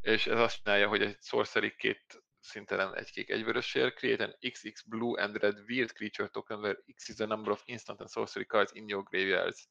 és 0.00 0.26
ez 0.26 0.38
azt 0.38 0.62
csinálja, 0.62 0.88
hogy 0.88 1.02
egy 1.02 1.22
sorcery 1.22 1.76
két 1.76 2.23
szintelen 2.44 2.94
egy 2.94 3.10
kék 3.10 3.30
egy 3.30 3.44
vörösért, 3.44 3.94
create 3.94 4.24
an 4.24 4.36
XX 4.50 4.82
blue 4.82 5.22
and 5.22 5.36
red 5.36 5.58
weird 5.68 5.92
creature 5.92 6.28
token 6.28 6.58
where 6.58 6.78
X 6.94 7.08
is 7.08 7.14
the 7.14 7.26
number 7.26 7.52
of 7.52 7.62
instant 7.64 8.00
and 8.00 8.10
sorcery 8.10 8.46
cards 8.46 8.72
in 8.72 8.88
your 8.88 9.02
graveyards. 9.02 9.68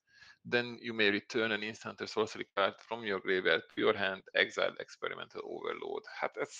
Then 0.49 0.77
you 0.81 0.95
may 0.95 1.09
return 1.09 1.51
an 1.51 1.61
instant 1.61 2.01
or 2.01 2.07
sorcery 2.07 2.47
card 2.53 2.81
from 2.81 3.03
your 3.03 3.21
graveyard 3.21 3.65
to 3.65 3.81
your 3.81 3.95
hand, 3.95 4.23
exiled 4.31 4.79
experimental 4.79 5.41
overload. 5.43 6.05
Hát 6.05 6.37
ez, 6.37 6.53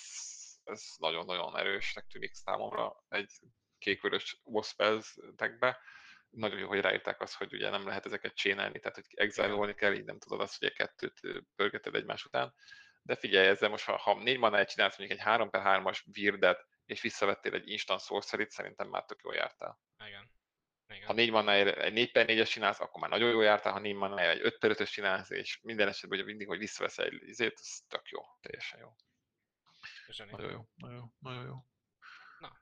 ez 0.64 0.82
nagyon-nagyon 0.98 1.56
erősnek 1.56 2.06
tűnik 2.06 2.34
számomra 2.34 3.04
egy 3.08 3.32
kék-vörös 3.78 4.42
spells 4.62 5.16
deckbe. 5.36 5.78
Nagyon 6.30 6.58
jó, 6.58 6.68
hogy 6.68 6.80
ráírták 6.80 7.20
azt, 7.20 7.34
hogy 7.34 7.52
ugye 7.52 7.70
nem 7.70 7.86
lehet 7.86 8.06
ezeket 8.06 8.34
csinálni, 8.34 8.80
tehát 8.80 8.96
hogy 8.96 9.06
exilolni 9.14 9.74
kell, 9.74 9.92
így 9.92 10.04
nem 10.04 10.18
tudod 10.18 10.40
azt, 10.40 10.58
hogy 10.58 10.68
a 10.68 10.76
kettőt 10.76 11.20
pörgeted 11.56 11.94
egymás 11.94 12.24
után. 12.24 12.54
De 13.06 13.16
figyelj, 13.16 13.46
ezzel 13.46 13.68
most, 13.68 13.84
ha, 13.84 13.96
ha 13.96 14.22
négy 14.22 14.38
manáját 14.38 14.68
csinálsz 14.70 14.98
mondjuk 14.98 15.18
egy 15.18 15.26
3 15.26 15.50
per 15.50 15.62
3-as 15.64 16.16
weirdet, 16.16 16.66
és 16.84 17.00
visszavettél 17.00 17.54
egy 17.54 17.68
instant 17.68 18.00
sorcery 18.00 18.46
szerintem 18.48 18.88
már 18.88 19.04
tök 19.04 19.20
jól 19.22 19.34
jártál. 19.34 19.80
Igen. 20.06 20.30
Igen. 20.88 21.06
Ha 21.06 21.12
4 21.12 21.30
manáért 21.30 21.78
egy 21.78 21.92
4 21.92 22.12
per 22.12 22.26
4-es 22.28 22.50
csinálsz, 22.50 22.80
akkor 22.80 23.00
már 23.00 23.10
nagyon 23.10 23.30
jól 23.30 23.44
jártál, 23.44 23.72
ha 23.72 23.78
4 23.78 23.94
manáért 23.94 24.32
egy 24.38 24.44
5 24.44 24.58
per 24.58 24.70
5-ös 24.70 24.90
csinálsz, 24.90 25.30
és 25.30 25.60
minden 25.62 25.88
esetben 25.88 26.18
ugye 26.18 26.28
mindig, 26.28 26.46
hogy 26.46 26.58
visszavesz 26.58 26.98
egy 26.98 27.22
izét, 27.28 27.58
ez 27.60 27.78
tök 27.88 28.08
jó, 28.08 28.20
teljesen 28.40 28.80
jó. 28.80 28.94
Zseni. 30.08 30.30
Nagyon 30.30 30.50
jó, 30.50 30.68
nagyon 30.74 30.96
jó, 30.96 31.04
nagyon 31.18 31.44
jó. 31.46 31.56
Na, 32.38 32.58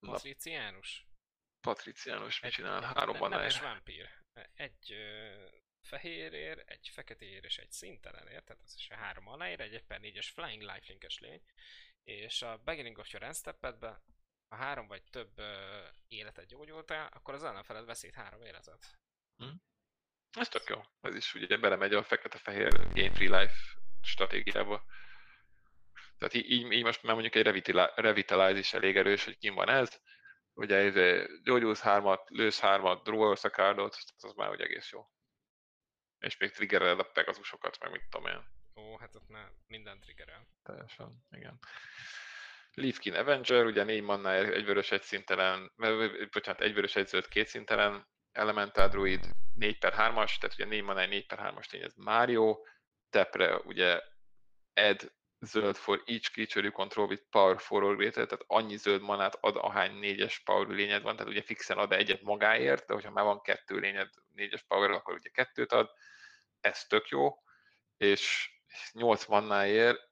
Patriciánus. 0.00 1.06
Patriciánus 1.60 2.40
mit 2.40 2.52
csinál? 2.52 2.76
egy 2.76 2.84
Három 2.84 3.12
ne- 3.18 3.28
Nemes 3.28 3.28
manáért. 3.30 3.60
vámpír. 3.60 4.08
Egy 4.54 4.92
ö, 4.92 5.46
fehérér, 5.82 6.62
egy 6.66 6.88
feketér 6.92 7.44
és 7.44 7.58
egy 7.58 7.70
szintelenért, 7.70 8.44
tehát 8.44 8.62
az 8.62 8.74
is 8.76 8.90
a 8.90 8.94
három 8.94 9.28
aláír, 9.28 9.60
egy 9.60 9.74
1 9.74 9.84
per 9.84 10.00
4-es 10.02 10.28
flying 10.34 10.62
lifelinkes 10.62 11.18
lény, 11.18 11.42
és 12.04 12.42
a 12.42 12.60
beginning 12.64 12.98
of 12.98 13.12
your 13.12 13.24
end 13.24 13.34
stepedbe, 13.34 14.02
ha 14.48 14.56
három 14.56 14.86
vagy 14.86 15.02
több 15.02 15.38
ö, 15.38 15.78
életet 16.08 16.46
gyógyultál, 16.46 17.08
akkor 17.12 17.34
az 17.34 17.44
ellenfeled 17.44 17.84
veszít 17.84 18.14
három 18.14 18.42
életet. 18.42 18.98
Ez 20.38 20.48
tök 20.48 20.68
jó. 20.68 20.80
Ez 21.00 21.14
is 21.14 21.34
ugye 21.34 21.56
belemegy 21.56 21.94
a 21.94 22.02
fekete-fehér 22.02 22.72
Game 22.72 23.12
Free 23.12 23.40
Life 23.40 23.54
stratégiába. 24.02 24.84
Tehát 26.18 26.34
így, 26.34 26.72
így 26.72 26.84
most 26.84 27.02
már 27.02 27.12
mondjuk 27.14 27.34
egy 27.34 27.64
revitalize 27.94 28.58
is 28.58 28.72
elég 28.72 28.96
erős, 28.96 29.24
hogy 29.24 29.38
kim 29.38 29.54
van 29.54 29.68
ez. 29.68 30.00
Ugye 30.54 30.76
ez 30.76 31.24
gyógyulsz 31.42 31.80
hármat, 31.80 32.28
lősz 32.28 32.60
hármat, 32.60 33.02
drawers 33.02 33.44
a 33.44 33.50
cardot, 33.50 33.96
az 34.16 34.34
már 34.34 34.50
úgy 34.50 34.60
egész 34.60 34.90
jó. 34.90 35.06
És 36.20 36.36
még 36.36 36.50
triggereled 36.50 36.98
a 36.98 37.10
Pegasusokat, 37.12 37.78
meg 37.80 37.90
mit 37.90 38.08
tudom 38.08 38.26
én. 38.26 38.44
Ó, 38.74 38.96
hát 38.98 39.14
ott 39.14 39.28
már 39.28 39.52
minden 39.66 40.00
triggerel. 40.00 40.48
Teljesen, 40.62 41.24
igen. 41.30 41.58
Leafkin 42.74 43.14
Avenger, 43.14 43.64
ugye 43.64 43.82
négy 43.82 44.02
manna 44.02 44.34
egy 44.34 44.64
vörös 44.64 44.90
egy 44.90 45.02
szintelen, 45.02 45.72
bocsánat, 46.30 46.60
egy 46.60 46.74
vörös 46.74 46.96
egy 46.96 47.06
zöld 47.06 47.28
két 47.28 47.46
szintelen, 47.46 48.08
Elemental 48.32 48.88
Druid 48.88 49.26
4 49.54 49.78
per 49.78 49.92
3-as, 49.92 50.38
tehát 50.38 50.52
ugye 50.54 50.64
4 50.64 50.82
mana 50.82 51.06
4 51.06 51.26
per 51.26 51.38
3-as 51.42 51.66
tény, 51.66 51.82
ez 51.82 51.94
Mario, 51.94 52.62
Tepre 53.10 53.56
ugye 53.56 54.00
Ed 54.72 55.12
zöld 55.40 55.76
for 55.76 56.02
each 56.06 56.32
creature 56.32 56.62
you 56.62 56.72
control 56.72 57.08
with 57.08 57.22
power 57.30 57.58
forward 57.58 57.96
greater, 57.96 58.26
tehát 58.26 58.44
annyi 58.46 58.76
zöld 58.76 59.02
manát 59.02 59.34
ad, 59.40 59.56
ahány 59.56 59.94
négyes 59.94 60.38
power 60.38 60.66
lényed 60.66 61.02
van, 61.02 61.16
tehát 61.16 61.32
ugye 61.32 61.42
fixen 61.42 61.78
ad 61.78 61.92
egyet 61.92 62.22
magáért, 62.22 62.86
de 62.86 62.94
hogyha 62.94 63.10
már 63.10 63.24
van 63.24 63.40
kettő 63.40 63.78
lényed 63.78 64.08
négyes 64.34 64.62
power 64.62 64.90
akkor 64.90 65.14
ugye 65.14 65.28
kettőt 65.28 65.72
ad, 65.72 65.90
ez 66.60 66.86
tök 66.86 67.08
jó, 67.08 67.42
és 67.96 68.50
8 68.92 69.26
mannáért 69.26 70.08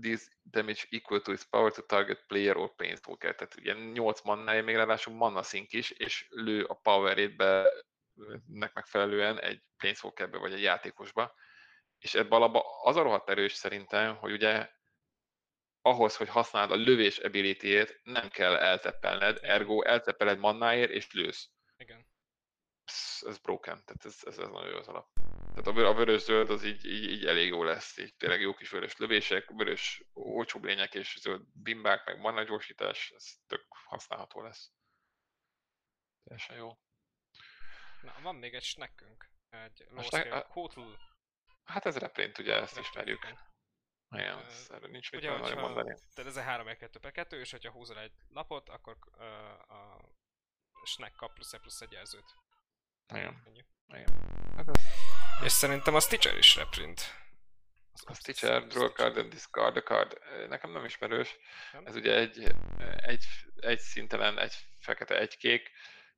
this 0.00 0.28
damage 0.42 0.82
equal 0.90 1.20
to 1.20 1.32
its 1.32 1.44
power 1.44 1.72
to 1.72 1.82
target 1.82 2.24
player 2.26 2.56
or 2.56 2.74
planeswalker. 2.74 3.34
Tehát 3.34 3.56
ugye 3.56 3.72
8 3.72 4.22
mannája 4.22 4.62
még 4.62 4.76
ráadásul 4.76 5.14
manna 5.14 5.42
szink 5.42 5.72
is, 5.72 5.90
és 5.90 6.26
lő 6.28 6.64
a 6.64 6.74
power 6.74 7.30
nek 8.46 8.74
megfelelően 8.74 9.40
egy 9.40 9.62
planeswalkerbe 9.76 10.38
vagy 10.38 10.52
egy 10.52 10.62
játékosba. 10.62 11.34
És 12.06 12.14
ebben 12.14 12.38
alapban 12.38 12.62
az 12.82 12.96
a 12.96 13.02
rohadt 13.02 13.28
erős 13.28 13.52
szerintem, 13.52 14.16
hogy 14.16 14.32
ugye 14.32 14.70
ahhoz, 15.80 16.16
hogy 16.16 16.28
használd 16.28 16.70
a 16.70 16.74
lövés 16.74 17.18
ability 17.18 17.86
nem 18.02 18.28
kell 18.28 18.56
elteppelned, 18.56 19.38
ergo 19.42 19.82
elteppeled 19.82 20.38
mannáért 20.38 20.90
és 20.90 21.12
lősz. 21.12 21.50
Igen. 21.76 22.06
Ez, 22.84 23.18
ez 23.26 23.38
broken, 23.38 23.84
tehát 23.84 24.04
ez, 24.04 24.18
ez, 24.24 24.38
ez 24.38 24.48
nagyon 24.48 24.70
jó 24.70 24.76
az 24.76 24.88
alap. 24.88 25.08
Tehát 25.54 25.66
a, 25.66 25.94
vörös-zöld 25.94 26.50
az 26.50 26.64
így, 26.64 26.84
így, 26.84 27.10
így, 27.10 27.26
elég 27.26 27.48
jó 27.48 27.62
lesz, 27.62 27.96
így 27.96 28.16
tényleg 28.16 28.40
jó 28.40 28.54
kis 28.54 28.70
vörös 28.70 28.96
lövések, 28.96 29.50
vörös 29.50 30.04
olcsóbb 30.12 30.64
lények 30.64 30.94
és 30.94 31.16
zöld 31.20 31.42
bimbák, 31.52 32.04
meg 32.04 32.18
mana 32.18 32.42
gyorsítás, 32.42 33.10
ez 33.10 33.24
tök 33.46 33.66
használható 33.68 34.42
lesz. 34.42 34.72
Teljesen 36.24 36.56
jó. 36.56 36.78
Na, 38.02 38.14
van 38.22 38.34
még 38.34 38.54
egy 38.54 38.62
snackünk. 38.62 39.30
Egy 39.48 39.86
snack, 40.02 40.46
Hotel. 40.46 41.15
Hát 41.66 41.86
ez 41.86 41.96
reprint, 41.96 42.38
ugye, 42.38 42.54
ezt 42.54 42.78
ismerjük. 42.78 43.26
Igen, 44.10 44.36
uh, 44.36 44.74
erről 44.74 44.90
nincs 44.90 45.12
mit 45.12 45.20
ugye, 45.20 45.54
mondani. 45.54 45.94
Tehát 46.14 46.30
ez 46.30 46.36
a 46.36 46.42
3 46.42 46.66
2 46.66 46.98
per 46.98 47.12
2 47.12 47.40
és 47.40 47.50
hogyha 47.50 47.70
húzol 47.70 47.98
egy 47.98 48.12
lapot, 48.28 48.68
akkor 48.68 48.96
uh, 49.18 49.24
a 50.82 50.86
snack 50.86 51.16
kap 51.16 51.34
plusz, 51.34 51.56
plusz 51.60 51.80
egy 51.80 51.92
jelzőt. 51.92 52.34
Igen. 53.08 53.42
Igen. 53.88 54.08
Hát 54.56 54.68
ez... 54.68 54.82
És 55.44 55.52
szerintem 55.52 55.94
a 55.94 56.00
Stitcher 56.00 56.36
is 56.36 56.56
reprint. 56.56 57.00
Az 57.92 58.02
a 58.06 58.14
Stitcher, 58.14 58.66
draw 58.66 58.88
card 58.88 59.16
and 59.16 59.30
discard 59.30 59.76
a 59.76 59.82
card. 59.82 60.18
Nekem 60.48 60.70
nem 60.70 60.84
ismerős. 60.84 61.36
Nem? 61.72 61.86
Ez 61.86 61.94
ugye 61.94 62.14
egy, 62.14 62.54
egy, 62.96 63.24
egy 63.56 63.78
szintelen, 63.78 64.38
egy 64.38 64.54
fekete, 64.78 65.18
egy 65.18 65.36
kék, 65.36 65.70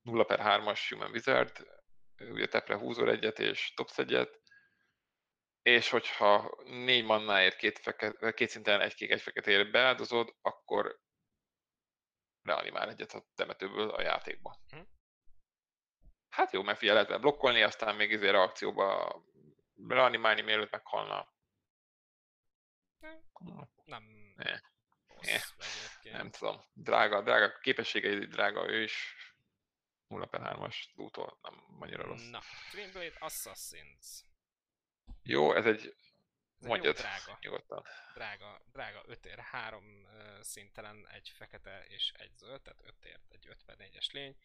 0 0.03 0.25
per 0.25 0.41
3-as 0.43 0.81
Human 0.89 1.11
Wizard, 1.11 1.67
ugye 2.19 2.47
tepre 2.47 2.77
húzol 2.77 3.11
egyet 3.11 3.39
és 3.39 3.73
dobsz 3.77 3.99
egyet, 3.99 4.41
és 5.69 5.91
hogyha 5.91 6.59
négy 6.65 7.05
mannáért 7.05 7.57
két, 7.57 7.79
fekete, 7.79 8.33
két 8.33 8.49
szinten 8.49 8.81
egy 8.81 8.95
kék, 8.95 9.11
egy 9.11 9.21
feketére 9.21 9.65
beáldozod, 9.65 10.37
akkor 10.43 11.01
reanimál 12.43 12.89
egyet 12.89 13.13
a 13.13 13.25
temetőből 13.35 13.91
a 13.91 14.01
játékba. 14.01 14.61
Hm? 14.69 14.81
Hát 16.29 16.53
jó, 16.53 16.63
mert 16.63 16.79
figyelj, 16.79 17.03
lehet 17.03 17.21
blokkolni, 17.21 17.63
aztán 17.63 17.97
még 17.97 18.11
izé 18.11 18.29
reakcióba 18.29 19.21
reanimálni, 19.89 20.41
mielőtt 20.41 20.71
meghalna. 20.71 21.33
Nem. 23.85 24.05
Ne. 24.37 24.61
Ne. 25.21 25.41
Nem 26.03 26.31
tudom. 26.31 26.65
Drága, 26.73 27.23
drága 27.23 27.59
képességei, 27.59 28.27
drága 28.27 28.69
ő 28.69 28.83
is. 28.83 29.17
0 30.07 30.27
per 30.27 30.41
3-as 30.45 30.77
útól 30.95 31.39
nem 31.43 31.77
annyira 31.81 32.03
rossz. 32.03 32.29
Na, 32.31 32.41
Twinblade 32.71 33.17
Assassins. 33.19 34.28
Jó, 35.23 35.55
ez 35.55 35.67
egy... 35.67 35.97
Ez 36.61 36.67
mondjad, 36.67 36.97
egy 36.97 37.01
drága. 37.01 37.39
Nyugodtan. 37.41 37.85
Drága, 38.15 38.63
drága 38.73 39.03
5 39.07 39.27
ér, 39.27 39.39
3 39.39 39.85
uh, 39.85 40.41
szintelen, 40.41 41.09
egy 41.09 41.33
fekete 41.37 41.85
és 41.87 42.13
egy 42.17 42.37
zöld, 42.37 42.63
tehát 42.63 42.81
5 42.85 43.05
ért 43.05 43.25
egy 43.29 43.49
54-es 43.67 44.13
lény 44.13 44.37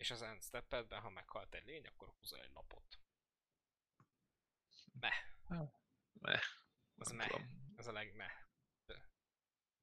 és 0.00 0.10
az 0.10 0.22
end 0.22 0.42
stepedben, 0.42 1.00
ha 1.00 1.10
meghalt 1.10 1.54
egy 1.54 1.64
lény, 1.64 1.86
akkor 1.86 2.08
húzol 2.08 2.40
egy 2.40 2.50
lapot. 2.54 2.98
Meh. 5.00 5.14
Meh. 6.20 6.40
Az 6.98 7.10
meh. 7.10 7.28
Ez 7.76 7.86
a 7.86 7.92
legmeh. 7.92 8.30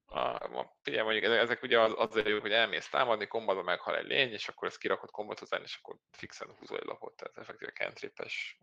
A, 0.09 0.77
figyelj, 0.81 1.03
mondjuk 1.03 1.23
ezek 1.23 1.61
ugye 1.61 1.79
az, 1.79 1.93
azért 1.95 2.27
jó, 2.27 2.39
hogy 2.39 2.51
elmész 2.51 2.89
támadni, 2.89 3.27
kombatban 3.27 3.63
meghal 3.63 3.97
egy 3.97 4.05
lény, 4.05 4.31
és 4.31 4.47
akkor 4.47 4.67
ezt 4.67 4.77
kirakod 4.77 5.11
kombat 5.11 5.39
hozzá, 5.39 5.57
és 5.57 5.75
akkor 5.75 5.97
fixen 6.11 6.55
húzol 6.55 6.79
egy 6.79 6.85
lapot, 6.85 7.15
tehát 7.15 7.37
effektíve 7.37 7.71
cantrip-es. 7.71 8.59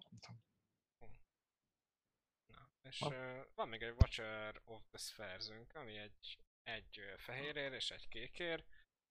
És 2.89 3.01
uh, 3.01 3.45
van 3.55 3.69
még 3.69 3.83
egy 3.83 3.95
Watcher 3.99 4.61
of 4.65 4.83
the 4.91 4.99
spheres 4.99 5.49
ami 5.73 5.97
egy, 5.97 6.39
egy 6.63 7.01
fehérért 7.17 7.75
és 7.75 7.91
egy 7.91 8.09
kékért, 8.09 8.67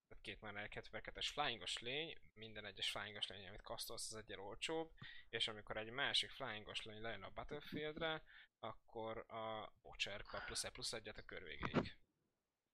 tehát 0.08 0.24
két 0.24 0.42
már 0.42 0.56
egy 0.56 0.88
feketes 0.88 1.30
flyingos 1.30 1.80
lény, 1.80 2.18
minden 2.34 2.66
egyes 2.66 2.90
flyingos 2.90 3.28
lény, 3.28 3.48
amit 3.48 3.62
kasztolsz, 3.62 4.12
az 4.12 4.18
egyre 4.18 4.42
olcsóbb, 4.42 4.92
és 5.30 5.48
amikor 5.48 5.78
egy 5.78 5.90
másik 5.90 6.30
flyingos 6.30 6.84
lény 6.84 7.02
lejön 7.02 7.24
a 7.24 7.30
Battlefieldre, 7.30 8.24
akkor 8.60 9.18
a 9.18 9.74
Watcher 9.82 10.24
kap 10.24 10.46
plusz, 10.46 10.70
plusz 10.72 10.94
egyet 10.94 11.18
a 11.18 11.26
kör 11.26 11.44
végéig. 11.44 11.96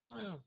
Hát, 0.10 0.40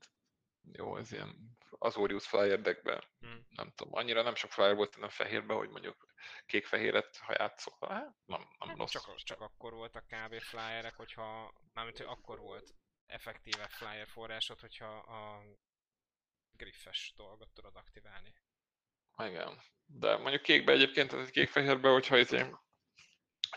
jó, 0.71 0.97
ez 0.97 1.11
ilyen 1.11 1.57
Azorius 1.69 2.27
flyer 2.27 2.61
deckben, 2.61 3.03
hmm. 3.19 3.47
nem 3.49 3.71
tudom, 3.75 3.93
annyira 3.95 4.21
nem 4.21 4.35
sok 4.35 4.51
flyer 4.51 4.75
volt, 4.75 4.97
nem 4.97 5.09
fehérben, 5.09 5.57
hogy 5.57 5.69
mondjuk 5.69 6.07
kék-fehéret, 6.45 7.17
ha 7.17 7.33
játszol, 7.37 7.77
hát 7.79 8.15
nem, 8.25 8.47
nem 8.59 8.67
hát, 8.67 8.77
rossz. 8.77 8.91
Csak, 8.91 9.15
csak 9.15 9.41
akkor 9.41 9.73
voltak 9.73 10.05
kb. 10.07 10.39
flyerek, 10.39 10.95
hogyha, 10.95 11.53
mármint, 11.73 11.97
hogy 11.97 12.07
akkor 12.09 12.39
volt 12.39 12.75
effektíve 13.05 13.67
flyer 13.67 14.07
forrásod, 14.07 14.59
hogyha 14.59 14.97
a 14.97 15.43
griffes 16.51 17.13
dolgot 17.15 17.49
tudod 17.53 17.75
aktiválni. 17.75 18.33
Igen, 19.17 19.61
de 19.85 20.17
mondjuk 20.17 20.41
kékbe 20.41 20.71
egyébként, 20.71 21.09
tehát 21.09 21.29
kék-fehérbe, 21.29 21.89
hogyha 21.89 22.17
izé 22.17 22.45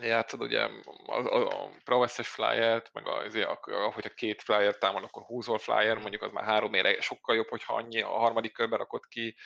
játszod 0.04 0.40
ugye 0.40 0.62
a, 0.62 1.12
a, 1.12 1.64
a 1.64 1.70
Pravesses 1.84 2.28
flyer-t, 2.28 2.92
meg 2.92 3.06
a, 3.06 3.16
azért, 3.16 3.48
ahogy 3.66 4.06
a 4.06 4.14
két 4.14 4.42
flyer 4.42 4.78
támad, 4.78 5.04
akkor 5.04 5.22
húzol 5.22 5.58
flyer, 5.58 5.98
mondjuk 5.98 6.22
az 6.22 6.32
már 6.32 6.44
három 6.44 6.74
ére 6.74 7.00
sokkal 7.00 7.36
jobb, 7.36 7.48
hogyha 7.48 7.74
annyi 7.74 8.00
a 8.00 8.18
harmadik 8.18 8.52
körben 8.52 8.78
rakod 8.78 9.06
ki. 9.06 9.36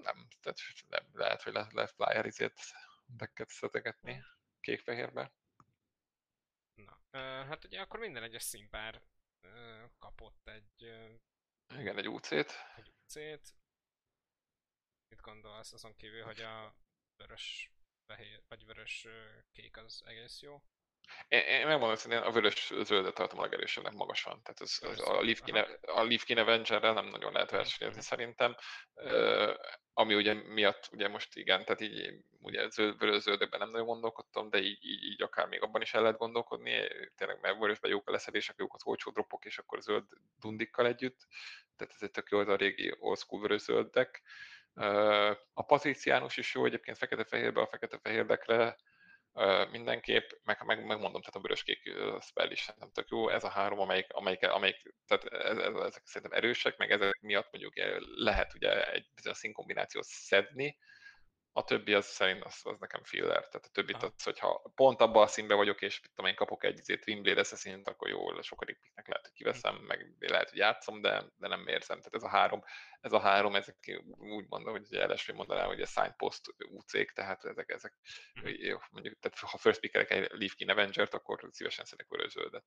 Nem, 0.00 0.28
tehát 0.40 0.58
nem, 0.86 1.08
lehet, 1.12 1.42
hogy 1.42 1.52
lehet, 1.52 1.72
lehet 1.72 1.90
flyer 1.90 2.26
izét 2.26 2.60
decket 3.06 3.48
szetegetni 3.48 4.22
kék-fehérbe. 4.60 5.32
Na, 6.74 7.20
hát 7.44 7.64
ugye 7.64 7.80
akkor 7.80 7.98
minden 8.00 8.22
egyes 8.22 8.42
színpár 8.42 9.02
kapott 9.98 10.48
egy 10.48 11.08
igen, 11.76 11.98
egy 11.98 12.08
UC-t. 12.08 12.52
Egy 12.76 12.92
UC-t. 13.02 13.54
Mit 15.08 15.20
gondolsz 15.20 15.72
azon 15.72 15.94
kívül, 15.94 16.24
hogy 16.24 16.40
a 16.40 16.74
vörös 17.16 17.72
fehér, 18.08 18.42
vagy 18.48 18.64
vörös 18.64 19.06
kék 19.52 19.76
az 19.76 20.02
egész 20.06 20.40
jó? 20.42 20.62
Én, 21.28 21.40
én 21.40 21.66
megmondom, 21.66 21.96
hogy 22.02 22.12
a 22.12 22.30
vörös 22.30 22.72
zöldet 22.82 23.14
tartom 23.14 23.38
a 23.38 23.42
legerősebbnek 23.42 23.92
magasan. 23.92 24.42
Tehát 24.42 24.60
ez, 24.60 24.78
ez 24.80 25.00
a, 25.00 25.22
Leaf 25.22 25.40
Kine, 25.40 25.60
a 25.80 26.02
Leaf 26.04 26.24
Kine 26.24 26.56
nem 26.80 27.06
nagyon 27.06 27.32
lehet 27.32 27.50
versenyezni 27.50 28.00
szerintem. 28.00 28.56
Ami 29.92 30.14
ugye 30.14 30.34
miatt, 30.34 30.88
ugye 30.92 31.08
most 31.08 31.36
igen, 31.36 31.64
tehát 31.64 31.80
így 31.80 32.14
ugye 32.40 32.68
zöld, 32.68 32.98
vörös 32.98 33.22
zöldekben 33.22 33.60
nem 33.60 33.70
nagyon 33.70 33.86
gondolkodtam, 33.86 34.50
de 34.50 34.58
így, 34.58 34.84
így, 34.84 35.02
így, 35.02 35.22
akár 35.22 35.46
még 35.46 35.62
abban 35.62 35.82
is 35.82 35.94
el 35.94 36.02
lehet 36.02 36.18
gondolkodni, 36.18 36.88
tényleg 37.16 37.40
mert 37.40 37.58
vörösben 37.58 37.90
jók 37.90 38.08
a 38.08 38.12
leszedések, 38.12 38.56
jók 38.58 38.74
az 38.74 38.86
olcsó 38.86 39.10
dropok, 39.10 39.44
és 39.44 39.58
akkor 39.58 39.80
zöld 39.80 40.04
dundikkal 40.38 40.86
együtt, 40.86 41.26
tehát 41.76 41.94
ez 41.94 42.02
egy 42.02 42.10
tök 42.10 42.28
jó 42.30 42.38
az 42.38 42.48
a 42.48 42.56
régi 42.56 42.94
old 42.98 43.18
school 43.18 43.40
vörös 43.40 43.60
zöldek. 43.60 44.22
A 45.52 45.62
Patriciánus 45.66 46.36
is 46.36 46.54
jó, 46.54 46.64
egyébként 46.64 46.96
fekete-fehérbe, 46.96 47.60
a 47.60 47.66
fekete-fehérdekre 47.66 48.76
mindenképp, 49.70 50.30
meg, 50.44 50.62
meg, 50.64 50.84
megmondom, 50.84 51.20
tehát 51.20 51.36
a 51.36 51.40
vöröskék 51.40 51.94
spell 52.20 52.50
is 52.50 52.60
szerintem 52.60 52.90
tök 52.92 53.08
jó, 53.08 53.28
ez 53.28 53.44
a 53.44 53.48
három, 53.48 53.78
amelyik, 53.78 54.12
amelyik, 54.12 54.42
amelyik 54.42 54.94
tehát 55.06 55.24
ez, 55.24 55.58
ez, 55.58 55.74
ezek 55.74 56.02
szerintem 56.06 56.38
erősek, 56.38 56.76
meg 56.76 56.90
ezek 56.90 57.18
miatt 57.20 57.50
mondjuk 57.50 57.72
lehet 58.16 58.54
ugye 58.54 58.92
egy 58.92 59.06
bizonyos 59.14 59.38
színkombinációt 59.38 60.04
szedni, 60.04 60.78
A 61.58 61.64
többi 61.64 61.94
az 61.94 62.06
szerint 62.06 62.44
az, 62.44 62.60
az 62.62 62.78
nekem 62.78 63.04
filler. 63.04 63.48
Tehát 63.48 63.66
a 63.66 63.72
többit 63.72 64.02
az, 64.02 64.22
hogyha 64.22 64.72
pont 64.74 65.00
abban 65.00 65.22
a 65.22 65.26
színben 65.26 65.56
vagyok, 65.56 65.82
és 65.82 66.00
mit 66.00 66.10
tudom, 66.10 66.30
én 66.30 66.36
kapok 66.36 66.64
egy 66.64 66.78
izét 66.78 67.06
Wimblade 67.06 67.40
assassin 67.40 67.82
akkor 67.84 68.08
jó, 68.08 68.42
sokadik 68.42 68.78
piknek 68.80 69.08
lehet, 69.08 69.22
hogy 69.22 69.32
kiveszem, 69.32 69.76
meg 69.76 70.14
lehet, 70.18 70.48
hogy 70.48 70.58
játszom, 70.58 71.00
de, 71.00 71.24
de 71.36 71.48
nem 71.48 71.66
érzem. 71.66 71.98
Tehát 71.98 72.14
ez 72.14 72.22
a 72.22 72.28
három, 72.28 72.64
ez 73.00 73.12
a 73.12 73.20
három, 73.20 73.54
ezek 73.54 74.02
úgy 74.18 74.46
mondom, 74.48 74.72
hogy 74.72 74.86
LSV 74.90 75.32
mondaná, 75.32 75.64
hogy 75.64 75.80
a 75.80 75.86
signpost 75.86 76.54
UC-k, 76.58 77.12
tehát 77.12 77.44
ezek, 77.44 77.70
ezek 77.70 77.94
jó, 78.42 78.78
mondjuk, 78.90 79.18
tehát 79.20 79.38
ha 79.38 79.58
first 79.58 79.80
pickelek 79.80 80.10
egy 80.10 80.28
Leaf 80.30 80.54
King 80.54 80.70
Avenger-t, 80.70 81.14
akkor 81.14 81.48
szívesen 81.50 81.84
szeretek 81.84 82.08
vörös-zöldet. 82.08 82.64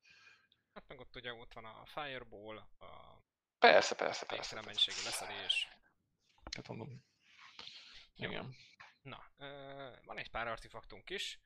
Hát 0.73 0.87
meg 0.87 0.99
ott 0.99 1.15
ugye 1.15 1.33
ott 1.33 1.53
van 1.53 1.65
a 1.65 1.85
Fireball, 1.85 2.57
a 2.57 3.19
Persze, 3.59 3.95
persze, 3.95 4.25
persze. 4.25 4.55
persze. 4.55 4.65
mennyiségű 4.65 5.03
leszedés. 5.03 5.67
Tehát 6.49 6.67
mondom. 6.67 7.03
Igen. 8.15 8.55
Na, 9.01 9.31
van 10.03 10.17
egy 10.17 10.29
pár 10.29 10.47
artefaktunk 10.47 11.09
is. 11.09 11.39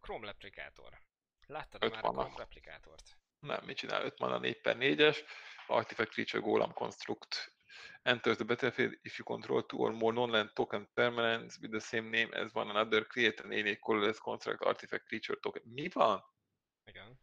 Chrome 0.00 0.26
replikátor. 0.26 1.00
Láttad 1.46 1.84
Öt 1.84 1.90
már 1.90 2.04
a 2.04 2.06
vannak. 2.06 2.24
Chrome 2.24 2.38
replikátort? 2.42 3.18
Nem, 3.38 3.64
mit 3.64 3.76
csinál? 3.76 4.02
5 4.02 4.18
mana 4.18 4.38
4 4.38 4.60
per 4.60 4.76
4-es, 4.78 5.18
Artifact 5.66 6.10
Creature 6.10 6.42
Golem 6.42 6.72
Construct. 6.72 7.54
Enters 8.02 8.36
the 8.36 8.44
battlefield 8.44 8.98
if 9.02 9.18
you 9.18 9.26
control 9.26 9.66
two 9.66 9.78
or 9.78 9.92
more 9.92 10.12
non-land 10.12 10.52
token 10.52 10.92
permanents 10.94 11.58
with 11.60 11.70
the 11.70 11.80
same 11.80 12.08
name 12.08 12.32
as 12.32 12.54
one 12.54 12.70
another, 12.70 13.06
create 13.06 13.42
an 13.42 13.52
alien 13.52 13.78
colorless 13.80 14.18
construct 14.18 14.62
artifact 14.62 15.06
creature 15.06 15.40
token. 15.40 15.62
Mi 15.64 15.88
van? 15.88 16.24
Igen. 16.84 17.20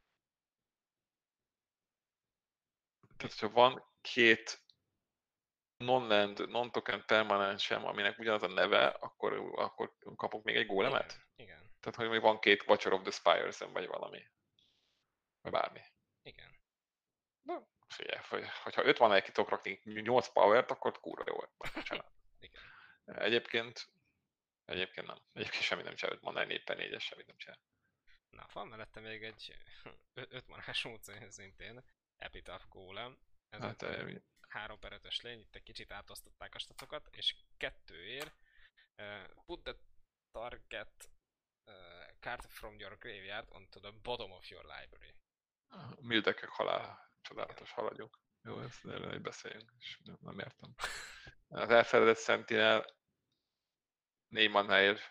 Tehát, 3.18 3.34
hogyha 3.34 3.50
van 3.50 3.84
két 4.02 4.63
non-land, 5.84 6.50
non-token 6.50 7.06
permanent 7.06 7.60
sem, 7.60 7.86
aminek 7.86 8.20
ugyanaz 8.20 8.44
a 8.44 8.48
neve, 8.48 8.88
akkor, 8.88 9.34
akkor 9.56 9.94
kapok 10.16 10.44
még 10.44 10.56
egy 10.56 10.66
gólemet? 10.66 11.12
Igen. 11.36 11.48
Igen. 11.48 11.72
Tehát, 11.80 11.98
hogy 11.98 12.10
még 12.10 12.22
van 12.22 12.40
két 12.40 12.64
Watcher 12.68 12.94
of 12.94 13.02
the 13.02 13.12
Spires 13.12 13.58
vagy 13.58 13.88
valami. 13.88 14.28
Vagy 15.42 15.52
bármi. 15.52 15.82
Igen. 16.22 16.60
Na, 17.42 17.68
figyelj, 17.88 18.22
hogy, 18.30 18.48
hogyha 18.64 18.84
5 18.84 18.98
van 18.98 19.14
egy 19.14 19.24
tudok 19.24 19.50
rakni 19.50 19.82
8 19.84 20.28
power-t, 20.28 20.72
akkor 20.72 21.00
kurva 21.00 21.24
jó. 21.28 21.38
Igen. 22.40 22.64
Egyébként, 23.06 23.90
egyébként 24.66 25.08
nem. 25.08 25.18
Egyébként 25.34 25.64
semmi 25.64 25.82
nem 25.82 25.96
csinál, 25.96 26.16
5 26.16 26.22
mana, 26.22 26.44
4 26.44 26.64
per 26.64 26.78
4-es 26.78 27.02
semmit 27.02 27.28
nem 27.28 27.38
csinál. 27.38 27.60
Na, 28.30 28.46
van 28.54 28.68
mellette 28.68 29.00
még 29.00 29.24
egy 29.24 29.56
5 30.14 30.48
manás 30.48 30.84
módszer 30.84 31.26
szintén. 31.30 31.84
Epitaph 32.18 32.68
Golem. 32.68 33.18
Ez 33.50 33.60
Hát, 33.60 33.82
hát, 33.82 34.24
eh, 34.54 34.62
3 34.62 34.80
per 34.80 35.00
5-ös 35.04 35.22
lény, 35.22 35.40
itt 35.40 35.56
egy 35.56 35.64
kicsit 35.64 35.92
átosztották 35.92 36.56
a 36.56 36.60
statokat, 36.60 37.08
és 37.12 37.36
kettőért 37.58 38.36
uh, 38.98 39.44
put 39.46 39.64
the 39.64 39.76
target 40.32 41.10
uh, 41.66 41.74
card 42.20 42.46
from 42.50 42.80
your 42.80 42.98
graveyard 42.98 43.48
onto 43.52 43.80
the 43.80 43.92
bottom 43.92 44.32
of 44.32 44.50
your 44.50 44.66
library. 44.66 45.16
Mildekek 46.00 46.50
halál, 46.50 47.12
csodálatos, 47.22 47.72
haladjunk. 47.72 48.20
Jó, 48.42 48.60
ezt 48.60 48.86
erről 48.86 49.12
egy 49.12 49.22
beszéljünk, 49.22 49.72
és 49.80 50.00
nem, 50.04 50.18
nem 50.20 50.40
értem. 50.40 50.74
Az 51.48 51.70
elfeledett 51.70 52.18
Sentinel 52.18 52.86
4 54.28 54.50
manáért 54.50 55.02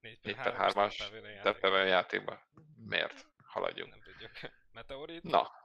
4 0.00 0.18
4 0.22 0.34
per 0.34 0.54
3-as 0.58 1.42
teppevel 1.42 1.86
játékban. 1.86 2.40
Miért? 2.76 3.26
Haladjunk. 3.44 3.90
Nem 3.90 4.02
tudjuk. 4.02 4.30
Meteorit? 4.72 5.22
Na, 5.22 5.59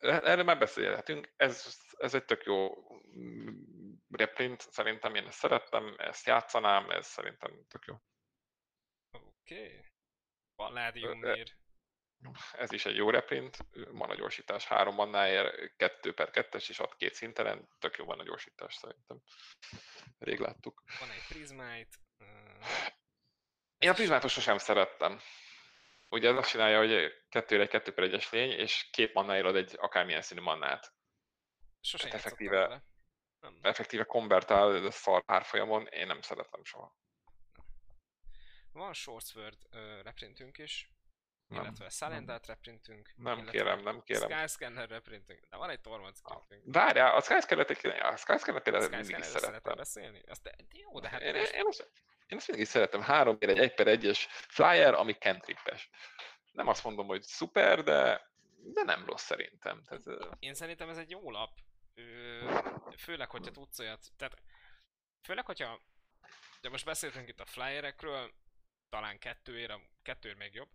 erről 0.00 0.44
már 0.44 0.58
beszélhetünk. 0.58 1.32
Ez, 1.36 1.78
ez 1.96 2.14
egy 2.14 2.24
tök 2.24 2.44
jó 2.44 2.74
mm, 3.18 3.92
reprint, 4.10 4.60
szerintem 4.60 5.14
én 5.14 5.26
ezt 5.26 5.38
szerettem, 5.38 5.94
ezt 5.98 6.26
játszanám, 6.26 6.90
ez 6.90 7.06
szerintem 7.06 7.64
tök 7.68 7.84
jó. 7.86 7.94
Oké. 9.10 9.54
Okay. 9.54 9.84
Palladium 10.56 11.24
ír. 11.24 11.56
Ez 12.52 12.72
is 12.72 12.84
egy 12.84 12.96
jó 12.96 13.10
reprint, 13.10 13.56
mana 13.92 14.14
gyorsítás 14.14 14.66
3 14.66 14.94
mannáért, 14.94 15.76
2 15.76 16.14
per 16.14 16.28
2-es 16.32 16.64
is 16.68 16.78
ad 16.78 16.96
két 16.96 17.14
szintelen, 17.14 17.68
tök 17.78 17.96
jó 17.96 18.04
mana 18.04 18.22
gyorsítás 18.22 18.74
szerintem. 18.74 19.20
Rég 20.18 20.38
láttuk. 20.38 20.82
Van 20.98 21.10
egy. 21.10 21.88
Uh, 22.18 22.26
Én 23.78 23.90
a 23.90 23.92
prizmátot 23.92 24.30
sosem 24.30 24.58
szerettem. 24.58 25.20
Ugye 26.12 26.28
ez 26.28 26.36
azt 26.36 26.50
csinálja, 26.50 26.78
hogy 26.78 27.12
kettőre 27.28 27.62
egy 27.62 27.68
2 27.68 27.92
per 27.92 28.08
1-es 28.10 28.30
lény, 28.30 28.50
és 28.50 28.88
két 28.90 29.14
mannáért 29.14 29.44
ad 29.46 29.56
egy 29.56 29.74
akármilyen 29.78 30.22
színű 30.22 30.40
mannát. 30.40 30.92
sose 31.80 32.04
Hát 32.04 32.12
játszottam 32.12 32.32
effektíve- 32.32 32.68
vele. 32.68 32.84
Nem. 33.40 33.58
Effektíve 33.62 34.04
konvertál 34.04 34.90
szar 34.90 35.22
árfolyamon, 35.26 35.86
én 35.86 36.06
nem 36.06 36.20
szeretem 36.20 36.64
soha. 36.64 36.96
Van 38.72 38.92
Shortsword 38.92 39.56
uh, 39.70 40.02
reprintünk 40.02 40.58
is, 40.58 40.92
Nem, 41.46 41.62
illetve 41.62 41.88
Silent 41.88 42.46
reprintünk. 42.46 43.12
Nem 43.16 43.46
kérem, 43.46 43.80
nem 43.82 44.02
kérem. 44.02 44.30
Skyscanner 44.30 44.88
reprintünk. 44.88 45.46
De 45.50 45.56
van 45.56 45.70
egy 45.70 45.80
Tormod 45.80 46.16
scriptünk. 46.16 46.62
Várjál, 46.74 47.16
a 47.16 47.20
Skyscanner-t 47.20 48.62
például 48.62 48.88
mindig 48.88 49.22
szerettem. 49.22 49.76
beszélni? 49.76 50.22
Azt 50.26 50.42
de, 50.42 50.54
jó, 50.72 51.00
de 51.00 51.08
hát 51.08 51.20
Én, 51.20 51.34
én, 51.34 51.44
én, 51.44 51.64
én 52.32 52.38
azt 52.38 52.48
mindig 52.48 52.66
szeretem. 52.66 53.00
Három 53.00 53.36
ér 53.40 53.48
egy 53.48 53.58
1 53.58 53.74
per 53.74 53.86
1-es 53.88 54.18
flyer, 54.28 54.94
ami 54.94 55.12
cantrip-es. 55.12 55.90
Nem 56.52 56.68
azt 56.68 56.84
mondom, 56.84 57.06
hogy 57.06 57.22
szuper, 57.22 57.82
de, 57.82 58.30
de 58.56 58.82
nem 58.82 59.04
rossz 59.06 59.24
szerintem. 59.24 59.82
Tehát, 59.82 60.36
Én 60.38 60.54
szerintem 60.54 60.88
ez 60.88 60.98
egy 60.98 61.10
jó 61.10 61.30
lap. 61.30 61.50
Főleg, 62.98 63.30
hogyha 63.30 63.50
tudsz 63.50 63.78
olyat, 63.78 64.06
tehát 64.16 64.42
főleg, 65.22 65.46
hogyha 65.46 65.80
de 66.60 66.68
most 66.68 66.84
beszéltünk 66.84 67.28
itt 67.28 67.40
a 67.40 67.46
flyerekről, 67.46 68.30
talán 68.88 69.18
kettőért, 69.18 69.72
kettőért 70.02 70.38
még 70.38 70.54
jobb. 70.54 70.68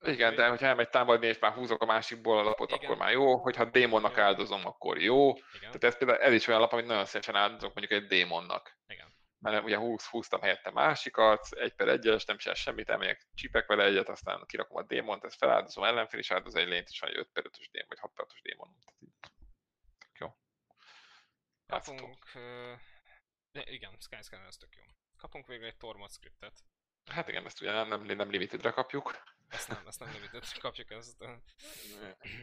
igen, 0.00 0.34
de 0.34 0.48
hogyha 0.48 0.66
elmegy 0.66 0.88
támadni, 0.88 1.26
és 1.26 1.38
már 1.38 1.52
húzok 1.52 1.82
a 1.82 1.86
másikból 1.86 2.38
a 2.38 2.42
lapot, 2.42 2.70
Igen. 2.70 2.84
akkor 2.84 2.96
már 2.96 3.12
jó. 3.12 3.36
Hogyha 3.36 3.64
démonnak 3.64 4.16
Jó. 4.16 4.22
áldozom, 4.22 4.66
akkor 4.66 4.98
jó. 4.98 5.28
Igen, 5.34 5.42
Tehát 5.60 5.84
ez 5.84 5.96
például 5.98 6.18
ez 6.20 6.32
is 6.32 6.46
olyan 6.46 6.60
lap, 6.60 6.72
amit 6.72 6.86
nagyon 6.86 7.04
szívesen 7.04 7.34
áldozok 7.36 7.74
mondjuk 7.74 8.02
egy 8.02 8.06
démonnak. 8.08 8.78
igen. 8.86 9.09
Mert 9.40 9.64
ugye 9.64 9.76
húz, 9.76 10.06
húztam 10.06 10.40
helyette 10.40 10.70
másikat, 10.70 11.48
egy 11.52 11.74
per 11.74 11.88
egyes, 11.88 12.24
nem 12.24 12.36
csinál 12.36 12.54
semmit, 12.56 12.88
elmegyek, 12.90 13.26
csipek 13.34 13.66
vele 13.66 13.84
egyet, 13.84 14.08
aztán 14.08 14.46
kirakom 14.46 14.76
a 14.76 14.82
démont, 14.82 15.24
ezt 15.24 15.36
feláldozom, 15.36 15.84
ellenfél 15.84 16.18
is 16.20 16.30
áldoz 16.30 16.54
egy 16.54 16.68
lényt, 16.68 16.88
és 16.88 17.00
van 17.00 17.10
egy 17.10 17.16
5 17.16 17.28
per 17.32 17.44
5-ös 17.46 17.68
démon, 17.70 17.88
vagy 17.88 17.98
6 17.98 18.12
per 18.14 18.26
5-ös 18.28 18.40
démon. 18.42 18.76
Jó. 20.18 20.34
Kapunk... 21.66 22.32
De 23.52 23.62
igen, 23.64 23.96
Skyscanner 24.00 24.46
ez 24.46 24.56
tök 24.56 24.74
jó. 24.76 24.82
Kapunk 25.16 25.46
végre 25.46 25.66
egy 25.66 25.76
Tormod 25.76 26.10
scriptet. 26.10 26.64
Hát 27.10 27.28
igen, 27.28 27.44
ezt 27.46 27.60
ugye 27.60 27.72
nem, 27.72 27.88
nem, 27.88 28.02
nem 28.02 28.30
limitedre 28.30 28.70
kapjuk. 28.70 29.22
Ezt 29.48 29.68
nem, 29.68 29.86
ezt 29.86 30.00
nem 30.00 30.12
limited, 30.12 30.44
kapjuk 30.58 30.90
ezt. 30.90 31.20
ö, 31.20 31.34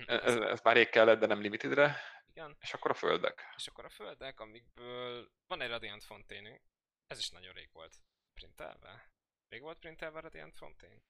Ez, 0.06 0.35
ez 0.35 0.61
már 0.61 0.76
rég 0.76 0.90
kellett, 0.90 1.19
de 1.19 1.26
nem 1.26 1.42
limitedre. 1.42 2.00
Igen, 2.30 2.58
És 2.59 2.74
akkor 2.74 2.92
a 2.92 2.93
földek. 2.93 3.53
és 3.56 3.67
akkor 3.67 3.85
a 3.85 3.90
földek, 3.90 4.40
amikből 4.40 5.32
van 5.48 5.61
egy 5.61 5.69
Radiant 5.69 6.03
Fontaine 6.03 6.61
ez 7.07 7.17
is 7.17 7.29
nagyon 7.29 7.53
rég 7.53 7.69
volt 7.71 7.97
printelve. 8.33 9.11
Rég 9.47 9.61
volt 9.61 9.79
printelve 9.79 10.17
a 10.17 10.21
Radiant 10.21 10.55
Fontaine? 10.57 11.01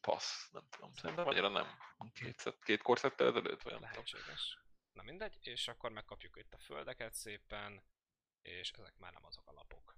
Passz, 0.00 0.50
nem 0.50 0.66
tudom, 0.70 0.92
szerintem 0.92 1.26
annyira 1.26 1.48
nem. 1.48 1.66
Két, 2.12 2.54
két 2.62 2.82
korszettel 2.82 3.26
ezelőtt, 3.26 3.62
vagy. 3.62 3.80
Lehetséges. 3.80 4.58
Na 4.92 5.02
mindegy, 5.02 5.38
és 5.40 5.68
akkor 5.68 5.90
megkapjuk 5.90 6.36
itt 6.36 6.54
a 6.54 6.58
földeket 6.58 7.14
szépen, 7.14 7.84
és 8.42 8.70
ezek 8.70 8.96
már 8.96 9.12
nem 9.12 9.24
azok 9.24 9.48
a 9.48 9.52
lapok. 9.52 9.96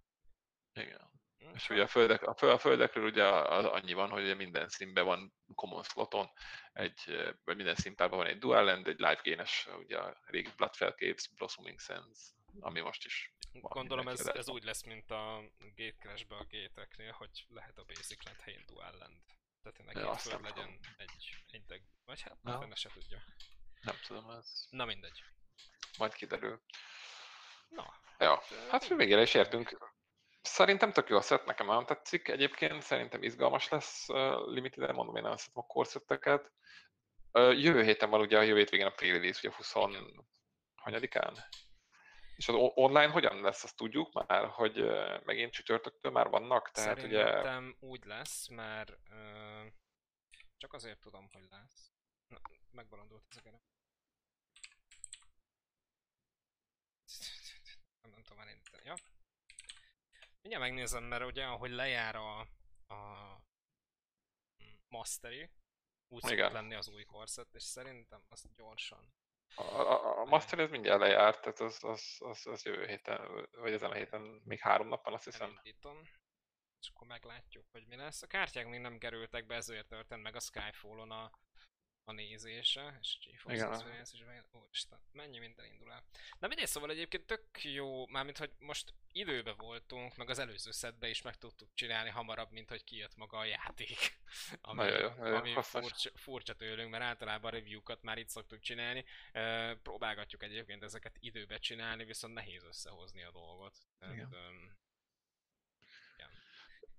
Igen. 0.73 1.11
Hm, 1.39 1.55
És 1.55 1.71
ugye 1.71 1.83
a, 1.83 1.87
földek, 1.87 2.23
a, 2.23 2.35
föl, 2.35 2.51
a 2.51 2.59
földekről 2.59 3.05
ugye 3.05 3.25
az 3.25 3.65
annyi 3.65 3.93
van, 3.93 4.11
hogy 4.11 4.37
minden 4.37 4.69
színben 4.69 5.05
van 5.05 5.35
common 5.55 5.83
sloton, 5.83 6.31
egy, 6.73 7.35
vagy 7.45 7.57
minden 7.57 7.75
színpárban 7.75 8.19
van 8.19 8.27
egy 8.27 8.39
dual 8.39 8.65
land, 8.65 8.87
egy 8.89 8.99
live 8.99 9.21
gaines, 9.23 9.69
ugye 9.79 9.99
a 9.99 10.21
régi 10.25 10.51
Bloodfell 10.57 10.93
Caves, 10.93 11.29
Blossoming 11.29 11.81
Sands, 11.81 12.33
ami 12.61 12.81
most 12.81 13.05
is 13.05 13.33
Gondolom 13.61 14.09
ez, 14.09 14.27
ez 14.27 14.49
úgy 14.49 14.65
lesz, 14.65 14.83
mint 14.83 15.11
a 15.11 15.43
Gate 15.59 15.97
Crash-be 15.99 16.37
a 16.37 16.45
géteknél, 16.45 17.13
hogy 17.13 17.47
lehet 17.49 17.79
a 17.79 17.85
Basic 17.85 18.25
Land 18.25 18.41
helyén 18.41 18.65
Dual 18.67 18.97
Land. 18.99 19.23
Tehát 19.63 19.77
tényleg 19.77 19.97
Ja, 19.97 20.15
két 20.15 20.33
nem 20.33 20.43
legyen 20.43 20.79
egy, 20.97 21.31
egy 21.51 21.65
deg... 21.67 21.83
Vagy 22.05 22.21
hát 22.21 22.39
Ja. 22.43 22.59
fene 22.59 22.75
se 22.75 22.89
tudja. 22.89 23.23
Nem 23.81 23.97
tudom, 24.07 24.31
ez 24.31 24.67
Na 24.71 24.85
mindegy. 24.85 25.23
majd 25.99 26.15
kiderül. 26.15 26.63
Na, 27.69 27.95
Ja, 28.19 28.43
ö, 28.51 28.69
hát 28.69 28.89
végére 28.89 29.23
is 29.23 29.35
értünk. 29.35 29.93
Szerintem 30.43 30.93
tök 30.93 31.09
jó 31.09 31.17
a 31.17 31.23
set, 31.23 31.45
nekem 31.45 31.67
nagyon 31.67 31.87
tetszik 31.87 32.29
egyébként, 32.29 32.83
szerintem 32.83 33.23
izgalmas 33.23 33.69
lesz 33.69 34.09
uh, 34.09 34.47
limited 34.47 34.95
mondom 34.95 35.17
én 35.17 35.25
azt 35.25 35.51
a 35.53 35.67
korszetteket. 35.67 36.53
Uh, 37.33 37.61
jövő 37.61 37.83
héten 37.83 38.11
van 38.11 38.21
ugye 38.21 38.39
a 38.39 38.43
jövő 38.43 38.59
hétvégén 38.59 38.87
a 38.87 38.91
pre-release, 38.91 39.39
ugye 39.39 39.57
20 39.57 39.73
hanyadikán? 40.75 41.37
És 42.39 42.49
az 42.49 42.55
online 42.75 43.11
hogyan 43.11 43.41
lesz, 43.41 43.65
azt 43.65 43.77
tudjuk 43.77 44.13
már, 44.13 44.49
hogy 44.49 44.81
uh, 44.81 45.25
megint 45.25 45.53
csütörtöktől 45.53 46.13
már 46.13 46.29
vannak, 46.29 46.71
tehát 46.71 47.03
ugye 47.03 47.25
Szerintem 47.25 47.77
úgy 47.81 48.05
lesz, 48.05 48.49
mert 48.49 48.99
ö, 49.11 49.67
csak 50.57 50.73
azért 50.73 51.01
tudom, 51.01 51.29
hogy 51.33 51.47
lesz. 51.51 51.93
Na, 52.27 52.41
megbolondult 52.71 53.25
ez 53.31 53.37
a 53.37 53.41
gere. 53.41 53.61
Nem, 58.01 58.11
nem 58.11 58.23
tudom 58.23 58.43
elindítani, 58.43 58.85
ja? 58.85 58.95
Mindjárt 60.41 60.65
megnézem, 60.65 61.05
mert 61.05 61.25
ugye 61.25 61.45
ahogy 61.45 61.71
lejár 61.71 62.17
a, 62.17 62.41
a 62.95 63.41
Mastery, 64.89 65.51
úgy 66.09 66.23
szokott 66.23 66.53
lenni 66.53 66.75
az 66.75 66.89
új 66.89 67.05
korszett, 67.05 67.55
és 67.55 67.63
szerintem 67.63 68.25
az 68.29 68.49
gyorsan. 68.55 69.13
A, 69.55 69.63
a, 69.63 70.19
a 70.21 70.25
Master 70.25 70.59
ez 70.59 70.71
mindjárt 70.71 71.01
lejárt, 71.01 71.41
tehát 71.41 71.61
az, 71.61 71.85
az, 71.85 72.17
az, 72.19 72.47
az 72.47 72.65
jövő 72.65 72.87
héten, 72.87 73.49
vagy 73.53 73.73
ezen 73.73 73.91
a 73.91 73.95
héten 73.95 74.21
még 74.45 74.61
három 74.61 74.89
nap 74.89 75.05
van, 75.05 75.15
azt 75.15 75.25
hiszem. 75.25 75.49
Elindítom. 75.49 76.03
És 76.81 76.89
akkor 76.95 77.07
meglátjuk, 77.07 77.65
hogy 77.71 77.87
mi 77.87 77.97
lesz. 77.97 78.23
A 78.23 78.27
kártyák 78.27 78.67
még 78.67 78.81
nem 78.81 78.99
kerültek 78.99 79.47
be, 79.47 79.55
ezért 79.55 79.89
történt 79.89 80.23
meg 80.23 80.37
a 80.37 80.41
Skyfall-on 80.41 81.11
a, 81.11 81.31
a 82.09 82.13
nézése, 82.13 82.99
és 83.01 83.19
GeForce 83.25 83.57
Igen. 83.57 83.73
Experience 83.73 84.13
is 84.15 84.25
meg... 84.25 84.45
Úristen, 84.53 84.99
mennyi 85.13 85.39
minden 85.39 85.67
indul 85.67 85.93
el. 85.93 86.05
Na 86.39 86.47
mindegy, 86.47 86.67
szóval 86.67 86.91
egyébként 86.91 87.27
tök 87.27 87.63
jó, 87.63 88.07
mármint 88.07 88.39
hogy 88.39 88.53
most 88.59 88.95
időbe 89.13 89.53
voltunk, 89.53 90.17
meg 90.17 90.31
az 90.31 90.39
előző 90.39 90.71
szedbe 90.71 91.09
is 91.09 91.23
meg 91.23 91.37
tudtuk 91.37 91.75
csinálni 91.75 92.11
hamarabb, 92.11 92.51
mint 92.51 92.69
hogy 92.69 92.85
kijött 92.85 93.17
maga 93.17 93.39
a 93.39 93.45
játék. 93.45 93.99
Ami, 94.61 94.79
Nagyon 94.79 95.01
jó, 95.01 95.09
nagyon 95.09 95.39
ami 95.39 95.53
hasznos. 95.53 95.83
furcsa, 95.83 96.11
furcsa 96.19 96.55
tőlünk, 96.55 96.91
mert 96.91 97.03
általában 97.03 97.51
a 97.51 97.55
review-kat 97.55 98.03
már 98.03 98.19
itt 98.19 98.29
szoktuk 98.29 98.61
csinálni. 98.61 99.05
Próbálgatjuk 99.83 100.43
egyébként 100.43 100.83
ezeket 100.83 101.17
időbe 101.21 101.59
csinálni, 101.59 102.05
viszont 102.05 102.35
nehéz 102.35 102.65
összehozni 102.65 103.23
a 103.23 103.31
dolgot. 103.31 103.77
Tehát, 103.99 104.15
Igen. 104.15 104.33
öm, 104.33 104.77
igen. 106.15 106.31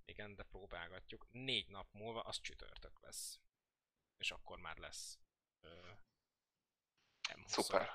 Igen, 0.06 0.36
de 0.36 0.44
próbálgatjuk. 0.44 1.28
Négy 1.32 1.68
nap 1.70 1.88
múlva 1.94 2.22
az 2.22 2.42
csütörtök 2.42 3.00
lesz. 3.02 3.40
És 4.20 4.32
akkor 4.32 4.60
már 4.60 4.78
lesz 4.78 5.20
ö, 5.62 5.70
M21. 7.30 7.48
Szuper. 7.48 7.92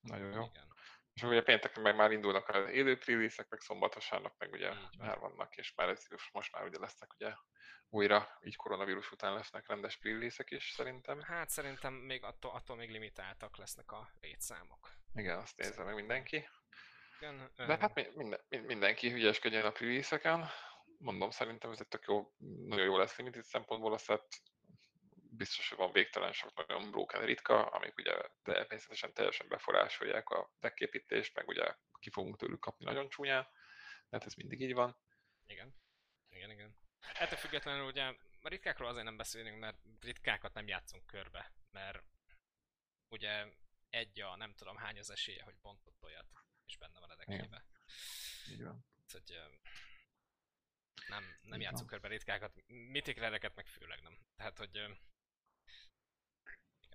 Nagyon 0.00 0.32
jó. 0.32 0.44
Igen. 0.44 0.70
És 1.12 1.22
ugye 1.22 1.42
pénteken 1.42 1.82
meg 1.82 1.96
már 1.96 2.10
indulnak 2.10 2.48
az 2.48 2.70
élő 2.70 3.00
release 3.04 3.46
meg 3.48 3.60
szombat, 3.60 3.94
vasárnap 3.94 4.34
meg 4.38 4.52
ugye 4.52 4.72
már 4.98 5.18
vannak, 5.18 5.56
és 5.56 5.74
már 5.74 5.88
ez, 5.88 6.06
most 6.32 6.52
már 6.52 6.64
ugye 6.64 6.78
lesznek 6.78 7.14
ugye 7.14 7.34
újra, 7.88 8.38
így 8.40 8.56
koronavírus 8.56 9.10
után 9.10 9.34
lesznek 9.34 9.68
rendes 9.68 9.98
release 10.02 10.44
is 10.48 10.70
szerintem. 10.70 11.20
Hát 11.20 11.48
szerintem 11.48 11.94
még 11.94 12.24
attól, 12.24 12.50
attól 12.50 12.76
még 12.76 12.90
limitáltak 12.90 13.56
lesznek 13.56 13.92
a 13.92 14.10
létszámok. 14.20 14.90
Igen, 15.14 15.38
azt 15.38 15.56
nézze 15.56 15.82
meg 15.84 15.94
mindenki. 15.94 16.48
Igen, 17.20 17.52
De 17.56 17.76
hát 17.76 17.94
mi- 17.94 18.10
minden, 18.14 18.40
min- 18.48 18.66
mindenki 18.66 19.10
hülyeskedjen 19.10 19.66
a 19.66 19.72
release 19.78 20.50
Mondom, 20.98 21.30
szerintem 21.30 21.70
ez 21.70 21.80
egy 21.80 21.88
tök 21.88 22.04
jó, 22.06 22.32
nagyon 22.66 22.84
jó 22.84 22.96
lesz 22.96 23.16
limited 23.16 23.44
szempontból, 23.44 23.92
azt 23.92 24.06
hát 24.06 24.26
biztos, 25.36 25.68
hogy 25.68 25.78
van 25.78 25.92
végtelen 25.92 26.32
sok 26.32 26.66
nagyon 26.66 26.90
broken 26.90 27.24
ritka, 27.24 27.66
amik 27.66 27.96
ugye 27.96 28.12
természetesen 28.42 29.12
teljesen 29.12 29.48
beforásolják 29.48 30.28
a 30.28 30.52
decképítést, 30.60 31.34
meg 31.34 31.48
ugye 31.48 31.74
ki 31.98 32.10
fogunk 32.10 32.36
tőlük 32.36 32.60
kapni 32.60 32.84
nagyon 32.84 33.08
csúnyán, 33.08 33.48
tehát 34.08 34.26
ez 34.26 34.34
mindig 34.34 34.60
így 34.60 34.74
van. 34.74 34.96
igen. 35.46 35.74
Igen, 36.28 36.50
igen. 36.50 36.76
Ettől 37.14 37.38
függetlenül 37.38 37.86
ugye 37.86 38.14
ritkákról 38.42 38.88
azért 38.88 39.04
nem 39.04 39.16
beszélünk, 39.16 39.58
mert 39.58 39.78
ritkákat 40.00 40.54
nem 40.54 40.68
játszunk 40.68 41.06
körbe, 41.06 41.52
mert 41.70 42.02
ugye 43.08 43.46
egy 43.90 44.20
a 44.20 44.36
nem 44.36 44.54
tudom 44.54 44.76
hány 44.76 44.98
az 44.98 45.10
esélye, 45.10 45.42
hogy 45.42 45.56
bontott 45.60 46.02
olyat, 46.02 46.32
és 46.66 46.76
benne 46.76 46.98
van 47.00 47.10
a 47.10 47.16
deckébe. 47.16 47.64
Így 48.50 48.62
van. 48.62 48.86
Úgyhogy 49.02 49.32
ö, 49.32 49.44
nem, 51.08 51.24
nem 51.42 51.60
játszunk 51.60 51.88
körbe 51.88 52.08
ritkákat, 52.08 52.62
mythic 52.66 53.18
rareket 53.18 53.54
meg 53.54 53.66
főleg 53.66 54.00
nem. 54.00 54.18
Tehát, 54.36 54.58
hogy 54.58 54.98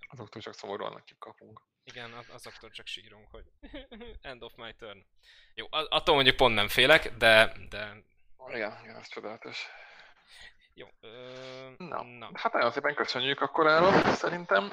Azoktól 0.08 0.42
csak 0.42 0.54
szomorúan 0.54 1.04
kapunk. 1.20 1.62
igen, 1.84 2.14
az- 2.14 2.30
azoktól 2.30 2.70
csak 2.70 2.86
sírunk, 2.88 3.30
hogy 3.32 3.52
end 4.22 4.44
of 4.44 4.54
my 4.56 4.74
turn. 4.76 5.06
Jó, 5.54 5.68
attól 5.70 6.16
mondjuk 6.16 6.36
pont 6.36 6.56
nem 6.56 6.68
félek, 6.68 7.10
de, 7.18 7.54
de 7.70 8.04
Igen, 8.48 8.84
igen, 8.84 8.96
ez 8.96 9.08
csodálatos. 9.08 9.66
jó. 10.74 10.88
Ö, 11.00 11.74
Na, 11.78 12.04
na. 12.04 12.30
hát 12.34 12.54
nagyon 12.54 12.72
szépen 12.72 12.96
köszönjük 12.96 13.42
akkor 13.42 13.68
erről, 13.68 14.14
szerintem 14.14 14.72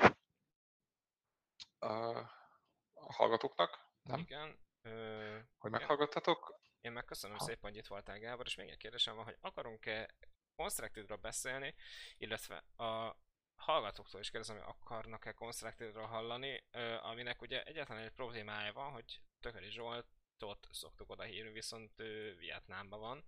a, 1.79 1.87
a 2.93 3.13
hallgatóknak, 3.13 3.89
nem? 4.03 4.19
Igen. 4.21 4.59
Ö, 4.83 5.39
Hogy 5.59 5.71
meghallgattatok. 5.71 6.61
Én 6.81 6.93
meg 6.93 7.05
köszönöm 7.05 7.37
Ha. 7.37 7.45
szépen, 7.45 7.71
hogy 7.71 7.77
itt 7.77 7.87
voltál 7.87 8.19
Gábor, 8.19 8.47
és 8.47 8.55
még 8.55 8.69
egy 8.69 8.77
kérdésem 8.77 9.15
van, 9.15 9.25
hogy 9.25 9.37
akarunk-e 9.41 10.15
Constructed-ról 10.57 11.19
beszélni, 11.19 11.75
illetve 12.17 12.57
a 12.77 13.17
hallgatóktól 13.57 14.20
is 14.20 14.31
kérdezem, 14.31 14.57
hogy 14.57 14.74
akarnak-e 14.78 15.33
Constructed-ról 15.33 16.07
hallani, 16.07 16.65
aminek 17.02 17.42
ugye 17.42 17.62
egyetlen 17.62 17.99
egy 17.99 18.10
problémája 18.10 18.73
van, 18.73 18.92
hogy 18.92 19.20
Tököli 19.41 19.70
Zsoltot 19.70 20.68
szoktuk 20.70 21.10
oda 21.10 21.23
hívni, 21.23 21.52
viszont 21.52 22.00
ő 22.00 22.34
Vietnámban 22.36 23.00
van, 23.00 23.24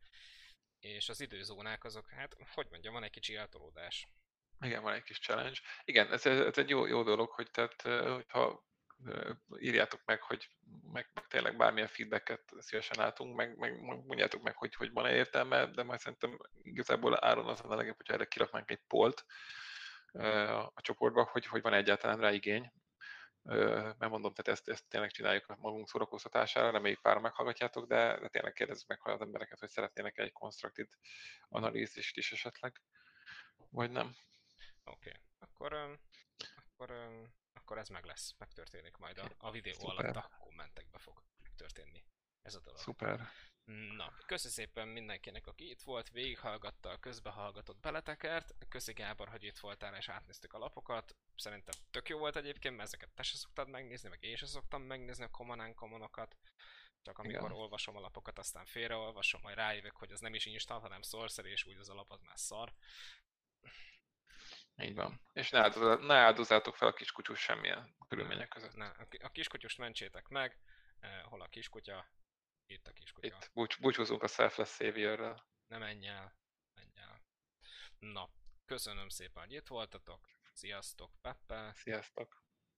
és 0.79 1.09
az 1.09 1.21
időzónák 1.21 1.85
azok, 1.85 2.09
hát 2.09 2.37
hogy 2.55 2.67
mondjam, 2.71 2.93
van 2.93 3.03
egy 3.05 3.11
kicsi 3.11 3.37
eltolódás. 3.37 4.09
Igen, 4.61 4.83
van 4.83 4.93
egy 4.93 5.03
kis 5.03 5.19
challenge. 5.19 5.61
Igen, 5.85 6.13
ez, 6.13 6.27
ez 6.27 6.59
egy 6.59 6.69
jó, 6.69 6.87
jó 6.87 7.03
dolog, 7.03 7.31
hogy 7.31 7.51
tehát, 7.51 7.83
hogyha 8.13 8.65
írjátok 9.59 10.01
meg, 10.05 10.23
hogy 10.23 10.49
meg, 10.93 11.11
meg 11.15 11.27
tényleg 11.27 11.57
bármilyen 11.57 11.89
feedbacket 11.89 12.53
szívesen 12.59 12.97
látunk, 12.99 13.37
meg, 13.37 13.57
meg 13.59 13.81
mondjátok 13.81 14.43
meg, 14.43 14.57
hogy, 14.57 14.75
hogy 14.75 14.93
van-e 14.93 15.15
értelme, 15.15 15.67
de 15.67 15.83
majd 15.83 16.01
szerintem 16.01 16.39
igazából 16.63 17.25
áron 17.25 17.47
az 17.49 17.61
a 17.65 17.75
legjobb, 17.75 17.97
hogyha 17.97 18.15
erre 18.15 18.25
kiraknánk 18.25 18.71
egy 18.71 18.83
polt 18.87 19.25
a 20.75 20.81
csoportba, 20.81 21.25
hogy, 21.25 21.47
hogy 21.47 21.63
van 21.63 21.73
egyáltalán 21.73 22.21
rá 22.21 22.33
igény. 22.33 22.73
Mert 23.43 24.09
mondom, 24.09 24.35
tehát 24.35 24.49
ezt, 24.59 24.69
ezt 24.69 24.89
tényleg 24.89 25.11
csináljuk 25.11 25.57
magunk 25.57 25.89
szórakoztatására, 25.89 26.71
reméljük 26.71 27.01
pár 27.01 27.19
meghallgatjátok, 27.19 27.87
de, 27.87 28.19
de 28.19 28.29
tényleg 28.29 28.53
kérdezzük 28.53 28.89
meg 28.89 29.01
az 29.03 29.21
embereket, 29.21 29.59
hogy 29.59 29.69
szeretnének 29.69 30.19
egy 30.19 30.33
constructed 30.33 30.89
analízist 31.49 32.17
is 32.17 32.33
esetleg, 32.33 32.83
vagy 33.71 33.91
nem. 33.91 34.17
Oké, 34.85 35.09
okay. 35.09 35.23
akkor, 35.39 35.99
akkor, 36.57 36.91
akkor 37.53 37.79
ez 37.79 37.89
meg 37.89 38.05
lesz, 38.05 38.35
megtörténik 38.39 38.97
majd 38.97 39.19
a, 39.19 39.31
a 39.39 39.51
videó 39.51 39.75
Szuper. 39.75 40.05
alatt 40.05 40.17
a 40.17 40.31
kommentekbe 40.39 40.99
fog 40.99 41.23
megtörténni 41.43 42.05
ez 42.43 42.55
a 42.55 42.61
dolog. 42.61 42.79
Szuper. 42.79 43.21
Na, 43.67 44.13
köszi 44.27 44.49
szépen 44.49 44.89
mindenkinek, 44.89 45.47
aki 45.47 45.71
itt 45.71 45.83
volt, 45.83 46.11
végighallgatta, 46.11 46.99
közbehallgatott, 46.99 47.81
beletekert. 47.81 48.55
Köszi 48.69 48.93
Gábor, 48.93 49.29
hogy 49.29 49.45
itt 49.45 49.59
voltál 49.59 49.97
és 49.97 50.09
átnéztük 50.09 50.53
a 50.53 50.59
lapokat. 50.59 51.17
Szerintem 51.37 51.75
tök 51.91 52.09
jó 52.09 52.19
volt 52.19 52.37
egyébként, 52.37 52.77
mert 52.77 52.89
ezeket 52.89 53.11
te 53.15 53.23
se 53.23 53.37
szoktad 53.37 53.69
megnézni, 53.69 54.09
meg 54.09 54.23
én 54.23 54.37
se 54.37 54.47
szoktam 54.47 54.83
megnézni 54.83 55.25
a 55.25 55.31
Common 55.31 55.75
Commonokat. 55.75 56.37
Csak 57.03 57.19
amikor 57.19 57.41
Igen. 57.41 57.53
olvasom 57.53 57.97
a 57.97 58.01
lapokat, 58.01 58.39
aztán 58.39 58.65
félreolvasom, 58.65 59.41
majd 59.41 59.57
rájövök, 59.57 59.97
hogy 59.97 60.13
az 60.13 60.21
nem 60.21 60.35
is 60.35 60.47
instant, 60.47 60.83
hanem 60.83 61.03
sorcery, 61.03 61.51
és 61.51 61.67
úgy 61.67 61.77
az 61.77 61.89
alap 61.89 62.11
az 62.11 62.21
már 62.21 62.39
szar. 62.39 62.73
Így 64.83 64.95
van. 64.95 65.21
És 65.33 65.51
ne, 65.51 65.59
áldozá, 65.59 65.95
ne 65.95 66.15
áldozzátok 66.15 66.77
fel 66.77 66.89
a 66.89 66.93
kiskutyus 66.93 67.41
semmilyen 67.41 67.97
körülmények 68.09 68.49
között. 68.49 68.75
A 68.75 69.07
ki- 69.09 69.23
a 69.23 69.29
kiskutyust 69.29 69.79
mentsétek 69.79 70.29
meg. 70.29 70.59
Eh, 71.01 71.23
hol 71.23 71.41
a 71.41 71.49
kiskutya? 71.49 72.07
Itt 72.67 72.87
a 72.87 72.93
kiskutya. 72.93 73.27
Itt 73.27 73.51
búcs, 73.53 73.81
búcsúzunk 73.81 74.23
a 74.23 74.27
Selfless 74.27 74.75
Savior-rel. 74.75 75.47
Ne 75.67 75.79
menj 75.79 76.07
el, 76.07 76.37
menj 76.75 76.93
el. 76.95 77.23
Na, 77.99 78.31
köszönöm 78.65 79.09
szépen, 79.09 79.43
hogy 79.43 79.53
itt 79.53 79.67
voltatok. 79.67 80.29
Sziasztok, 80.53 81.11
Peppe. 81.21 81.73
Sziasztok! 81.75 82.46